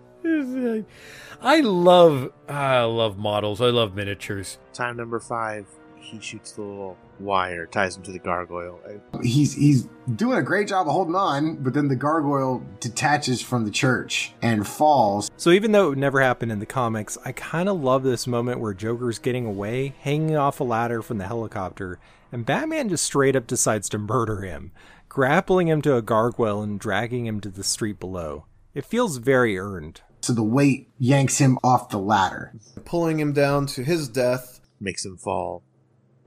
I 1.42 1.60
love, 1.60 2.32
I 2.48 2.82
love 2.82 3.18
models. 3.18 3.60
I 3.60 3.66
love 3.66 3.96
miniatures. 3.96 4.58
Time 4.72 4.96
number 4.96 5.18
five. 5.18 5.66
He 5.96 6.20
shoots 6.20 6.52
the 6.52 6.62
little 6.62 6.96
wire, 7.18 7.66
ties 7.66 7.96
him 7.96 8.02
to 8.04 8.12
the 8.12 8.18
gargoyle. 8.18 8.80
He's 9.22 9.52
he's 9.52 9.88
doing 10.16 10.38
a 10.38 10.42
great 10.42 10.66
job 10.66 10.86
of 10.86 10.92
holding 10.92 11.14
on, 11.14 11.56
but 11.56 11.74
then 11.74 11.88
the 11.88 11.96
gargoyle 11.96 12.64
detaches 12.80 13.42
from 13.42 13.64
the 13.64 13.70
church 13.70 14.32
and 14.42 14.66
falls. 14.66 15.30
So 15.36 15.50
even 15.50 15.72
though 15.72 15.92
it 15.92 15.98
never 15.98 16.20
happened 16.20 16.52
in 16.52 16.58
the 16.58 16.66
comics, 16.66 17.18
I 17.24 17.32
kind 17.32 17.68
of 17.68 17.80
love 17.80 18.02
this 18.02 18.26
moment 18.26 18.60
where 18.60 18.74
Joker's 18.74 19.18
getting 19.18 19.44
away, 19.44 19.94
hanging 20.00 20.36
off 20.36 20.58
a 20.60 20.64
ladder 20.64 21.02
from 21.02 21.18
the 21.18 21.26
helicopter, 21.26 21.98
and 22.32 22.46
Batman 22.46 22.88
just 22.88 23.04
straight 23.04 23.36
up 23.36 23.46
decides 23.46 23.88
to 23.90 23.98
murder 23.98 24.42
him, 24.42 24.72
grappling 25.08 25.68
him 25.68 25.82
to 25.82 25.96
a 25.96 26.02
gargoyle 26.02 26.62
and 26.62 26.78
dragging 26.78 27.26
him 27.26 27.40
to 27.40 27.48
the 27.50 27.64
street 27.64 27.98
below. 28.00 28.46
It 28.74 28.84
feels 28.84 29.16
very 29.16 29.58
earned. 29.58 30.02
So 30.22 30.32
the 30.32 30.42
weight 30.42 30.88
yanks 30.98 31.38
him 31.38 31.58
off 31.64 31.88
the 31.88 31.98
ladder, 31.98 32.52
pulling 32.84 33.18
him 33.18 33.32
down 33.32 33.66
to 33.66 33.82
his 33.82 34.08
death. 34.08 34.60
Makes 34.78 35.04
him 35.04 35.16
fall 35.16 35.62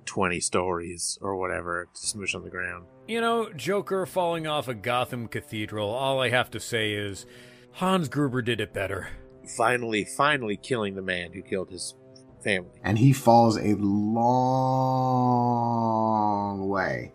20 0.06 0.40
stories 0.40 1.18
or 1.22 1.36
whatever 1.36 1.88
to 1.94 2.00
smoosh 2.00 2.36
on 2.36 2.44
the 2.44 2.50
ground. 2.50 2.86
You 3.08 3.22
know, 3.22 3.52
Joker 3.54 4.06
falling 4.06 4.48
off 4.48 4.68
a 4.68 4.74
Gotham 4.74 5.28
cathedral, 5.28 5.90
all 5.90 6.22
I 6.22 6.30
have 6.30 6.52
to 6.52 6.60
say 6.60 6.94
is 6.94 7.26
Hans 7.74 8.08
Gruber 8.08 8.42
did 8.42 8.60
it 8.60 8.74
better. 8.74 9.10
Finally, 9.58 10.06
finally 10.06 10.58
killing 10.58 10.96
the 10.96 11.02
man 11.02 11.34
who 11.34 11.42
killed 11.42 11.70
his 11.70 11.96
family. 12.44 12.72
And 12.84 12.98
he 12.98 13.14
falls 13.14 13.58
a 13.58 13.76
long 13.76 14.24
way, 16.68 17.14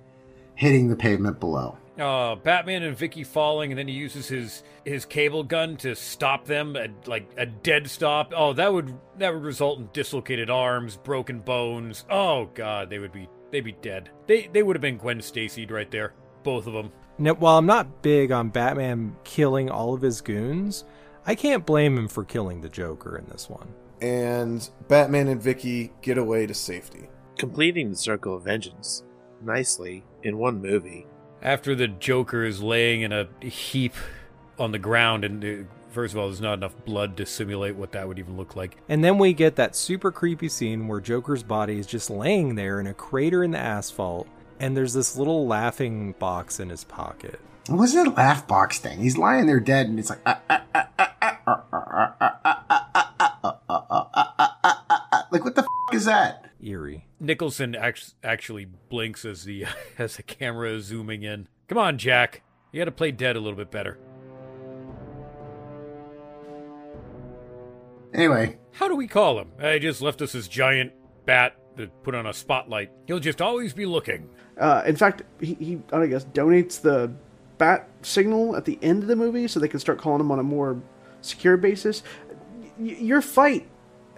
hitting 0.54 0.88
the 0.88 0.96
pavement 0.96 1.38
below. 1.40 1.76
Uh, 1.98 2.36
Batman 2.36 2.84
and 2.84 2.96
Vicki 2.96 3.24
falling, 3.24 3.72
and 3.72 3.78
then 3.78 3.88
he 3.88 3.94
uses 3.94 4.28
his 4.28 4.62
his 4.84 5.04
cable 5.04 5.42
gun 5.42 5.76
to 5.78 5.96
stop 5.96 6.44
them, 6.44 6.76
at, 6.76 7.08
like 7.08 7.28
a 7.36 7.44
dead 7.44 7.90
stop. 7.90 8.32
Oh, 8.36 8.52
that 8.52 8.72
would 8.72 8.94
that 9.18 9.34
would 9.34 9.42
result 9.42 9.80
in 9.80 9.88
dislocated 9.92 10.48
arms, 10.48 10.96
broken 10.96 11.40
bones. 11.40 12.04
Oh 12.08 12.50
God, 12.54 12.88
they 12.88 13.00
would 13.00 13.10
be 13.10 13.28
they'd 13.50 13.62
be 13.62 13.72
dead. 13.72 14.10
They 14.28 14.46
they 14.52 14.62
would 14.62 14.76
have 14.76 14.80
been 14.80 14.98
Gwen 14.98 15.20
Stacy'd 15.20 15.72
right 15.72 15.90
there, 15.90 16.12
both 16.44 16.68
of 16.68 16.72
them. 16.72 16.92
Now, 17.18 17.34
while 17.34 17.58
I'm 17.58 17.66
not 17.66 18.00
big 18.00 18.30
on 18.30 18.50
Batman 18.50 19.16
killing 19.24 19.68
all 19.68 19.92
of 19.92 20.00
his 20.00 20.20
goons, 20.20 20.84
I 21.26 21.34
can't 21.34 21.66
blame 21.66 21.98
him 21.98 22.06
for 22.06 22.22
killing 22.22 22.60
the 22.60 22.68
Joker 22.68 23.18
in 23.18 23.26
this 23.26 23.50
one. 23.50 23.74
And 24.00 24.68
Batman 24.88 25.28
and 25.28 25.42
Vicki 25.42 25.92
get 26.02 26.18
away 26.18 26.46
to 26.46 26.54
safety, 26.54 27.08
completing 27.36 27.90
the 27.90 27.96
circle 27.96 28.34
of 28.34 28.44
vengeance 28.44 29.02
nicely 29.42 30.04
in 30.22 30.38
one 30.38 30.60
movie 30.60 31.06
after 31.42 31.74
the 31.74 31.88
Joker 31.88 32.44
is 32.44 32.62
laying 32.62 33.02
in 33.02 33.12
a 33.12 33.28
heap 33.44 33.94
on 34.58 34.72
the 34.72 34.78
ground, 34.78 35.24
and 35.24 35.44
uh, 35.44 35.68
first 35.90 36.14
of 36.14 36.18
all, 36.18 36.26
there's 36.26 36.40
not 36.40 36.54
enough 36.54 36.74
blood 36.84 37.16
to 37.16 37.26
simulate 37.26 37.76
what 37.76 37.92
that 37.92 38.08
would 38.08 38.18
even 38.18 38.36
look 38.36 38.56
like. 38.56 38.76
And 38.88 39.04
then 39.04 39.18
we 39.18 39.32
get 39.32 39.56
that 39.56 39.76
super 39.76 40.10
creepy 40.10 40.48
scene 40.48 40.88
where 40.88 41.00
Joker's 41.00 41.42
body 41.42 41.78
is 41.78 41.86
just 41.86 42.10
laying 42.10 42.56
there 42.56 42.80
in 42.80 42.86
a 42.86 42.94
crater 42.94 43.44
in 43.44 43.52
the 43.52 43.58
asphalt, 43.58 44.26
and 44.58 44.76
there's 44.76 44.94
this 44.94 45.16
little 45.16 45.46
laughing 45.46 46.14
box 46.18 46.58
in 46.58 46.70
his 46.70 46.84
pocket. 46.84 47.40
What's 47.68 47.94
that 47.94 48.16
laugh 48.16 48.48
box 48.48 48.78
thing? 48.78 48.98
He's 49.00 49.18
lying 49.18 49.46
there 49.46 49.60
dead, 49.60 49.86
and 49.86 49.98
it's 49.98 50.10
like, 50.10 50.24
uh, 53.68 53.82
uh, 53.90 54.04
uh, 54.14 54.48
uh, 54.64 55.22
like 55.30 55.44
what 55.44 55.54
the 55.54 55.62
f- 55.62 55.94
is 55.94 56.06
that? 56.06 56.46
Eerie. 56.62 57.06
Nicholson 57.20 57.74
act- 57.74 58.14
actually 58.24 58.66
blinks 58.88 59.24
as 59.24 59.44
the 59.44 59.66
as 59.98 60.16
the 60.16 60.22
camera 60.22 60.70
is 60.70 60.86
zooming 60.86 61.22
in. 61.22 61.48
Come 61.68 61.78
on, 61.78 61.98
Jack. 61.98 62.42
You 62.72 62.80
got 62.80 62.86
to 62.86 62.92
play 62.92 63.10
dead 63.10 63.36
a 63.36 63.40
little 63.40 63.56
bit 63.56 63.70
better. 63.70 63.98
Anyway, 68.14 68.58
how 68.72 68.88
do 68.88 68.96
we 68.96 69.06
call 69.06 69.38
him? 69.38 69.52
He 69.60 69.78
just 69.78 70.00
left 70.00 70.22
us 70.22 70.32
this 70.32 70.48
giant 70.48 70.92
bat 71.26 71.56
to 71.76 71.88
put 72.02 72.14
on 72.14 72.26
a 72.26 72.32
spotlight. 72.32 72.90
He'll 73.06 73.20
just 73.20 73.42
always 73.42 73.74
be 73.74 73.84
looking. 73.84 74.30
in 74.86 74.96
fact, 74.96 75.22
he, 75.40 75.54
he 75.54 75.82
I 75.92 76.06
guess 76.06 76.24
donates 76.24 76.80
the 76.80 77.12
bat 77.58 77.88
signal 78.02 78.56
at 78.56 78.64
the 78.64 78.78
end 78.80 79.02
of 79.02 79.08
the 79.08 79.16
movie 79.16 79.46
so 79.46 79.60
they 79.60 79.68
can 79.68 79.80
start 79.80 79.98
calling 79.98 80.20
him 80.20 80.32
on 80.32 80.38
a 80.38 80.42
more 80.42 80.80
secure 81.20 81.56
basis. 81.56 82.02
Y- 82.78 82.96
your 83.00 83.20
fight 83.22 83.68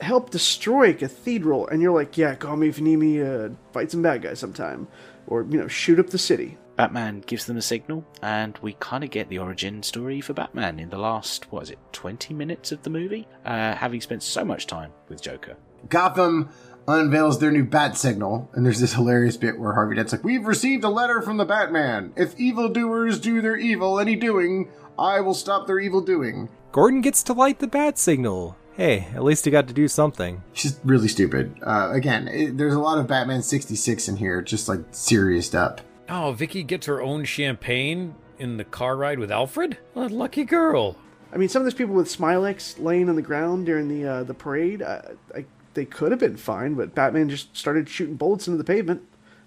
helped 0.00 0.32
destroy 0.32 0.90
a 0.90 0.94
cathedral, 0.94 1.68
and 1.68 1.82
you're 1.82 1.94
like, 1.94 2.16
yeah, 2.16 2.34
call 2.34 2.56
me 2.56 2.68
if 2.68 2.78
you 2.78 2.84
need 2.84 2.96
me 2.96 3.16
to 3.18 3.54
fight 3.72 3.90
some 3.90 4.02
bad 4.02 4.22
guys 4.22 4.38
sometime. 4.38 4.88
Or, 5.26 5.46
you 5.48 5.58
know, 5.58 5.68
shoot 5.68 5.98
up 5.98 6.08
the 6.10 6.18
city. 6.18 6.56
Batman 6.76 7.20
gives 7.20 7.44
them 7.44 7.58
a 7.58 7.62
signal, 7.62 8.06
and 8.22 8.58
we 8.62 8.72
kind 8.80 9.04
of 9.04 9.10
get 9.10 9.28
the 9.28 9.38
origin 9.38 9.82
story 9.82 10.20
for 10.22 10.32
Batman 10.32 10.80
in 10.80 10.88
the 10.88 10.98
last, 10.98 11.52
what 11.52 11.64
is 11.64 11.70
it, 11.70 11.78
20 11.92 12.32
minutes 12.32 12.72
of 12.72 12.82
the 12.82 12.90
movie? 12.90 13.28
Uh, 13.44 13.74
having 13.74 14.00
spent 14.00 14.22
so 14.22 14.44
much 14.44 14.66
time 14.66 14.90
with 15.08 15.20
Joker. 15.20 15.56
Gotham 15.90 16.48
unveils 16.88 17.38
their 17.38 17.50
new 17.50 17.64
bat 17.64 17.96
signal, 17.98 18.50
and 18.54 18.64
there's 18.64 18.80
this 18.80 18.94
hilarious 18.94 19.36
bit 19.36 19.58
where 19.58 19.74
Harvey 19.74 19.96
Dent's 19.96 20.12
like, 20.12 20.24
We've 20.24 20.46
received 20.46 20.82
a 20.84 20.88
letter 20.88 21.20
from 21.20 21.36
the 21.36 21.44
Batman. 21.44 22.14
If 22.16 22.38
evildoers 22.40 23.20
do 23.20 23.42
their 23.42 23.56
evil, 23.56 24.00
any 24.00 24.16
doing, 24.16 24.70
I 24.98 25.20
will 25.20 25.34
stop 25.34 25.66
their 25.66 25.78
evil 25.78 26.00
doing. 26.00 26.48
Gordon 26.72 27.00
gets 27.00 27.22
to 27.24 27.32
light 27.32 27.58
the 27.58 27.66
bat 27.66 27.98
signal. 27.98 28.56
Hey, 28.74 29.08
at 29.14 29.24
least 29.24 29.44
he 29.44 29.50
got 29.50 29.66
to 29.68 29.74
do 29.74 29.88
something. 29.88 30.42
She's 30.52 30.78
really 30.84 31.08
stupid. 31.08 31.54
Uh, 31.62 31.90
again, 31.92 32.28
it, 32.28 32.56
there's 32.56 32.74
a 32.74 32.80
lot 32.80 32.98
of 32.98 33.08
Batman 33.08 33.42
66 33.42 34.08
in 34.08 34.16
here, 34.16 34.40
just 34.40 34.68
like 34.68 34.80
serious 34.92 35.52
up. 35.52 35.80
Oh, 36.08 36.32
Vicki 36.32 36.62
gets 36.62 36.86
her 36.86 37.02
own 37.02 37.24
champagne 37.24 38.14
in 38.38 38.56
the 38.56 38.64
car 38.64 38.96
ride 38.96 39.18
with 39.18 39.30
Alfred? 39.30 39.78
What 39.94 40.12
a 40.12 40.14
lucky 40.14 40.44
girl. 40.44 40.96
I 41.32 41.36
mean, 41.36 41.48
some 41.48 41.60
of 41.60 41.66
those 41.66 41.74
people 41.74 41.94
with 41.94 42.08
Smilex 42.08 42.82
laying 42.82 43.08
on 43.08 43.16
the 43.16 43.22
ground 43.22 43.66
during 43.66 43.88
the 43.88 44.08
uh, 44.08 44.22
the 44.24 44.34
parade, 44.34 44.82
uh, 44.82 45.02
I, 45.34 45.44
they 45.74 45.84
could 45.84 46.10
have 46.10 46.18
been 46.18 46.36
fine, 46.36 46.74
but 46.74 46.94
Batman 46.94 47.28
just 47.28 47.56
started 47.56 47.88
shooting 47.88 48.16
bullets 48.16 48.48
into 48.48 48.58
the 48.58 48.64
pavement. 48.64 49.02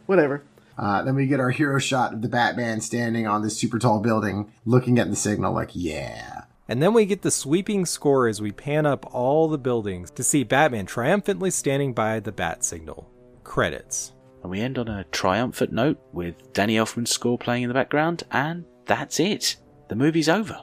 Whatever. 0.05 0.43
Uh, 0.77 1.03
then 1.03 1.15
we 1.15 1.27
get 1.27 1.39
our 1.39 1.51
hero 1.51 1.79
shot 1.79 2.13
of 2.13 2.21
the 2.21 2.27
Batman 2.27 2.81
standing 2.81 3.27
on 3.27 3.41
this 3.41 3.59
super 3.59 3.79
tall 3.79 3.99
building, 3.99 4.51
looking 4.65 4.99
at 4.99 5.09
the 5.09 5.15
signal, 5.15 5.53
like, 5.53 5.69
yeah. 5.73 6.42
And 6.67 6.81
then 6.81 6.93
we 6.93 7.05
get 7.05 7.21
the 7.21 7.31
sweeping 7.31 7.85
score 7.85 8.27
as 8.27 8.41
we 8.41 8.51
pan 8.51 8.85
up 8.85 9.13
all 9.13 9.49
the 9.49 9.57
buildings 9.57 10.09
to 10.11 10.23
see 10.23 10.43
Batman 10.43 10.85
triumphantly 10.85 11.51
standing 11.51 11.93
by 11.93 12.21
the 12.21 12.31
bat 12.31 12.63
signal. 12.63 13.09
Credits. 13.43 14.13
And 14.41 14.49
we 14.49 14.61
end 14.61 14.77
on 14.77 14.87
a 14.87 15.03
triumphant 15.05 15.73
note 15.73 15.99
with 16.13 16.53
Danny 16.53 16.75
Elfman's 16.75 17.11
score 17.11 17.37
playing 17.37 17.63
in 17.63 17.67
the 17.67 17.73
background, 17.73 18.23
and 18.31 18.65
that's 18.85 19.19
it. 19.19 19.57
The 19.89 19.95
movie's 19.95 20.29
over. 20.29 20.61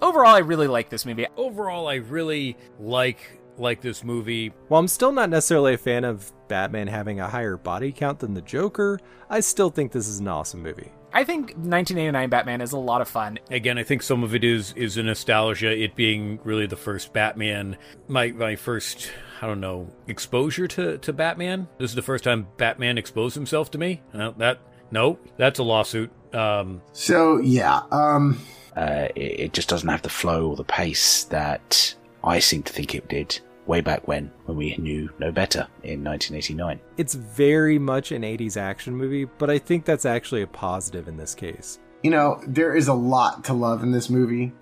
Overall, 0.00 0.34
I 0.34 0.38
really 0.38 0.68
like 0.68 0.90
this 0.90 1.06
movie. 1.06 1.26
Overall, 1.36 1.88
I 1.88 1.96
really 1.96 2.56
like 2.78 3.40
like 3.58 3.80
this 3.80 4.04
movie. 4.04 4.52
While 4.68 4.80
I'm 4.80 4.88
still 4.88 5.12
not 5.12 5.30
necessarily 5.30 5.74
a 5.74 5.78
fan 5.78 6.04
of 6.04 6.32
Batman 6.48 6.86
having 6.86 7.20
a 7.20 7.28
higher 7.28 7.56
body 7.56 7.92
count 7.92 8.18
than 8.20 8.34
the 8.34 8.42
Joker, 8.42 8.98
I 9.28 9.40
still 9.40 9.70
think 9.70 9.92
this 9.92 10.08
is 10.08 10.20
an 10.20 10.28
awesome 10.28 10.62
movie. 10.62 10.92
I 11.12 11.24
think 11.24 11.48
1989 11.52 12.28
Batman 12.28 12.60
is 12.60 12.72
a 12.72 12.78
lot 12.78 13.00
of 13.00 13.08
fun. 13.08 13.38
Again, 13.50 13.78
I 13.78 13.84
think 13.84 14.02
some 14.02 14.22
of 14.22 14.34
it 14.34 14.44
is 14.44 14.72
is 14.74 14.96
a 14.98 15.02
nostalgia. 15.02 15.70
It 15.74 15.94
being 15.94 16.38
really 16.44 16.66
the 16.66 16.76
first 16.76 17.12
Batman, 17.12 17.78
my 18.06 18.32
my 18.32 18.54
first 18.56 19.10
I 19.40 19.46
don't 19.46 19.60
know 19.60 19.88
exposure 20.06 20.68
to 20.68 20.98
to 20.98 21.12
Batman. 21.12 21.68
This 21.78 21.90
is 21.90 21.94
the 21.94 22.02
first 22.02 22.24
time 22.24 22.48
Batman 22.58 22.98
exposed 22.98 23.34
himself 23.34 23.70
to 23.70 23.78
me. 23.78 24.02
Uh, 24.12 24.32
that 24.36 24.58
no, 24.90 25.18
that's 25.38 25.58
a 25.58 25.62
lawsuit. 25.62 26.10
Um, 26.34 26.82
So, 26.92 27.38
yeah. 27.38 27.82
Um, 27.90 28.38
Uh, 28.76 29.08
it, 29.16 29.40
it 29.40 29.52
just 29.54 29.68
doesn't 29.70 29.88
have 29.88 30.02
the 30.02 30.10
flow 30.10 30.50
or 30.50 30.56
the 30.56 30.64
pace 30.64 31.24
that 31.24 31.94
I 32.22 32.40
seem 32.40 32.62
to 32.64 32.72
think 32.72 32.94
it 32.94 33.08
did 33.08 33.40
way 33.66 33.80
back 33.80 34.06
when, 34.06 34.30
when 34.44 34.56
we 34.56 34.76
knew 34.76 35.10
no 35.18 35.32
better 35.32 35.66
in 35.82 36.04
1989. 36.04 36.80
It's 36.96 37.14
very 37.14 37.78
much 37.78 38.12
an 38.12 38.22
80s 38.22 38.56
action 38.56 38.94
movie, 38.94 39.24
but 39.24 39.50
I 39.50 39.58
think 39.58 39.84
that's 39.84 40.04
actually 40.06 40.42
a 40.42 40.46
positive 40.46 41.08
in 41.08 41.16
this 41.16 41.34
case. 41.34 41.78
you 42.02 42.10
know, 42.10 42.40
there 42.46 42.76
is 42.76 42.86
a 42.88 42.94
lot 42.94 43.44
to 43.44 43.52
love 43.52 43.82
in 43.82 43.90
this 43.90 44.08
movie. 44.08 44.52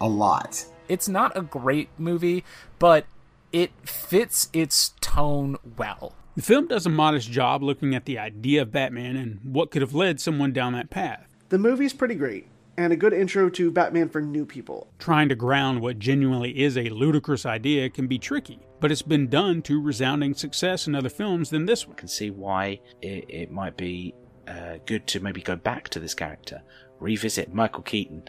A 0.00 0.08
lot. 0.08 0.64
It's 0.88 1.08
not 1.08 1.36
a 1.36 1.42
great 1.42 1.88
movie, 1.98 2.44
but 2.78 3.06
it 3.52 3.72
fits 3.84 4.48
its 4.52 4.94
tone 5.00 5.56
well. 5.76 6.14
The 6.36 6.42
film 6.42 6.68
does 6.68 6.86
a 6.86 6.90
modest 6.90 7.30
job 7.30 7.62
looking 7.62 7.94
at 7.94 8.04
the 8.04 8.18
idea 8.18 8.62
of 8.62 8.72
Batman 8.72 9.16
and 9.16 9.40
what 9.42 9.70
could 9.70 9.82
have 9.82 9.94
led 9.94 10.20
someone 10.20 10.52
down 10.52 10.72
that 10.72 10.90
path. 10.90 11.26
The 11.50 11.58
movie's 11.58 11.92
pretty 11.92 12.14
great, 12.14 12.48
and 12.82 12.92
a 12.92 12.96
good 12.96 13.12
intro 13.12 13.48
to 13.50 13.70
Batman 13.70 14.08
for 14.08 14.20
new 14.20 14.44
people. 14.44 14.88
Trying 14.98 15.28
to 15.28 15.34
ground 15.34 15.80
what 15.80 15.98
genuinely 15.98 16.62
is 16.62 16.76
a 16.76 16.90
ludicrous 16.90 17.46
idea 17.46 17.88
can 17.88 18.06
be 18.06 18.18
tricky, 18.18 18.58
but 18.80 18.90
it's 18.90 19.02
been 19.02 19.28
done 19.28 19.62
to 19.62 19.80
resounding 19.80 20.34
success 20.34 20.86
in 20.86 20.94
other 20.94 21.08
films 21.08 21.50
than 21.50 21.66
this 21.66 21.86
one. 21.86 21.96
I 21.96 22.00
can 22.00 22.08
see 22.08 22.30
why 22.30 22.80
it, 23.00 23.24
it 23.28 23.50
might 23.50 23.76
be 23.76 24.14
uh, 24.48 24.78
good 24.86 25.06
to 25.08 25.20
maybe 25.20 25.40
go 25.40 25.56
back 25.56 25.88
to 25.90 26.00
this 26.00 26.14
character, 26.14 26.62
revisit 26.98 27.54
Michael 27.54 27.82
Keaton 27.82 28.24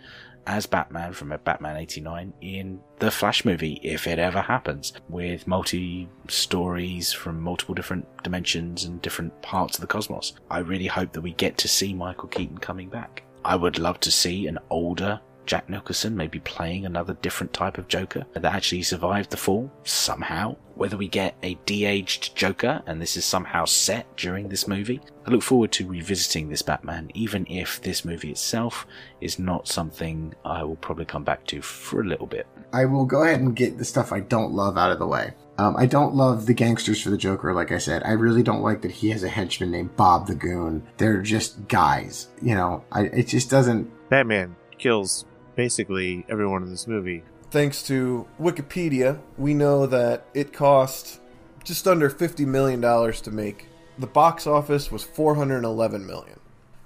as 0.46 0.66
Batman 0.66 1.14
from 1.14 1.32
a 1.32 1.38
Batman 1.38 1.78
89 1.78 2.34
in 2.42 2.80
the 3.00 3.12
Flash 3.12 3.46
movie, 3.46 3.80
if 3.82 4.08
it 4.08 4.20
ever 4.20 4.42
happens, 4.42 4.94
with 5.10 5.48
multi 5.48 6.10
stories 6.28 7.14
from 7.14 7.42
multiple 7.42 7.74
different 7.74 8.06
dimensions 8.24 8.84
and 8.84 9.02
different 9.02 9.42
parts 9.42 9.78
of 9.78 9.82
the 9.82 9.88
cosmos. 9.88 10.34
I 10.50 10.60
really 10.60 10.88
hope 10.88 11.14
that 11.14 11.22
we 11.22 11.34
get 11.34 11.58
to 11.60 11.68
see 11.68 11.94
Michael 11.94 12.28
Keaton 12.28 12.58
coming 12.58 12.90
back. 12.90 13.24
I 13.46 13.56
would 13.56 13.78
love 13.80 14.00
to 14.02 14.12
see 14.12 14.48
an 14.48 14.60
older 14.70 15.20
Jack 15.46 15.70
Nicholson 15.70 16.16
maybe 16.16 16.40
playing 16.40 16.86
another 16.86 17.18
different 17.22 17.54
type 17.54 17.78
of 17.78 17.88
Joker 17.88 18.26
that 18.34 18.46
actually 18.46 18.84
survived 18.84 19.30
the 19.30 19.38
fall 19.38 19.72
somehow. 19.84 20.56
Whether 20.76 20.98
we 20.98 21.08
get 21.08 21.36
a 21.44 21.56
de-aged 21.66 22.36
Joker 22.36 22.82
and 22.88 23.02
this 23.02 23.18
is 23.18 23.26
somehow 23.26 23.66
set 23.66 24.16
during 24.16 24.48
this 24.48 24.68
movie, 24.68 25.02
I 25.26 25.32
look 25.32 25.44
forward 25.44 25.72
to 25.74 25.88
revisiting 25.88 26.50
this 26.50 26.62
Batman, 26.62 27.12
even 27.14 27.46
if 27.48 27.82
this 27.82 28.06
movie 28.06 28.32
itself 28.32 28.88
is 29.22 29.38
not 29.38 29.68
something 29.68 30.34
I 30.46 30.64
will 30.64 30.78
probably 30.78 31.06
come 31.06 31.24
back 31.24 31.46
to 31.48 31.62
for 31.62 32.02
a 32.02 32.08
little 32.08 32.28
bit. 32.28 32.48
I 32.74 32.86
will 32.86 33.06
go 33.06 33.24
ahead 33.24 33.40
and 33.40 33.56
get 33.56 33.78
the 33.78 33.86
stuff 33.86 34.12
I 34.12 34.20
don't 34.20 34.52
love 34.52 34.78
out 34.78 34.92
of 34.92 35.00
the 35.00 35.08
way. 35.08 35.34
Um, 35.60 35.78
I 35.78 35.86
don't 35.86 36.16
love 36.16 36.48
the 36.48 36.56
gangsters 36.56 37.00
for 37.00 37.12
the 37.12 37.18
Joker, 37.18 37.54
like 37.54 37.72
I 37.72 37.78
said. 37.78 38.02
I 38.04 38.14
really 38.14 38.42
don't 38.42 38.64
like 38.64 38.82
that 38.82 38.92
he 38.92 39.12
has 39.12 39.24
a 39.24 39.30
henchman 39.30 39.70
named 39.70 39.96
Bob 39.96 40.26
the 40.26 40.34
Goon. 40.34 40.84
They're 40.98 41.22
just 41.22 41.68
guys, 41.68 42.30
you 42.42 42.56
know. 42.56 42.84
I 42.92 43.04
it 43.04 43.28
just 43.28 43.52
doesn't. 43.52 43.92
Batman 44.10 44.56
kills 44.80 45.26
basically 45.56 46.26
everyone 46.28 46.64
in 46.64 46.72
this 46.72 46.88
movie. 46.88 47.24
Thanks 47.52 47.84
to 47.84 48.28
Wikipedia, 48.42 49.20
we 49.38 49.54
know 49.54 49.86
that 49.86 50.26
it 50.34 50.52
cost 50.52 51.20
just 51.64 51.88
under 51.88 52.10
$50 52.10 52.48
million 52.48 52.82
to 52.82 53.32
make. 53.32 53.68
The 54.00 54.08
box 54.08 54.48
office 54.48 54.92
was 54.92 55.04
411 55.04 56.06
million. 56.08 56.40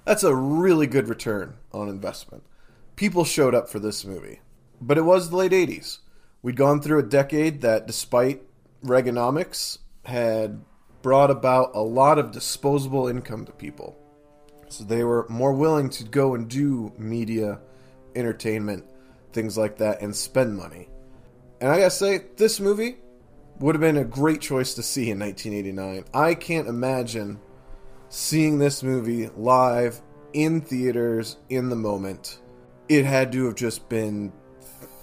That's 0.04 0.24
a 0.24 0.34
really 0.34 0.86
good 0.86 1.08
return 1.08 1.56
on 1.72 1.88
investment. 1.88 2.42
People 2.96 3.24
showed 3.24 3.54
up 3.54 3.70
for 3.70 3.78
this 3.78 4.04
movie. 4.04 4.40
But 4.80 4.98
it 4.98 5.02
was 5.02 5.30
the 5.30 5.36
late 5.36 5.52
80s. 5.52 5.98
We'd 6.42 6.56
gone 6.56 6.80
through 6.80 7.00
a 7.00 7.04
decade 7.04 7.62
that, 7.62 7.86
despite 7.86 8.42
Reaganomics, 8.84 9.78
had 10.04 10.60
brought 11.02 11.30
about 11.30 11.72
a 11.74 11.80
lot 11.80 12.18
of 12.18 12.30
disposable 12.30 13.08
income 13.08 13.44
to 13.46 13.52
people. 13.52 13.96
So 14.68 14.84
they 14.84 15.02
were 15.02 15.26
more 15.28 15.52
willing 15.52 15.90
to 15.90 16.04
go 16.04 16.34
and 16.34 16.48
do 16.48 16.92
media, 16.98 17.60
entertainment, 18.14 18.84
things 19.32 19.56
like 19.56 19.78
that, 19.78 20.00
and 20.02 20.14
spend 20.14 20.56
money. 20.56 20.88
And 21.60 21.70
I 21.70 21.78
gotta 21.78 21.90
say, 21.90 22.22
this 22.36 22.60
movie 22.60 22.96
would 23.58 23.74
have 23.74 23.80
been 23.80 23.96
a 23.96 24.04
great 24.04 24.40
choice 24.40 24.74
to 24.74 24.82
see 24.82 25.10
in 25.10 25.18
1989. 25.18 26.04
I 26.14 26.34
can't 26.34 26.68
imagine 26.68 27.40
seeing 28.08 28.58
this 28.58 28.82
movie 28.82 29.28
live 29.36 30.00
in 30.32 30.60
theaters 30.60 31.36
in 31.48 31.68
the 31.68 31.76
moment. 31.76 32.40
It 32.88 33.04
had 33.04 33.32
to 33.32 33.46
have 33.46 33.54
just 33.54 33.88
been 33.88 34.32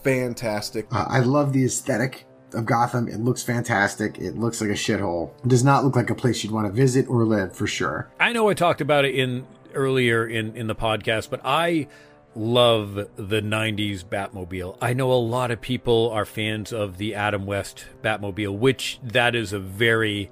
fantastic. 0.05 0.87
Uh, 0.91 1.05
I 1.09 1.19
love 1.19 1.51
the 1.51 1.65
aesthetic 1.65 2.25
of 2.53 2.65
Gotham. 2.65 3.07
It 3.07 3.19
looks 3.19 3.43
fantastic. 3.43 4.17
It 4.17 4.37
looks 4.37 4.61
like 4.61 4.69
a 4.69 4.73
shithole. 4.73 5.31
It 5.43 5.49
does 5.49 5.63
not 5.63 5.83
look 5.83 5.95
like 5.95 6.09
a 6.09 6.15
place 6.15 6.43
you'd 6.43 6.53
want 6.53 6.67
to 6.67 6.71
visit 6.71 7.09
or 7.09 7.25
live 7.25 7.55
for 7.55 7.67
sure. 7.67 8.09
I 8.19 8.31
know 8.31 8.47
I 8.47 8.53
talked 8.53 8.81
about 8.81 9.05
it 9.05 9.15
in 9.15 9.45
earlier 9.73 10.25
in 10.25 10.55
in 10.55 10.67
the 10.67 10.75
podcast, 10.75 11.29
but 11.29 11.41
I 11.43 11.87
love 12.35 12.95
the 13.15 13.41
90s 13.41 14.03
Batmobile. 14.03 14.77
I 14.81 14.93
know 14.93 15.11
a 15.11 15.15
lot 15.15 15.51
of 15.51 15.61
people 15.61 16.09
are 16.11 16.25
fans 16.25 16.73
of 16.73 16.97
the 16.97 17.15
Adam 17.15 17.45
West 17.45 17.85
Batmobile, 18.03 18.57
which 18.57 18.99
that 19.03 19.35
is 19.35 19.53
a 19.53 19.59
very 19.59 20.29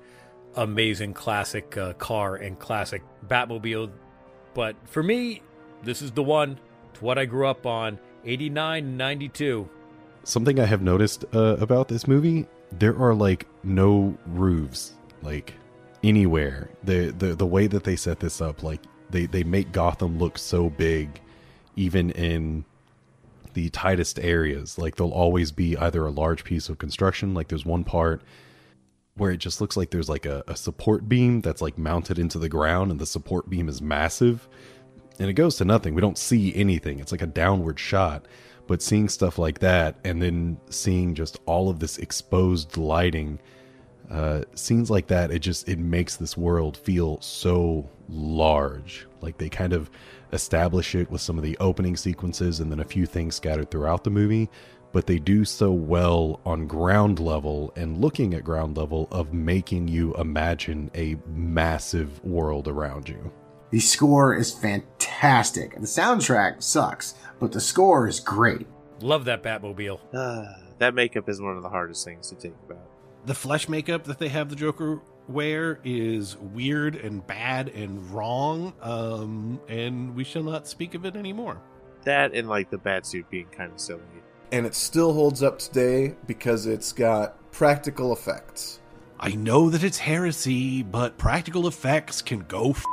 amazing 0.56 1.14
classic 1.14 1.78
uh, 1.78 1.94
car 1.94 2.36
and 2.36 2.60
classic 2.60 3.02
Batmobile. 3.28 3.92
But 4.54 4.76
for 4.86 5.02
me, 5.02 5.42
this 5.82 6.02
is 6.02 6.12
the 6.12 6.24
one. 6.24 6.60
It's 6.92 7.02
what 7.02 7.18
I 7.18 7.26
grew 7.26 7.48
up 7.48 7.66
on. 7.66 7.98
89, 8.26 8.98
92. 8.98 9.70
Something 10.24 10.60
I 10.60 10.66
have 10.66 10.82
noticed 10.82 11.26
uh, 11.34 11.58
about 11.60 11.88
this 11.88 12.08
movie: 12.08 12.48
there 12.72 12.98
are 12.98 13.14
like 13.14 13.48
no 13.64 14.18
roofs, 14.28 14.94
like 15.22 15.54
anywhere. 16.04 16.70
The 16.84 17.10
the 17.12 17.36
the 17.36 17.46
way 17.46 17.68
that 17.68 17.84
they 17.84 17.96
set 17.96 18.20
this 18.20 18.42
up, 18.42 18.64
like 18.64 18.82
they 19.10 19.26
they 19.26 19.44
make 19.44 19.72
Gotham 19.72 20.18
look 20.18 20.38
so 20.38 20.70
big, 20.70 21.20
even 21.76 22.12
in 22.12 22.64
the 23.54 23.70
tightest 23.70 24.20
areas. 24.20 24.78
Like 24.78 24.96
there'll 24.96 25.12
always 25.12 25.52
be 25.52 25.76
either 25.78 26.06
a 26.06 26.12
large 26.12 26.44
piece 26.44 26.70
of 26.70 26.78
construction, 26.78 27.34
like 27.34 27.50
there's 27.50 27.66
one 27.66 27.84
part 27.84 28.22
where 29.16 29.32
it 29.32 29.38
just 29.38 29.62
looks 29.62 29.78
like 29.78 29.92
there's 29.92 30.10
like 30.10 30.26
a, 30.26 30.44
a 30.48 30.56
support 30.56 31.08
beam 31.08 31.42
that's 31.42 31.62
like 31.62 31.78
mounted 31.78 32.18
into 32.18 32.40
the 32.40 32.50
ground, 32.50 32.92
and 32.92 33.00
the 33.00 33.06
support 33.06 33.50
beam 33.50 33.70
is 33.70 33.82
massive, 33.82 34.48
and 35.20 35.30
it 35.30 35.34
goes 35.34 35.58
to 35.58 35.66
nothing. 35.66 35.94
We 35.94 36.02
don't 36.02 36.18
see 36.18 36.56
anything. 36.56 37.00
It's 37.00 37.12
like 37.12 37.22
a 37.22 37.28
downward 37.28 37.80
shot. 37.80 38.28
But 38.66 38.82
seeing 38.82 39.10
stuff 39.10 39.38
like 39.38 39.60
that, 39.60 39.98
and 40.06 40.22
then 40.22 40.58
seeing 40.70 41.16
just 41.16 41.38
all 41.46 41.70
of 41.70 41.80
this 41.80 41.98
exposed 41.98 42.78
lighting, 42.78 43.40
uh, 44.10 44.44
scenes 44.56 44.90
like 44.90 45.08
that, 45.08 45.32
it 45.32 45.40
just 45.40 45.68
it 45.68 45.80
makes 45.80 46.16
this 46.16 46.38
world 46.38 46.78
feel 46.78 47.20
so 47.20 47.90
large. 48.08 49.06
Like 49.22 49.38
they 49.38 49.50
kind 49.50 49.74
of 49.74 49.92
establish 50.32 50.96
it 50.96 51.12
with 51.12 51.20
some 51.22 51.38
of 51.38 51.44
the 51.44 51.58
opening 51.60 51.98
sequences, 51.98 52.62
and 52.62 52.72
then 52.72 52.80
a 52.80 52.86
few 52.86 53.06
things 53.06 53.36
scattered 53.36 53.70
throughout 53.70 54.06
the 54.06 54.10
movie. 54.10 54.50
But 54.94 55.08
they 55.08 55.20
do 55.20 55.44
so 55.44 55.72
well 55.72 56.40
on 56.46 56.68
ground 56.68 57.20
level 57.20 57.74
and 57.76 57.98
looking 57.98 58.34
at 58.34 58.44
ground 58.44 58.78
level 58.78 59.08
of 59.12 59.34
making 59.34 59.88
you 59.88 60.14
imagine 60.14 60.90
a 60.96 61.18
massive 61.28 62.24
world 62.24 62.68
around 62.68 63.10
you. 63.10 63.32
The 63.74 63.80
score 63.80 64.36
is 64.36 64.54
fantastic. 64.54 65.74
The 65.74 65.88
soundtrack 65.88 66.62
sucks, 66.62 67.16
but 67.40 67.52
the 67.52 67.60
score 67.60 68.08
is 68.08 68.20
great. 68.20 68.68
Love 69.02 69.26
that 69.26 69.42
Batmobile. 69.42 70.00
Uh, 70.14 70.46
that 70.78 70.94
makeup 70.94 71.28
is 71.28 71.42
one 71.42 71.58
of 71.58 71.64
the 71.64 71.70
hardest 71.70 72.06
things 72.06 72.30
to 72.30 72.36
think 72.36 72.54
about. 72.70 72.88
The 73.26 73.34
flesh 73.34 73.68
makeup 73.68 74.04
that 74.04 74.20
they 74.20 74.30
have 74.30 74.50
the 74.50 74.56
Joker 74.56 75.02
wear 75.28 75.80
is 75.84 76.38
weird 76.38 76.98
and 76.98 77.26
bad 77.26 77.68
and 77.70 78.12
wrong, 78.12 78.74
um, 78.80 79.60
and 79.68 80.14
we 80.14 80.24
shall 80.24 80.44
not 80.44 80.68
speak 80.68 80.94
of 80.94 81.04
it 81.04 81.16
anymore. 81.16 81.60
That 82.04 82.36
and 82.36 82.48
like 82.48 82.70
the 82.70 82.78
bat 82.78 83.08
suit 83.08 83.28
being 83.32 83.48
kind 83.48 83.72
of 83.72 83.80
silly. 83.80 84.04
And 84.52 84.68
it 84.68 84.76
still 84.76 85.14
holds 85.14 85.42
up 85.42 85.58
today 85.58 86.14
because 86.28 86.68
it's 86.68 86.92
got 86.92 87.52
practical 87.52 88.14
effects. 88.14 88.82
I 89.20 89.32
know 89.32 89.72
that 89.72 89.84
it's 89.84 89.98
heresy, 89.98 90.84
but 90.84 91.18
practical 91.18 91.68
effects 91.68 92.22
can 92.22 92.42
go 92.42 92.70
f- 92.70 92.84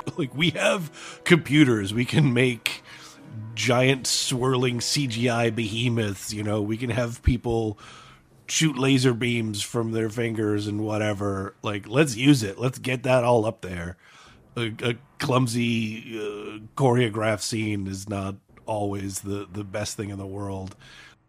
like 0.16 0.34
we 0.34 0.50
have 0.50 1.20
computers. 1.24 1.94
We 1.94 2.04
can 2.04 2.32
make 2.32 2.82
giant 3.54 4.06
swirling 4.06 4.78
CGI 4.78 5.54
behemoths, 5.54 6.32
you 6.32 6.42
know, 6.42 6.62
we 6.62 6.76
can 6.76 6.90
have 6.90 7.22
people 7.22 7.78
shoot 8.46 8.76
laser 8.76 9.14
beams 9.14 9.62
from 9.62 9.92
their 9.92 10.10
fingers 10.10 10.66
and 10.66 10.80
whatever. 10.80 11.54
Like 11.62 11.88
let's 11.88 12.16
use 12.16 12.42
it. 12.42 12.58
Let's 12.58 12.78
get 12.78 13.02
that 13.04 13.24
all 13.24 13.46
up 13.46 13.60
there. 13.60 13.96
A, 14.56 14.72
a 14.82 14.94
clumsy 15.18 16.18
uh, 16.18 16.58
choreographed 16.76 17.42
scene 17.42 17.86
is 17.86 18.08
not 18.08 18.36
always 18.66 19.20
the 19.20 19.46
the 19.50 19.64
best 19.64 19.96
thing 19.96 20.10
in 20.10 20.18
the 20.18 20.26
world. 20.26 20.74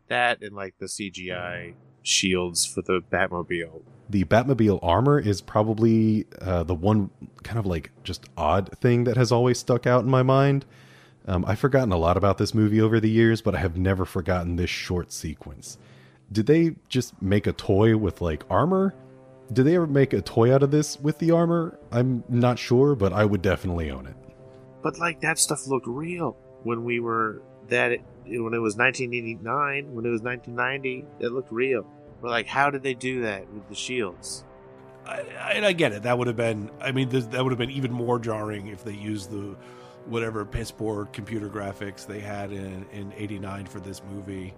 That 0.08 0.42
and 0.42 0.56
like 0.56 0.76
the 0.80 0.88
CGI 0.88 1.76
shields 2.04 2.66
for 2.66 2.82
the 2.82 3.02
Batmobile. 3.12 3.82
The 4.10 4.24
Batmobile 4.26 4.80
armor 4.82 5.20
is 5.20 5.42
probably 5.42 6.26
uh, 6.42 6.64
the 6.64 6.76
one 6.76 7.10
kind 7.44 7.60
of 7.60 7.66
like 7.66 7.92
just 8.04 8.26
odd 8.36 8.78
thing 8.80 9.06
that 9.06 9.18
has 9.18 9.32
always 9.32 9.60
stuck 9.60 9.88
out 9.88 10.04
in 10.04 10.10
my 10.10 10.24
mind. 10.24 10.66
Um, 11.28 11.46
I've 11.48 11.60
forgotten 11.60 11.92
a 11.92 11.98
lot 11.98 12.18
about 12.18 12.38
this 12.38 12.54
movie 12.54 12.82
over 12.82 13.00
the 13.00 13.10
years, 13.10 13.42
but 13.42 13.56
I 13.56 13.60
have 13.60 13.78
never 13.78 14.06
forgotten 14.06 14.56
this 14.56 14.70
short 14.70 15.12
sequence. 15.12 15.78
Did 16.32 16.48
they 16.48 16.76
just 16.90 17.22
make 17.22 17.48
a 17.48 17.54
toy 17.54 17.96
with 17.96 18.22
like 18.22 18.44
armor? 18.50 18.96
Did 19.54 19.66
they 19.66 19.76
ever 19.76 19.88
make 19.88 20.14
a 20.14 20.22
toy 20.22 20.54
out 20.54 20.64
of 20.64 20.72
this 20.72 21.00
with 21.00 21.20
the 21.20 21.32
armor? 21.32 21.78
I'm 21.92 22.24
not 22.30 22.58
sure, 22.58 22.96
but 22.96 23.14
I 23.14 23.26
would 23.26 23.42
definitely 23.42 23.92
own 23.92 24.08
it. 24.08 24.16
But 24.82 24.98
like 24.98 25.22
that 25.22 25.40
stuff 25.40 25.68
looked 25.68 25.88
real 25.88 26.38
when 26.64 26.84
we 26.84 27.00
were 27.00 27.42
that 27.68 27.92
when 28.26 28.54
it 28.54 28.60
was 28.60 28.76
1989, 28.78 29.94
when 29.94 30.06
it 30.06 30.10
was 30.10 30.22
1990, 30.22 31.06
it 31.20 31.32
looked 31.32 31.52
real. 31.52 31.86
We're 32.22 32.30
like, 32.30 32.48
how 32.48 32.70
did 32.70 32.84
they 32.84 32.94
do 32.94 33.22
that 33.24 33.52
with 33.52 33.68
the 33.68 33.76
shields? 33.76 34.44
I, 35.06 35.22
I, 35.40 35.66
I 35.66 35.74
get 35.74 35.92
it. 35.92 36.04
That 36.04 36.18
would 36.18 36.28
have 36.28 36.36
been. 36.36 36.70
I 36.80 36.92
mean, 36.92 37.10
th- 37.10 37.26
that 37.26 37.44
would 37.44 37.52
have 37.52 37.60
been 37.60 37.72
even 37.72 37.92
more 37.92 38.20
jarring 38.20 38.68
if 38.68 38.84
they 38.84 38.94
used 38.94 39.32
the 39.32 39.56
whatever 40.06 40.46
piss 40.46 40.72
poor 40.72 41.06
computer 41.06 41.50
graphics 41.50 42.06
they 42.06 42.20
had 42.20 42.52
in 42.52 42.86
in 42.92 43.12
'89 43.18 43.66
for 43.66 43.80
this 43.80 44.02
movie. 44.12 44.54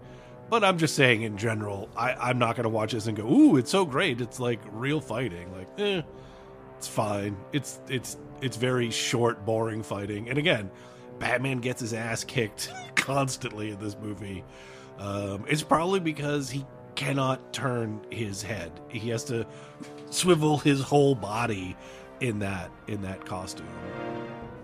But 0.50 0.64
I'm 0.64 0.77
just 0.77 0.95
saying, 0.95 1.22
in 1.22 1.38
general, 1.38 1.90
I, 1.95 2.14
I'm 2.14 2.38
not 2.38 2.56
going 2.56 2.64
to 2.64 2.69
watch 2.69 2.92
this 2.92 3.08
and 3.08 3.16
go, 3.16 3.25
"Ooh, 3.25 3.58
it's 3.58 3.72
so 3.72 3.85
great!" 3.85 4.19
It's 4.19 4.40
like 4.40 4.59
real 4.72 5.00
fighting. 5.00 5.51
Like, 5.56 5.67
eh, 5.77 6.01
it's 6.77 6.88
fine. 6.88 7.38
It's 7.53 7.80
it's 7.88 8.17
it's 8.42 8.58
very 8.58 8.92
short, 8.92 9.45
boring 9.45 9.82
fighting. 9.82 10.30
And 10.30 10.38
again, 10.38 10.69
Batman 11.19 11.59
gets 11.59 11.82
his 11.82 11.93
ass 11.93 12.24
kicked 12.24 12.72
constantly 12.95 13.72
in 13.72 13.80
this 13.80 13.98
movie. 14.01 14.43
Um, 15.00 15.45
it's 15.48 15.64
probably 15.64 16.00
because 16.00 16.50
he 16.50 16.66
cannot 16.95 17.53
turn 17.53 18.01
his 18.09 18.42
head. 18.42 18.72
He 18.90 19.09
has 19.09 19.24
to 19.25 19.45
swivel 20.09 20.58
his 20.58 20.82
whole 20.82 21.16
body 21.16 21.75
in 22.19 22.40
that 22.40 22.72
in 22.88 23.01
that 23.01 23.25
costume. 23.25 23.67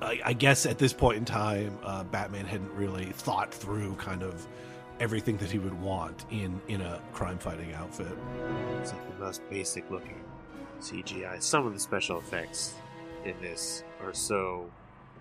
I, 0.02 0.22
I 0.24 0.34
guess 0.34 0.66
at 0.66 0.78
this 0.78 0.94
point 0.94 1.18
in 1.18 1.26
time, 1.26 1.78
uh, 1.84 2.04
Batman 2.04 2.46
hadn't 2.46 2.72
really 2.72 3.06
thought 3.06 3.54
through 3.54 3.96
kind 3.96 4.24
of 4.24 4.48
everything 5.00 5.38
that 5.38 5.50
he 5.50 5.60
would 5.60 5.80
want 5.82 6.26
in 6.30 6.62
in 6.68 6.82
a 6.82 7.02
crime 7.14 7.38
fighting 7.38 7.74
outfit. 7.74 8.18
It's 8.80 8.92
like 8.92 9.18
the 9.18 9.26
most 9.26 9.48
basic 9.50 9.90
looking 9.90 10.22
CGI. 10.80 11.42
Some 11.42 11.66
of 11.66 11.74
the 11.74 11.80
special 11.80 12.20
effects 12.20 12.74
in 13.26 13.36
this 13.42 13.84
are 14.02 14.14
so. 14.14 14.70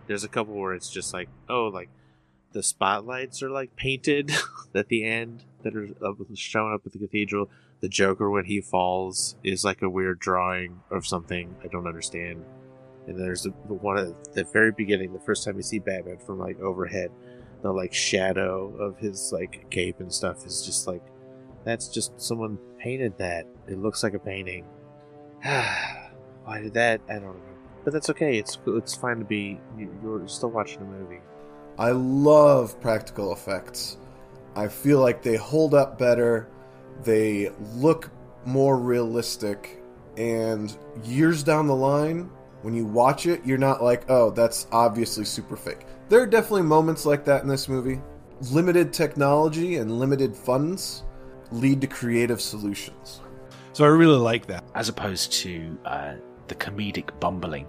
There's 0.09 0.25
a 0.25 0.29
couple 0.29 0.55
where 0.55 0.75
it's 0.75 0.91
just 0.91 1.15
like, 1.15 1.29
oh, 1.49 1.67
like 1.67 1.91
the 2.53 2.63
spotlights 2.63 3.43
are 3.43 3.51
like 3.51 3.77
painted 3.77 4.33
at 4.75 4.89
the 4.89 5.05
end 5.05 5.45
that 5.63 5.77
are 5.77 5.89
uh, 6.03 6.15
showing 6.35 6.75
up 6.75 6.83
at 6.87 6.93
the 6.93 6.99
cathedral. 6.99 7.51
The 7.81 7.89
Joker 7.89 8.31
when 8.31 8.47
he 8.47 8.61
falls 8.61 9.37
is 9.45 9.65
like 9.65 9.83
a 9.83 9.89
weird 9.89 10.19
drawing 10.19 10.81
of 10.91 11.07
something 11.07 11.55
I 11.63 11.69
don't 11.69 11.87
understand. 11.87 12.45
And 13.07 13.19
there's 13.19 13.43
the, 13.43 13.53
the 13.69 13.75
one 13.75 13.99
at 13.99 14.35
the 14.35 14.45
very 14.45 14.73
beginning, 14.73 15.13
the 15.13 15.21
first 15.21 15.45
time 15.45 15.57
you 15.57 15.63
see 15.63 15.79
Batman 15.79 16.19
from 16.19 16.39
like 16.39 16.59
overhead, 16.61 17.11
the 17.63 17.73
like 17.73 17.95
shadow 17.95 18.75
of 18.77 18.99
his 18.99 19.31
like 19.33 19.71
cape 19.71 20.01
and 20.01 20.13
stuff 20.13 20.45
is 20.45 20.65
just 20.65 20.87
like 20.87 21.03
that's 21.65 21.89
just 21.89 22.21
someone 22.21 22.59
painted 22.79 23.17
that. 23.19 23.47
It 23.67 23.79
looks 23.79 24.03
like 24.03 24.15
a 24.15 24.19
painting. 24.19 24.65
Why 25.43 26.61
did 26.63 26.75
that? 26.75 27.01
I 27.09 27.15
don't 27.15 27.37
know. 27.37 27.58
But 27.85 27.93
that's 27.93 28.11
okay. 28.11 28.39
It's 28.39 28.59
it's 28.67 28.95
fine 28.95 29.19
to 29.19 29.25
be. 29.25 29.61
You're 30.03 30.27
still 30.29 30.51
watching 30.51 30.83
a 30.83 30.85
movie. 30.85 31.21
I 31.79 31.93
love 31.93 32.81
practical 32.81 33.33
effects. 33.33 33.99
I 34.57 34.69
feel 34.69 35.01
like 35.01 35.23
they 35.23 35.37
hold 35.37 35.75
up 35.75 35.99
better. 35.99 36.49
They 37.05 37.51
look 37.75 38.11
more 38.45 38.77
realistic. 38.77 39.83
And 40.17 40.77
years 41.05 41.45
down 41.45 41.69
the 41.69 41.77
line, 41.77 42.29
when 42.63 42.75
you 42.75 42.85
watch 42.85 43.27
it, 43.27 43.45
you're 43.47 43.57
not 43.59 43.83
like, 43.83 44.11
oh, 44.11 44.31
that's 44.31 44.67
obviously 44.73 45.25
super 45.25 45.57
fake. 45.57 45.87
There 46.09 46.21
are 46.21 46.27
definitely 46.27 46.63
moments 46.63 47.07
like 47.07 47.25
that 47.27 47.43
in 47.43 47.49
this 47.49 47.69
movie. 47.69 48.01
Limited 48.51 48.93
technology 48.93 49.77
and 49.77 50.01
limited 50.01 50.35
funds 50.35 51.05
lead 51.53 51.81
to 51.81 51.87
creative 51.87 52.41
solutions. 52.41 53.21
So 53.73 53.85
I 53.85 53.89
really 53.89 54.19
like 54.19 54.47
that. 54.47 54.65
As 54.75 54.89
opposed 54.89 55.33
to 55.35 55.79
uh, 55.85 56.15
the 56.49 56.55
comedic 56.55 57.09
bumbling 57.21 57.67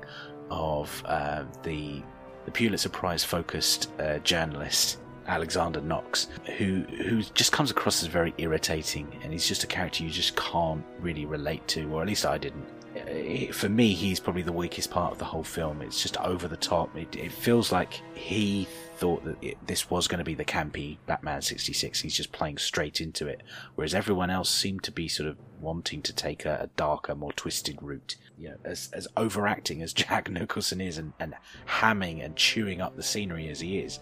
of 0.49 1.03
uh, 1.05 1.43
the 1.63 2.01
the 2.45 2.51
Pulitzer 2.51 2.89
Prize 2.89 3.23
focused 3.23 3.91
uh, 3.99 4.17
journalist 4.19 4.99
Alexander 5.27 5.79
Knox, 5.81 6.27
who 6.57 6.81
who 7.05 7.21
just 7.21 7.51
comes 7.51 7.71
across 7.71 8.01
as 8.01 8.09
very 8.09 8.33
irritating, 8.37 9.07
and 9.23 9.31
he's 9.31 9.47
just 9.47 9.63
a 9.63 9.67
character 9.67 10.03
you 10.03 10.09
just 10.09 10.35
can't 10.35 10.83
really 10.99 11.25
relate 11.25 11.65
to, 11.69 11.83
or 11.93 12.01
at 12.01 12.07
least 12.07 12.25
I 12.25 12.37
didn't. 12.37 12.65
For 13.53 13.69
me, 13.69 13.93
he's 13.93 14.19
probably 14.19 14.41
the 14.41 14.51
weakest 14.51 14.89
part 14.89 15.11
of 15.11 15.19
the 15.19 15.25
whole 15.25 15.43
film. 15.43 15.83
It's 15.83 16.01
just 16.01 16.17
over 16.17 16.47
the 16.47 16.57
top. 16.57 16.97
It, 16.97 17.15
it 17.15 17.31
feels 17.31 17.71
like 17.71 18.01
he 18.15 18.67
thought 18.97 19.23
that 19.23 19.37
it, 19.43 19.57
this 19.67 19.91
was 19.91 20.07
going 20.07 20.17
to 20.17 20.25
be 20.25 20.33
the 20.33 20.43
campy 20.43 20.97
Batman 21.05 21.41
66. 21.41 22.01
He's 22.01 22.15
just 22.15 22.31
playing 22.31 22.57
straight 22.57 22.99
into 22.99 23.27
it, 23.27 23.43
whereas 23.75 23.93
everyone 23.93 24.31
else 24.31 24.49
seemed 24.49 24.83
to 24.83 24.91
be 24.91 25.07
sort 25.07 25.29
of 25.29 25.37
wanting 25.61 26.01
to 26.01 26.13
take 26.13 26.45
a, 26.45 26.61
a 26.63 26.67
darker, 26.75 27.13
more 27.13 27.31
twisted 27.33 27.77
route. 27.81 28.15
You 28.39 28.49
know, 28.49 28.55
as 28.63 28.89
as 28.93 29.07
overacting 29.17 29.81
as 29.81 29.93
Jack 30.01 30.29
Nicholson 30.29 30.81
is, 30.81 30.97
and, 30.97 31.13
and 31.19 31.35
hamming 31.67 32.23
and 32.23 32.35
chewing 32.35 32.81
up 32.81 32.95
the 32.95 33.03
scenery 33.03 33.49
as 33.49 33.59
he 33.59 33.79
is, 33.79 33.99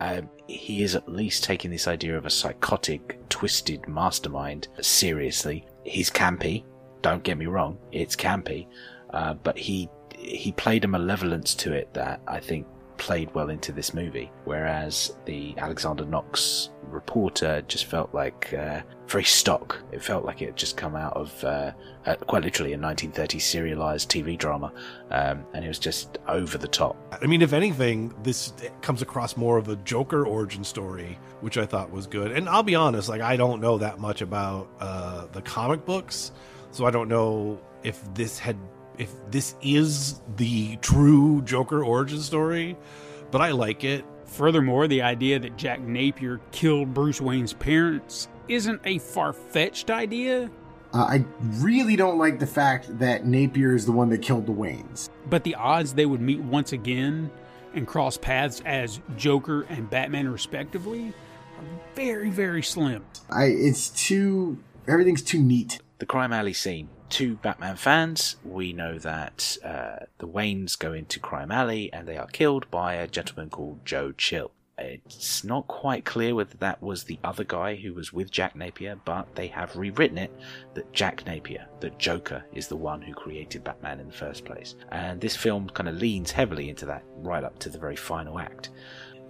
um, 0.00 0.28
he 0.46 0.82
is 0.82 0.94
at 0.94 1.08
least 1.08 1.44
taking 1.44 1.70
this 1.70 1.88
idea 1.88 2.16
of 2.16 2.24
a 2.26 2.30
psychotic, 2.30 3.18
twisted 3.28 3.86
mastermind 3.88 4.68
seriously. 4.80 5.66
He's 5.84 6.10
campy. 6.10 6.64
Don't 7.02 7.22
get 7.22 7.38
me 7.38 7.46
wrong, 7.46 7.78
it's 7.92 8.16
campy. 8.16 8.66
uh, 9.12 9.34
but 9.34 9.58
he 9.58 9.88
he 10.16 10.52
played 10.52 10.84
a 10.84 10.88
malevolence 10.88 11.54
to 11.54 11.72
it 11.72 11.92
that 11.94 12.20
I 12.28 12.40
think 12.40 12.66
played 12.98 13.34
well 13.34 13.48
into 13.48 13.72
this 13.72 13.94
movie. 13.94 14.30
Whereas 14.44 15.14
the 15.24 15.54
Alexander 15.56 16.04
Knox 16.04 16.70
reporter 16.90 17.62
just 17.68 17.86
felt 17.86 18.12
like 18.14 18.52
uh, 18.52 18.80
very 19.06 19.24
stock. 19.24 19.78
It 19.92 20.02
felt 20.02 20.24
like 20.24 20.42
it 20.42 20.46
had 20.46 20.56
just 20.56 20.76
come 20.76 20.94
out 20.94 21.14
of 21.14 21.44
uh, 21.44 21.72
uh, 22.06 22.16
quite 22.16 22.42
literally 22.42 22.72
a 22.72 22.78
1930s 22.78 23.42
serialized 23.42 24.10
TV 24.10 24.36
drama, 24.36 24.72
um, 25.10 25.44
and 25.54 25.64
it 25.64 25.68
was 25.68 25.78
just 25.78 26.18
over 26.28 26.58
the 26.58 26.68
top. 26.68 26.96
I 27.22 27.26
mean, 27.26 27.42
if 27.42 27.52
anything, 27.52 28.14
this 28.22 28.52
comes 28.82 29.02
across 29.02 29.36
more 29.36 29.58
of 29.58 29.68
a 29.68 29.76
Joker 29.76 30.26
origin 30.26 30.64
story, 30.64 31.18
which 31.40 31.58
I 31.58 31.66
thought 31.66 31.90
was 31.90 32.06
good. 32.06 32.32
And 32.32 32.48
I'll 32.48 32.62
be 32.62 32.74
honest, 32.74 33.08
like 33.08 33.20
I 33.20 33.36
don't 33.36 33.60
know 33.60 33.78
that 33.78 33.98
much 33.98 34.22
about 34.22 34.68
uh, 34.80 35.26
the 35.32 35.42
comic 35.42 35.84
books, 35.84 36.32
so 36.70 36.86
I 36.86 36.90
don't 36.90 37.08
know 37.08 37.60
if 37.82 38.02
this 38.14 38.38
had 38.38 38.56
if 38.98 39.12
this 39.30 39.54
is 39.62 40.20
the 40.36 40.76
true 40.76 41.42
Joker 41.42 41.82
origin 41.82 42.20
story, 42.20 42.76
but 43.30 43.40
I 43.40 43.52
like 43.52 43.82
it. 43.82 44.04
Furthermore, 44.30 44.86
the 44.86 45.02
idea 45.02 45.40
that 45.40 45.56
Jack 45.56 45.80
Napier 45.80 46.40
killed 46.52 46.94
Bruce 46.94 47.20
Wayne's 47.20 47.52
parents 47.52 48.28
isn't 48.46 48.80
a 48.84 48.98
far 48.98 49.32
fetched 49.32 49.90
idea. 49.90 50.48
Uh, 50.94 50.98
I 50.98 51.24
really 51.58 51.96
don't 51.96 52.16
like 52.16 52.38
the 52.38 52.46
fact 52.46 52.96
that 53.00 53.26
Napier 53.26 53.74
is 53.74 53.86
the 53.86 53.92
one 53.92 54.08
that 54.10 54.18
killed 54.18 54.46
the 54.46 54.52
Waynes. 54.52 55.10
But 55.28 55.42
the 55.42 55.56
odds 55.56 55.94
they 55.94 56.06
would 56.06 56.20
meet 56.20 56.40
once 56.40 56.72
again 56.72 57.28
and 57.74 57.86
cross 57.86 58.16
paths 58.16 58.62
as 58.64 59.00
Joker 59.16 59.62
and 59.62 59.90
Batman, 59.90 60.28
respectively, 60.28 61.12
are 61.58 61.64
very, 61.96 62.30
very 62.30 62.62
slim. 62.62 63.04
I 63.30 63.46
it's 63.46 63.90
too 63.90 64.58
everything's 64.86 65.22
too 65.22 65.40
neat. 65.40 65.80
The 65.98 66.06
crime 66.06 66.32
alley 66.32 66.52
scene 66.52 66.88
to 67.10 67.36
Batman 67.36 67.76
fans, 67.76 68.36
we 68.44 68.72
know 68.72 68.98
that 68.98 69.58
uh, 69.64 70.06
the 70.18 70.28
Waynes 70.28 70.78
go 70.78 70.92
into 70.92 71.18
Crime 71.18 71.50
Alley 71.50 71.92
and 71.92 72.06
they 72.06 72.16
are 72.16 72.26
killed 72.26 72.70
by 72.70 72.94
a 72.94 73.08
gentleman 73.08 73.50
called 73.50 73.84
Joe 73.84 74.12
Chill. 74.12 74.52
It's 74.78 75.44
not 75.44 75.68
quite 75.68 76.06
clear 76.06 76.34
whether 76.34 76.56
that 76.58 76.82
was 76.82 77.04
the 77.04 77.18
other 77.22 77.44
guy 77.44 77.74
who 77.74 77.92
was 77.92 78.14
with 78.14 78.30
Jack 78.30 78.56
Napier, 78.56 78.96
but 79.04 79.34
they 79.34 79.48
have 79.48 79.76
rewritten 79.76 80.16
it 80.16 80.32
that 80.74 80.90
Jack 80.92 81.26
Napier, 81.26 81.66
that 81.80 81.98
Joker, 81.98 82.42
is 82.54 82.66
the 82.66 82.76
one 82.76 83.02
who 83.02 83.12
created 83.12 83.62
Batman 83.62 84.00
in 84.00 84.06
the 84.06 84.12
first 84.14 84.46
place. 84.46 84.76
And 84.90 85.20
this 85.20 85.36
film 85.36 85.68
kind 85.68 85.88
of 85.88 85.96
leans 85.96 86.30
heavily 86.30 86.70
into 86.70 86.86
that 86.86 87.04
right 87.16 87.44
up 87.44 87.58
to 87.58 87.68
the 87.68 87.78
very 87.78 87.96
final 87.96 88.38
act 88.38 88.70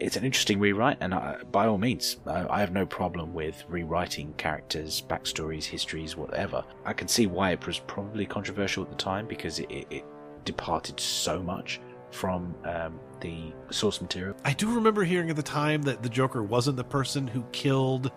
it's 0.00 0.16
an 0.16 0.24
interesting 0.24 0.58
rewrite, 0.58 0.96
and 1.00 1.12
uh, 1.12 1.36
by 1.52 1.66
all 1.66 1.78
means, 1.78 2.16
uh, 2.26 2.46
I 2.48 2.60
have 2.60 2.72
no 2.72 2.86
problem 2.86 3.34
with 3.34 3.64
rewriting 3.68 4.32
characters, 4.38 5.02
backstories, 5.06 5.64
histories, 5.64 6.16
whatever. 6.16 6.64
I 6.84 6.94
can 6.94 7.06
see 7.06 7.26
why 7.26 7.50
it 7.50 7.66
was 7.66 7.78
probably 7.80 8.24
controversial 8.26 8.82
at 8.82 8.88
the 8.88 8.96
time 8.96 9.26
because 9.26 9.58
it, 9.58 9.70
it, 9.70 9.86
it 9.90 10.04
departed 10.44 10.98
so 10.98 11.42
much 11.42 11.80
from 12.10 12.54
um, 12.64 12.98
the 13.20 13.52
source 13.70 14.00
material. 14.00 14.34
I 14.44 14.54
do 14.54 14.74
remember 14.74 15.04
hearing 15.04 15.30
at 15.30 15.36
the 15.36 15.42
time 15.42 15.82
that 15.82 16.02
the 16.02 16.08
Joker 16.08 16.42
wasn't 16.42 16.76
the 16.76 16.84
person 16.84 17.26
who 17.26 17.44
killed 17.52 18.10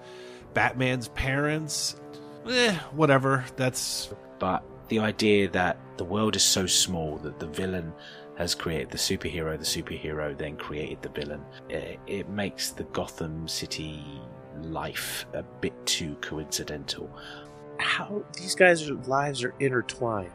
Batman's 0.53 1.09
parents. 1.09 1.97
Eh, 2.47 2.73
whatever. 2.91 3.45
That's. 3.55 4.09
But 4.39 4.63
the 4.87 4.99
idea 4.99 5.49
that 5.49 5.77
the 5.97 6.03
world 6.03 6.35
is 6.35 6.43
so 6.43 6.65
small 6.65 7.17
that 7.19 7.39
the 7.39 7.47
villain 7.47 7.93
has 8.35 8.55
created 8.55 8.89
the 8.89 8.97
superhero, 8.97 9.57
the 9.57 9.65
superhero 9.65 10.37
then 10.37 10.55
created 10.55 11.01
the 11.01 11.09
villain. 11.09 11.41
It, 11.69 11.99
it 12.07 12.29
makes 12.29 12.71
the 12.71 12.83
Gotham 12.85 13.47
City 13.47 14.03
life 14.61 15.25
a 15.33 15.43
bit 15.61 15.73
too 15.85 16.15
coincidental. 16.21 17.09
How 17.79 18.23
these 18.33 18.55
guys' 18.55 18.89
lives 18.89 19.43
are 19.43 19.53
intertwined. 19.59 20.31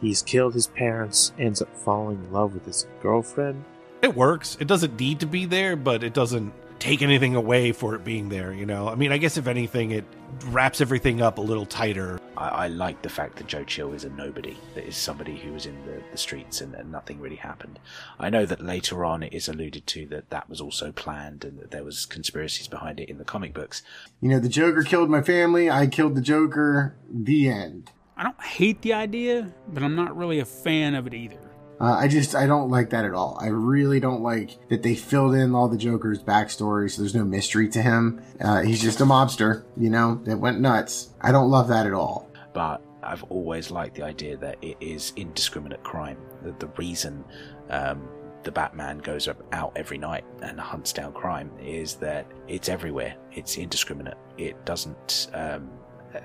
He's 0.00 0.22
killed 0.22 0.54
his 0.54 0.66
parents, 0.66 1.32
ends 1.38 1.62
up 1.62 1.74
falling 1.76 2.24
in 2.24 2.32
love 2.32 2.54
with 2.54 2.66
his 2.66 2.86
girlfriend. 3.00 3.64
It 4.02 4.14
works. 4.14 4.56
It 4.60 4.68
doesn't 4.68 4.98
need 5.00 5.20
to 5.20 5.26
be 5.26 5.46
there, 5.46 5.76
but 5.76 6.02
it 6.04 6.12
doesn't 6.12 6.52
take 6.84 7.00
anything 7.00 7.34
away 7.34 7.72
for 7.72 7.94
it 7.94 8.04
being 8.04 8.28
there, 8.28 8.52
you 8.52 8.66
know? 8.66 8.88
I 8.88 8.94
mean, 8.94 9.10
I 9.10 9.16
guess 9.16 9.38
if 9.38 9.46
anything, 9.46 9.90
it 9.90 10.04
wraps 10.48 10.82
everything 10.82 11.22
up 11.22 11.38
a 11.38 11.40
little 11.40 11.64
tighter. 11.64 12.20
I, 12.36 12.48
I 12.48 12.68
like 12.68 13.00
the 13.00 13.08
fact 13.08 13.36
that 13.36 13.46
Joe 13.46 13.64
Chill 13.64 13.94
is 13.94 14.04
a 14.04 14.10
nobody, 14.10 14.54
that 14.74 14.86
is 14.86 14.94
somebody 14.94 15.34
who 15.34 15.54
was 15.54 15.64
in 15.64 15.82
the, 15.86 16.02
the 16.12 16.18
streets 16.18 16.60
and, 16.60 16.74
and, 16.74 16.92
nothing 16.92 17.20
really 17.20 17.36
happened. 17.36 17.78
I 18.20 18.28
know 18.28 18.44
that 18.44 18.60
later 18.60 19.02
on 19.02 19.22
it 19.22 19.32
is 19.32 19.48
alluded 19.48 19.86
to 19.86 20.06
that 20.08 20.28
that 20.28 20.50
was 20.50 20.60
also 20.60 20.92
planned 20.92 21.42
and 21.42 21.58
that 21.58 21.70
there 21.70 21.84
was 21.84 22.04
conspiracies 22.04 22.68
behind 22.68 23.00
it 23.00 23.08
in 23.08 23.16
the 23.16 23.24
comic 23.24 23.54
books. 23.54 23.82
You 24.20 24.28
know, 24.28 24.38
the 24.38 24.50
Joker 24.50 24.82
killed 24.82 25.08
my 25.08 25.22
family, 25.22 25.70
I 25.70 25.86
killed 25.86 26.14
the 26.14 26.20
Joker, 26.20 26.96
the 27.10 27.48
end. 27.48 27.92
I 28.14 28.24
don't 28.24 28.42
hate 28.42 28.82
the 28.82 28.92
idea, 28.92 29.54
but 29.68 29.82
I'm 29.82 29.96
not 29.96 30.14
really 30.14 30.38
a 30.38 30.44
fan 30.44 30.94
of 30.94 31.06
it 31.06 31.14
either. 31.14 31.53
Uh, 31.84 31.98
I 31.98 32.08
just 32.08 32.34
I 32.34 32.46
don't 32.46 32.70
like 32.70 32.90
that 32.90 33.04
at 33.04 33.12
all. 33.12 33.36
I 33.38 33.48
really 33.48 34.00
don't 34.00 34.22
like 34.22 34.56
that 34.70 34.82
they 34.82 34.94
filled 34.94 35.34
in 35.34 35.54
all 35.54 35.68
the 35.68 35.76
Joker's 35.76 36.22
backstory, 36.22 36.90
so 36.90 37.02
there's 37.02 37.14
no 37.14 37.24
mystery 37.24 37.68
to 37.68 37.82
him. 37.82 38.22
Uh, 38.40 38.62
he's 38.62 38.80
just 38.80 39.02
a 39.02 39.04
mobster, 39.04 39.64
you 39.76 39.90
know, 39.90 40.14
that 40.24 40.38
went 40.38 40.60
nuts. 40.60 41.10
I 41.20 41.30
don't 41.30 41.50
love 41.50 41.68
that 41.68 41.86
at 41.86 41.92
all. 41.92 42.30
But 42.54 42.80
I've 43.02 43.22
always 43.24 43.70
liked 43.70 43.96
the 43.96 44.02
idea 44.02 44.38
that 44.38 44.56
it 44.62 44.78
is 44.80 45.12
indiscriminate 45.16 45.82
crime. 45.82 46.16
That 46.42 46.58
the 46.58 46.68
reason 46.68 47.22
um, 47.68 48.08
the 48.44 48.52
Batman 48.52 48.98
goes 48.98 49.28
out 49.52 49.72
every 49.76 49.98
night 49.98 50.24
and 50.40 50.58
hunts 50.58 50.90
down 50.90 51.12
crime 51.12 51.50
is 51.60 51.96
that 51.96 52.26
it's 52.48 52.70
everywhere. 52.70 53.14
It's 53.32 53.58
indiscriminate. 53.58 54.16
It 54.38 54.64
doesn't 54.64 55.28
um, 55.34 55.70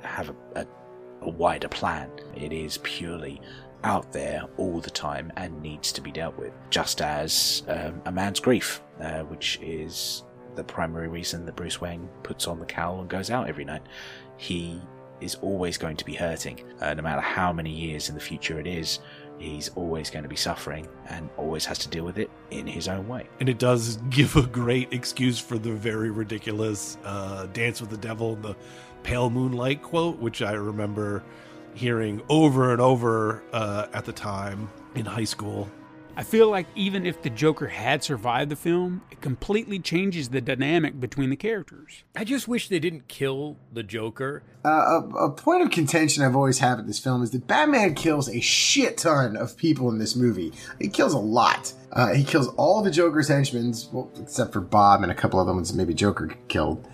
have 0.03 0.29
a, 0.29 0.61
a, 0.61 0.67
a 1.23 1.29
wider 1.29 1.67
plan. 1.67 2.09
It 2.33 2.53
is 2.53 2.77
purely 2.77 3.41
out 3.83 4.11
there 4.11 4.43
all 4.57 4.79
the 4.79 4.89
time 4.89 5.31
and 5.37 5.61
needs 5.61 5.91
to 5.93 6.01
be 6.01 6.11
dealt 6.11 6.37
with, 6.37 6.53
just 6.69 7.01
as 7.01 7.63
um, 7.67 8.01
a 8.05 8.11
man's 8.11 8.39
grief, 8.39 8.81
uh, 8.99 9.21
which 9.21 9.59
is 9.61 10.23
the 10.55 10.63
primary 10.63 11.07
reason 11.07 11.45
that 11.45 11.55
Bruce 11.55 11.79
Wayne 11.79 12.09
puts 12.23 12.47
on 12.47 12.59
the 12.59 12.65
cowl 12.65 12.99
and 12.99 13.09
goes 13.09 13.29
out 13.29 13.47
every 13.47 13.65
night. 13.65 13.83
He 14.37 14.81
is 15.21 15.35
always 15.35 15.77
going 15.77 15.97
to 15.97 16.05
be 16.05 16.13
hurting, 16.13 16.63
uh, 16.81 16.93
no 16.93 17.01
matter 17.01 17.21
how 17.21 17.51
many 17.51 17.71
years 17.71 18.09
in 18.09 18.15
the 18.15 18.21
future 18.21 18.59
it 18.59 18.67
is. 18.67 18.99
He's 19.37 19.69
always 19.69 20.09
going 20.09 20.23
to 20.23 20.29
be 20.29 20.35
suffering 20.35 20.87
and 21.07 21.29
always 21.37 21.65
has 21.65 21.77
to 21.79 21.89
deal 21.89 22.03
with 22.03 22.17
it 22.17 22.29
in 22.51 22.67
his 22.67 22.89
own 22.89 23.07
way. 23.07 23.29
And 23.39 23.47
it 23.47 23.57
does 23.57 23.97
give 24.09 24.35
a 24.35 24.41
great 24.41 24.91
excuse 24.91 25.39
for 25.39 25.57
the 25.57 25.71
very 25.71 26.11
ridiculous 26.11 26.97
uh, 27.05 27.45
Dance 27.47 27.79
with 27.79 27.89
the 27.89 27.97
Devil 27.97 28.33
and 28.33 28.43
the 28.43 28.55
Pale 29.03 29.29
Moonlight 29.29 29.81
quote, 29.81 30.19
which 30.19 30.41
I 30.41 30.51
remember 30.53 31.23
hearing 31.73 32.21
over 32.29 32.71
and 32.71 32.81
over 32.81 33.43
uh, 33.53 33.87
at 33.93 34.05
the 34.05 34.13
time 34.13 34.69
in 34.95 35.05
high 35.05 35.23
school. 35.23 35.69
I 36.19 36.23
feel 36.23 36.49
like 36.49 36.67
even 36.75 37.05
if 37.05 37.21
the 37.21 37.29
Joker 37.29 37.67
had 37.67 38.03
survived 38.03 38.51
the 38.51 38.57
film, 38.57 39.01
it 39.09 39.21
completely 39.21 39.79
changes 39.79 40.27
the 40.27 40.41
dynamic 40.41 40.99
between 40.99 41.29
the 41.29 41.37
characters. 41.37 42.03
I 42.13 42.25
just 42.25 42.45
wish 42.45 42.67
they 42.67 42.79
didn't 42.79 43.07
kill 43.07 43.55
the 43.71 43.83
Joker. 43.83 44.43
Uh, 44.65 44.67
a, 44.67 45.09
a, 45.27 45.31
point 45.31 45.63
of 45.63 45.71
contention 45.71 46.21
I've 46.21 46.35
always 46.35 46.59
had 46.59 46.75
with 46.75 46.87
this 46.87 46.99
film 46.99 47.23
is 47.23 47.31
that 47.31 47.47
Batman 47.47 47.95
kills 47.95 48.27
a 48.27 48.41
shit 48.41 48.97
ton 48.97 49.37
of 49.37 49.55
people 49.55 49.89
in 49.89 49.97
this 49.97 50.17
movie. 50.17 50.51
He 50.77 50.89
kills 50.89 51.13
a 51.13 51.19
lot. 51.19 51.71
Uh, 51.93 52.13
he 52.13 52.25
kills 52.25 52.49
all 52.55 52.81
the 52.81 52.91
Joker's 52.91 53.29
henchmen, 53.29 53.73
well, 53.93 54.11
except 54.19 54.51
for 54.51 54.59
Bob 54.59 55.03
and 55.03 55.13
a 55.13 55.15
couple 55.15 55.39
other 55.39 55.53
ones 55.53 55.71
that 55.71 55.77
maybe 55.77 55.93
Joker 55.93 56.35
killed. 56.49 56.85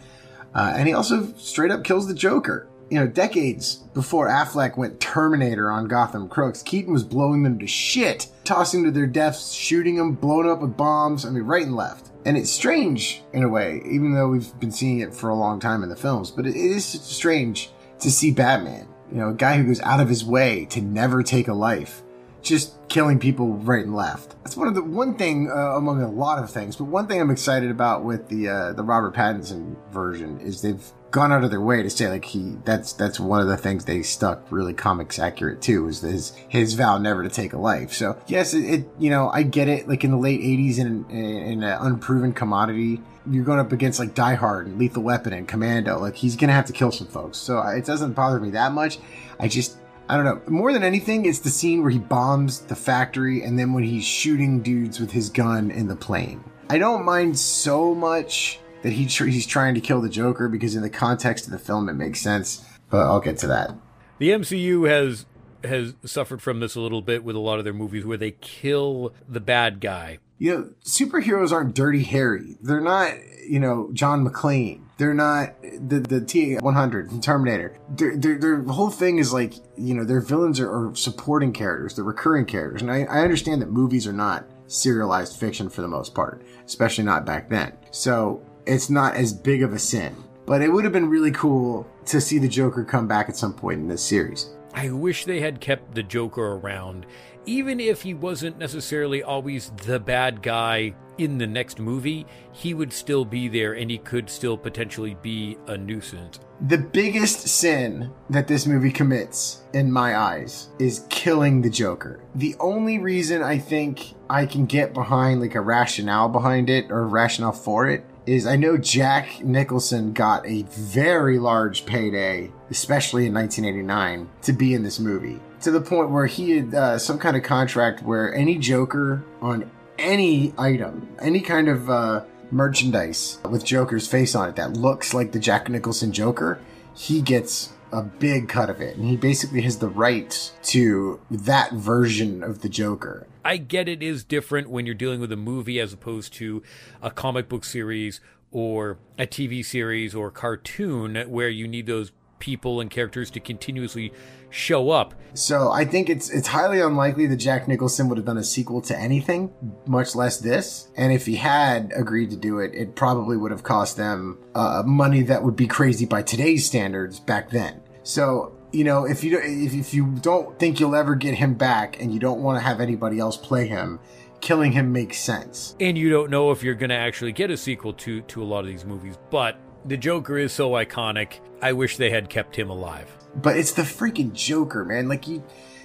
Uh, 0.53 0.73
and 0.75 0.87
he 0.87 0.93
also 0.93 1.33
straight 1.33 1.71
up 1.71 1.83
kills 1.83 2.07
the 2.07 2.13
Joker 2.13 2.67
you 2.89 2.99
know, 2.99 3.07
decades 3.07 3.75
before 3.93 4.27
Affleck 4.27 4.77
went 4.77 4.99
Terminator 4.99 5.71
on 5.71 5.87
Gotham 5.87 6.27
Crooks, 6.29 6.61
Keaton 6.61 6.93
was 6.93 7.03
blowing 7.03 7.43
them 7.43 7.57
to 7.59 7.67
shit, 7.67 8.27
tossing 8.43 8.83
to 8.83 8.91
their 8.91 9.07
deaths, 9.07 9.51
shooting 9.51 9.95
them, 9.95 10.13
blowing 10.13 10.49
up 10.49 10.61
with 10.61 10.77
bombs, 10.77 11.25
I 11.25 11.29
mean, 11.29 11.43
right 11.43 11.65
and 11.65 11.75
left. 11.75 12.11
And 12.25 12.37
it's 12.37 12.51
strange 12.51 13.23
in 13.33 13.43
a 13.43 13.49
way, 13.49 13.81
even 13.85 14.13
though 14.13 14.29
we've 14.29 14.59
been 14.59 14.71
seeing 14.71 14.99
it 14.99 15.13
for 15.13 15.29
a 15.29 15.35
long 15.35 15.59
time 15.59 15.83
in 15.83 15.89
the 15.89 15.95
films, 15.95 16.31
but 16.31 16.45
it 16.45 16.55
is 16.55 16.85
strange 16.85 17.69
to 17.99 18.11
see 18.11 18.31
Batman, 18.31 18.87
you 19.11 19.17
know, 19.17 19.29
a 19.29 19.33
guy 19.33 19.57
who 19.57 19.63
goes 19.63 19.81
out 19.81 19.99
of 19.99 20.09
his 20.09 20.23
way 20.23 20.65
to 20.65 20.81
never 20.81 21.23
take 21.23 21.47
a 21.47 21.53
life, 21.53 22.03
just 22.41 22.75
killing 22.87 23.19
people 23.19 23.53
right 23.53 23.85
and 23.85 23.95
left. 23.95 24.35
That's 24.43 24.57
one 24.57 24.67
of 24.67 24.75
the 24.75 24.83
one 24.83 25.17
thing 25.17 25.49
uh, 25.49 25.75
among 25.75 26.01
a 26.01 26.09
lot 26.09 26.43
of 26.43 26.49
things, 26.51 26.75
but 26.75 26.85
one 26.85 27.07
thing 27.07 27.19
I'm 27.21 27.31
excited 27.31 27.71
about 27.71 28.03
with 28.03 28.27
the 28.27 28.49
uh, 28.49 28.73
the 28.73 28.83
Robert 28.83 29.15
Pattinson 29.15 29.75
version 29.91 30.39
is 30.39 30.61
they've 30.61 30.91
gone 31.15 31.31
out 31.31 31.45
of 31.45 31.49
their 31.49 31.61
way 31.61 31.81
to 31.81 31.89
say 31.89 32.09
like 32.09 32.25
he 32.25 32.57
that's 32.65 32.91
that's 32.91 33.21
one 33.21 33.39
of 33.39 33.47
the 33.47 33.55
things 33.55 33.85
they 33.85 34.01
stuck 34.01 34.45
really 34.51 34.73
comics 34.73 35.17
accurate 35.17 35.61
too 35.61 35.87
is 35.87 36.01
his 36.01 36.33
his 36.49 36.73
vow 36.73 36.97
never 36.97 37.23
to 37.23 37.29
take 37.29 37.53
a 37.53 37.57
life. 37.57 37.93
So 37.93 38.21
yes, 38.27 38.53
it, 38.53 38.65
it 38.65 38.89
you 38.99 39.09
know 39.09 39.29
I 39.29 39.43
get 39.43 39.69
it. 39.69 39.87
Like 39.87 40.03
in 40.03 40.11
the 40.11 40.17
late 40.17 40.41
'80s 40.41 40.77
in 40.77 41.09
in 41.09 41.63
an 41.63 41.77
unproven 41.79 42.33
commodity, 42.33 43.01
you're 43.31 43.45
going 43.45 43.59
up 43.59 43.71
against 43.71 43.97
like 43.97 44.13
Die 44.13 44.33
Hard 44.33 44.67
and 44.67 44.77
Lethal 44.77 45.03
Weapon 45.03 45.31
and 45.31 45.47
Commando. 45.47 45.99
Like 45.99 46.17
he's 46.17 46.35
gonna 46.35 46.51
have 46.51 46.65
to 46.65 46.73
kill 46.73 46.91
some 46.91 47.07
folks. 47.07 47.37
So 47.37 47.61
it 47.61 47.85
doesn't 47.85 48.11
bother 48.11 48.41
me 48.41 48.49
that 48.49 48.73
much. 48.73 48.99
I 49.39 49.47
just 49.47 49.77
I 50.09 50.17
don't 50.17 50.25
know. 50.25 50.41
More 50.51 50.73
than 50.73 50.83
anything, 50.83 51.25
it's 51.25 51.39
the 51.39 51.49
scene 51.49 51.81
where 51.81 51.91
he 51.91 51.99
bombs 51.99 52.59
the 52.59 52.75
factory 52.75 53.41
and 53.41 53.57
then 53.57 53.71
when 53.71 53.85
he's 53.85 54.03
shooting 54.03 54.61
dudes 54.61 54.99
with 54.99 55.11
his 55.11 55.29
gun 55.29 55.71
in 55.71 55.87
the 55.87 55.95
plane. 55.95 56.43
I 56.69 56.77
don't 56.77 57.05
mind 57.05 57.39
so 57.39 57.95
much 57.95 58.59
that 58.85 58.93
he 58.93 59.07
tr- 59.07 59.25
he's 59.25 59.47
trying 59.47 59.73
to 59.73 59.81
kill 59.81 59.99
the 59.99 60.09
Joker 60.09 60.47
because 60.47 60.75
in 60.75 60.83
the 60.83 60.91
context 60.91 61.45
of 61.45 61.51
the 61.51 61.57
film 61.57 61.89
it 61.89 61.95
makes 61.95 62.21
sense. 62.21 62.63
But 62.91 63.07
I'll 63.07 63.19
get 63.19 63.39
to 63.39 63.47
that. 63.47 63.71
The 64.19 64.29
MCU 64.29 64.87
has 64.87 65.25
has 65.63 65.95
suffered 66.05 66.39
from 66.39 66.59
this 66.59 66.75
a 66.75 66.79
little 66.79 67.01
bit 67.01 67.23
with 67.23 67.35
a 67.35 67.39
lot 67.39 67.57
of 67.57 67.63
their 67.63 67.73
movies 67.73 68.05
where 68.05 68.15
they 68.15 68.31
kill 68.41 69.11
the 69.27 69.39
bad 69.39 69.81
guy. 69.81 70.19
You 70.37 70.53
know, 70.53 70.69
superheroes 70.83 71.51
aren't 71.51 71.73
Dirty 71.73 72.03
Harry. 72.03 72.57
They're 72.61 72.79
not, 72.79 73.13
you 73.47 73.59
know, 73.59 73.89
John 73.91 74.23
McClane. 74.23 74.81
They're 74.99 75.15
not 75.15 75.59
the 75.63 75.99
the 76.01 76.21
T 76.21 76.55
one 76.57 76.75
hundred 76.75 77.09
from 77.09 77.21
Terminator. 77.21 77.75
Their, 77.89 78.15
their 78.15 78.37
their 78.37 78.61
whole 78.65 78.91
thing 78.91 79.17
is 79.17 79.33
like, 79.33 79.55
you 79.75 79.95
know, 79.95 80.03
their 80.03 80.21
villains 80.21 80.59
are, 80.59 80.69
are 80.69 80.95
supporting 80.95 81.53
characters. 81.53 81.95
They're 81.95 82.05
recurring 82.05 82.45
characters, 82.45 82.83
and 82.83 82.91
I, 82.91 83.05
I 83.05 83.21
understand 83.21 83.63
that 83.63 83.71
movies 83.71 84.05
are 84.05 84.13
not 84.13 84.45
serialized 84.67 85.37
fiction 85.39 85.69
for 85.69 85.81
the 85.81 85.87
most 85.87 86.13
part, 86.13 86.43
especially 86.67 87.03
not 87.03 87.25
back 87.25 87.49
then. 87.49 87.73
So 87.89 88.44
it's 88.65 88.89
not 88.89 89.15
as 89.15 89.33
big 89.33 89.63
of 89.63 89.73
a 89.73 89.79
sin. 89.79 90.15
But 90.45 90.61
it 90.61 90.69
would 90.69 90.83
have 90.83 90.93
been 90.93 91.09
really 91.09 91.31
cool 91.31 91.87
to 92.05 92.21
see 92.21 92.37
the 92.37 92.47
Joker 92.47 92.83
come 92.83 93.07
back 93.07 93.29
at 93.29 93.35
some 93.35 93.53
point 93.53 93.79
in 93.79 93.87
this 93.87 94.03
series. 94.03 94.49
I 94.73 94.89
wish 94.89 95.25
they 95.25 95.39
had 95.39 95.61
kept 95.61 95.95
the 95.95 96.03
Joker 96.03 96.53
around, 96.53 97.05
even 97.45 97.79
if 97.79 98.01
he 98.01 98.13
wasn't 98.13 98.57
necessarily 98.57 99.23
always 99.23 99.71
the 99.85 99.99
bad 99.99 100.41
guy 100.41 100.93
in 101.17 101.37
the 101.37 101.47
next 101.47 101.79
movie, 101.79 102.25
he 102.51 102.73
would 102.73 102.91
still 102.91 103.23
be 103.23 103.47
there 103.47 103.73
and 103.73 103.89
he 103.89 103.97
could 103.97 104.29
still 104.29 104.57
potentially 104.57 105.15
be 105.21 105.57
a 105.67 105.77
nuisance. 105.77 106.39
The 106.67 106.77
biggest 106.77 107.47
sin 107.47 108.11
that 108.29 108.47
this 108.47 108.65
movie 108.65 108.91
commits, 108.91 109.63
in 109.73 109.91
my 109.91 110.17
eyes, 110.17 110.69
is 110.79 111.05
killing 111.09 111.61
the 111.61 111.69
Joker. 111.69 112.21
The 112.35 112.55
only 112.59 112.99
reason 112.99 113.41
I 113.41 113.57
think 113.57 114.13
I 114.29 114.45
can 114.45 114.65
get 114.65 114.93
behind 114.93 115.39
like 115.39 115.55
a 115.55 115.61
rationale 115.61 116.29
behind 116.29 116.69
it 116.69 116.91
or 116.91 117.07
rationale 117.07 117.51
for 117.53 117.89
it 117.89 118.05
is 118.25 118.47
I 118.47 118.55
know 118.55 118.77
Jack 118.77 119.43
Nicholson 119.43 120.13
got 120.13 120.45
a 120.47 120.63
very 120.63 121.39
large 121.39 121.85
payday, 121.85 122.51
especially 122.69 123.27
in 123.27 123.33
1989, 123.33 124.29
to 124.43 124.53
be 124.53 124.73
in 124.73 124.83
this 124.83 124.99
movie. 124.99 125.39
To 125.61 125.71
the 125.71 125.81
point 125.81 126.09
where 126.09 126.27
he 126.27 126.57
had 126.57 126.73
uh, 126.73 126.97
some 126.97 127.17
kind 127.17 127.35
of 127.35 127.43
contract 127.43 128.03
where 128.03 128.33
any 128.33 128.57
Joker 128.57 129.23
on 129.41 129.69
any 129.97 130.53
item, 130.57 131.07
any 131.19 131.41
kind 131.41 131.67
of 131.67 131.89
uh, 131.89 132.23
merchandise 132.51 133.39
with 133.49 133.63
Joker's 133.63 134.07
face 134.07 134.35
on 134.35 134.49
it 134.49 134.55
that 134.55 134.73
looks 134.73 135.13
like 135.13 135.31
the 135.31 135.39
Jack 135.39 135.69
Nicholson 135.69 136.11
Joker, 136.11 136.59
he 136.93 137.21
gets 137.21 137.73
a 137.91 138.01
big 138.01 138.49
cut 138.49 138.69
of 138.69 138.81
it. 138.81 138.97
And 138.97 139.05
he 139.05 139.15
basically 139.15 139.61
has 139.61 139.77
the 139.77 139.87
right 139.87 140.51
to 140.63 141.19
that 141.31 141.71
version 141.73 142.43
of 142.43 142.61
the 142.61 142.69
Joker. 142.69 143.27
I 143.45 143.57
get 143.57 143.87
it 143.87 144.01
is 144.01 144.23
different 144.23 144.71
when 144.71 144.87
you're 144.87 144.95
dealing 144.95 145.19
with 145.19 145.31
a 145.31 145.37
movie 145.37 145.79
as 145.79 145.93
opposed 145.93 146.33
to 146.33 146.63
a 146.99 147.11
comic 147.11 147.47
book 147.47 147.63
series 147.63 148.19
or 148.49 148.97
a 149.19 149.27
TV 149.27 149.63
series 149.63 150.15
or 150.15 150.31
cartoon 150.31 151.15
where 151.29 151.49
you 151.49 151.67
need 151.67 151.85
those 151.85 152.11
people 152.39 152.81
and 152.81 152.89
characters 152.89 153.29
to 153.31 153.39
continuously 153.39 154.11
show 154.49 154.89
up. 154.89 155.13
So 155.35 155.71
I 155.71 155.85
think 155.85 156.09
it's 156.09 156.31
it's 156.31 156.47
highly 156.47 156.81
unlikely 156.81 157.27
that 157.27 157.37
Jack 157.37 157.67
Nicholson 157.67 158.09
would 158.09 158.17
have 158.17 158.25
done 158.25 158.37
a 158.37 158.43
sequel 158.43 158.81
to 158.81 158.97
anything, 158.97 159.53
much 159.85 160.15
less 160.15 160.37
this. 160.37 160.87
And 160.97 161.13
if 161.13 161.27
he 161.27 161.35
had 161.35 161.93
agreed 161.95 162.31
to 162.31 162.35
do 162.35 162.57
it, 162.59 162.73
it 162.73 162.95
probably 162.95 163.37
would 163.37 163.51
have 163.51 163.63
cost 163.63 163.95
them 163.95 164.39
uh, 164.55 164.81
money 164.85 165.21
that 165.21 165.43
would 165.43 165.55
be 165.55 165.67
crazy 165.67 166.07
by 166.07 166.23
today's 166.23 166.65
standards 166.65 167.19
back 167.19 167.51
then. 167.51 167.81
So 168.01 168.54
you 168.75 168.83
know, 168.83 169.05
if 169.05 169.23
you 169.23 169.39
if, 169.39 169.73
if 169.73 169.93
you 169.93 170.07
don't 170.21 170.59
think 170.59 170.79
you'll 170.79 170.95
ever 170.95 171.15
get 171.15 171.35
him 171.35 171.53
back, 171.53 172.01
and 172.01 172.13
you 172.13 172.19
don't 172.19 172.41
want 172.41 172.57
to 172.57 172.63
have 172.63 172.81
anybody 172.81 173.19
else 173.19 173.37
play 173.37 173.67
him, 173.67 173.99
killing 174.41 174.73
him 174.73 174.91
makes 174.91 175.17
sense. 175.17 175.75
And 175.79 175.97
you 175.97 176.09
don't 176.09 176.29
know 176.29 176.51
if 176.51 176.61
you're 176.61 176.75
going 176.75 176.89
to 176.89 176.95
actually 176.95 177.31
get 177.31 177.49
a 177.49 177.57
sequel 177.57 177.93
to 177.93 178.21
to 178.21 178.43
a 178.43 178.45
lot 178.45 178.59
of 178.59 178.67
these 178.67 178.85
movies, 178.85 179.17
but 179.29 179.57
the 179.85 179.97
Joker 179.97 180.37
is 180.37 180.51
so 180.51 180.71
iconic. 180.71 181.39
I 181.61 181.73
wish 181.73 181.97
they 181.97 182.09
had 182.09 182.29
kept 182.29 182.55
him 182.55 182.69
alive. 182.69 183.09
But 183.35 183.57
it's 183.57 183.71
the 183.71 183.83
freaking 183.83 184.33
Joker, 184.33 184.83
man. 184.83 185.07
Like 185.07 185.27
you 185.27 185.43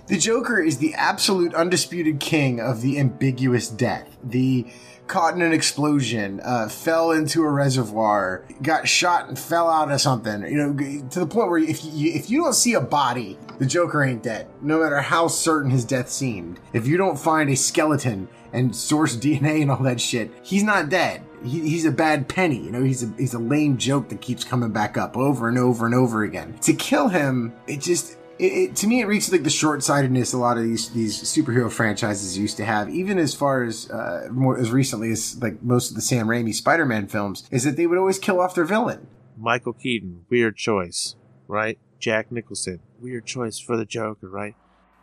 the 0.08 0.18
Joker 0.18 0.60
is 0.60 0.78
the 0.78 0.94
absolute 0.94 1.54
undisputed 1.54 2.18
king 2.18 2.60
of 2.60 2.80
the 2.80 2.98
ambiguous 2.98 3.68
death. 3.68 4.18
The 4.24 4.66
caught 5.10 5.34
in 5.34 5.42
an 5.42 5.52
explosion, 5.52 6.40
uh, 6.44 6.68
fell 6.68 7.10
into 7.10 7.42
a 7.42 7.50
reservoir, 7.50 8.44
got 8.62 8.88
shot 8.88 9.28
and 9.28 9.36
fell 9.36 9.68
out 9.68 9.90
of 9.90 10.00
something. 10.00 10.42
You 10.42 10.56
know, 10.56 11.08
to 11.10 11.18
the 11.18 11.26
point 11.26 11.50
where 11.50 11.58
if 11.58 11.84
you 11.84 12.12
if 12.12 12.30
you 12.30 12.44
don't 12.44 12.54
see 12.54 12.74
a 12.74 12.80
body, 12.80 13.36
the 13.58 13.66
Joker 13.66 14.04
ain't 14.04 14.22
dead. 14.22 14.46
No 14.62 14.80
matter 14.80 15.00
how 15.00 15.26
certain 15.26 15.70
his 15.70 15.84
death 15.84 16.08
seemed. 16.08 16.60
If 16.72 16.86
you 16.86 16.96
don't 16.96 17.18
find 17.18 17.50
a 17.50 17.56
skeleton 17.56 18.28
and 18.52 18.74
source 18.74 19.16
DNA 19.24 19.62
and 19.62 19.70
all 19.70 19.82
that 19.82 20.00
shit, 20.00 20.30
he's 20.42 20.62
not 20.62 20.88
dead. 20.88 21.22
He, 21.42 21.60
he's 21.60 21.86
a 21.86 21.90
bad 21.90 22.28
penny. 22.28 22.58
You 22.58 22.70
know, 22.70 22.84
he's 22.84 23.02
a 23.02 23.12
he's 23.18 23.34
a 23.34 23.38
lame 23.40 23.78
joke 23.78 24.10
that 24.10 24.20
keeps 24.20 24.44
coming 24.44 24.70
back 24.70 24.96
up 24.96 25.16
over 25.16 25.48
and 25.48 25.58
over 25.58 25.86
and 25.86 25.94
over 25.94 26.22
again. 26.22 26.56
To 26.62 26.72
kill 26.72 27.08
him, 27.08 27.52
it 27.66 27.80
just 27.80 28.16
it, 28.40 28.52
it, 28.70 28.76
to 28.76 28.86
me, 28.86 29.00
it 29.00 29.06
reaches 29.06 29.30
like 29.30 29.42
the 29.42 29.50
short 29.50 29.82
sightedness 29.82 30.32
a 30.32 30.38
lot 30.38 30.56
of 30.56 30.64
these 30.64 30.88
these 30.90 31.22
superhero 31.22 31.70
franchises 31.70 32.38
used 32.38 32.56
to 32.56 32.64
have, 32.64 32.88
even 32.88 33.18
as 33.18 33.34
far 33.34 33.62
as 33.62 33.90
uh, 33.90 34.28
more 34.30 34.58
as 34.58 34.70
recently 34.70 35.12
as 35.12 35.40
like 35.42 35.62
most 35.62 35.90
of 35.90 35.94
the 35.94 36.00
Sam 36.00 36.26
Raimi 36.26 36.54
Spider 36.54 36.86
Man 36.86 37.06
films, 37.06 37.46
is 37.50 37.64
that 37.64 37.76
they 37.76 37.86
would 37.86 37.98
always 37.98 38.18
kill 38.18 38.40
off 38.40 38.54
their 38.54 38.64
villain. 38.64 39.06
Michael 39.36 39.74
Keaton, 39.74 40.24
weird 40.30 40.56
choice, 40.56 41.16
right? 41.48 41.78
Jack 41.98 42.32
Nicholson, 42.32 42.80
weird 42.98 43.26
choice 43.26 43.58
for 43.58 43.76
the 43.76 43.84
Joker, 43.84 44.28
right? 44.28 44.54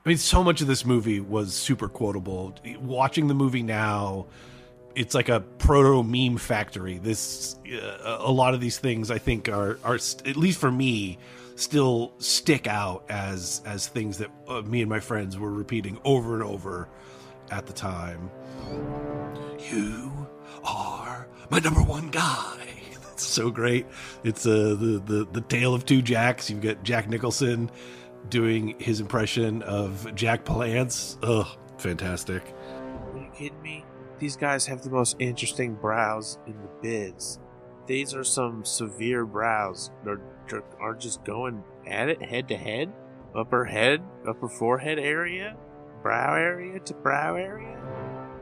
I 0.05 0.09
mean, 0.09 0.17
so 0.17 0.43
much 0.43 0.61
of 0.61 0.67
this 0.67 0.85
movie 0.85 1.19
was 1.19 1.53
super 1.53 1.87
quotable. 1.87 2.55
Watching 2.79 3.27
the 3.27 3.33
movie 3.35 3.61
now, 3.61 4.25
it's 4.95 5.13
like 5.13 5.29
a 5.29 5.41
proto 5.41 6.01
meme 6.01 6.37
factory. 6.37 6.97
This, 6.97 7.55
uh, 7.71 8.17
a 8.21 8.31
lot 8.31 8.55
of 8.55 8.61
these 8.61 8.79
things, 8.79 9.11
I 9.11 9.19
think, 9.19 9.47
are 9.47 9.77
are 9.83 9.95
at 9.95 10.37
least 10.37 10.59
for 10.59 10.71
me, 10.71 11.19
still 11.57 12.13
stick 12.19 12.67
out 12.67 13.03
as 13.09 13.61
as 13.65 13.87
things 13.87 14.17
that 14.19 14.29
uh, 14.47 14.61
me 14.61 14.81
and 14.81 14.89
my 14.89 14.99
friends 14.99 15.37
were 15.37 15.51
repeating 15.51 15.99
over 16.05 16.35
and 16.35 16.43
over 16.43 16.87
at 17.51 17.65
the 17.65 17.73
time. 17.73 18.29
You 19.71 20.27
are 20.63 21.27
my 21.49 21.59
number 21.59 21.81
one 21.81 22.09
guy. 22.09 22.67
That's 23.01 23.25
so 23.25 23.49
great. 23.49 23.85
It's 24.23 24.45
uh, 24.45 24.75
the 24.79 25.01
the 25.05 25.27
the 25.31 25.41
tale 25.41 25.73
of 25.73 25.85
two 25.85 26.01
Jacks. 26.01 26.49
You've 26.49 26.61
got 26.61 26.83
Jack 26.83 27.09
Nicholson 27.09 27.71
doing 28.29 28.75
his 28.79 28.99
impression 28.99 29.63
of 29.63 30.13
Jack 30.15 30.45
Palance. 30.45 31.17
Ugh, 31.23 31.47
fantastic. 31.77 32.43
Are 33.13 33.17
you 33.17 33.29
kidding 33.35 33.61
me? 33.61 33.83
These 34.19 34.35
guys 34.35 34.65
have 34.65 34.81
the 34.81 34.89
most 34.89 35.15
interesting 35.19 35.75
brows 35.75 36.39
in 36.47 36.53
the 36.53 36.69
biz. 36.81 37.39
These 37.85 38.13
are 38.13 38.23
some 38.23 38.65
severe 38.65 39.25
brows. 39.25 39.91
They're 40.03 40.21
are 40.79 40.95
just 40.95 41.23
going 41.23 41.63
at 41.85 42.09
it 42.09 42.21
head 42.21 42.47
to 42.49 42.57
head, 42.57 42.93
upper 43.35 43.65
head, 43.65 44.01
upper 44.27 44.47
forehead 44.47 44.99
area, 44.99 45.55
brow 46.01 46.35
area 46.35 46.79
to 46.79 46.93
brow 46.93 47.35
area. 47.35 47.77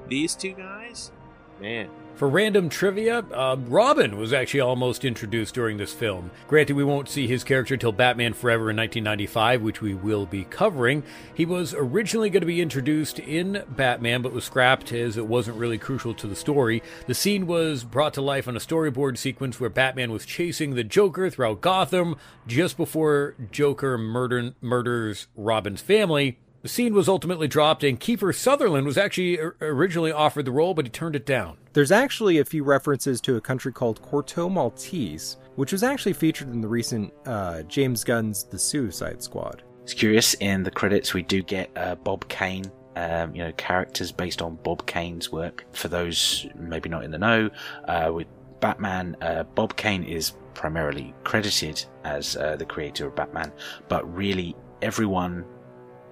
These 0.07 0.35
two 0.35 0.53
guys, 0.53 1.11
man. 1.59 1.89
For 2.15 2.29
random 2.29 2.69
trivia, 2.69 3.19
uh, 3.33 3.57
Robin 3.67 4.17
was 4.17 4.31
actually 4.31 4.61
almost 4.61 5.03
introduced 5.03 5.53
during 5.53 5.75
this 5.75 5.91
film. 5.91 6.31
Granted, 6.47 6.77
we 6.77 6.83
won't 6.85 7.09
see 7.09 7.27
his 7.27 7.43
character 7.43 7.75
till 7.75 7.91
Batman 7.91 8.31
Forever 8.31 8.69
in 8.69 8.77
1995, 8.77 9.61
which 9.61 9.81
we 9.81 9.93
will 9.93 10.25
be 10.25 10.45
covering. 10.45 11.03
He 11.33 11.45
was 11.45 11.73
originally 11.77 12.29
going 12.29 12.39
to 12.39 12.47
be 12.47 12.61
introduced 12.61 13.19
in 13.19 13.65
Batman, 13.67 14.21
but 14.21 14.31
was 14.31 14.45
scrapped 14.45 14.93
as 14.93 15.17
it 15.17 15.27
wasn't 15.27 15.57
really 15.57 15.77
crucial 15.77 16.13
to 16.13 16.25
the 16.25 16.37
story. 16.37 16.81
The 17.05 17.13
scene 17.13 17.47
was 17.47 17.83
brought 17.83 18.13
to 18.13 18.21
life 18.21 18.47
on 18.47 18.55
a 18.55 18.61
storyboard 18.61 19.17
sequence 19.17 19.59
where 19.59 19.69
Batman 19.69 20.13
was 20.13 20.25
chasing 20.25 20.75
the 20.75 20.85
Joker 20.85 21.29
throughout 21.29 21.59
Gotham 21.59 22.15
just 22.47 22.77
before 22.77 23.35
Joker 23.51 23.97
murder- 23.97 24.53
murders 24.61 25.27
Robin's 25.35 25.81
family. 25.81 26.37
The 26.65 26.69
scene 26.69 26.95
was 26.95 27.07
ultimately 27.07 27.47
dropped, 27.47 27.83
and 27.83 27.99
Kiefer 27.99 28.33
Sutherland 28.33 28.87
was 28.87 28.97
actually 28.97 29.37
originally 29.61 30.11
offered 30.11 30.45
the 30.45 30.51
role, 30.51 30.73
but 30.73 30.85
he 30.85 30.89
turned 30.89 31.15
it 31.15 31.23
down. 31.23 31.57
There's 31.73 31.91
actually 31.91 32.39
a 32.39 32.43
few 32.43 32.63
references 32.63 33.21
to 33.21 33.35
a 33.35 33.39
country 33.39 33.71
called 33.71 34.01
Corto 34.01 34.51
Maltese, 34.51 35.37
which 35.57 35.71
was 35.71 35.83
actually 35.83 36.13
featured 36.13 36.49
in 36.49 36.61
the 36.61 36.67
recent 36.67 37.13
uh, 37.27 37.61
James 37.67 38.03
Gunn's 38.03 38.45
The 38.45 38.57
Suicide 38.57 39.21
Squad. 39.21 39.61
It's 39.83 39.93
curious, 39.93 40.33
in 40.39 40.63
the 40.63 40.71
credits, 40.71 41.13
we 41.13 41.21
do 41.21 41.43
get 41.43 41.69
uh, 41.75 41.93
Bob 41.93 42.27
Kane. 42.29 42.65
Um, 42.95 43.35
you 43.35 43.43
know, 43.43 43.51
characters 43.57 44.11
based 44.11 44.41
on 44.41 44.55
Bob 44.63 44.87
Kane's 44.87 45.31
work. 45.31 45.65
For 45.73 45.87
those 45.87 46.47
maybe 46.55 46.89
not 46.89 47.03
in 47.03 47.11
the 47.11 47.19
know, 47.19 47.51
uh, 47.87 48.09
with 48.11 48.25
Batman, 48.59 49.15
uh, 49.21 49.43
Bob 49.43 49.75
Kane 49.75 50.03
is 50.03 50.31
primarily 50.55 51.13
credited 51.25 51.85
as 52.05 52.35
uh, 52.35 52.55
the 52.55 52.65
creator 52.65 53.05
of 53.05 53.15
Batman, 53.15 53.51
but 53.87 54.11
really 54.15 54.55
everyone 54.81 55.45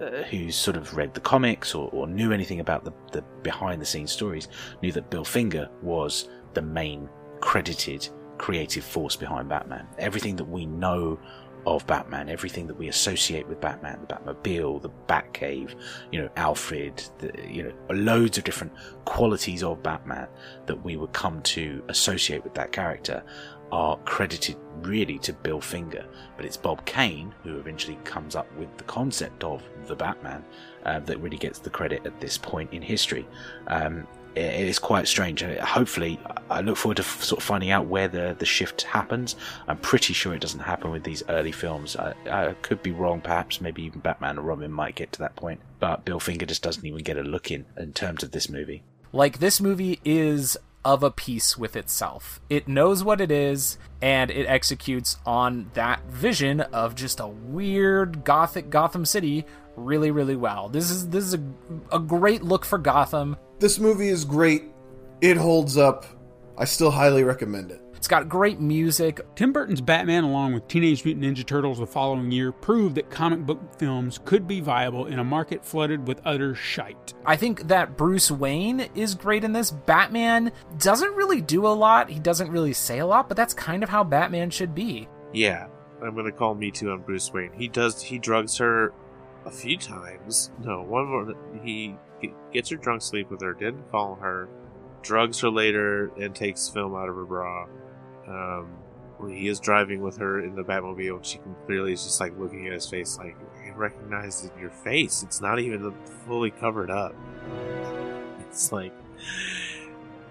uh, 0.04 0.22
who 0.24 0.50
sort 0.50 0.76
of 0.76 0.96
read 0.96 1.14
the 1.14 1.20
comics 1.20 1.74
or, 1.74 1.88
or 1.92 2.06
knew 2.06 2.32
anything 2.32 2.60
about 2.60 2.84
the, 2.84 2.92
the 3.12 3.22
behind 3.42 3.80
the 3.80 3.86
scenes 3.86 4.12
stories 4.12 4.48
knew 4.82 4.92
that 4.92 5.10
Bill 5.10 5.24
Finger 5.24 5.68
was 5.82 6.28
the 6.54 6.62
main 6.62 7.08
credited 7.40 8.08
creative 8.38 8.84
force 8.84 9.16
behind 9.16 9.48
Batman. 9.48 9.86
Everything 9.98 10.36
that 10.36 10.44
we 10.44 10.66
know 10.66 11.18
of 11.66 11.86
Batman, 11.86 12.28
everything 12.28 12.66
that 12.66 12.76
we 12.76 12.88
associate 12.88 13.46
with 13.48 13.60
Batman, 13.60 13.98
the 14.00 14.14
Batmobile, 14.14 14.82
the 14.82 14.90
Batcave, 15.08 15.74
you 16.12 16.20
know, 16.20 16.28
Alfred, 16.36 17.02
the, 17.18 17.32
you 17.48 17.62
know, 17.62 17.72
loads 17.90 18.36
of 18.36 18.44
different 18.44 18.72
qualities 19.04 19.62
of 19.62 19.82
Batman 19.82 20.28
that 20.66 20.84
we 20.84 20.96
would 20.96 21.12
come 21.12 21.40
to 21.42 21.82
associate 21.88 22.44
with 22.44 22.54
that 22.54 22.72
character 22.72 23.22
are 23.74 23.96
credited 24.04 24.56
really 24.82 25.18
to 25.18 25.32
Bill 25.32 25.60
Finger, 25.60 26.06
but 26.36 26.46
it's 26.46 26.56
Bob 26.56 26.86
Kane 26.86 27.34
who 27.42 27.58
eventually 27.58 27.98
comes 28.04 28.36
up 28.36 28.46
with 28.56 28.74
the 28.76 28.84
concept 28.84 29.42
of 29.42 29.64
the 29.88 29.96
Batman 29.96 30.44
uh, 30.84 31.00
that 31.00 31.18
really 31.18 31.36
gets 31.36 31.58
the 31.58 31.70
credit 31.70 32.06
at 32.06 32.20
this 32.20 32.38
point 32.38 32.72
in 32.72 32.80
history. 32.80 33.26
Um, 33.66 34.06
it 34.36 34.68
is 34.68 34.78
quite 34.78 35.08
strange. 35.08 35.42
Hopefully, 35.42 36.20
I 36.50 36.60
look 36.60 36.76
forward 36.76 36.98
to 36.98 37.02
f- 37.02 37.22
sort 37.22 37.40
of 37.40 37.44
finding 37.44 37.70
out 37.70 37.86
where 37.86 38.06
the, 38.06 38.36
the 38.38 38.46
shift 38.46 38.82
happens. 38.82 39.34
I'm 39.66 39.78
pretty 39.78 40.12
sure 40.12 40.34
it 40.34 40.40
doesn't 40.40 40.60
happen 40.60 40.92
with 40.92 41.02
these 41.02 41.24
early 41.28 41.52
films. 41.52 41.96
I, 41.96 42.14
I 42.30 42.52
could 42.62 42.80
be 42.82 42.92
wrong, 42.92 43.20
perhaps. 43.20 43.60
Maybe 43.60 43.82
even 43.82 44.00
Batman 44.00 44.38
or 44.38 44.42
Robin 44.42 44.70
might 44.72 44.94
get 44.94 45.10
to 45.12 45.18
that 45.20 45.34
point. 45.36 45.60
But 45.80 46.04
Bill 46.04 46.20
Finger 46.20 46.46
just 46.46 46.62
doesn't 46.62 46.84
even 46.84 47.02
get 47.02 47.16
a 47.16 47.22
look 47.22 47.50
in 47.50 47.64
in 47.76 47.92
terms 47.92 48.22
of 48.22 48.30
this 48.32 48.48
movie. 48.48 48.82
Like 49.12 49.38
this 49.38 49.60
movie 49.60 50.00
is 50.04 50.56
of 50.84 51.02
a 51.02 51.10
piece 51.10 51.56
with 51.56 51.76
itself. 51.76 52.40
It 52.48 52.68
knows 52.68 53.02
what 53.02 53.20
it 53.20 53.30
is 53.30 53.78
and 54.02 54.30
it 54.30 54.46
executes 54.46 55.16
on 55.24 55.70
that 55.74 56.04
vision 56.10 56.60
of 56.60 56.94
just 56.94 57.20
a 57.20 57.26
weird 57.26 58.24
gothic 58.24 58.70
Gotham 58.70 59.04
City 59.04 59.46
really 59.76 60.10
really 60.10 60.36
well. 60.36 60.68
This 60.68 60.90
is 60.90 61.08
this 61.08 61.24
is 61.24 61.34
a, 61.34 61.42
a 61.92 61.98
great 61.98 62.42
look 62.42 62.64
for 62.64 62.78
Gotham. 62.78 63.36
This 63.58 63.78
movie 63.78 64.08
is 64.08 64.24
great. 64.24 64.64
It 65.20 65.36
holds 65.36 65.76
up. 65.76 66.06
I 66.56 66.64
still 66.64 66.90
highly 66.90 67.24
recommend 67.24 67.70
it. 67.70 67.80
It's 68.04 68.08
got 68.10 68.28
great 68.28 68.60
music. 68.60 69.22
Tim 69.34 69.50
Burton's 69.50 69.80
Batman, 69.80 70.24
along 70.24 70.52
with 70.52 70.68
Teenage 70.68 71.06
Mutant 71.06 71.24
Ninja 71.24 71.46
Turtles 71.46 71.78
the 71.78 71.86
following 71.86 72.30
year, 72.30 72.52
proved 72.52 72.96
that 72.96 73.08
comic 73.08 73.46
book 73.46 73.58
films 73.78 74.20
could 74.26 74.46
be 74.46 74.60
viable 74.60 75.06
in 75.06 75.18
a 75.18 75.24
market 75.24 75.64
flooded 75.64 76.06
with 76.06 76.20
utter 76.22 76.54
shite. 76.54 77.14
I 77.24 77.36
think 77.36 77.68
that 77.68 77.96
Bruce 77.96 78.30
Wayne 78.30 78.90
is 78.94 79.14
great 79.14 79.42
in 79.42 79.54
this. 79.54 79.70
Batman 79.70 80.52
doesn't 80.76 81.14
really 81.14 81.40
do 81.40 81.66
a 81.66 81.68
lot. 81.68 82.10
He 82.10 82.20
doesn't 82.20 82.50
really 82.50 82.74
say 82.74 82.98
a 82.98 83.06
lot, 83.06 83.26
but 83.26 83.38
that's 83.38 83.54
kind 83.54 83.82
of 83.82 83.88
how 83.88 84.04
Batman 84.04 84.50
should 84.50 84.74
be. 84.74 85.08
Yeah, 85.32 85.68
I'm 86.04 86.14
gonna 86.14 86.30
call 86.30 86.54
me 86.54 86.70
too 86.70 86.90
on 86.90 87.00
Bruce 87.00 87.32
Wayne. 87.32 87.52
He 87.54 87.68
does. 87.68 88.02
He 88.02 88.18
drugs 88.18 88.58
her 88.58 88.92
a 89.46 89.50
few 89.50 89.78
times. 89.78 90.50
No, 90.62 90.82
one 90.82 91.06
more. 91.06 91.34
He 91.62 91.96
gets 92.52 92.68
her 92.68 92.76
drunk, 92.76 93.00
sleep 93.00 93.30
with 93.30 93.40
her, 93.40 93.54
didn't 93.54 93.90
follow 93.90 94.16
her, 94.16 94.50
drugs 95.00 95.40
her 95.40 95.48
later, 95.48 96.12
and 96.20 96.34
takes 96.34 96.68
film 96.68 96.94
out 96.94 97.08
of 97.08 97.14
her 97.14 97.24
bra. 97.24 97.64
Um, 98.26 98.68
when 99.18 99.32
he 99.32 99.48
is 99.48 99.60
driving 99.60 100.02
with 100.02 100.16
her 100.18 100.40
in 100.40 100.54
the 100.54 100.64
Batmobile, 100.64 101.24
she 101.24 101.38
can 101.38 101.54
clearly 101.66 101.92
is 101.92 102.04
just 102.04 102.20
like 102.20 102.36
looking 102.38 102.66
at 102.66 102.72
his 102.72 102.88
face, 102.88 103.18
like 103.18 103.36
I 103.64 103.70
recognize 103.70 104.50
your 104.60 104.70
face. 104.70 105.22
It's 105.22 105.40
not 105.40 105.58
even 105.58 105.94
fully 106.26 106.50
covered 106.50 106.90
up. 106.90 107.14
It's 108.40 108.72
like, 108.72 108.92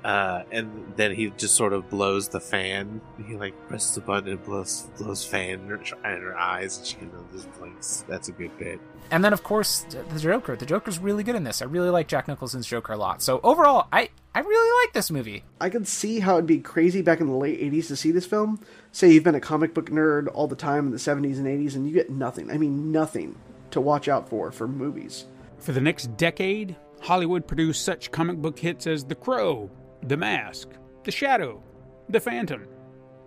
uh, 0.03 0.43
and 0.51 0.93
then 0.97 1.15
he 1.15 1.29
just 1.37 1.55
sort 1.55 1.73
of 1.73 1.89
blows 1.89 2.27
the 2.27 2.39
fan. 2.39 3.01
He 3.25 3.35
like 3.35 3.53
presses 3.67 3.95
the 3.95 4.01
button 4.01 4.29
and 4.29 4.43
blows 4.43 4.87
blows 4.97 5.25
fan 5.25 5.61
in 5.61 5.67
her, 5.67 5.75
in 5.77 6.21
her 6.21 6.37
eyes, 6.37 6.77
and 6.77 6.85
she 6.85 6.95
kind 6.95 7.11
of 7.13 7.31
just 7.31 7.51
blinks. 7.57 8.03
That's 8.07 8.27
a 8.27 8.33
good 8.33 8.57
bit. 8.57 8.79
And 9.11 9.23
then 9.23 9.33
of 9.33 9.43
course 9.43 9.85
the 10.09 10.19
Joker. 10.19 10.55
The 10.55 10.65
Joker's 10.65 10.99
really 10.99 11.23
good 11.23 11.35
in 11.35 11.43
this. 11.43 11.61
I 11.61 11.65
really 11.65 11.89
like 11.89 12.07
Jack 12.07 12.27
Nicholson's 12.27 12.67
Joker 12.67 12.93
a 12.93 12.97
lot. 12.97 13.21
So 13.21 13.39
overall, 13.43 13.87
I 13.91 14.09
I 14.35 14.39
really 14.39 14.85
like 14.85 14.93
this 14.93 15.11
movie. 15.11 15.43
I 15.61 15.69
can 15.69 15.85
see 15.85 16.19
how 16.19 16.33
it'd 16.33 16.47
be 16.47 16.59
crazy 16.59 17.01
back 17.03 17.19
in 17.19 17.27
the 17.27 17.33
late 17.33 17.61
80s 17.61 17.87
to 17.89 17.95
see 17.95 18.11
this 18.11 18.25
film. 18.25 18.59
Say 18.91 19.11
you've 19.11 19.23
been 19.23 19.35
a 19.35 19.39
comic 19.39 19.73
book 19.75 19.91
nerd 19.91 20.27
all 20.33 20.47
the 20.47 20.55
time 20.55 20.87
in 20.87 20.91
the 20.91 20.97
70s 20.97 21.37
and 21.37 21.45
80s, 21.45 21.75
and 21.75 21.87
you 21.87 21.93
get 21.93 22.09
nothing. 22.09 22.49
I 22.49 22.57
mean, 22.57 22.91
nothing 22.91 23.35
to 23.71 23.79
watch 23.79 24.07
out 24.07 24.29
for 24.29 24.51
for 24.51 24.67
movies. 24.67 25.25
For 25.59 25.71
the 25.71 25.81
next 25.81 26.17
decade, 26.17 26.75
Hollywood 27.01 27.47
produced 27.47 27.85
such 27.85 28.11
comic 28.11 28.37
book 28.37 28.57
hits 28.57 28.87
as 28.87 29.03
The 29.03 29.15
Crow, 29.15 29.69
The 30.01 30.17
Mask, 30.17 30.69
The 31.03 31.11
Shadow, 31.11 31.61
The 32.09 32.19
Phantom, 32.19 32.67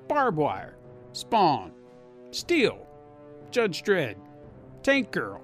Barbed 0.08 0.38
Wire, 0.38 0.76
Spawn, 1.12 1.72
Steel, 2.30 2.86
Judge 3.50 3.82
Dredd, 3.82 4.16
Tank 4.82 5.12
Girl, 5.12 5.42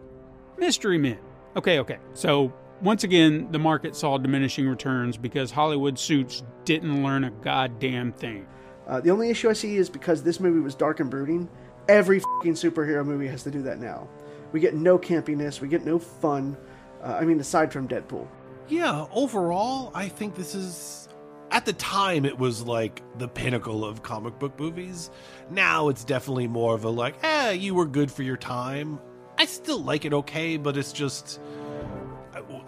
Mystery 0.62 0.96
Men. 0.96 1.18
Okay, 1.56 1.80
okay. 1.80 1.98
So 2.14 2.52
once 2.82 3.02
again, 3.02 3.50
the 3.50 3.58
market 3.58 3.96
saw 3.96 4.16
diminishing 4.16 4.68
returns 4.68 5.16
because 5.16 5.50
Hollywood 5.50 5.98
suits 5.98 6.44
didn't 6.64 7.02
learn 7.02 7.24
a 7.24 7.32
goddamn 7.32 8.12
thing. 8.12 8.46
Uh, 8.86 9.00
the 9.00 9.10
only 9.10 9.28
issue 9.28 9.50
I 9.50 9.54
see 9.54 9.76
is 9.76 9.90
because 9.90 10.22
this 10.22 10.38
movie 10.38 10.60
was 10.60 10.76
dark 10.76 11.00
and 11.00 11.10
brooding. 11.10 11.48
Every 11.88 12.20
fucking 12.20 12.52
superhero 12.52 13.04
movie 13.04 13.26
has 13.26 13.42
to 13.42 13.50
do 13.50 13.60
that 13.62 13.80
now. 13.80 14.08
We 14.52 14.60
get 14.60 14.74
no 14.74 15.00
campiness. 15.00 15.60
We 15.60 15.66
get 15.66 15.84
no 15.84 15.98
fun. 15.98 16.56
Uh, 17.02 17.18
I 17.20 17.24
mean, 17.24 17.40
aside 17.40 17.72
from 17.72 17.88
Deadpool. 17.88 18.28
Yeah, 18.68 19.06
overall, 19.12 19.90
I 19.96 20.08
think 20.08 20.36
this 20.36 20.54
is. 20.54 21.08
At 21.50 21.66
the 21.66 21.72
time, 21.72 22.24
it 22.24 22.38
was 22.38 22.62
like 22.62 23.02
the 23.18 23.26
pinnacle 23.26 23.84
of 23.84 24.04
comic 24.04 24.38
book 24.38 24.60
movies. 24.60 25.10
Now 25.50 25.88
it's 25.88 26.04
definitely 26.04 26.46
more 26.46 26.76
of 26.76 26.84
a 26.84 26.88
like, 26.88 27.16
eh, 27.24 27.50
you 27.50 27.74
were 27.74 27.84
good 27.84 28.12
for 28.12 28.22
your 28.22 28.36
time. 28.36 29.00
I 29.42 29.44
still 29.44 29.82
like 29.82 30.04
it 30.04 30.14
okay, 30.14 30.56
but 30.56 30.76
it's 30.76 30.92
just. 30.92 31.40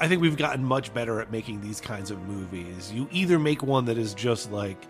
I 0.01 0.09
think 0.09 0.21
we've 0.21 0.37
gotten 0.37 0.65
much 0.65 0.93
better 0.93 1.21
at 1.21 1.31
making 1.31 1.61
these 1.61 1.81
kinds 1.81 2.11
of 2.11 2.21
movies. 2.23 2.93
You 2.93 3.09
either 3.13 3.39
make 3.39 3.63
one 3.63 3.85
that 3.85 3.97
is 3.97 4.13
just 4.13 4.51
like 4.51 4.89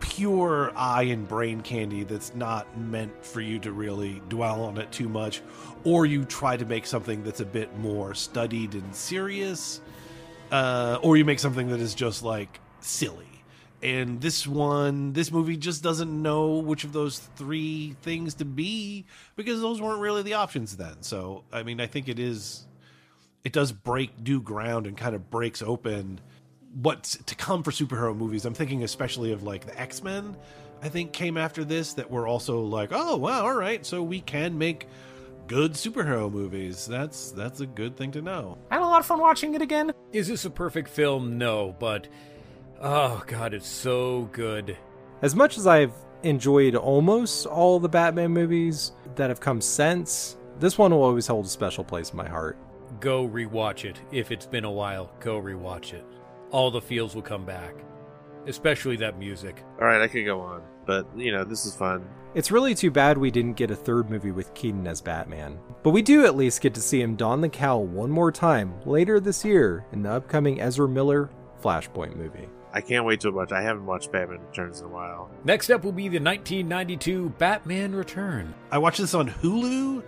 pure 0.00 0.72
eye 0.74 1.04
and 1.04 1.28
brain 1.28 1.60
candy 1.60 2.02
that's 2.02 2.34
not 2.34 2.76
meant 2.76 3.24
for 3.24 3.40
you 3.40 3.60
to 3.60 3.70
really 3.70 4.20
dwell 4.28 4.64
on 4.64 4.78
it 4.78 4.90
too 4.90 5.08
much, 5.08 5.42
or 5.84 6.06
you 6.06 6.24
try 6.24 6.56
to 6.56 6.64
make 6.64 6.84
something 6.84 7.22
that's 7.22 7.38
a 7.38 7.46
bit 7.46 7.78
more 7.78 8.12
studied 8.12 8.74
and 8.74 8.92
serious, 8.92 9.80
uh, 10.50 10.98
or 11.02 11.16
you 11.16 11.24
make 11.24 11.38
something 11.38 11.68
that 11.68 11.78
is 11.78 11.94
just 11.94 12.24
like 12.24 12.58
silly. 12.80 13.35
And 13.82 14.20
this 14.20 14.46
one, 14.46 15.12
this 15.12 15.30
movie 15.30 15.56
just 15.56 15.82
doesn't 15.82 16.22
know 16.22 16.56
which 16.56 16.84
of 16.84 16.92
those 16.92 17.18
three 17.18 17.94
things 18.02 18.34
to 18.34 18.44
be 18.44 19.04
because 19.36 19.60
those 19.60 19.80
weren't 19.80 20.00
really 20.00 20.22
the 20.22 20.34
options 20.34 20.76
then. 20.76 21.02
So, 21.02 21.44
I 21.52 21.62
mean, 21.62 21.80
I 21.80 21.86
think 21.86 22.08
it 22.08 22.18
is, 22.18 22.66
it 23.44 23.52
does 23.52 23.72
break 23.72 24.18
new 24.20 24.40
ground 24.40 24.86
and 24.86 24.96
kind 24.96 25.14
of 25.14 25.30
breaks 25.30 25.62
open 25.62 26.20
what's 26.82 27.16
to 27.16 27.34
come 27.34 27.62
for 27.62 27.70
superhero 27.70 28.16
movies. 28.16 28.44
I'm 28.44 28.54
thinking 28.54 28.82
especially 28.82 29.32
of 29.32 29.42
like 29.42 29.66
the 29.66 29.78
X 29.80 30.02
Men. 30.02 30.36
I 30.82 30.88
think 30.88 31.12
came 31.12 31.36
after 31.36 31.64
this 31.64 31.94
that 31.94 32.10
were 32.10 32.28
also 32.28 32.60
like, 32.60 32.90
oh 32.92 33.16
wow, 33.16 33.44
all 33.44 33.54
right, 33.54 33.84
so 33.84 34.02
we 34.02 34.20
can 34.20 34.58
make 34.58 34.86
good 35.46 35.72
superhero 35.72 36.30
movies. 36.30 36.86
That's 36.86 37.30
that's 37.30 37.60
a 37.60 37.66
good 37.66 37.96
thing 37.96 38.10
to 38.12 38.22
know. 38.22 38.58
I 38.70 38.74
had 38.74 38.82
a 38.82 38.86
lot 38.86 39.00
of 39.00 39.06
fun 39.06 39.20
watching 39.20 39.54
it 39.54 39.62
again. 39.62 39.92
Is 40.12 40.28
this 40.28 40.44
a 40.44 40.50
perfect 40.50 40.88
film? 40.88 41.38
No, 41.38 41.74
but 41.78 42.08
oh 42.80 43.22
god, 43.26 43.54
it's 43.54 43.68
so 43.68 44.28
good. 44.32 44.76
As 45.22 45.34
much 45.34 45.58
as 45.58 45.66
I've 45.66 45.94
enjoyed 46.22 46.74
almost 46.74 47.46
all 47.46 47.78
the 47.78 47.88
Batman 47.88 48.30
movies 48.30 48.92
that 49.14 49.30
have 49.30 49.40
come 49.40 49.60
since, 49.60 50.36
this 50.58 50.78
one 50.78 50.92
will 50.92 51.02
always 51.02 51.26
hold 51.26 51.46
a 51.46 51.48
special 51.48 51.84
place 51.84 52.10
in 52.10 52.16
my 52.16 52.28
heart. 52.28 52.58
Go 53.00 53.28
rewatch 53.28 53.84
it. 53.84 54.00
If 54.12 54.30
it's 54.30 54.46
been 54.46 54.64
a 54.64 54.70
while, 54.70 55.10
go 55.20 55.40
rewatch 55.40 55.92
it. 55.92 56.04
All 56.50 56.70
the 56.70 56.80
feels 56.80 57.14
will 57.14 57.22
come 57.22 57.44
back, 57.44 57.74
especially 58.46 58.96
that 58.96 59.18
music. 59.18 59.62
All 59.80 59.86
right, 59.86 60.00
I 60.00 60.08
could 60.08 60.24
go 60.24 60.40
on, 60.40 60.62
but 60.86 61.06
you 61.16 61.32
know, 61.32 61.44
this 61.44 61.66
is 61.66 61.74
fun. 61.74 62.06
It's 62.34 62.50
really 62.50 62.74
too 62.74 62.90
bad 62.90 63.16
we 63.16 63.30
didn't 63.30 63.56
get 63.56 63.70
a 63.70 63.76
third 63.76 64.10
movie 64.10 64.30
with 64.30 64.52
Keaton 64.54 64.86
as 64.86 65.00
Batman. 65.00 65.58
But 65.82 65.90
we 65.90 66.02
do 66.02 66.26
at 66.26 66.36
least 66.36 66.60
get 66.60 66.74
to 66.74 66.82
see 66.82 67.00
him 67.00 67.16
don 67.16 67.40
the 67.40 67.48
cowl 67.48 67.86
one 67.86 68.10
more 68.10 68.30
time 68.30 68.74
later 68.84 69.20
this 69.20 69.44
year 69.44 69.86
in 69.92 70.02
the 70.02 70.12
upcoming 70.12 70.60
Ezra 70.60 70.88
Miller 70.88 71.30
Flashpoint 71.62 72.14
movie. 72.14 72.48
I 72.72 72.80
can't 72.80 73.04
wait 73.04 73.20
to 73.20 73.30
watch. 73.30 73.52
I 73.52 73.62
haven't 73.62 73.86
watched 73.86 74.12
Batman 74.12 74.40
Returns 74.46 74.80
in 74.80 74.86
a 74.86 74.88
while. 74.88 75.30
Next 75.44 75.70
up 75.70 75.84
will 75.84 75.92
be 75.92 76.08
the 76.08 76.20
1992 76.20 77.30
Batman 77.38 77.94
Return. 77.94 78.54
I 78.70 78.78
watched 78.78 78.98
this 78.98 79.14
on 79.14 79.30
Hulu, 79.30 80.02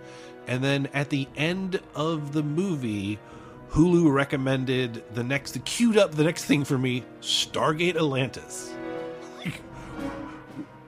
and 0.47 0.63
then 0.63 0.87
at 0.93 1.09
the 1.09 1.27
end 1.35 1.79
of 1.95 2.33
the 2.33 2.43
movie, 2.43 3.19
Hulu 3.71 4.11
recommended 4.11 5.03
the 5.13 5.23
next, 5.23 5.63
queued 5.65 5.97
up 5.97 6.11
the 6.11 6.23
next 6.23 6.45
thing 6.45 6.63
for 6.63 6.77
me 6.77 7.03
Stargate 7.21 7.95
Atlantis. 7.95 8.73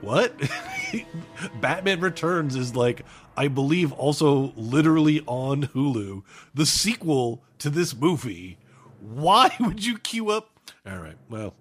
what? 0.02 0.34
Batman 1.62 2.00
Returns 2.02 2.56
is 2.56 2.76
like, 2.76 3.06
I 3.38 3.48
believe, 3.48 3.92
also 3.94 4.54
literally 4.56 5.22
on 5.26 5.64
Hulu, 5.68 6.24
the 6.54 6.66
sequel 6.66 7.44
to 7.60 7.70
this 7.70 7.96
movie. 7.96 8.58
Why 9.00 9.56
would 9.60 9.86
you 9.86 9.98
queue 9.98 10.30
up? 10.32 10.50
All 10.86 10.98
right, 10.98 11.18
well, 11.30 11.54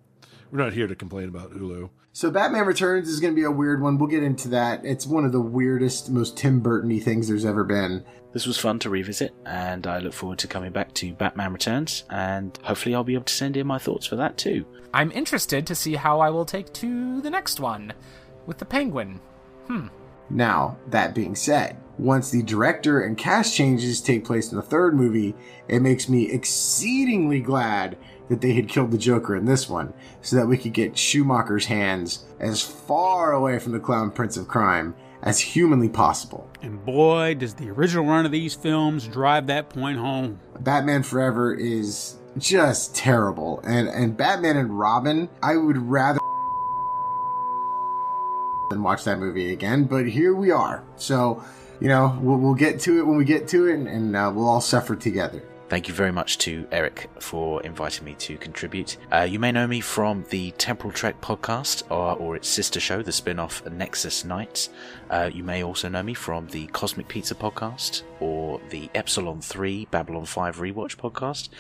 we're 0.51 0.59
not 0.59 0.73
here 0.73 0.87
to 0.87 0.95
complain 0.95 1.29
about 1.29 1.53
Hulu. 1.53 1.91
So 2.13 2.31
Batman 2.31 2.67
Returns 2.67 3.09
is 3.09 3.21
going 3.21 3.35
to 3.35 3.41
be 3.41 3.45
a 3.45 3.51
weird 3.51 3.81
one. 3.81 3.97
We'll 3.97 4.09
get 4.09 4.25
into 4.25 4.49
that. 4.49 4.85
It's 4.85 5.07
one 5.07 5.25
of 5.25 5.33
the 5.33 5.41
weirdest, 5.41 6.11
most 6.11 6.37
Tim 6.37 6.61
Burton-y 6.61 6.99
things 6.99 7.29
there's 7.29 7.45
ever 7.45 7.63
been. 7.63 8.05
This 8.33 8.47
was 8.47 8.59
fun 8.59 8.79
to 8.81 8.91
revisit, 8.91 9.33
and 9.45 9.87
I 9.87 9.99
look 9.99 10.13
forward 10.13 10.39
to 10.41 10.47
coming 10.47 10.73
back 10.73 10.93
to 10.95 11.13
Batman 11.13 11.53
Returns, 11.53 12.05
and 12.11 12.57
hopefully 12.63 12.95
I'll 12.95 13.05
be 13.05 13.15
able 13.15 13.25
to 13.25 13.35
send 13.35 13.57
in 13.57 13.67
my 13.67 13.79
thoughts 13.79 14.07
for 14.07 14.17
that 14.17 14.39
too. 14.39 14.65
I'm 14.95 15.13
interested 15.13 15.67
to 15.67 15.75
see 15.75 15.95
how 15.95 16.21
I 16.21 16.31
will 16.31 16.45
take 16.45 16.73
to 16.75 17.21
the 17.21 17.31
next 17.31 17.61
one 17.61 17.93
with 18.47 18.59
the 18.59 18.65
Penguin. 18.65 19.21
Hmm. 19.67 19.89
Now, 20.31 20.79
that 20.89 21.15
being 21.15 21.35
said, 21.35 21.77
once 21.99 22.31
the 22.31 22.43
director 22.43 23.03
and 23.03 23.19
cast 23.19 23.55
changes 23.55 24.01
take 24.01 24.25
place 24.25 24.51
in 24.53 24.57
the 24.57 24.63
third 24.63 24.95
movie, 24.95 25.35
it 25.67 25.81
makes 25.81 26.09
me 26.09 26.31
exceedingly 26.31 27.41
glad 27.41 27.99
that 28.31 28.41
they 28.41 28.55
had 28.55 28.69
killed 28.69 28.93
the 28.93 28.99
Joker 28.99 29.37
in 29.37 29.45
this 29.45 29.69
one, 29.69 29.93
so 30.23 30.37
that 30.37 30.47
we 30.47 30.57
could 30.57 30.73
get 30.73 30.97
Schumacher's 30.97 31.67
hands 31.67 32.25
as 32.39 32.63
far 32.63 33.33
away 33.33 33.59
from 33.59 33.73
the 33.73 33.81
Clown 33.81 34.11
Prince 34.11 34.39
of 34.39 34.49
Crime 34.49 34.95
as 35.23 35.39
humanly 35.39 35.89
possible. 35.89 36.49
And 36.63 36.83
boy, 36.85 37.35
does 37.35 37.55
the 37.55 37.69
original 37.71 38.07
run 38.07 38.25
of 38.25 38.33
these 38.33 38.55
films 38.55 39.07
drive 39.07 39.49
that 39.49 39.69
point 39.69 39.99
home. 39.99 40.41
Batman 40.61 41.03
Forever 41.03 41.53
is 41.55 42.17
just 42.39 42.95
terrible, 42.95 43.61
and 43.65 43.89
and 43.89 44.17
Batman 44.17 44.57
and 44.57 44.79
Robin, 44.79 45.29
I 45.43 45.57
would 45.57 45.77
rather 45.77 46.21
than 48.71 48.83
watch 48.83 49.05
that 49.05 49.19
movie 49.19 49.53
again. 49.53 49.85
But 49.85 50.07
here 50.07 50.35
we 50.35 50.51
are, 50.51 50.85
so 50.97 51.43
you 51.81 51.89
know 51.89 52.19
we'll, 52.23 52.39
we'll 52.39 52.55
get 52.55 52.79
to 52.81 52.99
it 52.99 53.07
when 53.07 53.19
we 53.19 53.25
get 53.25 53.49
to 53.49 53.67
it, 53.67 53.75
and, 53.75 53.89
and 53.89 54.17
uh, 54.17 54.31
we'll 54.33 54.49
all 54.49 54.61
suffer 54.61 54.95
together. 54.95 55.43
Thank 55.71 55.87
you 55.87 55.95
very 55.95 56.11
much 56.11 56.39
to 56.39 56.67
Erik 56.73 57.09
for 57.21 57.63
inviting 57.63 58.05
me 58.05 58.15
to 58.15 58.37
contribute. 58.39 58.97
Uh, 59.13 59.21
you 59.21 59.39
may 59.39 59.53
know 59.53 59.69
me 59.69 59.81
from 59.81 60.25
the 60.29 60.51
Temporal 60.59 60.93
Trek 60.93 61.21
podcast 61.21 61.85
or, 61.93 62.17
or 62.17 62.35
its 62.35 62.49
sister 62.49 62.81
show, 62.81 63.03
the 63.03 63.13
spin 63.13 63.39
off 63.39 63.65
Nexus 63.71 64.25
Nights. 64.25 64.71
Uh, 65.11 65.31
you 65.33 65.45
may 65.45 65.63
also 65.63 65.89
know 65.89 66.03
me 66.03 66.13
from 66.13 66.49
the 66.49 66.67
Cosmic 66.67 67.07
Pizza 67.07 67.37
podcast 67.37 68.03
or 68.19 68.61
the 68.71 68.91
Epsilon 68.97 69.41
3 69.41 69.87
Babylon 69.93 70.25
5 70.25 70.59
rewatch 70.59 70.97
podcast 70.97 71.51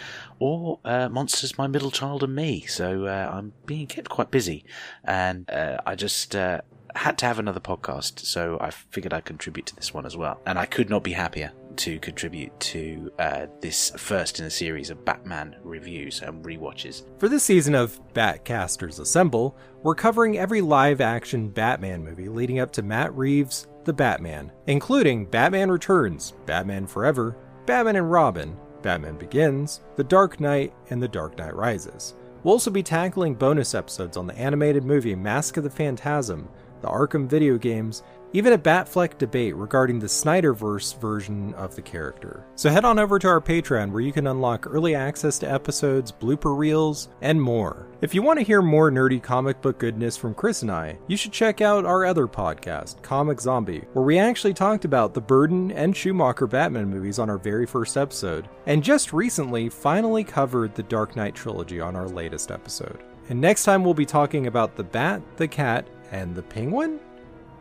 or 0.41 0.81
uh, 0.85 1.09
Monsters 1.09 1.57
My 1.57 1.69
Middle 1.69 1.93
Child 1.93 2.25
and 2.25 2.35
Me. 2.35 2.63
So 2.63 3.07
uh, 3.07 3.31
I'm 3.33 3.53
being 3.65 3.87
kept 3.87 4.09
quite 4.09 4.33
busy 4.33 4.65
and 5.05 5.49
uh, 5.49 5.77
I 5.87 5.95
just 5.95 6.35
uh, 6.35 6.63
had 6.97 7.17
to 7.19 7.27
have 7.27 7.39
another 7.39 7.61
podcast, 7.61 8.27
so 8.27 8.59
I 8.61 8.71
figured 8.71 9.15
I'd 9.15 9.25
contribute 9.25 9.67
to 9.67 9.77
this 9.77 9.95
one 9.95 10.05
as 10.05 10.17
well. 10.17 10.41
And 10.45 10.59
I 10.59 10.67
could 10.67 10.91
not 10.91 11.05
be 11.05 11.13
happier 11.13 11.53
to 11.77 11.99
contribute 12.01 12.59
to 12.61 13.11
uh, 13.19 13.47
this 13.61 13.91
first 13.97 14.41
in 14.41 14.47
a 14.47 14.51
series 14.51 14.91
of 14.91 15.05
Batman 15.05 15.57
reviews 15.63 16.23
and 16.23 16.45
rewatches. 16.45 17.05
For 17.19 17.29
this 17.29 17.45
season 17.45 17.75
of 17.75 18.01
Batcasters 18.15 19.01
Assemble, 19.01 19.57
we're 19.83 19.95
covering 19.95 20.39
every 20.39 20.61
live 20.61 21.01
action 21.01 21.49
Batman 21.49 22.05
movie 22.05 22.29
leading 22.29 22.61
up 22.61 22.71
to 22.73 22.83
Matt 22.83 23.15
Reeves' 23.15 23.67
The 23.85 23.93
Batman, 23.93 24.53
including 24.67 25.27
Batman 25.27 25.71
Returns, 25.71 26.35
Batman 26.47 26.87
Forever, 26.87 27.37
Batman 27.67 27.97
and 27.97 28.11
Robin, 28.11 28.57
Batman 28.83 29.17
Begins, 29.17 29.81
The 29.97 30.05
Dark 30.05 30.41
Knight, 30.41 30.73
and 30.91 31.03
The 31.03 31.09
Dark 31.09 31.39
Knight 31.39 31.55
Rises. 31.55 32.15
We'll 32.43 32.53
also 32.53 32.71
be 32.71 32.83
tackling 32.83 33.35
bonus 33.35 33.75
episodes 33.75 34.17
on 34.17 34.27
the 34.27 34.37
animated 34.37 34.85
movie 34.85 35.15
Mask 35.15 35.57
of 35.57 35.65
the 35.65 35.71
Phantasm, 35.71 36.49
the 36.81 36.89
Arkham 36.89 37.27
video 37.27 37.59
games, 37.59 38.03
even 38.33 38.52
a 38.52 38.59
Batfleck 38.59 39.18
debate 39.18 39.57
regarding 39.57 39.99
the 39.99 40.07
Snyderverse 40.07 40.99
version 41.00 41.52
of 41.55 41.75
the 41.75 41.83
character. 41.83 42.47
So 42.55 42.70
head 42.70 42.84
on 42.84 42.99
over 42.99 43.18
to 43.18 43.28
our 43.28 43.41
Patreon 43.41 43.91
where 43.91 44.00
you 44.00 44.12
can 44.12 44.28
unlock 44.28 44.67
early 44.68 44.94
access 44.94 45.39
to 45.41 45.50
episodes, 45.50 46.12
blooper 46.12 46.57
reels, 46.57 47.09
and 47.23 47.41
more. 47.41 47.89
If 48.00 48.15
you 48.15 48.23
want 48.23 48.39
to 48.39 48.44
hear 48.44 48.62
more 48.62 48.91
nerdy 48.91 49.23
comic 49.23 49.60
book 49.60 49.78
goodness 49.78 50.17
from 50.17 50.34
Chris 50.34 50.62
and 50.62 50.70
I, 50.70 50.99
you 51.07 51.17
should 51.17 51.33
check 51.33 51.60
out 51.60 51.84
our 51.84 52.05
other 52.05 52.26
podcast, 52.26 53.02
Comic 53.02 53.41
Zombie, 53.41 53.84
where 53.92 54.05
we 54.05 54.18
actually 54.18 54.55
talked 54.55 54.84
about 54.84 55.12
the 55.12 55.20
Burton 55.20 55.70
and 55.73 55.97
Schumacher 55.97 56.47
Batman 56.47 56.89
movies 56.89 57.18
on 57.18 57.28
our 57.28 57.39
very 57.39 57.67
first 57.67 57.97
episode, 57.97 58.49
and 58.67 58.83
just 58.83 59.12
recently 59.12 59.68
finally 59.68 60.25
covered 60.25 60.75
the 60.75 60.83
Dark 60.84 61.17
Knight 61.17 61.34
trilogy 61.34 61.81
on 61.81 61.97
our 61.97 62.09
latest 62.09 62.50
episode. 62.50 63.02
And 63.28 63.41
next 63.41 63.65
time 63.65 63.84
we'll 63.84 63.94
be 63.94 64.07
talking 64.07 64.47
about 64.47 64.76
the 64.76 64.84
Bat, 64.84 65.23
the 65.36 65.49
Cat, 65.49 65.86
and 66.10 66.34
the 66.34 66.42
Penguin? 66.42 67.00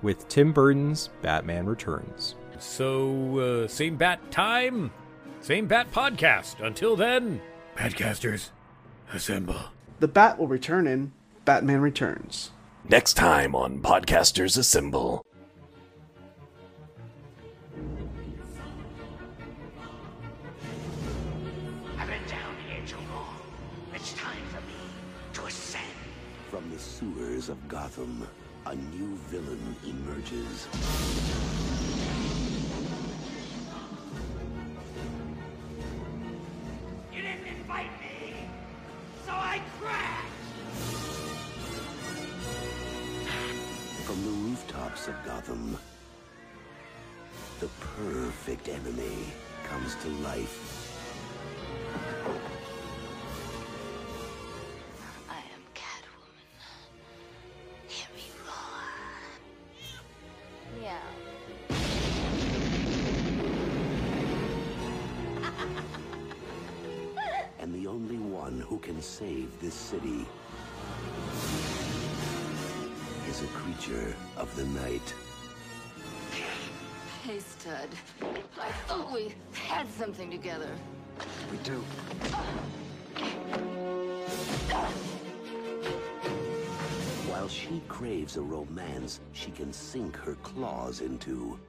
With 0.02 0.28
Tim 0.28 0.54
Burton's 0.54 1.10
Batman 1.22 1.66
Returns. 1.66 2.36
So, 2.60 3.40
uh, 3.64 3.68
same 3.68 3.96
bat 3.96 4.32
time, 4.32 4.92
same 5.42 5.66
bat 5.68 5.92
podcast. 5.92 6.60
Until 6.66 6.96
then, 6.96 7.42
Batcasters, 7.76 8.50
assemble. 9.14 9.56
The 10.00 10.08
Bat 10.08 10.40
will 10.40 10.48
return 10.48 10.88
in 10.88 11.12
Batman 11.46 11.82
Returns. 11.82 12.52
Next 12.88 13.14
time 13.14 13.56
on 13.56 13.80
Podcasters 13.80 14.58
Assemble. 14.58 15.26
I've 21.98 22.08
been 22.08 22.28
down 22.28 22.56
here 22.68 22.82
too 22.88 22.96
long. 23.12 23.36
It's 23.94 24.14
time 24.14 24.38
for 24.50 24.62
me 24.62 24.74
to 25.34 25.46
ascend. 25.46 25.84
From 26.50 26.70
the 26.72 26.80
sewers 26.80 27.50
of 27.50 27.68
Gotham, 27.68 28.28
a 28.70 28.76
new 28.76 29.16
villain 29.30 29.76
emerges. 29.84 30.68
You 37.12 37.22
didn't 37.24 37.48
invite 37.48 37.90
me, 38.00 38.36
so 39.26 39.32
I 39.32 39.60
crashed. 39.80 40.28
From 44.06 44.24
the 44.24 44.30
rooftops 44.30 45.08
of 45.08 45.16
Gotham, 45.26 45.76
the 47.60 47.70
perfect 47.98 48.70
enemy 48.70 49.34
comes 49.64 49.96
to 50.04 50.10
life. 50.22 50.90
Meow. 60.90 60.96
and 67.60 67.74
the 67.76 67.86
only 67.86 68.18
one 68.18 68.60
who 68.62 68.80
can 68.80 69.00
save 69.02 69.52
this 69.60 69.74
city 69.74 70.26
is 73.28 73.44
a 73.44 73.48
creature 73.48 74.16
of 74.38 74.56
the 74.56 74.66
night. 74.82 75.14
Hey, 77.24 77.40
stud. 77.40 77.90
I 78.60 78.72
thought 78.88 79.12
we 79.12 79.36
had 79.54 79.88
something 79.94 80.32
together. 80.32 80.72
We 81.52 81.58
do. 81.58 81.84
While 87.50 87.58
she 87.58 87.82
craves 87.88 88.38
a 88.38 88.44
romance 88.44 89.22
she 89.34 89.50
can 89.50 89.74
sink 89.74 90.16
her 90.18 90.36
claws 90.44 91.02
into, 91.02 91.60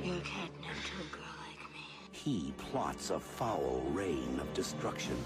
You're 0.00 0.14
catnip 0.18 0.76
to 0.84 1.02
a 1.02 1.10
girl 1.10 1.34
like 1.42 1.72
me. 1.72 1.80
he 2.12 2.54
plots 2.56 3.10
a 3.10 3.18
foul 3.18 3.82
reign 3.88 4.38
of 4.40 4.54
destruction. 4.54 5.16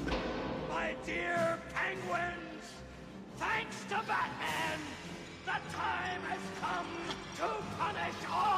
My 0.70 0.94
dear 1.05 1.59
penguins, 1.75 2.65
thanks 3.36 3.83
to 3.91 3.97
Batman, 4.09 4.81
the 5.44 5.60
time 5.77 6.23
has 6.31 6.41
come 6.59 6.86
to 7.36 7.49
punish 7.77 8.17
all 8.33 8.58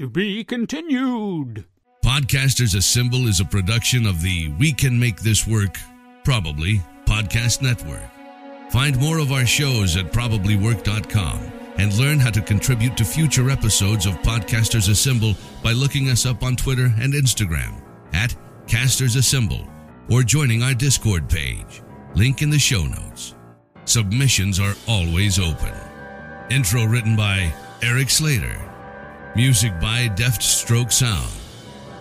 To 0.00 0.08
be 0.08 0.42
continued. 0.44 1.66
Podcasters 2.02 2.74
Assemble 2.74 3.28
is 3.28 3.40
a 3.40 3.44
production 3.44 4.06
of 4.06 4.22
the 4.22 4.48
We 4.58 4.72
Can 4.72 4.98
Make 4.98 5.20
This 5.20 5.46
Work, 5.46 5.76
probably, 6.24 6.80
Podcast 7.04 7.60
Network. 7.60 8.10
Find 8.70 8.98
more 8.98 9.18
of 9.18 9.30
our 9.30 9.44
shows 9.44 9.98
at 9.98 10.10
probablywork.com 10.10 11.40
and 11.76 11.98
learn 11.98 12.18
how 12.18 12.30
to 12.30 12.40
contribute 12.40 12.96
to 12.96 13.04
future 13.04 13.50
episodes 13.50 14.06
of 14.06 14.14
Podcasters 14.22 14.88
Assemble 14.88 15.34
by 15.62 15.72
looking 15.72 16.08
us 16.08 16.24
up 16.24 16.42
on 16.42 16.56
Twitter 16.56 16.90
and 16.98 17.12
Instagram 17.12 17.82
at 18.14 18.34
Casters 18.66 19.16
Assemble 19.16 19.68
or 20.08 20.22
joining 20.22 20.62
our 20.62 20.72
Discord 20.72 21.28
page. 21.28 21.82
Link 22.14 22.40
in 22.40 22.48
the 22.48 22.58
show 22.58 22.86
notes. 22.86 23.34
Submissions 23.84 24.60
are 24.60 24.72
always 24.88 25.38
open. 25.38 25.74
Intro 26.48 26.86
written 26.86 27.16
by 27.16 27.52
Erik 27.82 28.08
Slader. 28.08 28.69
Music 29.36 29.72
by 29.80 30.08
DeftStroke 30.16 30.92
Sound. 30.92 31.30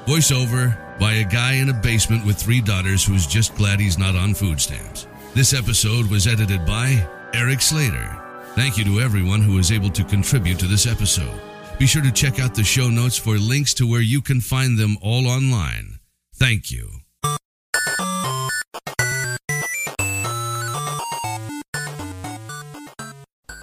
Voiceover 0.08 1.00
by 1.00 1.14
a 1.14 1.24
guy 1.24 1.54
in 1.54 1.70
a 1.70 1.74
basement 1.74 2.26
with 2.26 2.38
three 2.38 2.60
daughters 2.60 3.06
who's 3.06 3.28
just 3.28 3.56
glad 3.56 3.80
he's 3.80 4.00
not 4.00 4.16
on 4.16 4.34
food 4.34 4.60
stamps. 4.60 5.08
This 5.36 5.54
episode 5.54 6.10
was 6.10 6.26
edited 6.26 6.66
by 6.66 7.08
Erik 7.34 7.60
Slader. 7.60 8.20
Thank 8.56 8.80
you 8.80 8.84
to 8.86 9.00
everyone 9.00 9.42
who 9.42 9.56
was 9.56 9.72
able 9.72 9.92
to 9.92 10.04
contribute 10.04 10.58
to 10.60 10.66
this 10.66 10.88
episode. 10.88 11.40
Be 11.78 11.86
sure 11.86 12.02
to 12.02 12.12
check 12.12 12.40
out 12.40 12.56
the 12.56 12.64
show 12.64 12.90
notes 12.90 13.18
for 13.18 13.38
links 13.38 13.76
to 13.76 13.88
where 13.88 14.02
you 14.02 14.22
can 14.22 14.42
find 14.42 14.78
them 14.78 14.98
all 15.00 15.28
online. 15.28 16.00
Thank 16.34 16.72
you. 16.72 16.99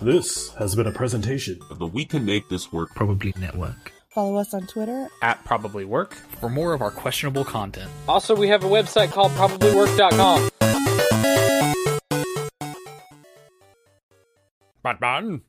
This 0.07 0.55
has 0.55 0.77
been 0.77 0.87
a 0.87 0.93
presentation 0.93 1.59
of 1.69 1.81
the 1.81 1.87
We 1.89 2.05
Can 2.05 2.25
Make 2.25 2.49
This 2.49 2.73
Work 2.73 2.95
Probably 2.95 3.35
Network. 3.41 3.91
Follow 4.09 4.37
us 4.37 4.55
on 4.55 4.65
Twitter 4.69 5.09
at 5.21 5.45
Probably 5.45 5.85
Work 5.85 6.15
for 6.15 6.49
more 6.49 6.75
of 6.75 6.81
our 6.81 6.93
questionable 6.93 7.45
content. 7.45 7.91
Also, 8.07 8.33
we 8.37 8.47
have 8.47 8.63
a 8.63 8.69
website 8.69 9.11
called 9.11 9.33
probablywork.com. 9.33 10.49
Batman? 14.85 15.41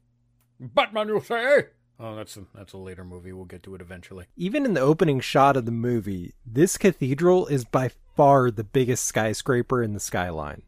Batman, 0.60 1.08
you 1.10 1.22
say? 1.22 1.66
Oh, 2.00 2.16
that's 2.16 2.36
a, 2.36 2.46
that's 2.56 2.74
a 2.74 2.78
later 2.78 3.04
movie. 3.04 3.34
We'll 3.34 3.46
get 3.46 3.62
to 3.62 3.76
it 3.76 3.82
eventually. 3.82 4.26
Even 4.36 4.66
in 4.66 4.74
the 4.74 4.82
opening 4.82 5.20
shot 5.20 5.56
of 5.56 5.66
the 5.66 5.72
movie, 5.72 6.34
this 6.44 6.80
cathedral 6.80 7.46
is 7.46 7.64
by 7.64 7.92
far 8.16 8.50
the 8.50 8.64
biggest 8.64 9.06
skyscraper 9.06 9.84
in 9.84 9.94
the 9.94 10.00
skyline. 10.00 10.64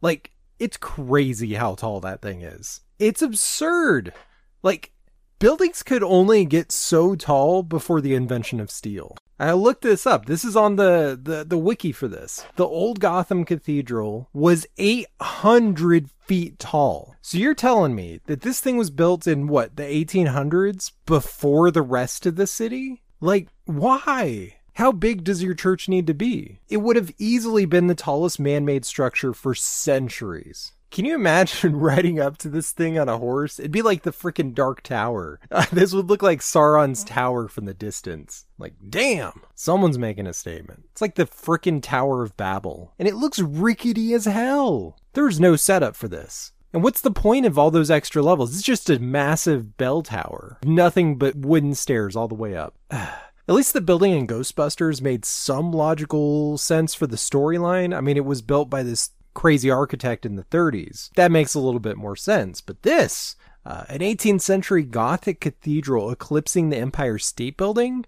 Like, 0.00 0.30
it's 0.64 0.78
crazy 0.78 1.52
how 1.52 1.74
tall 1.74 2.00
that 2.00 2.22
thing 2.22 2.40
is. 2.40 2.80
It's 2.98 3.20
absurd. 3.20 4.14
Like, 4.62 4.92
buildings 5.38 5.82
could 5.82 6.02
only 6.02 6.46
get 6.46 6.72
so 6.72 7.14
tall 7.14 7.62
before 7.62 8.00
the 8.00 8.14
invention 8.14 8.60
of 8.60 8.70
steel. 8.70 9.14
I 9.38 9.52
looked 9.52 9.82
this 9.82 10.06
up. 10.06 10.24
This 10.24 10.42
is 10.42 10.56
on 10.56 10.76
the, 10.76 11.20
the, 11.22 11.44
the 11.44 11.58
wiki 11.58 11.92
for 11.92 12.08
this. 12.08 12.46
The 12.56 12.64
old 12.64 12.98
Gotham 12.98 13.44
Cathedral 13.44 14.30
was 14.32 14.66
800 14.78 16.08
feet 16.24 16.58
tall. 16.58 17.14
So 17.20 17.36
you're 17.36 17.54
telling 17.54 17.94
me 17.94 18.20
that 18.24 18.40
this 18.40 18.60
thing 18.60 18.78
was 18.78 18.90
built 18.90 19.26
in 19.26 19.48
what, 19.48 19.76
the 19.76 19.82
1800s 19.82 20.92
before 21.04 21.70
the 21.70 21.82
rest 21.82 22.24
of 22.24 22.36
the 22.36 22.46
city? 22.46 23.02
Like, 23.20 23.48
why? 23.66 24.54
How 24.74 24.90
big 24.90 25.22
does 25.22 25.40
your 25.40 25.54
church 25.54 25.88
need 25.88 26.08
to 26.08 26.14
be? 26.14 26.58
It 26.68 26.78
would 26.78 26.96
have 26.96 27.12
easily 27.16 27.64
been 27.64 27.86
the 27.86 27.94
tallest 27.94 28.40
man 28.40 28.64
made 28.64 28.84
structure 28.84 29.32
for 29.32 29.54
centuries. 29.54 30.72
Can 30.90 31.04
you 31.04 31.14
imagine 31.14 31.76
riding 31.78 32.18
up 32.18 32.38
to 32.38 32.48
this 32.48 32.72
thing 32.72 32.98
on 32.98 33.08
a 33.08 33.18
horse? 33.18 33.60
It'd 33.60 33.70
be 33.70 33.82
like 33.82 34.02
the 34.02 34.12
freaking 34.12 34.52
Dark 34.52 34.82
Tower. 34.82 35.38
this 35.72 35.92
would 35.92 36.08
look 36.08 36.22
like 36.22 36.40
Sauron's 36.40 37.04
tower 37.04 37.46
from 37.46 37.66
the 37.66 37.74
distance. 37.74 38.46
Like, 38.58 38.74
damn, 38.88 39.42
someone's 39.54 39.98
making 39.98 40.26
a 40.26 40.32
statement. 40.32 40.86
It's 40.90 41.00
like 41.00 41.14
the 41.14 41.26
freaking 41.26 41.80
Tower 41.80 42.24
of 42.24 42.36
Babel. 42.36 42.94
And 42.98 43.06
it 43.06 43.14
looks 43.14 43.38
rickety 43.38 44.12
as 44.12 44.24
hell. 44.24 44.98
There's 45.12 45.38
no 45.38 45.54
setup 45.54 45.94
for 45.94 46.08
this. 46.08 46.50
And 46.72 46.82
what's 46.82 47.00
the 47.00 47.12
point 47.12 47.46
of 47.46 47.56
all 47.56 47.70
those 47.70 47.92
extra 47.92 48.22
levels? 48.22 48.52
It's 48.52 48.66
just 48.66 48.90
a 48.90 48.98
massive 48.98 49.76
bell 49.76 50.02
tower. 50.02 50.58
Nothing 50.64 51.16
but 51.16 51.36
wooden 51.36 51.76
stairs 51.76 52.16
all 52.16 52.26
the 52.26 52.34
way 52.34 52.56
up. 52.56 52.74
At 53.46 53.54
least 53.54 53.74
the 53.74 53.82
building 53.82 54.12
in 54.12 54.26
Ghostbusters 54.26 55.02
made 55.02 55.26
some 55.26 55.70
logical 55.70 56.56
sense 56.56 56.94
for 56.94 57.06
the 57.06 57.16
storyline. 57.16 57.94
I 57.94 58.00
mean, 58.00 58.16
it 58.16 58.24
was 58.24 58.40
built 58.40 58.70
by 58.70 58.82
this 58.82 59.10
crazy 59.34 59.70
architect 59.70 60.24
in 60.24 60.36
the 60.36 60.44
30s. 60.44 61.10
That 61.16 61.30
makes 61.30 61.54
a 61.54 61.60
little 61.60 61.80
bit 61.80 61.98
more 61.98 62.16
sense. 62.16 62.62
But 62.62 62.82
this, 62.82 63.36
uh, 63.66 63.84
an 63.90 63.98
18th 63.98 64.40
century 64.40 64.82
Gothic 64.82 65.40
cathedral 65.40 66.10
eclipsing 66.10 66.70
the 66.70 66.78
Empire 66.78 67.18
State 67.18 67.58
Building? 67.58 68.06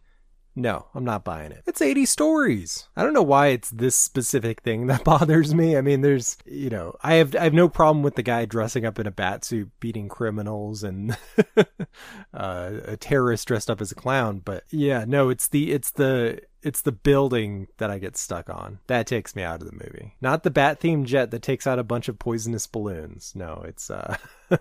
No, 0.58 0.86
I'm 0.94 1.04
not 1.04 1.22
buying 1.22 1.52
it. 1.52 1.62
It's 1.66 1.82
80 1.82 2.06
stories. 2.06 2.88
I 2.96 3.02
don't 3.02 3.12
know 3.12 3.22
why 3.22 3.48
it's 3.48 3.68
this 3.68 3.94
specific 3.94 4.62
thing 4.62 4.86
that 4.86 5.04
bothers 5.04 5.54
me. 5.54 5.76
I 5.76 5.82
mean, 5.82 6.00
there's, 6.00 6.38
you 6.46 6.70
know, 6.70 6.96
I 7.02 7.16
have 7.16 7.36
I 7.36 7.44
have 7.44 7.52
no 7.52 7.68
problem 7.68 8.02
with 8.02 8.14
the 8.14 8.22
guy 8.22 8.46
dressing 8.46 8.86
up 8.86 8.98
in 8.98 9.06
a 9.06 9.10
bat 9.10 9.44
suit 9.44 9.70
beating 9.80 10.08
criminals 10.08 10.82
and 10.82 11.14
uh, 12.34 12.70
a 12.86 12.96
terrorist 12.96 13.46
dressed 13.46 13.68
up 13.68 13.82
as 13.82 13.92
a 13.92 13.94
clown, 13.94 14.40
but 14.42 14.64
yeah, 14.70 15.04
no, 15.06 15.28
it's 15.28 15.46
the 15.46 15.72
it's 15.72 15.90
the 15.90 16.40
it's 16.62 16.80
the 16.80 16.92
building 16.92 17.68
that 17.76 17.90
I 17.90 17.98
get 17.98 18.16
stuck 18.16 18.48
on. 18.48 18.78
That 18.86 19.06
takes 19.06 19.36
me 19.36 19.42
out 19.42 19.60
of 19.60 19.66
the 19.66 19.84
movie. 19.84 20.16
Not 20.22 20.42
the 20.42 20.50
bat 20.50 20.80
themed 20.80 21.04
jet 21.04 21.30
that 21.32 21.42
takes 21.42 21.66
out 21.66 21.78
a 21.78 21.84
bunch 21.84 22.08
of 22.08 22.18
poisonous 22.18 22.66
balloons. 22.66 23.32
No, 23.34 23.62
it's 23.66 23.90
uh 23.90 24.16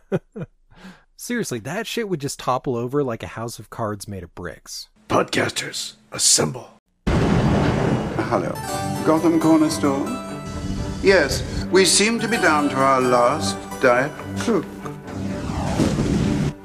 Seriously, 1.18 1.60
that 1.60 1.88
shit 1.88 2.10
would 2.10 2.20
just 2.20 2.40
topple 2.40 2.76
over 2.76 3.02
like 3.02 3.24
a 3.24 3.28
house 3.28 3.60
of 3.60 3.70
cards 3.70 4.08
made 4.10 4.24
of 4.24 4.36
bricks. 4.36 4.90
Podcasters, 5.08 5.94
assemble. 6.12 6.68
Hello. 7.06 8.52
Gotham 9.06 9.40
Corner 9.40 9.70
Store? 9.70 10.04
Yes, 11.04 11.44
we 11.72 11.86
seem 11.86 12.20
to 12.20 12.28
be 12.28 12.38
down 12.38 12.70
to 12.70 12.76
our 12.76 13.00
last 13.02 13.56
diet 13.82 14.12
Coke. 14.40 14.66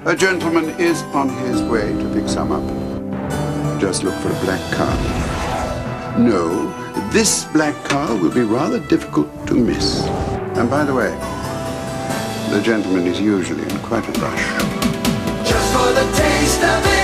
A 0.06 0.16
gentleman 0.16 0.70
is 0.80 1.02
on 1.12 1.28
his 1.28 1.62
way 1.62 1.92
to 1.92 2.14
pick 2.14 2.28
some 2.28 2.50
up. 2.50 2.64
Just 3.78 4.04
look 4.04 4.14
for 4.14 4.30
a 4.30 4.40
black 4.40 4.72
car. 4.72 6.18
No, 6.18 6.72
this 7.10 7.44
black 7.52 7.74
car 7.84 8.16
will 8.16 8.32
be 8.32 8.40
rather 8.40 8.80
difficult 8.88 9.28
to 9.48 9.54
miss. 9.54 10.02
And 10.56 10.70
by 10.70 10.84
the 10.84 10.94
way, 10.94 11.10
the 12.50 12.62
gentleman 12.64 13.06
is 13.06 13.20
usually 13.20 13.62
in 13.62 13.78
quite 13.80 14.08
a 14.08 14.20
rush. 14.20 15.46
Just 15.46 15.72
for 15.74 15.92
the 15.92 16.10
taste 16.16 16.64
of 16.64 16.86
it. 16.86 16.99